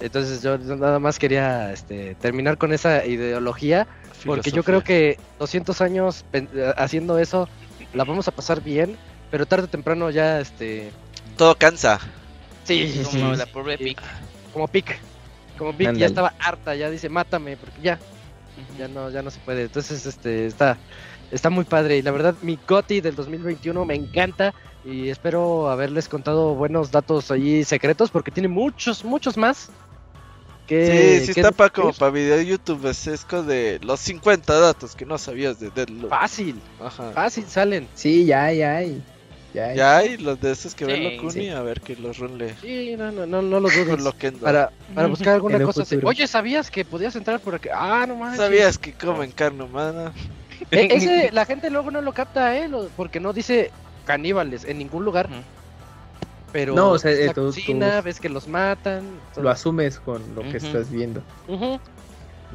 Entonces 0.00 0.42
yo 0.42 0.58
nada 0.58 0.98
más 0.98 1.18
quería 1.18 1.72
este, 1.72 2.14
terminar 2.16 2.58
con 2.58 2.72
esa 2.72 3.06
ideología, 3.06 3.86
porque 4.24 4.50
yo 4.50 4.62
creo 4.62 4.82
que 4.82 5.18
200 5.38 5.80
años 5.80 6.24
eh, 6.32 6.46
haciendo 6.76 7.18
eso 7.18 7.48
la 7.92 8.04
vamos 8.04 8.26
a 8.28 8.32
pasar 8.32 8.62
bien, 8.62 8.96
pero 9.30 9.46
tarde 9.46 9.64
o 9.64 9.68
temprano 9.68 10.10
ya, 10.10 10.40
este, 10.40 10.90
Todo 11.36 11.54
cansa. 11.54 12.00
sí, 12.64 13.02
Como 13.04 13.34
la 13.34 13.46
pobre 13.46 13.78
Pic. 13.78 14.00
como 14.52 14.66
Pic, 14.68 14.98
como 15.58 15.72
Pic 15.72 15.92
ya 15.94 16.06
estaba 16.06 16.34
harta, 16.40 16.74
ya 16.74 16.90
dice 16.90 17.08
mátame, 17.08 17.56
porque 17.56 17.80
ya, 17.82 17.98
ya 18.78 18.88
no, 18.88 19.10
ya 19.10 19.22
no 19.22 19.30
se 19.30 19.38
puede. 19.40 19.62
Entonces, 19.62 20.04
este, 20.06 20.46
está, 20.46 20.76
está 21.30 21.50
muy 21.50 21.64
padre. 21.64 21.98
Y 21.98 22.02
la 22.02 22.10
verdad, 22.10 22.34
mi 22.42 22.58
Goti 22.66 23.00
del 23.00 23.14
2021 23.14 23.84
me 23.84 23.94
encanta. 23.94 24.54
Y 24.84 25.08
espero 25.08 25.70
haberles 25.70 26.08
contado 26.08 26.54
buenos 26.54 26.90
datos 26.90 27.30
ahí 27.30 27.64
secretos, 27.64 28.10
porque 28.10 28.30
tiene 28.30 28.48
muchos, 28.48 29.04
muchos 29.04 29.36
más. 29.36 29.70
Que, 30.66 31.20
Sí, 31.20 31.26
sí 31.26 31.34
que 31.34 31.40
está 31.40 31.52
para 31.52 31.70
como 31.70 31.92
para 31.92 32.10
video 32.10 32.36
de 32.38 32.46
YouTube, 32.46 32.86
es 32.86 33.06
esco 33.06 33.42
de 33.42 33.78
los 33.82 34.00
50 34.00 34.58
datos 34.58 34.94
que 34.94 35.04
no 35.04 35.18
sabías 35.18 35.60
de 35.60 35.70
Deadloop. 35.70 36.08
Fácil, 36.08 36.58
Ajá. 36.82 37.12
fácil 37.12 37.44
salen. 37.46 37.86
Sí, 37.94 38.24
ya 38.24 38.44
hay, 38.44 38.58
ya 38.58 38.76
hay. 38.76 39.02
Ya 39.54 39.66
hay. 39.66 39.76
Ya 39.76 39.96
hay 39.98 40.16
los 40.16 40.40
de 40.40 40.52
esos 40.52 40.74
que 40.74 40.84
Sí, 40.84 40.90
ven 40.90 41.04
Locuni, 41.16 41.32
sí. 41.32 41.48
a 41.50 41.62
ver 41.62 41.80
que 41.80 41.96
los 41.96 42.18
runle. 42.18 42.54
Sí, 42.60 42.94
no, 42.96 43.12
no, 43.12 43.24
no, 43.26 43.40
no 43.42 43.60
los 43.60 43.74
Loquendo. 44.00 44.40
Para, 44.40 44.70
para 44.94 45.06
buscar 45.08 45.34
alguna 45.34 45.62
cosa 45.62 45.82
así. 45.82 45.98
Oye, 46.02 46.26
¿sabías 46.26 46.70
que 46.70 46.84
podías 46.84 47.14
entrar 47.14 47.40
por 47.40 47.54
aquí? 47.54 47.68
Ah, 47.72 48.04
no 48.08 48.16
manches. 48.16 48.38
¿Sabías 48.38 48.78
que 48.78 48.92
comen 48.92 49.30
carne 49.32 49.64
humana? 49.64 50.12
E- 50.70 50.88
ese, 50.96 51.30
la 51.32 51.44
gente 51.44 51.70
luego 51.70 51.90
no 51.90 52.00
lo 52.00 52.12
capta, 52.12 52.56
¿eh? 52.56 52.68
Lo- 52.68 52.88
porque 52.96 53.20
no 53.20 53.32
dice 53.32 53.70
caníbales 54.04 54.64
en 54.64 54.78
ningún 54.78 55.04
lugar. 55.04 55.28
Pero 56.52 56.74
No, 56.74 56.90
o 56.90 56.98
sea, 56.98 57.10
ves 57.10 57.26
la 57.26 57.32
tú- 57.34 57.46
cocina, 57.46 57.98
tú- 57.98 58.04
ves 58.04 58.20
que 58.20 58.28
los 58.28 58.46
matan. 58.46 59.18
todo. 59.34 59.42
Lo 59.44 59.50
asumes 59.50 59.98
con 59.98 60.22
lo 60.34 60.42
que 60.42 60.58
estás 60.58 60.90
viendo. 60.90 61.22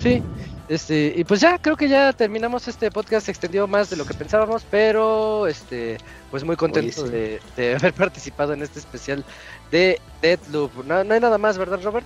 Sí, 0.01 0.23
este, 0.69 1.13
y 1.17 1.25
pues 1.25 1.41
ya 1.41 1.57
creo 1.57 1.75
que 1.75 1.89
ya 1.89 2.13
terminamos 2.13 2.65
este 2.69 2.89
podcast, 2.89 3.25
se 3.25 3.31
extendió 3.31 3.67
más 3.67 3.89
de 3.89 3.97
lo 3.97 4.05
que 4.05 4.13
pensábamos, 4.13 4.63
pero 4.71 5.45
este, 5.45 5.97
pues 6.31 6.45
muy 6.45 6.55
contento 6.55 7.05
sí. 7.05 7.11
de, 7.11 7.41
de 7.57 7.75
haber 7.79 7.91
participado 7.93 8.53
en 8.53 8.61
este 8.61 8.79
especial 8.79 9.25
de 9.71 9.99
Deadloop. 10.21 10.85
No, 10.85 11.03
no 11.03 11.13
hay 11.13 11.19
nada 11.19 11.37
más, 11.37 11.57
¿verdad, 11.57 11.81
Robert? 11.83 12.05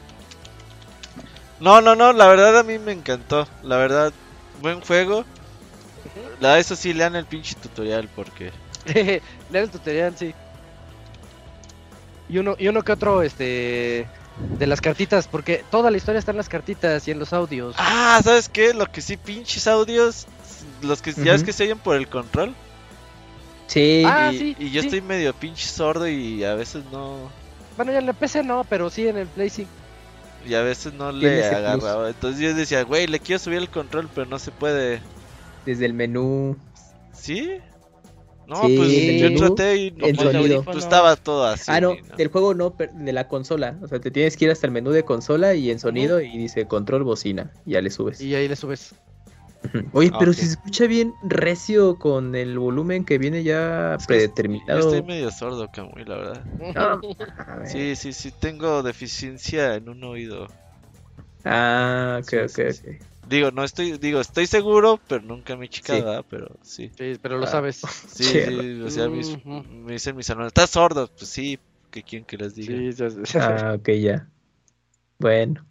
No, 1.59 1.81
no, 1.81 1.95
no, 1.95 2.13
la 2.13 2.27
verdad 2.27 2.57
a 2.57 2.63
mí 2.63 2.79
me 2.79 2.91
encantó. 2.93 3.47
La 3.61 3.77
verdad, 3.77 4.11
buen 4.61 4.81
juego. 4.81 5.23
La 6.39 6.59
eso 6.59 6.75
sí, 6.75 6.93
lean 6.93 7.15
el 7.15 7.25
pinche 7.25 7.55
tutorial 7.55 8.09
porque. 8.15 8.51
Leer 8.85 9.21
el 9.51 9.69
tutorial, 9.69 10.15
sí. 10.17 10.33
Y 12.29 12.37
uno, 12.37 12.55
y 12.57 12.67
uno 12.67 12.81
que 12.83 12.91
otro, 12.91 13.21
este, 13.21 14.07
de 14.57 14.67
las 14.67 14.81
cartitas, 14.81 15.27
porque 15.27 15.63
toda 15.69 15.91
la 15.91 15.97
historia 15.97 16.19
está 16.19 16.31
en 16.31 16.37
las 16.37 16.49
cartitas 16.49 17.07
y 17.07 17.11
en 17.11 17.19
los 17.19 17.33
audios. 17.33 17.75
Ah, 17.77 18.19
¿sabes 18.23 18.49
qué? 18.49 18.73
Lo 18.73 18.85
que 18.91 19.01
sí, 19.01 19.17
pinches 19.17 19.67
audios. 19.67 20.25
Los 20.81 21.01
que 21.01 21.13
ya 21.13 21.33
es 21.33 21.43
que 21.43 21.53
se 21.53 21.63
oyen 21.63 21.79
por 21.79 21.95
el 21.95 22.07
control. 22.07 22.53
Sí, 23.67 24.03
Ah, 24.05 24.31
y, 24.33 24.37
sí, 24.37 24.55
y 24.59 24.71
yo 24.71 24.81
sí. 24.81 24.87
estoy 24.87 25.01
medio 25.01 25.33
pinche 25.33 25.67
sordo 25.67 26.07
y 26.07 26.43
a 26.43 26.55
veces 26.55 26.83
no. 26.91 27.29
Bueno, 27.75 27.91
ya 27.91 27.99
en 27.99 28.05
la 28.05 28.13
PC 28.13 28.43
no, 28.43 28.65
pero 28.69 28.89
sí 28.89 29.07
en 29.07 29.17
el 29.17 29.27
Play 29.27 29.49
sí. 29.49 29.67
Y 30.45 30.53
a 30.55 30.61
veces 30.61 30.93
no 30.93 31.11
le 31.11 31.41
plus. 31.41 31.53
agarraba. 31.53 32.09
Entonces 32.09 32.39
yo 32.41 32.53
decía, 32.53 32.83
güey, 32.83 33.07
le 33.07 33.19
quiero 33.19 33.39
subir 33.39 33.57
el 33.59 33.69
control, 33.69 34.09
pero 34.13 34.27
no 34.27 34.39
se 34.39 34.51
puede. 34.51 35.01
Desde 35.65 35.85
el 35.85 35.93
menú. 35.93 36.55
¿Sí? 37.13 37.59
No, 38.47 38.67
Sí, 38.67 38.75
pues 38.77 38.91
en 38.91 39.17
yo 39.19 39.27
el 39.27 39.31
menú, 39.33 39.55
traté 39.55 39.75
y 39.77 39.91
no, 39.91 40.07
en 40.07 40.15
sonido. 40.17 40.63
pues, 40.63 40.77
estaba 40.77 41.15
todo 41.15 41.45
así. 41.45 41.71
ah, 41.71 41.79
no, 41.79 41.95
¿no? 41.95 42.15
del 42.17 42.27
juego 42.27 42.53
no, 42.53 42.75
de 42.93 43.13
la 43.13 43.27
consola. 43.27 43.77
O 43.81 43.87
sea, 43.87 43.99
te 43.99 44.11
tienes 44.11 44.35
que 44.35 44.45
ir 44.45 44.51
hasta 44.51 44.67
el 44.67 44.73
menú 44.73 44.91
de 44.91 45.03
consola 45.05 45.53
y 45.55 45.71
en 45.71 45.79
sonido 45.79 46.19
y 46.21 46.37
dice 46.37 46.67
control 46.67 47.03
bocina. 47.03 47.51
Y 47.65 47.71
ya 47.71 47.81
le 47.81 47.89
subes. 47.89 48.19
Y 48.19 48.35
ahí 48.35 48.47
le 48.47 48.55
subes. 48.55 48.95
Oye, 49.93 50.09
Ah, 50.13 50.17
pero 50.19 50.31
ok. 50.31 50.37
si 50.37 50.45
se 50.45 50.51
escucha 50.53 50.87
bien 50.87 51.13
recio 51.23 51.97
con 51.97 52.35
el 52.35 52.59
volumen 52.59 53.05
que 53.05 53.17
viene 53.17 53.43
ya 53.43 53.95
Es 53.97 54.05
que 54.05 54.13
Yo 54.13 54.17
predeterminado. 54.17 54.79
estoy 54.79 55.03
medio 55.03 55.31
sordo, 55.31 55.69
Camuy, 55.71 56.03
la 56.03 56.17
verdad. 56.17 56.43
Sí, 57.65 57.95
sí, 57.95 58.11
sí, 58.11 58.31
tengo 58.41 58.83
deficiencia 58.83 59.75
en 59.75 59.87
un 59.87 60.03
oído. 60.03 60.47
Ah, 61.45 62.19
ok, 62.21 62.29
Sí, 62.29 62.37
ok, 62.37 62.49
sí, 62.49 62.73
sí. 62.73 62.87
ok. 62.99 63.12
Digo, 63.33 63.51
no 63.51 63.63
estoy, 63.63 63.97
digo, 63.97 64.19
estoy 64.21 64.45
seguro, 64.47 64.99
pero 65.07 65.21
nunca 65.21 65.55
me 65.57 65.65
he 65.65 65.69
checado, 65.69 65.99
Sí. 65.99 66.05
¿verdad? 66.05 66.25
pero 66.29 66.55
sí. 66.61 66.91
Sí, 66.97 67.13
pero 67.21 67.37
lo 67.37 67.45
Ah. 67.45 67.49
sabes. 67.51 67.77
Sí, 68.07 68.23
Sí. 68.23 68.39
sí, 68.47 68.81
o 68.81 68.89
sea, 68.91 69.09
mis- 69.09 69.43
me 69.45 69.93
dicen 69.93 70.15
mis 70.15 70.29
hermanos, 70.29 70.49
¿estás 70.51 70.69
sordo? 70.69 71.07
Pues 71.17 71.29
sí, 71.29 71.57
que 71.91 72.03
quieren 72.03 72.25
que 72.25 72.37
les 72.37 72.53
diga. 72.55 72.75
Sí, 72.77 72.91
ya- 72.93 73.07
ya- 73.23 73.69
Ah, 73.69 73.73
ok, 73.73 73.89
ya. 73.93 74.29
Bueno. 75.19 75.65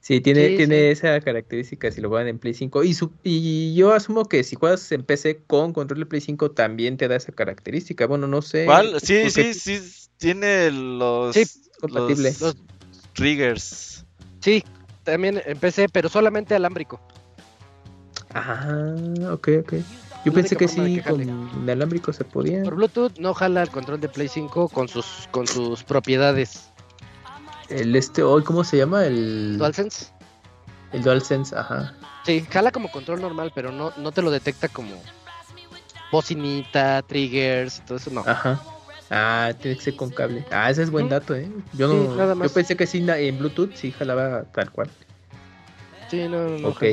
Sí, 0.00 0.20
tiene, 0.20 0.48
Sí, 0.48 0.56
tiene 0.56 0.76
sí. 0.76 0.84
esa 1.06 1.20
característica 1.20 1.90
si 1.90 2.00
lo 2.00 2.08
juegan 2.08 2.28
en 2.28 2.38
Play 2.38 2.54
5. 2.54 2.82
Y, 2.82 2.94
su- 2.94 3.12
y 3.22 3.74
yo 3.74 3.92
asumo 3.92 4.24
que 4.26 4.42
si 4.44 4.56
juegas 4.56 4.90
en 4.92 5.02
PC 5.02 5.42
con 5.46 5.72
control 5.72 6.00
de 6.00 6.06
Play 6.06 6.20
5 6.20 6.50
también 6.52 6.96
te 6.96 7.08
da 7.08 7.16
esa 7.16 7.32
característica. 7.32 8.06
Bueno, 8.06 8.26
no 8.26 8.40
sé. 8.40 8.64
¿Cuál? 8.64 8.98
Sí, 9.00 9.18
porque 9.24 9.52
sí, 9.54 9.78
sí, 9.78 10.08
tiene 10.16 10.70
los, 10.70 11.34
Sí, 11.34 11.44
compatible. 11.80 12.30
los 12.30 12.40
Los- 12.40 12.56
triggers. 13.12 14.06
Sí, 14.40 14.62
también 15.10 15.40
empecé, 15.46 15.88
pero 15.88 16.08
solamente 16.08 16.54
alámbrico. 16.54 17.00
Ah, 18.34 18.94
ok, 19.32 19.48
ok. 19.60 19.74
Yo 20.24 20.32
pensé 20.32 20.56
que 20.56 20.68
sí, 20.68 20.96
que 20.96 21.02
con 21.02 21.22
inalámbrico 21.62 22.12
se 22.12 22.24
podía. 22.24 22.62
Por 22.62 22.74
Bluetooth 22.74 23.18
no 23.18 23.32
jala 23.32 23.62
el 23.62 23.70
control 23.70 24.00
de 24.00 24.08
Play 24.08 24.28
5 24.28 24.68
con 24.68 24.88
sus 24.88 25.28
con 25.30 25.46
sus 25.46 25.82
propiedades. 25.84 26.68
El 27.70 27.96
este, 27.96 28.22
hoy, 28.22 28.42
¿cómo 28.42 28.64
se 28.64 28.76
llama? 28.76 29.04
El 29.06 29.56
DualSense. 29.58 30.08
el 30.92 31.02
DualSense, 31.02 31.56
ajá. 31.56 31.94
Sí, 32.26 32.44
jala 32.50 32.70
como 32.70 32.90
control 32.90 33.22
normal, 33.22 33.52
pero 33.54 33.72
no, 33.72 33.92
no 33.96 34.12
te 34.12 34.20
lo 34.20 34.30
detecta 34.30 34.68
como 34.68 34.90
bocinita, 36.12 37.02
triggers, 37.02 37.82
todo 37.86 37.96
eso 37.96 38.10
no. 38.10 38.24
Ajá. 38.26 38.60
Ah, 39.10 39.52
tiene 39.60 39.76
que 39.76 39.82
ser 39.82 39.96
con 39.96 40.10
cable. 40.10 40.44
Ah, 40.50 40.70
ese 40.70 40.82
es 40.82 40.90
buen 40.90 41.08
dato, 41.08 41.34
¿eh? 41.34 41.48
Yo 41.72 41.90
Sí, 41.90 41.96
no, 42.08 42.14
nada 42.16 42.34
yo 42.34 42.36
más. 42.40 42.52
pensé 42.52 42.76
que 42.76 42.86
sí 42.86 43.04
en 43.08 43.38
Bluetooth 43.38 43.74
sí 43.74 43.90
jalaba 43.90 44.44
tal 44.52 44.70
cual. 44.70 44.88
Sí, 46.10 46.28
no, 46.28 46.48
no, 46.48 46.58
no 46.58 46.68
ok. 46.68 46.84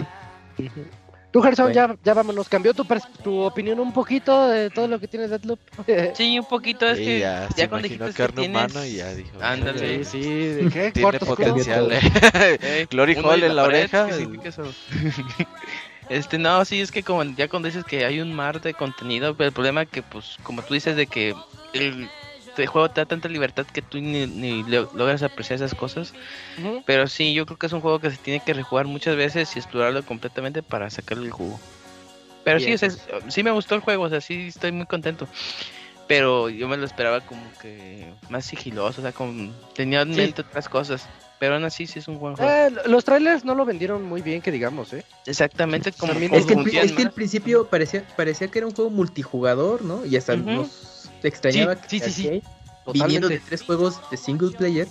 Tú, 1.32 1.42
Gerson, 1.42 1.66
Bueno. 1.66 1.76
ya, 1.94 1.98
ya 2.02 2.14
vámonos. 2.14 2.48
¿Cambió 2.48 2.74
tu, 2.74 2.85
tu 3.22 3.40
opinión 3.42 3.77
un 3.82 3.92
poquito 3.92 4.48
de 4.48 4.69
todo 4.69 4.88
lo 4.88 5.00
que 5.02 5.08
tiene 5.10 5.27
Deadloop? 5.27 5.60
Sí, 6.16 6.40
un 6.40 6.45
poquito, 6.45 6.88
es 6.88 6.98
Sí, 6.98 7.03
que 7.03 7.19
ya, 7.19 7.50
ya, 7.58 7.68
cuando 7.68 7.90
dijiste 7.90 8.06
que 8.06 8.14
carne 8.14 8.42
tienes... 8.44 8.72
humana 8.72 8.88
y 8.88 8.95
ya 8.95 9.14
dijo. 9.14 9.38
Ándale. 9.42 10.06
sí, 10.06 10.24
sí, 10.24 10.45
¿de 10.48 10.69
qué? 10.69 10.92
Tiene 10.94 11.19
potencial, 11.19 11.92
eh. 11.92 12.88
Glory 12.90 13.16
Hall 13.16 13.44
en 13.44 13.53
la 13.58 13.64
pared, 13.66 13.80
oreja. 13.80 14.06
¿qué 14.08 14.14
significa 14.14 14.48
eso? 14.50 14.64
Este, 16.09 16.38
no, 16.38 16.64
sí, 16.66 16.82
es 16.82 16.92
que 16.92 17.03
como 17.03 17.24
ya 17.24 17.48
cuando 17.48 17.67
dices 17.67 17.84
que 17.84 18.06
hay 18.06 18.19
un 18.22 18.34
mar 18.34 18.61
de 18.61 18.74
contenido, 18.74 19.35
pero 19.35 19.48
el 19.48 19.53
problema 19.53 19.84
es 19.84 19.90
que, 19.90 20.03
pues, 20.03 20.38
como 20.43 20.61
tú 20.64 20.74
dices 20.74 20.95
de 20.95 21.08
que 21.08 21.35
el, 21.74 22.09
el 22.58 22.67
juego 22.67 22.90
te 22.90 23.01
da 23.01 23.06
tanta 23.06 23.27
libertad 23.27 23.66
que 23.66 23.82
tú 23.82 24.00
ni, 24.00 24.27
ni 24.27 24.64
lo- 24.64 24.88
logras 24.93 25.24
apreciar 25.24 25.56
esas 25.56 25.74
cosas. 25.74 26.14
Pero 26.85 27.08
sí, 27.08 27.34
yo 27.34 27.45
creo 27.48 27.58
que 27.58 27.66
es 27.66 27.74
un 27.74 27.82
juego 27.82 28.00
que 28.00 28.11
se 28.11 28.17
tiene 28.17 28.40
que 28.40 28.53
rejugar 28.53 28.85
muchas 28.85 29.16
veces 29.16 29.56
y 29.56 29.59
explorarlo 29.59 30.06
completamente 30.06 30.61
para 30.61 30.90
sacarle 30.92 31.25
el 31.25 31.32
jugo. 31.32 31.59
Pero 32.43 32.59
sí, 32.59 32.66
Bien, 32.67 32.75
o 32.75 32.77
sea, 32.77 32.88
es- 32.90 33.08
sí 33.34 33.42
me 33.43 33.50
gustó 33.51 33.74
el 33.74 33.82
juego, 33.82 34.03
o 34.03 34.09
sea, 34.09 34.22
sí 34.22 34.48
estoy 34.48 34.72
muy 34.72 34.85
contento. 34.85 35.27
pero 36.08 36.50
yo 36.50 36.67
me 36.67 36.77
lo 36.77 36.85
esperaba 36.85 37.22
como 37.22 37.51
que 37.58 38.14
más 38.30 38.45
sigiloso, 38.45 39.01
o 39.01 39.03
sea, 39.03 39.11
con, 39.11 39.56
tenía 39.74 40.01
en 40.01 40.16
mente 40.16 40.42
otras 40.43 40.69
cosas. 40.69 41.09
Pero 41.40 41.56
aún 41.56 41.66
así 41.66 41.86
sí 41.86 42.00
es 42.00 42.08
un 42.08 42.18
buen 42.18 42.36
juego. 42.36 42.50
Eh, 42.50 42.72
los 42.88 43.04
trailers 43.04 43.44
no 43.44 43.56
lo 43.56 43.66
vendieron 43.66 44.04
muy 44.04 44.22
bien, 44.22 44.42
que 44.42 44.52
digamos, 44.52 44.94
¿eh? 44.94 45.04
Exactamente 45.26 45.92
como 45.92 46.14
es 46.14 46.46
que, 46.46 46.80
es 46.80 46.92
que 46.94 47.02
al 47.04 47.12
principio 47.12 47.68
parecía, 47.68 48.06
parecía 48.16 48.48
que 48.48 48.60
era 48.60 48.68
un 48.68 48.74
juego 48.74 48.90
multijugador, 48.90 49.84
¿no? 49.84 50.06
Y 50.06 50.16
hasta 50.16 50.36
nos 50.36 51.10
extrañaba 51.24 51.76
sí, 51.88 52.00
sí, 52.00 52.12
sí, 52.12 52.42
viniendo 52.94 53.28
de 53.28 53.40
tres 53.40 53.64
juegos 53.64 54.00
de 54.12 54.18
single 54.18 54.52
player, 54.52 54.88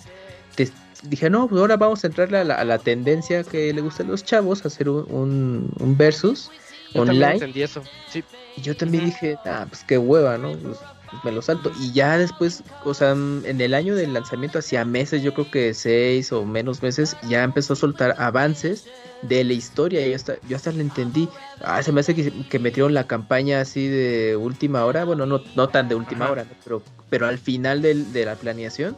te 0.55 0.71
dije, 1.05 1.31
no, 1.31 1.49
pues 1.49 1.61
ahora 1.61 1.77
vamos 1.77 2.05
a 2.05 2.09
entrarle 2.09 2.39
a 2.39 2.65
la, 2.65 2.79
tendencia 2.79 3.43
que 3.45 3.73
le 3.73 3.81
gusta 3.81 4.03
a 4.03 4.07
los 4.07 4.25
chavos, 4.25 4.65
hacer 4.67 4.89
un, 4.89 5.71
un, 5.79 5.97
versus 5.97 6.51
online. 6.95 7.53
eso. 7.55 7.83
Sí. 8.11 8.23
Y 8.57 8.61
yo 8.61 8.77
también 8.77 9.07
dije, 9.07 9.37
ah, 9.45 9.67
pues 9.69 9.83
qué 9.85 9.99
hueva, 9.99 10.39
¿no? 10.39 10.57
Pues, 10.57 10.79
me 11.23 11.33
lo 11.33 11.43
salto. 11.43 11.73
Y 11.81 11.93
ya 11.93 12.19
después, 12.19 12.63
o 12.85 12.95
sea, 12.95 13.13
en 13.13 13.61
el 13.61 13.75
año 13.75 13.95
del 13.95 14.13
lanzamiento, 14.13 14.59
hacía 14.59 14.85
meses, 14.85 15.23
yo 15.23 15.35
creo 15.35 15.51
que 15.51 15.75
seis 15.75 16.33
o 16.33 16.45
menos 16.45 16.83
meses, 16.83 17.17
ya 17.29 17.43
empezó 17.43 17.75
a 17.75 17.77
soltar 17.77 18.15
avances 18.19 18.87
de 19.23 19.45
la 19.45 19.53
historia. 19.53 20.07
Y 20.07 20.15
hasta, 20.15 20.35
yo 20.49 20.57
hasta 20.57 20.73
le 20.73 20.83
entendí. 20.83 21.29
Ah, 21.63 21.83
se 21.83 21.93
me 21.93 22.01
hace 22.01 22.15
que, 22.15 22.59
metieron 22.59 22.95
la 22.95 23.07
campaña 23.07 23.61
así 23.61 23.89
de 23.89 24.37
última 24.37 24.85
hora. 24.85 25.05
Bueno, 25.05 25.27
no, 25.27 25.43
no 25.55 25.69
tan 25.69 25.89
de 25.89 25.95
última 25.95 26.31
hora, 26.31 26.47
pero, 26.65 26.83
pero 27.11 27.27
al 27.27 27.39
final 27.39 27.83
de 27.83 28.25
la 28.25 28.35
planeación 28.37 28.97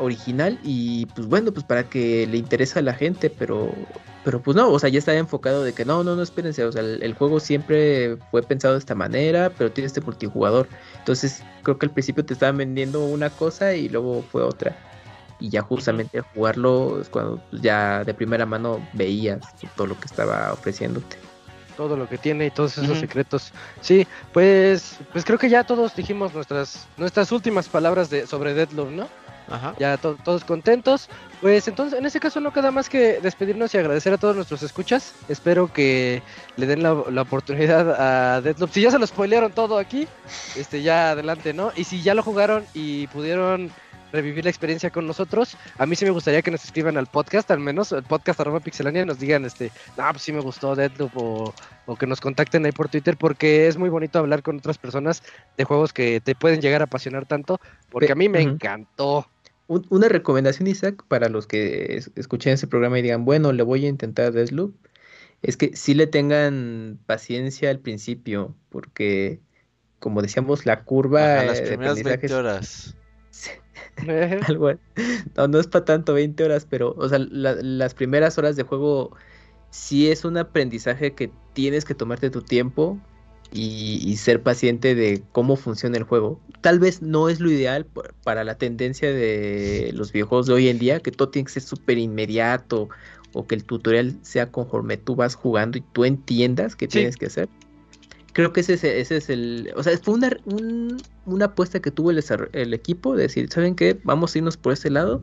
original. 0.00 0.58
Y 0.62 1.06
pues 1.06 1.26
bueno, 1.28 1.52
pues 1.52 1.64
para 1.64 1.88
que 1.88 2.26
le 2.26 2.38
interese 2.38 2.78
a 2.78 2.82
la 2.82 2.94
gente, 2.94 3.30
pero 3.30 3.72
pero 4.24 4.42
pues 4.42 4.56
no, 4.56 4.70
o 4.70 4.78
sea, 4.78 4.90
ya 4.90 4.98
está 4.98 5.14
enfocado 5.14 5.64
de 5.64 5.72
que 5.72 5.84
no, 5.84 6.04
no, 6.04 6.14
no, 6.14 6.22
espérense, 6.22 6.64
o 6.64 6.72
sea, 6.72 6.82
el, 6.82 7.14
juego 7.14 7.40
siempre 7.40 8.18
fue 8.30 8.42
pensado 8.42 8.74
de 8.74 8.80
esta 8.80 8.94
manera, 8.94 9.50
pero 9.56 9.72
tiene 9.72 9.86
este 9.86 10.02
multijugador. 10.02 10.68
Entonces, 10.98 11.42
creo 11.62 11.78
que 11.78 11.86
al 11.86 11.92
principio 11.92 12.24
te 12.24 12.34
estaban 12.34 12.58
vendiendo 12.58 13.02
una 13.04 13.30
cosa 13.30 13.74
y 13.74 13.88
luego 13.88 14.22
fue 14.30 14.42
otra. 14.42 14.76
Y 15.38 15.48
ya 15.48 15.62
justamente 15.62 16.18
al 16.18 16.24
jugarlo 16.34 17.00
es 17.00 17.08
cuando 17.08 17.42
ya 17.50 18.04
de 18.04 18.12
primera 18.12 18.44
mano 18.44 18.86
veías 18.92 19.40
todo 19.74 19.86
lo 19.86 19.98
que 19.98 20.04
estaba 20.04 20.52
ofreciéndote. 20.52 21.16
Todo 21.78 21.96
lo 21.96 22.06
que 22.06 22.18
tiene 22.18 22.46
y 22.46 22.50
todos 22.50 22.76
esos 22.76 22.98
secretos. 22.98 23.52
Sí, 23.80 24.06
pues 24.34 24.98
pues 25.12 25.24
creo 25.24 25.38
que 25.38 25.48
ya 25.48 25.64
todos 25.64 25.96
dijimos 25.96 26.34
nuestras 26.34 26.86
nuestras 26.98 27.32
últimas 27.32 27.70
palabras 27.70 28.10
de 28.10 28.26
sobre 28.26 28.52
Deadloop, 28.52 28.90
¿no? 28.90 29.08
Ya 29.78 29.96
todos 29.96 30.44
contentos. 30.44 31.08
Pues 31.40 31.66
entonces, 31.68 31.98
en 31.98 32.06
ese 32.06 32.20
caso 32.20 32.40
no 32.40 32.52
queda 32.52 32.70
más 32.70 32.88
que 32.88 33.20
despedirnos 33.20 33.74
y 33.74 33.78
agradecer 33.78 34.12
a 34.12 34.18
todos 34.18 34.36
nuestros 34.36 34.62
escuchas. 34.62 35.14
Espero 35.28 35.72
que 35.72 36.22
le 36.56 36.66
den 36.66 36.82
la, 36.82 36.92
oportunidad 36.92 38.36
a 38.36 38.40
Deadloop. 38.40 38.70
Si 38.70 38.82
ya 38.82 38.90
se 38.90 38.98
lo 38.98 39.06
spoilearon 39.06 39.52
todo 39.52 39.78
aquí, 39.78 40.06
este 40.56 40.82
ya 40.82 41.12
adelante, 41.12 41.52
¿no? 41.52 41.72
Y 41.76 41.84
si 41.84 42.02
ya 42.02 42.14
lo 42.14 42.22
jugaron 42.22 42.64
y 42.74 43.06
pudieron 43.08 43.70
revivir 44.12 44.44
la 44.44 44.50
experiencia 44.50 44.90
con 44.90 45.06
nosotros, 45.06 45.56
a 45.78 45.86
mí 45.86 45.96
sí 45.96 46.04
me 46.04 46.10
gustaría 46.10 46.42
que 46.42 46.50
nos 46.50 46.64
escriban 46.64 46.96
al 46.96 47.06
podcast, 47.06 47.50
al 47.50 47.60
menos 47.60 47.92
el 47.92 48.02
podcast 48.02 48.40
arroba 48.40 48.60
pixelania, 48.60 49.02
y 49.02 49.06
nos 49.06 49.18
digan, 49.18 49.44
este, 49.44 49.70
no, 49.96 50.10
pues 50.10 50.22
sí 50.22 50.32
me 50.32 50.40
gustó 50.40 50.74
Deadloop 50.74 51.16
o, 51.16 51.54
o 51.86 51.96
que 51.96 52.06
nos 52.06 52.20
contacten 52.20 52.64
ahí 52.66 52.72
por 52.72 52.88
Twitter, 52.88 53.16
porque 53.16 53.68
es 53.68 53.76
muy 53.76 53.88
bonito 53.88 54.18
hablar 54.18 54.42
con 54.42 54.58
otras 54.58 54.78
personas 54.78 55.22
de 55.56 55.64
juegos 55.64 55.92
que 55.92 56.20
te 56.20 56.34
pueden 56.34 56.60
llegar 56.60 56.80
a 56.80 56.84
apasionar 56.84 57.26
tanto, 57.26 57.60
porque 57.88 58.12
a 58.12 58.16
mí 58.16 58.28
me 58.28 58.42
encantó 58.42 59.26
una 59.70 60.08
recomendación, 60.08 60.66
Isaac, 60.66 61.04
para 61.06 61.28
los 61.28 61.46
que 61.46 62.02
escuchen 62.16 62.54
ese 62.54 62.66
programa 62.66 62.98
y 62.98 63.02
digan, 63.02 63.24
bueno, 63.24 63.52
le 63.52 63.62
voy 63.62 63.86
a 63.86 63.88
intentar 63.88 64.32
Deathloop, 64.32 64.74
es 65.42 65.56
que 65.56 65.76
sí 65.76 65.94
le 65.94 66.08
tengan 66.08 66.98
paciencia 67.06 67.70
al 67.70 67.78
principio, 67.78 68.56
porque, 68.68 69.40
como 70.00 70.22
decíamos, 70.22 70.66
la 70.66 70.82
curva. 70.84 71.44
las 71.44 71.60
primeras 71.60 72.02
20 72.02 72.34
horas. 72.34 72.96
no, 75.36 75.48
no 75.48 75.60
es 75.60 75.66
para 75.68 75.84
tanto 75.84 76.14
20 76.14 76.44
horas, 76.44 76.66
pero, 76.68 76.94
o 76.96 77.08
sea, 77.08 77.18
las 77.20 77.94
primeras 77.94 78.38
horas 78.38 78.56
de 78.56 78.64
juego 78.64 79.16
sí 79.70 80.10
es 80.10 80.24
un 80.24 80.36
aprendizaje 80.36 81.14
que 81.14 81.30
tienes 81.52 81.84
que 81.84 81.94
tomarte 81.94 82.30
tu 82.30 82.42
tiempo 82.42 82.98
y, 83.52 84.16
ser 84.16 84.42
paciente 84.42 84.94
de 84.94 85.22
cómo 85.32 85.56
funciona 85.56 85.96
el 85.96 86.04
juego. 86.04 86.40
Tal 86.60 86.78
vez 86.78 87.02
no 87.02 87.28
es 87.28 87.40
lo 87.40 87.50
ideal 87.50 87.86
para 88.22 88.44
la 88.44 88.56
tendencia 88.56 89.12
de 89.12 89.90
los 89.94 90.12
videojuegos 90.12 90.46
de 90.46 90.52
hoy 90.54 90.68
en 90.68 90.78
día, 90.78 91.00
que 91.00 91.10
todo 91.10 91.30
tiene 91.30 91.46
que 91.46 91.52
ser 91.52 91.62
súper 91.62 91.98
inmediato 91.98 92.88
o 93.32 93.46
que 93.46 93.54
el 93.54 93.64
tutorial 93.64 94.16
sea 94.22 94.50
conforme 94.50 94.96
tú 94.96 95.16
vas 95.16 95.34
jugando 95.34 95.78
y 95.78 95.80
tú 95.92 96.04
entiendas 96.04 96.76
qué 96.76 96.86
tienes 96.88 97.16
que 97.16 97.26
hacer. 97.26 97.48
Creo 98.32 98.52
que 98.52 98.60
ese 98.60 98.74
es, 98.74 98.84
ese 98.84 99.16
es 99.16 99.28
el... 99.28 99.72
O 99.74 99.82
sea, 99.82 99.96
fue 99.98 100.14
una, 100.14 100.36
una 101.26 101.46
apuesta 101.46 101.80
que 101.80 101.90
tuvo 101.90 102.12
el, 102.12 102.22
el 102.52 102.74
equipo 102.74 103.16
de 103.16 103.24
decir, 103.24 103.50
¿saben 103.50 103.74
qué? 103.74 103.98
Vamos 104.04 104.34
a 104.34 104.38
irnos 104.38 104.56
por 104.56 104.72
este 104.72 104.90
lado. 104.90 105.22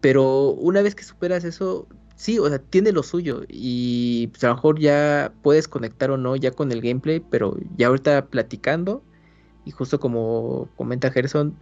Pero 0.00 0.50
una 0.50 0.82
vez 0.82 0.94
que 0.94 1.04
superas 1.04 1.44
eso, 1.44 1.86
sí, 2.18 2.38
o 2.38 2.48
sea, 2.48 2.58
tiene 2.58 2.92
lo 2.92 3.02
suyo 3.02 3.44
y 3.48 4.26
pues, 4.26 4.44
a 4.44 4.48
lo 4.48 4.56
mejor 4.56 4.78
ya 4.80 5.32
puedes 5.42 5.68
conectar 5.68 6.10
o 6.10 6.18
no 6.18 6.36
ya 6.36 6.50
con 6.50 6.70
el 6.72 6.82
gameplay, 6.82 7.20
pero 7.20 7.56
ya 7.76 7.86
ahorita 7.86 8.26
platicando 8.26 9.02
y 9.64 9.70
justo 9.70 10.00
como 10.00 10.68
comenta 10.76 11.10
Gerson, 11.10 11.56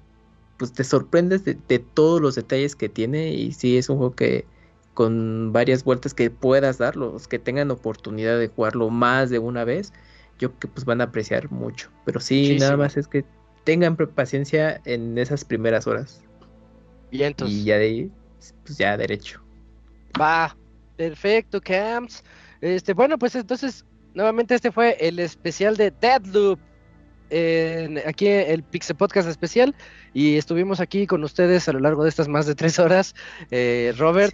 pues 0.56 0.72
te 0.72 0.82
sorprendes 0.82 1.44
de, 1.44 1.54
todos 1.94 2.22
los 2.22 2.34
detalles 2.34 2.74
que 2.74 2.88
tiene 2.88 3.34
y 3.34 3.52
sí 3.52 3.76
es 3.76 3.90
un 3.90 3.98
juego 3.98 4.14
que 4.14 4.46
con 4.94 5.52
varias 5.52 5.84
vueltas 5.84 6.14
que 6.14 6.30
puedas 6.30 6.78
dar, 6.78 6.96
los 6.96 7.28
que 7.28 7.38
tengan 7.38 7.70
oportunidad 7.70 8.38
de 8.38 8.48
jugarlo 8.48 8.88
más 8.88 9.28
de 9.28 9.38
una 9.38 9.64
vez, 9.64 9.92
yo 10.38 10.48
creo 10.52 10.60
que 10.60 10.68
pues 10.68 10.86
van 10.86 11.02
a 11.02 11.04
apreciar 11.04 11.50
mucho, 11.50 11.90
pero 12.06 12.18
sí, 12.18 12.56
nada 12.58 12.78
más 12.78 12.96
es 12.96 13.06
que 13.06 13.26
tengan 13.64 13.94
paciencia 13.96 14.80
en 14.86 15.18
esas 15.18 15.44
primeras 15.44 15.86
horas. 15.86 16.22
Y 17.10 17.24
entonces. 17.24 17.58
Y 17.58 17.64
ya 17.64 17.76
de 17.76 17.84
ahí, 17.84 18.10
pues 18.64 18.78
ya 18.78 18.96
derecho. 18.96 19.45
Va, 20.20 20.56
perfecto, 20.96 21.60
Camps. 21.60 22.22
Este, 22.60 22.94
bueno, 22.94 23.18
pues 23.18 23.34
entonces, 23.34 23.84
nuevamente 24.14 24.54
este 24.54 24.72
fue 24.72 24.96
el 25.00 25.18
especial 25.18 25.76
de 25.76 25.90
Deadloop. 25.90 26.58
En, 27.28 27.98
aquí 28.06 28.28
el 28.28 28.62
Pixel 28.62 28.94
Podcast 28.94 29.28
especial 29.28 29.74
y 30.14 30.36
estuvimos 30.36 30.78
aquí 30.78 31.08
con 31.08 31.24
ustedes 31.24 31.68
a 31.68 31.72
lo 31.72 31.80
largo 31.80 32.04
de 32.04 32.08
estas 32.08 32.28
más 32.28 32.46
de 32.46 32.54
tres 32.54 32.78
horas 32.78 33.16
eh, 33.50 33.92
Robert, 33.98 34.32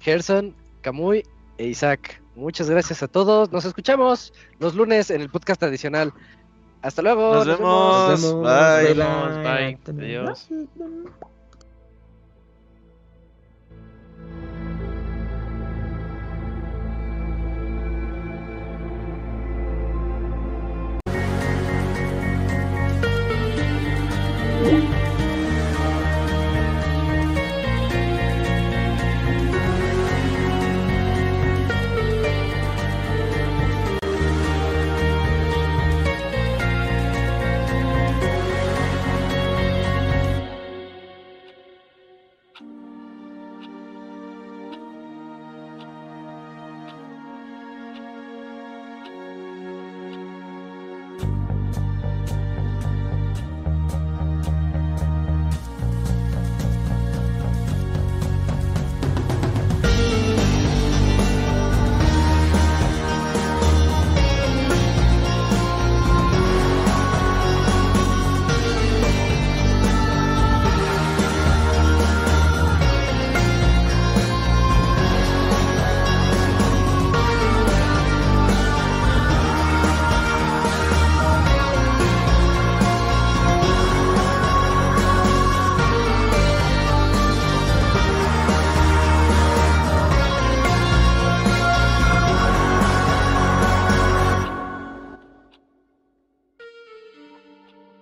Gerson, 0.00 0.56
Camuy 0.80 1.24
e 1.58 1.66
Isaac. 1.66 2.22
Muchas 2.34 2.70
gracias 2.70 3.02
a 3.02 3.08
todos. 3.08 3.52
Nos 3.52 3.66
escuchamos 3.66 4.32
los 4.60 4.74
lunes 4.74 5.10
en 5.10 5.20
el 5.20 5.28
podcast 5.28 5.60
tradicional. 5.60 6.14
Hasta 6.80 7.02
luego. 7.02 7.34
Nos, 7.34 7.46
vemos. 7.46 8.42
bye, 8.42 8.94
bye. 8.94 9.78
adiós 9.86 10.48